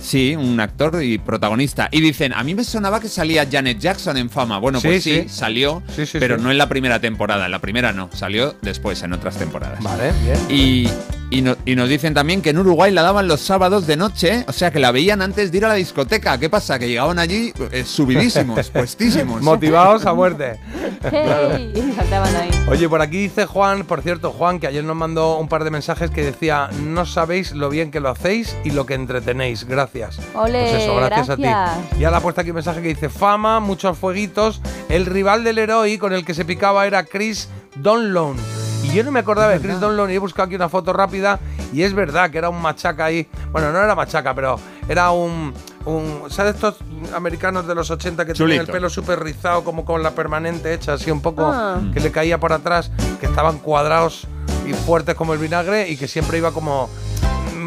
sí, 0.00 0.36
un 0.36 0.58
actor 0.60 1.02
y 1.02 1.18
protagonista. 1.18 1.88
Y 1.90 2.00
dicen, 2.00 2.32
a 2.32 2.42
mí 2.44 2.54
me 2.54 2.64
sonaba 2.64 3.00
que 3.00 3.08
salía 3.08 3.46
Janet 3.50 3.78
Jackson 3.78 4.16
en 4.16 4.30
fama. 4.30 4.58
Bueno, 4.58 4.80
pues 4.80 5.02
Sí, 5.02 5.10
sí, 5.14 5.22
sí. 5.22 5.28
salió, 5.28 5.82
Sí, 5.94 6.06
sí, 6.06 6.18
pero 6.18 6.36
sí. 6.36 6.42
no 6.42 6.50
en 6.50 6.58
la 6.58 6.68
primera 6.68 7.00
temporada. 7.00 7.46
En 7.46 7.50
la 7.52 7.58
primera 7.60 7.92
no, 7.92 8.08
salió 8.12 8.54
después, 8.62 9.02
en 9.02 9.12
otras 9.12 9.36
temporadas. 9.36 9.82
Vale, 9.82 10.12
bien. 10.24 10.38
Y, 10.48 10.88
y, 11.30 11.42
no- 11.42 11.56
y 11.66 11.74
nos 11.76 11.88
dicen 11.88 12.14
también 12.14 12.40
que 12.42 12.50
en 12.50 12.58
Uruguay 12.58 12.90
la 12.92 13.02
daban 13.02 13.28
los 13.28 13.40
sábados 13.40 13.86
de 13.86 13.96
noche, 13.96 14.44
o 14.48 14.52
sea 14.52 14.70
que 14.70 14.78
la 14.78 14.90
veían 14.92 15.20
antes 15.22 15.52
de 15.52 15.58
ir 15.58 15.64
a 15.64 15.68
la 15.68 15.74
discoteca. 15.74 16.38
¿Qué 16.38 16.48
pasa? 16.48 16.78
Que 16.78 16.88
llegaban 16.88 17.18
allí 17.18 17.52
eh, 17.72 17.84
subidísimos, 17.84 18.70
puestísimos. 18.72 19.42
Motivados 19.42 20.06
a 20.06 20.14
muerte. 20.14 20.58
¡Hey! 21.10 21.72
Y 21.74 21.92
saltaban 21.94 22.34
ahí. 22.34 22.50
Oye, 22.68 22.88
por 22.88 23.00
aquí 23.02 23.18
dice 23.18 23.46
Juan, 23.46 23.84
por 23.84 24.02
cierto, 24.02 24.30
Juan, 24.32 24.58
que 24.58 24.66
ayer 24.66 24.84
nos 24.84 24.96
mandó 24.96 25.38
un 25.38 25.48
par 25.48 25.64
de 25.64 25.70
mensajes 25.70 26.10
que 26.10 26.24
decía, 26.24 26.70
no 26.84 27.06
sabéis 27.06 27.52
lo 27.52 27.68
bien 27.70 27.90
que 27.90 28.00
lo 28.00 28.08
hacéis 28.10 28.56
y 28.64 28.70
lo 28.70 28.86
que 28.86 28.94
entretenéis. 28.94 29.64
Gracias. 29.64 29.87
Ole, 30.34 30.60
pues 30.70 30.82
eso, 30.82 30.96
gracias, 30.96 31.30
a 31.30 31.36
gracias. 31.36 31.90
ti. 31.90 31.96
Y 32.00 32.04
ahora 32.04 32.18
ha 32.18 32.20
puesto 32.20 32.40
aquí 32.40 32.50
un 32.50 32.56
mensaje 32.56 32.82
que 32.82 32.88
dice, 32.88 33.08
fama, 33.08 33.60
muchos 33.60 33.96
fueguitos. 33.98 34.60
El 34.88 35.06
rival 35.06 35.44
del 35.44 35.58
héroe 35.58 35.98
con 35.98 36.12
el 36.12 36.24
que 36.24 36.34
se 36.34 36.44
picaba 36.44 36.86
era 36.86 37.04
Chris 37.04 37.48
Donlon. 37.76 38.36
Y 38.84 38.92
yo 38.92 39.02
no 39.04 39.10
me 39.10 39.20
acordaba 39.20 39.52
de 39.52 39.60
Chris 39.60 39.80
Donlon 39.80 40.10
y 40.10 40.14
he 40.14 40.18
buscado 40.18 40.46
aquí 40.46 40.54
una 40.54 40.68
foto 40.68 40.92
rápida 40.92 41.40
y 41.72 41.82
es 41.82 41.92
verdad 41.94 42.30
que 42.30 42.38
era 42.38 42.48
un 42.48 42.62
machaca 42.62 43.06
ahí. 43.06 43.26
Bueno, 43.52 43.72
no 43.72 43.78
era 43.82 43.94
machaca, 43.94 44.34
pero 44.34 44.58
era 44.88 45.10
un... 45.10 45.52
un 45.84 46.22
¿Sabes 46.30 46.54
estos 46.54 46.76
americanos 47.14 47.66
de 47.66 47.74
los 47.74 47.90
80 47.90 48.24
que 48.24 48.32
tenían 48.34 48.50
el 48.52 48.56
Chulito. 48.58 48.72
pelo 48.72 48.88
súper 48.88 49.20
rizado, 49.20 49.64
como 49.64 49.84
con 49.84 50.02
la 50.02 50.12
permanente 50.12 50.72
hecha, 50.72 50.94
así 50.94 51.10
un 51.10 51.20
poco 51.20 51.44
Ah. 51.52 51.80
que 51.92 52.00
le 52.00 52.10
caía 52.12 52.38
por 52.38 52.52
atrás, 52.52 52.90
que 53.20 53.26
estaban 53.26 53.58
cuadrados 53.58 54.26
y 54.66 54.72
fuertes 54.72 55.14
como 55.16 55.32
el 55.34 55.38
vinagre 55.40 55.88
y 55.88 55.96
que 55.96 56.06
siempre 56.08 56.38
iba 56.38 56.52
como 56.52 56.88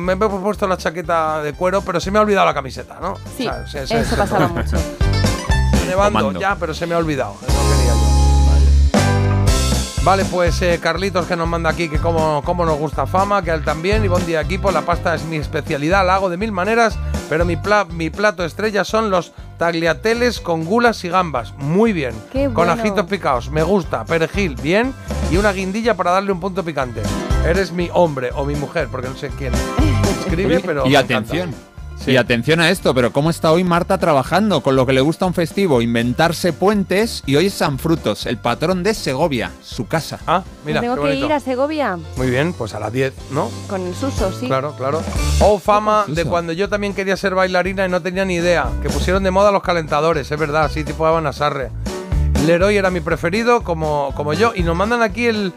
me 0.01 0.13
he 0.13 0.17
puesto 0.17 0.67
la 0.67 0.77
chaqueta 0.77 1.41
de 1.41 1.53
cuero, 1.53 1.81
pero 1.81 1.99
se 1.99 2.11
me 2.11 2.19
ha 2.19 2.21
olvidado 2.21 2.45
la 2.45 2.53
camiseta, 2.53 2.97
¿no? 3.01 3.15
Sí, 3.37 3.47
O 3.47 3.67
sea, 3.67 3.83
eso 3.83 3.97
el 3.97 4.05
pasaba 4.17 4.47
mucho. 4.47 4.77
Nevando 5.87 6.31
ya, 6.39 6.55
pero 6.59 6.73
se 6.73 6.85
me 6.87 6.95
ha 6.95 6.97
olvidado. 6.97 7.35
No 7.41 7.47
quería 7.47 7.93
yo. 7.93 8.11
Vale, 10.03 10.25
pues 10.25 10.59
eh, 10.61 10.79
Carlitos 10.81 11.25
que 11.27 11.35
nos 11.35 11.47
manda 11.47 11.69
aquí 11.69 11.87
que 11.89 11.99
como, 11.99 12.41
como 12.43 12.65
nos 12.65 12.77
gusta 12.79 13.05
fama, 13.05 13.43
que 13.43 13.51
a 13.51 13.55
él 13.55 13.63
también. 13.63 14.03
Y 14.03 14.07
buen 14.07 14.25
día 14.25 14.41
equipo, 14.41 14.71
la 14.71 14.81
pasta 14.81 15.13
es 15.13 15.23
mi 15.25 15.35
especialidad, 15.37 16.05
la 16.05 16.15
hago 16.15 16.29
de 16.29 16.37
mil 16.37 16.51
maneras, 16.51 16.97
pero 17.29 17.45
mi, 17.45 17.55
pla- 17.55 17.85
mi 17.85 18.09
plato 18.09 18.43
estrella 18.43 18.83
son 18.83 19.11
los 19.11 19.33
tagliateles 19.59 20.39
con 20.39 20.65
gulas 20.65 21.03
y 21.03 21.09
gambas. 21.09 21.53
Muy 21.57 21.93
bien. 21.93 22.15
Qué 22.31 22.45
con 22.45 22.53
bueno. 22.65 22.71
ajitos 22.73 23.05
picados, 23.05 23.51
me 23.51 23.61
gusta. 23.63 24.05
Perejil, 24.05 24.55
bien. 24.55 24.93
Y 25.29 25.37
una 25.37 25.51
guindilla 25.51 25.95
para 25.95 26.11
darle 26.11 26.31
un 26.31 26.39
punto 26.39 26.63
picante. 26.63 27.01
Eres 27.45 27.71
mi 27.71 27.89
hombre 27.93 28.29
o 28.35 28.45
mi 28.45 28.55
mujer, 28.55 28.87
porque 28.91 29.09
no 29.09 29.15
sé 29.15 29.29
quién 29.29 29.53
escribe, 30.19 30.59
pero... 30.59 30.85
y 30.87 30.95
atención. 30.95 31.53
Y 32.07 32.17
atención 32.17 32.59
a 32.59 32.69
esto, 32.71 32.95
pero 32.95 33.11
¿cómo 33.11 33.29
está 33.29 33.51
hoy 33.51 33.63
Marta 33.63 33.99
trabajando? 33.99 34.61
Con 34.61 34.75
lo 34.75 34.87
que 34.87 34.93
le 34.93 35.01
gusta 35.01 35.25
a 35.25 35.27
un 35.27 35.35
festivo, 35.35 35.81
inventarse 35.81 36.51
puentes. 36.51 37.21
Y 37.27 37.35
hoy 37.35 37.47
es 37.47 37.53
San 37.53 37.77
Frutos, 37.77 38.25
el 38.25 38.37
patrón 38.37 38.81
de 38.81 38.95
Segovia, 38.95 39.51
su 39.61 39.87
casa. 39.87 40.19
Ah, 40.25 40.43
mira, 40.65 40.81
Tengo 40.81 40.95
qué 40.95 41.09
que 41.09 41.15
ir 41.15 41.31
a 41.31 41.39
Segovia 41.39 41.99
Muy 42.17 42.31
bien, 42.31 42.53
pues 42.53 42.73
a 42.73 42.79
las 42.79 42.91
10, 42.91 43.13
¿no? 43.31 43.51
con 43.67 43.85
el 43.85 43.93
Suso, 43.93 44.31
sí. 44.31 44.47
Claro, 44.47 44.75
claro. 44.75 45.03
O 45.41 45.59
fama 45.59 46.05
de 46.07 46.25
cuando 46.25 46.53
yo 46.53 46.69
también 46.69 46.95
quería 46.95 47.15
ser 47.17 47.35
bailarina 47.35 47.85
y 47.85 47.89
no 47.89 48.01
tenía 48.01 48.25
ni 48.25 48.35
idea. 48.35 48.67
Que 48.81 48.89
pusieron 48.89 49.23
de 49.23 49.29
moda 49.29 49.51
los 49.51 49.61
calentadores, 49.61 50.31
es 50.31 50.39
verdad, 50.39 50.65
así 50.65 50.83
tipo 50.83 51.05
Habana 51.05 51.33
Sarre. 51.33 51.69
Leroy 52.45 52.77
era 52.77 52.89
mi 52.89 53.01
preferido, 53.01 53.63
como, 53.63 54.11
como 54.15 54.33
yo. 54.33 54.53
Y 54.55 54.63
nos 54.63 54.75
mandan 54.75 55.03
aquí 55.03 55.27
el 55.27 55.53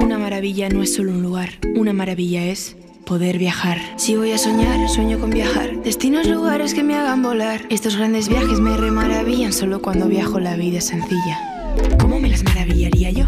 Una 0.00 0.18
maravilla 0.18 0.70
no 0.70 0.82
es 0.82 0.94
solo 0.94 1.12
un 1.12 1.22
lugar, 1.22 1.50
una 1.76 1.92
maravilla 1.92 2.44
es 2.44 2.78
poder 3.04 3.36
viajar. 3.36 3.78
Si 3.96 4.16
voy 4.16 4.32
a 4.32 4.38
soñar, 4.38 4.88
sueño 4.88 5.20
con 5.20 5.28
viajar. 5.30 5.82
Destinos, 5.82 6.26
lugares 6.26 6.72
que 6.72 6.82
me 6.82 6.96
hagan 6.96 7.22
volar. 7.22 7.60
Estos 7.68 7.96
grandes 7.96 8.30
viajes 8.30 8.58
me 8.58 8.74
remaravillan 8.74 9.52
solo 9.52 9.82
cuando 9.82 10.08
viajo 10.08 10.40
la 10.40 10.56
vida 10.56 10.78
es 10.78 10.86
sencilla. 10.86 11.38
¿Cómo 12.00 12.18
me 12.18 12.30
las 12.30 12.42
maravillaría 12.42 13.10
yo? 13.10 13.26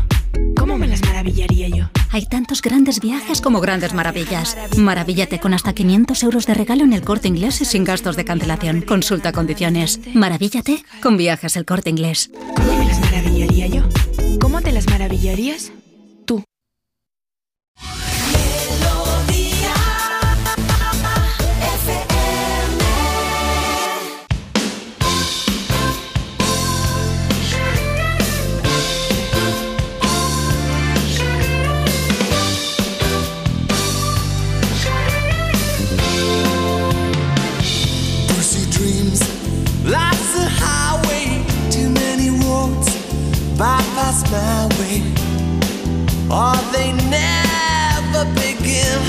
¿Cómo 0.76 0.84
me 0.84 0.92
las 0.92 1.06
maravillaría 1.06 1.68
yo? 1.68 1.86
Hay 2.10 2.26
tantos 2.26 2.60
grandes 2.60 3.00
viajes 3.00 3.40
como 3.40 3.62
grandes 3.62 3.94
maravillas. 3.94 4.58
Maravíllate 4.76 5.40
con 5.40 5.54
hasta 5.54 5.72
500 5.72 6.22
euros 6.22 6.44
de 6.44 6.52
regalo 6.52 6.84
en 6.84 6.92
el 6.92 7.00
corte 7.00 7.28
inglés 7.28 7.62
y 7.62 7.64
sin 7.64 7.82
gastos 7.82 8.14
de 8.14 8.26
cancelación. 8.26 8.82
Consulta 8.82 9.32
condiciones. 9.32 9.98
Maravíllate 10.12 10.84
con 11.00 11.16
viajes 11.16 11.56
el 11.56 11.64
corte 11.64 11.88
inglés. 11.88 12.30
¿Cómo 12.54 12.76
me 12.76 12.84
las 12.84 13.00
maravillaría 13.00 13.68
yo? 13.68 13.84
¿Cómo 14.38 14.60
te 14.60 14.70
las 14.70 14.86
maravillarías? 14.90 15.72
My 44.36 44.66
way, 44.78 44.98
or 46.40 46.56
they 46.74 46.90
never 47.18 48.22
begin. 48.42 49.00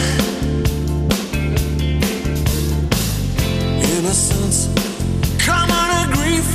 Innocence, 3.92 4.60
common 5.48 5.90
a 6.02 6.06
grief 6.16 6.48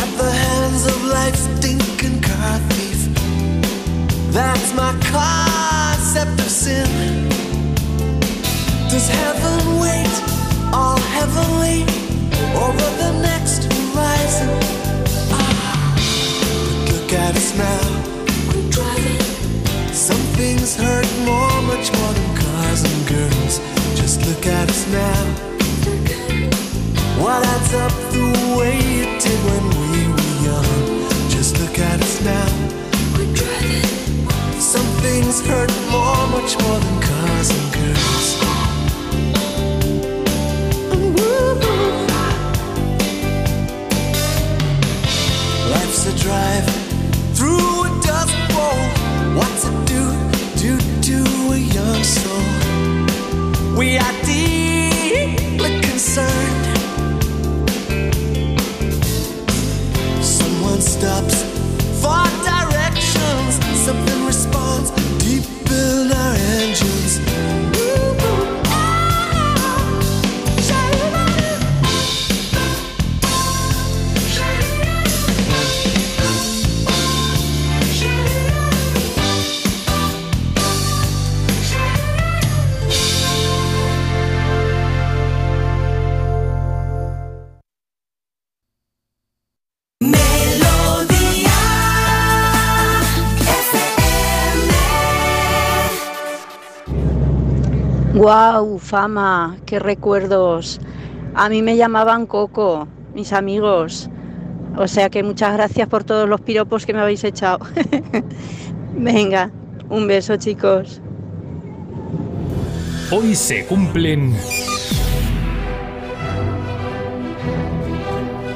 at 0.00 0.08
the 0.20 0.30
hands 0.44 0.82
of 0.92 0.96
life's 1.16 1.44
stinking 1.50 2.20
car 2.28 2.58
thief. 2.72 3.00
That's 4.36 4.70
my 4.82 4.92
concept 5.16 6.36
of 6.44 6.50
sin. 6.64 6.88
Does 8.90 9.08
heaven 9.20 9.58
wait 9.84 10.14
all 10.78 11.00
heavenly 11.16 11.80
over 12.66 12.88
the 13.02 13.12
next 13.28 13.60
horizon? 13.72 14.81
Look 17.12 17.20
at 17.20 17.36
us 17.36 17.52
now. 17.58 17.80
We're 18.48 18.70
driving. 18.70 19.20
Some 19.92 20.24
things 20.32 20.74
hurt 20.74 21.06
more, 21.26 21.62
much 21.68 21.92
more 21.92 22.12
than 22.14 22.36
cars 22.38 22.84
and 22.84 23.06
girls. 23.06 23.60
Just 24.00 24.24
look 24.26 24.46
at 24.46 24.70
us 24.70 24.86
now. 24.90 25.24
What 27.20 27.44
adds 27.44 27.74
up 27.74 27.92
the 28.12 28.56
way 28.56 28.78
it 29.04 29.20
did 29.20 29.38
when 29.44 29.64
we 29.82 30.08
were 30.08 30.36
young? 30.48 31.28
Just 31.28 31.60
look 31.60 31.78
at 31.78 32.00
us 32.00 32.18
now. 32.24 32.48
We're 33.12 33.28
driving. 33.34 33.90
Some 34.58 34.88
things 35.04 35.46
hurt 35.46 35.70
more, 35.90 36.26
much 36.28 36.56
more 36.62 36.80
than 36.80 37.02
cars 37.02 37.50
and 37.50 37.74
girls. 37.76 38.40
Life's 45.70 46.06
a 46.06 46.16
drive 46.24 46.81
What's 49.34 49.64
it 49.64 49.86
do, 49.86 50.02
do, 50.60 50.78
do 51.00 51.24
a 51.52 51.56
young 51.56 52.04
soul? 52.04 53.76
We 53.78 53.96
are 53.96 54.14
deeply 54.24 55.80
concerned. 55.80 56.66
Someone 60.22 60.80
stops 60.82 61.42
for 62.02 62.41
Guau, 98.22 98.78
fama, 98.78 99.56
qué 99.66 99.80
recuerdos. 99.80 100.80
A 101.34 101.48
mí 101.48 101.60
me 101.60 101.76
llamaban 101.76 102.26
Coco, 102.26 102.86
mis 103.16 103.32
amigos. 103.32 104.08
O 104.76 104.86
sea 104.86 105.10
que 105.10 105.24
muchas 105.24 105.54
gracias 105.54 105.88
por 105.88 106.04
todos 106.04 106.28
los 106.28 106.40
piropos 106.40 106.86
que 106.86 106.92
me 106.92 107.00
habéis 107.00 107.24
echado. 107.24 107.66
Venga, 108.96 109.50
un 109.88 110.06
beso 110.06 110.36
chicos. 110.36 111.02
Hoy 113.10 113.34
se 113.34 113.66
cumplen 113.66 114.36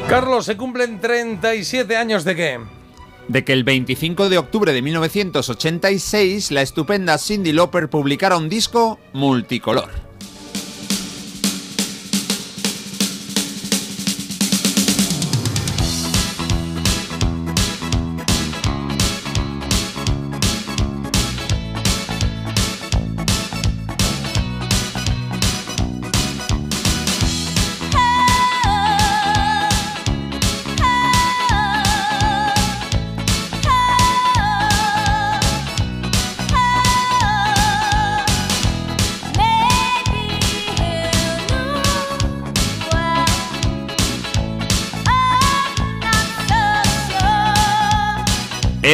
Carlos, 0.08 0.44
se 0.44 0.56
cumplen 0.56 1.00
37 1.00 1.96
años 1.96 2.22
de 2.22 2.36
qué? 2.36 2.60
De 3.28 3.44
que 3.44 3.52
el 3.52 3.64
25 3.64 4.28
de 4.28 4.38
octubre 4.38 4.72
de 4.72 4.82
1986 4.82 6.50
la 6.50 6.62
estupenda 6.62 7.18
Cindy 7.18 7.52
Lauper 7.52 7.88
publicara 7.88 8.36
un 8.36 8.48
disco 8.48 8.98
multicolor. 9.12 10.05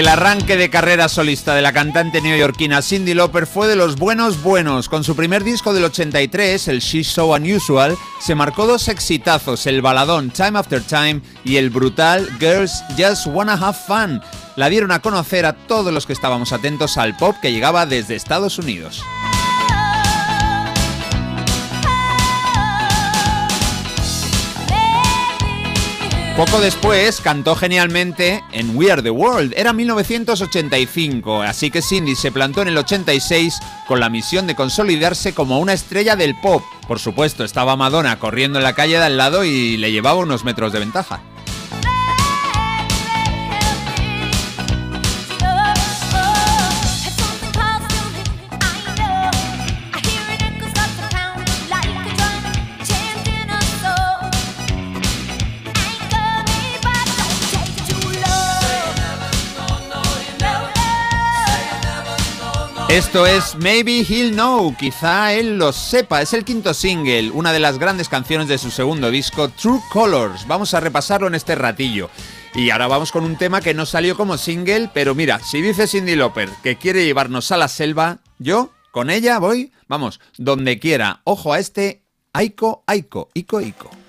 El 0.03 0.09
arranque 0.09 0.57
de 0.57 0.69
carrera 0.69 1.09
solista 1.09 1.55
de 1.55 1.63
la 1.63 1.73
cantante 1.73 2.21
neoyorquina 2.21 2.83
Cindy 2.83 3.15
Lauper 3.15 3.47
fue 3.47 3.69
de 3.69 3.77
los 3.77 3.95
buenos 3.95 4.43
buenos. 4.43 4.89
Con 4.89 5.05
su 5.05 5.15
primer 5.15 5.45
disco 5.45 5.73
del 5.73 5.85
83, 5.85 6.67
el 6.67 6.81
She's 6.81 7.07
So 7.07 7.27
Unusual, 7.27 7.97
se 8.19 8.35
marcó 8.35 8.67
dos 8.67 8.89
exitazos, 8.89 9.65
el 9.69 9.81
baladón 9.81 10.33
Time 10.33 10.59
After 10.59 10.83
Time 10.83 11.21
y 11.45 11.55
el 11.55 11.71
brutal 11.71 12.29
Girls 12.41 12.83
Just 12.99 13.29
Wanna 13.29 13.53
Have 13.53 13.79
Fun. 13.87 14.21
La 14.57 14.69
dieron 14.69 14.91
a 14.91 14.99
conocer 14.99 15.47
a 15.47 15.53
todos 15.53 15.95
los 15.95 16.05
que 16.05 16.15
estábamos 16.15 16.53
atentos 16.53 16.97
al 16.97 17.17
pop 17.17 17.37
que 17.41 17.53
llegaba 17.53 17.87
desde 17.87 18.17
Estados 18.17 18.59
Unidos. 18.59 19.05
Poco 26.36 26.62
después 26.62 27.20
cantó 27.20 27.55
genialmente 27.55 28.43
en 28.52 28.75
We 28.75 28.91
Are 28.91 29.02
the 29.02 29.11
World, 29.11 29.52
era 29.55 29.75
1985, 29.75 31.43
así 31.43 31.70
que 31.70 31.83
Cindy 31.83 32.17
se 32.17 32.33
plantó 32.33 32.62
en 32.62 32.69
el 32.69 32.78
86 32.78 33.61
con 33.86 34.01
la 34.01 34.09
misión 34.09 34.47
de 34.47 34.55
consolidarse 34.55 35.35
como 35.35 35.59
una 35.61 35.75
estrella 35.75 36.17
del 36.17 36.35
pop. 36.41 36.62
Por 36.89 36.99
supuesto, 36.99 37.44
estaba 37.44 37.77
Madonna 37.77 38.19
corriendo 38.19 38.59
en 38.59 38.65
la 38.65 38.75
calle 38.75 38.99
de 38.99 39.05
al 39.05 39.19
lado 39.19 39.44
y 39.44 39.77
le 39.77 39.93
llevaba 39.93 40.20
unos 40.20 40.43
metros 40.43 40.73
de 40.73 40.78
ventaja. 40.78 41.20
Esto 62.93 63.27
es 63.27 63.57
Maybe 63.57 64.05
He'll 64.07 64.33
Know, 64.33 64.77
quizá 64.77 65.33
él 65.33 65.57
lo 65.57 65.73
sepa, 65.73 66.21
es 66.21 66.35
el 66.35 66.45
quinto 66.45 66.75
single, 66.75 67.31
una 67.31 67.51
de 67.51 67.59
las 67.59 67.79
grandes 67.79 68.11
canciones 68.11 68.49
de 68.49 68.59
su 68.59 68.71
segundo 68.71 69.11
disco, 69.11 69.49
True 69.49 69.81
Colors. 69.91 70.47
Vamos 70.47 70.75
a 70.75 70.81
repasarlo 70.81 71.27
en 71.27 71.35
este 71.35 71.55
ratillo. 71.55 72.11
Y 72.55 72.69
ahora 72.69 72.89
vamos 72.89 73.11
con 73.11 73.25
un 73.25 73.39
tema 73.39 73.62
que 73.62 73.73
no 73.73 73.87
salió 73.87 74.15
como 74.15 74.37
single, 74.37 74.91
pero 74.93 75.15
mira, 75.15 75.39
si 75.39 75.62
dice 75.62 75.87
Cindy 75.87 76.17
Lauper 76.17 76.51
que 76.62 76.77
quiere 76.77 77.07
llevarnos 77.07 77.51
a 77.51 77.57
la 77.57 77.69
selva, 77.69 78.19
yo 78.39 78.73
con 78.91 79.09
ella 79.09 79.39
voy, 79.39 79.73
vamos, 79.89 80.21
donde 80.37 80.79
quiera. 80.79 81.23
Ojo 81.25 81.55
a 81.55 81.61
este 81.61 82.03
Aiko 82.35 82.85
Aiko, 82.87 83.31
Ico 83.33 83.62
Ico. 83.62 84.02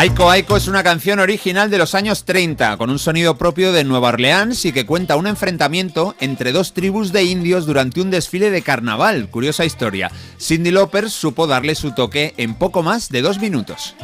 Aiko 0.00 0.30
Aiko 0.30 0.56
es 0.56 0.66
una 0.66 0.82
canción 0.82 1.18
original 1.18 1.68
de 1.68 1.76
los 1.76 1.94
años 1.94 2.24
30, 2.24 2.78
con 2.78 2.88
un 2.88 2.98
sonido 2.98 3.36
propio 3.36 3.70
de 3.70 3.84
Nueva 3.84 4.08
Orleans 4.08 4.64
y 4.64 4.72
que 4.72 4.86
cuenta 4.86 5.16
un 5.16 5.26
enfrentamiento 5.26 6.16
entre 6.20 6.52
dos 6.52 6.72
tribus 6.72 7.12
de 7.12 7.24
indios 7.24 7.66
durante 7.66 8.00
un 8.00 8.10
desfile 8.10 8.50
de 8.50 8.62
carnaval. 8.62 9.28
Curiosa 9.28 9.66
historia. 9.66 10.10
Cindy 10.40 10.70
Lauper 10.70 11.10
supo 11.10 11.46
darle 11.46 11.74
su 11.74 11.92
toque 11.92 12.32
en 12.38 12.54
poco 12.54 12.82
más 12.82 13.10
de 13.10 13.20
dos 13.20 13.40
minutos. 13.40 13.94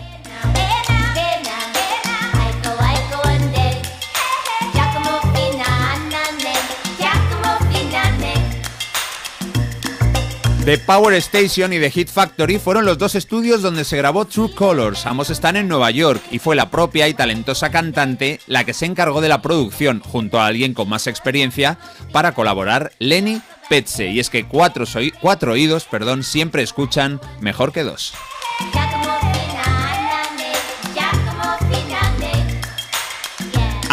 The 10.67 10.79
Power 10.79 11.15
Station 11.15 11.73
y 11.73 11.79
The 11.79 11.93
Hit 11.93 12.09
Factory 12.09 12.59
fueron 12.59 12.87
los 12.87 12.99
dos 12.99 13.15
estudios 13.15 13.63
donde 13.63 13.85
se 13.85 13.97
grabó 13.97 14.25
True 14.25 14.53
Colors. 14.53 15.07
Ambos 15.07 15.31
están 15.31 15.55
en 15.55 15.69
Nueva 15.69 15.93
York 15.93 16.21
y 16.33 16.41
fue 16.41 16.57
la 16.57 16.73
propia 16.73 17.07
y 17.07 17.15
talentosa 17.15 17.71
cantante 17.71 18.41
la 18.49 18.65
que 18.65 18.75
se 18.75 18.85
encargó 18.85 19.21
de 19.21 19.29
la 19.29 19.43
producción, 19.43 20.01
junto 20.01 20.41
a 20.41 20.47
alguien 20.47 20.75
con 20.75 20.89
más 20.89 21.07
experiencia, 21.07 21.79
para 22.11 22.33
colaborar 22.33 22.91
Lenny 22.99 23.41
Petze. 23.69 24.09
Y 24.09 24.19
es 24.19 24.29
que 24.29 24.49
cuatro, 24.49 24.87
cuatro 25.21 25.53
oídos 25.53 25.85
perdón, 25.85 26.25
siempre 26.25 26.65
escuchan 26.65 27.21
mejor 27.39 27.73
que 27.73 27.85
dos. 27.85 28.13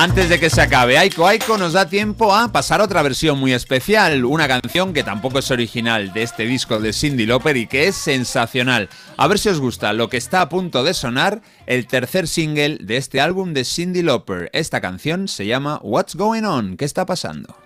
Antes 0.03 0.27
de 0.27 0.37
que 0.37 0.49
se 0.49 0.61
acabe, 0.61 0.97
Aiko 0.97 1.25
Aiko 1.25 1.57
nos 1.57 1.71
da 1.71 1.87
tiempo 1.87 2.35
a 2.35 2.51
pasar 2.51 2.81
otra 2.81 3.01
versión 3.01 3.39
muy 3.39 3.53
especial, 3.53 4.25
una 4.25 4.49
canción 4.49 4.91
que 4.91 5.01
tampoco 5.01 5.39
es 5.39 5.49
original 5.49 6.11
de 6.11 6.23
este 6.23 6.43
disco 6.43 6.77
de 6.79 6.91
Cindy 6.91 7.25
Lauper 7.25 7.55
y 7.55 7.67
que 7.67 7.87
es 7.87 7.95
sensacional. 7.95 8.89
A 9.15 9.29
ver 9.29 9.39
si 9.39 9.47
os 9.47 9.61
gusta 9.61 9.93
lo 9.93 10.09
que 10.09 10.17
está 10.17 10.41
a 10.41 10.49
punto 10.49 10.83
de 10.83 10.93
sonar, 10.93 11.41
el 11.67 11.87
tercer 11.87 12.27
single 12.27 12.79
de 12.81 12.97
este 12.97 13.21
álbum 13.21 13.53
de 13.53 13.63
Cindy 13.63 14.01
Lauper. 14.01 14.49
Esta 14.51 14.81
canción 14.81 15.29
se 15.29 15.45
llama 15.45 15.79
What's 15.81 16.15
Going 16.15 16.43
On? 16.43 16.75
¿Qué 16.75 16.83
está 16.83 17.05
pasando? 17.05 17.62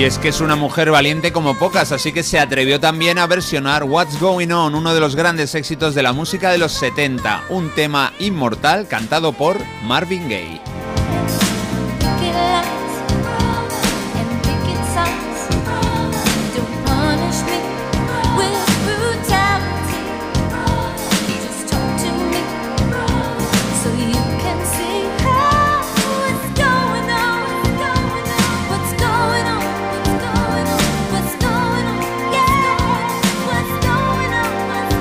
Y 0.00 0.04
es 0.04 0.16
que 0.16 0.28
es 0.28 0.40
una 0.40 0.56
mujer 0.56 0.90
valiente 0.90 1.30
como 1.30 1.58
pocas, 1.58 1.92
así 1.92 2.10
que 2.10 2.22
se 2.22 2.38
atrevió 2.38 2.80
también 2.80 3.18
a 3.18 3.26
versionar 3.26 3.84
What's 3.84 4.18
Going 4.18 4.50
On, 4.50 4.74
uno 4.74 4.94
de 4.94 5.00
los 5.00 5.14
grandes 5.14 5.54
éxitos 5.54 5.94
de 5.94 6.02
la 6.02 6.14
música 6.14 6.50
de 6.50 6.56
los 6.56 6.72
70, 6.72 7.44
un 7.50 7.68
tema 7.74 8.14
inmortal 8.18 8.88
cantado 8.88 9.34
por 9.34 9.58
Marvin 9.82 10.26
Gaye. 10.26 10.62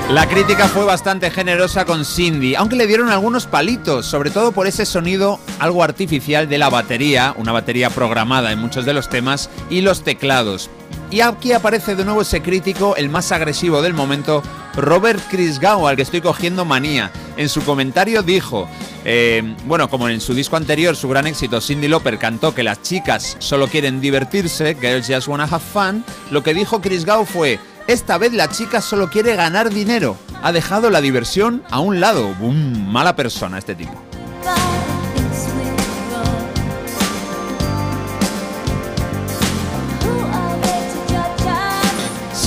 La 0.09 0.27
crítica 0.27 0.67
fue 0.67 0.85
bastante 0.85 1.29
generosa 1.29 1.85
con 1.85 2.03
Cindy, 2.03 2.55
aunque 2.55 2.75
le 2.75 2.87
dieron 2.87 3.11
algunos 3.11 3.45
palitos, 3.45 4.07
sobre 4.07 4.31
todo 4.31 4.51
por 4.51 4.65
ese 4.65 4.87
sonido 4.87 5.39
algo 5.59 5.83
artificial 5.83 6.49
de 6.49 6.57
la 6.57 6.69
batería, 6.69 7.35
una 7.37 7.51
batería 7.51 7.91
programada 7.91 8.51
en 8.51 8.57
muchos 8.57 8.85
de 8.85 8.93
los 8.93 9.07
temas, 9.07 9.51
y 9.69 9.81
los 9.81 10.03
teclados. 10.03 10.71
Y 11.11 11.21
aquí 11.21 11.53
aparece 11.53 11.95
de 11.95 12.05
nuevo 12.05 12.23
ese 12.23 12.41
crítico, 12.41 12.95
el 12.95 13.07
más 13.07 13.31
agresivo 13.31 13.83
del 13.83 13.93
momento, 13.93 14.41
Robert 14.75 15.21
Christgau, 15.29 15.87
al 15.87 15.95
que 15.95 16.01
estoy 16.01 16.21
cogiendo 16.21 16.65
manía. 16.65 17.11
En 17.37 17.47
su 17.47 17.61
comentario 17.63 18.23
dijo, 18.23 18.67
eh, 19.05 19.55
bueno, 19.65 19.91
como 19.91 20.09
en 20.09 20.21
su 20.21 20.33
disco 20.33 20.55
anterior, 20.55 20.95
su 20.95 21.07
gran 21.07 21.27
éxito, 21.27 21.61
Cindy 21.61 21.87
Lauper 21.87 22.17
cantó 22.17 22.55
que 22.55 22.63
las 22.63 22.81
chicas 22.81 23.37
solo 23.37 23.67
quieren 23.67 24.01
divertirse, 24.01 24.75
Girls 24.75 25.05
Just 25.07 25.27
Wanna 25.27 25.43
Have 25.43 25.63
Fun, 25.71 26.03
lo 26.31 26.41
que 26.41 26.55
dijo 26.55 26.81
Christgau 26.81 27.25
fue, 27.25 27.59
esta 27.89 28.19
vez 28.19 28.33
la 28.33 28.49
chica 28.49 28.81
solo 28.81 29.09
quiere 29.09 29.35
ganar 29.35 29.71
dinero. 29.71 30.15
Ha 30.43 30.51
dejado 30.51 30.91
la 30.91 31.01
diversión 31.01 31.63
a 31.71 31.79
un 31.79 31.99
lado. 31.99 32.35
Mala 32.35 33.15
persona 33.15 33.57
este 33.57 33.73
tipo. 33.73 34.08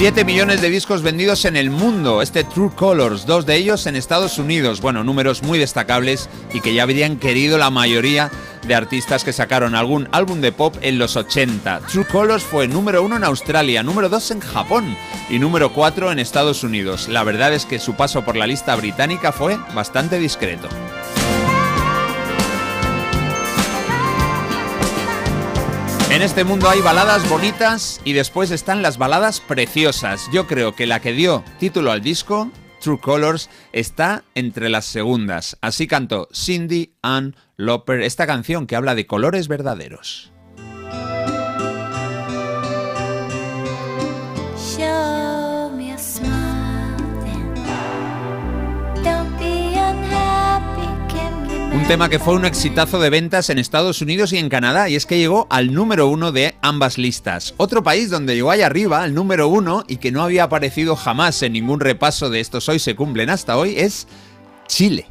7 0.03 0.25
millones 0.25 0.61
de 0.61 0.69
discos 0.69 1.03
vendidos 1.03 1.45
en 1.45 1.57
el 1.57 1.71
mundo, 1.71 2.23
este 2.23 2.43
True 2.43 2.73
Colors, 2.75 3.25
dos 3.25 3.47
de 3.47 3.55
ellos 3.55 3.87
en 3.87 3.95
Estados 3.95 4.37
Unidos. 4.37 4.81
Bueno, 4.81 5.05
números 5.05 5.45
muy 5.45 5.61
destacables 5.61 6.29
y 6.53 6.61
que 6.61 6.75
ya 6.75 6.83
habrían 6.83 7.19
querido 7.19 7.57
la 7.57 7.71
mayoría 7.71 8.29
de 8.67 8.75
artistas 8.75 9.23
que 9.23 9.33
sacaron 9.33 9.77
algún 9.77 10.09
álbum 10.11 10.41
de 10.41 10.51
pop 10.51 10.75
en 10.81 10.99
los 10.99 11.15
80. 11.15 11.83
True 11.87 12.05
Colors 12.05 12.43
fue 12.43 12.67
número 12.67 13.05
uno 13.05 13.15
en 13.15 13.23
Australia, 13.23 13.85
número 13.85 14.09
2 14.09 14.33
en 14.33 14.41
Japón 14.41 14.97
y 15.31 15.39
número 15.39 15.73
4 15.73 16.11
en 16.11 16.19
Estados 16.19 16.65
Unidos. 16.65 17.07
La 17.07 17.23
verdad 17.23 17.55
es 17.55 17.65
que 17.65 17.79
su 17.79 17.95
paso 17.95 18.25
por 18.25 18.35
la 18.35 18.49
lista 18.49 18.75
británica 18.75 19.31
fue 19.31 19.57
bastante 19.73 20.19
discreto. 20.19 20.69
En 26.23 26.27
este 26.27 26.45
mundo 26.45 26.71
hay 26.71 26.81
baladas 26.81 27.29
bonitas 27.29 28.01
y 28.05 28.13
después 28.13 28.53
están 28.53 28.81
las 28.81 28.97
baladas 28.97 29.41
preciosas. 29.41 30.31
Yo 30.33 30.47
creo 30.47 30.73
que 30.73 30.87
la 30.87 31.01
que 31.01 31.13
dio 31.13 31.43
título 31.59 31.91
al 31.91 32.01
disco, 32.01 32.49
True 32.81 33.01
Colors, 33.01 33.51
está 33.73 34.23
entre 34.37 34.69
las 34.69 34.85
segundas. 34.85 35.59
Así 35.63 35.89
cantó 35.89 36.29
Cindy 36.33 36.95
Ann 37.03 37.35
Lauper 37.57 38.03
esta 38.03 38.29
canción 38.29 38.69
que 38.69 38.77
habla 38.77 38.95
de 38.95 39.09
colores 39.09 39.49
verdaderos. 39.49 40.32
Tema 51.93 52.09
que 52.09 52.19
fue 52.19 52.33
un 52.33 52.47
exitazo 52.47 52.99
de 53.01 53.11
ventas 53.11 53.51
en 53.51 53.59
Estados 53.59 54.01
Unidos 54.01 54.33
y 54.33 54.39
en 54.39 54.49
Canadá, 54.49 54.89
y 54.89 54.97
es 54.97 55.05
que 55.05 55.19
llegó 55.19 55.47
al 55.51 55.75
número 55.75 56.09
uno 56.09 56.33
de 56.33 56.55
ambas 56.63 56.97
listas. 56.97 57.53
Otro 57.59 57.83
país 57.83 58.09
donde 58.09 58.35
llegó 58.35 58.51
allá 58.51 58.65
arriba, 58.65 59.03
al 59.03 59.13
número 59.13 59.47
uno, 59.49 59.85
y 59.87 59.99
que 59.99 60.11
no 60.11 60.23
había 60.23 60.45
aparecido 60.45 60.97
jamás 60.97 61.43
en 61.43 61.53
ningún 61.53 61.81
repaso 61.81 62.31
de 62.31 62.41
estos 62.41 62.67
hoy 62.71 62.79
se 62.79 62.97
cumplen 62.97 63.29
hasta 63.29 63.59
hoy, 63.59 63.75
es 63.77 64.09
Chile. 64.69 65.07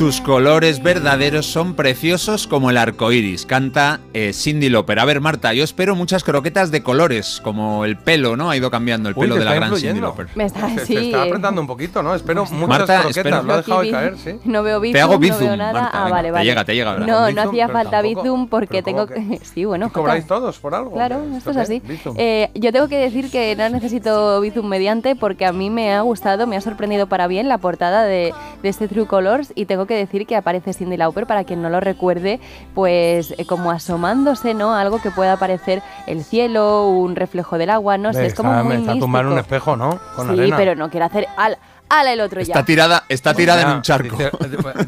Tus 0.00 0.22
colores 0.22 0.82
verdaderos 0.82 1.44
son 1.44 1.74
preciosos 1.74 2.46
como 2.46 2.70
el 2.70 2.78
arco 2.78 3.12
iris, 3.12 3.44
canta 3.44 4.00
eh, 4.14 4.32
Cindy 4.32 4.70
Lauper. 4.70 4.98
A 4.98 5.04
ver, 5.04 5.20
Marta, 5.20 5.52
yo 5.52 5.62
espero 5.62 5.94
muchas 5.94 6.24
croquetas 6.24 6.70
de 6.70 6.82
colores, 6.82 7.38
como 7.44 7.84
el 7.84 7.98
pelo, 7.98 8.34
¿no? 8.34 8.48
Ha 8.48 8.56
ido 8.56 8.70
cambiando 8.70 9.10
el 9.10 9.14
Uy, 9.14 9.26
pelo 9.26 9.34
de 9.34 9.44
la 9.44 9.52
gran 9.52 9.76
Cindy. 9.76 10.00
Lauper. 10.00 10.28
Me 10.36 10.44
está, 10.46 10.70
Se, 10.70 10.86
sí, 10.86 10.94
se 10.94 11.04
está 11.04 11.26
eh, 11.26 11.28
apretando 11.28 11.60
un 11.60 11.66
poquito, 11.66 12.02
¿no? 12.02 12.14
Espero 12.14 12.46
muchas 12.46 12.66
Marta, 12.66 13.00
croquetas. 13.02 13.44
Lo 13.44 13.52
he 13.52 13.56
dejado 13.58 13.82
de 13.82 13.90
caer, 13.90 14.16
sí. 14.16 14.30
No 14.46 14.62
veo 14.62 14.80
bizum, 14.80 14.94
Te 14.94 15.00
hago 15.02 15.12
no 15.12 15.18
bizum, 15.18 15.38
veo 15.40 15.56
nada. 15.58 15.72
Marta, 15.74 15.90
ah, 15.92 16.04
venga, 16.04 16.16
vale, 16.16 16.28
te 16.28 16.32
vale. 16.32 16.44
llega, 16.46 16.64
te 16.64 16.74
llega 16.74 16.90
ahora. 16.92 17.06
No, 17.06 17.26
Bizum, 17.26 17.34
no 17.34 17.42
hacía 17.50 17.68
falta 17.68 17.90
tampoco- 18.00 18.22
bizum 18.22 18.48
porque 18.48 18.82
tengo 18.82 19.06
¿cómo 19.06 19.38
que... 19.38 19.44
Sí, 19.44 19.66
bueno, 19.66 19.88
¿Y 19.88 19.90
cobráis 19.90 20.26
todos 20.26 20.58
por 20.60 20.74
algo? 20.74 20.94
Claro, 20.94 21.22
¿Esto 21.36 21.50
es 21.50 21.58
así. 21.58 21.82
Eh, 22.16 22.48
yo 22.54 22.72
tengo 22.72 22.88
que 22.88 22.96
decir 22.96 23.30
que 23.30 23.54
no 23.54 23.68
necesito 23.68 24.40
Bizum 24.40 24.66
mediante 24.66 25.14
porque 25.14 25.44
a 25.44 25.52
mí 25.52 25.68
me 25.68 25.92
ha 25.92 26.00
gustado, 26.00 26.46
me 26.46 26.56
ha 26.56 26.62
sorprendido 26.62 27.06
para 27.06 27.26
bien 27.26 27.50
la 27.50 27.58
portada 27.58 28.04
de, 28.04 28.32
de 28.62 28.68
este 28.70 28.88
True 28.88 29.06
Colors 29.06 29.52
y 29.54 29.66
tengo 29.66 29.84
que 29.86 29.89
decir 29.94 30.26
que 30.26 30.36
aparece 30.36 30.72
Cindy 30.72 30.96
Lauper, 30.96 31.26
para 31.26 31.44
quien 31.44 31.62
no 31.62 31.68
lo 31.68 31.80
recuerde, 31.80 32.40
pues 32.74 33.34
eh, 33.38 33.44
como 33.46 33.70
asomándose, 33.70 34.54
¿no? 34.54 34.74
Algo 34.74 35.00
que 35.00 35.10
pueda 35.10 35.36
parecer 35.36 35.82
el 36.06 36.24
cielo, 36.24 36.88
un 36.88 37.16
reflejo 37.16 37.58
del 37.58 37.70
agua, 37.70 37.98
no 37.98 38.12
sé, 38.12 38.26
es 38.26 38.34
como 38.34 38.52
muy 38.52 38.60
está 38.74 38.76
místico. 38.78 38.98
tumbado 38.98 39.26
en 39.26 39.32
un 39.32 39.38
espejo, 39.38 39.76
¿no? 39.76 39.98
Con 40.16 40.28
sí, 40.34 40.40
arena. 40.40 40.56
pero 40.56 40.74
no 40.74 40.90
quiero 40.90 41.06
hacer... 41.06 41.26
¡Ala, 41.36 41.58
ala 41.90 42.12
el 42.12 42.20
otro 42.20 42.40
Está 42.40 42.60
ya! 42.60 42.64
tirada, 42.64 43.04
está 43.08 43.34
tirada 43.34 43.62
en 43.62 43.68
un 43.76 43.82
charco. 43.82 44.16
Dice, 44.16 44.30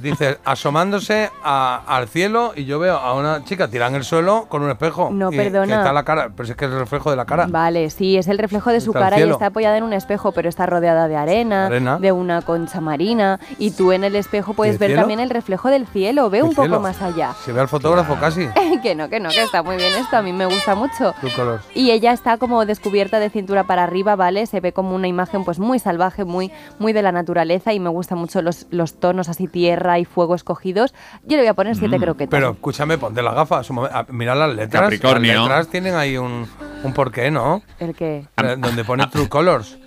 dice, 0.01 0.39
asomándose 0.45 1.31
a- 1.45 1.83
al 1.87 2.09
cielo 2.09 2.53
y 2.57 2.65
yo 2.65 2.79
veo 2.79 2.97
a 2.97 3.15
una 3.15 3.45
chica 3.45 3.69
tirada 3.69 3.91
en 3.91 3.97
el 3.97 4.05
suelo 4.05 4.47
con 4.49 4.63
un 4.63 4.71
espejo. 4.71 5.11
No, 5.13 5.33
y 5.33 5.37
perdona. 5.37 5.67
Que 5.67 5.73
está 5.75 5.93
la 5.93 6.05
cara, 6.05 6.31
pero 6.35 6.47
si 6.47 6.53
es 6.53 6.57
que 6.57 6.65
es 6.67 6.71
el 6.71 6.79
reflejo 6.79 7.11
de 7.11 7.17
la 7.17 7.25
cara. 7.25 7.47
Vale, 7.49 7.91
sí, 7.91 8.17
es 8.17 8.29
el 8.29 8.39
reflejo 8.39 8.71
de 8.71 8.81
su 8.81 8.91
Está 8.91 9.01
cara 9.01 9.19
y 9.21 9.29
está 9.29 9.47
apoyada 9.47 9.77
en 9.77 9.85
un 9.85 9.93
espejo, 9.93 10.33
pero 10.33 10.49
está 10.49 10.67
rodeada 10.67 11.09
de 11.09 11.17
arena, 11.17 11.67
Arena. 11.67 11.99
de 11.99 12.13
una 12.13 12.43
concha 12.43 12.81
marina, 12.81 13.41
y 13.59 13.73
tú 13.73 13.93
en 13.93 14.05
el 14.05 14.17
espejo 14.17 14.55
puedes 14.55 14.75
el 14.75 14.79
ver 14.79 14.89
cielo? 14.91 15.03
también 15.03 15.21
el 15.21 15.31
reflejo 15.31 15.69
del 15.69 15.87
cielo, 15.87 16.31
ve 16.31 16.39
¿El 16.39 16.45
un 16.45 16.51
poco 16.51 16.63
cielo? 16.63 16.81
más 16.81 17.03
allá. 17.03 17.35
Se 17.45 17.53
ve 17.53 17.61
al 17.61 17.69
fotógrafo 17.69 18.17
casi. 18.21 18.49
que 18.83 18.95
no, 18.95 19.09
que 19.09 19.21
no, 19.21 19.29
que 19.31 19.43
está 19.43 19.63
muy 19.63 19.77
bien 19.77 19.93
esto, 19.97 20.17
a 20.17 20.23
mí 20.23 20.33
me 20.33 20.47
gusta 20.47 20.75
mucho. 20.75 21.15
Tu 21.21 21.29
color. 21.35 21.61
Y 21.75 21.91
ella 21.91 22.13
está 22.13 22.37
como 22.39 22.65
descubierta 22.65 23.19
de 23.19 23.31
cintura 23.31 23.65
para 23.65 23.83
arriba, 23.85 24.17
¿vale? 24.17 24.47
Se 24.47 24.61
ve 24.61 24.73
como 24.73 24.95
una 24.95 25.09
imagen 25.09 25.45
pues 25.45 25.59
muy 25.59 25.79
salvaje, 25.79 26.25
muy, 26.25 26.51
muy 26.79 26.92
de 26.93 27.03
la 27.03 27.13
naturaleza 27.13 27.73
y 27.73 27.81
me 27.81 27.89
gustan 27.91 28.19
mucho 28.19 28.43
los, 28.43 28.67
los 28.71 28.99
tonos 29.01 29.29
así 29.29 29.49
tierra 29.49 29.99
y 29.99 30.05
fuego 30.05 30.35
escogidos. 30.35 30.95
Yo 31.25 31.37
le 31.37 31.43
voy 31.43 31.49
a 31.49 31.55
poner 31.55 31.77
siete 31.77 31.99
croquetas. 31.99 32.31
Pero 32.31 32.51
escúchame, 32.53 32.99
ponte 32.99 33.23
las 33.23 33.35
gafas. 33.35 33.69
ah, 33.91 34.07
Mira 34.11 34.35
las 34.35 34.55
letras. 34.55 34.83
Capricornio. 34.83 35.33
Las 35.35 35.43
letras 35.43 35.69
tienen 35.69 35.95
ahí 35.95 36.17
un, 36.17 36.47
un 36.85 36.93
porqué, 36.93 37.31
¿no? 37.31 37.63
¿El 37.79 37.95
qué? 37.95 38.27
Eh, 38.43 38.57
Donde 38.59 38.85
pone 38.85 39.07
True 39.09 39.29
Colors. 39.29 39.79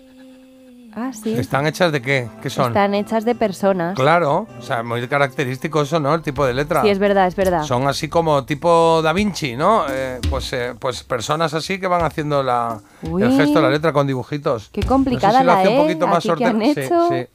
Ah, 0.97 1.11
sí. 1.11 1.33
¿Están 1.37 1.67
hechas 1.67 1.91
de 1.91 2.01
qué? 2.01 2.29
¿Qué 2.41 2.49
son? 2.49 2.67
Están 2.67 2.93
hechas 2.95 3.25
de 3.25 3.35
personas. 3.35 3.95
Claro, 3.95 4.47
o 4.57 4.61
sea, 4.61 4.81
muy 4.81 5.05
característico 5.07 5.81
eso, 5.81 5.99
¿no? 5.99 6.13
El 6.15 6.21
tipo 6.21 6.45
de 6.45 6.53
letra. 6.53 6.81
Sí, 6.83 6.89
es 6.89 6.99
verdad, 6.99 7.27
es 7.27 7.35
verdad. 7.35 7.63
Son 7.63 7.85
así 7.87 8.07
como 8.07 8.45
tipo 8.45 9.01
Da 9.01 9.11
Vinci, 9.11 9.57
¿no? 9.57 9.83
Eh, 9.89 10.19
pues, 10.29 10.53
eh, 10.53 10.73
pues 10.79 11.03
personas 11.03 11.53
así 11.53 11.79
que 11.79 11.87
van 11.87 12.03
haciendo 12.03 12.41
la, 12.43 12.79
Uy. 13.01 13.23
el 13.23 13.31
gesto 13.33 13.55
de 13.59 13.61
la 13.63 13.69
letra 13.69 13.91
con 13.91 14.07
dibujitos. 14.07 14.69
Qué 14.71 14.83
complicada 14.83 15.33
no 15.33 15.37
sé 15.39 15.41
si 15.41 15.45
lo 15.45 15.53
la 15.53 15.59
hace 15.59 15.67
un 15.69 15.75
E, 15.75 15.81
poquito 15.81 16.07
más 16.07 16.23
que 16.23 16.31
han 16.31 16.37
sorte- 16.61 16.73
sí, 16.73 16.79
hecho. 16.79 17.09
Sí, 17.09 17.27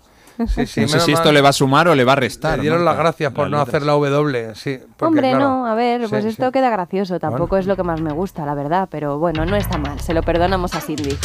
sí, 0.46 0.66
sí, 0.66 0.80
no 0.80 0.88
sé 0.88 1.00
si 1.00 1.12
esto 1.12 1.24
mal. 1.26 1.34
le 1.34 1.40
va 1.42 1.48
a 1.50 1.52
sumar 1.52 1.88
o 1.88 1.94
le 1.94 2.04
va 2.04 2.12
a 2.12 2.16
restar. 2.16 2.56
Le 2.56 2.62
dieron 2.62 2.82
Marta, 2.82 2.92
las 2.96 3.04
gracias 3.04 3.32
por 3.34 3.44
las 3.44 3.50
no 3.50 3.58
letras. 3.58 3.74
hacer 3.74 3.86
la 3.86 3.92
W, 3.92 4.54
sí. 4.54 4.78
porque, 4.96 5.04
Hombre, 5.04 5.30
claro, 5.32 5.44
no, 5.44 5.66
a 5.66 5.74
ver, 5.74 6.08
pues 6.08 6.22
sí, 6.22 6.30
esto 6.30 6.46
sí. 6.46 6.52
queda 6.52 6.70
gracioso, 6.70 7.20
tampoco 7.20 7.58
es 7.58 7.66
lo 7.66 7.76
que 7.76 7.82
más 7.82 8.00
me 8.00 8.12
gusta, 8.12 8.46
la 8.46 8.54
verdad, 8.54 8.88
pero 8.90 9.18
bueno, 9.18 9.44
no 9.44 9.54
está 9.56 9.76
mal, 9.76 10.00
se 10.00 10.14
lo 10.14 10.22
perdonamos 10.22 10.74
a 10.74 10.80
Cindy. 10.80 11.18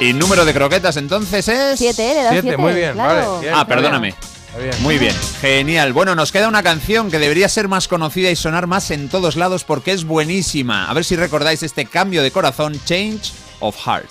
Y 0.00 0.12
número 0.12 0.44
de 0.44 0.54
croquetas 0.54 0.96
entonces 0.96 1.48
es... 1.48 1.78
Siete, 1.78 2.10
¿eh? 2.10 2.14
Le 2.14 2.22
das 2.22 2.32
Siete, 2.32 2.48
siete, 2.48 2.56
muy 2.56 2.72
bien, 2.72 2.92
claro. 2.92 3.32
vale, 3.32 3.40
bien. 3.40 3.54
Ah, 3.56 3.66
perdóname. 3.66 4.14
Está 4.46 4.58
bien. 4.58 4.74
Muy 4.80 4.98
bien, 4.98 5.14
genial. 5.40 5.92
Bueno, 5.92 6.14
nos 6.14 6.30
queda 6.30 6.48
una 6.48 6.62
canción 6.62 7.10
que 7.10 7.18
debería 7.18 7.48
ser 7.48 7.66
más 7.66 7.88
conocida 7.88 8.30
y 8.30 8.36
sonar 8.36 8.66
más 8.68 8.90
en 8.92 9.08
todos 9.08 9.34
lados 9.36 9.64
porque 9.64 9.92
es 9.92 10.04
buenísima. 10.04 10.88
A 10.88 10.94
ver 10.94 11.04
si 11.04 11.16
recordáis 11.16 11.62
este 11.64 11.84
cambio 11.86 12.22
de 12.22 12.30
corazón, 12.30 12.80
Change 12.84 13.32
of 13.58 13.76
Heart. 13.84 14.08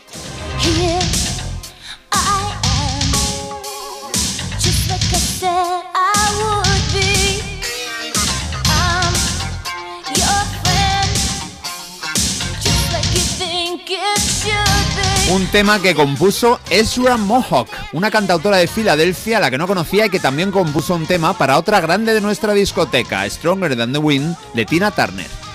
Un 15.29 15.45
tema 15.47 15.81
que 15.81 15.93
compuso 15.93 16.57
Ezra 16.69 17.17
Mohawk, 17.17 17.67
una 17.91 18.09
cantautora 18.09 18.57
de 18.57 18.67
Filadelfia 18.67 19.37
a 19.37 19.41
la 19.41 19.51
que 19.51 19.57
no 19.57 19.67
conocía 19.67 20.05
y 20.05 20.09
que 20.09 20.21
también 20.21 20.51
compuso 20.51 20.95
un 20.95 21.05
tema 21.05 21.37
para 21.37 21.57
otra 21.57 21.81
grande 21.81 22.13
de 22.13 22.21
nuestra 22.21 22.53
discoteca, 22.53 23.29
Stronger 23.29 23.75
Than 23.75 23.91
the 23.91 23.99
Wind, 23.99 24.37
de 24.53 24.65
Tina 24.65 24.89
Turner. 24.91 25.46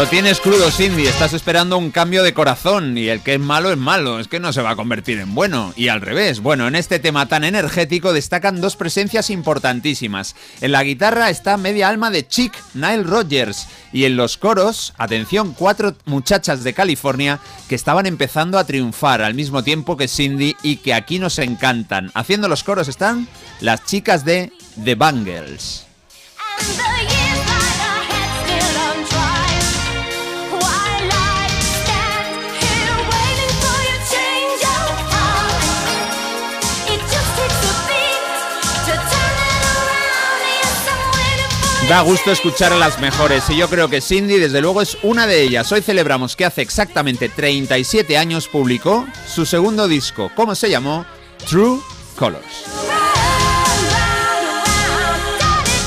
Lo 0.00 0.06
tienes 0.06 0.40
crudo, 0.40 0.70
Cindy. 0.70 1.06
Estás 1.06 1.34
esperando 1.34 1.76
un 1.76 1.90
cambio 1.90 2.22
de 2.22 2.32
corazón 2.32 2.96
y 2.96 3.08
el 3.08 3.20
que 3.20 3.34
es 3.34 3.38
malo 3.38 3.70
es 3.70 3.76
malo. 3.76 4.18
Es 4.18 4.28
que 4.28 4.40
no 4.40 4.50
se 4.50 4.62
va 4.62 4.70
a 4.70 4.76
convertir 4.76 5.18
en 5.18 5.34
bueno. 5.34 5.74
Y 5.76 5.88
al 5.88 6.00
revés. 6.00 6.40
Bueno, 6.40 6.66
en 6.66 6.74
este 6.74 6.98
tema 7.00 7.28
tan 7.28 7.44
energético 7.44 8.14
destacan 8.14 8.62
dos 8.62 8.76
presencias 8.76 9.28
importantísimas. 9.28 10.36
En 10.62 10.72
la 10.72 10.84
guitarra 10.84 11.28
está 11.28 11.58
media 11.58 11.90
alma 11.90 12.10
de 12.10 12.26
Chick, 12.26 12.54
Nile 12.72 13.02
Rodgers. 13.02 13.68
Y 13.92 14.04
en 14.06 14.16
los 14.16 14.38
coros, 14.38 14.94
atención, 14.96 15.52
cuatro 15.52 15.94
muchachas 16.06 16.64
de 16.64 16.72
California 16.72 17.38
que 17.68 17.74
estaban 17.74 18.06
empezando 18.06 18.58
a 18.58 18.64
triunfar 18.64 19.20
al 19.20 19.34
mismo 19.34 19.62
tiempo 19.62 19.98
que 19.98 20.08
Cindy 20.08 20.56
y 20.62 20.76
que 20.76 20.94
aquí 20.94 21.18
nos 21.18 21.38
encantan. 21.38 22.10
Haciendo 22.14 22.48
los 22.48 22.64
coros 22.64 22.88
están 22.88 23.28
las 23.60 23.84
chicas 23.84 24.24
de 24.24 24.50
The 24.82 24.94
Bangles. 24.94 25.84
Da 41.90 42.02
gusto 42.02 42.30
escuchar 42.30 42.72
a 42.72 42.76
las 42.76 43.00
mejores 43.00 43.50
y 43.50 43.56
yo 43.56 43.68
creo 43.68 43.88
que 43.88 44.00
Cindy 44.00 44.38
desde 44.38 44.60
luego 44.60 44.80
es 44.80 44.96
una 45.02 45.26
de 45.26 45.42
ellas. 45.42 45.72
Hoy 45.72 45.82
celebramos 45.82 46.36
que 46.36 46.44
hace 46.44 46.62
exactamente 46.62 47.28
37 47.28 48.16
años 48.16 48.46
publicó 48.46 49.08
su 49.26 49.44
segundo 49.44 49.88
disco, 49.88 50.30
¿cómo 50.36 50.54
se 50.54 50.70
llamó? 50.70 51.04
True 51.48 51.80
Colors. 52.16 52.66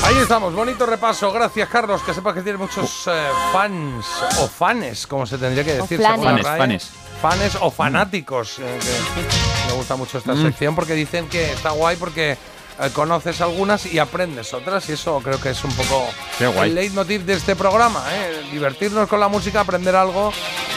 Ahí 0.04 0.16
estamos, 0.18 0.52
bonito 0.54 0.84
repaso. 0.84 1.32
Gracias, 1.32 1.70
Carlos. 1.70 2.02
Que 2.02 2.12
sepas 2.12 2.34
que 2.34 2.42
tiene 2.42 2.58
muchos 2.58 3.06
eh, 3.06 3.26
fans 3.50 4.04
o 4.40 4.46
fanes, 4.46 5.06
como 5.06 5.24
se 5.24 5.38
tendría 5.38 5.64
que 5.64 5.72
decir. 5.80 5.98
Fanes, 6.02 6.46
fanes. 6.46 6.90
Fanes 7.22 7.56
o 7.62 7.70
fanáticos. 7.70 8.58
eh, 8.58 8.78
que 8.82 9.68
me 9.70 9.72
gusta 9.78 9.96
mucho 9.96 10.18
esta 10.18 10.34
Mm. 10.34 10.42
sección 10.42 10.74
porque 10.74 10.92
dicen 10.92 11.26
que 11.30 11.50
está 11.52 11.70
guay 11.70 11.96
porque 11.96 12.36
eh, 12.80 12.90
conoces 12.92 13.40
algunas 13.40 13.86
y 13.86 13.98
aprendes 13.98 14.52
otras. 14.54 14.88
Y 14.88 14.92
eso 14.92 15.20
creo 15.22 15.40
que 15.40 15.50
es 15.50 15.64
un 15.64 15.72
poco 15.72 16.06
Qué 16.38 16.46
guay. 16.46 16.70
el 16.70 16.74
leitmotiv 16.74 17.24
de 17.24 17.34
este 17.34 17.56
programa. 17.56 18.02
¿eh? 18.12 18.42
Divertirnos 18.52 19.08
con 19.08 19.20
la 19.20 19.28
música, 19.28 19.60
aprender 19.60 19.94
algo 19.96 20.32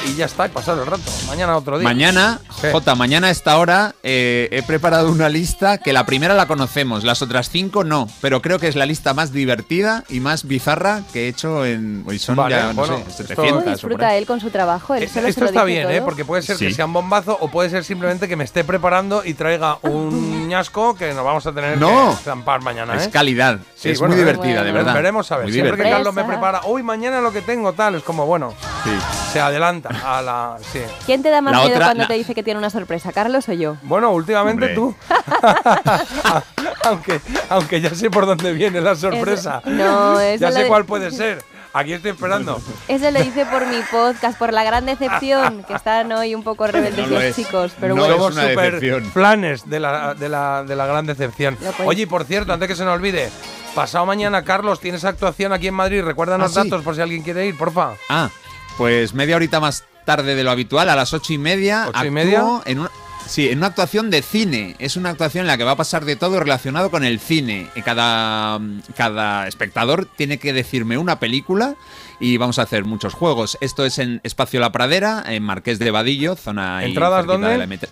y 0.08 0.16
ya 0.16 0.26
está, 0.26 0.46
y 0.46 0.50
pasar 0.50 0.78
el 0.78 0.86
rato. 0.86 1.12
Mañana 1.28 1.58
otro 1.58 1.80
día. 1.80 1.88
Mañana, 1.88 2.40
¿Qué? 2.62 2.72
Jota, 2.72 2.96
mañana 2.96 3.28
a 3.28 3.32
esta 3.32 3.58
hora 3.58 3.96
eh, 4.04 4.48
he 4.52 4.62
preparado 4.64 5.12
una 5.12 5.28
lista 5.28 5.78
que 5.80 5.92
la 5.92 6.06
primera 6.06 6.34
la 6.36 6.48
conocemos, 6.48 7.04
las 7.04 7.22
otras 7.22 7.50
cinco 7.50 7.84
no, 7.84 8.08
pero 8.22 8.42
creo 8.42 8.60
que 8.60 8.68
es 8.68 8.76
la 8.76 8.86
lista 8.86 9.14
más 9.14 9.32
divertida 9.34 10.04
y 10.10 10.20
más 10.20 10.46
bizarra 10.48 11.02
que 11.12 11.26
he 11.26 11.28
hecho 11.30 11.66
en... 11.66 12.04
Hoy 12.08 12.20
son 12.20 12.36
Vale, 12.36 12.56
ya, 12.56 12.68
no 12.68 12.74
bueno, 12.76 12.98
sé, 12.98 13.02
esto- 13.02 13.24
700 13.24 13.36
¿Cómo 13.48 13.60
o 13.60 13.64
por 13.64 13.74
disfruta 13.74 14.16
él 14.16 14.26
con 14.26 14.40
su 14.40 14.50
trabajo? 14.52 14.94
Él 14.96 15.10
solo 15.10 15.24
se 15.24 15.30
Esto 15.30 15.42
lo 15.42 15.48
está 15.48 15.64
bien, 15.64 15.90
¿eh? 15.90 16.02
porque 16.02 16.24
puede 16.26 16.42
ser 16.44 16.58
que 16.58 16.70
Sí. 16.70 16.76
sea 16.76 16.86
un 16.86 16.94
bombazo 16.94 17.38
o 17.42 17.50
puede 17.50 17.70
ser 17.70 17.84
simplemente 17.84 18.28
que 18.28 18.36
me 18.36 18.44
esté 18.44 18.64
preparando 18.64 19.24
y 19.26 19.34
traiga 19.34 19.80
un 19.82 20.48
ñasco 20.48 20.96
que 20.96 21.14
nos 21.14 21.26
vamos 21.26 21.46
a 21.48 21.52
tener 21.54 21.78
No. 21.78 21.87
Zampar 22.24 22.62
mañana. 22.62 22.94
¿eh? 22.94 22.98
Es 22.98 23.08
calidad, 23.10 23.60
Sí, 23.76 23.90
es 23.90 24.00
bueno, 24.00 24.14
muy 24.16 24.22
eh, 24.22 24.26
divertida, 24.26 24.64
de 24.64 24.72
verdad. 24.72 24.94
Veremos 24.94 25.32
a 25.32 25.38
ver. 25.38 25.46
Muy 25.46 25.54
Siempre 25.54 25.78
que. 25.84 25.90
Carlos 25.90 26.14
me 26.14 26.24
prepara, 26.24 26.62
uy, 26.66 26.84
mañana 26.84 27.22
lo 27.22 27.32
que 27.32 27.42
tengo, 27.42 27.74
tal, 27.74 27.96
es 27.96 28.04
como, 28.04 28.26
bueno, 28.26 28.54
Sí. 28.84 28.92
se 29.34 29.40
adelanta 29.40 29.90
a 30.06 30.22
la. 30.22 30.58
Sí. 30.72 30.80
¿Quién 31.06 31.22
te 31.24 31.30
da 31.30 31.42
más 31.42 31.54
La 31.54 31.60
miedo 31.60 31.74
otra- 31.76 31.88
cuando 31.88 32.04
la- 32.04 32.08
te 32.08 32.14
dice 32.16 32.34
que 32.36 32.44
tiene 32.44 32.58
una 32.58 32.70
sorpresa, 32.70 33.12
Carlos 33.12 33.48
o 33.50 33.54
yo? 33.54 33.78
Bueno, 33.84 34.12
últimamente 34.12 34.66
Hombre. 34.66 34.76
tú. 34.76 34.96
aunque, 36.84 37.22
aunque 37.50 37.82
ya 37.82 37.94
sé 37.94 38.10
por 38.10 38.26
dónde 38.26 38.52
viene 38.54 38.82
la 38.82 38.96
sorpresa. 38.96 39.62
Eso- 39.66 39.70
no, 39.74 40.20
eso 40.20 40.42
Ya 40.48 40.52
sé 40.52 40.68
cuál 40.68 40.86
puede 40.86 41.12
ser. 41.12 41.44
Aquí 41.78 41.94
estoy 41.94 42.12
esperando. 42.12 42.60
Eso 42.88 43.12
lo 43.12 43.22
hice 43.22 43.46
por 43.46 43.66
mi 43.68 43.82
podcast, 43.92 44.38
por 44.38 44.52
la 44.54 44.64
gran 44.64 44.86
decepción, 44.86 45.64
que 45.64 45.74
están 45.74 46.12
hoy 46.12 46.34
un 46.36 46.44
poco 46.44 46.68
rebeldes 46.68 47.08
No 47.08 47.20
los 47.20 47.36
chicos. 47.36 47.72
Pero 47.80 47.96
No 47.96 48.02
bueno, 48.02 48.16
Somos 48.16 48.34
una 48.34 48.50
super 48.50 48.74
decepción. 48.80 49.12
planes 49.12 49.70
de 49.70 49.80
la, 49.80 50.14
de, 50.14 50.30
la, 50.30 50.64
de 50.64 50.76
la 50.76 50.86
gran 50.86 51.06
decepción. 51.06 51.58
Oye, 51.86 52.04
y 52.04 52.06
por 52.06 52.24
cierto, 52.26 52.54
antes 52.54 52.68
que 52.68 52.76
se 52.76 52.84
nos 52.86 52.96
olvide, 52.96 53.30
pasado 53.76 54.06
mañana, 54.06 54.44
Carlos, 54.44 54.80
tienes 54.80 55.06
actuación 55.06 55.54
aquí 55.54 55.68
en 55.68 55.74
Madrid. 55.76 56.02
Recuérdanos 56.04 56.56
Ah, 56.58 56.64
sí. 56.64 56.70
datos 56.70 56.84
por 56.84 56.96
si 56.96 57.02
alguien 57.02 57.22
quiere 57.24 57.46
ir, 57.46 57.58
porfa. 57.58 57.92
Ah, 58.10 58.30
pues 58.78 59.14
media 59.14 59.36
horita 59.36 59.60
más 59.60 59.84
tarde 60.06 60.36
de 60.36 60.44
lo 60.44 60.52
habitual, 60.52 60.90
a 60.90 60.96
las 60.96 61.14
ocho 61.14 61.34
y 61.34 61.38
media, 61.38 61.86
¿Ocho 61.90 62.06
y 62.06 62.10
media? 62.12 62.44
En 62.66 62.80
una, 62.80 62.92
sí, 63.28 63.50
en 63.50 63.60
una 63.60 63.68
actuación 63.68 64.10
de 64.10 64.22
cine. 64.22 64.76
Es 64.80 64.96
una 64.98 65.10
actuación 65.10 65.42
en 65.44 65.48
la 65.48 65.58
que 65.58 65.64
va 65.64 65.72
a 65.72 65.76
pasar 65.78 66.06
de 66.06 66.16
todo 66.16 66.40
relacionado 66.40 66.90
con 66.92 67.04
el 67.04 67.20
cine. 67.20 67.68
Cada, 67.86 68.60
cada 68.96 69.48
espectador 69.48 70.06
tiene 70.16 70.38
que 70.40 70.54
decirme 70.54 70.98
una 70.98 71.20
película 71.20 71.76
y 72.20 72.38
vamos 72.38 72.60
a 72.60 72.64
hacer 72.64 72.86
muchos 72.86 73.14
juegos. 73.14 73.58
Esto 73.62 73.86
es 73.86 74.00
en 74.00 74.20
Espacio 74.24 74.60
La 74.60 74.72
Pradera, 74.72 75.24
en 75.28 75.44
Marqués 75.44 75.80
de 75.80 75.92
Vadillo, 75.92 76.36
zona 76.36 76.84
¿Entradas 76.84 77.26
dónde? 77.26 77.50
de 77.50 77.58
la 77.58 77.66
met- 77.68 77.90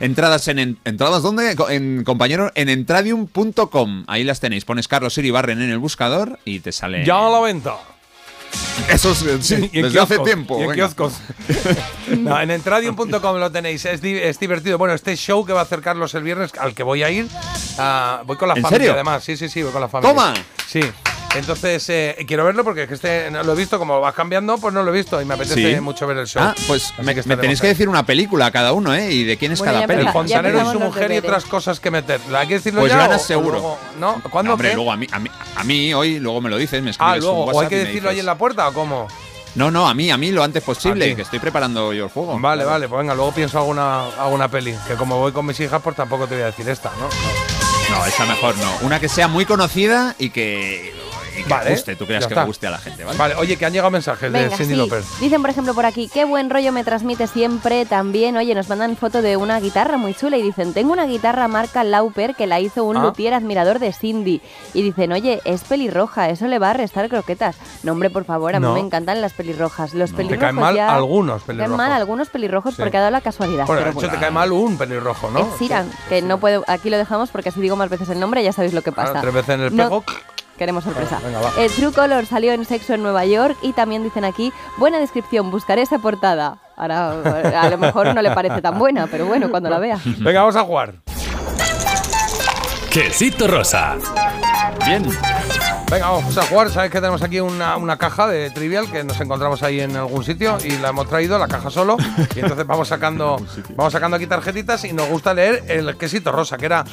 Entradas 0.00 0.48
en, 0.48 0.58
en- 0.58 0.78
entradas 0.84 1.22
dónde 1.22 1.54
Co- 1.56 1.68
en 1.68 2.04
compañero 2.04 2.50
en 2.54 2.68
entradium.com 2.70 4.04
ahí 4.06 4.24
las 4.24 4.40
tenéis 4.40 4.64
pones 4.64 4.88
Carlos 4.88 5.16
Iribarren 5.18 5.60
en 5.60 5.70
el 5.70 5.78
buscador 5.78 6.38
y 6.44 6.60
te 6.60 6.72
sale 6.72 7.04
Ya 7.04 7.26
a 7.26 7.30
la 7.30 7.40
venta. 7.40 7.76
Eso 8.88 9.12
es, 9.12 9.46
sí, 9.46 9.68
desde 9.72 10.00
hace 10.00 10.18
tiempo 10.20 10.60
en 10.60 10.72
kioscos. 10.72 11.14
no, 12.18 12.40
en 12.40 12.50
entradium.com 12.50 13.36
lo 13.38 13.50
tenéis. 13.52 13.84
Es, 13.84 14.00
di- 14.00 14.18
es 14.18 14.38
divertido. 14.38 14.78
Bueno, 14.78 14.94
este 14.94 15.16
show 15.16 15.44
que 15.44 15.52
va 15.52 15.60
a 15.60 15.62
hacer 15.64 15.80
Carlos 15.80 16.14
el 16.14 16.22
viernes, 16.22 16.50
al 16.58 16.74
que 16.74 16.82
voy 16.82 17.02
a 17.02 17.10
ir, 17.10 17.28
ah, 17.78 18.22
voy 18.26 18.36
con 18.36 18.48
la 18.48 18.54
¿En 18.54 18.62
familia 18.62 18.78
serio? 18.78 18.92
además. 18.94 19.22
Sí, 19.24 19.36
sí, 19.36 19.48
sí, 19.48 19.62
voy 19.62 19.72
con 19.72 19.80
la 19.80 19.88
familia. 19.88 20.14
¡Toma! 20.14 20.34
Sí. 20.66 20.80
Entonces, 21.36 21.88
eh, 21.90 22.16
quiero 22.26 22.44
verlo 22.44 22.64
porque 22.64 22.82
es 22.82 22.88
que 22.88 22.94
este 22.94 23.30
no 23.30 23.42
lo 23.44 23.52
he 23.52 23.56
visto, 23.56 23.78
como 23.78 24.00
vas 24.00 24.14
cambiando, 24.14 24.58
pues 24.58 24.74
no 24.74 24.82
lo 24.82 24.92
he 24.92 24.96
visto 24.96 25.22
y 25.22 25.24
me 25.24 25.34
apetece 25.34 25.74
Sí. 25.76 25.80
mucho 25.80 26.06
ver 26.06 26.18
el 26.18 26.26
show. 26.26 26.42
Ah, 26.42 26.54
pues 26.66 26.86
Así 26.86 26.92
me, 26.98 26.98
que 26.98 27.04
me 27.04 27.20
estaremos 27.20 27.40
tenéis 27.40 27.60
que 27.60 27.66
decir 27.68 27.88
una 27.88 28.04
película 28.04 28.46
a 28.46 28.50
cada 28.50 28.72
uno, 28.72 28.92
¿eh? 28.94 29.12
Y 29.12 29.22
de 29.24 29.36
quién 29.36 29.52
es 29.52 29.60
Bueno, 29.60 29.74
cada 29.74 29.86
peli. 29.86 30.00
El 30.06 30.08
fontanero 30.12 30.60
y 30.60 30.72
su 30.72 30.80
mujer 30.80 31.12
y 31.12 31.18
otras 31.18 31.44
cosas 31.44 31.78
que 31.78 31.90
meter. 31.92 32.20
¿La 32.30 32.40
hay 32.40 32.48
que 32.48 32.54
decirlo 32.54 32.80
Pues 32.80 32.92
ya? 32.92 33.08
o 33.08 33.18
seguro. 33.18 33.52
luego? 33.52 33.78
¿No? 34.00 34.20
¿Cuándo? 34.28 34.48
No, 34.50 34.54
hombre, 34.54 34.70
qué? 34.70 34.74
luego 34.74 34.90
a 34.90 34.96
mí, 34.96 35.06
a 35.12 35.18
mí, 35.20 35.30
a 35.54 35.64
mí 35.64 35.94
hoy, 35.94 36.18
luego 36.18 36.40
me 36.40 36.50
lo 36.50 36.56
dices, 36.56 36.82
me 36.82 36.90
escribes 36.90 37.14
Ah, 37.14 37.16
luego. 37.18 37.44
un 37.46 37.54
¿O 37.54 37.60
hay 37.60 37.68
que 37.68 37.76
decirlo 37.84 38.10
ahí 38.10 38.18
en 38.18 38.26
la 38.26 38.36
puerta 38.36 38.66
o 38.68 38.72
cómo? 38.72 39.06
No, 39.54 39.70
no, 39.70 39.88
a 39.88 39.94
mí, 39.94 40.10
a 40.10 40.16
mí 40.16 40.30
lo 40.32 40.42
antes 40.42 40.62
posible, 40.64 41.14
que 41.14 41.22
estoy 41.22 41.38
preparando 41.38 41.92
yo 41.92 42.04
el 42.04 42.10
juego. 42.10 42.38
Vale, 42.40 42.62
Claro. 42.62 42.70
vale, 42.70 42.88
pues 42.88 42.98
venga, 43.00 43.14
luego 43.14 43.32
pienso 43.32 43.58
alguna, 43.58 44.06
alguna 44.18 44.48
peli. 44.48 44.74
Que 44.88 44.94
como 44.94 45.18
voy 45.18 45.30
con 45.32 45.46
mis 45.46 45.58
hijas, 45.60 45.80
pues 45.82 45.94
tampoco 45.96 46.26
te 46.26 46.34
voy 46.34 46.42
a 46.42 46.46
decir 46.46 46.68
esta, 46.68 46.90
¿no? 46.98 47.08
No, 47.96 48.06
esa 48.06 48.24
mejor 48.26 48.56
no. 48.58 48.70
Una 48.82 49.00
que 49.00 49.08
sea 49.08 49.26
muy 49.28 49.44
conocida 49.44 50.14
y 50.18 50.30
que, 50.30 50.94
que 51.44 51.48
Vale, 51.50 51.70
guste, 51.70 51.96
tú 51.96 52.06
creas 52.06 52.26
que 52.26 52.34
guste 52.44 52.66
a 52.66 52.70
la 52.70 52.78
gente, 52.78 53.04
¿vale? 53.04 53.18
Vale, 53.18 53.34
oye, 53.36 53.56
que 53.56 53.66
han 53.66 53.72
llegado 53.72 53.90
mensajes 53.90 54.30
Venga, 54.32 54.48
de 54.50 54.56
Cindy 54.56 54.74
sí. 54.74 54.76
López. 54.80 55.04
Dicen, 55.20 55.40
por 55.40 55.50
ejemplo, 55.50 55.74
por 55.74 55.86
aquí, 55.86 56.08
qué 56.12 56.24
buen 56.24 56.50
rollo 56.50 56.72
me 56.72 56.84
transmite 56.84 57.26
siempre 57.26 57.84
también. 57.86 58.36
Oye, 58.36 58.54
nos 58.54 58.68
mandan 58.68 58.96
foto 58.96 59.22
de 59.22 59.36
una 59.36 59.60
guitarra 59.60 59.96
muy 59.96 60.14
chula 60.14 60.36
y 60.36 60.42
dicen, 60.42 60.72
tengo 60.74 60.92
una 60.92 61.06
guitarra 61.06 61.48
marca 61.48 61.84
Lauper 61.84 62.34
que 62.34 62.46
la 62.46 62.60
hizo 62.60 62.84
un 62.84 62.96
Ah. 62.96 63.02
luthier 63.02 63.34
admirador 63.34 63.78
de 63.78 63.92
Cindy. 63.92 64.40
Y 64.74 64.82
dicen, 64.82 65.12
oye, 65.12 65.40
es 65.44 65.62
pelirroja, 65.64 66.28
eso 66.30 66.46
le 66.46 66.58
va 66.58 66.70
a 66.70 66.72
restar 66.74 67.08
croquetas. 67.08 67.56
No, 67.82 67.92
hombre, 67.92 68.10
por 68.10 68.24
favor, 68.24 68.54
a 68.54 68.60
No. 68.60 68.68
mí 68.74 68.80
me 68.80 68.86
encantan 68.86 69.20
las 69.20 69.32
pelirrojas. 69.32 69.94
Los 69.94 70.10
Te 70.10 70.16
pelirrojos 70.16 70.40
caen 70.42 70.54
mal 70.56 70.74
ya- 70.74 70.94
algunos 70.94 71.42
Te 71.42 71.46
pelirrojos. 71.48 71.76
caen 71.76 71.88
mal 71.90 71.92
algunos 72.00 72.28
pelirrojos 72.30 72.74
Sí. 72.74 72.82
porque 72.82 72.96
ha 72.96 73.00
dado 73.00 73.12
la 73.12 73.20
casualidad. 73.20 73.66
Bueno, 73.66 73.80
de 73.80 73.84
pero 73.86 73.90
hecho, 73.92 74.00
bueno. 74.00 74.14
te 74.14 74.20
cae 74.20 74.30
mal 74.30 74.52
un 74.52 74.78
pelirrojo, 74.78 75.30
¿no? 75.30 75.40
Ed 75.40 75.44
Sheeran, 75.60 75.90
que 76.08 76.22
no 76.22 76.38
puedo, 76.38 76.64
aquí 76.66 76.90
lo 76.90 76.96
dejamos 76.98 77.30
porque 77.30 77.50
si 77.50 77.60
digo 77.60 77.76
más 77.76 77.88
veces 77.90 78.08
el 78.10 78.20
nombre 78.20 78.42
ya 78.42 78.52
sabéis 78.52 78.72
lo 78.74 78.82
que 78.82 78.92
Claro, 78.92 79.10
pasa. 79.12 79.20
tres 79.20 79.34
veces 79.34 79.54
en 79.54 79.60
el 79.62 79.76
No- 79.76 79.82
pego. 79.84 80.04
Queremos 80.60 80.84
sorpresa. 80.84 81.18
Venga, 81.24 81.40
va. 81.40 81.50
Eh, 81.56 81.70
True 81.74 81.90
Color 81.90 82.26
salió 82.26 82.52
en 82.52 82.66
Sexo 82.66 82.92
en 82.92 83.02
Nueva 83.02 83.24
York 83.24 83.56
y 83.62 83.72
también 83.72 84.02
dicen 84.02 84.26
aquí, 84.26 84.52
buena 84.76 84.98
descripción, 84.98 85.50
buscaré 85.50 85.80
esa 85.80 85.98
portada. 86.00 86.58
Ahora, 86.76 87.12
a 87.62 87.70
lo 87.70 87.78
mejor 87.78 88.14
no 88.14 88.20
le 88.20 88.30
parece 88.32 88.60
tan 88.60 88.78
buena, 88.78 89.06
pero 89.06 89.24
bueno, 89.24 89.50
cuando 89.50 89.70
la 89.70 89.78
vea. 89.78 89.98
Venga, 90.04 90.40
vamos 90.40 90.56
a 90.56 90.62
jugar. 90.64 90.96
Quesito 92.92 93.48
rosa. 93.48 93.96
Bien. 94.84 95.02
Venga, 95.90 96.08
vamos 96.08 96.38
a 96.38 96.42
jugar. 96.42 96.70
Sabes 96.70 96.88
que 96.92 97.00
tenemos 97.00 97.20
aquí 97.20 97.40
una, 97.40 97.76
una 97.76 97.98
caja 97.98 98.28
de 98.28 98.50
trivial 98.50 98.88
que 98.92 99.02
nos 99.02 99.20
encontramos 99.20 99.60
ahí 99.64 99.80
en 99.80 99.96
algún 99.96 100.22
sitio 100.22 100.56
y 100.62 100.78
la 100.78 100.90
hemos 100.90 101.08
traído, 101.08 101.36
la 101.36 101.48
caja 101.48 101.68
solo. 101.68 101.96
Y 102.36 102.38
entonces 102.38 102.64
vamos 102.64 102.86
sacando, 102.86 103.44
vamos 103.74 103.92
sacando 103.92 104.16
aquí 104.16 104.28
tarjetitas 104.28 104.84
y 104.84 104.92
nos 104.92 105.08
gusta 105.08 105.34
leer 105.34 105.64
el 105.66 105.96
quesito 105.96 106.30
rosa, 106.30 106.58
que 106.58 106.66
era, 106.66 106.84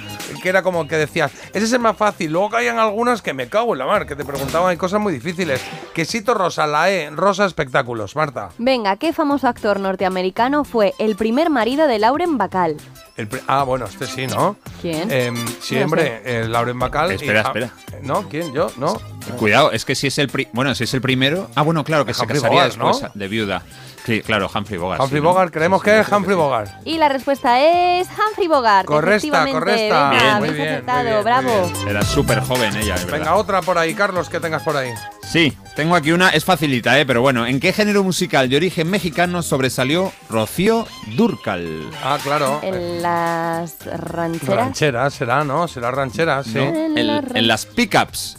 que 0.41 0.49
era 0.49 0.63
como 0.63 0.87
que 0.87 0.95
decías, 0.97 1.31
ese 1.53 1.65
es 1.65 1.73
el 1.73 1.79
más 1.79 1.95
fácil. 1.95 2.31
Luego 2.31 2.49
caían 2.49 2.79
algunas 2.79 3.21
que 3.21 3.35
me 3.35 3.47
cago 3.47 3.73
en 3.73 3.79
la 3.79 3.85
mar, 3.85 4.07
que 4.07 4.15
te 4.15 4.25
preguntaban, 4.25 4.71
hay 4.71 4.77
cosas 4.77 4.99
muy 4.99 5.13
difíciles. 5.13 5.61
Quesito 5.93 6.33
rosa, 6.33 6.65
la 6.65 6.89
E, 6.89 7.11
rosa 7.11 7.45
espectáculos. 7.45 8.15
Marta. 8.15 8.49
Venga, 8.57 8.95
¿qué 8.95 9.13
famoso 9.13 9.47
actor 9.47 9.79
norteamericano 9.79 10.63
fue 10.63 10.95
el 10.97 11.15
primer 11.15 11.51
marido 11.51 11.85
de 11.85 11.99
Lauren 11.99 12.39
Bacall? 12.39 12.77
El 13.17 13.27
ah, 13.47 13.63
bueno, 13.63 13.85
este 13.85 14.05
sí, 14.05 14.27
¿no? 14.27 14.57
¿Quién? 14.81 15.09
Em, 15.11 15.33
No 15.33 15.51
sí, 15.59 15.75
lo 15.75 15.85
hombre, 15.85 16.21
eh, 16.23 16.45
Lauren 16.47 16.77
Bacall. 16.77 17.11
y- 17.11 17.15
Espera, 17.15 17.41
ah, 17.45 17.47
espera. 17.47 17.71
¿No? 18.03 18.29
¿Quién? 18.29 18.53
¿Yo? 18.53 18.71
¿No? 18.77 18.99
Cuidado, 19.39 19.71
es 19.71 19.85
que 19.85 19.95
si 19.95 20.07
es 20.07 20.17
el 20.19 20.29
pri- 20.29 20.47
bueno, 20.53 20.73
si 20.75 20.83
es 20.83 20.93
el 20.93 21.01
primero. 21.01 21.49
Ah, 21.55 21.63
bueno, 21.63 21.83
claro, 21.83 22.05
que 22.05 22.13
se 22.13 22.25
casaría 22.27 22.49
Bogart, 22.49 22.77
¿no? 22.77 22.87
después 22.89 23.11
de 23.13 23.27
viuda. 23.27 23.63
Sí, 24.05 24.21
claro, 24.21 24.49
Humphrey 24.53 24.77
Bogart. 24.79 25.01
Humphrey 25.01 25.19
sí, 25.19 25.23
¿no? 25.23 25.29
Bogart, 25.33 25.51
creemos 25.53 25.83
que 25.83 25.99
es 25.99 26.07
Humphrey 26.09 26.35
Bogart. 26.37 26.71
Y 26.85 26.97
la 26.97 27.09
respuesta 27.09 27.59
es 27.59 28.07
Humphrey 28.07 28.47
Bogart. 28.47 28.85
Correcta, 28.87 29.45
correcta. 29.51 30.09
Venga, 30.11 30.23
Bien, 30.23 30.37
muy 30.37 30.49
bien, 30.51 30.85
muy 30.85 31.03
bien, 31.03 31.13
muy 31.15 31.23
bravo. 31.23 31.67
bien. 31.73 31.87
Era 31.89 32.01
súper 32.03 32.39
joven 32.41 32.73
ella. 32.77 32.95
Venga, 33.11 33.35
otra 33.35 33.61
por 33.61 33.77
ahí, 33.77 33.93
Carlos, 33.95 34.29
que 34.29 34.39
tengas 34.39 34.61
por 34.63 34.77
ahí. 34.77 34.93
Sí, 35.29 35.53
Tengo 35.75 35.95
aquí 35.95 36.11
una, 36.11 36.29
es 36.29 36.45
facilita, 36.45 36.97
¿eh? 36.99 37.05
pero 37.05 37.21
bueno. 37.21 37.45
¿En 37.45 37.59
qué 37.59 37.73
género 37.73 38.03
musical 38.03 38.49
de 38.49 38.55
origen 38.55 38.89
mexicano 38.89 39.43
sobresalió 39.43 40.11
Rocío 40.29 40.87
Durcal? 41.15 41.83
Ah, 42.03 42.17
claro. 42.23 42.59
En 42.63 43.01
las 43.01 43.75
rancheras. 43.85 44.55
Ranchera 44.57 45.09
será, 45.09 45.43
¿no? 45.43 45.67
Será 45.67 45.91
ranchera, 45.91 46.43
sí. 46.43 46.53
¿no? 46.55 46.61
En, 46.97 46.97
en 46.97 47.47
las 47.47 47.65
pickups. 47.65 48.37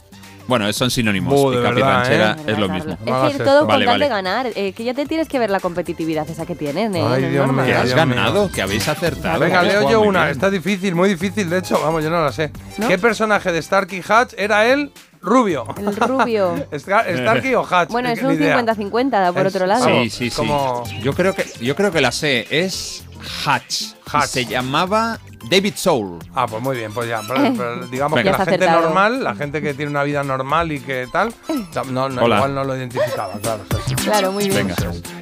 Bueno, 0.49 0.73
son 0.73 0.91
sinónimos. 0.91 1.35
Buh, 1.35 1.51
de 1.51 1.59
Pickup 1.59 1.73
y 1.73 1.75
verdad, 1.83 1.95
ranchera 1.99 2.37
¿eh? 2.39 2.53
es 2.53 2.59
lo 2.59 2.69
mismo. 2.71 2.93
Es 3.05 3.23
decir, 3.33 3.45
todo 3.45 3.59
con 3.61 3.69
Vale, 3.69 3.85
tal 3.85 3.95
vale. 3.95 4.05
de 4.07 4.09
ganar. 4.09 4.47
eh, 4.57 4.73
que 4.73 4.83
ya 4.83 4.95
te 4.95 5.05
tienes 5.05 5.29
que 5.29 5.39
ver 5.39 5.51
la 5.51 5.61
competitividad 5.61 6.29
esa 6.31 6.47
que 6.47 6.55
tienen, 6.55 6.97
¿eh? 6.97 7.05
Ay, 7.07 7.25
Dios 7.27 7.53
mío, 7.53 7.65
Que 7.67 7.75
has 7.75 7.85
Dios 7.85 7.95
ganado, 7.97 8.45
mío. 8.47 8.51
que 8.55 8.63
habéis 8.63 8.89
acertado. 8.89 9.41
Venga, 9.41 9.63
leo 9.63 9.91
yo 9.91 10.01
una. 10.01 10.21
bien. 10.23 10.33
Está 10.33 10.49
difícil, 10.49 10.95
muy 10.95 11.11
difícil. 11.11 11.51
De 11.51 11.59
hecho, 11.59 11.79
vamos, 11.83 12.03
yo 12.03 12.09
no 12.09 12.25
la 12.25 12.33
sé. 12.33 12.51
¿No? 12.79 12.89
¿Qué 12.89 12.97
personaje 12.99 13.53
de 13.53 13.61
Starkey 13.61 14.03
Hatch 14.09 14.33
era 14.39 14.67
él? 14.67 14.91
Rubio. 15.21 15.67
El 15.79 15.97
rubio. 15.97 16.55
Star- 16.73 17.07
Starkey 17.17 17.55
o 17.55 17.67
Hatch. 17.69 17.91
Bueno, 17.91 18.09
es 18.11 18.23
un 18.23 18.33
idea. 18.35 18.59
50-50, 18.61 19.33
por 19.33 19.47
Es- 19.47 19.55
otro 19.55 19.67
lado. 19.67 19.85
Sí, 19.85 20.11
sí, 20.11 20.31
sí. 20.31 20.37
Como- 20.37 20.85
Yo 21.03 21.13
creo 21.15 21.35
que 21.35 21.45
yo 21.61 21.75
creo 21.75 21.91
que 21.93 22.01
la 22.01 22.13
sé. 22.13 22.47
Es 22.51 23.05
Hatch. 23.45 23.95
Hatch. 24.11 24.27
Se 24.27 24.45
llamaba 24.47 25.19
David 25.51 25.75
Soul. 25.77 26.19
Ah, 26.35 26.47
pues 26.47 26.63
muy 26.63 26.77
bien, 26.77 26.93
pues 26.93 27.09
ya. 27.09 27.21
Pero- 27.27 27.53
pero 27.57 27.87
digamos 27.87 28.17
Venga. 28.17 28.33
que 28.33 28.39
la 28.39 28.45
gente 28.45 28.65
acertado. 28.65 28.83
normal, 28.83 29.23
la 29.25 29.35
gente 29.35 29.61
que 29.61 29.75
tiene 29.75 29.91
una 29.91 30.03
vida 30.05 30.23
normal 30.23 30.73
y 30.73 30.81
que 30.81 31.07
tal, 31.13 31.33
no, 31.91 32.09
no, 32.09 32.25
igual 32.25 32.55
no 32.55 32.65
lo 32.65 32.77
identificaba, 32.77 33.35
claro. 33.43 33.63
o 33.69 33.75
sea, 33.75 33.85
sí. 33.87 33.95
Claro, 33.97 34.33
muy 34.33 34.49
bien. 34.49 34.69
Venga. 34.69 34.77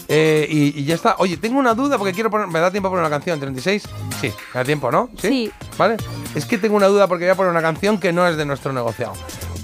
Eh, 0.09 0.47
y, 0.49 0.81
y 0.81 0.85
ya 0.85 0.95
está. 0.95 1.17
Oye, 1.19 1.37
tengo 1.37 1.59
una 1.59 1.75
duda 1.75 1.99
porque 1.99 2.13
quiero 2.13 2.31
poner. 2.31 2.47
¿Me 2.47 2.61
da 2.61 2.71
tiempo 2.71 2.89
a 2.89 2.91
poner 2.91 3.05
una 3.05 3.11
canción? 3.11 3.41
¿36? 3.41 3.83
Sí, 4.21 4.29
me 4.55 4.61
da 4.61 4.65
tiempo, 4.65 4.91
¿no? 4.93 5.09
Sí. 5.21 5.51
¿Vale? 5.77 5.97
Es 6.35 6.45
que 6.45 6.59
tengo 6.59 6.77
una 6.77 6.87
duda 6.87 7.09
porque 7.09 7.25
voy 7.25 7.33
a 7.33 7.35
poner 7.35 7.51
una 7.51 7.63
canción 7.63 7.99
que 7.99 8.13
no 8.13 8.27
es 8.29 8.37
de 8.37 8.45
nuestro 8.47 8.73
negociado. 8.73 9.15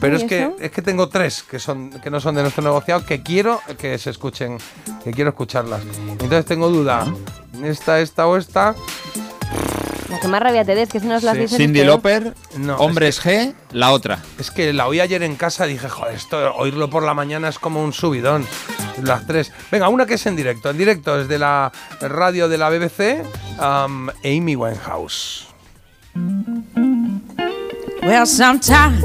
Pero 0.02 0.18
¿Y 0.18 0.22
es 0.22 0.28
que, 0.28 0.42
eso? 0.42 0.56
es 0.60 0.70
que 0.72 0.82
tengo 0.82 1.08
tres 1.08 1.42
que, 1.44 1.58
son, 1.58 1.88
que 1.90 2.10
no 2.10 2.20
son 2.20 2.34
de 2.34 2.42
nuestro 2.42 2.62
negociado 2.62 3.06
que 3.06 3.22
quiero 3.22 3.60
que 3.78 3.96
se 3.98 4.10
escuchen, 4.10 4.58
que 5.04 5.12
quiero 5.12 5.30
escucharlas. 5.30 5.80
Entonces 6.10 6.44
tengo 6.44 6.68
duda. 6.68 7.06
Esta, 7.62 8.00
esta 8.00 8.26
o 8.26 8.36
esta. 8.36 8.74
La 10.10 10.20
que 10.20 10.28
más 10.28 10.42
rabia 10.42 10.64
te 10.64 10.74
des, 10.74 10.88
que 10.90 11.00
si 11.00 11.06
nos 11.06 11.22
las 11.22 11.34
Sí. 11.36 11.40
dices. 11.42 11.56
Cindy 11.56 11.84
No, 11.84 12.76
Hombres 12.76 13.24
G, 13.24 13.54
la 13.70 13.92
otra. 13.92 14.18
Es 14.38 14.50
que 14.50 14.72
la 14.72 14.86
oí 14.88 14.98
ayer 15.00 15.22
en 15.22 15.36
casa 15.36 15.66
y 15.66 15.74
dije, 15.74 15.88
joder, 15.88 16.16
esto 16.16 16.52
oírlo 16.56 16.90
por 16.90 17.02
la 17.04 17.14
mañana 17.14 17.48
es 17.48 17.58
como 17.58 17.82
un 17.82 17.92
subidón. 17.92 18.44
Las 19.02 19.26
tres. 19.26 19.52
Venga, 19.70 19.88
una 19.88 20.04
que 20.04 20.14
es 20.14 20.26
en 20.26 20.36
directo. 20.36 20.68
En 20.68 20.76
directo 20.78 21.18
es 21.18 21.28
de 21.28 21.38
la 21.38 21.72
radio 22.00 22.48
de 22.48 22.58
la 22.58 22.68
BBC, 22.68 23.22
um, 23.58 24.08
Amy 24.24 24.54
Winehouse. 24.56 25.46
Well, 28.02 28.26
sometimes 28.26 29.04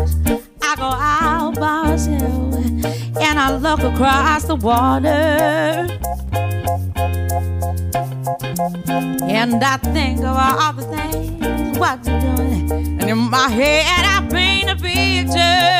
I 0.61 0.75
go 0.75 0.83
out 0.83 1.53
by 1.55 1.83
myself 1.83 2.55
and 3.21 3.39
I 3.39 3.55
look 3.55 3.81
across 3.81 4.45
the 4.45 4.55
water. 4.55 5.07
And 9.29 9.63
I 9.63 9.77
think 9.77 10.19
of 10.19 10.35
all 10.35 10.73
the 10.73 10.81
things 10.81 11.46
doing. 12.03 12.71
And 12.99 13.09
in 13.09 13.17
my 13.17 13.49
head, 13.49 14.05
I 14.05 14.27
paint 14.29 14.69
a 14.69 14.75
picture. 14.75 15.77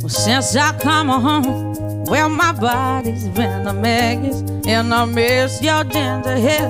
Well, 0.00 0.08
since 0.08 0.56
I 0.56 0.76
come 0.78 1.08
home, 1.08 2.04
well, 2.06 2.28
my 2.28 2.52
body's 2.52 3.28
been 3.28 3.66
a 3.66 3.72
mess. 3.72 4.40
And 4.66 4.94
I 4.94 5.04
miss 5.04 5.62
your 5.62 5.84
ginger 5.84 6.36
hair 6.36 6.68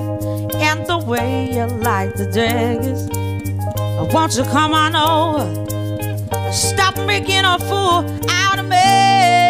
and 0.55 0.85
the 0.87 0.97
way 0.97 1.51
you 1.53 1.65
like 1.65 2.15
the 2.15 2.25
daggers. 2.25 3.09
Won't 4.13 4.35
you 4.35 4.43
come 4.43 4.73
on 4.73 4.95
over? 4.95 6.51
Stop 6.51 6.97
making 6.97 7.45
a 7.45 7.57
fool 7.59 8.05
out 8.29 8.59
of 8.59 8.67
me. 8.67 9.42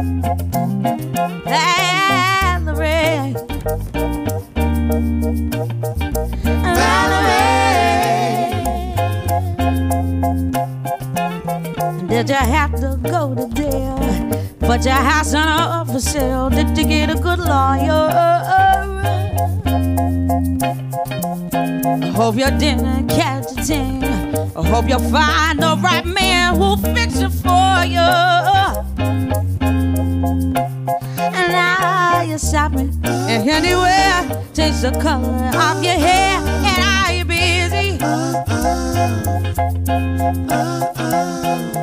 Valerie. 0.00 1.36
Valerie. 6.64 7.66
Did 12.08 12.28
you 12.30 12.34
have 12.34 12.74
to 12.80 12.98
go 13.02 13.34
to 13.34 13.46
jail? 13.54 13.98
But 14.60 14.84
your 14.86 14.94
house 14.94 15.34
on 15.34 15.46
up 15.46 15.88
for 15.88 16.00
sale. 16.00 16.48
Did 16.48 16.78
you 16.78 16.86
get 16.86 17.10
a 17.10 17.14
good 17.16 17.40
lawyer? 17.40 18.08
I 21.52 22.12
hope 22.14 22.36
you 22.36 22.50
didn't 22.58 23.08
catch 23.08 23.52
a 23.52 23.62
thing. 23.62 24.02
I 24.56 24.66
hope 24.66 24.88
you 24.88 24.98
find 25.10 25.58
the 25.58 25.76
right 25.82 26.06
man 26.06 26.54
who'll 26.56 26.78
fix 26.78 27.20
it 27.20 27.32
for 27.32 27.84
you. 27.84 28.89
Change 34.60 34.82
the 34.82 34.90
color 35.00 35.26
of 35.56 35.82
your 35.82 35.94
hair. 35.94 36.38
And 36.38 36.82
are 36.84 37.12
you 37.14 37.24
busy? 37.24 37.98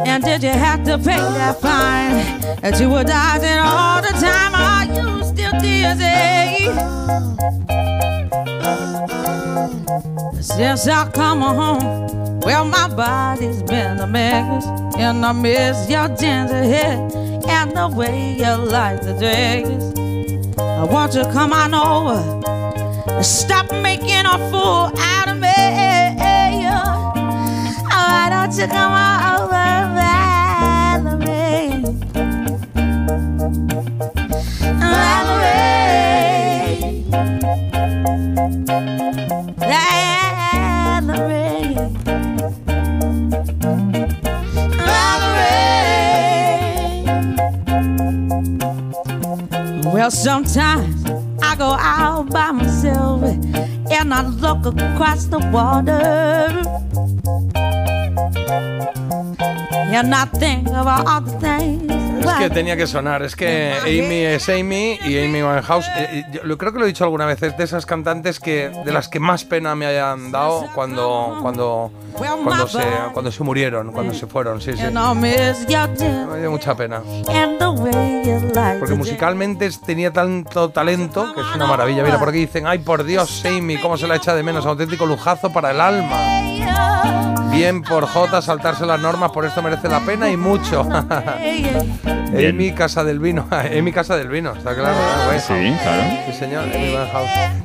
And 0.08 0.24
did 0.24 0.44
you 0.44 0.52
have 0.52 0.84
to 0.84 1.00
pay 1.00 1.18
that 1.18 1.60
fine 1.60 2.40
that 2.62 2.80
you 2.80 2.92
were 2.92 3.04
dodging 3.04 3.58
all 3.58 4.00
the 4.04 4.14
time? 4.22 4.54
Are 4.54 4.86
you 4.94 5.24
still 5.24 5.54
dizzy? 5.60 6.70
Since 10.40 10.88
I 10.88 11.10
come 11.10 11.42
home, 11.42 12.40
well, 12.42 12.64
my 12.64 12.90
body's 12.90 13.64
been 13.64 14.00
a 14.02 14.06
mess. 14.06 14.64
And 15.00 15.26
I 15.26 15.32
miss 15.32 15.90
your 15.90 16.10
ginger 16.10 16.64
hair 16.64 17.10
and 17.50 17.76
the 17.76 17.92
way 17.92 18.36
you 18.36 18.56
like 18.56 19.02
the 19.02 19.14
dress. 19.18 19.66
I 20.60 20.84
want 20.84 21.16
you 21.16 21.24
to 21.24 21.32
come 21.34 21.54
on 21.54 21.74
over. 21.74 22.37
Stop 23.22 23.72
making 23.72 24.26
a 24.26 24.38
fool 24.52 24.92
out 24.98 25.28
of 25.28 25.38
me. 25.40 25.48
Oh, 26.70 27.12
why 27.92 28.28
don't 28.30 28.54
you 28.58 28.68
come 28.68 28.94
over, 29.34 29.68
Valerie? 29.98 31.84
Valerie. 34.80 37.04
Valerie. 39.58 41.76
Valerie. 49.58 49.94
Well, 49.94 50.12
sometimes 50.12 51.04
I 51.42 51.56
go 51.58 51.76
out 51.80 52.30
by 52.30 52.52
myself 52.52 52.77
I 54.18 54.24
look 54.24 54.66
across 54.66 55.26
the 55.26 55.38
water. 55.54 56.50
And 59.94 60.16
I 60.16 60.26
think 60.26 60.70
of 60.70 60.88
all 60.88 61.22
the 61.22 61.40
things. 61.40 61.87
Es 62.30 62.38
que 62.38 62.50
tenía 62.50 62.76
que 62.78 62.88
sonar, 62.88 63.24
es 63.24 63.36
que 63.36 63.74
Amy 63.82 64.26
es 64.26 64.50
Amy 64.50 65.00
y 65.06 65.18
Amy 65.18 65.44
Winehouse, 65.44 65.86
eh, 65.98 66.24
yo 66.46 66.58
creo 66.58 66.74
que 66.74 66.80
lo 66.80 66.86
he 66.86 66.88
dicho 66.88 67.04
alguna 67.04 67.26
vez, 67.26 67.42
es 67.44 67.58
de 67.58 67.64
esas 67.64 67.86
cantantes 67.86 68.40
que 68.40 68.70
de 68.86 68.92
las 68.92 69.08
que 69.08 69.20
más 69.20 69.44
pena 69.46 69.76
me 69.76 69.86
hayan 69.86 70.32
dado 70.32 70.68
cuando 70.76 71.40
cuando 71.42 71.92
cuando 72.44 72.68
se 72.68 72.80
cuando 73.14 73.32
se 73.32 73.44
murieron, 73.44 73.92
cuando 73.92 74.14
se 74.14 74.28
fueron, 74.28 74.62
sí, 74.62 74.72
sí. 74.74 74.84
Me 76.32 76.40
dio 76.40 76.52
mucha 76.52 76.76
pena. 76.76 77.02
Porque 78.80 78.96
musicalmente 78.96 79.70
tenía 79.86 80.12
tanto 80.12 80.70
talento 80.70 81.34
que 81.34 81.42
es 81.42 81.48
una 81.56 81.66
maravilla. 81.68 82.04
Mira, 82.04 82.20
por 82.20 82.30
aquí 82.30 82.40
dicen, 82.40 82.68
ay 82.68 82.80
por 82.80 83.04
Dios, 83.04 83.44
Amy, 83.46 83.78
cómo 83.78 83.98
se 83.98 84.08
la 84.08 84.16
echa 84.16 84.34
de 84.36 84.44
menos, 84.44 84.66
auténtico 84.66 85.06
lujazo 85.06 85.52
para 85.52 85.72
el 85.72 85.82
alma. 85.82 87.37
Bien 87.58 87.82
por 87.82 88.06
J, 88.06 88.40
saltarse 88.44 88.86
las 88.86 89.00
normas, 89.00 89.32
por 89.32 89.44
esto 89.44 89.64
merece 89.64 89.90
la 89.90 90.00
pena 90.02 90.30
y 90.30 90.38
mucho. 90.38 90.88
En 92.32 92.56
mi 92.56 92.72
casa 92.72 93.04
del 93.04 93.20
vino, 93.20 93.48
en 93.52 93.84
mi 93.84 93.92
casa 93.92 94.16
del 94.16 94.28
vino, 94.28 94.52
está 94.52 94.76
claro. 94.76 94.96
¿eh? 95.34 95.40
Sí, 95.40 95.76
claro. 95.82 96.04
Sí, 96.28 96.34
señor. 96.34 96.66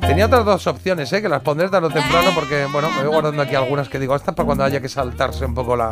Tenía 0.01 0.25
otras 0.25 0.45
dos 0.45 0.65
opciones, 0.65 1.13
¿eh? 1.13 1.21
que 1.21 1.29
las 1.29 1.41
pondré 1.41 1.69
tarde 1.69 1.87
o 1.87 1.89
temprano 1.91 2.31
porque, 2.33 2.65
bueno, 2.71 2.89
me 2.89 3.03
voy 3.03 3.13
guardando 3.13 3.43
aquí 3.43 3.53
algunas 3.53 3.87
que 3.87 3.99
digo, 3.99 4.15
estas 4.15 4.33
para 4.33 4.47
cuando 4.47 4.63
haya 4.63 4.81
que 4.81 4.89
saltarse 4.89 5.45
un 5.45 5.53
poco 5.53 5.75
la... 5.75 5.91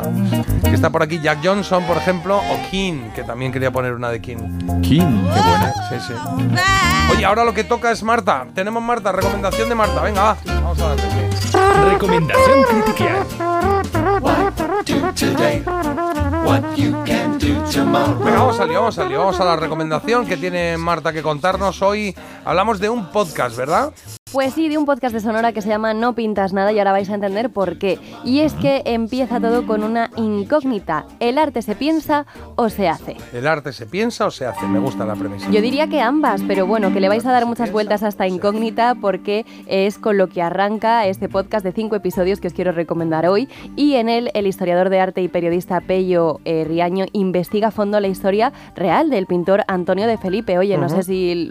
Que 0.64 0.74
está 0.74 0.90
por 0.90 1.02
aquí 1.02 1.20
Jack 1.20 1.38
Johnson, 1.44 1.84
por 1.84 1.96
ejemplo, 1.96 2.38
o 2.38 2.70
King, 2.70 3.10
que 3.14 3.22
también 3.22 3.52
quería 3.52 3.70
poner 3.70 3.92
una 3.92 4.10
de 4.10 4.20
King. 4.20 4.58
King, 4.82 5.28
qué 5.32 5.40
buena. 5.40 5.72
Sí, 5.88 5.96
sí. 6.08 6.14
Oye, 7.12 7.24
ahora 7.24 7.44
lo 7.44 7.54
que 7.54 7.62
toca 7.62 7.92
es 7.92 8.02
Marta. 8.02 8.46
Tenemos 8.52 8.82
Marta, 8.82 9.12
recomendación 9.12 9.68
de 9.68 9.74
Marta. 9.76 10.02
Venga, 10.02 10.22
va. 10.22 10.36
Vamos 10.46 10.80
a 10.80 10.88
darle. 10.88 11.90
Recomendación 11.92 12.62
critiquear. 12.64 13.81
What 14.20 14.84
do 14.84 15.12
today? 15.12 15.62
What 16.44 16.78
you 16.78 16.92
can 17.04 17.38
do 17.38 17.51
Venga, 17.74 18.38
vamos 18.38 18.60
al 18.60 18.68
lío, 18.68 18.80
vamos 18.80 18.98
al 18.98 19.08
lío, 19.08 19.18
vamos 19.20 19.40
a 19.40 19.44
la 19.46 19.56
recomendación 19.56 20.26
que 20.26 20.36
tiene 20.36 20.76
Marta 20.76 21.10
que 21.10 21.22
contarnos. 21.22 21.80
Hoy 21.80 22.14
hablamos 22.44 22.78
de 22.80 22.90
un 22.90 23.06
podcast, 23.06 23.56
¿verdad? 23.56 23.94
Pues 24.32 24.54
sí, 24.54 24.70
de 24.70 24.78
un 24.78 24.86
podcast 24.86 25.12
de 25.12 25.20
Sonora 25.20 25.52
que 25.52 25.60
se 25.60 25.68
llama 25.68 25.92
No 25.92 26.14
pintas 26.14 26.54
nada 26.54 26.72
y 26.72 26.78
ahora 26.78 26.92
vais 26.92 27.10
a 27.10 27.14
entender 27.14 27.50
por 27.50 27.76
qué. 27.76 27.98
Y 28.24 28.40
es 28.40 28.54
que 28.54 28.80
empieza 28.86 29.40
todo 29.40 29.66
con 29.66 29.84
una 29.84 30.10
incógnita. 30.16 31.04
¿El 31.20 31.36
arte 31.36 31.60
se 31.60 31.74
piensa 31.74 32.24
o 32.56 32.70
se 32.70 32.88
hace? 32.88 33.18
¿El 33.34 33.46
arte 33.46 33.74
se 33.74 33.84
piensa 33.84 34.24
o 34.24 34.30
se 34.30 34.46
hace? 34.46 34.66
Me 34.66 34.78
gusta 34.78 35.04
la 35.04 35.16
premisa. 35.16 35.50
Yo 35.50 35.60
diría 35.60 35.86
que 35.88 36.00
ambas, 36.00 36.40
pero 36.48 36.66
bueno, 36.66 36.94
que 36.94 37.00
le 37.00 37.10
vais 37.10 37.26
a 37.26 37.32
dar 37.32 37.44
muchas 37.44 37.70
vueltas 37.70 38.02
a 38.02 38.08
esta 38.08 38.26
incógnita 38.26 38.94
porque 38.94 39.44
es 39.66 39.98
con 39.98 40.16
lo 40.16 40.28
que 40.28 40.40
arranca 40.40 41.06
este 41.06 41.28
podcast 41.28 41.62
de 41.62 41.72
cinco 41.72 41.96
episodios 41.96 42.40
que 42.40 42.48
os 42.48 42.54
quiero 42.54 42.72
recomendar 42.72 43.26
hoy. 43.26 43.50
Y 43.76 43.96
en 43.96 44.08
él, 44.08 44.30
el 44.32 44.46
historiador 44.46 44.88
de 44.88 44.98
arte 44.98 45.20
y 45.20 45.28
periodista 45.28 45.82
Pello 45.82 46.40
eh, 46.46 46.64
Riaño 46.66 47.04
investiga 47.12 47.61
a 47.66 47.70
fondo 47.70 47.98
la 48.00 48.08
historia 48.08 48.52
real 48.76 49.10
del 49.10 49.26
pintor 49.26 49.64
Antonio 49.68 50.06
de 50.06 50.18
Felipe. 50.18 50.58
Oye, 50.58 50.76
no 50.78 50.86
Ujú. 50.86 50.96
sé 50.96 51.02
si 51.04 51.50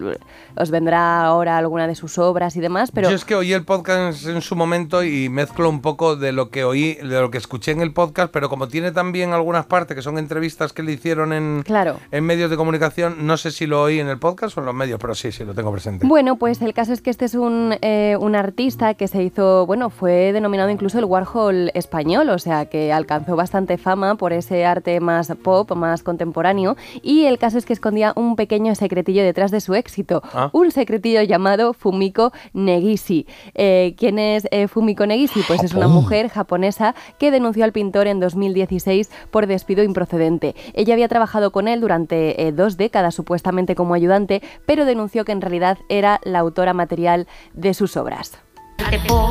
os 0.56 0.72
vendrá 0.72 1.24
ahora 1.24 1.58
alguna 1.58 1.88
de 1.88 1.96
sus 1.96 2.18
obras 2.18 2.56
y 2.56 2.60
demás, 2.60 2.92
pero 2.92 3.10
Yo 3.10 3.16
es 3.16 3.26
que 3.26 3.36
oí 3.36 3.54
el 3.54 3.64
podcast 3.66 4.26
en 4.28 4.42
su 4.42 4.56
momento 4.56 5.04
y 5.04 5.30
mezclo 5.30 5.70
un 5.70 5.82
poco 5.82 6.16
de 6.16 6.32
lo 6.32 6.50
que 6.50 6.64
oí, 6.64 6.96
de 6.96 7.20
lo 7.22 7.32
que 7.32 7.38
escuché 7.38 7.72
en 7.72 7.82
el 7.82 7.94
podcast, 7.94 8.32
pero 8.32 8.50
como 8.50 8.68
tiene 8.68 8.92
también 8.92 9.34
algunas 9.34 9.66
partes 9.66 9.96
que 9.96 10.02
son 10.02 10.18
entrevistas 10.18 10.74
que 10.74 10.84
le 10.84 10.92
hicieron 10.94 11.34
en, 11.34 11.64
Claro. 11.66 11.98
en 12.12 12.24
medios 12.26 12.50
de 12.50 12.58
comunicación, 12.58 13.26
no 13.26 13.38
sé 13.38 13.52
si 13.52 13.66
lo 13.68 13.82
oí 13.84 14.00
en 14.00 14.08
el 14.08 14.20
podcast 14.20 14.58
o 14.58 14.62
en 14.62 14.66
los 14.66 14.76
medios, 14.76 15.00
pero 15.00 15.16
sí, 15.16 15.32
sí, 15.32 15.44
lo 15.46 15.54
tengo 15.54 15.72
presente. 15.72 16.06
Bueno, 16.08 16.36
pues 16.38 16.62
el 16.62 16.74
caso 16.74 16.94
es 16.94 17.02
que 17.02 17.10
este 17.10 17.26
es 17.26 17.36
un, 17.36 17.76
eh, 17.82 18.18
un 18.20 18.36
artista 18.36 18.94
que 18.94 19.08
se 19.08 19.24
hizo, 19.24 19.66
bueno, 19.66 19.90
fue 19.90 20.34
denominado 20.34 20.70
incluso 20.70 21.00
el 21.00 21.06
Warhol 21.06 21.72
español, 21.74 22.30
o 22.30 22.40
sea 22.40 22.66
que 22.66 22.92
alcanzó 22.94 23.36
bastante 23.36 23.78
fama 23.78 24.16
por 24.16 24.34
ese 24.34 24.66
arte 24.66 25.00
más 25.00 25.32
pop, 25.44 25.72
más 25.76 26.01
contemporáneo, 26.04 26.76
y 27.02 27.26
el 27.26 27.38
caso 27.38 27.58
es 27.58 27.66
que 27.66 27.74
escondía 27.74 28.14
un 28.16 28.36
pequeño 28.36 28.76
secretillo 28.76 29.24
detrás 29.24 29.52
de 29.52 29.62
su 29.62 29.74
éxito, 29.76 30.22
Ah. 30.34 30.50
un 30.54 30.72
secretillo 30.72 31.22
llamado 31.22 31.74
Fumiko 31.74 32.32
Negisi. 32.54 33.26
Eh, 33.56 33.96
¿Quién 33.98 34.20
es 34.20 34.48
eh, 34.52 34.68
Fumiko 34.68 35.06
Negisi? 35.06 35.42
Pues 35.48 35.64
es 35.64 35.74
una 35.74 35.88
mujer 35.88 36.30
japonesa 36.30 36.96
que 37.20 37.32
denunció 37.32 37.64
al 37.64 37.72
pintor 37.72 38.08
en 38.08 38.20
2016 38.20 39.10
por 39.32 39.48
despido 39.48 39.84
improcedente. 39.84 40.56
Ella 40.74 40.94
había 40.94 41.08
trabajado 41.08 41.52
con 41.52 41.68
él 41.68 41.82
durante 41.82 42.48
eh, 42.48 42.52
dos 42.52 42.78
décadas 42.78 43.16
supuestamente 43.16 43.76
como 43.76 43.94
ayudante, 43.94 44.42
pero 44.66 44.86
denunció 44.86 45.26
que 45.26 45.32
en 45.32 45.42
realidad 45.42 45.78
era 45.90 46.20
la 46.24 46.40
autora 46.40 46.74
material 46.74 47.28
de 47.54 47.74
sus 47.74 47.98
obras. 47.98 48.40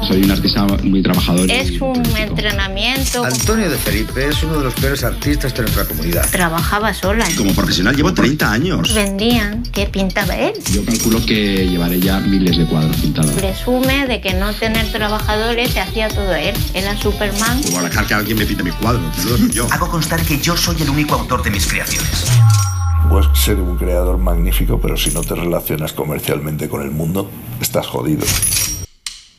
Soy 0.07 0.23
un 0.23 0.31
artista 0.31 0.67
muy 0.83 1.03
trabajador. 1.03 1.51
Es 1.51 1.81
un 1.81 2.03
entrenamiento. 2.17 3.25
Antonio 3.25 3.71
de 3.71 3.77
Felipe 3.77 4.29
es 4.29 4.43
uno 4.43 4.59
de 4.59 4.65
los 4.65 4.75
peores 4.75 5.05
artistas 5.05 5.55
de 5.55 5.63
nuestra 5.63 5.85
comunidad. 5.85 6.29
Trabajaba 6.31 6.95
sola. 6.95 7.27
Como 7.37 7.55
profesional 7.55 7.95
llevo 7.95 8.13
30 8.13 8.51
años. 8.51 8.95
Vendían 8.95 9.63
que 9.65 9.87
pintaba 9.87 10.37
él. 10.37 10.55
Yo 10.73 10.85
calculo 10.85 11.25
que 11.25 11.69
llevaré 11.69 12.01
ya 12.01 12.21
miles 12.21 12.57
de 12.57 12.67
cuadros 12.67 12.97
pintados. 12.97 13.33
Presume 13.33 14.07
de 14.07 14.21
que 14.21 14.35
no 14.35 14.53
tener 14.55 14.91
trabajadores 14.91 15.71
se 15.71 15.81
hacía 15.81 16.09
todo 16.09 16.35
él. 16.35 16.55
Era 16.75 16.97
Superman. 16.97 17.63
Como 17.63 17.83
dejar 17.83 18.07
que 18.07 18.15
alguien 18.15 18.39
me 18.39 18.47
pinte 18.47 18.63
mi 18.63 18.71
cuadro, 18.73 19.01
no 19.01 19.15
soy 19.15 19.51
yo. 19.51 19.67
Hago 19.71 19.89
constar 19.89 20.23
que 20.25 20.39
yo 20.39 20.57
soy 20.57 20.77
el 20.83 20.91
único 20.91 21.15
autor 21.15 21.43
de 21.43 21.51
mis 21.51 21.67
creaciones. 21.67 22.27
Puedes 23.09 23.27
ser 23.39 23.57
un 23.57 23.77
creador 23.77 24.19
magnífico, 24.19 24.81
pero 24.81 24.97
si 24.97 25.11
no 25.11 25.23
te 25.23 25.35
relacionas 25.35 25.93
comercialmente 25.93 26.69
con 26.69 26.83
el 26.83 26.91
mundo, 26.91 27.29
estás 27.61 27.87
jodido. 27.87 28.25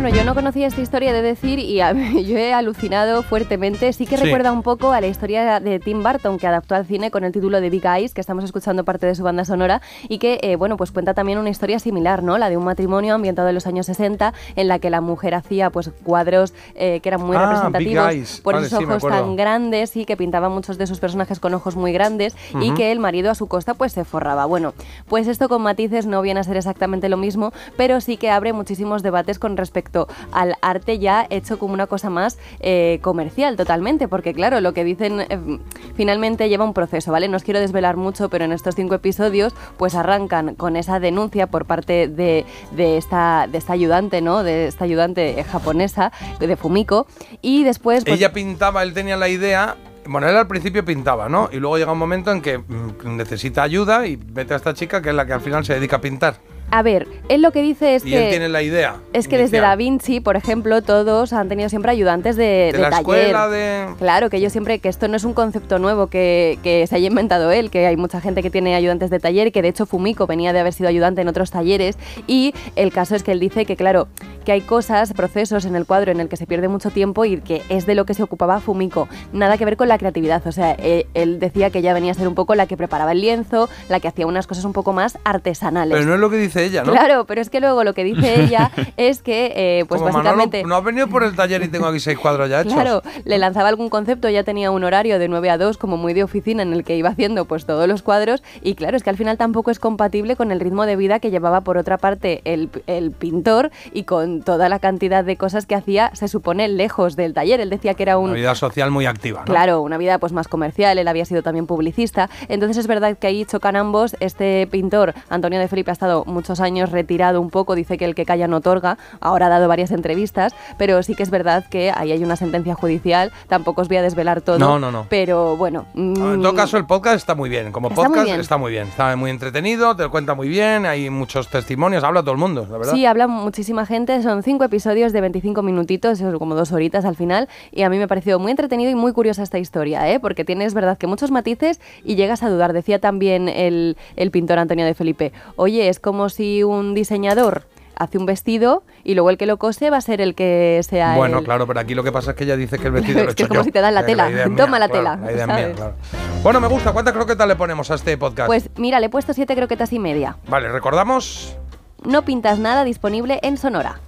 Bueno, 0.00 0.16
yo 0.16 0.24
no 0.24 0.34
conocía 0.34 0.66
esta 0.66 0.80
historia 0.80 1.12
de 1.12 1.20
decir 1.20 1.58
y 1.58 1.82
a 1.82 1.92
yo 2.22 2.38
he 2.38 2.54
alucinado 2.54 3.22
fuertemente. 3.22 3.92
Sí 3.92 4.06
que 4.06 4.16
Sí. 4.16 4.22
recuerda 4.24 4.50
un 4.50 4.62
poco 4.62 4.92
a 4.92 5.00
la 5.02 5.08
historia 5.08 5.60
de 5.60 5.78
Tim 5.78 6.02
Burton 6.02 6.38
que 6.38 6.46
adaptó 6.46 6.74
al 6.74 6.86
cine 6.86 7.10
con 7.10 7.22
el 7.22 7.32
título 7.32 7.60
de 7.60 7.68
Big 7.68 7.84
Eyes, 7.84 8.14
que 8.14 8.22
estamos 8.22 8.42
escuchando 8.44 8.82
parte 8.84 9.04
de 9.06 9.14
su 9.14 9.22
banda 9.22 9.44
sonora 9.44 9.82
y 10.08 10.16
que, 10.16 10.38
eh, 10.42 10.56
bueno, 10.56 10.78
pues 10.78 10.90
cuenta 10.90 11.12
también 11.12 11.36
una 11.36 11.50
historia 11.50 11.78
similar, 11.78 12.22
¿no? 12.22 12.38
La 12.38 12.48
de 12.48 12.56
un 12.56 12.64
matrimonio 12.64 13.14
ambientado 13.14 13.48
en 13.50 13.54
los 13.54 13.66
años 13.66 13.84
60 13.84 14.32
en 14.56 14.68
la 14.68 14.78
que 14.78 14.88
la 14.88 15.02
mujer 15.02 15.34
hacía 15.34 15.68
pues 15.68 15.90
cuadros 16.02 16.54
eh, 16.76 17.00
que 17.02 17.08
eran 17.10 17.20
muy 17.22 17.36
Ah, 17.36 17.42
representativos 17.42 18.08
Big 18.08 18.16
Eyes. 18.16 18.40
por 18.42 18.54
Vale, 18.54 18.68
esos 18.68 18.82
ojos 18.82 19.02
tan 19.06 19.36
grandes 19.36 19.96
y 19.98 20.06
que 20.06 20.16
pintaba 20.16 20.48
muchos 20.48 20.78
de 20.78 20.86
sus 20.86 20.98
personajes 20.98 21.40
con 21.40 21.52
ojos 21.52 21.76
muy 21.76 21.92
grandes 21.92 22.34
y 22.58 22.72
que 22.72 22.90
el 22.90 23.00
marido 23.00 23.30
a 23.30 23.34
su 23.34 23.48
costa 23.48 23.74
pues 23.74 23.92
se 23.92 24.06
forraba. 24.06 24.46
Bueno, 24.46 24.72
pues 25.10 25.28
esto 25.28 25.50
con 25.50 25.60
matices 25.60 26.06
no 26.06 26.22
viene 26.22 26.40
a 26.40 26.44
ser 26.44 26.56
exactamente 26.56 27.10
lo 27.10 27.18
mismo, 27.18 27.52
pero 27.76 28.00
sí 28.00 28.16
que 28.16 28.30
abre 28.30 28.54
muchísimos 28.54 29.02
debates 29.02 29.38
con 29.38 29.58
respecto 29.58 29.89
al 30.32 30.56
arte 30.62 30.98
ya 30.98 31.26
hecho 31.30 31.58
como 31.58 31.74
una 31.74 31.86
cosa 31.86 32.10
más 32.10 32.38
eh, 32.60 32.98
comercial 33.02 33.56
totalmente, 33.56 34.08
porque 34.08 34.34
claro, 34.34 34.60
lo 34.60 34.72
que 34.72 34.84
dicen 34.84 35.20
eh, 35.20 35.58
finalmente 35.94 36.48
lleva 36.48 36.64
un 36.64 36.74
proceso, 36.74 37.12
¿vale? 37.12 37.28
No 37.28 37.36
os 37.36 37.44
quiero 37.44 37.60
desvelar 37.60 37.96
mucho, 37.96 38.28
pero 38.28 38.44
en 38.44 38.52
estos 38.52 38.74
cinco 38.74 38.94
episodios 38.94 39.54
pues 39.76 39.94
arrancan 39.94 40.54
con 40.54 40.76
esa 40.76 41.00
denuncia 41.00 41.46
por 41.46 41.64
parte 41.64 42.08
de, 42.08 42.44
de 42.72 42.96
esta, 42.96 43.46
de 43.50 43.58
esta 43.58 43.72
ayudante, 43.72 44.20
¿no? 44.20 44.42
De 44.42 44.66
esta 44.66 44.84
ayudante 44.84 45.42
japonesa, 45.44 46.12
de 46.38 46.56
Fumiko, 46.56 47.06
y 47.40 47.64
después... 47.64 48.04
pues, 48.04 48.16
Ella 48.16 48.32
pintaba, 48.32 48.82
él 48.82 48.92
tenía 48.92 49.16
la 49.16 49.28
idea. 49.28 49.76
Bueno, 50.06 50.28
él 50.28 50.36
al 50.36 50.48
principio 50.48 50.84
pintaba, 50.84 51.28
¿no? 51.28 51.48
Y 51.52 51.56
luego 51.56 51.78
llega 51.78 51.92
un 51.92 51.98
momento 51.98 52.32
en 52.32 52.40
que 52.40 52.58
mm, 52.58 53.16
necesita 53.16 53.62
ayuda 53.62 54.06
y 54.06 54.16
vete 54.16 54.54
a 54.54 54.56
esta 54.56 54.74
chica 54.74 55.02
que 55.02 55.10
es 55.10 55.14
la 55.14 55.26
que 55.26 55.32
al 55.32 55.40
final 55.40 55.64
se 55.64 55.74
dedica 55.74 55.96
a 55.96 56.00
pintar. 56.00 56.36
A 56.72 56.82
ver, 56.82 57.08
él 57.28 57.42
lo 57.42 57.50
que 57.52 57.62
dice 57.62 57.94
es 57.96 58.04
y 58.06 58.10
que... 58.10 58.24
él 58.24 58.30
tiene 58.30 58.48
la 58.48 58.62
idea. 58.62 58.96
Es 59.12 59.26
que 59.26 59.36
desde 59.38 59.58
Da 59.60 59.74
Vinci, 59.76 60.20
por 60.20 60.36
ejemplo, 60.36 60.82
todos 60.82 61.32
han 61.32 61.48
tenido 61.48 61.68
siempre 61.68 61.90
ayudantes 61.90 62.36
de, 62.36 62.44
De 62.44 62.72
de 62.72 62.78
la 62.78 62.90
taller. 62.90 63.00
escuela, 63.18 63.48
de- 63.48 63.86
Claro, 63.98 64.30
que 64.30 64.40
yo 64.40 64.50
siempre, 64.50 64.78
que 64.78 64.88
esto 64.88 65.08
no 65.08 65.16
es 65.16 65.24
un 65.24 65.34
concepto 65.34 65.78
nuevo 65.80 66.06
que, 66.06 66.58
que 66.62 66.86
se 66.86 66.94
haya 66.96 67.08
inventado 67.08 67.50
él, 67.50 67.70
que 67.70 67.86
hay 67.86 67.96
mucha 67.96 68.20
gente 68.20 68.42
que 68.42 68.50
tiene 68.50 68.74
ayudantes 68.76 69.10
de 69.10 69.18
taller 69.18 69.48
y 69.48 69.50
que 69.50 69.62
de 69.62 69.68
hecho 69.68 69.84
Fumiko 69.86 70.26
venía 70.26 70.52
de 70.52 70.60
haber 70.60 70.72
sido 70.72 70.88
ayudante 70.88 71.20
en 71.22 71.28
otros 71.28 71.50
talleres 71.50 71.98
y 72.26 72.54
el 72.76 72.92
caso 72.92 73.16
es 73.16 73.22
que 73.22 73.32
él 73.32 73.40
dice 73.40 73.64
que 73.64 73.74
claro, 73.76 74.06
que 74.44 74.52
hay 74.52 74.60
cosas, 74.60 75.12
procesos 75.12 75.64
en 75.64 75.74
el 75.74 75.86
cuadro 75.86 76.12
en 76.12 76.20
el 76.20 76.28
que 76.28 76.36
se 76.36 76.46
pierde 76.46 76.68
mucho 76.68 76.90
tiempo 76.90 77.24
y 77.24 77.38
que 77.40 77.62
es 77.68 77.84
de 77.86 77.94
lo 77.94 78.06
que 78.06 78.14
se 78.14 78.22
ocupaba 78.22 78.60
Fumiko, 78.60 79.08
nada 79.32 79.58
que 79.58 79.64
ver 79.64 79.76
con 79.76 79.88
la 79.88 79.98
creatividad, 79.98 80.46
o 80.46 80.52
sea, 80.52 80.76
eh, 80.78 81.06
él 81.14 81.40
decía 81.40 81.70
que 81.70 81.78
ella 81.80 81.92
venía 81.94 82.12
a 82.12 82.14
ser 82.14 82.28
un 82.28 82.34
poco 82.36 82.54
la 82.54 82.66
que 82.66 82.76
preparaba 82.76 83.10
el 83.12 83.20
lienzo, 83.20 83.68
la 83.88 83.98
que 84.00 84.08
hacía 84.08 84.26
unas 84.26 84.46
cosas 84.46 84.64
un 84.64 84.72
poco 84.72 84.92
más 84.92 85.18
artesanales. 85.24 85.96
Pero 85.98 86.06
no 86.08 86.14
es 86.14 86.20
lo 86.20 86.30
que 86.30 86.36
dice 86.36 86.59
ella, 86.64 86.84
¿no? 86.84 86.92
Claro, 86.92 87.24
pero 87.24 87.40
es 87.40 87.50
que 87.50 87.60
luego 87.60 87.84
lo 87.84 87.94
que 87.94 88.04
dice 88.04 88.40
ella 88.44 88.70
es 88.96 89.22
que, 89.22 89.52
eh, 89.54 89.84
pues 89.88 90.00
Como 90.00 90.12
básicamente. 90.12 90.58
Manolo, 90.58 90.68
no 90.68 90.76
has 90.76 90.84
venido 90.84 91.08
por 91.08 91.22
el 91.22 91.34
taller 91.34 91.62
y 91.62 91.68
tengo 91.68 91.86
aquí 91.86 92.00
seis 92.00 92.18
cuadros 92.18 92.48
ya 92.48 92.60
hechos. 92.60 92.74
Claro, 92.74 93.02
le 93.24 93.38
lanzaba 93.38 93.68
algún 93.68 93.88
concepto, 93.88 94.28
ya 94.28 94.44
tenía 94.44 94.70
un 94.70 94.84
horario 94.84 95.18
de 95.18 95.28
9 95.28 95.50
a 95.50 95.58
2 95.58 95.76
como 95.76 95.96
muy 95.96 96.14
de 96.14 96.24
oficina 96.24 96.62
en 96.62 96.72
el 96.72 96.84
que 96.84 96.96
iba 96.96 97.08
haciendo 97.08 97.44
pues 97.44 97.66
todos 97.66 97.88
los 97.88 98.02
cuadros 98.02 98.42
y 98.62 98.74
claro, 98.74 98.96
es 98.96 99.02
que 99.02 99.10
al 99.10 99.16
final 99.16 99.36
tampoco 99.38 99.70
es 99.70 99.78
compatible 99.78 100.36
con 100.36 100.52
el 100.52 100.60
ritmo 100.60 100.86
de 100.86 100.96
vida 100.96 101.18
que 101.18 101.30
llevaba 101.30 101.62
por 101.62 101.76
otra 101.76 101.98
parte 101.98 102.40
el, 102.44 102.70
el 102.86 103.10
pintor 103.10 103.70
y 103.92 104.04
con 104.04 104.42
toda 104.42 104.68
la 104.68 104.78
cantidad 104.78 105.24
de 105.24 105.36
cosas 105.36 105.66
que 105.66 105.74
hacía, 105.74 106.10
se 106.14 106.28
supone, 106.28 106.68
lejos 106.68 107.16
del 107.16 107.34
taller. 107.34 107.60
Él 107.60 107.70
decía 107.70 107.94
que 107.94 108.02
era 108.02 108.18
un... 108.18 108.30
Una 108.30 108.38
vida 108.38 108.54
social 108.54 108.90
muy 108.90 109.06
activa, 109.06 109.40
¿no? 109.40 109.46
Claro, 109.46 109.82
una 109.82 109.98
vida 109.98 110.18
pues 110.18 110.32
más 110.32 110.48
comercial, 110.48 110.98
él 110.98 111.08
había 111.08 111.24
sido 111.24 111.42
también 111.42 111.66
publicista. 111.66 112.28
Entonces 112.48 112.78
es 112.78 112.86
verdad 112.86 113.16
que 113.18 113.26
ahí 113.26 113.44
chocan 113.44 113.76
ambos. 113.76 114.16
Este 114.20 114.66
pintor, 114.70 115.14
Antonio 115.28 115.58
de 115.58 115.68
Felipe, 115.68 115.90
ha 115.90 115.92
estado 115.92 116.24
muchos 116.50 116.60
años 116.60 116.90
retirado 116.90 117.40
un 117.40 117.48
poco, 117.48 117.76
dice 117.76 117.96
que 117.96 118.04
el 118.04 118.16
que 118.16 118.24
calla 118.24 118.48
no 118.48 118.56
otorga, 118.56 118.98
ahora 119.20 119.46
ha 119.46 119.48
dado 119.50 119.68
varias 119.68 119.92
entrevistas, 119.92 120.52
pero 120.78 121.00
sí 121.04 121.14
que 121.14 121.22
es 121.22 121.30
verdad 121.30 121.64
que 121.70 121.92
ahí 121.94 122.10
hay 122.10 122.24
una 122.24 122.34
sentencia 122.34 122.74
judicial, 122.74 123.30
tampoco 123.46 123.82
os 123.82 123.88
voy 123.88 123.98
a 123.98 124.02
desvelar 124.02 124.40
todo. 124.40 124.58
No, 124.58 124.80
no, 124.80 124.90
no. 124.90 125.06
Pero 125.08 125.56
bueno. 125.56 125.86
En 125.94 126.12
mm, 126.14 126.42
todo 126.42 126.54
caso, 126.54 126.76
el 126.76 126.86
podcast 126.86 127.18
está 127.18 127.36
muy 127.36 127.48
bien. 127.48 127.70
Como 127.70 127.88
Está 127.88 128.00
muy 128.00 128.08
podcast 128.08 128.26
bien. 128.26 128.40
está 128.40 128.56
muy 128.56 128.72
bien. 128.72 128.88
Está 128.88 129.14
muy 129.14 129.30
entretenido, 129.30 129.94
te 129.94 130.02
lo 130.02 130.10
cuenta 130.10 130.34
muy 130.34 130.48
bien, 130.48 130.86
hay 130.86 131.08
muchos 131.08 131.48
testimonios, 131.48 132.02
habla 132.02 132.22
todo 132.22 132.32
el 132.32 132.38
mundo, 132.38 132.66
la 132.68 132.78
verdad. 132.78 132.94
Sí, 132.94 133.06
habla 133.06 133.28
muchísima 133.28 133.86
gente, 133.86 134.20
son 134.22 134.42
cinco 134.42 134.64
episodios 134.64 135.12
de 135.12 135.20
25 135.20 135.62
minutitos, 135.62 136.20
como 136.36 136.56
dos 136.56 136.72
horitas 136.72 137.04
al 137.04 137.14
final, 137.14 137.48
y 137.70 137.82
a 137.82 137.90
mí 137.90 137.96
me 137.96 138.04
ha 138.04 138.08
parecido 138.08 138.40
muy 138.40 138.50
entretenido 138.50 138.90
y 138.90 138.96
muy 138.96 139.12
curiosa 139.12 139.44
esta 139.44 139.60
historia, 139.60 140.10
¿eh? 140.10 140.18
porque 140.18 140.44
tiene, 140.44 140.64
es 140.64 140.74
verdad, 140.74 140.98
que 140.98 141.06
muchos 141.06 141.30
matices 141.30 141.80
y 142.02 142.16
llegas 142.16 142.42
a 142.42 142.50
dudar. 142.50 142.72
Decía 142.72 142.98
también 142.98 143.48
el, 143.48 143.96
el 144.16 144.32
pintor 144.32 144.58
Antonio 144.58 144.84
de 144.84 144.94
Felipe, 144.94 145.32
oye, 145.54 145.88
es 145.88 146.00
como 146.00 146.28
si 146.28 146.39
un 146.64 146.94
diseñador 146.94 147.64
hace 147.96 148.16
un 148.16 148.24
vestido 148.24 148.82
y 149.04 149.12
luego 149.14 149.28
el 149.28 149.36
que 149.36 149.44
lo 149.44 149.58
cose 149.58 149.90
va 149.90 149.98
a 149.98 150.00
ser 150.00 150.22
el 150.22 150.34
que 150.34 150.80
sea 150.88 151.16
Bueno, 151.16 151.38
el- 151.40 151.44
claro, 151.44 151.66
pero 151.66 151.80
aquí 151.80 151.94
lo 151.94 152.02
que 152.02 152.10
pasa 152.12 152.30
es 152.30 152.36
que 152.36 152.44
ella 152.44 152.56
dice 152.56 152.78
que 152.78 152.86
el 152.86 152.92
vestido 152.94 153.18
Es 153.20 153.24
lo 153.26 153.30
he 153.32 153.34
que 153.34 153.42
es 153.42 153.48
como 153.48 153.60
yo. 153.60 153.64
si 153.64 153.72
te 153.72 153.80
dan 153.80 153.94
la 153.94 154.06
tela. 154.06 154.30
Toma 154.56 154.78
la 154.78 154.88
claro, 154.88 154.92
tela, 154.92 155.16
la 155.26 155.32
idea 155.32 155.42
es 155.42 155.46
mía, 155.48 155.56
¿sabes? 155.58 155.76
claro. 155.76 155.94
Bueno, 156.42 156.60
me 156.60 156.68
gusta. 156.68 156.92
¿Cuántas 156.92 157.12
croquetas 157.12 157.46
le 157.46 157.56
ponemos 157.56 157.90
a 157.90 157.96
este 157.96 158.16
podcast? 158.16 158.46
Pues 158.46 158.70
mira, 158.76 159.00
le 159.00 159.06
he 159.06 159.10
puesto 159.10 159.34
siete 159.34 159.54
croquetas 159.54 159.92
y 159.92 159.98
media. 159.98 160.36
Vale, 160.48 160.70
recordamos. 160.70 161.56
No 162.02 162.22
pintas 162.24 162.58
nada 162.58 162.84
disponible 162.84 163.38
en 163.42 163.58
Sonora. 163.58 164.00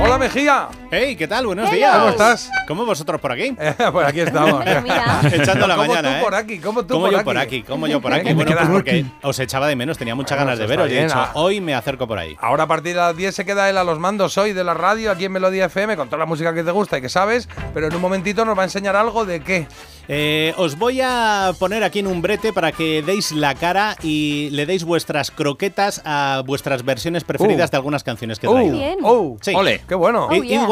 Hola, 0.00 0.16
Mejía. 0.18 0.68
Hey, 0.90 1.16
¿qué 1.16 1.28
tal? 1.28 1.46
Buenos 1.46 1.66
Hello. 1.66 1.76
días. 1.76 1.96
¿Cómo 1.98 2.08
estás? 2.08 2.50
¿Cómo 2.66 2.86
vosotros 2.86 3.20
por 3.20 3.30
aquí? 3.30 3.52
pues 3.92 4.06
aquí 4.08 4.20
estamos. 4.20 4.64
Echando 5.32 5.66
la 5.66 5.76
¿Cómo 5.76 5.86
mañana, 5.88 6.08
tú 6.12 6.16
¿eh? 6.16 6.20
por 6.22 6.34
aquí? 6.34 6.58
¿Cómo 6.60 6.82
tú 6.82 6.94
¿Cómo 6.94 7.04
por 7.04 7.10
yo 7.12 7.16
aquí? 7.18 7.24
por 7.26 7.36
aquí? 7.38 7.62
¿Cómo 7.62 7.86
yo 7.86 8.00
por 8.00 8.12
¿Eh? 8.12 8.16
aquí? 8.16 8.24
¿Cómo 8.30 8.36
Bueno, 8.36 8.56
pues 8.56 8.68
porque 8.70 9.04
os 9.22 9.38
echaba 9.38 9.68
de 9.68 9.76
menos, 9.76 9.98
tenía 9.98 10.14
muchas 10.14 10.38
Bueno, 10.38 10.46
ganas 10.52 10.58
de 10.58 10.66
veros. 10.66 10.90
y 10.90 10.96
he 10.96 11.02
dicho, 11.04 11.18
hoy 11.34 11.60
me 11.60 11.74
acerco 11.74 12.08
por 12.08 12.18
ahí. 12.18 12.36
Ahora 12.40 12.62
a 12.62 12.66
partir 12.66 12.94
de 12.94 13.00
las 13.00 13.14
10 13.14 13.34
se 13.34 13.44
queda 13.44 13.68
él 13.68 13.76
a 13.76 13.84
los 13.84 13.98
mandos 13.98 14.38
hoy 14.38 14.54
de 14.54 14.64
la 14.64 14.72
radio 14.72 15.10
aquí 15.10 15.26
en 15.26 15.32
Melodía 15.32 15.66
FM 15.66 15.94
con 15.98 16.08
toda 16.08 16.20
la 16.20 16.26
música 16.26 16.54
que 16.54 16.64
te 16.64 16.70
gusta 16.70 16.96
y 16.96 17.02
que 17.02 17.10
sabes, 17.10 17.50
pero 17.74 17.88
en 17.88 17.94
un 17.94 18.00
momentito 18.00 18.46
nos 18.46 18.56
va 18.56 18.62
a 18.62 18.64
enseñar 18.64 18.96
algo 18.96 19.26
de 19.26 19.40
qué. 19.40 19.66
Eh, 20.10 20.54
os 20.56 20.78
voy 20.78 21.02
a 21.02 21.52
poner 21.58 21.84
aquí 21.84 21.98
en 21.98 22.06
un 22.06 22.22
brete 22.22 22.54
para 22.54 22.72
que 22.72 23.02
deis 23.02 23.30
la 23.32 23.54
cara 23.54 23.94
y 24.02 24.48
le 24.52 24.64
deis 24.64 24.84
vuestras 24.84 25.30
croquetas 25.30 26.00
a 26.06 26.42
vuestras 26.46 26.82
versiones 26.82 27.24
preferidas 27.24 27.68
Uh. 27.68 27.72
de 27.72 27.76
algunas 27.76 28.04
canciones 28.04 28.38
que 28.38 28.46
he 28.46 28.48
Uh. 28.48 28.54
traído. 28.54 28.78
Bien. 28.78 28.98
Oh. 29.02 29.36
Sí. 29.42 29.52
Ole. 29.54 29.82
Qué 29.86 29.94
bueno. 29.94 30.28
Oh, 30.30 30.42
yeah. 30.42 30.62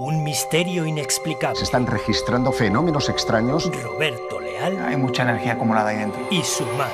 Un 0.00 0.22
misterio 0.22 0.86
inexplicable. 0.86 1.56
Se 1.56 1.64
están 1.64 1.84
registrando 1.84 2.52
fenómenos 2.52 3.08
extraños. 3.08 3.68
Roberto 3.82 4.38
Leal 4.38 4.78
Hay 4.86 4.96
mucha 4.96 5.24
energía 5.24 5.54
acumulada 5.54 5.90
ahí 5.90 5.96
dentro. 5.96 6.20
y 6.30 6.40
su 6.44 6.64
madre. 6.76 6.92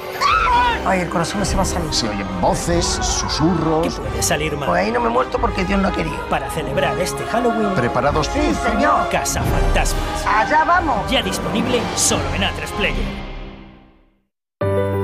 Ay, 0.87 1.01
el 1.01 1.11
corazón 1.11 1.41
me 1.41 1.45
se 1.45 1.55
va 1.55 1.63
a 1.63 1.67
salir. 1.67 1.93
Se 1.93 2.09
oyen 2.09 2.27
voces, 2.41 2.87
susurros. 2.87 4.01
Puede 4.01 4.23
salir 4.23 4.57
mal. 4.57 4.71
Pues 4.71 4.85
ahí 4.87 4.91
no 4.91 5.01
me 5.01 5.09
he 5.09 5.13
muerto 5.13 5.39
porque 5.39 5.67
Dios 5.67 5.83
no 5.83 5.89
ha 5.89 5.93
querido. 5.93 6.17
Para 6.31 6.51
celebrar 6.51 6.99
este 6.99 7.23
Halloween, 7.25 7.75
¿Preparados? 7.75 8.27
Sí, 8.29 8.41
señor. 8.55 9.07
Casa 9.11 9.43
Fantasmas. 9.43 10.27
Allá 10.27 10.65
vamos. 10.65 11.11
Ya 11.11 11.23
disponible 11.23 11.83
solo 11.97 12.23
en 12.35 12.43
A3 12.43 12.71
Player. 12.79 13.24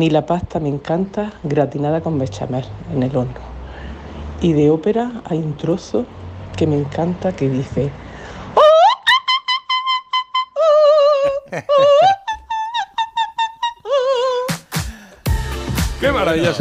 Mí 0.00 0.08
la 0.08 0.24
pasta 0.24 0.60
me 0.60 0.70
encanta 0.70 1.30
gratinada 1.42 2.00
con 2.00 2.18
bechamel 2.18 2.64
en 2.90 3.02
el 3.02 3.14
horno. 3.14 3.34
Y 4.40 4.54
de 4.54 4.70
ópera 4.70 5.20
hay 5.26 5.36
un 5.36 5.58
trozo 5.58 6.06
que 6.56 6.66
me 6.66 6.74
encanta 6.74 7.32
que 7.32 7.50
dice 7.50 7.92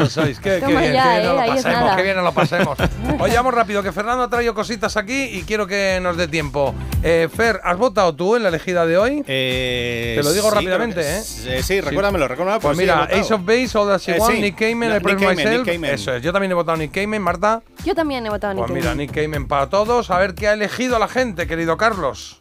Sois. 0.07 0.39
Qué, 0.39 0.59
qué 0.59 0.65
bien, 0.67 0.93
ya, 0.93 1.03
qué 1.03 1.09
bien 1.19 1.23
nos 1.23 1.31
¿eh? 1.31 1.33
lo 1.35 1.39
Ahí 1.39 1.49
es 1.57 1.63
pasemos, 1.63 1.95
qué 1.95 2.03
bien 2.03 2.15
nos 2.15 2.25
lo 2.25 2.31
pasemos. 2.33 2.77
Oye, 3.19 3.35
vamos 3.35 3.53
rápido, 3.53 3.83
que 3.83 3.91
Fernando 3.91 4.23
ha 4.23 4.29
traído 4.29 4.53
cositas 4.53 4.95
aquí 4.97 5.23
y 5.23 5.43
quiero 5.43 5.67
que 5.67 5.99
nos 6.01 6.15
dé 6.17 6.27
tiempo. 6.27 6.73
Eh, 7.03 7.29
Fer, 7.33 7.59
¿has 7.63 7.77
votado 7.77 8.13
tú 8.15 8.35
en 8.35 8.43
la 8.43 8.49
elegida 8.49 8.85
de 8.85 8.97
hoy? 8.97 9.23
Eh, 9.27 10.15
Te 10.17 10.23
lo 10.23 10.31
digo 10.33 10.49
sí, 10.49 10.55
rápidamente, 10.55 11.01
¿eh? 11.01 11.21
eh, 11.47 11.63
Sí, 11.63 11.81
recuérdamelo, 11.81 12.27
recuérdamelo. 12.27 12.61
Pues 12.61 12.77
sí, 12.77 12.83
mira, 12.83 13.01
votado. 13.01 13.21
Ace 13.21 13.33
of 13.33 13.41
Base, 13.45 13.77
All 13.77 13.87
That 13.87 13.99
She 13.99 14.11
Eh, 14.15 14.19
Want, 14.19 14.35
sí. 14.35 14.41
Nick 14.41 14.55
Cayman, 14.57 14.89
No, 14.89 14.95
I 14.95 14.99
Nick 14.99 15.17
Cayman, 15.17 15.35
Myself. 15.35 15.57
Nick 15.57 15.65
Cayman. 15.65 15.89
Eso 15.91 16.13
es, 16.15 16.23
yo 16.23 16.31
también 16.33 16.51
he 16.51 16.55
votado 16.55 16.77
Nick 16.77 16.91
Cayman, 16.93 17.21
Marta. 17.21 17.61
Yo 17.85 17.95
también 17.95 18.25
he 18.25 18.29
votado 18.29 18.55
Pues 18.55 18.67
Nick 18.69 18.75
mira, 18.75 18.89
Cayman. 18.91 18.97
Nick 18.97 19.11
Cayman 19.13 19.47
para 19.47 19.69
todos. 19.69 20.09
A 20.11 20.17
ver 20.17 20.35
qué 20.35 20.47
ha 20.47 20.53
elegido 20.53 20.99
la 20.99 21.07
gente, 21.07 21.47
querido 21.47 21.77
Carlos. 21.77 22.39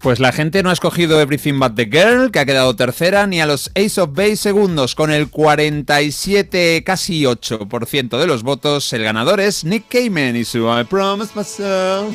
Pues 0.00 0.20
la 0.20 0.30
gente 0.32 0.62
no 0.62 0.70
ha 0.70 0.72
escogido 0.72 1.20
Everything 1.20 1.58
But 1.58 1.74
the 1.74 1.86
Girl, 1.86 2.30
que 2.30 2.38
ha 2.38 2.46
quedado 2.46 2.76
tercera, 2.76 3.26
ni 3.26 3.40
a 3.40 3.46
los 3.46 3.70
Ace 3.74 4.00
of 4.00 4.10
Base 4.12 4.36
segundos. 4.36 4.94
Con 4.94 5.10
el 5.10 5.28
47, 5.30 6.84
casi 6.84 7.22
8% 7.24 8.18
de 8.18 8.26
los 8.26 8.42
votos, 8.42 8.92
el 8.92 9.02
ganador 9.02 9.40
es 9.40 9.64
Nick 9.64 9.88
Cayman 9.88 10.36
y 10.36 10.44
su 10.44 10.58
I 10.68 10.84
Promise 10.84 11.32
Myself. 11.34 12.14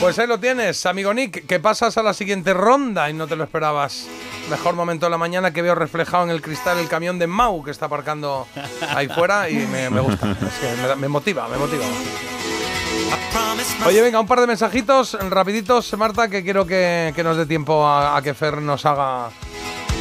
Pues 0.00 0.18
ahí 0.18 0.26
lo 0.26 0.38
tienes, 0.40 0.84
amigo 0.84 1.14
Nick, 1.14 1.46
que 1.46 1.60
pasas 1.60 1.96
a 1.96 2.02
la 2.02 2.12
siguiente 2.12 2.52
ronda 2.52 3.08
y 3.08 3.12
no 3.14 3.26
te 3.26 3.36
lo 3.36 3.44
esperabas. 3.44 4.06
Mejor 4.50 4.74
momento 4.74 5.06
de 5.06 5.10
la 5.10 5.18
mañana 5.18 5.52
que 5.52 5.62
veo 5.62 5.74
reflejado 5.74 6.24
en 6.24 6.30
el 6.30 6.42
cristal 6.42 6.78
el 6.78 6.88
camión 6.88 7.18
de 7.18 7.26
Mau 7.26 7.62
que 7.62 7.70
está 7.70 7.86
aparcando 7.86 8.46
ahí 8.94 9.08
fuera 9.08 9.48
y 9.48 9.54
me, 9.54 9.90
me 9.90 10.00
gusta. 10.00 10.32
Es 10.32 10.36
que 10.60 10.82
me, 10.82 10.88
da- 10.88 10.96
me 10.96 11.08
motiva, 11.08 11.48
me 11.48 11.56
motiva. 11.56 11.84
Oye, 13.86 14.02
venga, 14.02 14.20
un 14.20 14.26
par 14.26 14.40
de 14.40 14.46
mensajitos 14.46 15.16
rapiditos, 15.30 15.92
Marta, 15.96 16.28
que 16.28 16.42
quiero 16.42 16.66
que, 16.66 17.12
nos 17.22 17.36
dé 17.36 17.46
tiempo 17.46 17.86
a, 17.86 18.16
a 18.16 18.22
que 18.22 18.34
Fer 18.34 18.60
nos 18.60 18.84
haga... 18.84 19.30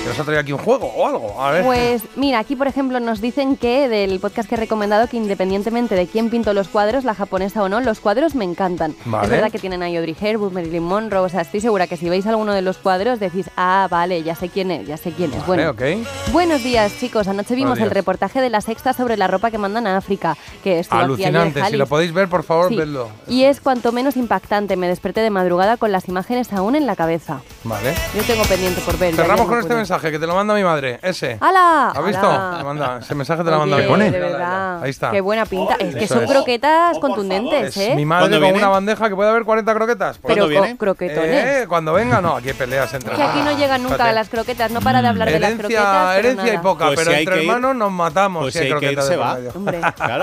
Que 0.05 0.09
nos 0.09 0.19
ha 0.19 0.23
traído 0.23 0.39
aquí 0.41 0.53
un 0.53 0.59
juego 0.59 0.85
o 0.85 1.07
algo. 1.07 1.41
A 1.41 1.49
ver. 1.49 1.63
Pues 1.65 2.03
mira, 2.15 2.37
aquí 2.37 2.55
por 2.55 2.67
ejemplo 2.67 2.99
nos 2.99 3.21
dicen 3.21 3.57
que 3.57 3.89
del 3.89 4.19
podcast 4.19 4.47
que 4.47 4.53
he 4.53 4.57
recomendado 4.59 5.07
que 5.07 5.17
independientemente 5.17 5.95
de 5.95 6.05
quién 6.05 6.29
pintó 6.29 6.53
los 6.53 6.67
cuadros, 6.67 7.05
la 7.05 7.15
japonesa 7.15 7.63
o 7.63 7.69
no, 7.69 7.81
los 7.81 7.99
cuadros 8.01 8.35
me 8.35 8.45
encantan. 8.45 8.93
Vale. 9.05 9.23
Es 9.25 9.31
verdad 9.31 9.51
que 9.51 9.57
tienen 9.57 9.81
a 9.81 9.87
Audrey 9.87 10.15
Hepburn, 10.21 10.53
Marilyn 10.53 10.83
Monroe, 10.83 11.21
o 11.25 11.29
sea, 11.29 11.41
estoy 11.41 11.59
segura 11.59 11.87
que 11.87 11.97
si 11.97 12.07
veis 12.07 12.27
alguno 12.27 12.53
de 12.53 12.61
los 12.61 12.77
cuadros 12.77 13.19
decís, 13.19 13.49
ah, 13.57 13.87
vale, 13.89 14.21
ya 14.21 14.35
sé 14.35 14.49
quién 14.49 14.69
es, 14.69 14.85
ya 14.85 14.97
sé 14.97 15.11
quién 15.11 15.33
es. 15.33 15.47
Vale, 15.47 15.65
Bueno, 15.65 15.71
ok. 15.71 16.31
Buenos 16.31 16.63
días, 16.63 16.91
chicos. 16.99 17.27
Anoche 17.27 17.55
vimos 17.55 17.79
el 17.79 17.89
reportaje 17.89 18.41
de 18.41 18.51
la 18.51 18.61
sexta 18.61 18.93
sobre 18.93 19.17
la 19.17 19.25
ropa 19.25 19.49
que 19.49 19.57
mandan 19.57 19.87
a 19.87 19.97
África, 19.97 20.37
que 20.63 20.81
estuvo 20.81 20.99
aquí 20.99 21.05
Alucinante, 21.05 21.65
si 21.65 21.77
lo 21.77 21.87
podéis 21.87 22.13
ver, 22.13 22.27
por 22.29 22.43
favor, 22.43 22.69
Sí. 22.69 22.75
vedlo. 22.75 23.09
Y 23.27 23.45
es 23.45 23.59
cuanto 23.59 23.91
menos 23.91 24.17
impactante. 24.17 24.75
Me 24.75 24.87
desperté 24.87 25.21
de 25.21 25.31
madrugada 25.31 25.77
con 25.77 25.91
las 25.91 26.07
imágenes 26.07 26.53
aún 26.53 26.75
en 26.75 26.85
la 26.85 26.95
cabeza. 26.95 27.41
Vale. 27.63 27.95
Yo 28.15 28.21
tengo 28.21 28.43
pendiente 28.43 28.81
por 28.81 28.99
ver. 28.99 29.15
Cerramos 29.15 29.47
con 29.47 29.57
este 29.57 29.69
pude. 29.69 29.79
Mensaje 29.95 30.11
que 30.11 30.19
te 30.19 30.27
lo 30.27 30.35
manda 30.35 30.53
mi 30.53 30.63
madre. 30.63 30.99
Ese. 31.01 31.37
¡Hala! 31.39 31.91
¿Has 31.95 32.05
visto? 32.05 32.27
Manda- 32.63 32.99
ese 33.01 33.15
mensaje 33.15 33.43
te 33.43 33.49
lo 33.51 33.59
manda 33.59 33.77
mi 33.77 33.87
madre. 33.87 34.11
de 34.11 34.19
verdad. 34.19 34.83
Ahí 34.83 34.89
está. 34.89 35.11
Qué 35.11 35.21
buena 35.21 35.45
pinta. 35.45 35.75
Es 35.79 35.95
que 35.95 36.03
Eso 36.05 36.15
son 36.15 36.23
es. 36.25 36.31
croquetas 36.31 36.97
contundentes, 36.99 37.77
Es 37.77 37.89
¿eh? 37.89 37.95
mi 37.95 38.05
madre 38.05 38.39
con 38.39 38.53
una 38.53 38.67
bandeja 38.69 39.09
que 39.09 39.15
puede 39.15 39.29
haber 39.29 39.43
40 39.43 39.73
croquetas. 39.73 40.17
Pues 40.17 40.33
Pero 40.33 40.45
¿Cuándo 40.45 40.55
co- 40.59 40.61
viene? 40.63 40.77
croquetones. 40.77 41.45
Eh, 41.63 41.65
cuando 41.67 41.93
venga, 41.93 42.21
no, 42.21 42.35
aquí 42.35 42.49
hay 42.49 42.53
peleas 42.55 42.93
entre 42.93 43.15
Que 43.15 43.23
aquí 43.23 43.39
no 43.41 43.57
llegan 43.57 43.83
nunca 43.83 44.11
las 44.11 44.29
croquetas. 44.29 44.71
No 44.71 44.81
para 44.81 45.01
de 45.01 45.07
hablar 45.07 45.29
de 45.31 45.39
las 45.39 45.51
Herencia, 45.51 45.77
croquetas. 45.79 46.17
herencia 46.17 46.53
y 46.53 46.57
poca, 46.59 46.85
Pues 46.87 46.99
pero 46.99 47.11
si 47.11 47.15
hay 47.17 47.23
entre 47.23 47.35
que 47.39 47.43
ir- 47.45 47.49
hermanos 47.49 47.75
nos 47.75 47.91
matamos. 47.91 48.41
pues 48.43 48.53
si 48.53 48.59
hay 48.59 48.65
hay 48.65 48.71
croquetas 48.71 49.07
se 49.07 49.15
va. 49.15 49.37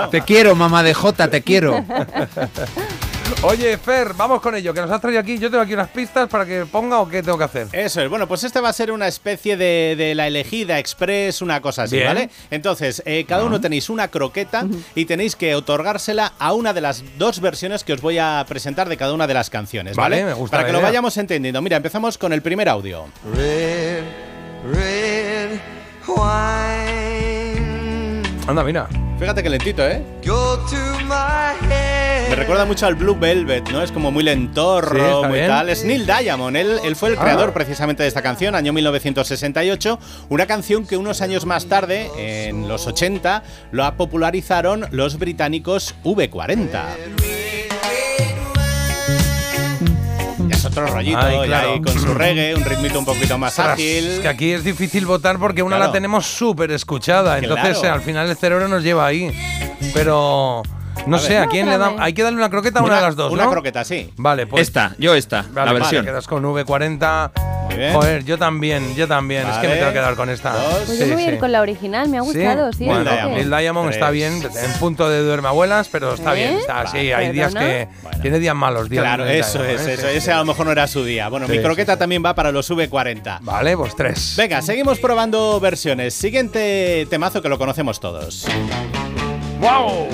Te 0.11 0.21
quiero, 0.21 0.55
mamá 0.55 0.83
de 0.83 0.93
Jota, 0.93 1.27
te 1.29 1.41
quiero. 1.41 1.83
Oye, 3.41 3.77
Fer, 3.77 4.13
vamos 4.13 4.39
con 4.41 4.55
ello, 4.55 4.73
que 4.73 4.79
nos 4.81 4.89
has 4.91 5.01
traído 5.01 5.19
aquí. 5.19 5.37
Yo 5.37 5.49
tengo 5.49 5.63
aquí 5.63 5.73
unas 5.73 5.89
pistas 5.89 6.29
para 6.29 6.45
que 6.45 6.65
ponga 6.65 6.99
o 6.99 7.09
qué 7.09 7.21
tengo 7.23 7.37
que 7.37 7.43
hacer. 7.43 7.67
Eso 7.73 8.01
es. 8.01 8.09
Bueno, 8.09 8.27
pues 8.27 8.43
este 8.43 8.61
va 8.61 8.69
a 8.69 8.73
ser 8.73 8.91
una 8.91 9.07
especie 9.07 9.57
de, 9.57 9.95
de 9.97 10.15
la 10.15 10.27
elegida 10.27 10.79
express, 10.79 11.41
una 11.41 11.59
cosa 11.61 11.83
así, 11.83 11.95
Bien. 11.97 12.07
¿vale? 12.07 12.29
Entonces, 12.51 13.01
eh, 13.05 13.25
cada 13.27 13.43
uno 13.43 13.59
tenéis 13.59 13.89
una 13.89 14.07
croqueta 14.09 14.65
y 14.95 15.05
tenéis 15.05 15.35
que 15.35 15.55
otorgársela 15.55 16.33
a 16.39 16.53
una 16.53 16.73
de 16.73 16.81
las 16.81 17.03
dos 17.17 17.41
versiones 17.41 17.83
que 17.83 17.93
os 17.93 18.01
voy 18.01 18.17
a 18.17 18.45
presentar 18.47 18.87
de 18.87 18.95
cada 18.97 19.13
una 19.13 19.27
de 19.27 19.33
las 19.33 19.49
canciones, 19.49 19.95
¿vale? 19.97 20.17
Vale, 20.21 20.25
me 20.27 20.33
gusta 20.33 20.57
Para 20.57 20.67
que 20.67 20.71
lo 20.71 20.79
idea. 20.79 20.89
vayamos 20.89 21.17
entendiendo. 21.17 21.61
Mira, 21.61 21.77
empezamos 21.77 22.17
con 22.17 22.31
el 22.33 22.41
primer 22.41 22.69
audio. 22.69 23.05
Red, 23.35 24.03
red 24.71 25.59
wine. 26.07 27.53
Anda, 28.47 28.63
mira. 28.63 28.87
Fíjate 29.19 29.43
que 29.43 29.49
lentito, 29.49 29.85
¿eh? 29.87 30.01
Go 30.25 30.57
to 30.69 30.75
my 31.05 31.67
head. 31.71 31.92
Recuerda 32.43 32.65
mucho 32.65 32.85
al 32.87 32.95
Blue 32.95 33.15
Velvet, 33.17 33.69
¿no? 33.71 33.81
Es 33.81 33.93
como 33.93 34.11
muy 34.11 34.21
lentorro, 34.21 35.21
Sí, 35.21 35.27
muy 35.29 35.37
bien. 35.37 35.47
tal. 35.47 35.69
Es 35.69 35.85
Neil 35.85 36.05
Diamond, 36.05 36.57
él, 36.57 36.77
él 36.83 36.95
fue 36.97 37.07
el 37.07 37.15
Ah. 37.17 37.21
creador 37.21 37.53
precisamente 37.53 38.03
de 38.03 38.09
esta 38.09 38.21
canción, 38.21 38.53
año 38.53 38.73
1968. 38.73 39.97
Una 40.27 40.45
canción 40.45 40.85
que 40.85 40.97
unos 40.97 41.21
años 41.21 41.45
más 41.45 41.67
tarde, 41.67 42.09
en 42.17 42.67
los 42.67 42.85
80, 42.85 43.43
lo 43.71 43.89
popularizaron 43.95 44.87
los 44.91 45.17
británicos 45.19 45.95
V40. 46.03 46.83
Es 50.49 50.65
otro 50.65 50.85
rollito, 50.87 51.17
Ay, 51.19 51.47
claro. 51.47 51.71
ahí 51.75 51.81
con 51.81 51.97
su 51.97 52.13
reggae, 52.13 52.55
un 52.55 52.65
ritmito 52.65 52.99
un 52.99 53.05
poquito 53.05 53.37
más 53.37 53.57
ágil. 53.57 54.19
que 54.21 54.27
aquí 54.27 54.51
es 54.51 54.65
difícil 54.65 55.05
votar 55.05 55.39
porque 55.39 55.63
una 55.63 55.77
Claro. 55.77 55.91
la 55.91 55.93
tenemos 55.93 56.25
súper 56.25 56.71
escuchada. 56.71 57.37
Entonces, 57.37 57.77
Claro. 57.79 57.87
eh, 57.87 57.97
al 57.99 58.01
final 58.01 58.29
el 58.29 58.35
cerebro 58.35 58.67
nos 58.67 58.83
lleva 58.83 59.05
ahí. 59.05 59.31
Pero 59.93 60.61
no 61.07 61.17
A 61.17 61.19
sé, 61.19 61.29
ver. 61.33 61.43
¿a 61.43 61.47
quién 61.47 61.69
le 61.69 61.77
da? 61.77 61.93
Hay 61.99 62.13
que 62.13 62.23
darle 62.23 62.37
una 62.37 62.49
croqueta 62.49 62.79
a 62.79 62.83
una, 62.83 62.95
de 62.95 63.01
las 63.01 63.15
dos, 63.15 63.31
Una 63.31 63.45
¿no? 63.45 63.51
croqueta, 63.51 63.83
sí. 63.83 64.11
Vale, 64.17 64.47
pues. 64.47 64.61
Esta, 64.67 64.95
yo 64.97 65.13
esta, 65.15 65.41
Vale, 65.43 65.53
la 65.55 65.63
vale, 65.65 65.79
versión. 65.79 66.05
quedas 66.05 66.27
con 66.27 66.43
V40. 66.43 67.31
Muy 67.65 67.75
bien. 67.77 67.93
Joder, 67.93 68.23
yo 68.25 68.37
también, 68.37 68.93
yo 68.95 69.07
también. 69.07 69.47
Es 69.47 69.57
que 69.57 69.67
me 69.67 69.75
tengo 69.75 69.87
que 69.87 69.93
quedar 69.93 70.15
con 70.15 70.29
esta. 70.29 70.53
Pues 70.85 70.99
yo 70.99 71.05
me 71.07 71.13
voy 71.13 71.23
a 71.23 71.31
ir 71.31 71.39
con 71.39 71.51
la 71.51 71.61
original. 71.61 72.09
Me 72.09 72.17
ha 72.17 72.21
gustado, 72.21 72.71
sí. 72.73 72.85
Bueno, 72.85 73.01
el 73.09 73.17
toque. 73.19 73.35
Neil 73.35 73.49
Diamond 73.49 73.89
está 73.91 74.09
bien, 74.11 74.33
en 74.43 74.71
punto 74.79 75.09
de 75.09 75.23
duerme 75.23 75.47
abuelas, 75.47 75.87
pero 75.89 76.13
está 76.13 76.33
¿Eh? 76.33 76.35
bien. 76.35 76.57
Está, 76.59 76.85
sí, 76.87 77.11
hay 77.11 77.31
días 77.31 77.53
que 77.55 77.87
tiene 78.21 78.39
días 78.39 78.55
malos. 78.55 78.89
Días 78.89 79.03
Claro, 79.03 79.25
eso 79.25 79.59
Diamond, 79.63 79.79
es, 79.81 79.87
¿eh? 79.87 79.93
eso. 79.93 80.07
Sí, 80.09 80.17
Ese 80.17 80.31
a 80.31 80.37
lo 80.39 80.45
mejor 80.45 80.65
no 80.65 80.71
era 80.73 80.87
su 80.87 81.03
día. 81.03 81.29
Bueno, 81.29 81.45
Sí, 81.47 81.53
mi 81.53 81.57
sí, 81.59 81.63
croqueta 81.63 81.97
también 81.97 82.23
va 82.25 82.35
para 82.35 82.51
los 82.51 82.69
V40. 82.69 83.39
Vale, 83.41 83.77
pues 83.77 83.95
tres. 83.95 84.35
Venga, 84.37 84.61
seguimos 84.61 84.99
probando 84.99 85.59
versiones. 85.59 86.13
Siguiente 86.13 87.07
temazo 87.09 87.41
que 87.41 87.49
lo 87.49 87.57
conocemos 87.57 87.99
todos. 87.99 88.45
¡Wow! 89.61 90.07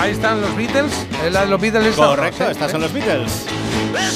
Ahí 0.00 0.12
están 0.12 0.40
los 0.40 0.56
Beatles. 0.56 1.06
¿Es 1.26 1.32
la 1.32 1.42
de 1.42 1.46
los 1.48 1.60
Beatles? 1.60 1.94
Correcto, 1.94 2.44
Sí, 2.46 2.50
estas 2.52 2.70
son 2.70 2.80
los 2.80 2.92
Beatles. 2.92 3.44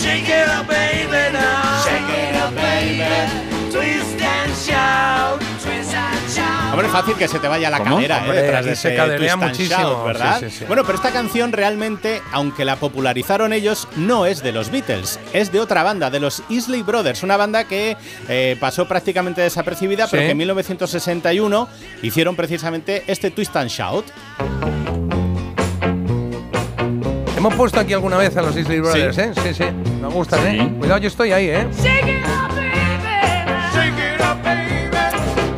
Shake 0.03 0.29
it 0.29 0.49
up, 0.59 0.67
baby, 0.67 1.33
now. 1.33 1.85
Shake 1.85 2.31
it 2.31 2.37
up, 2.43 2.55
baby. 2.55 3.71
Twist 3.71 4.23
and 4.23 4.55
shout. 4.57 5.41
Twist 5.63 5.95
and 5.95 6.31
shout. 6.35 6.73
Hombre, 6.73 6.89
fácil 6.89 7.15
que 7.17 7.29
se 7.29 7.39
te 7.39 7.49
vaya 7.49 7.69
la 7.69 7.79
¿Cómo? 7.81 7.97
cadera, 7.97 8.27
¿eh? 8.27 8.33
Detrás 8.33 8.65
de 8.65 8.77
se 8.77 8.89
ese 8.89 8.97
caderea 8.97 9.37
muchísimo. 9.37 9.79
shout, 9.79 10.07
¿verdad? 10.07 10.41
Sí, 10.41 10.51
sí, 10.51 10.57
sí. 10.61 10.65
Bueno, 10.67 10.85
pero 10.85 10.97
esta 10.97 11.11
canción 11.11 11.53
realmente, 11.53 12.23
aunque 12.33 12.65
la 12.65 12.77
popularizaron 12.77 13.53
ellos, 13.53 13.87
no 13.97 14.25
es 14.25 14.43
de 14.43 14.53
los 14.53 14.71
Beatles, 14.71 15.21
es 15.35 15.53
de 15.53 15.61
otra 15.61 15.83
banda, 15.83 16.09
de 16.09 16.19
los 16.21 16.43
Isley 16.49 16.83
Brothers, 16.83 17.23
una 17.23 17.37
banda 17.37 17.65
que 17.65 17.97
eh, 18.29 18.57
pasó 18.59 18.89
prácticamente 18.89 19.43
desapercibida, 19.43 20.07
pero 20.11 20.23
que 20.23 20.31
en 20.31 20.39
1961 20.39 21.69
hicieron 22.03 22.37
precisamente 22.37 23.05
este 23.07 23.31
Twist 23.31 23.55
and 23.57 23.69
Shout. 23.71 24.07
Hemos 27.45 27.57
puesto 27.57 27.79
aquí 27.79 27.93
alguna 27.93 28.17
vez 28.17 28.35
a 28.39 28.41
los 28.41 28.57
Isley 28.57 28.81
Brothers, 28.81 29.17
Sí. 29.17 29.21
¿eh? 29.21 29.33
Sí, 29.35 29.53
sí. 29.53 29.65
Me 30.01 30.09
gustan, 30.09 30.47
¿eh? 30.47 30.73
Cuidado, 30.79 30.99
yo 30.99 31.09
estoy 31.09 31.31
ahí, 31.31 31.51
¿eh? 31.51 31.67
Shake 31.77 32.09
it 32.09 32.25
up, 32.25 32.55
baby. 32.55 32.73
Shake 33.75 34.15
it 34.15 34.21
up, 34.23 34.43
baby. 34.43 34.64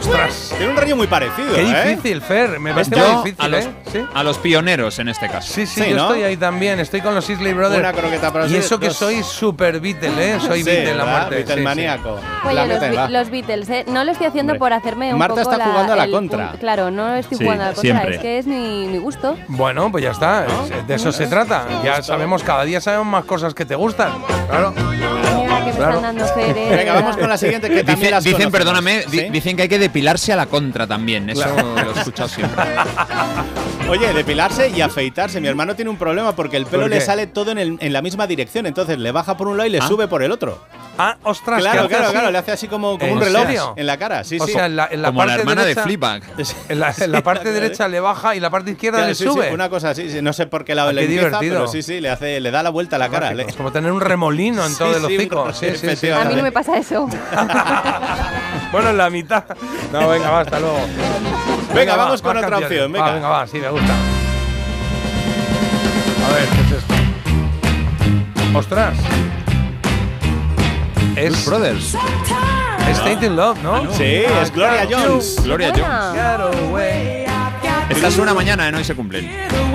Ostras. 0.08 0.52
Tiene 0.56 0.72
un 0.72 0.76
rollo 0.76 0.96
muy 0.96 1.06
parecido, 1.06 1.54
Qué 1.54 1.62
¿eh? 1.62 1.88
difícil, 1.96 2.20
Fer. 2.22 2.60
Me 2.60 2.72
parece 2.72 2.90
Yo, 2.94 3.12
muy 3.22 3.30
difícil, 3.30 3.44
a 3.44 3.48
los, 3.48 3.64
¿eh? 3.64 3.70
¿Sí? 3.92 4.04
a 4.14 4.22
los 4.22 4.38
pioneros 4.38 4.98
en 5.00 5.08
este 5.08 5.28
caso. 5.28 5.52
Sí, 5.52 5.66
sí, 5.66 5.82
Sí, 5.82 5.90
yo 5.90 5.96
¿no? 5.96 6.02
estoy 6.04 6.22
ahí 6.22 6.36
también. 6.36 6.78
Estoy 6.80 7.00
con 7.00 7.14
los 7.14 7.28
Isley 7.28 7.52
Brothers. 7.52 7.80
Una 7.80 7.92
croqueta 7.92 8.32
para 8.32 8.46
Y 8.46 8.54
eso 8.56 8.78
que 8.78 8.88
dos. 8.88 8.96
soy 8.96 9.22
super 9.24 9.80
Beatle, 9.80 10.34
¿eh? 10.34 10.38
Soy 10.40 10.60
Sí, 10.62 10.64
Beatle 10.70 10.94
la 10.94 11.04
muerte. 11.04 11.34
Beatle 11.36 11.54
sí, 11.54 11.58
sí. 11.60 11.64
maníaco. 11.64 12.18
Oye, 12.44 13.08
los, 13.10 13.30
Beatles, 13.30 13.68
¿eh? 13.70 13.84
No 13.88 14.04
lo 14.04 14.12
estoy 14.12 14.26
haciendo 14.28 14.52
Hombre. 14.52 14.58
por 14.60 14.72
hacerme 14.72 15.12
un 15.12 15.18
Marta 15.18 15.42
poco 15.42 15.52
está 15.52 15.64
jugando 15.66 15.92
a 15.92 15.96
la 15.96 16.08
contra. 16.10 16.52
Claro, 16.60 16.90
no 16.90 17.14
estoy 17.16 17.38
Sí, 17.38 17.44
jugando 17.44 17.64
a 17.64 17.68
la 17.68 17.74
contra, 17.74 17.92
siempre. 17.92 18.16
es 18.16 18.22
que 18.22 18.38
es 18.38 18.46
mi, 18.46 18.86
mi 18.86 18.98
gusto. 18.98 19.36
Bueno, 19.48 19.90
pues 19.90 20.04
ya 20.04 20.10
está. 20.12 20.46
es- 20.46 20.86
De 20.86 20.94
eso 20.94 21.10
se 21.12 21.26
trata. 21.26 21.64
Ya 21.84 22.00
sabemos, 22.02 22.42
cada 22.44 22.64
día 22.64 22.80
sabemos 22.80 23.06
más 23.06 23.24
cosas 23.24 23.54
que 23.54 23.64
te 23.64 23.74
gustan. 23.74 24.12
Claro. 24.48 24.72
Mira 24.76 25.58
que 25.64 25.64
me 25.66 25.72
Claro. 25.76 25.96
están 25.96 26.16
dando 26.16 26.26
Fer, 26.34 26.56
¿eh? 26.56 26.68
Venga, 26.76 26.94
vamos 26.94 27.16
con 27.16 27.28
la 27.28 27.36
siguiente 27.36 27.68
que 27.68 27.82
también 27.84 28.14
Dicen, 28.22 28.50
perdóname, 28.50 29.04
dicen 29.30 29.56
que 29.56 29.62
hay 29.62 29.68
que 29.68 29.78
depilarse 29.96 30.32
a 30.34 30.36
la 30.36 30.44
contra 30.46 30.86
también. 30.86 31.30
Eso 31.30 31.48
lo 31.56 31.94
he 31.94 31.98
escuchado 31.98 32.28
siempre. 32.28 32.62
Oye, 33.88 34.12
depilarse 34.12 34.68
y 34.68 34.82
afeitarse. 34.82 35.40
Mi 35.40 35.48
hermano 35.48 35.74
tiene 35.74 35.90
un 35.90 35.96
problema 35.96 36.34
porque 36.36 36.56
el 36.58 36.66
pelo 36.66 36.82
¿Por 36.82 36.90
le 36.90 37.00
sale 37.00 37.26
todo 37.28 37.52
en, 37.52 37.58
el- 37.58 37.78
en 37.80 37.92
la 37.94 38.02
misma 38.02 38.26
dirección. 38.26 38.66
Entonces 38.66 38.98
le 38.98 39.10
baja 39.12 39.36
por 39.38 39.48
un 39.48 39.56
lado 39.56 39.66
y 39.68 39.70
le 39.70 39.78
Ah. 39.78 39.88
sube 39.88 40.06
por 40.08 40.22
el 40.22 40.32
otro. 40.32 40.58
Ah, 40.98 41.16
ostras, 41.24 41.58
¿qué 41.62 41.70
Claro, 41.70 41.88
claro, 41.88 42.04
así? 42.04 42.12
claro, 42.14 42.30
le 42.30 42.38
hace 42.38 42.52
así 42.52 42.68
como, 42.68 42.98
como 42.98 43.04
¿En 43.12 43.18
un 43.18 43.22
reloj 43.22 43.42
serio? 43.44 43.74
en 43.76 43.86
la 43.86 43.98
cara. 43.98 44.24
Sí, 44.24 44.38
o 44.40 44.46
sí. 44.46 44.52
sea, 44.52 44.64
en 44.66 44.76
la, 44.76 44.88
en 44.90 45.02
la 45.02 45.08
Como 45.08 45.20
la 45.20 45.26
parte 45.26 45.40
hermana 45.42 45.60
de 45.62 45.66
derecha, 45.68 45.82
Fleabag. 45.82 46.22
En 46.70 46.80
la, 46.80 46.94
en 46.98 47.12
la 47.12 47.22
parte 47.22 47.52
derecha 47.52 47.86
le 47.88 48.00
baja 48.00 48.34
y 48.34 48.40
la 48.40 48.48
parte 48.50 48.70
izquierda 48.70 48.98
Claro, 48.98 49.08
le 49.10 49.14
sí, 49.14 49.24
sí, 49.24 49.30
sube. 49.30 49.52
una 49.52 49.68
cosa 49.68 49.90
así, 49.90 50.10
sí, 50.10 50.20
no 50.22 50.32
sé 50.32 50.46
por 50.46 50.64
qué 50.64 50.74
lado 50.74 50.88
Ah, 50.88 50.92
le 50.94 51.00
qué 51.02 51.04
empieza, 51.06 51.26
divertido. 51.28 51.54
pero 51.56 51.68
sí, 51.68 51.82
sí, 51.82 52.00
le 52.00 52.08
hace, 52.10 52.40
le 52.40 52.50
da 52.50 52.62
la 52.62 52.70
vuelta 52.70 52.96
a 52.96 52.98
la 52.98 53.08
cara. 53.10 53.30
Es 53.32 53.54
como 53.56 53.70
tener 53.72 53.92
un 53.92 54.00
remolino 54.00 54.64
en 54.66 54.74
todo 54.76 54.88
Sí, 54.94 55.00
el 55.00 55.06
sí, 55.06 55.16
hocico. 55.16 55.52
Sí, 55.52 55.66
sí, 55.76 55.96
sí. 55.96 56.10
A 56.10 56.24
mí 56.24 56.34
no 56.34 56.42
me 56.42 56.50
pasa 56.52 56.76
eso. 56.78 57.06
Bueno, 58.72 58.90
en 58.90 58.96
la 58.96 59.10
mitad. 59.10 59.44
No, 59.92 60.08
venga, 60.08 60.30
va, 60.30 60.40
hasta 60.40 60.58
luego. 60.60 60.78
Venga, 61.74 61.96
va, 61.96 62.04
vamos 62.04 62.22
con 62.22 62.36
otra 62.36 62.50
canciones. 62.50 62.70
opción, 62.70 62.92
venga. 62.92 63.06
Va, 63.06 63.12
venga, 63.14 63.28
va, 63.28 63.46
sí, 63.46 63.58
me 63.58 63.70
gusta. 63.70 63.92
A 66.28 66.32
ver, 66.34 66.48
¿qué 66.48 66.60
es 66.60 66.72
esto? 66.72 66.94
Ostras. 68.58 68.96
Es 71.16 71.46
Brothers. 71.46 71.96
Es 72.90 73.02
Tainted 73.02 73.30
Love, 73.30 73.58
¿no? 73.62 73.92
Sí, 73.92 74.04
es 74.04 74.52
Gloria 74.52 74.86
Jones. 74.90 75.36
Gloria. 75.42 75.72
Jones. 75.74 77.28
Esta 77.88 78.10
suena 78.10 78.34
mañana, 78.34 78.68
¿eh? 78.68 78.72
No, 78.72 78.80
y 78.80 78.84
se 78.84 78.94
cumplen. 78.94 79.30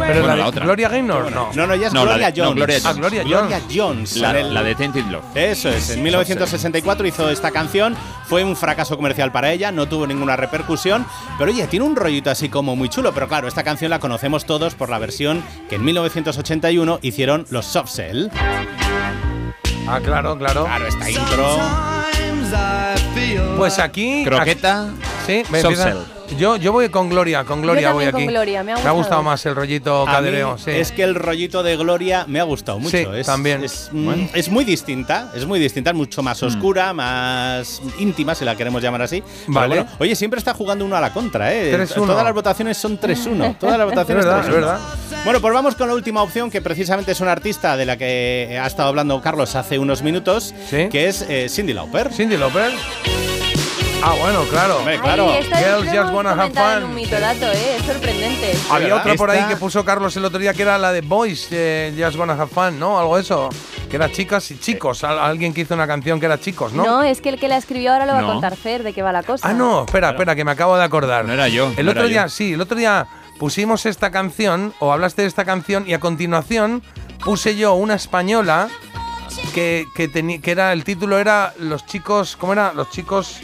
Pero 0.07 0.19
Bueno, 0.21 0.35
la, 0.35 0.47
otra. 0.47 0.65
Gloria 0.65 0.89
Gaynor, 0.89 1.31
no. 1.31 1.49
No, 1.53 1.67
no, 1.67 1.75
ya 1.75 1.87
es 1.87 1.93
No, 1.93 2.01
Gloria 2.03 2.31
de- 2.31 2.37
no, 2.41 2.45
Jones. 2.47 2.55
Gloria 2.57 2.81
Ah, 2.83 2.93
Gloria 2.93 3.23
Jones. 3.23 3.63
Jones. 3.73 4.17
La, 4.17 4.29
en 4.31 4.35
el- 4.37 4.53
la 4.53 4.63
de 4.63 4.75
Tainted 4.75 5.05
Love. 5.05 5.23
Eso 5.35 5.69
es, 5.69 5.89
en 5.91 6.03
1964 6.03 7.07
hizo 7.07 7.29
esta 7.29 7.51
canción, 7.51 7.95
fue 8.27 8.43
un 8.43 8.55
fracaso 8.55 8.95
comercial 8.95 9.31
para 9.31 9.51
ella, 9.51 9.71
no 9.71 9.87
tuvo 9.87 10.07
ninguna 10.07 10.35
repercusión, 10.35 11.05
pero 11.37 11.51
oye, 11.51 11.65
tiene 11.67 11.85
un 11.85 11.95
rollito 11.95 12.29
así 12.29 12.49
como 12.49 12.75
muy 12.75 12.89
chulo, 12.89 13.13
pero 13.13 13.27
claro, 13.27 13.47
esta 13.47 13.63
canción 13.63 13.89
la 13.91 13.99
conocemos 13.99 14.45
todos 14.45 14.75
por 14.75 14.89
la 14.89 14.99
versión 14.99 15.43
que 15.69 15.75
en 15.75 15.83
1981 15.85 16.99
hicieron 17.01 17.45
los 17.49 17.65
Soft 17.65 17.91
Cell. 17.91 18.27
Ah, 19.87 19.99
claro, 20.03 20.37
claro. 20.37 20.65
Claro, 20.65 20.87
esta 20.87 21.09
intro. 21.09 21.57
Pues 23.57 23.79
aquí. 23.79 24.23
Croqueta. 24.25 24.83
aquí- 24.85 24.93
sí, 25.27 25.43
Soft 25.45 25.55
empieza- 25.55 25.93
Yo, 26.37 26.55
yo 26.55 26.71
voy 26.71 26.89
con 26.89 27.09
Gloria, 27.09 27.43
con 27.43 27.61
Gloria 27.61 27.89
Yo 27.89 27.93
voy 27.93 28.05
aquí. 28.05 28.13
con 28.13 28.25
Gloria, 28.27 28.63
me 28.63 28.71
ha 28.71 28.75
Me 28.77 28.81
ha 28.87 28.91
gustado. 28.91 29.21
más 29.21 29.45
el 29.45 29.53
rollito 29.55 30.03
A 30.03 30.05
mí 30.05 30.11
cadereo, 30.11 30.57
sí. 30.57 30.71
Es 30.71 30.91
que 30.91 31.03
el 31.03 31.13
rollito 31.15 31.61
de 31.61 31.75
Gloria 31.77 32.25
me 32.27 32.39
ha 32.39 32.43
gustado 32.43 32.79
mucho. 32.79 32.97
Sí, 32.97 33.05
es, 33.15 33.25
también. 33.27 33.63
Es, 33.63 33.89
mm, 33.91 34.13
es 34.33 34.49
muy 34.49 34.63
distinta, 34.65 35.31
es 35.35 35.45
muy 35.45 35.59
distinta, 35.59 35.91
es 35.91 35.95
mucho 35.95 36.23
más 36.23 36.41
oscura, 36.41 36.93
más 36.93 37.81
íntima, 37.99 38.33
si 38.33 38.45
la 38.45 38.55
queremos 38.55 38.81
llamar 38.81 39.01
así. 39.03 39.21
Pero 39.21 39.53
Vale. 39.53 39.75
bueno, 39.75 39.91
oye, 39.99 40.15
siempre 40.15 40.37
está 40.39 40.53
jugando 40.53 40.85
uno 40.85 40.95
a 40.95 41.01
la 41.01 41.11
contra, 41.13 41.53
¿eh? 41.53 41.71
3-1. 41.77 41.93
Todas 42.07 42.23
las 42.23 42.33
votaciones 42.33 42.77
son 42.77 42.99
3-1. 42.99 43.57
Todas 43.59 43.77
las 43.77 43.87
Es 43.87 43.93
votaciones 43.93 44.25
verdad, 44.25 44.39
es 44.41 44.47
3-1. 44.47 44.53
verdad. 44.53 44.79
Bueno, 45.25 45.41
pues 45.41 45.53
vamos 45.53 45.75
con 45.75 45.87
la 45.89 45.93
última 45.93 46.23
opción, 46.23 46.49
que 46.49 46.61
precisamente 46.61 47.11
es 47.11 47.19
una 47.19 47.33
artista 47.33 47.77
de 47.77 47.85
la 47.85 47.97
que 47.97 48.57
ha 48.59 48.65
estado 48.65 48.89
hablando 48.89 49.21
Carlos 49.21 49.55
hace 49.55 49.77
unos 49.77 50.01
minutos, 50.01 50.55
Sí. 50.69 50.87
que 50.89 51.07
es 51.07 51.23
eh, 51.29 51.47
Cindy 51.49 51.73
Lauper. 51.73 52.11
Cindy 52.11 52.37
Lauper. 52.37 52.71
Ah, 54.03 54.15
bueno, 54.19 54.43
claro. 54.49 54.77
Hombre, 54.79 54.99
claro. 54.99 55.29
Ay, 55.29 55.39
esta 55.43 55.57
Girls 55.59 55.85
la 55.93 56.01
just 56.01 56.13
wanna 56.13 56.31
have 56.31 56.51
fun. 56.53 56.83
un 56.85 56.95
mitodato, 56.95 57.45
¿eh? 57.45 57.75
Es 57.77 57.85
sorprendente. 57.85 58.53
Había 58.71 58.87
¿verdad? 58.87 59.01
otra 59.01 59.15
por 59.15 59.29
ahí 59.29 59.43
que 59.47 59.55
puso 59.57 59.85
Carlos 59.85 60.15
el 60.17 60.25
otro 60.25 60.39
día 60.39 60.53
que 60.55 60.63
era 60.63 60.77
la 60.79 60.91
de 60.91 61.01
Boys, 61.01 61.47
eh, 61.51 61.93
Just 61.97 62.17
Gonna 62.17 62.33
Have 62.33 62.47
Fun, 62.47 62.79
¿no? 62.79 62.99
Algo 62.99 63.15
de 63.17 63.21
eso. 63.21 63.49
Que 63.89 63.97
era 63.97 64.11
chicas 64.11 64.49
y 64.51 64.57
chicos. 64.57 65.03
Al- 65.03 65.19
alguien 65.19 65.53
que 65.53 65.61
hizo 65.61 65.75
una 65.75 65.85
canción 65.85 66.19
que 66.19 66.25
era 66.25 66.39
chicos, 66.39 66.73
¿no? 66.73 66.83
¿No? 66.83 67.03
es 67.03 67.21
que 67.21 67.29
el 67.29 67.39
que 67.39 67.47
la 67.47 67.57
escribió 67.57 67.93
ahora 67.93 68.05
lo 68.07 68.13
va 68.13 68.19
a 68.19 68.23
contar 68.23 68.55
Fer 68.55 68.81
de 68.83 68.93
qué 68.93 69.03
va 69.03 69.11
la 69.11 69.21
cosa. 69.21 69.47
Ah, 69.47 69.53
no, 69.53 69.85
espera, 69.85 70.09
espera, 70.11 70.35
que 70.35 70.43
me 70.45 70.51
acabo 70.51 70.75
de 70.77 70.83
acordar. 70.83 71.25
No 71.25 71.33
era 71.33 71.47
yo. 71.47 71.71
El 71.77 71.85
no 71.85 71.91
otro 71.91 72.07
día, 72.07 72.23
yo. 72.23 72.29
sí, 72.29 72.53
el 72.53 72.61
otro 72.61 72.77
día 72.77 73.05
pusimos 73.37 73.85
esta 73.85 74.09
canción, 74.09 74.73
o 74.79 74.91
hablaste 74.91 75.21
de 75.23 75.27
esta 75.27 75.45
canción, 75.45 75.83
y 75.87 75.93
a 75.93 75.99
continuación 75.99 76.81
puse 77.23 77.55
yo 77.55 77.73
una 77.75 77.95
española 77.95 78.67
que, 79.53 79.85
que, 79.95 80.09
que 80.41 80.51
era, 80.51 80.73
el 80.73 80.83
título 80.83 81.19
era 81.19 81.53
Los 81.59 81.85
chicos, 81.85 82.35
¿cómo 82.35 82.53
era? 82.53 82.73
Los 82.73 82.89
chicos 82.89 83.39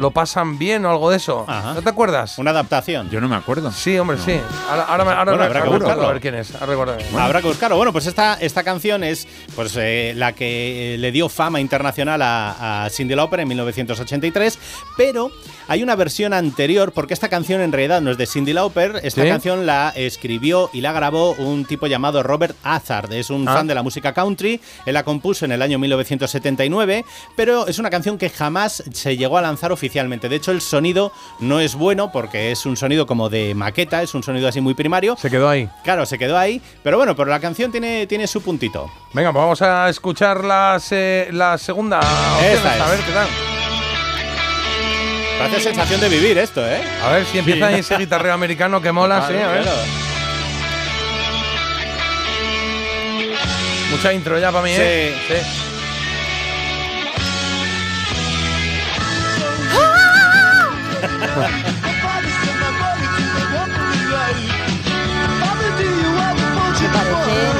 lo 0.00 0.10
pasan 0.10 0.58
bien 0.58 0.84
o 0.84 0.90
algo 0.90 1.10
de 1.10 1.18
eso. 1.18 1.44
Ajá. 1.46 1.74
¿No 1.74 1.82
te 1.82 1.88
acuerdas? 1.88 2.38
Una 2.38 2.50
adaptación. 2.50 3.08
Yo 3.10 3.20
no 3.20 3.28
me 3.28 3.36
acuerdo. 3.36 3.70
Sí, 3.70 3.98
hombre, 3.98 4.16
sí. 4.18 4.40
Ahora, 4.68 4.82
ahora, 4.84 5.04
Bueno, 5.04 5.36
me- 5.36 5.44
habrá 5.44 5.62
que 5.62 5.68
buscarlo. 5.68 6.08
a 6.08 6.12
ver 6.12 6.20
quién 6.20 6.34
es. 6.34 6.54
Ahora 6.54 6.66
recuerdo. 6.66 6.96
Habrá 7.18 7.40
que 7.40 7.46
buscarlo. 7.48 7.76
Bueno, 7.76 7.92
pues 7.92 8.06
esta, 8.06 8.34
esta 8.40 8.62
canción 8.64 9.04
es 9.04 9.28
pues, 9.54 9.76
eh, 9.76 10.14
la 10.16 10.32
que 10.32 10.96
le 10.98 11.12
dio 11.12 11.28
fama 11.28 11.60
internacional 11.60 12.20
a, 12.22 12.84
a 12.84 12.90
Cindy 12.90 13.14
Lauper 13.14 13.40
en 13.40 13.48
1983, 13.48 14.58
pero 14.96 15.30
hay 15.68 15.82
una 15.82 15.94
versión 15.96 16.32
anterior, 16.32 16.92
porque 16.92 17.14
esta 17.14 17.28
canción 17.28 17.60
en 17.60 17.70
realidad 17.72 18.00
no 18.00 18.10
es 18.10 18.16
de 18.18 18.26
Cindy 18.26 18.52
Lauper, 18.52 19.00
esta 19.04 19.22
¿Sí? 19.22 19.28
canción 19.28 19.66
la 19.66 19.90
escribió 19.94 20.70
y 20.72 20.80
la 20.80 20.92
grabó 20.92 21.32
un 21.32 21.64
tipo 21.64 21.86
llamado 21.86 22.22
Robert 22.22 22.56
Hazard, 22.64 23.12
es 23.12 23.30
un 23.30 23.46
Ah. 23.48 23.54
fan 23.54 23.66
de 23.66 23.74
la 23.74 23.82
música 23.82 24.12
country, 24.14 24.60
él 24.86 24.94
la 24.94 25.02
compuso 25.04 25.44
en 25.44 25.52
el 25.52 25.62
año 25.62 25.78
1979, 25.78 27.04
pero 27.36 27.66
es 27.66 27.78
una 27.78 27.90
canción 27.90 28.18
que 28.18 28.30
jamás 28.30 28.82
se 28.92 29.16
llegó 29.16 29.36
a 29.38 29.42
lanzar 29.42 29.70
oficialmente. 29.72 29.89
De 29.90 30.36
hecho, 30.36 30.52
el 30.52 30.60
sonido 30.60 31.12
no 31.40 31.60
es 31.60 31.74
bueno 31.74 32.10
porque 32.12 32.52
es 32.52 32.64
un 32.64 32.76
sonido 32.76 33.06
como 33.06 33.28
de 33.28 33.54
maqueta, 33.54 34.02
es 34.02 34.14
un 34.14 34.22
sonido 34.22 34.48
así 34.48 34.60
muy 34.60 34.74
primario. 34.74 35.16
Se 35.16 35.30
quedó 35.30 35.48
ahí. 35.48 35.68
Claro, 35.84 36.06
se 36.06 36.18
quedó 36.18 36.38
ahí, 36.38 36.62
pero 36.82 36.96
bueno, 36.96 37.14
pero 37.16 37.28
la 37.30 37.40
canción 37.40 37.70
tiene, 37.70 38.06
tiene 38.06 38.26
su 38.26 38.40
puntito. 38.40 38.90
Venga, 39.12 39.32
pues 39.32 39.42
vamos 39.42 39.62
a 39.62 39.88
escuchar 39.88 40.44
las, 40.44 40.92
eh, 40.92 41.28
la 41.32 41.58
segunda 41.58 41.98
Esta 42.42 42.72
A 42.72 42.76
es. 42.84 42.90
ver 42.90 43.00
qué 43.06 43.12
tal. 43.12 43.28
Parece 45.38 45.60
sensación 45.60 46.00
de 46.00 46.08
vivir 46.08 46.36
esto, 46.38 46.64
¿eh? 46.66 46.80
A 47.02 47.12
ver 47.12 47.24
si 47.24 47.38
empieza 47.38 47.66
ahí 47.68 47.76
ese 47.80 47.96
guitarreo 47.96 48.32
americano 48.34 48.80
que 48.80 48.92
mola, 48.92 49.26
sí, 49.26 49.34
a 49.34 49.48
ver. 49.48 49.62
Claro. 49.62 49.78
Mucha 53.90 54.12
intro 54.12 54.38
ya 54.38 54.52
para 54.52 54.64
mí, 54.64 54.70
¿eh? 54.72 55.14
Sí. 55.26 55.69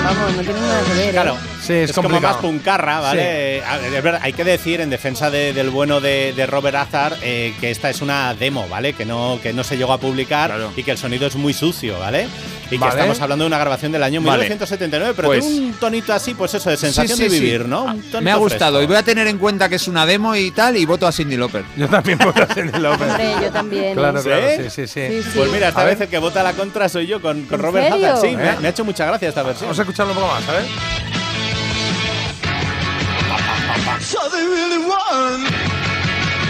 Vamos, 0.03 0.37
no 0.37 0.43
tiene 0.43 0.61
nada 0.61 0.83
que 0.83 0.95
ver. 0.95 1.09
¿eh? 1.09 1.13
Claro. 1.13 1.37
Sí, 1.71 1.77
es, 1.79 1.91
Es 1.91 1.97
como 1.97 2.21
más 2.21 2.37
puncarra, 2.37 3.01
¿vale? 3.01 3.59
Es 3.59 4.03
verdad, 4.03 4.21
hay 4.23 4.33
que 4.33 4.45
decir 4.45 4.81
en 4.81 4.91
defensa 4.91 5.31
de- 5.31 5.53
del 5.53 5.71
bueno 5.71 6.01
de, 6.01 6.33
de 6.35 6.47
Robert 6.47 6.77
Hazard 6.77 7.17
eh, 7.23 7.55
que 7.61 7.71
esta 7.71 7.91
es 7.91 8.01
una 8.01 8.35
demo, 8.35 8.69
¿vale? 8.69 8.93
Que 8.93 9.05
no, 9.05 9.39
que 9.43 9.53
no 9.53 9.65
se 9.65 9.77
llegó 9.77 9.93
a 9.93 9.99
publicar 9.99 10.51
Claro. 10.51 10.73
y 10.77 10.83
que 10.83 10.91
el 10.91 10.99
sonido 10.99 11.27
es 11.27 11.37
muy 11.37 11.53
sucio, 11.55 11.99
¿vale? 11.99 12.29
Y 12.67 12.71
que 12.75 12.79
Vale. 12.79 12.93
estamos 13.01 13.21
hablando 13.21 13.45
de 13.45 13.49
una 13.49 13.59
grabación 13.59 13.91
del 13.91 14.03
año 14.05 14.21
Vale. 14.21 14.45
1979, 14.45 15.13
pero 15.17 15.29
Pues- 15.29 15.45
tiene 15.45 15.67
un 15.67 15.73
tonito 15.75 16.13
así, 16.13 16.35
pues 16.35 16.55
eso, 16.55 16.71
de 16.71 16.77
sensación 16.77 17.19
Sí, 17.19 17.25
sí, 17.25 17.29
de 17.29 17.35
sí. 17.37 17.41
vivir, 17.41 17.67
¿no? 17.67 17.87
Ah, 17.89 17.95
Un 18.19 18.25
Me 18.25 18.31
ha 18.31 18.37
gustado 18.37 18.77
fresco. 18.79 18.83
y 18.85 18.87
voy 18.87 18.97
a 18.97 19.03
tener 19.03 19.27
en 19.27 19.39
cuenta 19.39 19.69
que 19.69 19.75
es 19.77 19.89
una 19.89 20.07
demo 20.07 20.37
y 20.37 20.51
tal 20.53 20.77
y 20.77 20.85
voto 20.87 21.07
a 21.07 21.13
Cindy 21.13 21.37
Lauper. 21.37 21.65
Yo 21.77 21.89
también 21.89 22.19
voto 22.19 22.43
a 22.43 22.47
Cindy 22.47 22.79
Lauper. 22.79 23.09
Hombre, 23.09 23.33
yo 23.43 23.51
también. 23.51 23.95
Claro, 23.95 24.23
claro, 24.23 24.47
¿Sí? 24.57 24.63
sí, 24.65 24.71
sí, 24.71 24.87
sí. 24.87 25.07
Sí, 25.09 25.23
sí. 25.25 25.31
Pues 25.35 25.51
mira, 25.51 25.69
esta 25.69 25.81
A 25.81 25.85
vez 25.85 25.99
ver. 25.99 26.07
el 26.07 26.11
que 26.11 26.19
vota 26.19 26.43
la 26.45 26.53
contra 26.53 26.89
soy 26.89 27.07
yo 27.09 27.21
con, 27.21 27.43
con 27.47 27.59
¿En 27.59 27.65
Robert? 27.67 27.93
Hazard. 27.93 28.21
Sí, 28.21 28.37
me, 28.37 28.45
¿Eh? 28.45 28.49
ha- 28.51 28.61
me 28.61 28.69
ha 28.69 28.71
hecho 28.71 28.85
mucha 28.85 29.05
gracia 29.05 29.29
esta 29.29 29.43
versión. 29.43 29.67
Vamos 29.67 29.79
a 29.79 29.83
escucharlo 29.83 30.13
un 30.13 30.19
poco 30.21 30.33
más, 30.33 30.49
a 30.49 30.53
ver. 30.53 30.63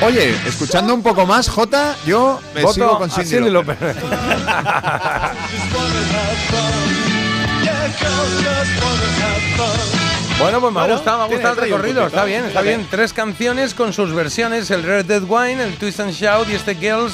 Oye, 0.02 0.34
escuchando 0.46 0.94
un 0.94 1.02
poco 1.02 1.26
más, 1.26 1.48
Jota, 1.48 1.94
yo 2.06 2.40
me 2.54 2.62
Voto 2.62 2.74
sigo 2.74 2.98
con 2.98 3.10
Cindy. 3.10 3.50
Lauper. 3.50 3.76
Bueno, 10.40 10.58
pues 10.58 10.72
me 10.72 10.80
ha 10.80 10.86
gustado, 10.86 11.18
me 11.18 11.24
ha 11.24 11.26
gustado 11.26 11.54
el 11.54 11.60
recorrido. 11.60 12.06
Está 12.06 12.24
bien, 12.24 12.46
está 12.46 12.62
bien. 12.62 12.86
Tres 12.90 13.12
canciones 13.12 13.74
con 13.74 13.92
sus 13.92 14.14
versiones: 14.14 14.70
el 14.70 14.82
Red 14.82 15.04
Dead 15.04 15.22
Wine, 15.22 15.62
el 15.62 15.76
Twist 15.76 16.00
and 16.00 16.12
Shout 16.12 16.48
y 16.48 16.54
este 16.54 16.74
Girls 16.76 17.12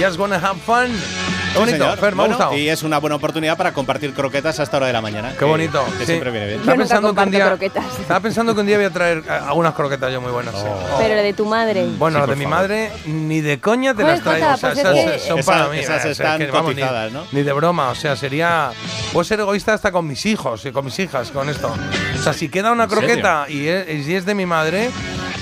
Just 0.00 0.18
Wanna 0.18 0.36
Have 0.36 0.58
Fun. 0.60 0.86
Qué 0.88 1.58
Sí, 1.58 1.58
bonito, 1.58 1.84
señor. 1.84 1.98
Fer, 1.98 2.14
me 2.14 2.22
ha 2.22 2.26
Bueno, 2.26 2.36
gustado. 2.36 2.56
Y 2.58 2.68
es 2.70 2.82
una 2.82 2.96
buena 2.98 3.16
oportunidad 3.16 3.58
para 3.58 3.74
compartir 3.74 4.14
croquetas 4.14 4.58
a 4.58 4.62
esta 4.62 4.78
hora 4.78 4.86
de 4.86 4.94
la 4.94 5.02
mañana. 5.02 5.32
Qué 5.32 5.38
que- 5.40 5.44
bonito. 5.44 5.84
Que 5.98 5.98
sí. 5.98 6.06
siempre 6.06 6.30
viene 6.30 6.46
bien. 6.46 6.60
Estaba 6.60 6.78
pensando, 6.78 7.14
que 7.14 7.20
un 7.20 7.30
día, 7.30 7.46
croquetas. 7.48 7.84
estaba 8.00 8.20
pensando 8.20 8.54
que 8.54 8.60
un 8.62 8.66
día 8.66 8.76
voy 8.78 8.86
a 8.86 8.90
traer 8.90 9.18
eh, 9.18 9.30
algunas 9.30 9.74
croquetas 9.74 10.10
yo 10.10 10.22
muy 10.22 10.32
buenas. 10.32 10.54
sí. 10.54 10.62
Oh. 10.66 10.96
Pero 10.98 11.14
la 11.14 11.20
de 11.20 11.32
tu 11.34 11.44
madre. 11.44 11.84
Bueno, 11.98 12.16
Sí, 12.16 12.20
las 12.20 12.30
de 12.30 12.36
mi 12.36 12.44
favor. 12.44 12.58
madre 12.58 12.90
ni 13.04 13.40
de 13.42 13.60
coña 13.60 13.94
te 13.94 14.02
las 14.02 14.22
traigo. 14.22 14.46
O 14.50 14.56
sea, 14.56 14.70
pues 14.70 14.78
esas 14.80 14.96
es 14.96 15.04
que- 15.12 15.18
son 15.28 15.38
Esas- 15.40 15.54
para 15.58 15.68
mí. 15.68 15.78
esas 15.78 15.98
o 15.98 16.00
sea, 16.00 16.10
es 16.10 16.18
están 16.20 16.38
que, 16.38 16.46
vamos, 16.46 16.74
ni- 16.74 16.80
cotizadas, 16.80 17.12
¿no? 17.12 17.24
Ni 17.32 17.42
de 17.42 17.52
broma. 17.52 17.90
O 17.90 17.94
sea, 17.94 18.16
sería. 18.16 18.70
Puedo 19.12 19.24
ser 19.24 19.40
egoísta 19.40 19.74
hasta 19.74 19.92
con 19.92 20.06
mis 20.06 20.24
hijos 20.24 20.64
y 20.64 20.72
con 20.72 20.86
mis 20.86 20.98
hijas 20.98 21.30
con 21.32 21.50
esto. 21.50 21.70
O 22.18 22.22
sea, 22.22 22.32
si 22.32 22.48
queda 22.48 22.72
una 22.72 22.88
croqueta 22.88 23.44
y 23.48 23.66
es, 23.68 23.88
y 23.90 24.04
si 24.04 24.14
es 24.16 24.24
de 24.24 24.34
mi 24.34 24.46
madre 24.46 24.90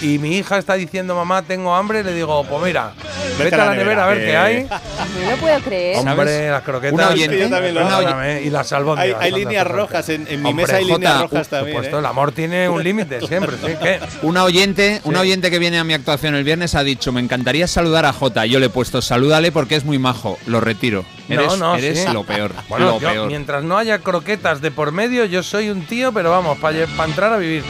y 0.03 0.19
mi 0.19 0.37
hija 0.39 0.59
está 0.59 0.75
diciendo, 0.75 1.15
mamá, 1.15 1.43
tengo 1.43 1.75
hambre, 1.75 2.03
le 2.05 2.13
digo, 2.15 2.45
pues 2.45 2.63
mira, 2.63 2.93
Vete 3.39 3.55
a 3.55 3.65
la 3.67 3.75
nevera 3.75 4.05
a 4.05 4.09
ver 4.09 4.19
qué 4.25 4.37
hay. 4.37 4.65
No 4.65 5.31
lo 5.31 5.37
puedo 5.39 5.59
creer. 5.61 5.97
Hombre, 5.97 6.51
las 6.51 6.63
croquetas. 6.63 6.93
Una 6.93 7.09
oyente- 7.09 7.39
Yo 7.39 7.49
también 7.49 7.75
lo 7.75 7.87
una 7.87 7.97
hago. 7.97 8.19
oy- 8.21 8.47
y 8.47 8.51
las 8.51 8.73
albóndigas. 8.73 9.21
Hay, 9.21 9.33
líneas 9.33 9.67
rojas, 9.67 10.09
en, 10.11 10.27
en 10.29 10.43
mi 10.43 10.51
Hombre, 10.51 10.67
mesa 10.67 10.77
hay 10.77 10.85
líneas 10.85 11.13
Jota, 11.13 11.23
rojas 11.23 11.49
Por 11.49 11.59
también. 11.59 11.77
supuesto, 11.77 11.97
¿eh? 11.97 12.01
el 12.01 12.07
amor 12.07 12.33
tiene 12.33 12.69
un 12.69 12.83
límite 12.85 13.21
siempre. 13.27 13.57
¿sí? 13.65 13.73
¿Qué? 13.83 14.01
Una 14.23 14.45
oyente, 14.45 15.01
una 15.05 15.21
oyente 15.21 15.51
que 15.51 15.59
viene 15.59 15.79
a 15.79 15.85
mi 15.85 15.95
actuación 15.95 16.35
el 16.35 16.45
viernes 16.45 16.75
ha 16.75 16.83
dicho, 16.85 17.13
me 17.13 17.21
encantaría 17.21 17.67
saludar 17.67 18.05
a 18.05 18.13
Jota. 18.13 18.45
Yo 18.47 18.59
le 18.61 18.67
he 18.67 18.71
puesto, 18.71 19.01
salúdale 19.01 19.53
porque 19.53 19.77
es 19.77 19.85
muy 19.85 19.99
majo. 19.99 20.39
Lo 20.47 20.61
retiro. 20.61 21.05
Eres, 21.31 21.47
no, 21.47 21.57
no, 21.57 21.77
eres 21.77 22.03
sí. 22.03 22.13
lo 22.13 22.25
peor. 22.25 22.53
Bueno, 22.69 22.87
lo 22.87 23.01
yo, 23.01 23.09
peor. 23.09 23.27
mientras 23.29 23.63
no 23.63 23.79
haya 23.79 24.01
croquetas 24.01 24.61
de 24.61 24.71
por 24.71 24.93
medio, 24.93 25.25
yo 25.25 25.43
soy 25.43 25.71
un 25.71 25.87
tío, 25.87 26.13
pero 26.13 26.31
vamos, 26.31 26.59
para 26.59 26.85
entrar 27.05 27.33
a 27.33 27.37
vivir. 27.37 27.65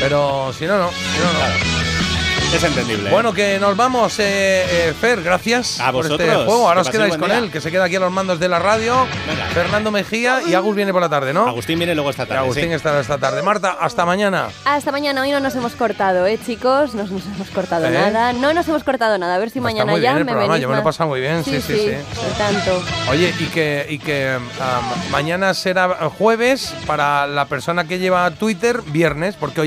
Pero 0.00 0.52
si 0.52 0.66
no, 0.66 0.78
no. 0.78 0.90
Si 0.90 1.18
no, 1.18 1.32
no. 1.32 1.85
Es 2.54 2.64
entendible. 2.64 3.10
Bueno, 3.10 3.34
que 3.34 3.58
nos 3.58 3.76
vamos, 3.76 4.18
eh, 4.18 4.64
eh, 4.88 4.94
Fer, 4.98 5.22
gracias 5.22 5.78
A 5.78 5.92
por 5.92 6.06
este 6.06 6.16
vosotros, 6.16 6.44
juego. 6.46 6.68
Ahora 6.68 6.80
que 6.82 6.88
os 6.88 6.90
quedáis 6.90 7.16
con 7.18 7.28
día. 7.28 7.38
él, 7.38 7.50
que 7.50 7.60
se 7.60 7.70
queda 7.70 7.84
aquí 7.84 7.96
a 7.96 8.00
los 8.00 8.10
mandos 8.10 8.40
de 8.40 8.48
la 8.48 8.58
radio. 8.58 9.06
Venga. 9.26 9.44
Fernando 9.52 9.90
Mejía 9.90 10.40
y 10.46 10.54
Agus 10.54 10.74
viene 10.74 10.90
por 10.92 11.02
la 11.02 11.08
tarde, 11.10 11.34
¿no? 11.34 11.46
Agustín 11.46 11.78
viene 11.78 11.94
luego 11.94 12.08
esta 12.08 12.22
Y 12.22 12.26
tarde. 12.28 12.40
Agustín 12.40 12.68
sí. 12.68 12.72
estará 12.72 13.00
esta 13.00 13.18
tarde. 13.18 13.42
Marta, 13.42 13.76
hasta 13.78 14.06
mañana. 14.06 14.48
Hasta 14.64 14.90
mañana, 14.90 15.20
hoy 15.20 15.32
no 15.32 15.40
nos 15.40 15.54
hemos 15.54 15.72
cortado, 15.74 16.26
¿eh, 16.26 16.38
chicos? 16.44 16.94
No 16.94 17.02
nos 17.02 17.26
hemos 17.26 17.50
cortado 17.52 17.86
¿Eh? 17.86 17.90
nada. 17.90 18.32
No 18.32 18.54
nos 18.54 18.66
hemos 18.68 18.84
cortado 18.84 19.18
nada. 19.18 19.34
A 19.34 19.38
ver 19.38 19.50
si 19.50 19.58
Está 19.58 19.68
mañana 19.68 19.92
muy 19.92 20.00
ya 20.00 20.10
bien 20.14 20.18
el 20.20 20.24
me 20.24 20.32
programa, 20.32 20.52
venís 20.54 20.62
yo 20.62 20.68
me 20.70 20.74
lo 20.76 20.80
he 20.80 20.84
pasado 20.84 21.10
muy 21.10 21.20
bien, 21.20 21.44
sí, 21.44 21.60
sí, 21.60 21.74
sí. 21.76 21.90
y 21.90 22.38
tanto. 22.38 22.82
Oye, 23.10 23.34
y 23.38 23.44
que, 23.46 23.86
y 23.90 23.98
que 23.98 24.38
um, 24.38 25.10
mañana 25.10 25.52
será 25.52 25.88
jueves 26.16 26.72
para 26.86 27.26
la 27.26 27.44
persona 27.46 27.84
que 27.86 27.98
lleva 27.98 28.30
Twitter, 28.30 28.80
viernes, 28.86 29.34
porque 29.38 29.60
hoy 29.60 29.64